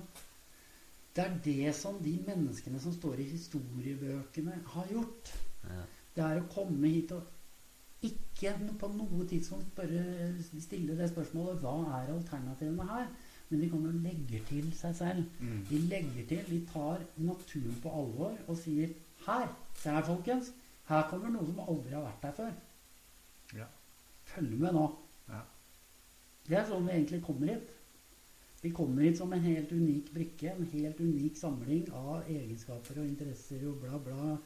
Det 1.16 1.24
er 1.24 1.34
det 1.44 1.74
som 1.74 1.98
de 2.02 2.14
menneskene 2.26 2.80
som 2.80 2.92
står 2.92 3.14
i 3.22 3.28
historiebøkene, 3.28 4.56
har 4.66 4.86
gjort. 4.90 5.28
Ja. 5.68 5.82
Det 6.16 6.24
er 6.24 6.40
å 6.40 6.48
komme 6.54 6.88
hit 6.90 7.12
og 7.14 7.22
ikke 8.04 8.50
på 8.80 8.88
noe 8.92 9.26
tidspunkt 9.30 9.70
bare 9.76 10.34
stille 10.60 10.96
det 10.98 11.06
spørsmålet 11.12 11.60
hva 11.62 11.76
er 12.00 12.10
alternativene 12.16 12.88
her? 12.88 13.06
Men 13.48 13.60
de 13.62 13.68
kommer 13.70 13.88
og 13.94 14.02
legger 14.02 14.42
til 14.48 14.72
seg 14.74 14.96
selv. 14.98 15.24
Mm. 15.40 15.62
De 15.70 15.78
legger 15.92 16.26
til, 16.28 16.42
de 16.50 16.58
tar 16.72 17.04
naturen 17.16 17.78
på 17.82 17.92
alvor 18.00 18.34
og 18.48 18.56
sier 18.58 18.90
Her, 19.26 19.46
se 19.78 19.88
her, 19.94 20.02
folkens. 20.04 20.50
Her 20.88 21.06
kommer 21.10 21.32
noen 21.32 21.48
som 21.48 21.62
aldri 21.64 21.94
har 21.96 22.04
vært 22.04 22.24
der 22.26 22.36
før. 22.38 22.52
Ja. 23.56 23.68
Følg 24.34 24.58
med 24.60 24.76
nå. 24.76 24.84
Ja. 25.30 25.40
Det 26.48 26.58
er 26.60 26.66
sånn 26.68 26.84
vi 26.88 26.96
egentlig 26.96 27.22
kommer 27.24 27.52
hit. 27.54 27.70
Vi 28.64 28.72
kommer 28.72 29.04
hit 29.04 29.18
som 29.20 29.32
en 29.32 29.44
helt 29.44 29.72
unik 29.72 30.10
brikke, 30.14 30.52
en 30.52 30.68
helt 30.72 31.00
unik 31.00 31.36
samling 31.36 31.88
av 31.92 32.28
egenskaper 32.32 33.00
og 33.00 33.08
interesser 33.08 33.64
og 33.68 33.80
bla, 33.82 34.00
bla. 34.00 34.36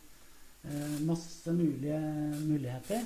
Eh, 0.67 0.97
masse 1.07 1.55
mulige 1.55 1.99
muligheter. 2.47 3.05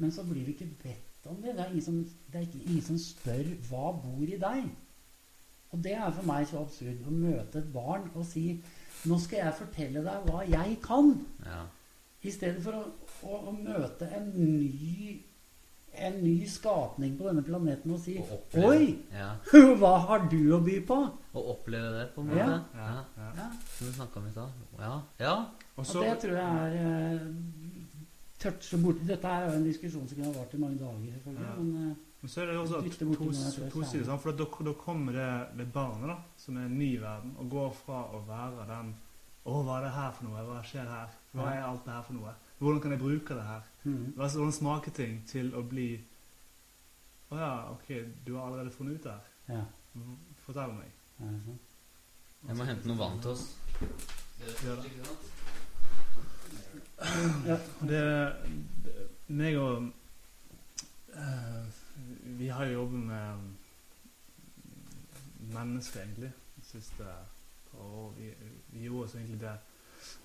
Men 0.00 0.12
så 0.12 0.24
blir 0.24 0.46
vi 0.46 0.56
ikke 0.56 0.70
bedt 0.82 1.28
om 1.28 1.42
det. 1.42 1.56
Det 1.56 1.64
er 1.64 1.72
ingen 1.74 1.84
som, 1.84 1.98
det 2.32 2.40
er 2.40 2.46
ikke, 2.46 2.62
ingen 2.64 2.82
som 2.82 2.98
spør 2.98 3.42
'hva 3.68 3.92
bor 4.04 4.24
i 4.24 4.40
deg'? 4.40 4.70
Og 5.70 5.84
det 5.84 5.92
er 5.92 6.10
for 6.10 6.26
meg 6.26 6.46
så 6.48 6.62
absurd 6.64 7.04
å 7.06 7.10
møte 7.10 7.58
et 7.58 7.72
barn 7.72 8.10
og 8.14 8.24
si 8.26 8.62
'nå 9.04 9.18
skal 9.20 9.38
jeg 9.38 9.54
fortelle 9.54 10.04
deg 10.04 10.24
hva 10.24 10.40
jeg 10.48 10.78
kan'. 10.82 11.20
Ja. 11.44 11.66
I 12.22 12.32
stedet 12.34 12.60
for 12.64 12.76
å, 12.76 12.82
å, 13.24 13.38
å 13.48 13.52
møte 13.56 14.08
en 14.16 14.26
ny, 14.36 15.14
en 15.96 16.18
ny 16.20 16.34
skapning 16.48 17.14
på 17.18 17.28
denne 17.30 17.42
planeten 17.46 17.94
og 17.94 18.02
si 18.02 18.18
Og 18.20 18.34
oppleve, 18.36 18.74
Oi! 18.74 18.90
Ja. 19.16 19.30
Hva 19.80 19.94
har 20.08 20.26
du 20.32 20.40
å 20.52 20.60
by 20.64 20.76
på? 20.88 20.98
Å 21.32 21.44
oppleve 21.54 21.94
det, 21.96 22.04
på 22.14 22.24
en 22.24 22.28
måte. 22.32 22.44
Ja, 22.44 22.60
Ja. 22.76 22.90
ja. 23.16 23.30
Ja. 23.40 23.48
Som 23.78 23.88
vi 23.88 23.94
snakka 23.96 24.20
om 24.20 24.28
i 24.28 24.34
stad. 24.34 24.60
Ja. 24.78 24.92
ja. 25.22 25.34
Og 25.76 25.86
Og 25.86 26.04
det 26.04 26.14
tror 26.26 26.36
jeg 26.36 26.84
er 26.84 27.24
tørt 28.40 28.60
touche 28.60 28.78
borti 28.80 29.06
Dette 29.08 29.28
er 29.28 29.46
jo 29.48 29.56
en 29.56 29.64
diskusjon 29.64 30.06
som 30.08 30.16
kunne 30.18 30.28
ha 30.30 30.36
vart 30.36 30.54
i 30.56 30.60
mange 30.60 30.78
dager, 30.80 31.10
selvfølgelig. 31.16 31.48
Ja. 31.48 31.56
Men 31.58 31.96
Uh, 32.20 32.26
Men 32.26 32.28
så 32.28 32.40
er 32.42 32.50
det 32.50 32.56
også 32.60 32.80
to, 32.84 33.14
to, 33.16 33.28
to 33.72 33.82
sider. 33.82 34.04
sånn, 34.04 34.18
For 34.20 34.36
da, 34.36 34.44
da 34.68 34.72
kommer 34.76 35.14
det, 35.16 35.28
det 35.56 35.66
barnet, 35.72 36.10
da, 36.10 36.16
som 36.36 36.58
er 36.60 36.66
en 36.68 36.74
ny 36.76 36.90
verden, 37.00 37.30
og 37.40 37.48
går 37.48 37.70
fra 37.78 38.02
å 38.12 38.20
være 38.28 38.66
den 38.68 38.90
Å, 39.48 39.54
hva 39.64 39.78
er 39.78 39.86
det 39.86 39.92
her 39.94 40.10
for 40.18 40.26
noe? 40.28 40.42
Hva 40.50 40.58
skjer 40.68 40.84
her? 40.84 41.14
Hva 41.32 41.50
er 41.54 41.62
alt 41.64 41.84
det 41.86 41.92
her 41.94 42.02
for 42.02 42.12
noe? 42.18 42.32
Hvordan 42.58 42.80
kan 42.82 42.90
jeg 42.90 43.00
bruke 43.00 43.34
det 43.34 43.42
her? 43.46 43.60
mm, 43.84 44.12
Hvordan 44.16 44.52
smaker 44.52 44.90
ting 44.92 45.20
til 45.26 45.54
å 45.56 45.62
bli 45.62 46.00
Å 47.30 47.36
ja, 47.38 47.50
ok, 47.70 47.90
du 48.26 48.34
har 48.36 48.46
allerede 48.48 48.70
funnet 48.74 48.98
ut 48.98 49.04
det 49.04 49.12
her. 49.12 49.26
ja. 49.48 49.64
Fortell 50.44 50.72
meg. 50.74 50.90
Jeg 52.48 52.56
må 52.56 52.64
hente 52.64 52.88
noe 52.88 52.98
vann 52.98 53.20
til 53.22 53.30
oss. 53.30 53.44
Gjør 54.64 54.80
det. 54.82 54.90
Ja. 57.46 57.56
Det, 57.80 58.00
det 58.84 58.94
meg 59.30 59.56
og 59.58 59.90
uh, 61.14 61.66
Vi 62.38 62.48
har 62.48 62.64
jo 62.66 62.72
jobbet 62.72 63.00
med 63.00 63.38
mennesker, 65.54 66.00
egentlig, 66.02 66.32
de 66.56 66.64
siste 66.64 67.04
par 67.70 67.80
år. 67.84 68.12
Vi, 68.18 68.30
vi 68.72 68.84
gjorde 68.84 69.04
oss 69.04 69.14
egentlig 69.14 69.40
det. 69.40 69.54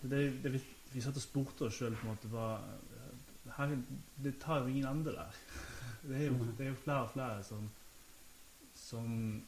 det, 0.01 0.43
det 0.43 0.51
vi, 0.95 1.03
satt 1.03 1.19
og 1.19 1.23
spurte 1.23 1.67
oss 1.67 1.79
sjøl 1.79 1.95
på 1.99 2.07
en 2.07 2.13
måte 2.15 2.29
her, 3.57 3.77
Det 4.23 4.37
tar 4.41 4.63
jo 4.63 4.71
ingen 4.71 4.87
ende 4.87 5.15
der. 5.15 5.39
Det 6.07 6.19
er 6.21 6.25
jo, 6.27 6.35
det 6.57 6.65
er 6.65 6.69
jo 6.69 6.75
flere 6.77 7.01
og 7.01 7.09
flere 7.09 7.43
som, 7.43 7.69
som, 8.77 9.07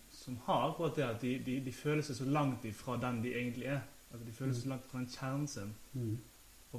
som 0.09 0.37
har 0.45 0.71
akkurat 0.71 0.95
det 0.95 1.03
at 1.03 1.21
de, 1.21 1.35
de, 1.45 1.59
de 1.65 1.73
føler 1.73 2.01
seg 2.01 2.17
så 2.17 2.25
langt 2.25 2.65
ifra 2.65 2.95
den 2.97 3.19
de 3.21 3.35
egentlig 3.35 3.67
er. 3.69 3.83
Altså 4.11 4.25
De 4.25 4.33
føler 4.33 4.53
seg 4.53 4.63
så 4.63 4.71
langt 4.71 4.87
fra 4.89 4.97
den 4.97 5.11
kjernen 5.11 5.47
sin. 5.47 5.75
Mm. 5.93 6.17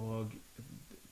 Og 0.01 0.35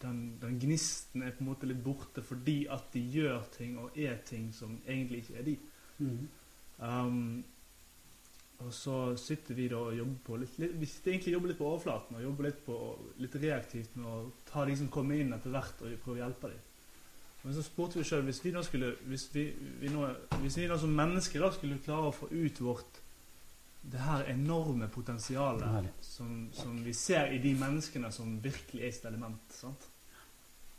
den, 0.02 0.38
den 0.42 0.58
gnisten 0.58 1.22
er 1.22 1.30
på 1.36 1.44
en 1.44 1.50
måte 1.50 1.68
litt 1.70 1.84
borte 1.84 2.24
fordi 2.26 2.56
at 2.72 2.90
de 2.94 3.04
gjør 3.14 3.46
ting 3.54 3.78
og 3.78 3.94
er 3.98 4.18
ting 4.26 4.48
som 4.54 4.80
egentlig 4.82 5.22
ikke 5.22 5.38
er 5.38 5.46
de. 5.46 5.56
Mm. 5.98 6.28
Um, 6.78 7.44
og 8.64 8.72
så 8.72 9.16
sitter 9.20 9.54
vi 9.54 9.66
da 9.68 9.78
og 9.78 9.96
jobber 9.96 10.20
på 10.24 10.36
litt, 10.40 10.54
litt 10.62 10.76
Vi 10.80 10.88
sitter 10.88 11.12
egentlig 11.12 11.34
jobber 11.34 11.50
litt 11.52 11.58
på 11.58 11.66
overflaten 11.68 12.16
og 12.16 12.22
jobber 12.24 12.48
litt, 12.48 12.62
på, 12.64 12.76
litt 13.20 13.36
reaktivt 13.42 13.98
med 13.98 14.08
å 14.08 14.20
ta 14.48 14.64
de 14.64 14.76
som 14.80 14.88
kommer 14.92 15.20
inn 15.20 15.34
etter 15.36 15.52
hvert, 15.52 15.82
og 15.82 15.98
prøve 16.04 16.16
å 16.16 16.22
hjelpe 16.22 16.52
dem. 16.54 16.62
Men 17.42 17.54
så 17.54 17.62
spurte 17.62 18.00
vi 18.00 18.06
sjøl 18.08 18.24
hvis 18.26 18.40
vi 18.42 18.50
nå 18.54 18.62
skulle 18.66 18.94
hvis 19.06 19.28
vi, 19.34 19.44
vi 19.82 19.90
nå, 19.92 20.06
hvis 20.40 20.56
vi 20.58 20.64
nå 20.66 20.78
som 20.82 20.94
mennesker 20.98 21.44
da 21.44 21.52
skulle 21.54 21.82
klare 21.84 22.08
å 22.08 22.16
få 22.16 22.30
ut 22.32 22.62
vårt 22.64 23.02
det 23.86 24.00
her 24.02 24.24
enorme 24.32 24.88
potensialet 24.90 25.92
som, 26.02 26.48
som 26.56 26.80
vi 26.82 26.94
ser 26.96 27.30
i 27.30 27.38
de 27.38 27.52
menneskene 27.54 28.10
som 28.10 28.32
virkelig 28.42 28.82
er 28.82 28.96
sitt 28.96 29.04
element. 29.06 29.44
Sant? 29.54 29.84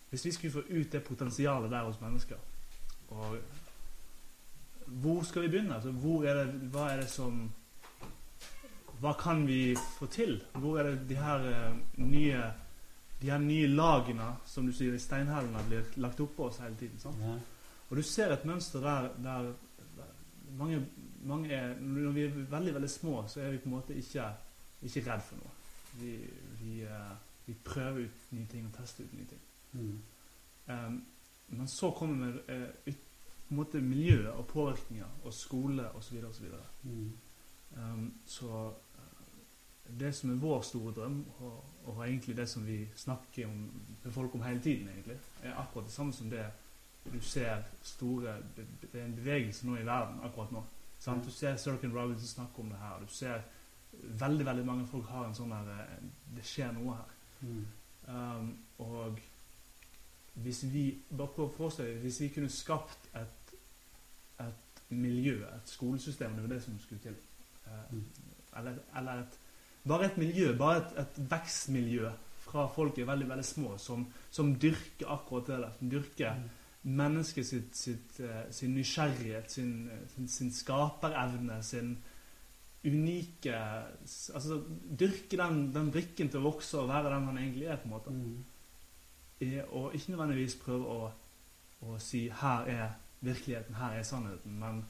Hvis 0.09 0.25
vi 0.25 0.33
skulle 0.35 0.57
få 0.57 0.65
ut 0.67 0.91
det 0.91 1.05
potensialet 1.07 1.71
der 1.71 1.87
hos 1.87 2.01
mennesker 2.03 2.41
og 3.07 3.37
Hvor 4.87 5.23
skal 5.23 5.41
vi 5.41 5.47
begynne? 5.51 5.75
Altså, 5.75 5.91
hvor 5.91 6.23
er 6.23 6.37
det, 6.41 6.67
hva 6.71 6.89
er 6.91 7.01
det 7.01 7.09
som 7.11 7.39
Hva 9.01 9.13
kan 9.19 9.43
vi 9.47 9.75
få 9.97 10.07
til? 10.11 10.39
Hvor 10.57 10.79
er 10.79 10.89
det 10.89 11.09
de 11.09 11.19
her 11.19 11.49
eh, 11.51 11.77
nye 11.97 12.41
de 13.21 13.31
her 13.31 13.39
nye 13.41 13.67
lagene 13.67 14.27
som 14.45 14.65
du 14.67 14.73
sier 14.73 14.93
i 14.93 15.01
steinhellene 15.01 15.63
blir 15.65 15.85
lagt 16.03 16.19
oppå 16.21 16.51
oss 16.51 16.59
hele 16.61 16.77
tiden? 16.77 16.99
Sant? 17.01 17.21
Ja. 17.21 17.37
Og 17.89 17.97
du 17.97 18.03
ser 18.05 18.33
et 18.33 18.45
mønster 18.45 18.83
der, 18.83 19.09
der 19.23 19.53
mange, 20.57 20.85
mange 21.23 21.49
er, 21.49 21.79
Når 21.79 22.11
vi 22.11 22.21
er 22.21 22.29
veldig 22.29 22.73
veldig 22.73 22.89
små, 22.89 23.23
så 23.27 23.41
er 23.41 23.51
vi 23.51 23.57
på 23.57 23.69
en 23.69 23.75
måte 23.75 23.95
ikke, 23.95 24.27
ikke 24.81 25.03
redd 25.11 25.21
for 25.21 25.41
noe. 25.41 25.53
Vi, 25.97 26.13
vi, 26.61 26.81
eh, 26.81 27.13
vi 27.45 27.53
prøver 27.53 28.05
ut 28.05 28.31
nye 28.31 28.47
ting 28.51 28.67
og 28.67 28.73
tester 28.77 29.03
ut 29.03 29.13
nye 29.13 29.25
ting. 29.25 29.41
Mm. 29.71 30.01
Um, 30.67 31.05
men 31.47 31.67
så 31.67 31.91
kommer 31.91 32.33
ut, 32.85 33.03
på 33.47 33.53
en 33.53 33.57
måte 33.57 33.81
miljøet 33.81 34.33
og 34.33 34.47
påvirkninger 34.47 35.23
og 35.23 35.33
skole 35.33 35.89
osv. 35.95 36.23
osv. 36.29 36.45
Mm. 36.83 37.11
Um, 37.77 38.13
så 38.25 38.73
det 39.99 40.15
som 40.15 40.31
er 40.31 40.39
vår 40.41 40.61
store 40.61 40.93
drøm, 40.93 41.25
og, 41.39 41.63
og 41.85 42.01
egentlig 42.07 42.37
det 42.37 42.49
som 42.49 42.65
vi 42.67 42.87
snakker 42.95 43.47
om, 43.47 43.57
med 44.03 44.11
folk 44.11 44.35
om 44.35 44.41
hele 44.43 44.61
tiden, 44.61 44.89
egentlig, 44.89 45.17
er 45.43 45.55
akkurat 45.55 45.85
det 45.85 45.93
samme 45.93 46.13
som 46.13 46.29
det 46.29 46.45
du 47.07 47.21
ser 47.23 47.61
store 47.83 48.33
Det, 48.55 48.65
er 48.93 49.05
en 49.05 49.15
bevegelse 49.15 49.67
nå 49.67 49.77
i 49.77 49.85
verden 49.85 50.19
akkurat 50.23 50.51
nå. 50.51 50.63
Sant? 50.99 51.25
Du 51.25 51.31
ser 51.31 51.55
Circan 51.57 51.93
Robinson 51.95 52.27
snakke 52.27 52.59
om 52.59 52.69
det 52.69 52.79
her. 52.81 52.99
Du 52.99 53.13
ser 53.13 53.41
veldig 54.03 54.45
veldig 54.45 54.65
mange 54.65 54.87
folk 54.87 55.05
har 55.07 55.27
en 55.27 55.35
sånn 55.35 55.53
der 55.53 55.69
eh, 55.71 55.93
Det 56.35 56.43
skjer 56.45 56.73
noe 56.75 56.97
her. 56.97 57.13
Mm. 57.41 57.65
Um, 58.07 58.49
og 58.77 59.19
hvis 60.33 60.63
vi 60.71 60.83
bare 61.09 61.31
prøv 61.35 61.47
å 61.47 61.55
forestille 61.55 61.99
hvis 62.01 62.19
vi 62.21 62.29
kunne 62.35 62.49
skapt 62.51 63.07
et, 63.15 63.55
et 64.43 64.83
miljø, 64.89 65.39
et 65.47 65.71
skolesystem, 65.71 66.35
det 66.35 66.43
var 66.43 66.55
det 66.55 66.61
som 66.63 66.79
skulle 66.79 67.01
til 67.07 67.15
Uh, 67.67 67.91
Mm. 67.91 68.03
eller, 68.57 68.75
eller 68.95 69.11
et, 69.19 69.39
bare 69.87 70.05
et 70.05 70.17
miljø, 70.17 70.53
bare 70.57 70.77
et, 70.77 70.97
et 70.99 71.19
vekstmiljø 71.31 72.09
fra 72.47 72.67
folk 72.67 72.97
er 72.99 73.05
veldig 73.05 73.27
veldig 73.29 73.45
små, 73.45 73.77
som, 73.77 74.05
som 74.31 74.53
dyrker 74.55 75.09
akkurat 75.11 75.47
det 75.47 75.57
der. 75.59 75.71
Som 75.79 75.89
dyrker 75.91 76.33
Mm. 76.37 76.49
mennesket 76.97 77.45
sitt, 77.45 77.75
sitt, 77.75 78.19
eh, 78.19 78.45
sin 78.51 78.73
nysgjerrighet, 78.75 79.51
sin, 79.51 79.89
eh, 79.91 80.05
sin, 80.15 80.27
sin 80.27 80.51
skaperevne, 80.53 81.57
sin 81.63 81.97
unike 82.85 83.53
Altså 84.33 84.61
dyrke 84.99 85.37
den, 85.37 85.73
den 85.73 85.91
brikken 85.91 86.29
til 86.29 86.39
å 86.39 86.43
vokse 86.51 86.77
og 86.79 86.87
være 86.89 87.09
den 87.11 87.25
han 87.27 87.37
egentlig 87.41 87.65
er, 87.67 87.75
på 87.81 87.89
en 87.89 87.91
måte. 87.91 88.09
Mm. 88.13 88.45
I- 89.41 89.65
Og 89.69 89.95
ikke 89.95 90.11
nødvendigvis 90.11 90.55
prøve 90.55 90.85
å, 90.85 91.11
å 91.81 91.97
si 91.99 92.29
'her 92.29 92.63
er 92.67 92.89
virkeligheten, 93.21 93.75
her 93.75 93.91
er 93.97 94.03
sannheten', 94.03 94.59
men 94.59 94.85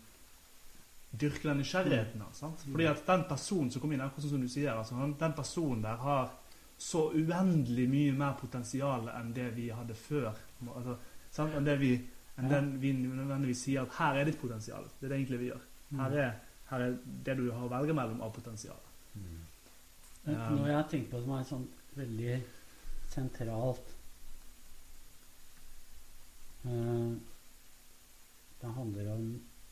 dyrke 1.12 1.48
den 1.48 1.62
nysgjerrigheten 1.62 2.22
hans. 2.22 2.38
sant? 2.38 2.66
Fordi 2.72 2.86
at 2.90 3.06
den 3.08 3.24
personen 3.30 3.72
som 3.72 3.82
kommer 3.82 3.96
inn, 3.96 4.04
akkurat 4.06 4.26
sånn 4.26 4.36
som 4.36 4.44
du 4.44 4.52
sier, 4.52 4.74
altså, 4.74 5.08
den 5.20 5.38
personen 5.38 5.86
der 5.86 6.02
har 6.04 6.34
så 6.78 7.08
uendelig 7.14 7.88
mye 7.90 8.18
mer 8.18 8.36
potensial 8.38 9.08
enn 9.16 9.32
det 9.34 9.48
vi 9.56 9.70
hadde 9.74 9.96
før. 9.98 10.30
Altså, 10.68 10.98
sant? 11.34 11.56
Enn 11.58 11.66
det 11.66 11.78
vi, 11.82 11.94
enn 12.38 12.52
den 12.52 12.70
vi 12.82 12.94
nødvendigvis 12.94 13.64
sier 13.66 13.88
at 13.88 13.96
'her 13.98 14.22
er 14.22 14.26
ditt 14.26 14.42
potensial'. 14.42 14.90
Det 15.00 15.08
er 15.08 15.10
det 15.10 15.18
egentlig 15.18 15.40
vi 15.40 15.52
gjør. 15.52 15.64
Her 15.98 16.12
er, 16.12 16.32
her 16.70 16.80
er 16.80 16.98
det 17.26 17.38
du 17.38 17.52
har 17.52 17.64
å 17.64 17.72
velge 17.72 17.94
mellom 17.94 18.22
av 18.22 18.34
potensial. 18.34 18.80
Mm. 19.16 19.38
Um, 20.28 20.58
Noe 20.58 20.68
jeg 20.68 20.76
har 20.76 20.88
tenkt 20.92 21.12
på 21.12 21.22
som 21.24 21.32
er 21.38 21.44
sånn 21.48 21.68
veldig 21.96 22.34
sentralt 23.08 23.94
uh, 26.68 27.14
Det 28.60 28.74
handler 28.76 29.14
om 29.14 29.30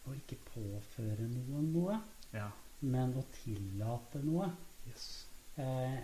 å 0.07 0.14
ikke 0.15 0.38
påføre 0.53 1.27
noen 1.32 1.72
noe, 1.73 1.99
Ja. 2.34 2.49
men 2.82 3.14
å 3.14 3.23
tillate 3.32 4.19
noe. 4.23 4.49
Yes. 4.88 5.26
Eh, 5.57 5.98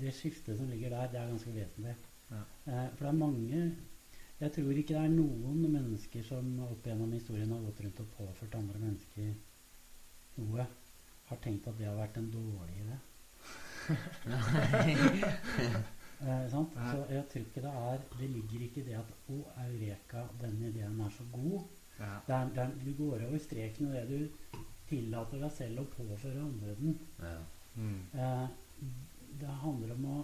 det 0.00 0.12
skiftet 0.14 0.56
som 0.58 0.68
ligger 0.68 0.90
der, 0.90 1.06
det 1.12 1.20
er 1.20 1.28
ganske 1.30 1.52
vesentlig. 1.54 1.94
Ja. 2.30 2.42
Eh, 2.66 2.88
for 2.96 3.04
det 3.06 3.14
er 3.14 3.18
mange 3.18 3.76
Jeg 4.40 4.52
tror 4.54 4.70
ikke 4.72 4.94
det 4.94 5.00
er 5.04 5.08
noen 5.12 5.66
mennesker 5.72 6.22
som 6.24 6.46
opp 6.64 6.86
gjennom 6.88 7.12
historien 7.12 7.50
har 7.52 7.60
gått 7.60 7.80
rundt 7.84 7.98
og 8.00 8.06
påført 8.16 8.54
andre 8.56 8.78
mennesker 8.78 9.34
noe, 10.38 10.64
har 11.28 11.36
tenkt 11.44 11.66
at 11.68 11.76
det 11.76 11.84
har 11.90 11.96
vært 11.98 12.16
en 12.16 12.30
dårlig 12.32 12.76
idé. 12.80 12.96
Eh? 16.20 16.42
Så 16.52 16.60
jeg 17.08 17.24
tror 17.32 17.44
ikke 17.46 17.62
det 17.64 17.70
er 17.72 18.02
Det 18.18 18.26
ligger 18.28 18.60
ikke 18.66 18.82
i 18.82 18.88
det 18.90 18.96
at 18.98 19.12
Å, 19.32 19.36
eureka, 19.64 20.26
denne 20.42 20.68
ideen 20.68 20.98
er 21.00 21.12
så 21.16 21.24
god. 21.32 21.62
Ja. 22.00 22.14
Det 22.26 22.34
er, 22.34 22.50
er, 22.64 22.74
du 22.84 22.92
går 22.98 23.24
over 23.28 23.38
streken 23.38 23.90
i 23.90 23.92
det 23.92 24.04
du 24.08 24.58
tillater 24.90 25.42
deg 25.44 25.52
selv 25.54 25.82
å 25.82 25.88
påføre 25.92 26.40
andre 26.42 26.74
den. 26.78 26.96
Ja. 27.20 27.36
Mm. 27.76 28.00
Eh, 28.14 28.48
det 29.40 29.56
handler 29.62 29.94
om 29.94 30.06
å 30.10 30.18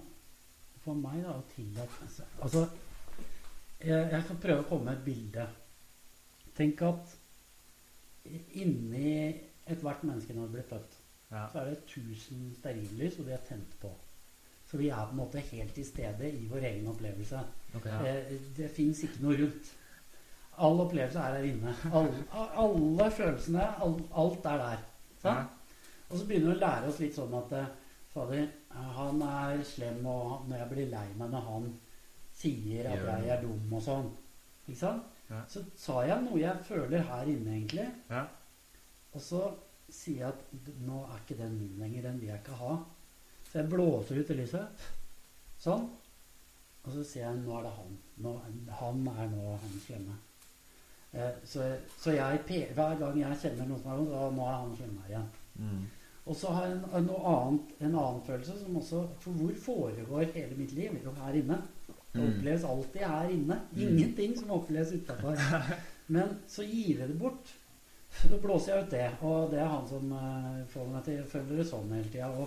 For 0.86 0.94
meg, 0.94 1.22
da, 1.24 1.32
å 1.34 1.42
tillate 1.50 2.06
seg 2.14 2.42
Altså, 2.44 2.60
jeg, 3.80 4.10
jeg 4.12 4.24
kan 4.28 4.38
prøve 4.42 4.62
å 4.62 4.66
komme 4.68 4.86
med 4.90 5.00
et 5.00 5.06
bilde. 5.06 5.46
Tenk 6.56 6.82
at 6.86 7.14
inni 8.54 9.10
ethvert 9.66 10.04
menneske 10.06 10.34
når 10.34 10.46
det 10.46 10.54
blir 10.56 10.68
født, 10.70 10.96
Ja. 11.30 11.48
så 11.52 11.58
er 11.60 11.70
det 11.72 11.78
1000 11.90 12.52
stearinlys, 12.60 13.18
og 13.18 13.26
de 13.26 13.32
er 13.34 13.42
tent 13.48 13.74
på. 13.80 13.90
Så 14.70 14.78
vi 14.78 14.88
er 14.88 15.02
på 15.06 15.10
en 15.14 15.20
måte 15.20 15.42
helt 15.50 15.74
til 15.74 15.86
stede 15.86 16.30
i 16.30 16.46
vår 16.50 16.64
egen 16.70 16.86
opplevelse. 16.90 17.42
Okay, 17.74 17.92
Ja. 17.92 18.06
Eh, 18.06 18.38
det 18.56 18.70
fins 18.70 19.02
ikke 19.02 19.22
noe 19.22 19.36
rundt. 19.42 19.72
All 20.56 20.80
opplevelse 20.80 21.20
er 21.20 21.36
her 21.36 21.48
inne. 21.50 21.72
Alle, 21.92 22.26
alle 22.62 23.10
følelsene, 23.12 23.64
all, 23.84 23.98
alt 24.22 24.46
er 24.52 24.62
der. 24.62 24.84
Ja. 25.24 25.34
Og 26.08 26.14
så 26.18 26.28
begynner 26.28 26.52
vi 26.52 26.56
å 26.56 26.62
lære 26.62 26.88
oss 26.90 27.00
litt 27.02 27.16
sånn 27.16 27.34
at 27.36 27.52
eh, 27.58 27.74
Fader, 28.14 28.46
han 28.96 29.20
er 29.26 29.60
slem, 29.66 30.00
og 30.08 30.46
når 30.48 30.62
jeg 30.62 30.70
blir 30.70 30.88
lei 30.92 31.04
meg 31.18 31.32
når 31.32 31.44
han 31.50 31.66
sier 32.36 32.88
at 32.88 33.04
jeg 33.04 33.30
er 33.34 33.42
dum 33.42 33.76
og 33.76 33.82
sånn. 33.84 34.08
Ikke 34.66 34.78
sant? 34.80 35.12
Ja. 35.28 35.42
Så 35.50 35.62
sa 35.76 36.02
jeg 36.06 36.24
noe 36.24 36.40
jeg 36.40 36.64
føler 36.68 37.04
her 37.08 37.28
inne, 37.28 37.56
egentlig. 37.58 37.86
Ja. 38.08 38.24
Og 39.12 39.22
så 39.22 39.42
sier 39.92 40.22
jeg 40.22 40.32
at 40.32 40.70
nå 40.86 41.02
er 41.06 41.18
ikke 41.20 41.38
den 41.40 41.56
min 41.60 41.80
lenger, 41.80 42.08
den 42.08 42.20
vil 42.20 42.30
jeg 42.32 42.42
ikke 42.42 42.60
ha. 42.60 42.76
Så 43.50 43.60
jeg 43.60 43.70
blåser 43.72 44.20
ut 44.20 44.32
i 44.32 44.38
lyset. 44.40 44.86
Sånn. 45.60 45.86
Og 46.86 46.92
så 46.94 47.02
sier 47.02 47.26
jeg 47.26 47.42
nå 47.42 47.56
er 47.58 47.66
det 47.66 47.74
han. 47.76 47.98
Nå, 48.22 48.32
han 48.80 49.06
er 49.12 49.30
nå 49.32 49.56
han 49.58 49.78
slemme. 49.82 50.16
Eh, 51.16 51.36
så, 51.48 51.66
så 51.98 52.12
jeg, 52.16 52.40
hver 52.76 52.96
gang 53.00 53.20
jeg 53.20 53.38
kjenner 53.42 53.68
noe 53.70 53.80
som 53.80 53.92
er 53.92 54.00
vond, 54.00 54.10
så 54.12 54.30
må 54.36 54.48
han 54.50 54.74
slemme 54.76 55.00
meg 55.00 55.12
igjen. 55.14 55.28
Mm. 55.56 55.84
Og 56.26 56.36
så 56.36 56.52
har 56.52 56.66
jeg 56.66 56.78
en, 56.98 57.04
noe 57.06 57.32
annet, 57.32 57.74
en 57.80 57.92
annen 57.94 58.22
følelse 58.26 58.56
som 58.58 58.78
også 58.80 59.02
For 59.22 59.38
hvor 59.38 59.52
foregår 59.62 60.32
hele 60.34 60.56
mitt 60.58 60.72
liv? 60.74 60.96
Jo, 61.04 61.12
her 61.22 61.38
inne. 61.38 61.60
Det 61.86 62.22
Mm. 62.22 62.30
oppleves 62.32 62.64
alltid 62.64 63.02
her 63.04 63.28
inne. 63.28 63.60
Mm. 63.72 63.80
Ingenting 63.86 64.36
som 64.38 64.50
oppleves 64.56 64.92
utafor. 64.92 65.36
Men 66.14 66.36
så 66.48 66.64
gir 66.64 67.00
jeg 67.02 67.08
det 67.08 67.18
bort. 67.20 67.52
Da 68.30 68.38
blåser 68.40 68.72
jeg 68.72 68.84
ut 68.84 68.90
det, 68.90 69.08
og 69.20 69.50
det 69.52 69.58
er 69.60 69.68
han 69.68 69.88
som 69.88 70.12
uh, 70.12 70.62
får 70.72 70.86
meg 70.88 71.02
til 71.04 71.18
å 71.20 71.26
føle 71.28 71.58
det 71.58 71.66
sånn 71.68 71.90
hele 71.92 72.08
tida. 72.08 72.46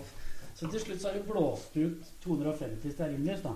Så 0.57 0.69
til 0.71 0.81
slutt 0.81 1.01
så 1.03 1.11
har 1.11 1.19
det 1.19 1.27
blåst 1.27 1.77
ut 1.77 2.09
250 2.23 2.95
stearinlys, 2.95 3.43
da. 3.45 3.53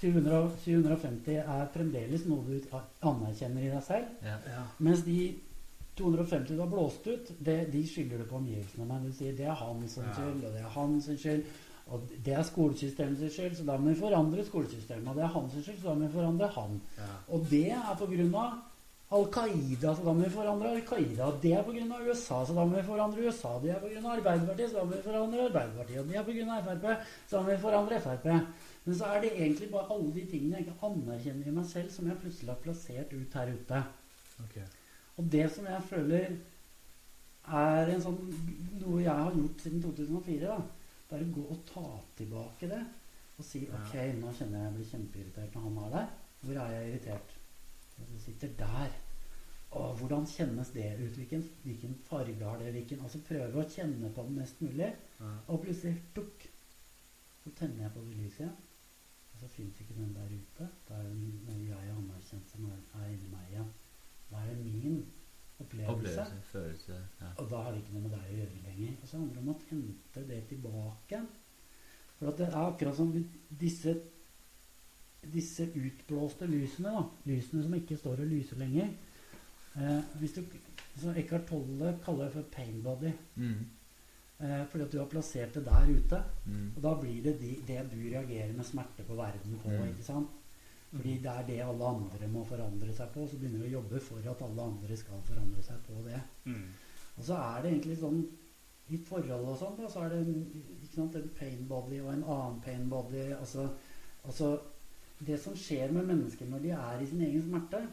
700, 0.00 0.50
750 0.64 1.36
er 1.40 1.68
fremdeles 1.72 2.26
noe 2.28 2.44
du 2.44 2.78
anerkjenner 3.02 3.62
i 3.64 3.70
deg 3.72 3.82
selv. 3.86 4.10
Ja. 4.26 4.36
Ja. 4.52 4.64
Mens 4.84 5.02
de 5.06 5.20
250 5.96 6.52
du 6.56 6.60
har 6.60 6.68
blåst 6.68 7.06
ut, 7.08 7.30
det, 7.40 7.72
de 7.72 7.80
skylder 7.88 8.20
du 8.20 8.26
på 8.28 8.36
omgivelsene. 8.36 8.84
Men 8.90 9.06
du 9.08 9.12
sier 9.16 9.32
det 9.38 9.46
er 9.48 9.56
hans 9.56 9.96
Ja. 9.96 10.12
skyld, 10.12 10.44
og 10.44 10.52
det 10.52 10.60
er 10.60 10.68
hans 10.76 11.08
skyld. 11.08 11.44
Og 11.86 12.02
det 12.24 12.32
er 12.34 12.42
skolesystemets 12.42 13.32
skyld, 13.34 13.56
så 13.56 13.64
da 13.64 13.76
må 13.78 13.88
vi 13.94 14.00
forandre 14.00 14.44
skolesystemet. 14.44 15.08
Og 15.08 15.14
det 15.16 15.22
er 15.24 15.34
hans 15.38 15.52
skyld, 15.52 15.80
så 15.80 15.88
da 15.88 15.94
må 15.94 16.06
vi 16.06 16.12
forandre 16.18 16.48
han. 16.48 16.80
Ja. 16.98 17.12
Og 17.32 17.46
det 17.50 17.66
er 17.70 17.96
på 17.98 18.06
grunn 18.10 18.34
av 18.34 18.56
Al 19.16 19.24
Qaida, 19.30 19.92
så 19.94 20.02
da 20.02 20.12
må 20.12 20.24
vi 20.24 20.30
forandre 20.34 20.68
Al 20.74 20.80
Qaida. 20.82 21.26
Og 21.30 21.36
det 21.42 21.52
er 21.54 21.62
på 21.62 21.72
grunn 21.76 21.92
av 21.94 22.02
USA, 22.08 22.44
så 22.44 22.52
da 22.56 22.64
må 22.66 22.76
vi 22.76 22.82
forandre 22.82 23.22
USA. 23.28 23.52
Det 23.62 23.70
er 23.70 23.78
på 23.78 23.88
grunn 23.92 24.04
av 24.04 24.16
Arbeiderpartiet, 24.18 24.70
så 24.72 24.80
da 24.80 24.84
må 24.84 24.96
vi 24.96 25.02
forandre 25.06 25.44
Arbeiderpartiet. 25.46 26.00
Og 26.00 26.08
det 26.10 26.16
er 26.16 26.24
på 26.26 26.34
grunn 26.36 26.50
av 26.50 26.64
Frp, 26.66 26.86
så 27.30 27.36
da 27.36 27.42
må 27.42 27.50
vi 27.54 27.60
forandre 27.62 28.00
Frp. 28.02 28.26
Men 28.86 28.94
så 28.94 29.08
er 29.10 29.24
det 29.24 29.32
egentlig 29.34 29.68
bare 29.70 29.90
alle 29.94 30.12
de 30.14 30.24
tingene 30.30 30.60
jeg 30.60 30.66
ikke 30.68 30.88
anerkjenner 30.88 31.48
i 31.50 31.54
meg 31.54 31.64
selv, 31.66 31.90
som 31.90 32.06
jeg 32.06 32.20
plutselig 32.22 32.52
har 32.52 32.60
plassert 32.62 33.14
ut 33.14 33.38
her 33.40 33.54
ute. 33.54 33.80
Okay. 34.44 34.66
Og 35.16 35.32
det 35.32 35.46
som 35.50 35.66
jeg 35.66 35.88
føler 35.88 36.36
er 37.56 37.90
en 37.90 38.04
sånn, 38.04 38.20
noe 38.82 39.00
jeg 39.02 39.10
har 39.10 39.34
gjort 39.34 39.64
siden 39.64 39.82
2004, 39.82 40.52
da, 40.52 40.60
det 41.08 41.18
er 41.18 41.24
å 41.24 41.34
gå 41.34 41.46
og 41.54 41.64
ta 41.66 41.88
tilbake 42.18 42.70
det. 42.70 42.84
Og 43.36 43.44
si 43.44 43.64
Ja. 43.66 43.74
ok, 43.80 43.96
nå 44.20 44.30
kjenner 44.38 44.58
jeg 44.58 44.66
jeg 44.66 44.74
blir 44.76 44.90
kjempeirritert 44.92 45.54
når 45.54 45.66
han 45.66 45.82
er 45.84 45.90
der. 45.96 46.06
Hvor 46.42 46.60
er 46.62 46.70
jeg 46.76 46.88
irritert? 46.90 47.34
Du 47.96 48.18
sitter 48.20 48.48
der. 48.58 48.94
Og 49.76 49.96
hvordan 49.98 50.26
kjennes 50.26 50.70
det 50.70 50.86
ut? 51.00 51.16
Hvilken, 51.18 51.42
hvilken 51.64 51.98
farge 52.04 52.44
har 52.44 52.58
det? 52.58 52.72
Hvilken, 52.72 53.00
altså 53.02 53.18
Prøve 53.28 53.64
å 53.64 53.68
kjenne 53.68 54.12
på 54.14 54.22
den 54.22 54.38
mest 54.38 54.60
mulig. 54.62 54.92
Ja. 55.20 55.32
Og 55.48 55.60
plutselig 55.64 55.98
tuk, 56.14 56.46
så 57.44 57.50
tenner 57.58 57.82
jeg 57.82 57.92
på 57.92 58.04
det 58.06 58.16
lyset 58.16 58.40
igjen. 58.46 58.56
Og 59.36 59.42
så 59.42 59.48
fins 59.52 59.80
ikke 59.80 59.94
den 59.94 60.14
der 60.16 60.30
ute. 60.32 60.66
Da 60.88 60.96
er 60.96 61.08
det 61.10 61.16
noe 61.44 61.60
jeg 61.60 61.90
anerkjent 61.92 62.52
som 62.54 62.64
er, 62.70 62.78
er 62.96 63.10
inni 63.12 63.28
meg 63.28 63.50
igjen. 63.50 63.66
Da 64.30 64.40
er 64.40 64.54
det 64.54 64.62
min 64.64 65.02
opplevelse. 65.60 65.92
Opplevelse, 65.92 66.38
følelse 66.52 66.94
ja. 67.20 67.32
Og 67.36 67.50
da 67.50 67.60
har 67.66 67.74
det 67.74 67.82
ikke 67.82 67.98
noe 67.98 68.06
med 68.06 68.14
deg 68.16 68.30
å 68.30 68.38
gjøre 68.38 68.62
lenger. 68.64 68.94
Og 69.02 69.10
så 69.10 69.18
handler 69.18 69.34
det 69.34 69.42
om 69.42 69.52
å 69.52 69.58
hente 69.68 70.24
det 70.30 70.40
tilbake. 70.48 71.20
For 72.16 72.32
at 72.32 72.40
det 72.40 72.48
er 72.48 72.56
akkurat 72.62 72.96
som 72.96 73.12
disse, 73.60 73.94
disse 75.36 75.68
utblåste 75.84 76.48
lysene, 76.48 76.96
da. 76.96 77.04
Lysene 77.28 77.66
som 77.68 77.76
ikke 77.76 78.00
står 78.00 78.24
og 78.24 78.32
lyser 78.32 78.64
lenger. 78.64 78.96
Eh, 79.76 80.12
hvis 80.22 80.38
du, 80.38 80.44
så 80.96 81.12
Eckhart 81.12 81.44
Tolle 81.52 81.98
kaller 82.06 82.30
det 82.30 82.38
for 82.38 82.54
pain 82.56 82.80
body. 82.80 83.12
Mm. 83.36 83.66
Eh, 84.38 84.64
fordi 84.68 84.84
at 84.84 84.92
du 84.92 84.98
har 84.98 85.08
plassert 85.08 85.54
det 85.56 85.64
der 85.64 85.86
ute. 85.88 86.22
Mm. 86.44 86.72
Og 86.76 86.82
da 86.82 86.94
blir 87.00 87.22
det 87.24 87.38
de, 87.40 87.54
det 87.66 87.78
du 87.92 87.96
reagerer 88.02 88.52
med 88.52 88.66
smerte 88.68 89.06
på 89.06 89.16
verden 89.16 89.58
på. 89.62 89.70
Mm. 89.72 89.88
ikke 89.92 90.04
sant? 90.04 90.28
Fordi 90.90 91.18
det 91.24 91.30
er 91.32 91.46
det 91.46 91.60
alle 91.64 91.84
andre 91.88 92.28
må 92.28 92.44
forandre 92.44 92.92
seg 92.94 93.08
på. 93.14 93.26
Så 93.28 93.38
begynner 93.40 93.64
du 93.64 93.68
å 93.70 93.74
jobbe 93.78 94.00
for 94.00 94.28
at 94.32 94.42
alle 94.44 94.62
andre 94.70 94.96
skal 94.96 95.22
forandre 95.26 95.62
seg 95.64 95.80
på 95.88 96.02
det. 96.06 96.20
Mm. 96.44 96.66
Og 97.16 97.24
så 97.24 97.38
er 97.40 97.62
det 97.62 97.72
egentlig 97.72 97.98
sånn 98.00 98.20
i 98.88 98.98
forhold 99.02 99.48
og 99.50 99.56
sånn, 99.58 99.76
da, 99.80 99.88
så 99.90 100.04
er 100.04 100.12
det 100.12 100.18
en, 100.22 100.42
ikke 100.76 100.92
sant, 100.94 101.16
en 101.18 101.30
pain 101.34 101.64
body 101.66 101.98
og 102.04 102.12
en 102.12 102.22
annen 102.22 102.60
pain 102.62 102.84
body. 102.88 103.32
Altså, 103.34 103.68
altså 104.24 104.58
Det 105.18 105.38
som 105.40 105.54
skjer 105.56 105.92
med 105.96 106.04
mennesker 106.06 106.46
når 106.46 106.60
de 106.60 106.70
er 106.76 107.00
i 107.00 107.06
sin 107.08 107.22
egen 107.24 107.42
smerte, 107.42 107.86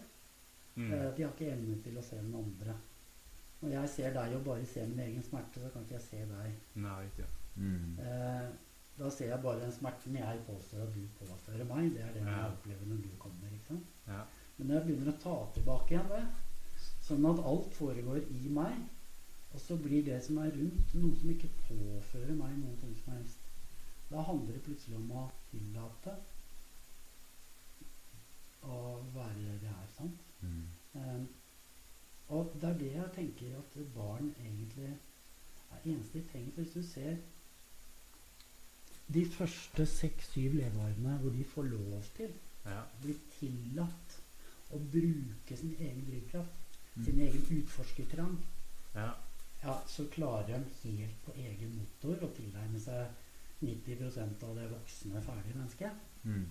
Mm. 0.76 0.92
er 0.92 1.08
at 1.08 1.18
de 1.18 1.24
har 1.24 1.32
ikke 1.36 1.52
evne 1.54 1.76
til 1.84 1.98
å 1.98 2.02
se 2.02 2.16
den 2.18 2.34
andre. 2.34 2.74
Når 3.64 3.74
jeg 3.78 3.90
ser 3.90 4.14
deg 4.18 4.36
og 4.36 4.46
bare 4.46 4.66
ser 4.68 4.88
min 4.92 5.00
egen 5.00 5.24
smerte, 5.24 5.62
så 5.62 5.72
kan 5.72 5.86
ikke 5.86 5.96
jeg 5.96 6.06
se 6.06 6.22
deg. 6.30 6.56
Nei, 6.84 7.00
ikke. 7.08 7.28
Mm. 7.56 8.00
Eh, 8.04 8.48
da 8.98 9.10
ser 9.10 9.30
jeg 9.32 9.42
bare 9.42 9.62
den 9.62 9.72
smerten 9.74 10.18
jeg 10.20 10.42
påstår 10.48 10.82
at 10.84 10.96
du 10.96 11.06
påfører 11.20 11.70
meg. 11.70 11.94
Det 11.96 12.02
er 12.04 12.12
den 12.18 12.28
jeg 12.28 12.50
opplever 12.50 12.90
når 12.90 13.06
du 13.06 13.14
kommer. 13.22 13.54
ikke 13.54 13.70
sant? 13.70 13.94
Ja. 14.08 14.26
Men 14.58 14.68
når 14.68 14.76
jeg 14.76 14.86
begynner 14.88 15.14
å 15.14 15.22
ta 15.24 15.38
tilbake 15.56 15.96
igjen 15.96 16.12
det, 16.12 16.26
sånn 17.08 17.30
at 17.32 17.42
alt 17.54 17.80
foregår 17.80 18.20
i 18.36 18.52
meg, 18.58 18.84
og 19.54 19.62
så 19.62 19.78
blir 19.78 20.04
det 20.06 20.20
som 20.26 20.38
er 20.44 20.52
rundt, 20.58 20.94
noe 20.98 21.16
som 21.22 21.32
ikke 21.34 21.50
påfører 21.70 22.36
meg 22.38 22.54
noe 22.60 22.78
som 22.82 23.14
helst, 23.14 23.50
da 24.10 24.22
handler 24.28 24.58
det 24.58 24.66
plutselig 24.68 25.00
om 25.00 25.12
å 25.24 25.24
tillate 25.50 26.18
å 28.64 28.82
være 29.16 29.56
det 29.62 29.72
her. 29.72 29.80
er. 29.80 29.90
sant? 29.96 30.28
Mm. 30.42 30.68
Eh, 31.00 31.24
og 32.34 32.54
det 32.62 32.70
er 32.70 32.78
det 32.80 32.92
jeg 32.96 33.10
tenker 33.16 33.58
at 33.60 33.78
barn 33.96 34.30
egentlig 34.42 34.90
er 34.90 35.86
eneste 35.86 36.20
de 36.20 36.28
trenger. 36.32 36.52
For 36.56 36.62
hvis 36.64 36.74
du 36.74 36.84
ser 36.94 37.16
de 39.14 39.26
første 39.38 39.86
seks-syv 39.86 40.54
leveårene 40.58 41.18
hvor 41.22 41.30
de 41.36 41.44
får 41.54 41.64
lov 41.76 42.04
til, 42.18 42.32
Ja. 42.66 42.82
blir 43.02 43.18
tillatt 43.40 44.14
å 44.72 44.80
bruke 44.92 45.58
sin 45.60 45.76
egen 45.80 46.06
drivkraft, 46.08 46.60
Mm. 46.96 47.06
sin 47.06 47.20
egen 47.20 47.46
utforskertrang, 47.64 48.38
Ja. 48.96 49.12
ja, 49.64 49.76
så 49.88 50.06
klarer 50.12 50.46
de 50.48 50.64
helt 50.98 51.26
på 51.26 51.32
egen 51.36 51.76
motor 51.78 52.16
å 52.28 52.32
tilegne 52.36 52.80
seg 52.80 53.08
90% 53.62 54.44
av 54.44 54.56
det 54.56 54.70
voksne, 54.72 55.22
ferdige 55.22 55.56
mennesket. 55.56 55.92
Mm. 56.24 56.46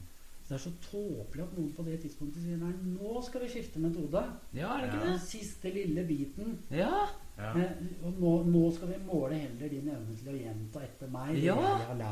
Det 0.52 0.58
er 0.58 0.64
så 0.68 0.72
tåpelig 0.84 1.42
at 1.46 1.52
noen 1.56 1.70
på 1.72 1.84
det 1.86 1.94
tidspunktet 2.02 2.42
sier 2.44 2.58
nei, 2.60 2.72
nå 2.92 3.22
skal 3.24 3.40
vi 3.40 3.48
skifte 3.48 3.80
metode. 3.80 4.20
Ja, 4.52 4.74
er 4.76 4.82
det 4.82 4.88
ikke 4.90 5.06
Ja. 5.06 5.12
det? 5.14 5.20
Siste 5.24 5.70
lille 5.72 6.04
biten. 6.04 6.58
Ja. 6.70 7.06
Ja. 7.38 7.52
Eh, 7.56 7.70
og 8.04 8.18
nå, 8.20 8.32
nå 8.52 8.62
skal 8.76 8.88
vi 8.92 8.98
måle 9.06 9.38
heller 9.40 9.68
din 9.72 9.88
evne 9.88 10.16
til 10.18 10.28
å 10.28 10.36
gjenta 10.36 10.82
etter 10.84 11.08
meg 11.08 11.38
Ja. 11.40 11.56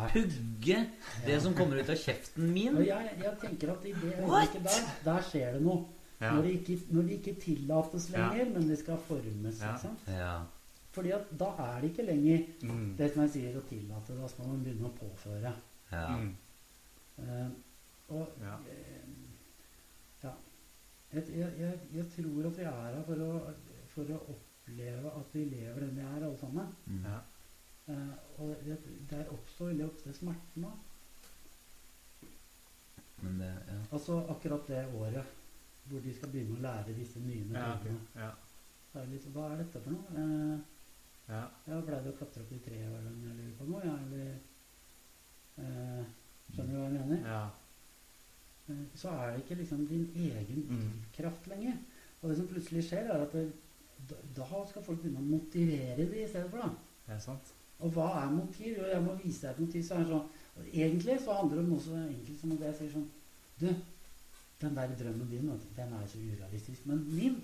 Pugge 0.09 0.79
det 1.27 1.37
som 1.43 1.55
kommer 1.55 1.77
ut 1.83 1.91
av 1.93 2.01
kjeften 2.01 2.49
min. 2.55 2.77
Og 2.81 2.87
jeg, 2.87 3.13
jeg 3.21 3.35
tenker 3.45 3.73
at 3.75 3.85
i 3.85 3.93
det 3.93 4.15
øyeblikket 4.17 4.65
der, 4.65 4.89
der 5.05 5.23
skjer 5.29 5.53
det 5.59 5.63
noe. 5.69 5.85
Ja. 6.21 6.33
Når, 6.35 6.43
det 6.43 6.51
ikke, 6.61 6.79
når 6.97 7.03
de 7.03 7.15
ikke 7.21 7.37
tillates 7.45 8.11
Ja. 8.13 8.29
lenger, 8.31 8.51
men 8.59 8.69
det 8.69 8.79
skal 8.79 8.97
formes. 9.07 9.61
Ja. 9.61 9.75
Ikke 9.75 9.81
sant? 9.85 10.09
Ja. 10.09 10.35
Fordi 10.93 11.11
at 11.13 11.29
da 11.39 11.53
er 11.59 11.81
det 11.81 11.91
ikke 11.93 12.07
lenger 12.09 12.47
Mm. 12.63 12.97
det 12.97 13.13
som 13.13 13.23
jeg 13.23 13.31
sier 13.31 13.57
å 13.61 13.69
tillate. 13.69 14.17
Da 14.21 14.29
skal 14.29 14.47
man 14.49 14.65
begynne 14.65 14.89
å 14.89 14.97
påføre. 14.99 15.53
ja. 15.93 16.17
Mm. 16.17 16.37
Eh, 17.19 17.49
og 18.11 18.29
Ja. 18.43 18.55
eh, 18.69 19.09
ja. 20.23 20.33
Jeg, 21.13 21.25
jeg, 21.39 21.79
jeg, 21.95 22.07
tror 22.17 22.47
at 22.51 22.59
vi 22.59 22.63
er 22.63 22.71
her 22.95 23.03
for 23.07 23.25
å, 23.27 23.31
for 23.95 24.13
å 24.15 24.19
oppleve 24.35 25.13
at 25.21 25.35
vi 25.35 25.45
lever 25.51 25.81
den 25.87 25.97
vi 25.97 26.03
er, 26.07 26.25
alle 26.27 26.39
sammen. 26.39 26.69
Mm. 26.87 27.05
Ja. 27.05 27.19
Eh, 27.91 28.15
og 28.39 28.55
det, 28.67 28.77
der 29.11 29.33
oppstår 29.35 29.73
veldig 29.73 29.87
ofte 29.91 30.13
smerten 30.15 30.65
òg. 30.71 30.87
Men 33.23 33.39
det 33.43 33.49
ja. 33.69 33.79
Altså 33.93 34.21
akkurat 34.33 34.67
det 34.69 34.85
året 34.97 35.37
hvor 35.91 36.01
de 36.05 36.13
skal 36.15 36.31
begynne 36.33 36.57
å 36.57 36.63
lære 36.63 36.95
disse 36.97 37.19
nye 37.21 37.43
Ja, 37.51 37.67
metodene. 37.75 38.01
ja. 38.17 38.31
Er 38.95 39.07
litt, 39.11 39.27
Hva 39.35 39.49
er 39.53 39.57
dette 39.65 39.81
for 39.83 39.91
noe? 39.97 40.05
Eh, 40.17 40.59
Ja. 41.31 41.45
Jeg 41.67 41.85
Blei 41.87 41.99
det 42.03 42.11
å 42.11 42.17
klatre 42.19 42.43
opp 42.43 42.53
i 42.53 42.57
treet 42.59 42.89
hver 42.91 43.03
gang 43.07 43.19
jeg 43.23 43.35
lurer 43.37 43.53
på 43.59 43.67
noe? 43.69 43.83
Jeg, 43.87 43.99
eller 44.07 44.31
eh, 45.59 46.05
Skjønner 46.55 46.73
du 46.73 46.79
hva 46.81 46.87
jeg 46.89 46.95
mener? 46.97 47.21
Ja. 47.29 47.43
Eh, 48.71 48.83
så 48.95 49.09
er 49.13 49.31
det 49.35 49.43
ikke 49.45 49.59
liksom 49.63 49.87
din 49.89 50.07
egen 50.15 50.65
Mm. 50.69 50.81
drivkraft 50.81 51.47
lenger. 51.51 51.77
Og 52.23 52.31
det 52.31 52.37
som 52.39 52.49
plutselig 52.49 52.85
skjer, 52.89 53.09
er 53.11 53.23
at 53.25 53.33
det, 53.33 53.51
da, 54.37 54.47
skal 54.69 54.83
folk 54.83 55.01
begynne 55.03 55.19
å 55.23 55.31
motivere 55.31 55.97
det 56.11 56.25
i 56.25 56.29
stedet 56.29 56.51
for. 56.51 56.59
da. 56.59 56.71
Det 57.07 57.15
er 57.17 57.19
sant. 57.25 57.55
Og 57.81 57.91
hva 57.95 58.09
er 58.27 58.31
motiv? 58.31 58.77
Jo, 58.77 58.85
jeg 58.93 59.03
må 59.03 59.15
vise 59.23 59.41
deg 59.47 59.51
et 59.51 59.61
motiv. 59.61 59.83
Så 59.83 59.95
er 59.95 59.99
det 60.05 60.09
sånn, 60.13 60.29
og 60.61 60.67
Egentlig 60.75 61.21
så 61.25 61.33
handler 61.39 61.57
det 61.57 61.65
om 61.65 61.71
noe 61.71 61.81
så 61.81 61.95
enkelt 61.97 62.41
som 62.41 62.53
at 62.53 62.61
jeg 62.61 62.75
sier 62.79 62.91
sånn 62.93 63.09
Du, 63.61 63.67
den 64.61 64.75
der 64.75 64.89
drømmen 64.99 65.31
din, 65.31 65.47
den 65.77 65.93
er 65.93 66.07
så 66.07 66.19
urealistisk. 66.19 66.87
Men 66.87 67.05
min 67.17 67.41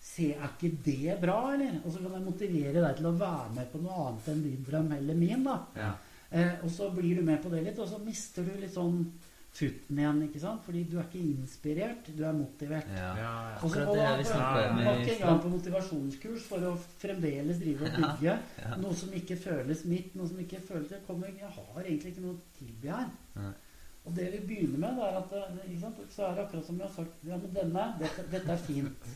Se, 0.00 0.30
er 0.32 0.48
ikke 0.56 0.70
det 0.84 1.16
bra, 1.20 1.52
eller? 1.52 1.74
Og 1.84 1.92
så 1.92 2.00
kan 2.00 2.14
jeg 2.16 2.24
motivere 2.24 2.80
deg 2.80 2.96
til 2.96 3.06
å 3.10 3.16
være 3.20 3.50
med 3.54 3.66
på 3.72 3.80
noe 3.82 4.06
annet 4.06 4.28
enn 4.32 4.42
din 4.46 4.62
drøm 4.64 4.92
eller 4.96 5.18
min, 5.18 5.42
da. 5.44 5.56
Ja. 5.76 5.90
Eh, 6.32 6.54
og 6.64 6.70
så 6.72 6.88
blir 6.94 7.16
du 7.16 7.22
med 7.26 7.42
på 7.42 7.50
det 7.52 7.60
litt, 7.66 7.78
og 7.78 7.88
så 7.90 7.98
mister 8.00 8.46
du 8.46 8.54
litt 8.62 8.72
sånn 8.72 9.02
futten 9.52 9.98
igjen, 9.98 10.20
ikke 10.28 10.40
sant? 10.40 10.60
Fordi 10.64 10.82
du 10.88 10.96
er 11.00 11.06
ikke 11.08 11.20
inspirert, 11.20 12.10
du 12.16 12.22
er 12.24 12.36
motivert. 12.36 12.90
ja. 12.94 13.08
Ja, 13.18 13.32
ja. 13.50 13.56
Og 13.62 13.70
så 13.72 13.84
holder 13.84 14.12
og 14.12 14.20
nok 14.20 15.00
en 15.00 15.06
vi 15.06 15.14
engang 15.14 15.40
på 15.42 15.48
motivasjonskurs 15.54 16.44
for 16.48 16.66
å 16.68 16.74
fremdeles 17.00 17.58
drive 17.62 17.88
og 17.88 17.96
bygge 17.98 18.36
Ja. 18.62 18.76
noe 18.76 18.94
som 18.94 19.12
ikke 19.12 19.36
føles 19.36 19.84
mitt, 19.84 20.14
noe 20.14 20.28
som 20.28 20.38
ikke 20.38 20.60
føles 20.68 20.90
Jeg, 20.90 21.02
kommer, 21.06 21.26
jeg 21.26 21.50
har 21.56 21.82
egentlig 21.82 22.12
ikke 22.14 22.24
noe 22.28 22.38
å 22.38 22.44
tilby 22.58 22.88
her. 22.94 23.10
Nei. 23.36 23.52
Og 24.06 24.14
det 24.16 24.30
vi 24.32 24.38
begynner 24.48 24.78
med, 24.78 25.02
er 25.04 25.18
at 25.18 25.32
eh, 25.36 25.58
ikke 25.68 25.80
sant? 25.82 25.98
så 26.14 26.22
er 26.30 26.34
det 26.38 26.44
akkurat 26.46 26.66
som 26.66 26.78
jeg 26.78 26.86
har 26.86 26.94
sagt 26.94 27.26
Ja, 27.28 27.36
men 27.36 27.52
denne, 27.54 27.88
dette, 28.00 28.24
dette 28.32 28.54
er 28.54 28.62
fint. 28.64 29.10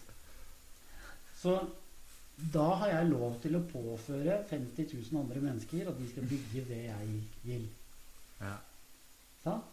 Så 1.40 1.54
da 2.52 2.66
har 2.82 2.88
jeg 2.90 3.08
lov 3.12 3.38
til 3.40 3.54
å 3.56 3.62
påføre 3.70 4.40
50 4.50 4.90
000 5.12 5.20
andre 5.22 5.40
mennesker 5.40 5.88
at 5.88 5.98
de 6.00 6.08
skal 6.10 6.26
bygge 6.28 6.64
det 6.68 6.80
jeg 6.88 7.20
vil. 7.46 7.68
Ja. 8.40 8.56
Sant? 9.44 9.70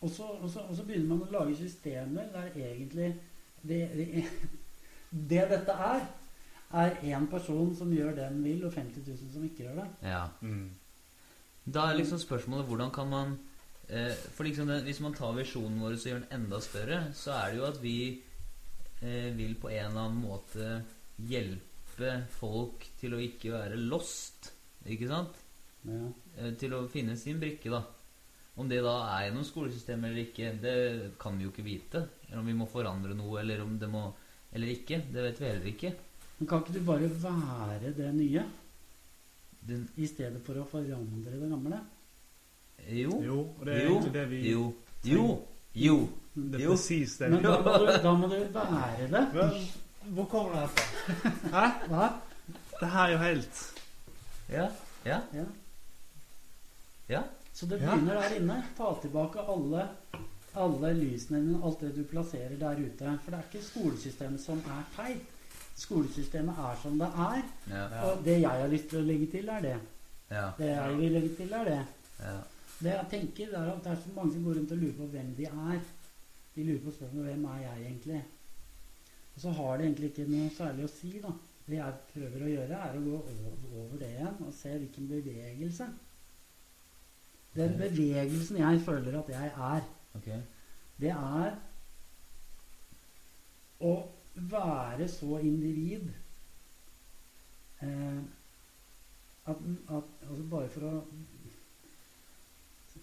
Og 0.00 0.10
så, 0.12 0.22
og, 0.22 0.50
så, 0.50 0.60
og 0.68 0.76
så 0.76 0.84
begynner 0.84 1.08
man 1.14 1.24
å 1.24 1.32
lage 1.32 1.56
systemer 1.56 2.28
der 2.34 2.50
egentlig 2.54 3.14
det, 3.62 3.82
det, 3.96 4.24
det 5.30 5.44
dette 5.52 5.76
er, 5.90 6.02
er 6.76 6.98
én 7.06 7.28
person 7.30 7.72
som 7.78 7.92
gjør 7.94 8.12
det 8.16 8.26
den 8.28 8.42
vil, 8.44 8.66
og 8.66 8.74
50 8.74 9.06
000 9.06 9.32
som 9.32 9.46
ikke 9.46 9.64
gjør 9.64 9.80
det. 9.82 9.86
ja. 10.10 10.26
Mm. 10.40 10.66
Da 11.66 11.88
er 11.90 11.96
liksom 11.98 12.20
spørsmålet 12.22 12.68
hvordan 12.68 12.90
kan 12.94 13.08
man 13.10 13.32
eh, 13.88 14.12
For 14.34 14.46
liksom 14.46 14.68
det, 14.70 14.84
Hvis 14.86 15.00
man 15.02 15.14
tar 15.14 15.32
visjonen 15.34 15.80
vår 15.82 15.96
og 15.96 16.04
gjør 16.04 16.20
den 16.20 16.40
enda 16.40 16.60
større, 16.62 17.00
så 17.14 17.32
er 17.40 17.50
det 17.50 17.58
jo 17.58 17.64
at 17.66 17.80
vi 17.82 17.96
eh, 19.02 19.32
vil 19.36 19.56
på 19.58 19.72
en 19.72 19.88
eller 19.88 20.04
annen 20.04 20.20
måte 20.22 20.84
hjelpe 21.16 22.12
folk 22.30 22.86
til 23.00 23.16
å 23.16 23.22
ikke 23.24 23.50
være 23.56 23.80
lost. 23.80 24.52
Ikke 24.86 25.08
sant? 25.10 25.42
Ja. 25.88 26.06
Eh, 26.38 26.52
til 26.60 26.76
å 26.76 26.84
finne 26.92 27.16
sin 27.18 27.42
brikke, 27.42 27.72
da. 27.72 27.82
Om 28.56 28.68
det 28.68 28.78
da 28.84 28.94
er 29.18 29.26
gjennom 29.26 29.44
skolesystemet 29.44 30.10
eller 30.10 30.22
ikke, 30.22 30.52
det 30.62 30.74
kan 31.20 31.36
vi 31.38 31.44
jo 31.44 31.50
ikke 31.52 31.64
vite. 31.66 32.04
Eller 32.28 32.38
om 32.40 32.46
vi 32.48 32.54
må 32.56 32.66
forandre 32.70 33.14
noe, 33.14 33.40
eller 33.40 33.60
om 33.62 33.78
det 33.78 33.88
må 33.92 34.12
Eller 34.56 34.70
ikke. 34.72 35.02
Det 35.12 35.22
vet 35.26 35.40
vi 35.40 35.44
heller 35.50 35.66
ikke. 35.68 35.90
Men 36.38 36.48
kan 36.48 36.62
ikke 36.62 36.72
du 36.78 36.84
bare 36.86 37.08
være 37.10 37.90
det 37.96 38.14
nye, 38.14 38.44
Den, 39.66 39.88
i 39.96 40.06
stedet 40.06 40.40
for 40.46 40.54
å 40.54 40.64
forandre 40.70 41.32
det 41.40 41.50
gamle? 41.50 41.80
jo. 42.88 43.16
Jo, 43.24 43.40
og 43.58 43.64
det 43.66 43.74
er 43.74 43.84
Jo. 43.84 43.90
egentlig 43.96 44.12
det 44.14 44.26
vi 44.30 44.40
Jo. 44.50 44.64
Jo. 45.04 45.24
Jo. 45.74 45.96
Det 46.36 46.60
er 46.60 46.64
Jo. 46.64 46.70
presis 46.76 47.16
det 47.18 47.30
Men 47.30 47.42
da 47.42 47.56
må 47.60 47.72
du, 47.78 47.86
da 48.02 48.12
må 48.14 48.28
du 48.28 48.36
være 48.54 49.08
det. 49.10 49.24
Men, 49.34 50.14
Hvor 50.14 50.24
kommer 50.30 50.52
det 50.52 50.60
her 50.60 50.68
fra? 50.68 51.30
Hæ? 51.50 51.88
Hva? 51.88 52.08
Det 52.80 52.88
her 52.92 53.06
er 53.06 53.12
jo 53.12 53.18
helt 53.18 53.62
Ja. 54.48 54.68
Ja. 55.04 55.20
Ja. 55.34 55.44
Ja. 57.08 57.22
Så 57.56 57.66
det 57.66 57.78
begynner 57.80 58.18
der 58.20 58.34
inne. 58.36 58.56
Ta 58.76 58.90
tilbake 59.00 59.44
alle, 59.48 59.86
alle 60.60 60.90
lysene 60.98 61.40
dine, 61.40 61.60
alt 61.64 61.80
det 61.80 61.94
du 61.96 62.02
plasserer 62.10 62.56
der 62.60 62.82
ute. 62.82 63.14
For 63.24 63.32
det 63.32 63.38
er 63.38 63.46
ikke 63.48 63.64
skolesystemet 63.64 64.42
som 64.42 64.60
er 64.76 64.82
teit. 64.96 65.32
Skolesystemet 65.76 66.60
er 66.60 66.76
som 66.82 66.98
det 67.00 67.08
er. 67.28 67.40
Og 68.04 68.20
det 68.24 68.36
jeg 68.42 68.60
har 68.60 68.68
lyst 68.72 68.90
til 68.92 69.00
å 69.00 69.06
legge 69.08 69.30
til, 69.32 69.48
er 69.48 69.64
det. 69.64 69.78
Ja. 70.30 70.50
Det 70.58 70.68
jeg 70.68 71.00
vil 71.00 71.16
legge 71.16 71.32
til, 71.38 71.56
er 71.56 71.72
det. 71.72 71.80
ja. 72.20 72.36
Det 72.76 72.90
jeg 72.92 73.08
tenker, 73.08 73.46
det 73.48 73.56
er 73.56 73.68
at 73.72 73.84
det 73.84 73.92
er 73.94 74.00
så 74.04 74.10
mange 74.12 74.34
som 74.34 74.42
går 74.44 74.58
rundt 74.58 74.72
og 74.74 74.80
lurer 74.82 74.96
på 74.98 75.06
hvem 75.14 75.28
de 75.38 75.46
er. 75.48 75.78
De 76.56 76.64
lurer 76.64 76.82
på 76.84 76.92
spørsmålet 76.92 77.30
hvem 77.30 77.44
er 77.54 77.62
jeg 77.62 77.84
egentlig? 77.86 78.18
Og 79.34 79.40
så 79.40 79.52
har 79.56 79.76
det 79.78 79.86
egentlig 79.86 80.10
ikke 80.10 80.26
noe 80.28 80.50
særlig 80.58 80.84
å 80.84 80.90
si, 80.92 81.12
da. 81.22 81.32
Det 81.66 81.78
jeg 81.78 82.02
prøver 82.10 82.44
å 82.44 82.50
gjøre, 82.50 82.80
er 82.88 82.98
å 82.98 83.04
gå 83.06 83.20
over 83.80 83.96
det 84.02 84.10
igjen 84.12 84.44
og 84.44 84.52
se 84.58 84.74
hvilken 84.76 85.08
bevegelse. 85.08 85.88
Den 87.56 87.78
bevegelsen 87.78 88.58
jeg 88.60 88.80
føler 88.84 89.18
at 89.22 89.28
jeg 89.28 89.46
er, 89.46 89.80
okay. 90.14 90.40
det 91.00 91.10
er 91.10 91.54
å 93.80 93.92
være 94.34 95.08
så 95.08 95.38
individ 95.38 96.10
eh, 97.80 98.20
at, 99.46 99.62
at 99.88 100.26
altså 100.28 100.44
Bare 100.50 100.68
for 100.74 100.88
å 100.88 100.92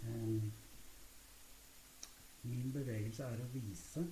eh, 0.01 0.51
Min 2.43 2.69
bevegelse 2.75 3.23
er 3.23 3.41
å 3.41 3.49
vise 3.53 4.05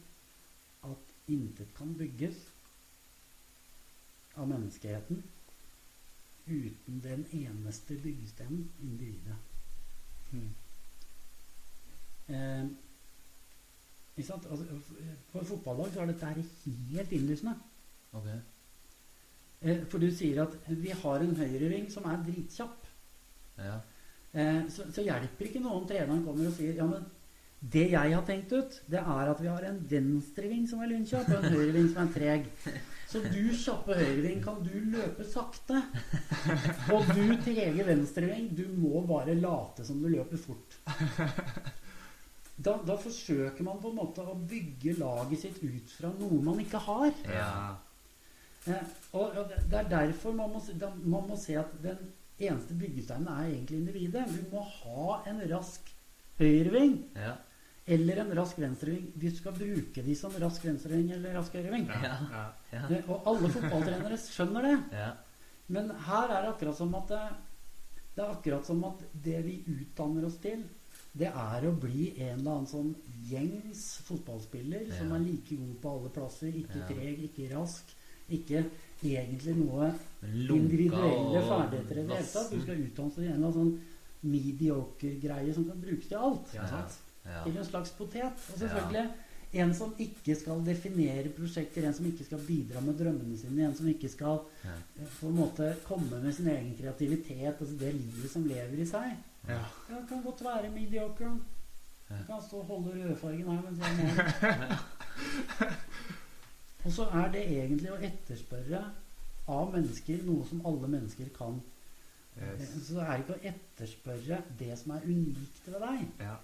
at 0.88 1.13
intet 1.30 1.73
kan 1.77 1.93
bygges 1.99 2.41
av 4.39 4.47
menneskeheten 4.47 5.22
uten 6.47 7.01
den 7.03 7.26
eneste 7.35 7.97
byggesteinen 8.01 8.69
individet. 8.81 9.50
Mm. 10.31 10.49
Eh, 12.31 12.63
ikke 14.17 14.27
sant? 14.27 14.47
Altså, 14.51 14.79
på 15.31 15.43
fotballag 15.47 15.93
så 15.93 16.03
er 16.03 16.11
dette 16.11 16.31
her 16.31 16.41
helt 16.95 17.15
innlysende. 17.17 17.55
Okay. 18.11 18.39
Eh, 19.61 19.85
for 19.91 20.01
du 20.01 20.09
sier 20.13 20.43
at 20.43 20.57
vi 20.67 20.93
har 21.03 21.23
en 21.23 21.35
høyreving 21.37 21.87
som 21.93 22.07
er 22.09 22.21
dritkjapp. 22.25 22.85
Ja. 23.61 23.79
Eh, 24.33 24.61
så, 24.71 24.87
så 24.93 25.03
hjelper 25.05 25.49
ikke 25.49 25.63
noe 25.63 25.81
om 25.81 25.87
treneren 25.89 26.23
kommer 26.25 26.49
og 26.49 26.55
sier 26.55 26.77
ja, 26.79 26.87
men 26.87 27.03
det 27.61 27.91
jeg 27.91 28.13
har 28.15 28.23
tenkt 28.25 28.53
ut, 28.55 28.77
det 28.89 28.97
er 28.99 29.29
at 29.29 29.41
vi 29.41 29.49
har 29.51 29.67
en 29.67 29.77
venstreving 29.89 30.63
som 30.69 30.81
er 30.81 30.89
lynkjapp, 30.95 31.27
og 31.29 31.43
en 31.43 31.53
høyreving 31.53 31.91
som 31.91 32.07
er 32.07 32.15
treg. 32.15 32.47
Så 33.11 33.19
du 33.27 33.41
kjappe 33.59 33.95
høyreving 33.97 34.39
kan 34.43 34.61
du 34.63 34.71
løpe 34.93 35.25
sakte. 35.27 35.81
Og 36.95 37.09
du 37.11 37.25
trege 37.43 37.83
venstreving, 37.88 38.45
du 38.55 38.63
må 38.79 39.01
bare 39.09 39.35
late 39.35 39.83
som 39.88 39.99
du 39.99 40.07
løper 40.13 40.39
fort. 40.39 40.77
da, 42.61 42.77
da 42.88 42.95
forsøker 43.03 43.65
man 43.67 43.81
på 43.83 43.91
en 43.91 43.97
måte 43.99 44.23
å 44.23 44.35
bygge 44.47 44.95
laget 45.01 45.43
sitt 45.43 45.59
ut 45.63 45.91
fra 45.97 46.11
noe 46.21 46.39
man 46.45 46.61
ikke 46.63 46.81
har. 46.88 47.11
Ja. 47.27 47.51
Eh, 48.69 48.89
og, 49.17 49.35
og 49.41 49.47
det- 49.49 49.79
er 49.81 49.89
derfor 49.89 50.35
man 50.38 50.51
må, 50.55 50.61
da, 50.79 50.91
man 51.01 51.27
må 51.31 51.38
se 51.41 51.55
at 51.59 51.71
den 51.83 51.99
eneste 52.41 52.77
byggesteinen 52.77 53.27
er 53.33 53.47
egentlig 53.51 53.79
individet. 53.81 54.27
Du 54.31 54.55
må 54.55 54.63
ha 54.63 55.21
en 55.29 55.41
rask 55.51 55.89
høyreving 56.39 56.99
Ja. 57.17 57.35
Eller 57.87 58.17
en 58.21 58.33
rask 58.37 58.59
venstreving. 58.61 59.07
Du 59.15 59.27
skal 59.35 59.53
bruke 59.57 60.03
de 60.05 60.15
som 60.15 60.31
rask 60.39 60.65
venstreving 60.65 61.11
eller 61.15 61.33
rask 61.39 61.53
høyreving. 61.57 61.87
Ja. 61.89 62.17
Ja. 62.31 62.43
Ja. 62.71 62.83
Eh, 62.97 63.09
Og 63.09 63.23
alle 63.27 63.49
fotballtrenere 63.49 64.17
skjønner 64.21 64.67
det. 64.67 64.75
Ja. 64.99 65.07
Men 65.71 65.89
her 66.07 66.29
er 66.35 66.41
det 66.45 66.51
akkurat 66.53 66.77
som 66.77 66.93
at 66.95 67.07
det, 67.09 67.21
det 68.15 68.23
er 68.25 68.29
akkurat 68.35 68.65
som 68.67 68.83
at 68.85 69.01
det 69.23 69.39
vi 69.45 69.55
utdanner 69.71 70.25
oss 70.27 70.37
til, 70.43 70.63
det 71.13 71.27
er 71.27 71.65
å 71.67 71.71
bli 71.75 72.11
en 72.21 72.37
eller 72.39 72.51
annen 72.51 72.67
sånn 72.69 72.93
gjengs 73.27 73.81
fotballspiller 74.07 74.85
som 74.97 75.11
er 75.15 75.19
like 75.25 75.55
god 75.57 75.73
på 75.83 75.89
alle 75.95 76.11
plasser. 76.15 76.53
Ikke 76.61 76.85
treg, 76.87 77.23
ikke 77.27 77.49
rask. 77.55 77.91
Ikke 78.31 78.61
egentlig 79.03 79.57
noe 79.57 79.89
individuelle 80.23 81.41
ferdigheter 81.49 81.97
i 81.99 82.05
det 82.05 82.15
hele 82.15 82.29
tatt. 82.31 82.51
Du 82.53 82.61
skal 82.61 82.83
utdanne 82.85 83.09
deg 83.09 83.15
til 83.17 83.25
en 83.25 83.33
eller 83.33 83.47
annen 83.47 83.57
sånn 83.57 84.31
mediocre-greie 84.31 85.53
som 85.55 85.65
kan 85.67 85.81
brukes 85.81 86.07
til 86.11 86.17
alt. 86.21 86.53
Ja, 86.55 86.67
sant? 86.69 86.99
Ja. 87.26 87.43
Til 87.45 87.57
en 87.57 87.65
slags 87.65 87.91
potet. 87.98 88.23
Og 88.53 88.57
selvfølgelig 88.60 89.10
en 89.61 89.73
som 89.76 89.91
ikke 89.99 90.35
skal 90.39 90.61
definere 90.65 91.30
prosjekter, 91.35 91.84
en 91.88 91.93
som 91.93 92.06
ikke 92.07 92.23
skal 92.26 92.39
bidra 92.48 92.80
med 92.81 92.95
drømmene 92.99 93.38
sine, 93.38 93.65
en 93.68 93.76
som 93.76 93.88
ikke 93.91 94.10
skal 94.10 94.39
Ja. 94.64 94.76
eh, 95.02 95.07
på 95.19 95.27
en 95.27 95.35
måte 95.35 95.76
komme 95.85 96.22
med 96.23 96.34
sin 96.34 96.48
egen 96.48 96.76
kreativitet, 96.80 97.56
altså 97.60 97.76
det 97.80 97.93
livet 97.95 98.31
som 98.31 98.45
lever 98.48 98.80
i 98.81 98.85
seg. 98.85 99.18
Ja. 99.48 99.60
Ja, 99.89 100.06
kan 100.10 100.23
godt 100.23 100.43
være 100.45 100.69
mediocre. 100.72 101.34
Ja. 102.10 102.15
Kan 102.27 102.41
stå 102.48 102.57
og 102.60 102.65
holde 102.65 102.95
rødfargen 103.10 103.49
her 103.49 103.61
mens 103.61 103.80
jeg 103.80 103.98
maler. 103.98 104.77
Og 106.85 106.91
så 106.91 107.06
er 107.14 107.27
det 107.31 107.43
egentlig 107.45 107.91
å 107.93 107.99
etterspørre 108.02 108.81
av 109.52 109.73
mennesker 109.76 110.23
noe 110.26 110.45
som 110.49 110.64
alle 110.65 110.88
mennesker 110.89 111.30
kan. 111.38 111.60
Yes. 112.39 112.72
Så 112.88 112.95
det 112.95 113.03
er 113.06 113.22
ikke 113.22 113.35
å 113.35 113.43
etterspørre 113.52 114.39
det 114.60 114.77
som 114.80 114.93
er 114.95 115.06
unikt 115.06 115.68
ved 115.68 115.81
deg. 115.84 116.07
Ja. 116.23 116.35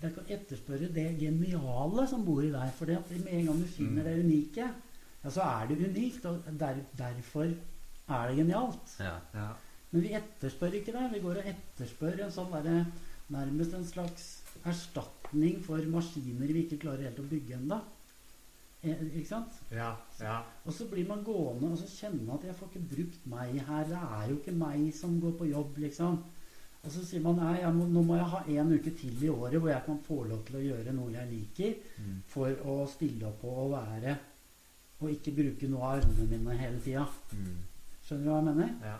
Er 0.00 0.08
ikke 0.08 0.22
å 0.22 0.30
etterspørre 0.32 0.88
det 0.94 1.18
geniale 1.20 2.06
som 2.08 2.24
bor 2.24 2.42
i 2.42 2.50
deg. 2.52 2.70
For 2.78 2.88
det 2.88 3.00
med 3.10 3.34
en 3.34 3.46
gang 3.50 3.58
du 3.60 3.66
finner 3.68 4.02
Mm. 4.02 4.04
det 4.04 4.24
unike, 4.24 4.70
ja, 5.24 5.30
så 5.30 5.42
er 5.42 5.66
det 5.68 5.78
unikt. 5.90 6.24
Og 6.24 6.42
der, 6.58 6.80
derfor 6.96 7.44
er 8.08 8.28
det 8.28 8.36
genialt. 8.36 8.96
Ja. 8.98 9.18
Ja. 9.34 9.48
Men 9.92 10.02
vi 10.02 10.14
etterspør 10.14 10.72
ikke 10.72 10.92
det. 10.92 11.12
Vi 11.12 11.20
går 11.20 11.42
og 11.42 11.44
etterspør 11.54 12.24
en 12.24 12.32
sånn 12.32 12.52
der, 12.62 12.86
Nærmest 13.30 13.74
en 13.74 13.84
slags 13.86 14.42
erstatning 14.66 15.60
for 15.62 15.78
maskiner 15.86 16.50
vi 16.50 16.64
ikke 16.64 16.80
klarer 16.82 17.06
helt 17.06 17.20
å 17.22 17.28
bygge 17.30 17.54
ennå. 17.60 17.76
Eh, 18.82 19.02
ikke 19.20 19.28
sant? 19.28 19.60
Ja. 19.70 19.92
Ja. 20.18 20.40
Og 20.64 20.72
så 20.74 20.88
blir 20.90 21.06
man 21.06 21.22
gående 21.22 21.70
og 21.70 21.78
så 21.78 21.86
kjenne 21.86 22.34
at 22.34 22.44
'jeg 22.44 22.56
får 22.56 22.68
ikke 22.72 22.88
brukt 22.94 23.26
meg 23.26 23.60
her'. 23.68 23.88
Det 23.88 24.00
er 24.02 24.28
jo 24.30 24.36
ikke 24.36 24.56
meg 24.58 24.94
som 24.94 25.20
går 25.20 25.32
på 25.38 25.50
jobb, 25.50 25.78
liksom. 25.78 26.18
Og 26.80 26.92
så 26.94 27.02
sier 27.04 27.20
man 27.20 27.36
nei, 27.36 27.60
må, 27.76 27.84
nå 27.92 28.02
må 28.02 28.16
jeg 28.16 28.28
ha 28.32 28.40
en 28.62 28.72
uke 28.72 28.90
til 28.96 29.24
i 29.24 29.28
året 29.28 29.60
hvor 29.60 29.68
jeg 29.68 29.82
kan 29.84 29.98
få 30.06 30.22
lov 30.30 30.40
til 30.46 30.56
å 30.56 30.62
gjøre 30.64 30.94
noe 30.96 31.12
jeg 31.12 31.28
liker, 31.34 31.74
Mm. 32.00 32.22
for 32.26 32.48
å 32.64 32.86
stille 32.88 33.26
opp 33.28 33.42
og 33.44 33.72
være 33.74 34.16
Og 35.00 35.10
ikke 35.10 35.32
bruke 35.36 35.68
noe 35.68 35.80
av 35.84 36.00
armene 36.00 36.26
mine 36.38 36.56
hele 36.60 36.80
tida. 36.84 37.06
Mm. 37.32 37.56
Skjønner 38.04 38.24
du 38.24 38.30
hva 38.30 38.36
jeg 38.40 38.48
mener? 38.48 38.74
ja. 38.84 38.98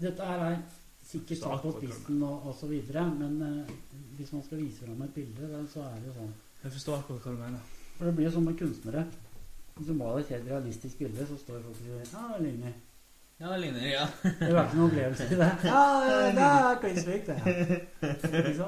Dette 0.00 0.24
her 0.26 0.42
er 0.44 0.58
sikkert 1.04 1.38
satt 1.42 1.62
på 1.64 1.72
spissen 1.76 2.22
og, 2.24 2.46
og 2.48 2.54
så 2.56 2.68
videre, 2.70 3.04
men 3.18 3.40
uh, 3.42 3.72
hvis 4.16 4.32
man 4.32 4.44
skal 4.44 4.62
vise 4.62 4.84
fram 4.84 5.02
et 5.04 5.14
bilde, 5.14 5.64
så 5.72 5.82
er 5.84 5.98
det 6.00 6.08
jo 6.08 6.14
sånn. 6.16 6.30
Jeg 6.62 6.72
forstår 6.76 6.98
akkurat 7.02 7.26
hva 7.26 7.32
du 7.34 7.40
mener. 7.42 7.72
For 7.98 8.08
det 8.08 8.14
blir 8.16 8.28
jo 8.28 8.34
sånn 8.36 8.46
med 8.48 8.58
kunstnere. 8.60 9.06
Hvis 9.76 9.88
du 9.88 9.94
maler 9.96 10.22
et 10.24 10.32
helt 10.34 10.48
realistisk 10.48 11.00
bilde, 11.00 11.26
så 11.28 11.36
står 11.40 11.60
folk 11.64 11.76
og 11.76 11.80
sier 11.80 12.40
ligner. 12.44 12.76
Ja, 13.40 13.52
det 13.52 13.60
ligner, 13.60 13.86
ja. 13.88 14.06
Det 14.22 14.52
var 14.52 14.66
ikke 14.66 14.76
noen 14.76 14.90
opplevelse 14.90 15.24
i 15.24 15.36
det. 15.40 15.50
Ja, 15.72 15.84
det 16.36 16.42
er 16.44 16.80
kliss 16.82 17.06
likt, 17.08 17.26
det. 17.26 17.36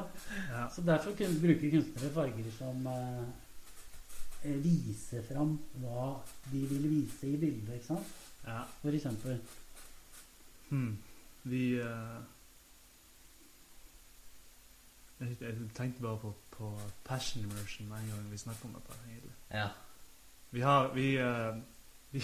Ja. 0.53 0.69
Så 0.73 0.85
derfor 0.87 1.13
bruker 1.43 1.71
kunstnere 1.75 2.13
farger 2.15 2.53
som 2.57 2.87
eh, 2.89 4.55
viser 4.65 5.25
fram 5.29 5.59
hva 5.83 6.07
de 6.53 6.63
vil 6.71 6.87
vise 6.89 7.29
i 7.29 7.37
bildet, 7.37 7.75
ikke 7.75 7.91
sant? 7.91 8.15
ja. 8.47 8.63
For 8.81 8.97
eksempel. 8.97 9.41
Hmm. 10.71 10.97
Vi 11.43 11.63
uh, 11.77 12.23
jeg, 15.21 15.37
jeg 15.41 15.55
tenkte 15.75 16.03
bare 16.03 16.19
på, 16.19 16.33
på 16.57 16.71
passion 17.05 17.45
immersion 17.45 17.89
med 17.89 17.99
en 17.99 18.09
gang 18.15 18.31
vi 18.31 18.41
snakker 18.41 18.71
om 18.71 18.75
dette. 18.79 18.97
egentlig. 19.09 19.35
Ja. 19.51 19.69
Vi 20.51 20.61
har 20.61 20.95
Vi, 20.95 21.07
uh, 21.21 21.57
vi 22.13 22.23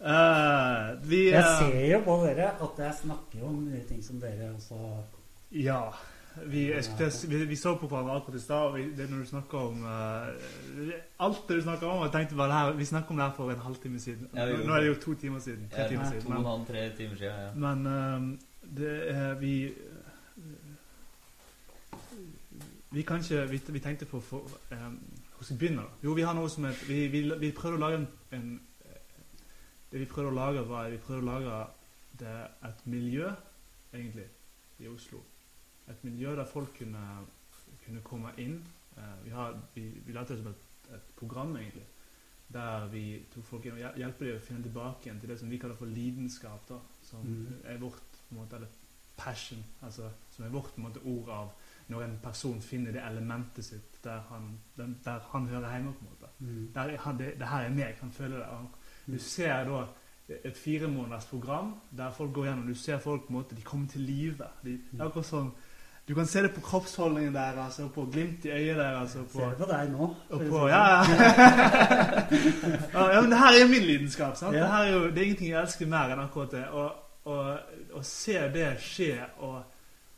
Eh, 0.00 1.08
vi 1.08 1.22
Jeg 1.30 1.40
eh, 1.40 1.58
ser 1.58 1.86
jo 1.92 2.02
på 2.04 2.18
dere 2.26 2.50
at 2.52 2.78
jeg 2.78 2.94
snakker 3.00 3.46
om 3.48 3.62
ting 3.88 4.04
som 4.04 4.20
dere 4.20 4.52
også 4.54 5.02
Ja. 5.52 5.80
Vi, 6.46 6.70
jeg 6.70 6.84
vi, 7.28 7.44
vi 7.44 7.56
så 7.56 7.74
på 7.80 7.86
hverandre 7.88 8.16
akkurat 8.16 8.36
i 8.36 8.42
stad, 8.42 8.56
og 8.56 8.74
vi, 8.76 8.82
det 8.96 9.10
når 9.10 9.18
du 9.18 9.26
snakker 9.26 9.58
om 9.58 9.84
uh, 9.84 10.26
Alt 11.18 11.48
det 11.48 11.56
du 11.56 11.62
snakker 11.62 11.86
om, 11.86 11.98
og 11.98 12.04
jeg 12.04 12.12
tenkte 12.12 12.36
bare 12.36 12.52
her, 12.52 12.72
Vi 12.72 12.84
snakket 12.84 13.10
om 13.10 13.16
det 13.16 13.24
her 13.24 13.32
for 13.32 13.50
en 13.50 13.58
halvtime 13.58 14.00
siden. 14.00 14.28
Ja, 14.34 14.44
nå, 14.46 14.56
nå 14.66 14.72
er 14.72 14.80
det 14.80 14.88
jo 14.88 14.94
to 15.00 15.14
timer 15.14 15.38
siden. 15.38 15.68
Tre 15.72 15.82
Ja, 15.82 15.88
timer 15.88 16.04
to 16.04 16.10
siden. 16.10 16.32
og 16.32 16.36
en 16.36 16.42
Men, 16.42 16.50
halv, 16.52 16.66
tre 16.66 16.96
timer 16.96 17.16
siden, 17.16 17.32
ja. 17.40 17.54
men 17.54 17.86
uh, 17.86 18.38
det 18.78 19.10
er 19.16 19.34
vi 19.34 19.72
Vi 22.90 23.02
kan 23.02 23.16
ikke 23.20 23.50
Vi, 23.50 23.60
vi 23.68 23.78
tenkte 23.78 24.04
på 24.04 24.20
for, 24.20 24.38
um, 24.70 25.00
Hvor 25.36 25.46
vi 25.50 25.56
begynne? 25.58 25.76
da? 25.82 25.88
Jo, 26.04 26.12
vi 26.12 26.22
har 26.22 26.34
noe 26.34 26.48
som 26.48 26.66
Vi, 26.88 27.06
vi, 27.08 27.32
vi 27.38 27.50
prøvde 27.50 27.78
å 27.78 27.80
lage 27.80 27.96
en, 27.96 28.08
en 28.32 28.60
Det 29.96 30.02
vi 30.04 30.08
prøvde 30.12 30.28
å 30.28 30.36
lage, 30.36 30.62
var 30.68 30.90
Vi 30.92 30.96
prøvde 31.00 31.22
å 31.22 31.26
lage 31.30 31.66
det 32.20 32.32
et 32.68 32.82
miljø, 32.86 33.30
egentlig, 33.94 34.26
i 34.78 34.88
Oslo. 34.92 35.22
Et 35.88 36.02
miljø 36.04 36.34
der 36.36 36.44
folk 36.44 36.74
kunne, 36.76 37.04
kunne 37.86 38.02
komme 38.04 38.32
inn. 38.36 38.58
Eh, 38.98 39.14
vi 39.24 39.30
har, 39.32 39.56
vi, 39.74 39.86
vi 40.04 40.12
lærte 40.12 40.34
det 40.36 40.42
som 40.42 40.50
et, 40.52 40.66
et 40.98 41.06
program, 41.16 41.56
egentlig. 41.56 41.86
Der 42.52 42.84
vi 42.92 43.22
tok 43.32 43.44
folk 43.48 43.64
inn 43.70 43.78
og 43.78 43.96
hjelper 44.02 44.28
dem 44.28 44.36
å 44.36 44.42
finne 44.44 44.66
tilbake 44.66 45.08
igjen 45.08 45.20
til 45.22 45.32
det 45.32 45.38
som 45.40 45.48
vi 45.50 45.60
kaller 45.62 45.78
for 45.80 45.88
lidenskap. 45.88 46.68
da, 46.68 46.78
Som 47.02 47.24
Mm. 47.24 47.54
er 47.64 47.78
vårt 47.78 48.02
på 48.28 48.34
en 48.34 48.42
måte, 48.42 48.56
eller 48.56 48.68
passion, 49.16 49.64
altså, 49.82 50.10
som 50.30 50.44
er 50.44 50.52
vårt 50.52 50.74
på 50.74 50.80
en 50.82 50.88
måte, 50.90 51.00
ord 51.04 51.28
av 51.28 51.52
når 51.88 52.02
en 52.04 52.18
person 52.22 52.60
finner 52.60 52.92
det 52.92 53.00
elementet 53.02 53.64
sitt 53.64 53.96
der 54.04 54.20
han, 54.28 54.58
den, 54.76 54.98
der 55.04 55.20
han 55.32 55.46
hører 55.48 55.72
hjemme. 55.72 55.92
på 55.94 56.04
en 56.04 56.10
måte. 56.10 56.30
mm. 56.38 56.72
Der 56.74 56.98
er 56.98 57.12
det, 57.16 57.38
det 57.38 57.48
her 57.48 57.64
er 57.64 57.70
meg, 57.70 57.96
han 58.00 58.12
føler 58.12 58.36
det. 58.38 58.46
Og 58.46 58.68
du 59.06 59.18
ser 59.18 59.64
da 59.68 59.84
et 60.28 60.56
fire 60.58 60.88
måneders 60.88 61.24
program 61.30 61.74
der 61.96 62.10
folk 62.10 62.32
går 62.34 62.44
gjennom. 62.44 62.66
Du 62.66 62.74
ser 62.74 62.98
folk 62.98 63.26
på 63.26 63.32
en 63.32 63.38
måte, 63.38 63.56
de 63.56 63.62
kommer 63.62 63.88
til 63.88 64.00
live. 64.00 64.50
De, 64.64 64.78
det 64.92 65.00
akkurat 65.00 65.26
sånn, 65.26 65.50
Du 66.06 66.14
kan 66.14 66.26
se 66.30 66.38
det 66.42 66.52
på 66.54 66.60
kroppsholdningen 66.62 67.32
deres, 67.34 67.80
og 67.82 67.88
på 67.90 68.04
glimt 68.06 68.44
i 68.46 68.50
øyet 68.54 68.76
deres. 68.78 69.16
Og 69.18 69.24
på, 69.26 69.40
Ser 69.40 69.48
det 69.50 69.58
på 69.58 69.66
deg 69.72 69.88
nå. 69.90 70.06
å 70.30 70.38
på 70.38 70.60
ja, 70.70 70.82
sånn. 71.02 71.18
ja. 72.94 73.06
ja, 73.10 73.22
men 73.24 73.32
det 73.32 73.40
her 73.40 73.58
er 73.58 73.70
min 73.70 73.86
lidenskap. 73.88 74.36
sant? 74.38 74.54
Ja. 74.54 74.68
Det, 74.68 74.76
er 74.76 74.92
jo, 74.92 75.00
det 75.10 75.18
er 75.18 75.24
ingenting 75.24 75.50
jeg 75.50 75.58
elsker 75.64 75.90
mer 75.90 76.14
enn 76.14 76.22
akkurat 76.22 76.54
det. 76.54 76.62
Og 77.26 78.04
se 78.06 78.38
det 78.54 78.68
skje, 78.86 79.16
og, 79.42 79.56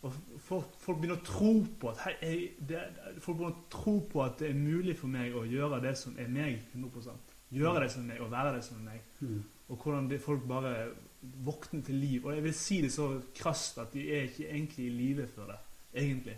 og 0.05 0.21
folk, 0.45 0.77
folk 0.85 1.01
begynner 1.01 1.23
å 1.23 1.25
tro 1.25 1.55
på 1.81 1.95
at 1.95 2.05
hei, 2.05 2.15
jeg, 2.21 2.53
det, 2.69 2.85
Folk 3.25 3.41
begynner 3.41 3.57
å 3.57 3.73
tro 3.73 3.97
på 4.13 4.27
at 4.27 4.37
det 4.45 4.53
er 4.53 4.61
mulig 4.61 4.99
for 5.01 5.09
meg 5.09 5.41
å 5.41 5.49
gjøre 5.49 5.81
det 5.89 5.97
som 5.97 6.21
er 6.21 6.29
meg 6.29 6.69
100 6.77 7.17
Gjøre 7.51 7.83
det 7.85 7.93
som 7.93 8.05
meg, 8.05 8.21
og 8.21 8.31
være 8.31 8.57
det 8.57 8.65
som 8.65 8.81
meg. 8.85 9.05
Mm. 9.21 9.45
Og 9.69 9.77
hvordan 9.77 10.11
det, 10.11 10.21
folk 10.21 10.43
bare 10.49 10.75
våkner 11.21 11.83
til 11.85 11.95
liv. 11.95 12.27
Og 12.27 12.35
jeg 12.35 12.45
vil 12.45 12.55
si 12.55 12.81
det 12.83 12.93
så 12.93 13.09
krast 13.35 13.79
at 13.79 13.93
de 13.93 14.05
er 14.13 14.29
ikke 14.29 14.49
egentlig 14.49 14.87
i 14.87 14.97
live 14.97 15.27
for 15.35 15.51
det. 15.51 15.59
Egentlig. 15.95 16.37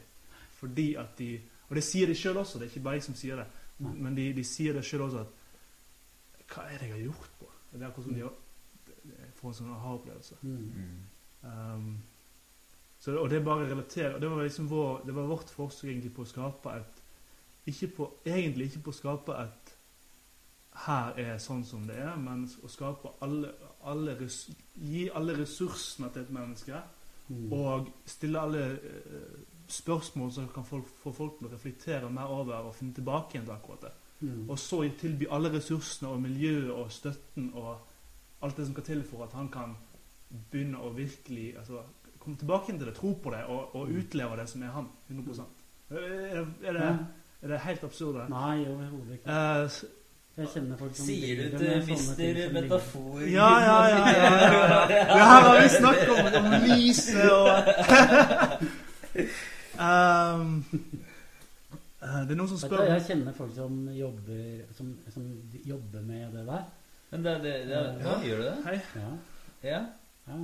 Fordi 0.51 0.95
at 0.95 1.19
de 1.19 1.41
Og 1.71 1.77
det 1.77 1.85
sier 1.87 2.07
de 2.07 2.15
sjøl 2.19 2.37
også, 2.37 2.59
det 2.59 2.65
er 2.65 2.71
ikke 2.71 2.83
bare 2.83 2.95
jeg 2.99 3.03
som 3.03 3.15
sier 3.15 3.37
det. 3.37 3.45
Men 3.79 4.17
de, 4.17 4.33
de 4.35 4.45
sier 4.45 4.75
det 4.75 4.85
sjøl 4.85 5.05
også 5.07 5.21
at 5.21 5.37
Hva 6.51 6.65
er 6.67 6.79
det 6.79 6.89
jeg 6.89 6.95
har 6.97 7.03
gjort 7.05 7.29
på? 7.39 7.51
Det 7.73 7.83
er 7.83 7.87
akkurat 7.87 8.07
som 8.07 8.15
de 8.15 8.25
har, 8.25 8.33
får 9.39 9.49
en 9.49 9.55
sånn 9.55 9.75
aha-opplevelse. 9.77 10.39
Mm. 10.43 10.57
Mm. 10.75 10.97
Um, 11.43 11.93
så, 13.01 13.15
og 13.17 13.31
det 13.31 13.45
bare 13.45 13.65
å 13.65 13.69
relatere 13.71 14.15
og 14.15 14.21
Det 14.21 14.31
var 14.31 14.43
liksom 14.43 14.67
vår, 14.69 15.05
det 15.07 15.15
var 15.15 15.29
vårt 15.31 15.53
forsøk 15.55 15.89
egentlig 15.89 16.11
på 16.17 16.27
å 16.27 16.29
skape 16.29 16.75
et 16.77 16.99
ikke 17.71 17.87
på, 17.97 18.09
Egentlig 18.27 18.67
ikke 18.67 18.83
på 18.89 18.93
å 18.93 18.99
skape 18.99 19.37
et 19.39 19.60
her 20.87 21.19
er 21.21 21.39
sånn 21.43 21.65
som 21.65 21.87
det 21.89 21.99
er, 22.01 22.15
men 22.17 22.47
å 22.65 22.69
skape 22.71 23.15
alle, 23.25 23.51
alle 23.91 24.15
res, 24.21 24.47
gi 24.75 25.09
alle 25.15 25.35
ressursene 25.39 26.09
til 26.15 26.23
et 26.23 26.33
menneske. 26.35 26.81
Mm. 27.31 27.53
Og 27.55 27.91
stille 28.11 28.41
alle 28.41 28.63
uh, 28.75 29.35
spørsmål 29.71 30.33
som 30.35 30.49
kan 30.51 30.65
folk, 30.67 30.89
få 31.03 31.13
folk 31.15 31.37
til 31.39 31.47
å 31.47 31.53
reflektere 31.53 32.09
mer 32.11 32.33
over 32.33 32.71
og 32.71 32.75
finne 32.75 32.97
tilbake 32.97 33.37
igjen 33.37 33.47
til 33.47 33.55
akkurat 33.55 33.85
det. 33.87 33.93
Mm. 34.21 34.49
Og 34.51 34.59
så 34.59 34.81
tilby 35.01 35.29
alle 35.31 35.53
ressursene 35.55 36.11
og 36.11 36.21
miljøet 36.25 36.73
og 36.75 36.91
støtten 36.93 37.53
og 37.55 37.71
alt 38.43 38.57
det 38.57 38.67
som 38.67 38.75
skal 38.75 38.89
til 38.89 39.05
for 39.07 39.25
at 39.29 39.37
han 39.37 39.49
kan 39.53 39.77
begynne 40.51 40.81
å 40.81 40.91
virkelig 40.97 41.55
altså, 41.61 41.85
komme 42.19 42.37
tilbake 42.41 42.69
igjen 42.71 42.81
til 42.83 42.91
det, 42.91 42.97
tro 42.99 43.15
på 43.23 43.33
det 43.35 43.45
og, 43.47 43.75
og 43.77 43.89
Mm. 43.89 43.97
utleve 44.01 44.37
det 44.37 44.49
som 44.49 44.63
er 44.63 44.75
han. 44.75 44.91
100 45.09 45.47
Er, 45.91 46.47
er, 46.63 46.73
det, 46.73 46.91
er 47.43 47.49
det 47.49 47.59
helt 47.65 47.85
absurd? 47.85 48.29
Nei, 48.31 48.67
overhodet 48.69 49.17
ikke. 49.19 49.27
Uh, 49.27 50.00
Jeg 50.41 50.49
kjenner 50.55 50.79
folk 50.81 50.95
som 50.97 51.05
Sier 51.09 51.41
du 51.41 51.57
til 51.61 51.83
mister 51.85 52.39
Metafor? 52.55 53.21
ja, 53.29 53.49
ja, 53.61 53.79
ja. 53.91 53.99
ja, 53.99 54.05
ja, 54.17 54.31
ja. 54.55 55.03
ja 55.19 55.27
her 55.31 55.43
har 55.47 55.59
vi 55.61 55.67
snakket 55.75 56.09
om, 56.15 56.21
om 56.41 56.47
lyset 56.65 57.27
og 57.31 57.49
um, 59.91 60.55
eh, 62.01 62.21
Det 62.25 62.33
er 62.33 62.39
noen 62.39 62.49
som 62.49 62.57
du, 62.57 62.65
spør 62.65 62.87
jeg 62.89 63.05
kjenner 63.11 63.37
folk 63.37 63.53
som 63.59 63.77
jobber, 63.97 64.41
som, 64.79 64.95
som 65.13 65.29
jobber 65.67 66.09
med 66.09 66.33
det 66.39 66.47
der. 66.49 66.65
Men 67.11 67.27
det, 67.27 67.37
det, 67.45 67.55
det, 67.69 67.85
ja, 68.07 68.17
gjør 68.25 68.41
du 68.41 68.49
det? 68.49 68.57
Hei, 68.71 68.81
Ja, 68.97 69.13
Ja. 69.67 69.85
ja. 70.31 70.41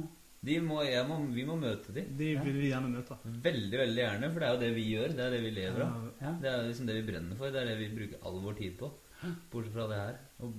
De 0.46 0.60
må, 0.62 0.76
jeg 0.86 1.02
må, 1.08 1.16
vi 1.34 1.42
må 1.48 1.56
møte 1.58 1.90
dem. 1.94 2.12
de 2.18 2.26
vil 2.44 2.58
vi 2.60 2.68
gjerne 2.68 2.90
møte. 2.92 3.16
Veldig, 3.24 3.78
veldig 3.80 4.02
gjerne, 4.02 4.28
for 4.30 4.42
det 4.42 4.46
er 4.46 4.52
jo 4.52 4.60
det 4.60 4.68
vi 4.76 4.84
gjør. 4.92 5.14
Det 5.16 5.24
er 5.24 5.32
det 5.34 5.40
vi 5.42 5.50
lever 5.56 5.82
av. 5.82 5.96
Eh, 6.04 6.20
ja. 6.22 6.32
Det 6.42 6.50
er 6.52 6.68
liksom 6.68 6.90
det 6.90 6.96
vi 7.00 7.06
brenner 7.08 7.40
for. 7.40 7.50
Det 7.50 7.62
er 7.62 7.70
det 7.72 7.78
vi 7.80 7.88
bruker 7.96 8.28
all 8.28 8.38
vår 8.44 8.58
tid 8.60 8.76
på. 8.78 8.90
Bortsett 9.50 9.72
fra 9.72 9.86
det 9.90 10.00
her. 10.00 10.18
Og 10.44 10.54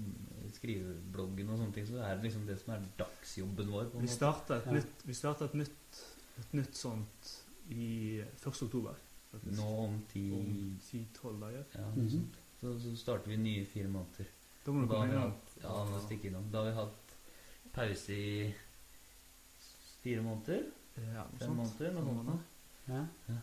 skrive 0.54 0.96
bloggen 1.14 1.50
og 1.50 1.60
sånne 1.62 1.76
ting, 1.76 1.88
så 1.88 2.00
er 2.04 2.16
det 2.16 2.28
liksom 2.28 2.46
det 2.48 2.60
som 2.62 2.74
er 2.76 2.86
dagsjobben 3.00 3.74
vår. 3.74 3.90
på 3.92 4.00
en 4.00 4.08
Vi 4.08 4.14
måte. 4.14 4.56
et 4.56 4.72
nytt, 4.74 5.04
vi 5.06 5.18
et 5.46 5.54
nytt, 5.54 6.00
et 6.40 6.54
nytt 6.54 6.76
sånt 6.76 7.36
i 7.70 8.20
1. 8.22 8.48
oktober. 8.48 8.96
faktisk. 9.32 9.58
Nå 9.60 9.68
om 9.84 10.02
ti 10.10 10.32
Om 10.32 10.80
10-12 10.82 11.40
dager. 11.42 11.64
ja, 11.74 11.86
mm 11.96 12.08
-hmm. 12.08 12.26
så, 12.62 12.80
så 12.80 12.96
starter 12.96 13.30
vi 13.30 13.38
nye 13.38 13.66
fire 13.66 13.88
måneder. 13.88 14.26
Da 14.66 14.72
må 14.72 14.82
du 14.82 14.88
komme 14.88 15.06
innom. 15.06 15.34
Ja, 15.64 15.80
ja, 15.80 15.86
må 15.86 16.00
stikke 16.06 16.28
innom. 16.28 16.52
Da 16.52 16.58
har 16.58 16.66
vi 16.66 16.72
hatt 16.76 17.16
pause 17.74 18.14
i 18.14 18.54
fire 20.04 20.22
måneder. 20.22 20.64
Ja, 20.96 21.24
noe 21.24 21.40
Fem 21.40 21.48
sånt. 21.48 21.58
måneder, 21.58 21.94
noe 21.94 22.24
sånt. 22.26 22.42
Ja. 22.88 23.06
ja. 23.28 23.36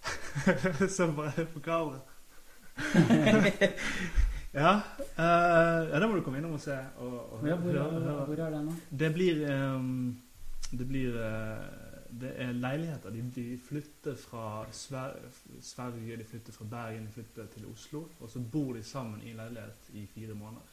Se 0.96 1.06
bare 1.16 1.46
på 1.46 1.60
kamera. 1.60 2.00
ja, 4.54 4.72
uh, 5.18 5.90
ja, 5.90 6.00
det 6.00 6.08
må 6.10 6.16
du 6.16 6.22
komme 6.26 6.38
innom 6.38 6.52
og 6.56 6.60
se. 6.60 6.74
Og, 6.98 7.32
og 7.32 7.46
Ja, 7.48 7.54
hvor, 7.56 7.70
høre- 7.72 8.00
høre. 8.00 8.24
hvor 8.26 8.34
er 8.46 8.50
det 8.50 8.64
nå? 8.64 8.72
Det 8.98 9.12
blir 9.14 9.44
um, 9.76 10.22
Det 10.72 10.86
blir 10.88 11.14
uh, 11.14 11.64
Det 12.20 12.32
er 12.42 12.52
leiligheter. 12.52 13.10
De, 13.10 13.22
de 13.34 13.58
flytter 13.68 14.16
fra 14.16 14.64
Sver 14.72 15.12
Sverige, 15.62 16.16
de 16.16 16.24
flytter 16.24 16.52
fra 16.52 16.64
Bergen, 16.64 17.06
de 17.06 17.12
flytter 17.12 17.46
til 17.46 17.66
Oslo. 17.72 18.04
Og 18.20 18.30
så 18.30 18.40
bor 18.52 18.72
de 18.74 18.82
sammen 18.82 19.22
i 19.22 19.32
leilighet 19.32 19.90
i 19.94 20.06
fire 20.06 20.34
måneder. 20.34 20.66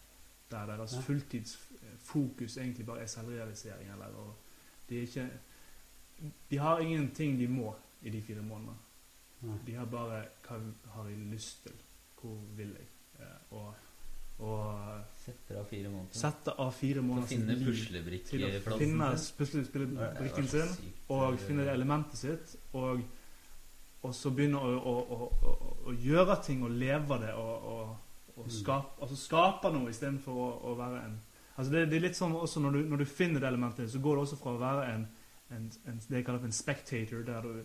Der 0.51 0.65
deres 0.65 0.93
Ja. 0.93 0.99
fulltidsfokus 1.01 2.57
egentlig 2.57 2.85
bare 2.85 2.99
er 3.01 3.05
selvrealisering. 3.05 3.89
Eller, 3.91 4.05
og 4.17 4.33
de, 4.89 4.97
er 4.97 5.01
ikke, 5.01 5.29
de 6.51 6.57
har 6.57 6.79
ingenting 6.79 7.39
de 7.39 7.47
må 7.47 7.75
i 8.01 8.09
de 8.09 8.21
fire 8.21 8.41
månedene. 8.41 8.75
De 9.67 9.73
har 9.75 9.85
bare 9.85 10.23
hva 10.47 10.57
har 10.95 11.09
jeg 11.09 11.17
lyst 11.17 11.63
til? 11.63 11.71
Hvor 12.21 12.37
vil 12.57 12.67
jeg? 12.67 12.87
Og, 13.51 13.73
og 14.39 15.03
Setter 15.27 15.59
av 15.59 15.65
fire 15.67 15.89
måneder. 15.89 16.15
sette 16.15 16.53
av 16.59 16.71
fire 16.71 17.01
måneder 17.01 17.27
finne 17.27 17.55
å 18.73 18.77
finne 18.79 19.07
sin. 19.17 19.35
puslespillbrikken 19.37 20.47
sin, 20.47 20.91
og 21.09 21.39
finne 21.39 21.65
det 21.67 21.73
elementet 21.73 22.19
sitt, 22.19 22.55
og, 22.73 23.01
og 24.03 24.13
så 24.15 24.31
begynne 24.31 24.61
å, 24.61 24.75
å, 24.77 24.93
å, 25.17 25.55
å, 25.87 25.93
gjøre 25.93 26.37
ting 26.45 26.63
og 26.63 26.71
leve 26.71 27.17
det, 27.23 27.33
og, 27.33 27.71
og, 27.73 27.95
og 28.37 28.43
Mm. 28.45 28.51
skape, 28.53 29.01
altså 29.01 29.15
skape 29.17 29.71
noe 29.73 29.89
istedenfor 29.89 30.35
å, 30.37 30.47
å 30.69 30.75
være 30.77 30.99
en 31.07 31.15
Altså 31.57 31.71
det, 31.73 31.89
det 31.89 31.95
er 31.97 32.03
litt 32.03 32.15
sånn 32.15 32.35
også 32.37 32.61
når 32.61 32.71
du, 32.75 32.79
når 32.85 32.97
du 33.01 33.05
finner 33.09 33.41
det 33.41 33.47
elementet, 33.49 33.89
så 33.89 33.97
går 33.99 34.15
det 34.15 34.21
også 34.27 34.35
fra 34.37 34.51
å 34.53 34.59
være 34.61 34.83
en, 34.93 35.07
en, 35.49 35.63
en 35.89 35.97
det 36.05 36.19
jeg 36.19 36.25
kaller 36.27 36.43
en 36.45 36.53
spectator, 36.53 37.23
der 37.25 37.41
du, 37.41 37.63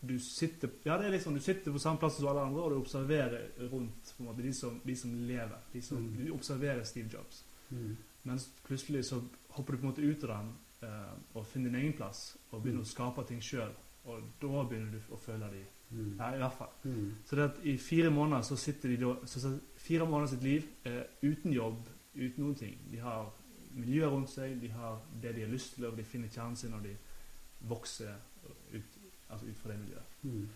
du, 0.00 0.18
sitter 0.18 0.70
Ja, 0.84 0.96
det 0.98 1.08
er 1.10 1.18
sånn, 1.18 1.34
du 1.34 1.40
sitter 1.42 1.72
på 1.74 1.78
samme 1.82 1.98
plass 1.98 2.16
som 2.16 2.28
alle 2.30 2.40
andre, 2.46 2.62
og 2.62 2.70
du 2.70 2.76
observerer 2.78 3.48
rundt 3.72 4.14
måte, 4.18 4.42
de, 4.42 4.52
som, 4.54 4.80
de 4.84 4.94
som 4.96 5.14
lever. 5.26 5.58
De 5.72 5.82
som, 5.82 5.98
Mm. 5.98 6.24
Du 6.24 6.30
observerer 6.32 6.84
Steve 6.84 7.08
Jobs. 7.12 7.44
Mm. 7.70 7.96
Mens 8.24 8.48
plutselig 8.64 9.04
så 9.04 9.22
hopper 9.56 9.72
du 9.72 9.78
på 9.78 9.86
en 9.86 9.90
måte 9.92 10.02
ut 10.06 10.24
av 10.24 10.28
den 10.28 10.52
eh, 10.82 11.14
og 11.34 11.46
finner 11.46 11.70
din 11.70 11.80
egen 11.80 11.92
plass 11.98 12.36
og 12.52 12.62
begynner 12.62 12.80
Mm. 12.84 12.86
å 12.86 12.92
skape 12.92 13.26
ting 13.28 13.40
sjøl. 13.42 13.72
Og 14.04 14.22
da 14.40 14.62
begynner 14.64 14.92
du 14.92 15.00
å 15.14 15.18
føle 15.18 15.50
de 15.50 15.64
Mm. 15.90 16.16
Ja, 16.18 16.34
i 16.34 16.38
hvert 16.38 16.52
fall. 16.52 16.68
Mm. 16.84 17.14
Så 17.24 17.36
det 17.36 17.44
at 17.44 17.58
i 17.64 17.76
fire 17.78 18.10
måneder 18.10 18.42
så 18.42 18.56
sitter 18.56 18.88
de 18.90 18.96
da 18.96 19.14
så, 19.26 19.40
så 19.40 19.58
Fire 19.76 20.04
måneder 20.04 20.26
sitt 20.34 20.42
liv 20.42 20.66
eh, 20.84 21.02
uten 21.22 21.52
jobb, 21.52 21.88
uten 22.14 22.44
noen 22.44 22.54
ting. 22.54 22.74
De 22.90 22.98
har 22.98 23.30
miljøet 23.72 24.12
rundt 24.12 24.28
seg, 24.30 24.60
de 24.60 24.68
har 24.68 25.00
det 25.22 25.34
de 25.34 25.40
har 25.46 25.48
lyst 25.48 25.74
til, 25.74 25.86
og 25.86 25.96
de 25.96 26.04
finner 26.04 26.28
kjernen 26.28 26.56
sin, 26.56 26.74
og 26.74 26.82
de 26.82 26.92
vokser 27.68 28.12
ut, 28.74 28.97
altså 29.28 29.46
ut 29.46 29.60
fra 29.62 29.72
det 29.72 29.78
miljøet. 29.82 30.16
Mm. 30.22 30.48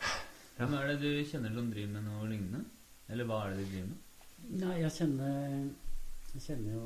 Ja. 0.00 0.14
Hvem 0.56 0.74
er 0.76 0.86
det 0.90 0.96
du 1.00 1.10
kjenner 1.30 1.54
som 1.56 1.70
driver 1.72 1.92
med 1.96 2.08
noe 2.08 2.30
lignende? 2.30 2.64
Eller 3.10 3.28
hva 3.28 3.42
er 3.44 3.54
det 3.54 3.62
de 3.62 3.70
driver 3.72 3.92
med? 3.92 4.08
Nei, 4.60 4.74
jeg 4.80 4.92
kjenner 4.96 5.70
Jeg 6.30 6.42
kjenner 6.44 6.74
jo 6.76 6.82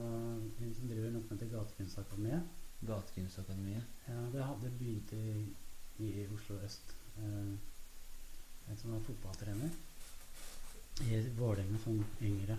en 0.64 0.74
som 0.76 0.88
driver 0.88 1.10
noe 1.12 1.24
som 1.24 1.34
heter 1.36 1.50
Gatekunstakademiet. 1.52 2.60
Gatekunstakademiet. 2.88 3.90
Ja, 4.08 4.20
det 4.32 4.46
hadde 4.48 4.70
begynt 4.78 5.12
i, 5.12 5.26
i 6.00 6.12
Oslo 6.32 6.56
øst. 6.64 6.94
Eh, 7.18 7.50
en 8.70 8.78
som 8.80 8.94
var 8.94 9.02
fotballtrener 9.04 9.74
i 11.04 11.20
Vålerenga 11.36 11.80
sånn 11.82 12.00
yngre. 12.24 12.56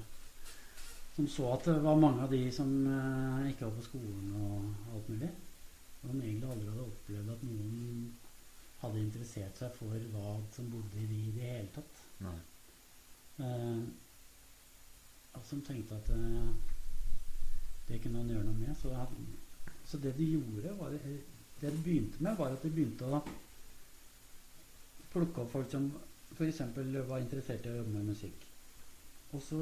Som 1.15 1.27
så 1.31 1.47
at 1.55 1.65
det 1.69 1.79
var 1.83 1.97
mange 1.99 2.25
av 2.25 2.31
de 2.35 2.43
som 2.53 2.69
eh, 2.91 3.51
ikke 3.53 3.69
var 3.69 3.77
på 3.79 3.87
skolen 3.87 4.33
og 4.35 4.93
alt 4.93 5.11
mulig. 5.13 5.31
Som 6.05 6.21
egentlig 6.21 6.49
aldri 6.51 6.67
hadde 6.69 6.85
opplevd 6.85 7.31
at 7.33 7.43
noen 7.47 8.15
hadde 8.83 8.99
interessert 9.01 9.57
seg 9.57 9.71
for 9.79 10.07
hva 10.13 10.33
som 10.53 10.67
bodde 10.69 10.99
i 11.01 11.07
de 11.09 11.19
i 11.29 11.31
det 11.35 11.47
hele 11.49 11.71
tatt. 11.73 12.01
Nei. 12.21 12.35
Eh, 13.41 13.79
og 15.35 15.47
som 15.49 15.63
tenkte 15.65 15.97
at 15.97 16.11
eh, 16.13 16.51
det 17.89 18.01
kunne 18.03 18.21
han 18.21 18.29
gjøre 18.31 18.45
noe 18.49 18.59
med. 18.59 18.75
Så, 18.81 18.93
han- 18.93 19.25
så 19.89 19.97
det 20.03 20.13
de 20.19 20.29
gjorde, 20.35 20.75
var 20.79 20.93
det 20.93 21.01
de 21.61 21.71
begynte 21.81 22.21
med, 22.23 22.37
var 22.37 22.53
at 22.53 22.61
de 22.65 22.69
begynte 22.75 23.09
å 23.09 23.23
plukke 25.13 25.41
opp 25.45 25.51
folk 25.55 25.69
som 25.71 25.89
f.eks. 26.35 26.61
var 27.07 27.21
interessert 27.23 27.65
i 27.65 27.71
å 27.71 27.77
jobbe 27.79 27.93
med 27.95 28.09
musikk. 28.11 28.45
Og 29.33 29.41
så 29.41 29.59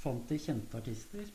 fant 0.00 0.26
de 0.30 0.38
kjente 0.40 0.78
artister 0.80 1.28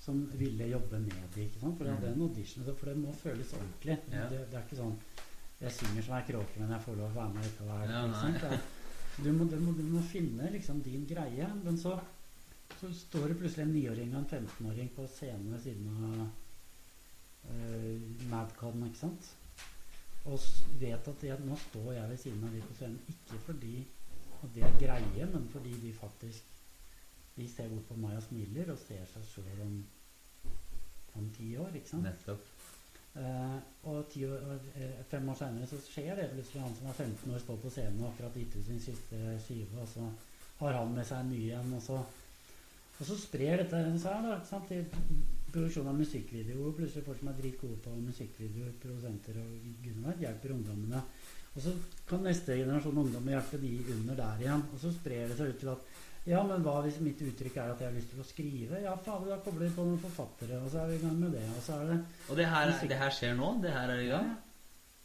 som 0.00 0.20
ville 0.40 0.66
jobbe 0.70 0.98
med 0.98 1.24
det. 1.34 1.46
ikke 1.48 1.60
sant? 1.60 1.76
For 1.78 1.84
det 1.84 1.94
hadde 1.94 2.12
en 2.14 2.22
audition, 2.26 2.64
for 2.72 2.88
det 2.88 2.96
må 2.98 3.12
føles 3.20 3.52
ordentlig. 3.58 3.98
Ja. 4.12 4.26
Det, 4.32 4.44
det 4.50 4.58
er 4.58 4.66
ikke 4.66 4.80
sånn 4.80 4.96
Jeg 5.60 5.72
synger 5.76 6.04
som 6.06 6.14
ei 6.16 6.22
kråke, 6.24 6.60
men 6.60 6.70
jeg 6.72 6.84
får 6.86 6.94
lov 6.96 7.10
å 7.10 7.16
være 7.18 7.32
med 7.34 7.44
likevel. 7.44 7.90
Ja, 7.92 8.04
ikke 8.08 8.20
sant? 8.22 8.46
Er- 8.48 8.78
du 9.20 9.32
må, 9.36 9.44
du, 9.44 9.58
må, 9.60 9.74
du 9.76 9.82
må 9.84 10.00
finne 10.08 10.48
liksom 10.54 10.80
din 10.84 11.04
greie. 11.08 11.48
Men 11.64 11.76
så, 11.78 11.98
så 12.80 12.88
står 12.96 13.28
det 13.28 13.36
plutselig 13.42 13.66
en 13.66 13.74
niåring 13.74 14.14
og 14.14 14.22
en 14.22 14.46
15-åring 14.46 14.88
på 14.96 15.04
scenen 15.12 15.50
ved 15.52 15.60
siden 15.66 15.90
av 15.90 16.22
uh, 17.50 18.08
Madcon, 18.30 18.86
ikke 18.88 19.02
sant? 19.02 19.28
Og 20.30 20.40
vet 20.80 21.12
at 21.12 21.26
jeg, 21.26 21.44
nå 21.44 21.56
står 21.68 21.92
jeg 21.96 22.12
ved 22.12 22.22
siden 22.24 22.46
av 22.46 22.56
de 22.56 22.62
på 22.64 22.78
scenen 22.78 23.12
ikke 23.12 23.42
fordi 23.46 23.74
at 24.40 24.54
det 24.54 24.64
er 24.64 24.80
greie, 24.80 25.28
men 25.34 25.46
fordi 25.52 25.74
de 25.82 25.92
faktisk 25.96 26.48
De 27.36 27.46
ser 27.48 27.70
bort 27.70 27.88
på 27.88 27.98
meg 28.00 28.18
og 28.18 28.24
smiler 28.26 28.72
og 28.72 28.78
ser 28.82 29.06
seg 29.12 29.26
sjøl 29.30 29.62
om, 29.64 29.76
om 31.20 31.30
ti 31.36 31.52
år, 31.60 31.72
ikke 31.78 31.92
sant? 31.92 32.08
Nettopp. 32.08 32.48
Uh, 33.10 33.56
og 33.90 34.04
ti 34.12 34.22
år, 34.22 34.44
uh, 34.76 34.98
fem 35.10 35.28
år 35.32 35.38
seinere 35.38 35.66
så 35.66 35.78
skjer 35.82 36.12
det 36.18 36.28
plutselig. 36.34 36.62
Han 36.62 36.76
som 36.78 36.90
er 36.90 36.98
15 37.06 37.34
år, 37.34 37.40
står 37.42 37.60
på 37.64 37.72
scenen 37.74 38.04
og 38.04 38.12
akkurat 38.12 38.38
gitt 38.38 38.56
ut 38.58 38.66
sin 38.68 38.82
siste 38.82 39.20
skive, 39.46 39.82
og 39.82 39.88
så 39.90 40.06
har 40.60 40.78
han 40.78 40.94
med 40.94 41.08
seg 41.08 41.26
mye 41.26 41.48
igjen. 41.48 41.74
Og 41.78 41.82
så, 41.82 41.98
og 43.00 43.02
så 43.08 43.18
sprer 43.18 43.64
dette 43.64 43.82
seg 44.04 44.26
da, 44.26 44.36
ikke 44.36 44.50
sant, 44.52 44.70
til 44.70 44.86
produksjon 45.50 45.90
av 45.90 45.98
musikkvideoer. 45.98 46.76
Plutselig 46.76 47.06
folk 47.08 47.20
som 47.22 47.32
er 47.32 47.40
dritgode 47.40 47.80
på 47.84 47.96
musikkvideoer, 48.04 48.76
produsenter 48.82 49.40
og 49.42 49.68
Gunnar, 49.84 50.18
hjelper 50.20 50.54
ungdommene. 50.54 51.02
Og 51.50 51.64
så 51.64 51.74
kan 52.06 52.22
neste 52.22 52.60
generasjon 52.60 53.00
ungdommer 53.02 53.34
hjelpe 53.34 53.58
de 53.62 53.72
under 53.96 54.18
der 54.20 54.44
igjen. 54.44 54.62
Og 54.70 54.82
så 54.84 54.92
sprer 54.94 55.26
det 55.30 55.38
seg 55.40 55.50
ut 55.50 55.60
til 55.64 55.72
at 55.72 55.98
ja, 56.28 56.42
men 56.44 56.62
hva 56.64 56.80
hvis 56.84 57.00
mitt 57.00 57.20
uttrykk 57.24 57.56
er 57.56 57.72
at 57.72 57.80
jeg 57.80 57.88
har 57.88 57.96
lyst 57.96 58.10
til 58.12 58.20
å 58.20 58.28
skrive? 58.28 58.82
Ja, 58.84 58.92
fader, 59.00 59.30
da 59.32 59.40
kobler 59.44 59.68
vi 59.68 59.74
på 59.76 59.86
noen 59.86 60.02
forfattere, 60.02 60.60
og 60.60 60.68
så 60.72 60.82
er 60.82 60.92
vi 60.92 60.98
i 60.98 61.02
gang 61.04 61.16
med 61.22 61.32
det. 61.36 61.46
Og 61.56 61.62
så 61.64 61.78
er 61.80 61.90
det 61.90 61.98
Og 62.28 62.36
det 62.36 62.46
her, 62.52 62.72
det 62.92 62.98
her 63.00 63.16
skjer 63.16 63.36
nå? 63.38 63.50
Det 63.64 63.72
her 63.72 63.94
er 63.94 64.04
i 64.04 64.10
gang? 64.10 64.30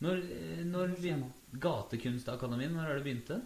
Når, 0.03 0.23
eh, 0.35 0.63
når. 0.67 0.95
Gatekunstakademien, 1.63 2.73
når 2.75 2.89
er 2.89 2.99
det 2.99 3.05
begynte? 3.05 3.41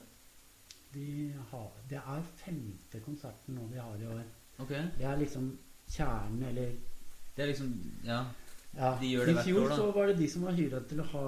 De 0.93 1.33
har, 1.51 1.71
det 1.89 1.99
er 2.01 2.21
femte 2.41 2.99
konserten 3.05 3.57
nå 3.59 3.67
de 3.69 3.77
har 3.77 4.01
i 4.01 4.07
år. 4.09 4.23
Okay. 4.59 4.87
Det 4.97 5.05
er 5.05 5.19
liksom 5.21 5.51
kjernen, 5.89 6.43
eller 6.49 6.71
Det 7.35 7.43
er 7.43 7.47
liksom 7.47 7.73
Ja. 8.03 8.23
ja. 8.75 8.97
De 9.01 9.07
gjør 9.07 9.25
det 9.25 9.35
hvert 9.35 9.45
år, 9.45 9.45
da. 9.45 9.49
I 9.49 9.53
fjor 9.53 9.75
så 9.75 9.91
var 9.91 10.07
det 10.07 10.17
de 10.17 10.27
som 10.27 10.41
var 10.41 10.57
hyra 10.57 10.79
til 10.89 10.99
å 10.99 11.05
ha, 11.13 11.25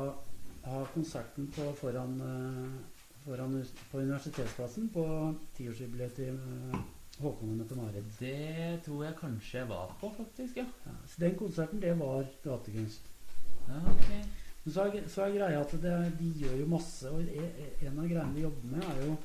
ha 0.66 0.86
konserten 0.94 1.48
på, 1.56 1.70
foran, 1.78 2.18
eh, 2.22 2.91
foran 3.26 3.56
på 3.92 4.02
Universitetsplassen 4.02 4.90
på 4.94 5.06
tiårsjubileet 5.58 6.14
til 6.18 6.38
Håkonene 7.22 7.66
på 7.68 7.76
Mette-Marit. 7.78 8.12
Det 8.20 8.82
tror 8.86 9.04
jeg 9.06 9.18
kanskje 9.20 9.58
jeg 9.60 9.70
var 9.70 9.92
på, 10.02 10.10
faktisk. 10.18 10.58
Ja. 10.58 10.66
Ja, 10.86 10.94
så 11.08 11.22
den 11.26 11.36
konserten, 11.38 11.82
det 11.82 11.96
var 12.00 12.26
gatekunst. 12.44 13.12
ja 13.68 13.82
ok. 13.94 14.08
Men 14.64 14.74
så 14.74 14.86
er, 14.86 15.08
så 15.10 15.24
er 15.26 15.36
greia 15.36 15.60
at 15.62 15.72
det, 15.84 15.94
de 16.20 16.32
gjør 16.44 16.56
jo 16.60 16.66
masse, 16.70 17.10
og 17.10 17.22
e- 17.22 17.54
e- 17.66 17.88
en 17.88 18.00
av 18.00 18.08
greiene 18.10 18.36
de 18.36 18.44
jobber 18.46 18.74
med, 18.76 18.84
er 18.92 19.06
jo 19.08 19.16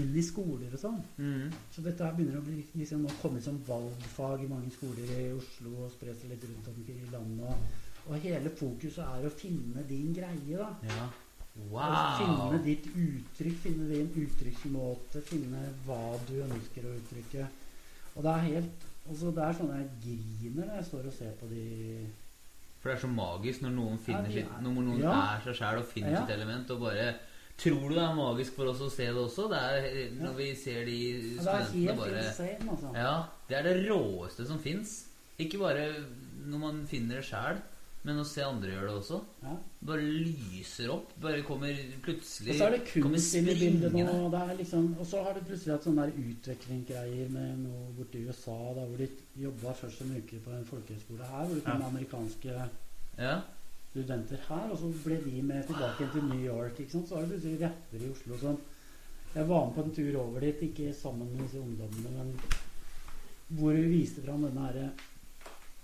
inn 0.00 0.14
i 0.16 0.22
skoler 0.22 0.72
og 0.72 0.80
sånn. 0.80 1.00
Mm. 1.18 1.50
Så 1.74 1.82
dette 1.84 2.04
her 2.06 2.14
begynner 2.16 2.38
å 2.40 2.44
bli 2.46 2.62
liksom, 2.78 3.06
kommet 3.20 3.44
som 3.44 3.58
valgfag 3.66 4.44
i 4.44 4.50
mange 4.50 4.70
skoler 4.72 5.10
i 5.18 5.32
Oslo 5.34 5.74
og 5.84 5.90
spre 5.96 6.14
seg 6.16 6.32
litt 6.32 6.46
rundt 6.48 6.70
omkring 6.72 7.00
i 7.02 7.10
landet. 7.12 7.50
Og, 7.50 8.06
og 8.06 8.24
hele 8.24 8.52
fokuset 8.56 9.02
er 9.04 9.26
å 9.26 9.32
finne 9.34 9.84
din 9.88 10.14
greie, 10.16 10.56
da. 10.56 10.70
Ja. 10.86 11.08
Wow! 11.56 12.18
Finne 12.20 12.60
ditt 12.64 12.86
uttrykk, 12.94 13.56
finne 13.64 13.88
din 13.90 14.10
uttrykksmåte, 14.22 15.20
finne 15.26 15.64
hva 15.86 15.98
du 16.28 16.36
ønsker 16.46 16.86
å 16.86 16.94
uttrykke. 16.96 17.46
Og 18.14 18.22
det 18.26 18.30
er 18.36 18.46
helt 18.46 18.86
altså 19.10 19.30
Det 19.34 19.42
er 19.42 19.54
sånn 19.56 19.70
jeg 19.74 19.86
griner 20.04 20.66
når 20.68 20.76
jeg 20.76 20.86
står 20.90 21.06
og 21.08 21.14
ser 21.16 21.30
på 21.40 21.46
de 21.50 21.62
For 22.82 22.90
det 22.90 22.96
er 22.96 23.00
så 23.02 23.10
magisk 23.10 23.62
når 23.64 23.72
noen 23.76 23.98
finner 24.02 24.30
sitt 24.30 24.50
Når 24.62 24.74
noen 24.76 24.98
Ja. 25.00 25.14
er 25.36 25.44
seg 25.46 25.56
sjæl 25.60 25.78
og 25.80 25.86
finner 25.88 26.10
Ja. 26.12 26.20
sitt 26.26 26.34
element, 26.36 26.70
og 26.70 26.80
bare 26.80 27.14
Tror 27.60 27.88
du 27.88 27.94
det 27.94 28.02
er 28.04 28.14
magisk 28.16 28.54
for 28.56 28.70
oss 28.70 28.80
å 28.80 28.90
se 28.90 29.04
det 29.06 29.16
også? 29.20 29.48
Det 29.50 29.58
er 29.60 30.10
når 30.16 30.34
vi 30.36 30.54
ser 30.56 30.84
de 30.84 30.98
studentene 31.36 31.96
bare 31.96 32.22
insane, 32.24 32.70
altså. 32.70 32.92
Ja, 32.96 33.24
det 33.48 33.56
er 33.58 33.62
det 33.68 33.88
råeste 33.90 34.46
som 34.48 34.58
fins. 34.58 34.94
Ikke 35.38 35.58
bare 35.60 36.04
når 36.46 36.58
man 36.58 36.86
finner 36.88 37.16
det 37.20 37.24
sjæl, 37.28 37.60
men 38.02 38.16
å 38.18 38.24
se 38.24 38.40
andre 38.42 38.70
gjøre 38.72 38.86
det 38.88 38.96
også. 38.96 39.18
Ja. 39.44 39.54
Bare 39.90 40.04
lyser 40.08 40.88
opp. 40.94 41.10
Bare 41.20 41.42
kommer 41.44 41.76
plutselig 42.04 42.54
Og 42.54 42.56
så 42.56 42.66
er 42.70 42.76
det 42.78 42.86
kunst 42.88 43.34
inn 43.36 43.48
i 43.52 43.56
bildet 43.60 43.92
nå. 43.92 44.06
Det 44.32 44.40
er 44.40 44.54
liksom, 44.56 44.86
og 44.98 45.06
så 45.06 45.20
har 45.26 45.36
du 45.36 45.40
plutselig 45.44 45.74
hatt 45.74 45.84
sånne 45.84 46.06
utviklingsgreier 46.22 47.28
med 47.34 47.58
noe 47.66 47.90
borti 47.98 48.22
USA, 48.24 48.56
da, 48.78 48.86
hvor 48.88 48.96
de 49.02 49.08
jobba 49.44 49.74
først 49.82 50.00
en 50.06 50.14
uke 50.16 50.40
på 50.44 50.54
en 50.56 50.64
folkehøyskole 50.70 51.28
her, 51.32 51.44
hvor 51.46 51.54
det 51.60 51.64
kom 51.68 51.80
Ja. 51.80 51.88
amerikanske 51.92 52.68
Ja. 53.18 53.34
studenter 53.90 54.38
her, 54.48 54.70
og 54.70 54.78
så 54.78 54.92
ble 55.04 55.20
de 55.24 55.42
med 55.42 55.66
tilbake 55.66 56.10
til 56.12 56.24
New 56.24 56.40
York. 56.44 56.80
Så 56.90 57.04
har 57.14 57.22
du 57.26 57.34
plutselig 57.34 57.60
rapper 57.60 57.98
i 58.06 58.10
Oslo 58.10 58.38
som 58.38 58.58
Jeg 59.34 59.46
var 59.48 59.66
med 59.66 59.74
på 59.74 59.82
en 59.84 59.94
tur 59.94 60.16
over 60.20 60.40
dit, 60.40 60.60
ikke 60.62 60.92
sammen 60.94 61.28
med 61.36 61.44
disse 61.44 61.60
ungdommene, 61.60 62.10
men 62.16 62.40
hvor 63.58 63.72
vi 63.72 63.82
viste 64.00 64.22
fram 64.24 64.42
denne 64.42 64.64
herre 64.66 64.90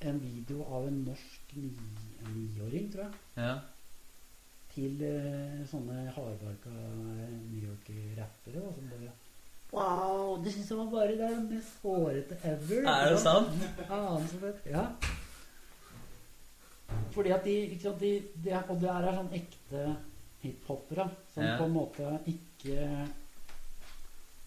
En 0.02 0.18
video 0.20 0.62
av 0.64 0.86
en 0.88 1.04
norsk 1.06 1.54
ni, 1.56 1.68
en 1.70 2.05
niåring, 2.34 2.90
tror 2.92 3.04
jeg 3.06 3.12
ja. 3.44 3.54
til 4.74 5.02
eh, 5.06 5.62
sånne 5.70 6.10
hardbarka 6.16 6.72
New 6.72 7.62
York-rappere. 7.68 8.60
da, 8.60 8.72
Som 8.74 8.90
bare 8.92 9.12
Wow! 9.72 10.36
Det 10.44 10.52
syns 10.54 10.68
jeg 10.70 10.78
var 10.78 10.90
bare 10.92 11.16
det 11.18 11.30
mest 11.50 11.80
hårete 11.82 12.36
ever. 12.46 12.84
Er 12.86 13.10
det 13.12 13.18
sant? 13.20 13.48
Faen. 13.88 14.28
Ja. 14.70 14.84
Fordi 17.12 17.30
at 17.34 17.44
de, 17.44 17.54
ikke 17.74 17.82
sant, 17.82 18.00
de, 18.00 18.12
de 18.44 18.50
er, 18.54 18.62
Og 18.70 18.80
det 18.80 18.92
her 18.92 19.08
er 19.10 19.16
sånn 19.18 19.32
ekte 19.34 19.86
hiphopere 20.44 21.08
som 21.34 21.42
Ja. 21.42 21.56
på 21.58 21.64
en 21.66 21.74
måte 21.74 22.12
ikke 22.30 23.08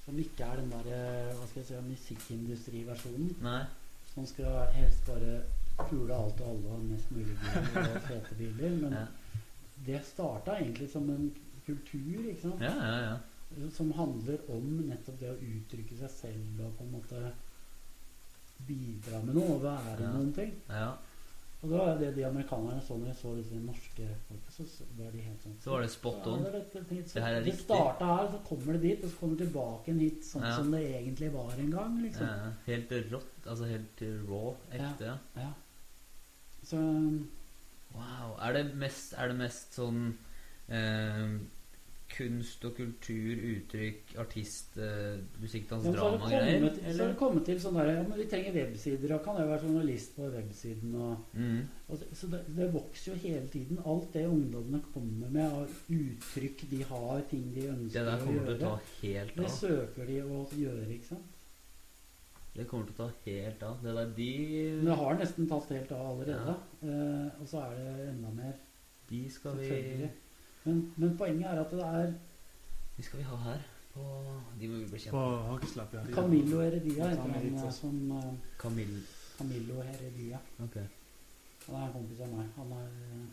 Som 0.06 0.18
ikke 0.24 0.46
er 0.48 0.56
den 0.62 0.72
der 0.72 0.88
hva 1.36 1.48
skal 1.50 1.60
jeg 1.62 1.68
si, 1.68 1.82
musikkindustriversjonen. 1.90 3.36
Som 4.14 4.26
skal 4.26 4.72
helst 4.74 5.04
bare 5.06 5.42
pule 5.90 6.14
alt 6.16 6.42
og 6.42 6.50
alle 6.54 6.76
og 6.76 6.84
mest 6.90 7.12
mulig 7.12 7.36
biler 7.40 7.90
og 7.96 8.02
fete 8.10 8.36
biler. 8.40 8.76
Men 8.84 8.94
Ja. 9.00 9.06
det 9.86 10.02
starta 10.06 10.58
egentlig 10.60 10.90
som 10.92 11.10
en 11.10 11.30
kultur 11.66 12.24
ikke 12.30 12.42
sant? 12.42 12.62
ja, 12.62 12.74
ja, 12.76 12.98
ja. 13.10 13.70
som 13.74 13.92
handler 13.98 14.38
om 14.50 14.66
nettopp 14.90 15.20
det 15.20 15.30
å 15.32 15.38
uttrykke 15.40 15.98
seg 16.02 16.10
selv 16.10 16.60
og 16.66 16.74
på 16.78 16.84
en 16.84 16.92
måte 16.98 17.22
bidra 18.68 19.22
med 19.24 19.38
noe 19.38 19.54
og 19.56 19.62
være 19.64 20.10
noen 20.16 20.34
ting. 20.36 20.52
ja. 20.70 20.90
Og 21.62 21.68
det 21.74 21.76
var 21.82 21.98
det 22.00 22.10
de 22.16 22.24
amerikanerne 22.24 22.80
så 22.88 22.96
når 22.96 23.10
de 23.10 23.14
så 23.20 23.32
disse 23.36 23.58
norske 23.60 24.06
folka, 24.30 24.52
så 24.56 24.64
var 24.96 25.10
de 25.12 25.24
helt 25.26 25.42
sånn 25.44 25.58
Så 25.60 25.74
var 25.74 25.82
det 25.84 25.90
spot 25.92 26.28
on. 26.32 26.46
det, 26.46 26.54
er 26.56 26.86
det, 26.88 27.02
Det 27.14 27.24
her 27.26 27.34
er 27.36 27.44
det 27.44 27.56
starta 27.60 28.06
her, 28.14 28.30
så 28.32 28.40
kommer 28.48 28.78
det 28.78 28.82
dit, 28.86 29.04
og 29.04 29.12
så 29.12 29.18
kommer 29.20 29.36
det 29.36 29.44
tilbake 29.50 29.92
en 29.92 30.00
hit 30.00 30.24
sånn 30.24 30.46
som 30.56 30.72
det 30.72 30.80
egentlig 30.88 31.34
var 31.34 31.52
en 31.60 31.74
gang. 31.74 31.98
liksom. 32.06 32.30
Ja, 32.32 32.54
helt 32.70 32.94
rått. 33.12 33.34
Altså 33.46 33.68
helt 33.74 34.04
raw. 34.30 34.54
Ekte. 34.72 35.18
Ja. 35.36 35.50
Så 36.70 36.80
Wow. 37.96 38.36
Er 38.46 38.54
det 38.54 38.76
mest, 38.78 39.16
er 39.18 39.32
det 39.32 39.40
mest 39.40 39.74
sånn 39.80 40.12
eh, 40.70 41.40
kunst 42.10 42.66
og 42.66 42.76
kultur, 42.78 43.40
uttrykk, 43.54 44.14
artist, 44.22 44.78
eh, 44.78 45.18
musikk, 45.42 45.68
dans, 45.70 45.86
Ja, 45.86 45.92
det 45.92 46.00
drama-greier? 46.00 46.56
Eller? 46.58 46.94
så 46.94 47.04
har 47.04 47.12
det 47.12 47.18
kommet 47.18 47.46
til 47.46 47.60
sånn 47.62 47.78
der 47.80 47.92
Ja, 47.94 48.04
men 48.04 48.18
vi 48.18 48.28
trenger 48.30 48.56
websider, 48.56 49.14
og 49.16 49.24
kan 49.26 49.40
jeg 49.42 49.50
være 49.50 49.66
journalist 49.68 50.16
på 50.16 50.30
websiden 50.36 50.96
og 50.96 51.26
Mm. 51.34 51.68
Og 51.90 52.00
det, 52.00 52.08
så 52.14 52.28
det, 52.30 52.44
det 52.56 52.74
vokser 52.74 53.12
jo 53.12 53.18
hele 53.18 53.48
tiden. 53.48 53.80
Alt 53.86 54.14
det 54.14 54.28
ungdommene 54.28 54.82
kommer 54.94 55.30
med 55.30 55.52
av 55.52 55.70
uttrykk 55.90 56.70
de 56.70 56.84
har, 56.84 57.22
ting 57.30 57.50
de 57.56 57.62
Det 57.62 57.74
ønsker 57.74 58.06
der 58.06 58.16
å 58.16 58.26
kommer 58.26 58.46
til 58.46 58.54
å 58.54 58.58
gjøre, 58.58 58.70
ta 58.70 59.02
helt 59.02 59.36
det 59.36 59.52
søker 59.52 60.06
de 60.06 60.22
å 60.22 60.46
gjøre. 60.54 60.90
ikke 60.94 61.10
sant? 61.10 61.39
Det 62.60 62.66
kommer 62.68 62.90
til 62.90 62.96
å 62.98 63.06
ta 63.06 63.10
helt 63.24 63.62
av. 63.64 63.78
Det 63.84 63.94
der 63.96 64.10
de 64.18 64.32
Men 64.82 64.90
det 64.90 64.96
har 65.00 65.20
nesten 65.22 65.48
tatt 65.48 65.70
helt 65.72 65.92
av 65.96 66.08
allerede. 66.10 66.56
Eh, 66.84 67.28
og 67.40 67.48
så 67.48 67.62
er 67.64 67.78
det 67.78 68.08
enda 68.10 68.32
mer, 68.36 68.58
De 69.10 69.20
skal 69.32 69.56
vi. 69.58 70.10
Men, 70.66 70.82
men 70.98 71.18
poenget 71.18 71.48
er 71.48 71.62
at 71.62 71.72
det 71.72 71.86
er 71.86 72.14
De 72.98 73.06
skal 73.08 73.22
vi 73.22 73.28
ha 73.30 73.38
her. 73.46 73.64
På 73.94 74.04
De 74.60 74.68
må 74.68 74.82
vi 74.82 74.90
bekjempe. 74.92 75.16
På 75.16 75.54
Hakeslapp, 75.54 75.94
ja. 75.94 76.04
Camillo 76.14 76.60
Heredia 76.60 77.08
heter 77.14 77.22
han 77.22 77.48
eh, 77.56 77.72
som 77.72 78.12
uh. 78.12 78.34
Camillo 78.60 79.82
Heredia. 79.82 80.40
Okay. 80.68 80.84
Han 81.68 81.76
er 81.80 81.88
en 81.88 81.94
kompis 81.94 82.20
av 82.26 82.36
meg. 82.36 82.52
Han 82.58 82.76
er, 82.76 82.92
eh, 83.08 83.26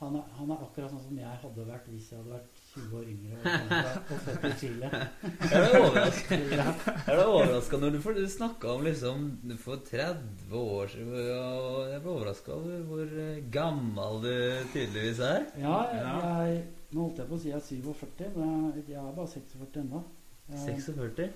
han 0.00 0.16
er, 0.16 0.32
han 0.38 0.50
er 0.50 0.64
akkurat 0.64 0.96
sånn 0.96 1.04
som 1.10 1.20
jeg 1.20 1.42
hadde 1.44 1.68
vært 1.68 1.92
hvis 1.92 2.10
jeg 2.12 2.22
hadde 2.22 2.38
vært 2.38 2.53
20 2.74 2.96
år 2.98 3.04
yngre 3.12 3.36
og, 4.10 4.18
født 4.24 4.44
i 4.48 4.52
Chile. 4.60 4.88
Er 4.90 5.64
det 5.64 5.78
overraska? 5.78 6.38
Er 7.06 7.20
overraska 7.24 7.78
når 7.82 7.94
du, 7.94 7.98
for 8.02 8.18
du 8.18 8.24
snakka 8.30 8.72
om 8.74 8.82
liksom 8.86 9.28
for 9.62 9.82
30 9.90 10.56
år 10.58 10.90
siden 10.90 11.14
og 11.14 11.78
Jeg 11.92 12.02
ble 12.04 12.14
overraska 12.16 12.52
over 12.56 12.82
hvor 12.90 13.14
eh, 13.28 13.38
gammel 13.54 14.20
du 14.24 14.32
tydeligvis 14.74 15.22
er. 15.28 15.46
Ja, 15.62 15.78
Ja. 15.94 16.14
jeg, 16.48 16.64
nå 16.94 17.06
holdt 17.08 17.22
jeg 17.22 17.30
på 17.30 17.38
å 17.38 17.42
si 17.44 17.50
jeg 17.52 17.58
er 17.60 17.66
47, 17.70 18.28
men 18.36 18.68
jeg 18.88 18.98
er 18.98 19.14
bare 19.16 19.30
46 19.30 19.80
ennå. 19.84 20.02
46. 20.64 21.30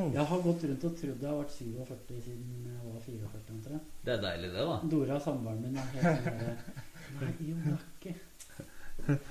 jeg 0.00 0.24
har 0.32 0.42
gått 0.46 0.64
rundt 0.66 0.84
og 0.86 0.96
trodd 0.98 1.22
jeg 1.22 1.28
har 1.30 1.38
vært 1.38 1.54
47 1.54 2.24
siden 2.24 2.66
jeg 2.70 2.80
var 2.88 3.04
44 3.04 3.54
omtrent. 3.56 3.92
Det 4.06 4.12
er 4.16 4.24
deilig, 4.24 4.50
det, 4.56 4.64
da. 4.70 4.80
Dora, 4.96 5.20
samboeren 5.22 5.60
min, 5.66 5.76
er 5.76 5.86
helt 6.00 6.24
sånn 6.24 6.40
Nei, 7.20 7.30
jo, 7.42 7.56
det 7.64 7.72
er 7.74 7.86
ikke 7.98 8.12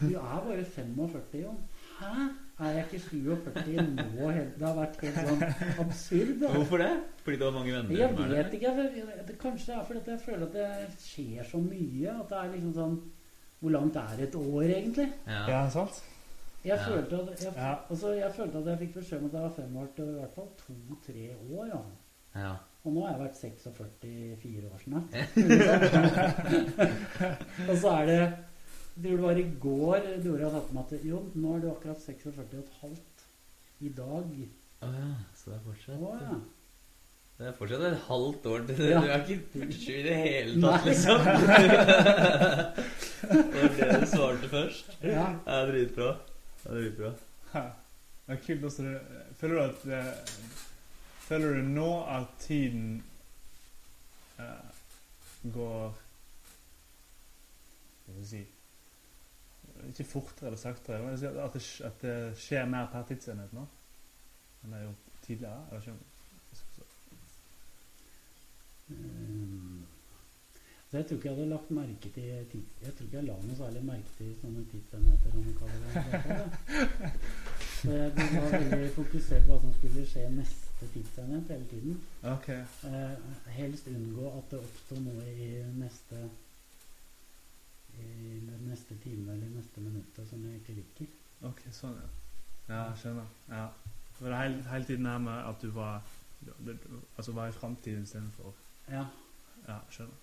Du 0.02 0.16
er 0.16 0.22
bare 0.46 0.66
45, 0.66 1.42
Jon. 1.44 1.58
Hæ? 2.00 2.06
Er 2.60 2.70
jeg 2.76 2.84
ikke 2.86 3.00
47 3.00 3.82
nå? 3.96 4.32
Det 4.60 4.66
har 4.68 4.76
vært 4.76 4.98
helt 5.06 5.20
sånn 5.28 5.44
absurd. 5.86 6.34
Da. 6.42 6.48
Hvorfor 6.58 6.78
det? 6.84 6.90
Fordi 7.24 7.38
du 7.40 7.44
har 7.46 7.52
mange 7.56 7.74
venner? 7.76 7.92
Jeg 7.96 8.10
vet 8.18 8.54
ikke. 8.58 8.70
Jeg, 8.76 8.86
jeg, 8.98 9.06
det, 9.28 9.36
kanskje 9.40 9.66
det 9.72 9.76
er 9.80 9.84
fordi 9.88 10.00
at 10.00 10.08
jeg 10.12 10.20
føler 10.26 10.46
at 10.48 10.54
det 10.58 10.70
skjer 11.06 11.44
så 11.52 11.58
mye. 11.64 12.10
At 12.20 12.28
det 12.34 12.38
er 12.42 12.48
liksom 12.56 12.74
sånn 12.76 12.98
Hvor 13.60 13.72
langt 13.76 13.96
er 14.00 14.20
et 14.24 14.36
år, 14.40 14.62
egentlig? 14.64 15.08
Ja. 15.28 15.42
Ja, 15.52 15.62
sant? 15.70 15.96
Jeg, 16.64 16.78
Ja. 16.78 16.84
følte 16.88 17.16
at, 17.22 17.28
jeg, 17.44 17.54
Ja. 17.56 17.74
altså, 17.90 18.08
jeg 18.16 18.32
følte 18.36 18.58
at 18.60 18.66
jeg 18.74 18.78
fikk 18.84 18.94
beskjed 19.00 19.20
om 19.20 19.26
at 19.30 19.34
jeg 19.34 19.42
var 19.42 19.50
fem 19.56 19.78
år 19.78 19.88
til 19.96 20.06
i 20.10 20.14
hvert 20.20 20.34
fall 20.36 20.50
to-tre 20.66 21.26
år. 21.56 21.66
Ja. 21.74 21.82
ja. 22.42 22.54
Og 22.84 22.90
nå 22.96 23.00
har 23.06 23.12
jeg 23.16 23.22
vært 23.24 23.38
46 23.40 24.64
år 24.72 24.78
snart. 24.84 25.10
og 27.70 27.76
så 27.78 27.90
er 28.00 28.06
det 28.12 28.22
Jeg 28.96 29.04
tror 29.04 29.16
det 29.16 29.24
var 29.24 29.38
i 29.40 29.50
går 29.64 30.08
Dora 30.24 30.50
sa 30.52 30.60
til 30.68 30.76
meg 30.76 30.94
at 30.94 31.04
jo, 31.08 31.20
nå 31.40 31.56
er 31.56 31.62
du 31.64 31.68
akkurat 31.72 32.02
46 32.04 32.40
og 32.40 32.56
et 32.60 32.72
halvt. 32.82 33.26
I 33.80 33.90
dag. 33.96 34.32
Å 34.84 34.88
ja. 34.92 35.12
Så 35.40 35.52
det 35.52 35.58
er 35.58 35.62
fortsatt 35.64 36.02
Å 36.04 36.16
ja. 36.20 36.40
Det 37.40 37.48
er 37.48 37.54
fortsatt 37.56 37.86
et 37.88 38.02
halvt 38.10 38.48
år 38.52 38.66
til 38.68 38.82
det. 38.82 38.90
Ja. 38.92 39.00
Du 39.00 39.08
er 39.08 39.22
ikke 39.24 39.38
47 39.54 39.94
i 39.94 40.04
det 40.04 40.16
hele 40.20 40.54
tatt, 40.66 40.84
liksom. 40.90 41.18
det 43.30 43.48
var 43.54 43.70
det 43.78 43.88
du 44.02 44.08
svarte 44.12 44.52
først. 44.52 44.92
ja. 45.08 45.30
Det 45.46 45.56
er 45.62 45.72
dritbra. 45.72 46.10
Det 46.66 46.68
er 46.74 46.82
dritbra. 46.82 47.14
Ja. 47.54 47.64
Det 48.26 48.36
er 48.36 48.44
kult 48.50 48.68
også. 48.68 48.92
Føler 49.40 49.56
du 49.56 49.62
at 49.64 49.80
Føler 51.30 51.60
du 51.60 51.62
nå 51.62 51.90
at 52.10 52.30
tiden 52.42 53.04
uh, 54.40 54.70
går 55.54 55.92
Hva 58.06 58.14
skal 58.14 58.16
vi 58.18 58.26
si 58.32 58.40
Ikke 59.88 60.04
fortere 60.04 60.50
eller 60.50 60.60
saktere, 60.60 61.02
men 61.04 61.14
at 61.14 61.54
det, 61.56 61.64
at 61.88 62.02
det 62.04 62.16
skjer 62.38 62.66
mer 62.70 62.90
per 62.92 63.08
tidsenhet 63.10 63.54
nå 63.56 63.66
enn 64.60 64.74
det 64.74 64.80
er 64.80 64.88
gjort 64.90 65.12
tidligere? 65.24 65.60
Jeg 65.72 65.78
ikke 65.80 65.94
så 70.92 70.98
jeg 70.98 71.06
tror 71.06 71.18
ikke 71.18 71.30
jeg 71.30 71.36
hadde 71.36 71.50
lagt 71.50 71.72
merke 71.72 72.10
til 72.14 72.24
Jeg 72.24 72.48
tror 72.98 73.06
ikke 73.06 73.18
jeg 73.18 73.24
la 73.28 73.36
noe 73.44 73.58
særlig 73.58 73.82
merke 73.86 74.14
til 74.18 74.32
sånne 74.42 74.64
tidsenheter, 74.72 75.32
som 75.32 75.44
man 75.46 75.58
kaller 75.60 75.80
det. 75.84 77.12
Så 77.80 77.92
jeg 77.92 78.12
var 78.18 78.56
veldig 78.56 78.90
fokusert 78.96 79.46
på 79.46 79.52
hva 79.52 79.60
som 79.62 79.76
skulle 79.78 80.06
skje 80.10 80.24
neste 80.34 80.90
tidsenhet 80.96 81.52
hele 81.54 81.68
tiden. 81.70 82.02
Okay. 82.34 82.64
Eh, 82.90 83.14
helst 83.60 83.88
unngå 83.94 84.32
at 84.32 84.50
det 84.52 84.60
oppsto 84.64 84.98
noe 85.06 85.28
i 85.30 85.52
neste 85.78 86.24
i 88.00 88.40
den 88.46 88.64
neste 88.70 88.96
time 89.04 89.34
eller 89.34 89.50
neste 89.56 89.82
minuttet 89.82 90.28
som 90.30 90.44
jeg 90.46 90.60
ikke 90.62 90.74
liker. 90.80 91.12
Ok, 91.50 91.62
sånn, 91.72 91.96
ja. 92.00 92.10
Ja, 92.70 92.82
skjønner. 92.96 93.26
Ja. 93.50 93.68
For 94.14 94.26
var 94.28 94.34
det 94.36 94.40
hele, 94.44 94.64
hele 94.72 94.86
tiden 94.86 95.06
her 95.06 95.18
med 95.18 95.46
at 95.50 95.62
du 95.62 95.70
var 95.76 96.02
Altså 97.18 97.32
var 97.36 97.48
i 97.48 97.52
framtiden 97.52 98.04
istedenfor 98.04 98.54
Ja. 98.90 99.06
Ja, 99.68 99.80
skjønner. 99.92 100.16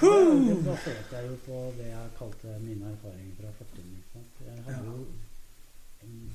Det 0.00 0.64
baserte 0.64 1.16
jeg 1.16 1.28
jo 1.30 1.36
på 1.44 1.58
det 1.76 1.86
jeg 1.90 2.10
kalte 2.18 2.54
mine 2.62 2.90
erfaringer 2.94 3.34
fra 3.40 3.50
fortiden. 3.58 3.96
ikke 3.98 4.12
sant? 4.12 4.40
Jeg 4.46 4.64
hadde 4.64 4.76
Ja. 4.76 4.84
jo 4.84 5.06
en 6.02 6.32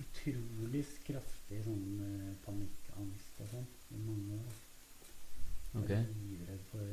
utrolig 0.00 0.84
kraftig 1.06 1.60
sånn 1.66 1.84
eh, 2.06 2.32
panikkangst 2.46 3.40
og 3.44 3.50
sånn 3.52 3.66
i 3.92 4.00
mange 4.06 4.38
år. 4.38 4.56
Okay. 5.82 5.96
Jeg 5.96 6.06
var 6.06 6.22
Livredd 6.30 6.64
for 6.70 6.84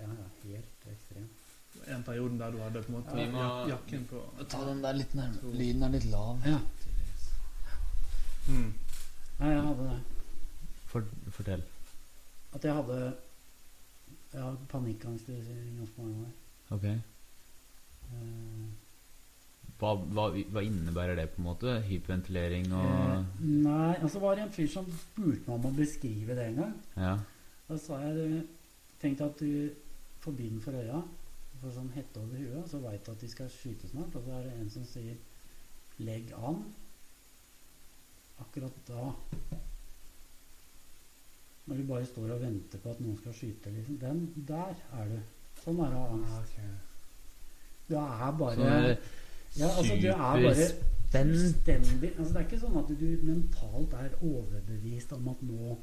Ja, 0.00 0.06
ja, 0.10 0.28
helt 0.44 0.86
ekstremt. 0.92 1.40
En 1.90 2.02
periode 2.06 2.38
der 2.38 2.50
du 2.54 2.58
hadde 2.62 2.82
på 2.82 2.92
en 2.92 2.96
måte 2.98 3.18
ja, 3.18 3.26
må- 3.32 3.42
jak- 3.44 3.68
jakken 3.72 4.04
på 4.10 4.20
Ta 4.48 4.60
den 4.68 4.82
der 4.82 4.92
litt 4.98 5.14
nærmere. 5.14 5.54
Lyden 5.58 5.82
er 5.82 5.88
litt 5.96 6.04
lav. 6.12 6.38
Ja. 6.46 6.58
mm. 8.48 8.72
Nei, 9.40 9.48
jeg 9.50 9.62
hadde 9.66 9.88
det. 9.90 10.00
For, 10.92 11.04
fortell. 11.34 11.62
At 12.54 12.64
jeg 12.64 12.74
hadde 12.76 12.98
Jeg 14.34 14.42
hadde 14.42 14.66
panikkangst 14.70 15.28
i 15.30 15.36
ganske 15.78 16.02
mange 16.02 16.24
år. 16.24 16.32
Ok. 16.74 16.84
Eh, 18.14 18.64
Hva, 19.78 19.90
hva, 20.14 20.24
hva 20.54 20.62
innebærer 20.64 21.16
det, 21.18 21.28
på 21.34 21.40
en 21.42 21.46
måte? 21.48 21.72
Hyperventilering 21.88 22.70
og 22.72 22.86
eh, 22.86 23.24
nei, 23.42 23.94
altså 23.98 24.20
var 24.22 24.36
det 24.38 24.44
en 24.46 24.52
fyr 24.54 24.68
som 24.70 24.86
spurte 24.86 25.42
meg 25.48 25.56
om 25.58 25.66
å 25.68 25.72
beskrive 25.76 26.36
det 26.38 26.44
en 26.52 26.60
gang. 26.62 26.74
Ja. 26.96 27.14
Da 27.68 27.78
sa 27.82 27.98
jeg 28.06 28.14
tenkte 28.16 28.52
Tenk 29.04 29.20
at 29.26 29.40
du 29.42 29.74
får 30.24 30.36
bind 30.38 30.62
for 30.64 30.76
øya, 30.80 31.02
får 31.60 31.74
sånn 31.76 31.92
hette 31.94 32.20
over 32.20 32.40
huet, 32.40 32.56
og 32.62 32.70
så 32.70 32.80
veit 32.82 33.04
du 33.04 33.12
at 33.12 33.20
de 33.20 33.28
skal 33.32 33.52
skyte 33.52 33.90
snart, 33.90 34.16
og 34.16 34.24
så 34.24 34.38
er 34.38 34.48
det 34.48 34.56
en 34.58 34.70
som 34.70 34.86
sier 34.88 35.16
'legg 35.98 36.32
an'. 36.32 36.64
Akkurat 38.40 38.72
da 38.88 39.12
Når 41.66 41.76
du 41.76 41.86
bare 41.88 42.06
står 42.06 42.30
og 42.30 42.40
venter 42.40 42.78
på 42.78 42.90
at 42.90 43.00
noen 43.00 43.16
skal 43.18 43.32
skyte, 43.32 43.70
liksom. 43.70 43.98
Den 43.98 44.44
der 44.48 44.74
er 44.92 45.04
du. 45.08 45.20
Sånn 45.64 45.78
er 45.80 45.88
det 45.92 45.96
å 45.96 46.00
ha 46.00 46.16
angst. 46.16 46.58
Du 47.88 47.94
er 47.96 48.32
bare 48.38 48.98
Ja, 49.56 49.68
altså, 49.78 49.94
du 50.02 50.08
er 50.08 50.16
bare 50.16 50.68
fullstendig 51.14 52.10
altså, 52.18 52.32
Det 52.32 52.40
er 52.40 52.46
ikke 52.48 52.60
sånn 52.60 52.78
at 52.80 52.88
du 53.00 53.06
mentalt 53.22 53.92
er 53.94 54.16
overbevist 54.20 55.12
om 55.12 55.28
at 55.28 55.42
nå 55.42 55.78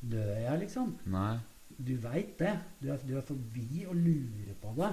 dør 0.00 0.34
jeg, 0.34 0.58
liksom. 0.64 0.96
Nei. 1.06 1.38
Du 1.78 1.94
veit 2.02 2.36
det. 2.38 2.52
Du 2.80 2.88
er, 2.92 2.98
du 3.06 3.16
er 3.18 3.24
forbi 3.26 3.84
å 3.88 3.94
lure 3.96 4.54
på 4.60 4.74
det. 4.78 4.90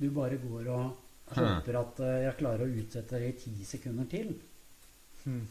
Du 0.00 0.10
bare 0.16 0.36
går 0.40 0.68
og 0.72 0.96
håper 1.36 1.78
at 1.80 2.00
uh, 2.02 2.12
jeg 2.26 2.36
klarer 2.40 2.66
å 2.66 2.80
utsette 2.82 3.20
det 3.20 3.28
i 3.30 3.38
ti 3.44 3.64
sekunder 3.64 4.08
til. 4.10 4.34
Hmm. 5.24 5.46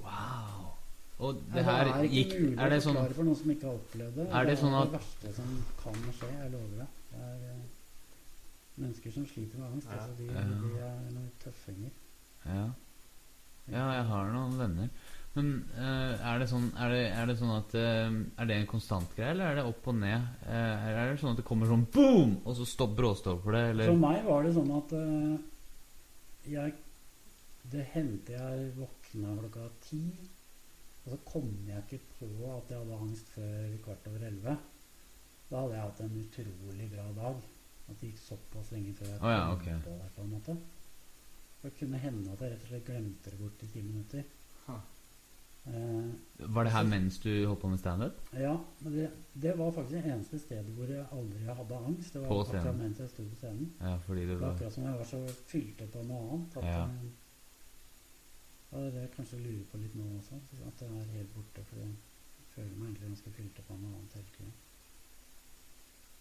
Wow. 0.00 0.72
Og 1.18 1.38
det 1.52 1.62
Ja, 1.62 1.64
her 1.64 1.88
er 1.90 2.02
ikke 2.04 2.12
gikk 2.14 2.32
mulig 2.42 2.58
Er 2.60 2.68
det 2.70 2.78
sånn 2.84 2.98
for 3.16 3.24
noen 3.24 3.38
som 3.40 3.50
ikke 3.54 3.66
har 3.70 3.78
opplevd 3.78 4.18
det. 4.20 4.26
Er 4.36 4.44
det 4.50 4.56
sånn 4.60 4.74
at- 4.76 4.90
det 4.90 4.98
verste 4.98 5.32
som 5.38 5.54
kan 5.82 5.94
skje. 6.18 6.28
Jeg 6.42 6.50
lover 6.52 6.82
det. 6.82 6.88
Det 7.10 7.20
er 7.24 7.38
uh, 7.54 7.62
mennesker 8.76 9.12
som 9.14 9.26
sliter 9.26 9.58
med 9.58 9.70
angst. 9.72 9.88
Ja. 9.88 9.96
Altså, 9.96 10.16
de, 10.18 10.26
de 10.28 10.82
er 10.84 10.98
noen 11.14 11.30
tøffinger. 11.42 11.90
Ja. 12.46 12.66
ja, 13.72 13.84
jeg 13.96 14.04
har 14.10 14.32
noen 14.34 14.58
venner. 14.60 14.88
Men 15.36 15.50
uh, 15.76 16.14
er, 16.16 16.38
det 16.40 16.46
sånn, 16.48 16.70
er, 16.80 16.92
det, 16.94 17.00
er 17.12 17.26
det 17.28 17.34
sånn 17.36 17.52
at 17.52 17.74
uh, 17.76 18.14
Er 18.40 18.48
det 18.48 18.56
en 18.56 18.70
konstant 18.70 19.10
greie, 19.12 19.34
eller 19.34 19.50
er 19.50 19.58
det 19.58 19.66
opp 19.68 19.90
og 19.92 19.98
ned? 19.98 20.30
Uh, 20.46 20.86
er 20.88 21.10
det 21.10 21.18
sånn 21.20 21.34
at 21.34 21.42
det 21.42 21.44
kommer 21.48 21.68
sånn 21.68 21.84
boom, 21.92 22.38
og 22.44 22.56
så 22.56 22.68
stopp, 22.68 22.94
bråstopper 22.96 23.58
det, 23.58 23.64
eller? 23.74 23.92
For 23.92 24.04
meg 24.06 24.24
var 24.24 24.46
det 24.46 24.54
sånn 24.56 24.72
at 24.78 24.96
jeg 26.46 26.72
Det 27.66 27.84
hendte 27.92 28.38
jeg 28.38 28.70
våkna 28.78 29.34
klokka 29.42 29.68
ti, 29.84 30.06
og 31.04 31.12
så 31.12 31.20
kom 31.28 31.52
jeg 31.66 31.84
ikke 31.84 32.00
på 32.20 32.30
at 32.54 32.72
jeg 32.72 32.80
hadde 32.80 33.02
angst 33.02 33.28
før 33.34 33.76
kvart 33.84 34.08
over 34.10 34.24
elleve. 34.30 34.56
Da 35.50 35.60
hadde 35.60 35.76
jeg 35.76 35.84
hatt 35.84 36.02
en 36.04 36.16
utrolig 36.22 36.88
bra 36.94 37.06
dag. 37.20 37.44
At 37.86 38.00
det 38.00 38.08
gikk 38.10 38.18
såpass 38.18 38.72
lenge 38.74 38.96
før 38.98 39.12
jeg 39.12 39.20
Å 39.22 39.30
ja, 39.30 39.42
okay. 39.52 39.76
ok. 39.76 39.84
på 39.84 39.92
det. 39.94 40.08
på 40.16 40.22
en 40.24 40.30
måte 40.32 40.56
Det 41.62 41.70
kunne 41.78 42.00
hende 42.02 42.32
at 42.32 42.40
jeg 42.42 42.50
rett 42.50 42.64
og 42.64 42.70
slett 42.72 42.88
glemte 42.88 43.30
det 43.30 43.38
bort 43.38 43.62
i 43.62 43.68
ti 43.70 43.82
minutter. 43.84 44.24
Ha. 44.66 44.78
Eh, 45.66 46.48
Var 46.54 46.62
det 46.64 46.72
her 46.72 46.82
mens 46.86 47.18
du 47.18 47.30
holdt 47.46 47.60
på 47.60 47.68
med 47.68 47.78
standup? 47.78 48.12
ja, 48.32 48.52
men 48.80 48.92
det, 48.92 49.10
det 49.42 49.54
var 49.58 49.70
faktisk 49.74 49.96
det 50.04 50.12
eneste 50.12 50.38
stedet 50.38 50.64
hvor 50.76 50.84
jeg 50.92 51.06
aldri 51.12 51.38
hadde 51.48 51.76
angst. 51.86 52.12
Det 52.12 52.20
var 52.22 52.28
På 52.28 52.40
akkurat 52.44 52.76
mens 52.78 52.98
jeg 53.02 53.08
sto 53.10 53.22
på 53.26 53.34
scenen. 53.40 53.72
Ja, 53.80 53.96
fordi 54.06 54.26
det 54.28 54.36
var 54.40 54.52
akkurat 54.54 54.72
som 54.72 54.84
jeg 54.84 54.98
var 54.98 55.04
så 55.04 55.20
fylt 55.50 55.80
opp 55.82 55.96
av 55.96 56.04
noe 56.06 56.20
annet. 56.32 56.56
At 56.56 56.64
Ja. 56.64 56.70
jeg, 56.86 57.10
ja, 58.72 58.78
det 58.78 58.86
er 58.86 58.90
det 58.90 59.00
jeg 59.00 59.10
kanskje 59.16 59.38
lurer 59.42 59.64
på 59.72 59.76
litt 59.82 59.94
nå 59.98 60.04
også. 60.18 60.38
At 60.66 60.78
det 60.80 60.88
er 61.00 61.12
helt 61.16 61.34
borte. 61.34 61.64
For 61.70 61.76
jeg 61.82 61.94
føler 62.54 62.76
meg 62.76 62.86
egentlig 62.88 63.08
ganske 63.08 63.30
fylt 63.40 63.58
opp 63.58 63.70
av 63.70 63.80
noe 63.80 63.94
annet 63.98 64.14
hele 64.14 64.30
tiden. 64.36 64.52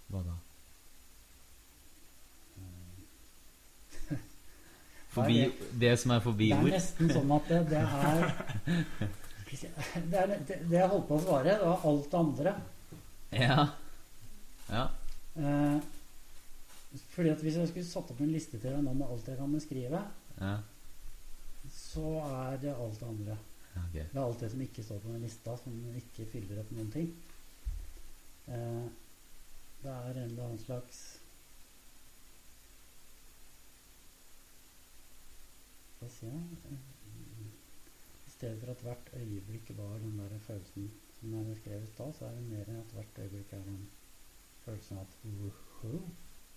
Hva 0.10 0.24
da? 0.26 0.36
Eh, 2.58 4.18
Forbi 5.16 5.38
Det 5.80 5.94
som 6.00 6.12
er 6.12 6.20
forbi 6.20 6.50
Det 6.50 6.58
er 6.58 6.72
nesten 6.76 7.10
sånn 7.14 7.32
at 7.32 7.48
det, 7.50 7.62
det 7.70 7.78
er 7.78 8.20
det, 10.12 10.18
er 10.20 10.32
det, 10.32 10.60
det 10.70 10.78
jeg 10.80 10.92
holdt 10.92 11.08
på 11.10 11.18
å 11.20 11.24
svare, 11.24 11.58
det 11.58 11.68
var 11.70 11.84
alt 11.90 12.08
det 12.12 12.22
andre. 12.22 12.56
Ja. 13.36 13.66
Ja. 14.70 14.86
Eh, 15.36 15.80
fordi 17.12 17.30
at 17.30 17.44
Hvis 17.44 17.58
jeg 17.60 17.68
skulle 17.68 17.88
satt 17.88 18.12
opp 18.12 18.22
en 18.24 18.32
liste 18.34 18.58
til 18.58 18.72
deg 18.72 18.84
nå 18.84 18.94
med 18.96 19.10
alt 19.10 19.28
jeg 19.28 19.38
kan 19.40 19.54
beskrive, 19.54 20.02
ja. 20.40 20.56
så 21.72 22.16
er 22.24 22.58
det 22.64 22.74
alt 22.74 23.00
det 23.00 23.10
andre. 23.10 23.38
Okay. 23.76 24.06
Det 24.12 24.16
er 24.16 24.24
alt 24.24 24.40
det 24.40 24.52
som 24.52 24.62
ikke 24.64 24.84
står 24.84 25.02
på 25.04 25.12
den 25.12 25.26
lista, 25.28 25.58
som 25.60 25.80
ikke 26.00 26.30
fyller 26.32 26.62
opp 26.62 26.72
noen 26.76 26.92
ting. 26.94 27.12
Eh, 28.48 28.86
det 29.84 29.92
er 29.92 30.18
en 30.18 30.26
eller 30.30 30.48
annen 30.48 30.62
slags 30.62 31.04
Hva 36.00 36.10
sier 36.14 36.34
jeg? 36.34 36.95
Stedet 38.38 38.60
for 38.60 38.72
at 38.72 38.78
hvert 38.82 39.10
øyeblikk 39.18 39.72
var 39.78 39.98
den 39.98 40.20
der 40.20 40.40
følelsen 40.48 40.92
som 41.20 41.34
jeg 41.34 41.46
beskrev 41.46 41.84
i 41.84 41.88
stad, 41.88 42.14
så 42.20 42.26
er 42.26 42.30
det 42.30 42.44
mer 42.50 42.60
at 42.60 42.66
hvert 42.94 43.06
øyeblikk 43.20 43.54
er 43.54 43.58
den 43.58 43.88
følelsen 44.66 44.98
at 44.98 45.08
Woho! 45.24 46.02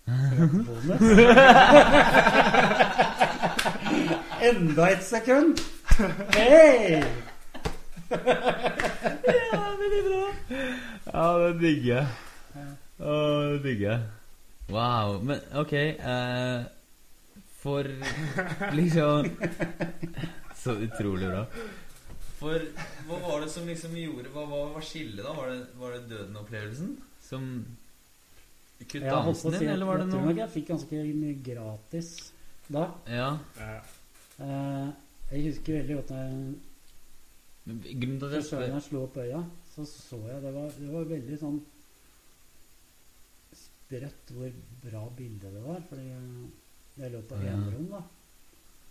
Enda 4.49 4.91
et 4.91 5.03
sekund! 5.03 5.57
Hei! 6.33 7.03
Ja, 8.11 8.15
veldig 9.81 10.03
bra. 10.07 10.25
Ja, 11.13 11.47
det 11.47 11.55
digger 11.61 11.95
jeg. 11.95 12.07
Å, 12.99 13.11
det 13.53 13.63
digger 13.63 13.89
jeg. 13.91 14.01
Wow. 14.69 15.21
Men 15.23 15.37
ok 15.53 15.73
eh, 15.73 16.63
For 17.59 17.83
liksom 18.79 19.25
Så 20.59 20.75
utrolig 20.85 21.29
bra. 21.31 21.43
For 22.39 22.63
hva 23.07 23.19
var 23.25 23.41
det 23.43 23.49
som 23.51 23.67
liksom 23.67 23.95
gjorde 23.99 24.31
Hva 24.31 24.45
hva 24.47 24.59
var 24.73 24.83
skillet, 24.85 25.23
da? 25.25 25.33
Var 25.35 25.49
det, 25.51 25.59
var 25.79 25.95
det 25.95 26.01
døden-opplevelsen 26.11 26.93
som 27.29 27.45
kutta 28.79 29.15
ansen 29.19 29.51
si 29.51 29.59
din, 29.59 29.69
eller 29.73 29.85
var 29.89 29.99
det 29.99 30.05
jeg 30.05 30.11
tror 30.13 30.21
noe 30.23 30.31
nok 30.31 30.39
jeg 30.39 30.51
fikk 30.53 30.69
ganske 30.71 31.01
mye 31.19 31.35
gratis 31.43 32.11
da. 32.71 32.85
Ja. 33.11 33.29
Ja. 33.59 33.73
Eh, 34.39 34.87
jeg 35.33 35.49
husker 35.49 35.79
veldig 35.81 35.97
godt 35.99 36.13
når 36.13 36.23
jeg 36.23 36.37
Men 37.65 37.81
til 37.83 38.29
at 38.29 38.69
jeg 38.69 38.85
slo 38.87 39.03
opp 39.03 39.17
øya, 39.19 39.43
så 39.75 39.85
så 39.85 40.17
jeg 40.29 40.41
Det 40.45 40.53
var, 40.55 40.71
det 40.79 40.93
var 40.93 41.11
veldig 41.11 41.39
sånn 41.43 41.59
sprøtt 43.59 44.33
hvor 44.35 44.55
bra 44.85 45.03
bilde 45.17 45.51
det 45.53 45.61
var. 45.65 45.83
Fordi 45.89 46.07
jeg, 46.07 47.11
lå 47.13 47.21
på 47.29 47.43
Ja. 47.43 47.53
enerom, 47.53 47.87
da. 47.91 48.01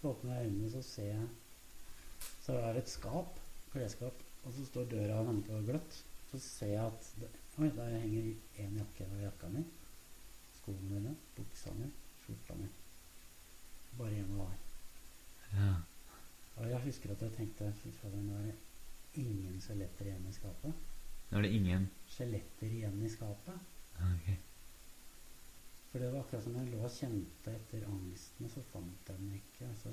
Så 0.00 0.12
åpner 0.12 0.34
jeg 0.36 0.46
øynene, 0.50 0.70
så 0.70 0.82
ser 0.82 1.08
jeg 1.14 1.26
Så 2.44 2.56
er 2.58 2.72
det 2.72 2.84
et 2.84 2.92
skap, 2.92 3.40
klesskap, 3.72 4.22
og 4.44 4.54
så 4.56 4.64
står 4.66 4.88
døra 4.92 5.20
og 5.20 5.28
venter 5.28 5.54
på 5.58 5.66
gløtt. 5.70 5.98
Så 6.30 6.40
ser 6.44 6.74
jeg 6.74 6.86
at 6.86 7.12
det, 7.20 7.28
Oi, 7.58 7.68
der 7.74 7.88
henger 7.98 8.26
én 8.62 8.76
jakke 8.78 9.06
over 9.08 9.22
jakka 9.24 9.48
mi. 9.50 9.64
Skoene 10.60 10.90
mine, 10.92 11.14
buksa 11.34 11.72
mi, 11.74 11.88
skjorta 12.22 12.54
mi. 12.54 12.68
Bare 13.98 14.14
hjemme 14.14 14.38
var. 14.38 14.52
ja. 15.56 15.72
Og 16.58 16.70
jeg 16.70 16.80
husker 16.84 17.10
at 17.14 17.22
jeg 17.22 17.32
tenkte 17.36 17.72
fy 17.82 17.90
fader, 18.00 18.22
nå 18.22 18.34
er 18.38 18.46
det 18.48 18.54
ingen 19.22 19.60
skjeletter 19.62 20.06
igjen 20.10 20.28
i 20.28 20.32
skapet. 20.34 20.86
Nå 21.30 21.38
er 21.38 21.44
det 21.46 21.50
ingen 21.54 21.88
Skjeletter 22.08 22.70
igjen 22.70 23.02
i 23.04 23.10
skapet. 23.12 23.74
Ok. 24.08 24.30
For 25.90 26.02
det 26.02 26.12
var 26.12 26.20
akkurat 26.22 26.44
som 26.44 26.56
jeg 26.58 26.70
lå 26.72 26.80
og 26.84 26.94
kjente 26.94 27.54
etter 27.58 27.86
angsten, 27.88 28.46
og 28.46 28.52
så 28.52 28.62
fant 28.72 29.10
jeg 29.10 29.20
den 29.20 29.34
ikke. 29.38 29.68
Altså, 29.68 29.92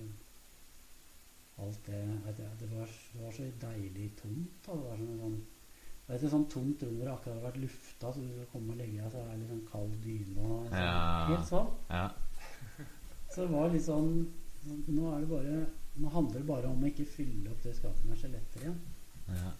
alt 1.63 1.85
det, 1.85 1.99
jeg- 1.99 2.57
det, 2.59 2.69
var, 2.71 2.89
det 3.13 3.21
var 3.23 3.31
så 3.31 3.43
deilig 3.61 4.09
tomt. 4.21 4.55
Da. 4.65 4.73
Det 4.75 4.87
var 4.89 4.97
som 4.97 5.19
sånn 5.19 5.37
Det 6.05 6.13
er 6.13 6.25
et 6.25 6.31
sånt 6.31 6.49
tomt 6.53 6.83
rom 6.85 6.97
hvor 6.99 7.05
det 7.07 7.13
akkurat 7.15 7.35
har 7.39 7.45
vært 7.51 7.61
lufta, 7.63 8.11
så 8.13 8.19
du 8.21 8.27
skal 8.29 8.49
komme 8.51 8.73
og 8.75 8.77
legge 8.77 8.99
deg, 9.01 9.11
så 9.11 9.17
er 9.23 9.29
det 9.31 9.37
litt 9.39 9.49
sånn 9.49 9.67
kald 9.71 9.95
dyne 10.03 10.43
og 10.45 10.67
sånn. 10.67 10.75
Ja. 10.77 11.25
Helt 11.31 11.47
sånn. 11.49 11.71
Ja. 11.89 12.03
Så 13.35 13.41
det 13.41 13.51
var 13.51 13.69
litt 13.73 13.83
sånn 13.83 14.11
Nå 14.87 15.07
er 15.15 15.23
det 15.23 15.29
bare 15.31 15.55
Nå 15.97 16.09
handler 16.13 16.39
det 16.39 16.47
bare 16.47 16.67
om 16.69 16.83
å 16.83 16.87
ikke 16.91 17.05
fylle 17.09 17.49
opp 17.51 17.63
det 17.65 17.73
skapet 17.75 18.05
med 18.05 18.17
skjeletter 18.21 18.61
igjen. 18.67 18.77
ja. 19.29 19.51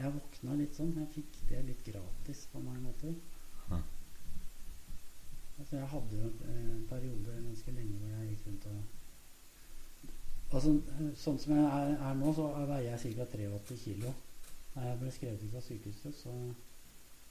Jeg 0.00 0.12
våkna 0.14 0.54
litt 0.56 0.74
sånn. 0.78 0.94
Jeg 0.96 1.08
fikk 1.12 1.40
det 1.50 1.64
litt 1.66 1.82
gratis 1.84 2.46
på 2.52 2.60
mange 2.62 2.80
måter. 2.86 3.10
Hm. 3.66 3.82
Altså, 5.58 5.76
jeg 5.76 5.88
hadde 5.92 6.16
jo 6.22 6.30
en 6.54 6.86
periode 6.88 7.34
ganske 7.42 7.74
lenge 7.76 7.98
hvor 7.98 8.08
jeg 8.14 8.30
gikk 8.30 8.46
rundt 8.46 8.66
og 8.70 8.78
Altså, 10.50 10.72
sånn 11.14 11.38
som 11.38 11.54
jeg 11.54 11.66
er, 11.66 11.92
er 12.08 12.14
nå, 12.18 12.32
så 12.34 12.48
veier 12.66 12.88
jeg 12.96 13.14
ca. 13.20 13.26
83 13.36 13.78
kilo. 13.84 14.12
Da 14.74 14.88
jeg 14.88 14.98
ble 15.00 15.12
skrevet 15.14 15.44
ut 15.46 15.54
av 15.60 15.62
sykehuset, 15.66 16.16
så 16.18 16.34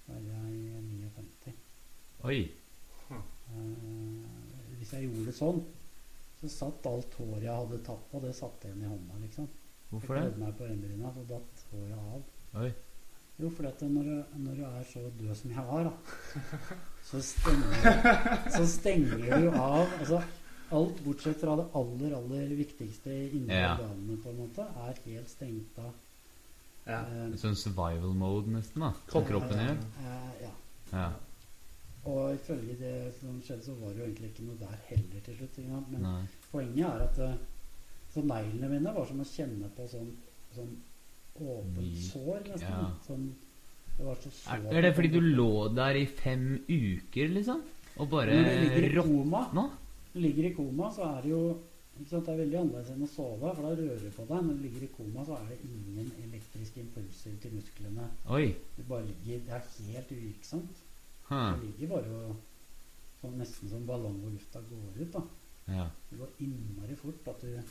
veier 0.08 0.30
jeg 0.30 0.84
59. 0.88 1.54
Oi. 2.30 2.40
Eh, 3.12 4.76
hvis 4.80 4.94
jeg 4.96 5.08
gjorde 5.08 5.26
det 5.28 5.36
sånn, 5.36 5.62
så 6.40 6.52
satt 6.54 6.88
alt 6.88 7.16
håret 7.20 7.44
jeg 7.44 7.56
hadde 7.62 7.82
tatt 7.84 8.06
på, 8.12 8.22
det 8.24 8.36
satt 8.38 8.64
igjen 8.68 8.86
i 8.86 8.92
hånda, 8.92 9.18
liksom. 9.26 9.48
Hvorfor 9.90 10.16
Jeg 10.16 10.24
det? 10.24 10.30
klødde 10.30 10.46
meg 10.46 10.56
på 10.60 10.68
øyenbryna, 10.70 11.12
så 11.16 11.24
datt 11.34 11.64
håret 11.72 11.98
av. 12.14 12.24
Oi. 12.64 12.70
Jo, 13.40 13.50
for 13.56 13.68
at 13.70 13.82
når, 13.88 14.04
du, 14.04 14.40
når 14.46 14.56
du 14.60 14.64
er 14.68 14.84
så 14.88 15.02
død 15.20 15.36
som 15.40 15.52
jeg 15.56 15.66
var, 15.70 15.88
da, 15.88 15.94
så 17.10 17.22
stenger, 17.24 18.50
så 18.56 18.66
stenger 18.68 19.36
du 19.36 19.50
av 19.56 19.86
altså, 20.00 20.20
Alt 20.72 21.00
bortsett 21.06 21.40
fra 21.42 21.56
det 21.58 21.66
aller, 21.74 22.14
aller 22.18 22.52
viktigste 22.56 23.10
inni 23.34 23.54
Ja. 23.54 23.74
organene, 23.78 24.18
på 24.24 24.30
en 24.30 24.38
måte, 24.38 24.66
er 24.88 25.00
helt 25.06 25.30
stengt 25.30 25.80
av. 25.82 25.94
Ja. 26.86 27.00
Uh, 27.06 27.36
Sånn 27.38 27.56
survival 27.58 28.14
mode, 28.18 28.48
nesten, 28.54 28.82
da. 28.82 28.94
Kroppen. 29.10 29.58
gjør. 29.58 29.78
uh, 30.00 30.32
ja. 30.44 30.52
Ja. 30.92 31.10
Og 32.10 32.34
ifølge 32.34 32.76
det 32.80 33.14
som 33.20 33.42
skjedde, 33.46 33.64
så 33.66 33.74
var 33.82 33.90
det 33.94 34.00
jo 34.00 34.06
egentlig 34.06 34.30
ikke 34.32 34.46
noe 34.48 34.58
der 34.62 34.78
heller 34.88 35.26
til 35.26 35.36
slutt. 35.36 35.58
Men 35.92 36.02
Nei. 36.02 36.22
poenget 36.52 36.86
er 36.88 37.02
at 37.06 37.20
eh, 37.20 37.34
så 38.14 38.24
neglene 38.24 38.70
mine 38.72 38.94
var 38.96 39.06
som 39.06 39.20
å 39.20 39.28
kjenne 39.28 39.68
på 39.76 39.86
sånn, 39.92 40.08
sånn 40.56 40.72
åpent 41.44 41.98
sår, 42.08 42.40
nesten. 42.48 42.72
ja. 42.72 42.88
Sånn, 43.06 43.28
det 43.98 44.06
var 44.08 44.16
så 44.24 44.32
Er, 44.56 44.64
er 44.78 44.82
det 44.88 44.94
fordi 44.96 45.12
du 45.12 45.20
lå 45.22 45.52
der 45.76 46.00
i 46.00 46.06
fem 46.08 46.48
uker, 46.70 47.28
liksom? 47.36 47.62
Og 48.00 48.10
bare 48.10 48.40
råtna? 48.96 49.70
Ligger 50.14 50.50
i 50.50 50.54
koma, 50.54 50.90
så 50.92 51.06
er 51.18 51.22
det 51.22 51.32
jo 51.32 51.42
sant, 52.08 52.26
Det 52.26 52.34
er 52.34 52.38
veldig 52.40 52.60
annerledes 52.60 52.92
enn 52.94 53.04
å 53.04 53.10
sove, 53.12 53.54
for 53.56 53.66
da 53.66 53.74
rører 53.76 54.00
du 54.00 54.12
på 54.16 54.26
deg. 54.30 54.46
Når 54.46 54.54
du 54.54 54.64
ligger 54.66 54.86
i 54.86 54.92
koma, 54.96 55.26
så 55.26 55.36
er 55.38 55.50
det 55.52 55.58
ingen 55.68 56.12
elektriske 56.26 56.80
impulser 56.84 57.36
til 57.42 57.58
musklene. 57.58 58.08
Oi. 58.38 58.56
Du 58.78 58.84
bare 58.88 59.06
ligger, 59.10 59.44
Det 59.46 59.58
er 59.58 59.92
helt 59.98 60.12
uvirksomt. 60.12 60.86
Huh. 61.30 61.52
Du 61.60 61.66
ligger 61.68 61.94
bare 61.96 62.24
og 62.24 62.36
sånn, 63.22 63.38
nesten 63.38 63.70
som 63.70 63.86
ballong 63.86 64.18
hvor 64.24 64.32
lufta 64.34 64.64
går 64.70 65.04
ut. 65.04 65.12
da. 65.14 65.22
Ja. 65.70 65.86
Det 66.10 66.18
går 66.18 66.30
innmari 66.40 66.96
fort 66.96 67.28
at 67.28 67.42
du 67.46 67.62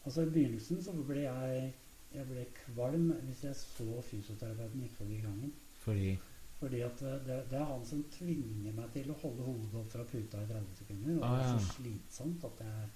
Altså 0.00 0.22
I 0.22 0.30
begynnelsen 0.32 0.78
så 0.80 0.94
ble 1.04 1.26
jeg 1.26 1.72
jeg 2.14 2.26
ble 2.26 2.44
kvalm 2.56 3.10
hvis 3.26 3.44
jeg 3.44 3.54
så 3.58 4.00
fysioterapeuten 4.02 4.82
gikk 4.82 4.94
forbi 4.98 5.20
gangen. 5.22 5.52
Fordi 5.84 6.14
Fordi 6.60 6.82
at 6.84 6.98
det, 7.00 7.36
det 7.48 7.56
er 7.58 7.64
han 7.64 7.84
som 7.88 8.02
tvinger 8.12 8.74
meg 8.76 8.90
til 8.92 9.08
å 9.08 9.16
holde 9.22 9.46
hodet 9.46 9.74
opp 9.80 9.92
fra 9.94 10.04
puta 10.04 10.42
i 10.42 10.48
30 10.50 10.74
sekunder. 10.82 11.14
Og 11.16 11.24
Ah, 11.24 11.36
det 11.38 11.46
er 11.46 11.58
så 11.58 11.76
slitsomt 11.78 12.44
at 12.44 12.64
jeg, 12.66 12.90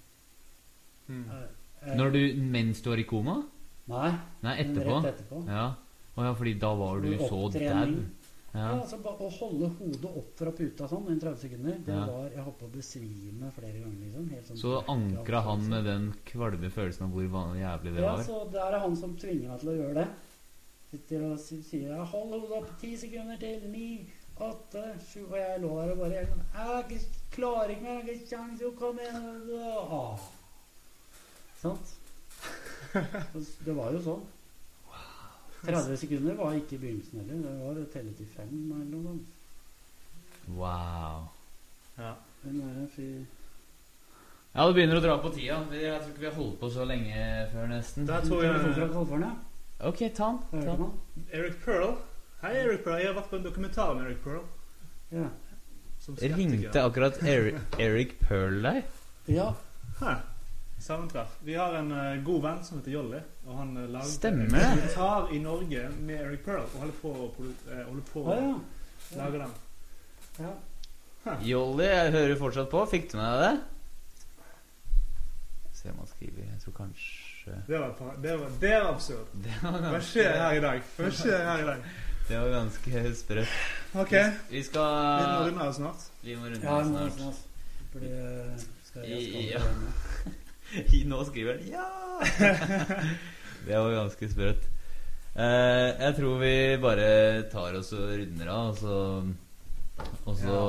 Mm. 1.07 1.25
jeg, 1.29 1.49
jeg 1.85 1.97
Når 1.97 2.11
du 2.11 2.41
Mens 2.41 2.81
du 2.81 2.89
var 2.89 2.97
i 2.97 3.03
koma? 3.03 3.43
Nei, 3.87 4.11
Nei, 4.41 4.55
etterpå? 4.63 4.95
rett 5.03 5.11
etterpå. 5.19 5.41
Ja. 5.47 5.65
Å 6.17 6.23
ja, 6.23 6.33
fordi 6.33 6.53
da 6.59 6.71
var 6.75 7.01
du 7.01 7.11
så 7.17 7.51
dau. 7.53 7.61
Ja. 7.61 7.85
Ja. 8.55 8.69
altså 8.79 8.97
Å 9.03 9.29
holde 9.35 9.67
hodet 9.77 10.05
opp 10.15 10.29
fra 10.39 10.51
puta 10.55 10.87
sånn 10.87 11.09
i 11.11 11.19
30 11.19 11.37
sekunder, 11.43 11.77
det 11.85 11.93
Ja. 11.93 12.05
var 12.07 12.29
Jeg 12.29 12.43
holdt 12.45 12.57
på 12.57 12.65
å 12.65 12.71
besvime 12.71 13.51
flere 13.51 13.81
ganger, 13.83 13.99
liksom. 14.05 14.29
Helt 14.31 14.45
sånn 14.47 14.57
Så 14.57 14.83
ankra 14.87 15.41
han 15.43 15.69
med 15.69 15.83
den 15.83 16.13
kvalme 16.25 16.69
følelsen 16.71 17.01
av 17.03 17.09
hvor 17.11 17.27
jævlig 17.59 17.93
det 17.95 18.01
Ja, 18.01 18.15
var? 18.15 18.23
så 18.23 18.49
det 18.51 18.61
er 18.61 18.79
han 18.79 18.95
som 18.95 19.15
tvinger 19.17 19.49
meg 19.49 19.59
til 19.59 19.69
å 19.69 19.75
gjøre 19.77 19.93
det. 19.93 20.07
Sitter 20.95 21.25
og 21.27 21.39
sier 21.39 21.89
ja, 21.91 22.03
'hold 22.03 22.29
hodet 22.31 22.57
opp 22.61 22.69
ti 22.79 22.93
sekunder 22.97 23.35
til', 23.41 23.67
ni, 23.67 24.09
åtte, 24.39 24.83
sju 25.03 25.25
Og 25.25 25.37
jeg 25.37 25.59
lå 25.59 25.71
der 25.81 25.91
og 25.91 25.97
bare 25.97 26.21
sånn, 26.29 26.45
jeg 26.55 26.99
klarer 27.35 27.73
ikke 27.73 27.83
mer, 27.83 27.91
jeg 27.91 28.05
har 28.05 28.13
ikke 28.13 28.29
kjangs, 28.29 28.61
jo, 28.61 28.71
kom 28.79 28.99
igjen. 28.99 29.19
Sant? 31.59 31.95
Det 33.65 33.75
var 33.75 33.91
jo 33.91 34.01
sånn. 34.05 34.25
30 35.65 35.97
sekunder 35.97 36.37
var 36.37 36.53
ikke 36.53 36.77
begynnelsen 36.77 37.23
heller. 37.23 37.41
Det 37.43 37.55
var 37.59 37.79
å 37.81 37.87
telle 37.91 38.11
til 38.15 38.27
fem 38.29 38.53
eller 38.69 38.91
noe 38.91 39.03
sånt. 39.09 39.31
Wow. 40.55 41.25
Ja. 41.97 42.13
Den 42.43 42.61
der 42.61 42.85
fy... 42.93 43.07
Ja, 44.53 44.67
det 44.67 44.75
begynner 44.77 45.01
å 45.01 45.03
dra 45.03 45.17
på 45.19 45.33
tida. 45.35 45.57
Jeg 45.75 45.97
tror 45.99 46.11
ikke 46.13 46.21
vi 46.21 46.29
har 46.29 46.37
holdt 46.37 46.59
på 46.61 46.69
så 46.71 46.85
lenge 46.87 47.25
før, 47.51 47.65
nesten. 47.73 48.05
Det 48.07 48.21
jeg 48.45 48.91
California. 48.93 49.33
Ok, 49.85 49.99
ta 50.17 50.27
den. 50.51 50.61
Ta 50.65 50.75
den. 50.79 50.91
Eric 51.31 51.59
Pearl. 51.65 51.95
Hei, 52.41 52.53
Eric 52.63 52.83
Pearl. 52.83 52.99
Jeg 53.01 53.07
har 53.11 53.17
vært 53.19 53.29
på 53.31 53.37
en 53.39 53.43
dokumentar 53.45 53.91
om 53.93 54.01
Eric 54.05 54.21
Pearl. 54.23 54.43
Ja. 55.13 55.27
Som 56.01 56.15
skeptiker. 56.17 56.37
Ringte 56.37 56.81
akkurat 56.85 57.19
Eric, 57.23 57.59
Eric 57.87 58.15
Pearl 58.27 58.61
deg? 58.65 58.83
ja. 59.31 59.51
Hæ. 59.99 60.15
Sammentreff. 60.85 61.37
Vi 61.47 61.53
har 61.55 61.71
en 61.79 61.91
eh, 61.95 62.17
god 62.27 62.41
venn 62.43 62.57
som 62.67 62.77
heter 62.81 62.91
Jolly. 62.91 63.19
Og 63.47 63.53
han 63.57 63.69
uh, 63.79 63.85
lagde 63.89 64.09
Stemmer 64.11 64.43
en 64.43 64.51
dokumentar 64.51 65.29
i 65.33 65.39
Norge 65.39 65.85
med 66.03 66.19
Eric 66.25 66.41
Pearl. 66.45 66.65
Og 66.67 66.81
holder 66.83 66.97
på 67.01 67.13
å 67.15 67.29
produ- 67.37 67.69
eh, 67.71 67.85
holder 67.87 68.09
på 68.09 68.23
Å 68.25 68.33
å 68.33 68.35
ja. 68.41 68.57
lage 69.21 69.39
den. 69.45 69.53
ja. 70.43 70.51
Jolly, 71.41 71.87
jeg 71.89 72.11
hører 72.17 72.35
fortsatt 72.41 72.67
på. 72.69 72.83
Fikk 72.91 73.07
du 73.13 73.15
med 73.17 73.31
deg 73.31 73.39
det? 73.47 73.55
Se 75.79 75.89
om 75.93 76.03
han 76.03 76.11
skriver. 76.11 76.43
Jeg 76.51 76.59
tror 76.65 76.75
kanskje 76.83 77.24
Det 77.45 77.77
var, 77.77 77.93
det 78.21 78.37
var, 78.37 78.49
det 78.61 78.73
var 78.83 78.93
absurd. 78.93 79.27
Det 79.45 79.55
var 79.63 79.79
Hva 79.93 79.99
skjer 80.01 80.37
her 80.41 80.57
i 80.57 80.61
dag? 80.63 80.81
Hva 80.97 81.11
skjer 81.13 81.43
her 81.45 81.61
i 81.61 81.67
dag? 81.67 81.83
det 82.27 82.37
var 82.41 82.49
ganske 82.55 83.01
sprøtt. 83.19 83.57
Ok. 84.01 84.13
Vi 84.49 84.61
Vi 84.61 84.79
må 84.79 85.41
runde 85.45 85.61
av 85.67 85.73
snart. 85.77 86.07
Vi 86.25 86.35
må 86.35 86.47
runde 86.49 86.63
Ja, 86.65 86.79
av 86.79 86.87
snart. 86.89 87.03
altså. 87.03 87.33
Fordi 87.93 88.09
eh, 88.09 88.63
skal 88.87 89.05
jeg 89.09 89.27
skal 89.29 89.43
Ja. 89.51 89.61
Nå 91.11 91.19
skriver 91.29 91.59
han 91.59 91.67
ja! 91.69 91.85
det 93.67 93.77
var 93.77 93.91
ganske 93.93 94.29
sprøtt. 94.31 94.65
Eh, 95.35 95.89
jeg 96.01 96.15
tror 96.17 96.39
vi 96.41 96.53
bare 96.81 97.09
tar 97.51 97.77
oss 97.77 97.93
og 97.93 98.07
runder 98.17 98.49
av, 98.49 98.71
og 98.71 98.77
så 98.79 98.95
Og 100.25 100.37
så 100.39 100.59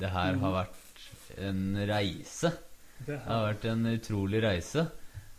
Det 0.00 0.08
her 0.14 0.38
har 0.40 0.52
vært 0.56 1.04
en 1.38 1.62
reise. 1.90 2.54
Det 3.04 3.12
Det 3.12 3.20
har 3.26 3.44
vært 3.52 3.64
en 3.70 3.86
utrolig 3.92 4.40
reise. 4.42 4.86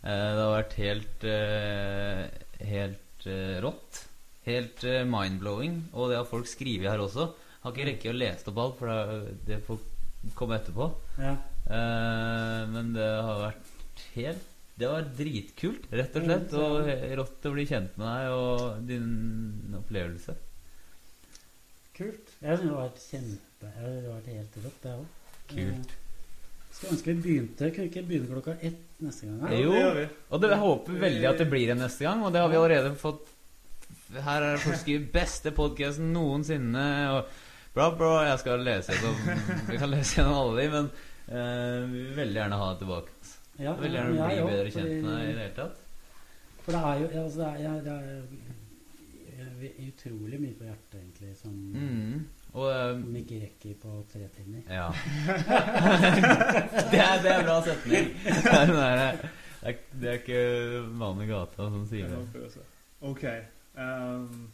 Eh, 0.00 0.30
det 0.32 0.40
har 0.40 0.54
vært 0.54 0.76
helt 0.80 1.26
eh, 1.28 2.22
Helt 2.70 3.26
eh, 3.28 3.56
rått. 3.64 4.04
Helt 4.46 4.84
mind-blowing. 5.06 5.76
Og 5.92 6.10
det 6.10 6.18
har 6.20 6.28
folk 6.28 6.48
skrevet 6.48 6.88
her 6.88 7.02
også. 7.04 7.28
Har 7.60 7.74
ikke 7.74 7.88
rekket 7.90 8.14
å 8.14 8.16
lese 8.16 8.48
opp 8.48 8.60
alt, 8.62 8.78
for 8.78 8.88
det, 8.88 9.34
det 9.48 9.58
får 9.66 9.82
komme 10.36 10.56
etterpå. 10.56 10.86
Ja. 11.20 11.34
Men 11.70 12.94
det 12.96 13.04
har 13.04 13.36
vært 13.44 14.00
helt 14.16 14.46
Det 14.80 14.88
var 14.88 15.04
dritkult, 15.14 15.84
rett 15.92 16.16
og 16.16 16.24
slett. 16.24 16.54
Og 16.56 16.88
rått 17.20 17.46
å 17.46 17.52
bli 17.52 17.66
kjent 17.68 18.00
med 18.00 18.08
deg 18.08 18.32
og 18.32 18.88
din 18.88 19.76
opplevelse. 19.76 20.34
Kult. 22.00 22.32
Jeg 22.40 22.62
syns 22.62 22.64
det 22.64 22.78
vært 22.80 23.04
kjempe 23.04 23.74
Det 23.76 23.94
vært 24.08 24.32
helt 24.32 24.58
rått, 24.64 24.80
det 24.86 24.96
òg. 24.96 25.06
Kult. 25.52 25.94
Skulle 26.70 26.94
ønske 26.94 27.12
vi 27.12 27.22
begynte 27.24 27.70
Kunne 27.74 27.86
vi 27.86 27.90
ikke 27.90 28.06
begynne 28.08 28.30
klokka 28.30 28.54
ett 28.62 29.02
neste 29.02 29.26
gang? 29.26 29.40
her? 29.42 29.56
Jo. 29.58 29.72
det. 29.96 30.08
Og 30.30 30.40
det, 30.42 30.50
jeg 30.54 30.58
håper 30.64 30.98
veldig 31.04 31.28
at 31.32 31.38
det 31.42 31.46
blir 31.50 31.72
en 31.74 31.82
neste 31.84 32.04
gang, 32.06 32.24
og 32.24 32.32
det 32.32 32.40
har 32.40 32.48
vi 32.52 32.58
allerede 32.60 32.94
fått 33.00 33.28
Her 34.10 34.42
er 34.42 34.56
det 34.56 34.62
folk 34.64 34.76
skriver 34.80 35.06
'beste 35.14 35.50
podkasten 35.54 36.12
noensinne', 36.12 36.86
og 37.14 37.28
bra, 37.74 37.90
bra. 37.94 38.12
Jeg 38.26 38.38
skal 38.42 38.64
lese 38.66 38.92
gjennom 38.92 39.44
Vi 39.70 39.76
kan 39.78 39.90
lese 39.90 40.16
gjennom 40.18 40.34
alle 40.40 40.62
de, 40.62 40.68
men 40.74 40.88
uh, 41.30 41.92
vi 41.92 41.98
vil 42.06 42.16
veldig 42.16 42.40
gjerne 42.40 42.58
ha 42.62 42.70
det 42.72 42.78
tilbake. 42.82 43.10
Ja, 43.60 43.72
vil 43.78 43.92
gjerne 43.92 44.10
bli 44.16 44.40
òg, 44.40 44.48
bedre 44.50 44.70
kjent 44.74 44.94
med 45.04 45.10
deg 45.14 45.28
i 45.28 45.34
det 45.36 45.44
hele 45.44 45.54
tatt. 45.60 45.76
For 46.64 46.72
det 46.74 46.80
er 46.90 46.96
jo 47.02 47.06
altså 47.24 47.38
det 47.38 47.66
er, 47.66 47.78
det 47.86 47.92
er, 47.92 48.02
det 49.60 49.70
er 49.70 49.88
utrolig 49.88 50.40
mye 50.40 50.56
på 50.58 50.64
hjertet, 50.68 50.98
egentlig, 51.00 51.36
som, 51.38 51.54
Mm. 51.74 52.24
Og 52.50 52.66
eh, 52.66 52.94
som 52.98 53.16
ikke 53.20 53.40
rekker 53.44 53.76
på 53.78 53.96
tre 54.10 54.26
timer. 54.34 54.62
Ja. 54.66 54.88
det, 56.90 56.98
er, 56.98 57.20
det 57.22 57.34
er 57.34 57.44
bra 57.46 57.60
setning. 57.66 58.08
Det 58.40 58.54
er, 58.56 58.72
det 58.72 59.74
er, 59.76 59.80
det 60.00 60.08
er 60.08 60.14
ikke 60.22 60.44
vanlig 60.96 61.26
i 61.26 61.30
gata 61.34 61.66
som 61.68 61.82
sier 61.90 62.08
Det. 62.08 62.62
Ok. 63.04 63.24
Um. 63.76 64.46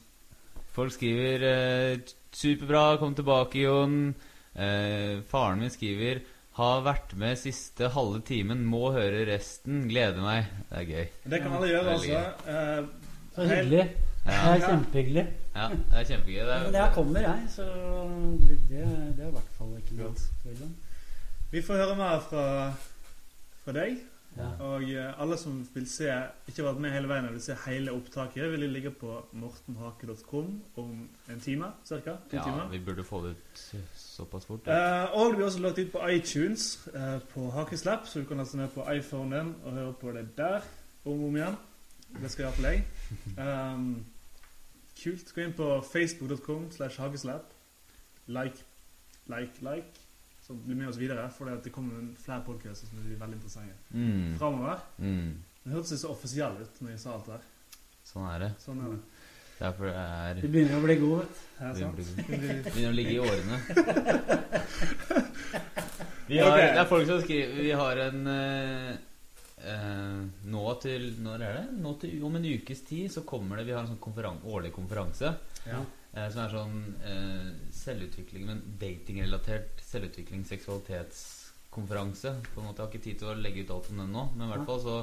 Folk 0.74 0.92
skriver 0.92 1.44
uh, 1.46 2.00
'Superbra, 2.34 2.96
kom 3.00 3.14
tilbake, 3.14 3.62
Jon'. 3.62 4.10
Uh, 4.56 5.22
faren 5.30 5.62
min 5.62 5.70
skriver 5.70 6.20
'Har 6.58 6.82
vært 6.82 7.14
med 7.16 7.38
siste 7.38 7.88
halve 7.94 8.20
timen, 8.26 8.64
må 8.66 8.90
høre 8.92 9.24
resten. 9.30 9.86
Gleder 9.88 10.20
meg'. 10.20 10.50
Det 10.68 10.82
er 10.82 10.90
gøy. 10.90 11.06
det 11.30 11.40
kan 11.42 11.52
alle 11.52 11.70
gjøre, 11.70 11.94
altså. 11.94 12.20
Uh, 12.50 13.06
Så 13.36 13.46
hyggelig. 13.46 13.88
Det 14.26 14.34
er 14.34 14.58
kjempehyggelig. 14.64 15.26
ja 15.54 15.68
det 15.68 16.00
er 16.00 16.08
kjempehyggelig 16.10 16.48
Det 16.48 16.58
Men 16.64 16.74
er, 16.74 16.80
jeg 16.80 16.92
kommer, 16.94 17.20
jeg. 17.20 17.46
Så 17.54 17.62
det, 18.40 18.58
det, 18.68 18.82
det 19.16 19.24
er 19.24 19.28
i 19.28 19.36
hvert 19.38 19.54
fall 19.58 19.72
ikke 19.78 20.00
noe 20.00 20.12
tvil 20.42 20.66
om. 20.66 20.76
Vi 21.50 21.62
får 21.62 21.82
høre 21.84 21.96
mer 21.96 22.20
fra, 22.26 22.44
fra 23.64 23.74
deg. 23.76 23.98
Ja. 24.36 24.48
Og 24.60 24.82
eh, 24.90 25.20
alle 25.22 25.36
som 25.40 25.68
vil 25.74 25.86
se, 25.88 26.08
ikke 26.48 26.60
har 26.60 26.66
vært 26.68 26.80
med 26.84 26.92
hele 26.92 27.08
veien 27.08 27.28
og 27.28 27.36
vil 27.36 27.44
se 27.44 27.54
hele 27.66 27.92
opptaket, 27.96 28.50
vil 28.52 28.66
ligge 28.68 28.90
på 28.92 29.14
mortenhake.com 29.32 30.50
om 30.82 30.90
en 31.32 31.40
time 31.40 31.70
ca. 31.88 32.00
Ja, 32.04 32.16
timer. 32.32 32.66
vi 32.70 32.80
burde 32.84 33.04
få 33.04 33.22
det 33.24 33.30
ut 33.36 33.62
såpass 33.96 34.44
fort. 34.44 34.68
Eh, 34.68 35.14
og 35.14 35.30
det 35.30 35.36
blir 35.36 35.46
også 35.46 35.62
lagt 35.64 35.78
ut 35.78 35.92
på 35.92 36.02
iTunes 36.12 36.66
eh, 36.94 37.16
på 37.32 37.50
Hakeslapp, 37.50 38.06
så 38.06 38.20
du 38.20 38.28
kan 38.28 38.42
laste 38.42 38.60
ned 38.60 38.68
på 38.74 38.84
iPhonen 38.92 39.54
og 39.64 39.72
høre 39.72 39.94
på 40.02 40.12
det 40.12 40.28
der 40.36 40.60
om 41.04 41.12
og 41.22 41.30
om 41.30 41.40
igjen. 41.40 41.56
Det 42.20 42.30
skal 42.30 42.44
iallfall 42.44 42.68
jeg. 42.70 42.84
Um, 43.38 43.88
kult. 44.96 45.32
Gå 45.34 45.40
inn 45.44 45.52
på 45.56 45.68
facebook.com 45.92 46.70
slash 46.74 46.96
hageslap. 47.02 47.52
Like, 48.26 48.58
like, 49.30 49.60
like. 49.62 50.02
Så 50.46 50.54
bli 50.54 50.74
med 50.78 50.88
oss 50.88 50.96
videre, 51.00 51.24
for 51.34 51.50
det 51.50 51.72
kommer 51.74 52.06
flere 52.22 52.42
podcaster 52.46 52.86
som 52.86 52.98
blir 53.02 53.16
veldig 53.18 53.34
interessante 53.40 53.74
Mm. 53.90 54.36
framover. 54.38 54.78
Mm. 54.98 55.32
Det 55.64 55.72
hørtes 55.72 56.00
så 56.00 56.08
offisiell 56.14 56.60
ut 56.62 56.80
når 56.80 56.90
jeg 56.90 57.00
sa 57.02 57.14
alt 57.16 57.26
det 57.26 57.32
der. 57.32 57.40
Sånn 58.06 58.28
er 58.30 58.38
det. 58.44 58.52
Sånn 58.62 58.80
er 58.84 58.90
det. 58.94 59.00
Derfor 59.58 59.86
er 59.88 60.34
Du 60.40 60.48
begynner 60.48 60.76
å 60.78 60.84
bli 60.84 60.96
god, 61.00 61.18
vet 61.58 61.74
du. 61.74 61.80
Det? 61.80 62.04
Vi 62.28 62.62
Begynner 62.70 62.90
å 62.92 62.94
ligge 62.94 63.10
i 63.10 63.18
årene. 63.18 63.60
Vi 66.26 66.38
har, 66.38 66.50
okay. 66.50 66.70
Det 66.74 66.80
er 66.82 66.88
folk 66.90 67.06
som 67.06 67.20
skriver 67.22 67.62
Vi 67.62 67.70
har 67.78 68.00
en 68.08 68.26
eh, 68.26 68.96
eh, 69.66 70.22
Nå 70.46 70.64
til 70.82 71.08
Når 71.24 71.42
er 71.46 71.58
det? 71.60 71.64
Nå 71.82 71.92
til, 72.00 72.16
om 72.26 72.36
en 72.38 72.44
ukes 72.48 72.80
tid 72.88 73.10
så 73.12 73.22
kommer 73.28 73.56
det 73.60 73.66
Vi 73.68 73.74
har 73.76 73.82
en 73.84 73.90
sånn 73.94 74.00
konferan 74.04 74.38
årlig 74.46 74.72
konferanse 74.76 75.32
Ja. 75.66 75.80
eh, 76.14 76.28
som 76.30 76.40
er 76.44 76.54
sånn 76.54 76.78
eh, 77.04 77.50
selvutvikling, 77.74 78.46
men 78.46 78.62
datingrelatert 78.80 79.82
selvutvikling, 79.82 80.44
seksualitetskonferanse. 80.48 82.32
På 82.54 82.60
en 82.60 82.66
måte, 82.70 82.82
Jeg 82.82 82.86
har 82.86 82.92
ikke 82.94 83.04
tid 83.04 83.18
til 83.20 83.28
å 83.32 83.34
legge 83.40 83.64
ut 83.66 83.70
alt 83.74 83.90
om 83.90 83.98
den 84.04 84.12
nå, 84.14 84.24
men 84.36 84.46
i 84.48 84.52
hvert 84.54 84.66
fall 84.68 84.80
så 84.84 84.96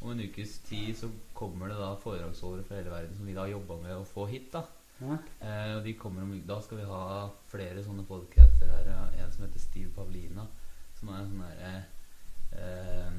om 0.00 0.10
en 0.14 0.20
ukes 0.24 0.58
tid 0.64 0.96
så 0.96 1.10
kommer 1.36 1.68
det 1.68 1.76
da 1.76 1.90
foredragsholdere 2.00 2.64
fra 2.64 2.76
hele 2.78 2.90
verden 2.92 3.16
som 3.16 3.26
vi 3.28 3.34
da 3.36 3.42
har 3.44 3.50
jobba 3.52 3.76
med 3.82 3.96
å 3.98 4.04
få 4.08 4.26
hit. 4.30 4.50
da 4.52 4.64
Ja. 5.00 5.16
Eh, 5.40 5.76
og 5.78 5.84
de 5.84 5.94
kommer 5.94 6.22
om, 6.22 6.42
Da 6.46 6.60
skal 6.60 6.78
vi 6.78 6.84
ha 6.84 7.30
flere 7.48 7.82
sånne 7.84 8.04
podcaster 8.06 8.66
her. 8.68 8.86
En 9.16 9.32
som 9.32 9.44
heter 9.46 9.60
Steve 9.60 9.90
Pavlina, 9.96 10.46
som 10.98 11.08
er 11.08 11.18
en 11.20 11.30
sånn 11.30 11.44
herre 11.46 11.84
eh, 12.52 12.60
eh, 12.60 13.12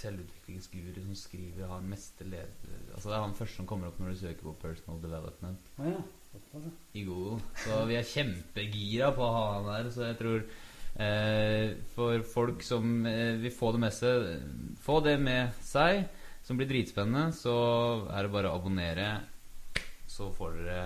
selvutviklingsguru 0.00 1.02
som 1.02 1.18
skriver 1.18 1.68
har 1.70 1.84
meste 1.86 2.26
led... 2.28 2.64
Altså 2.94 3.10
Det 3.10 3.16
er 3.16 3.24
han 3.24 3.36
første 3.38 3.60
som 3.60 3.68
kommer 3.68 3.90
opp 3.90 4.00
når 4.00 4.14
du 4.14 4.20
søker 4.22 4.46
på 4.46 4.56
personal 4.62 5.00
development 5.02 5.70
ah, 5.78 5.90
ja. 5.92 6.00
I 6.94 7.04
Google. 7.04 7.40
Så 7.58 7.80
vi 7.90 7.96
er 7.98 8.06
kjempegira 8.06 9.10
på 9.16 9.24
å 9.26 9.32
ha 9.34 9.46
han 9.56 9.68
der. 9.70 9.90
Så 9.94 10.06
jeg 10.06 10.18
tror 10.20 10.44
eh, 11.06 11.74
for 11.94 12.22
folk 12.34 12.62
som 12.66 13.06
eh, 13.08 13.34
vil 13.42 13.54
få 13.54 13.72
det 13.74 13.82
med 13.82 13.96
seg 13.96 14.30
Få 14.84 15.00
det 15.04 15.16
med 15.22 15.58
seg, 15.64 16.04
som 16.46 16.58
blir 16.58 16.70
dritspennende, 16.70 17.34
så 17.36 17.56
er 18.08 18.24
det 18.24 18.32
bare 18.32 18.50
å 18.50 18.56
abonnere. 18.60 19.10
Så 20.10 20.30
får 20.34 20.56
dere 20.60 20.80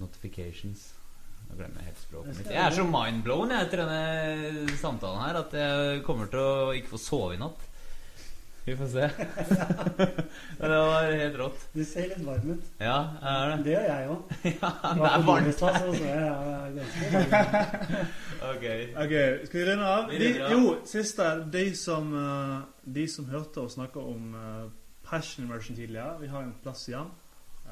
notifications. 0.00 0.88
Nå 1.50 1.58
glemmer 1.58 1.82
jeg 1.82 1.90
helt 1.90 2.04
språket 2.04 2.38
mitt. 2.38 2.52
Jeg 2.54 2.62
er 2.62 2.76
så 2.76 2.86
mindblown 2.86 3.52
jeg, 3.54 3.66
etter 3.66 3.82
denne 3.82 4.76
samtalen 4.80 5.22
her 5.24 5.40
at 5.42 5.56
jeg 5.58 6.04
kommer 6.06 6.30
til 6.30 6.42
å 6.42 6.70
ikke 6.78 6.94
få 6.94 7.02
sove 7.02 7.34
i 7.36 7.42
natt. 7.42 7.66
Vi 8.64 8.74
får 8.76 8.88
se. 8.92 9.06
Det 10.60 10.68
var 10.68 11.06
helt 11.12 11.36
rått. 11.40 11.62
Du 11.72 11.80
ser 11.84 12.08
litt 12.10 12.20
varm 12.26 12.50
ut. 12.54 12.66
Ja, 12.78 12.96
er 13.22 13.52
det. 13.54 13.56
Det 13.64 13.72
gjør 13.72 13.86
jeg 13.88 14.10
òg. 14.12 14.34
Ja, 14.50 14.70
det 14.98 15.06
er 15.10 15.24
varmt. 15.28 15.54
Så 15.56 15.70
så 15.76 15.94
jeg 15.96 16.26
er 16.26 16.74
ganske 16.76 17.10
varm. 17.14 18.10
Ok. 18.50 18.66
Ok, 19.04 19.14
skal 19.48 19.60
vi 19.60 19.64
runde 19.70 19.88
av? 19.94 20.10
Vi 20.12 20.18
De, 20.20 20.28
jo, 20.52 20.74
siste. 20.88 21.30
De 21.56 21.64
som, 21.76 22.12
eh, 22.20 22.58
de 23.00 23.06
som 23.08 23.30
hørte 23.32 23.64
oss 23.64 23.78
snakke 23.78 24.02
om 24.04 24.34
uh, 24.36 24.68
Passion 25.08 25.44
Immersion 25.48 25.76
tidligere, 25.78 26.18
vi 26.20 26.28
har 26.32 26.44
en 26.46 26.54
plass 26.64 26.86
igjen. 26.92 27.08
Eh, 27.08 27.16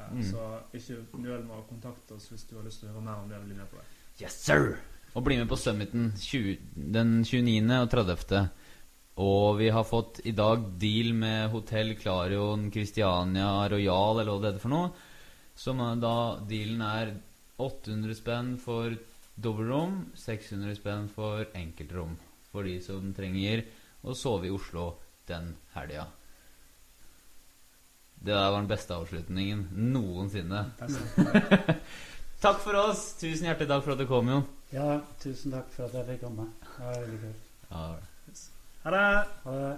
Mm. 0.09 0.21
Så 0.23 0.43
ikke 0.73 0.95
nøl 1.19 1.41
med 1.43 1.57
å 1.57 1.65
kontakte 1.67 2.15
oss 2.15 2.29
hvis 2.31 2.45
du 2.47 2.53
har 2.55 2.63
lyst 2.63 2.79
til 2.79 2.87
å 2.89 2.93
høre 2.95 3.03
mer 3.03 3.17
om 3.19 3.27
det. 3.29 3.35
eller 3.35 3.49
bli 3.49 3.57
med 3.57 3.67
på 3.69 3.75
det. 3.81 4.23
Yes, 4.23 4.37
sir! 4.45 4.77
Og 5.13 5.23
bli 5.25 5.35
med 5.37 5.49
på 5.51 5.57
Summiten 5.59 6.13
20, 6.15 6.55
den 6.95 7.11
29. 7.27 7.81
og 7.83 7.89
30. 7.91 8.39
Og 9.19 9.57
vi 9.59 9.67
har 9.75 9.83
fått 9.83 10.21
i 10.23 10.31
dag 10.31 10.61
deal 10.79 11.11
med 11.17 11.49
Hotell 11.51 11.95
Clarion 11.99 12.69
Christiania 12.71 13.67
Royal, 13.67 14.21
eller 14.21 14.31
hva 14.31 14.39
det 14.39 14.51
heter 14.53 14.63
for 14.63 14.73
noe. 14.73 14.91
Som 15.59 15.81
da 15.99 16.15
dealen 16.47 16.83
er 16.85 17.11
800 17.59 18.15
spenn 18.15 18.53
for 18.63 18.95
dobbeltrom, 19.35 20.05
600 20.15 20.77
spenn 20.79 21.09
for 21.11 21.43
enkeltrom. 21.51 22.15
For 22.53 22.63
de 22.63 22.77
som 22.83 23.11
trenger 23.15 23.65
å 24.07 24.15
sove 24.15 24.47
i 24.47 24.53
Oslo 24.55 24.93
den 25.27 25.51
helga. 25.75 26.07
Det 28.19 28.31
der 28.31 28.51
var 28.51 28.61
den 28.61 28.71
beste 28.71 28.95
avslutningen 28.95 29.67
noensinne. 29.91 30.63
Takk 32.43 32.63
for 32.63 32.79
oss. 32.79 33.03
Tusen 33.19 33.49
hjertelig 33.49 33.67
takk 33.67 33.83
for 33.83 33.95
at 33.95 33.99
du 33.99 34.07
kom, 34.07 34.31
Jon. 34.31 34.45
Ja, 34.71 35.01
tusen 35.19 35.51
takk 35.51 35.67
for 35.75 35.89
at 35.89 35.97
jeg 35.99 36.07
fikk 36.13 36.21
komme. 36.23 36.47
Det 36.63 36.85
var 36.85 37.01
veldig 37.01 37.19
kult. 37.25 37.49
Ja, 37.69 37.87
Ha 38.83 38.91
det! 38.91 39.25
Ha 39.43 39.51
det. 39.51 39.77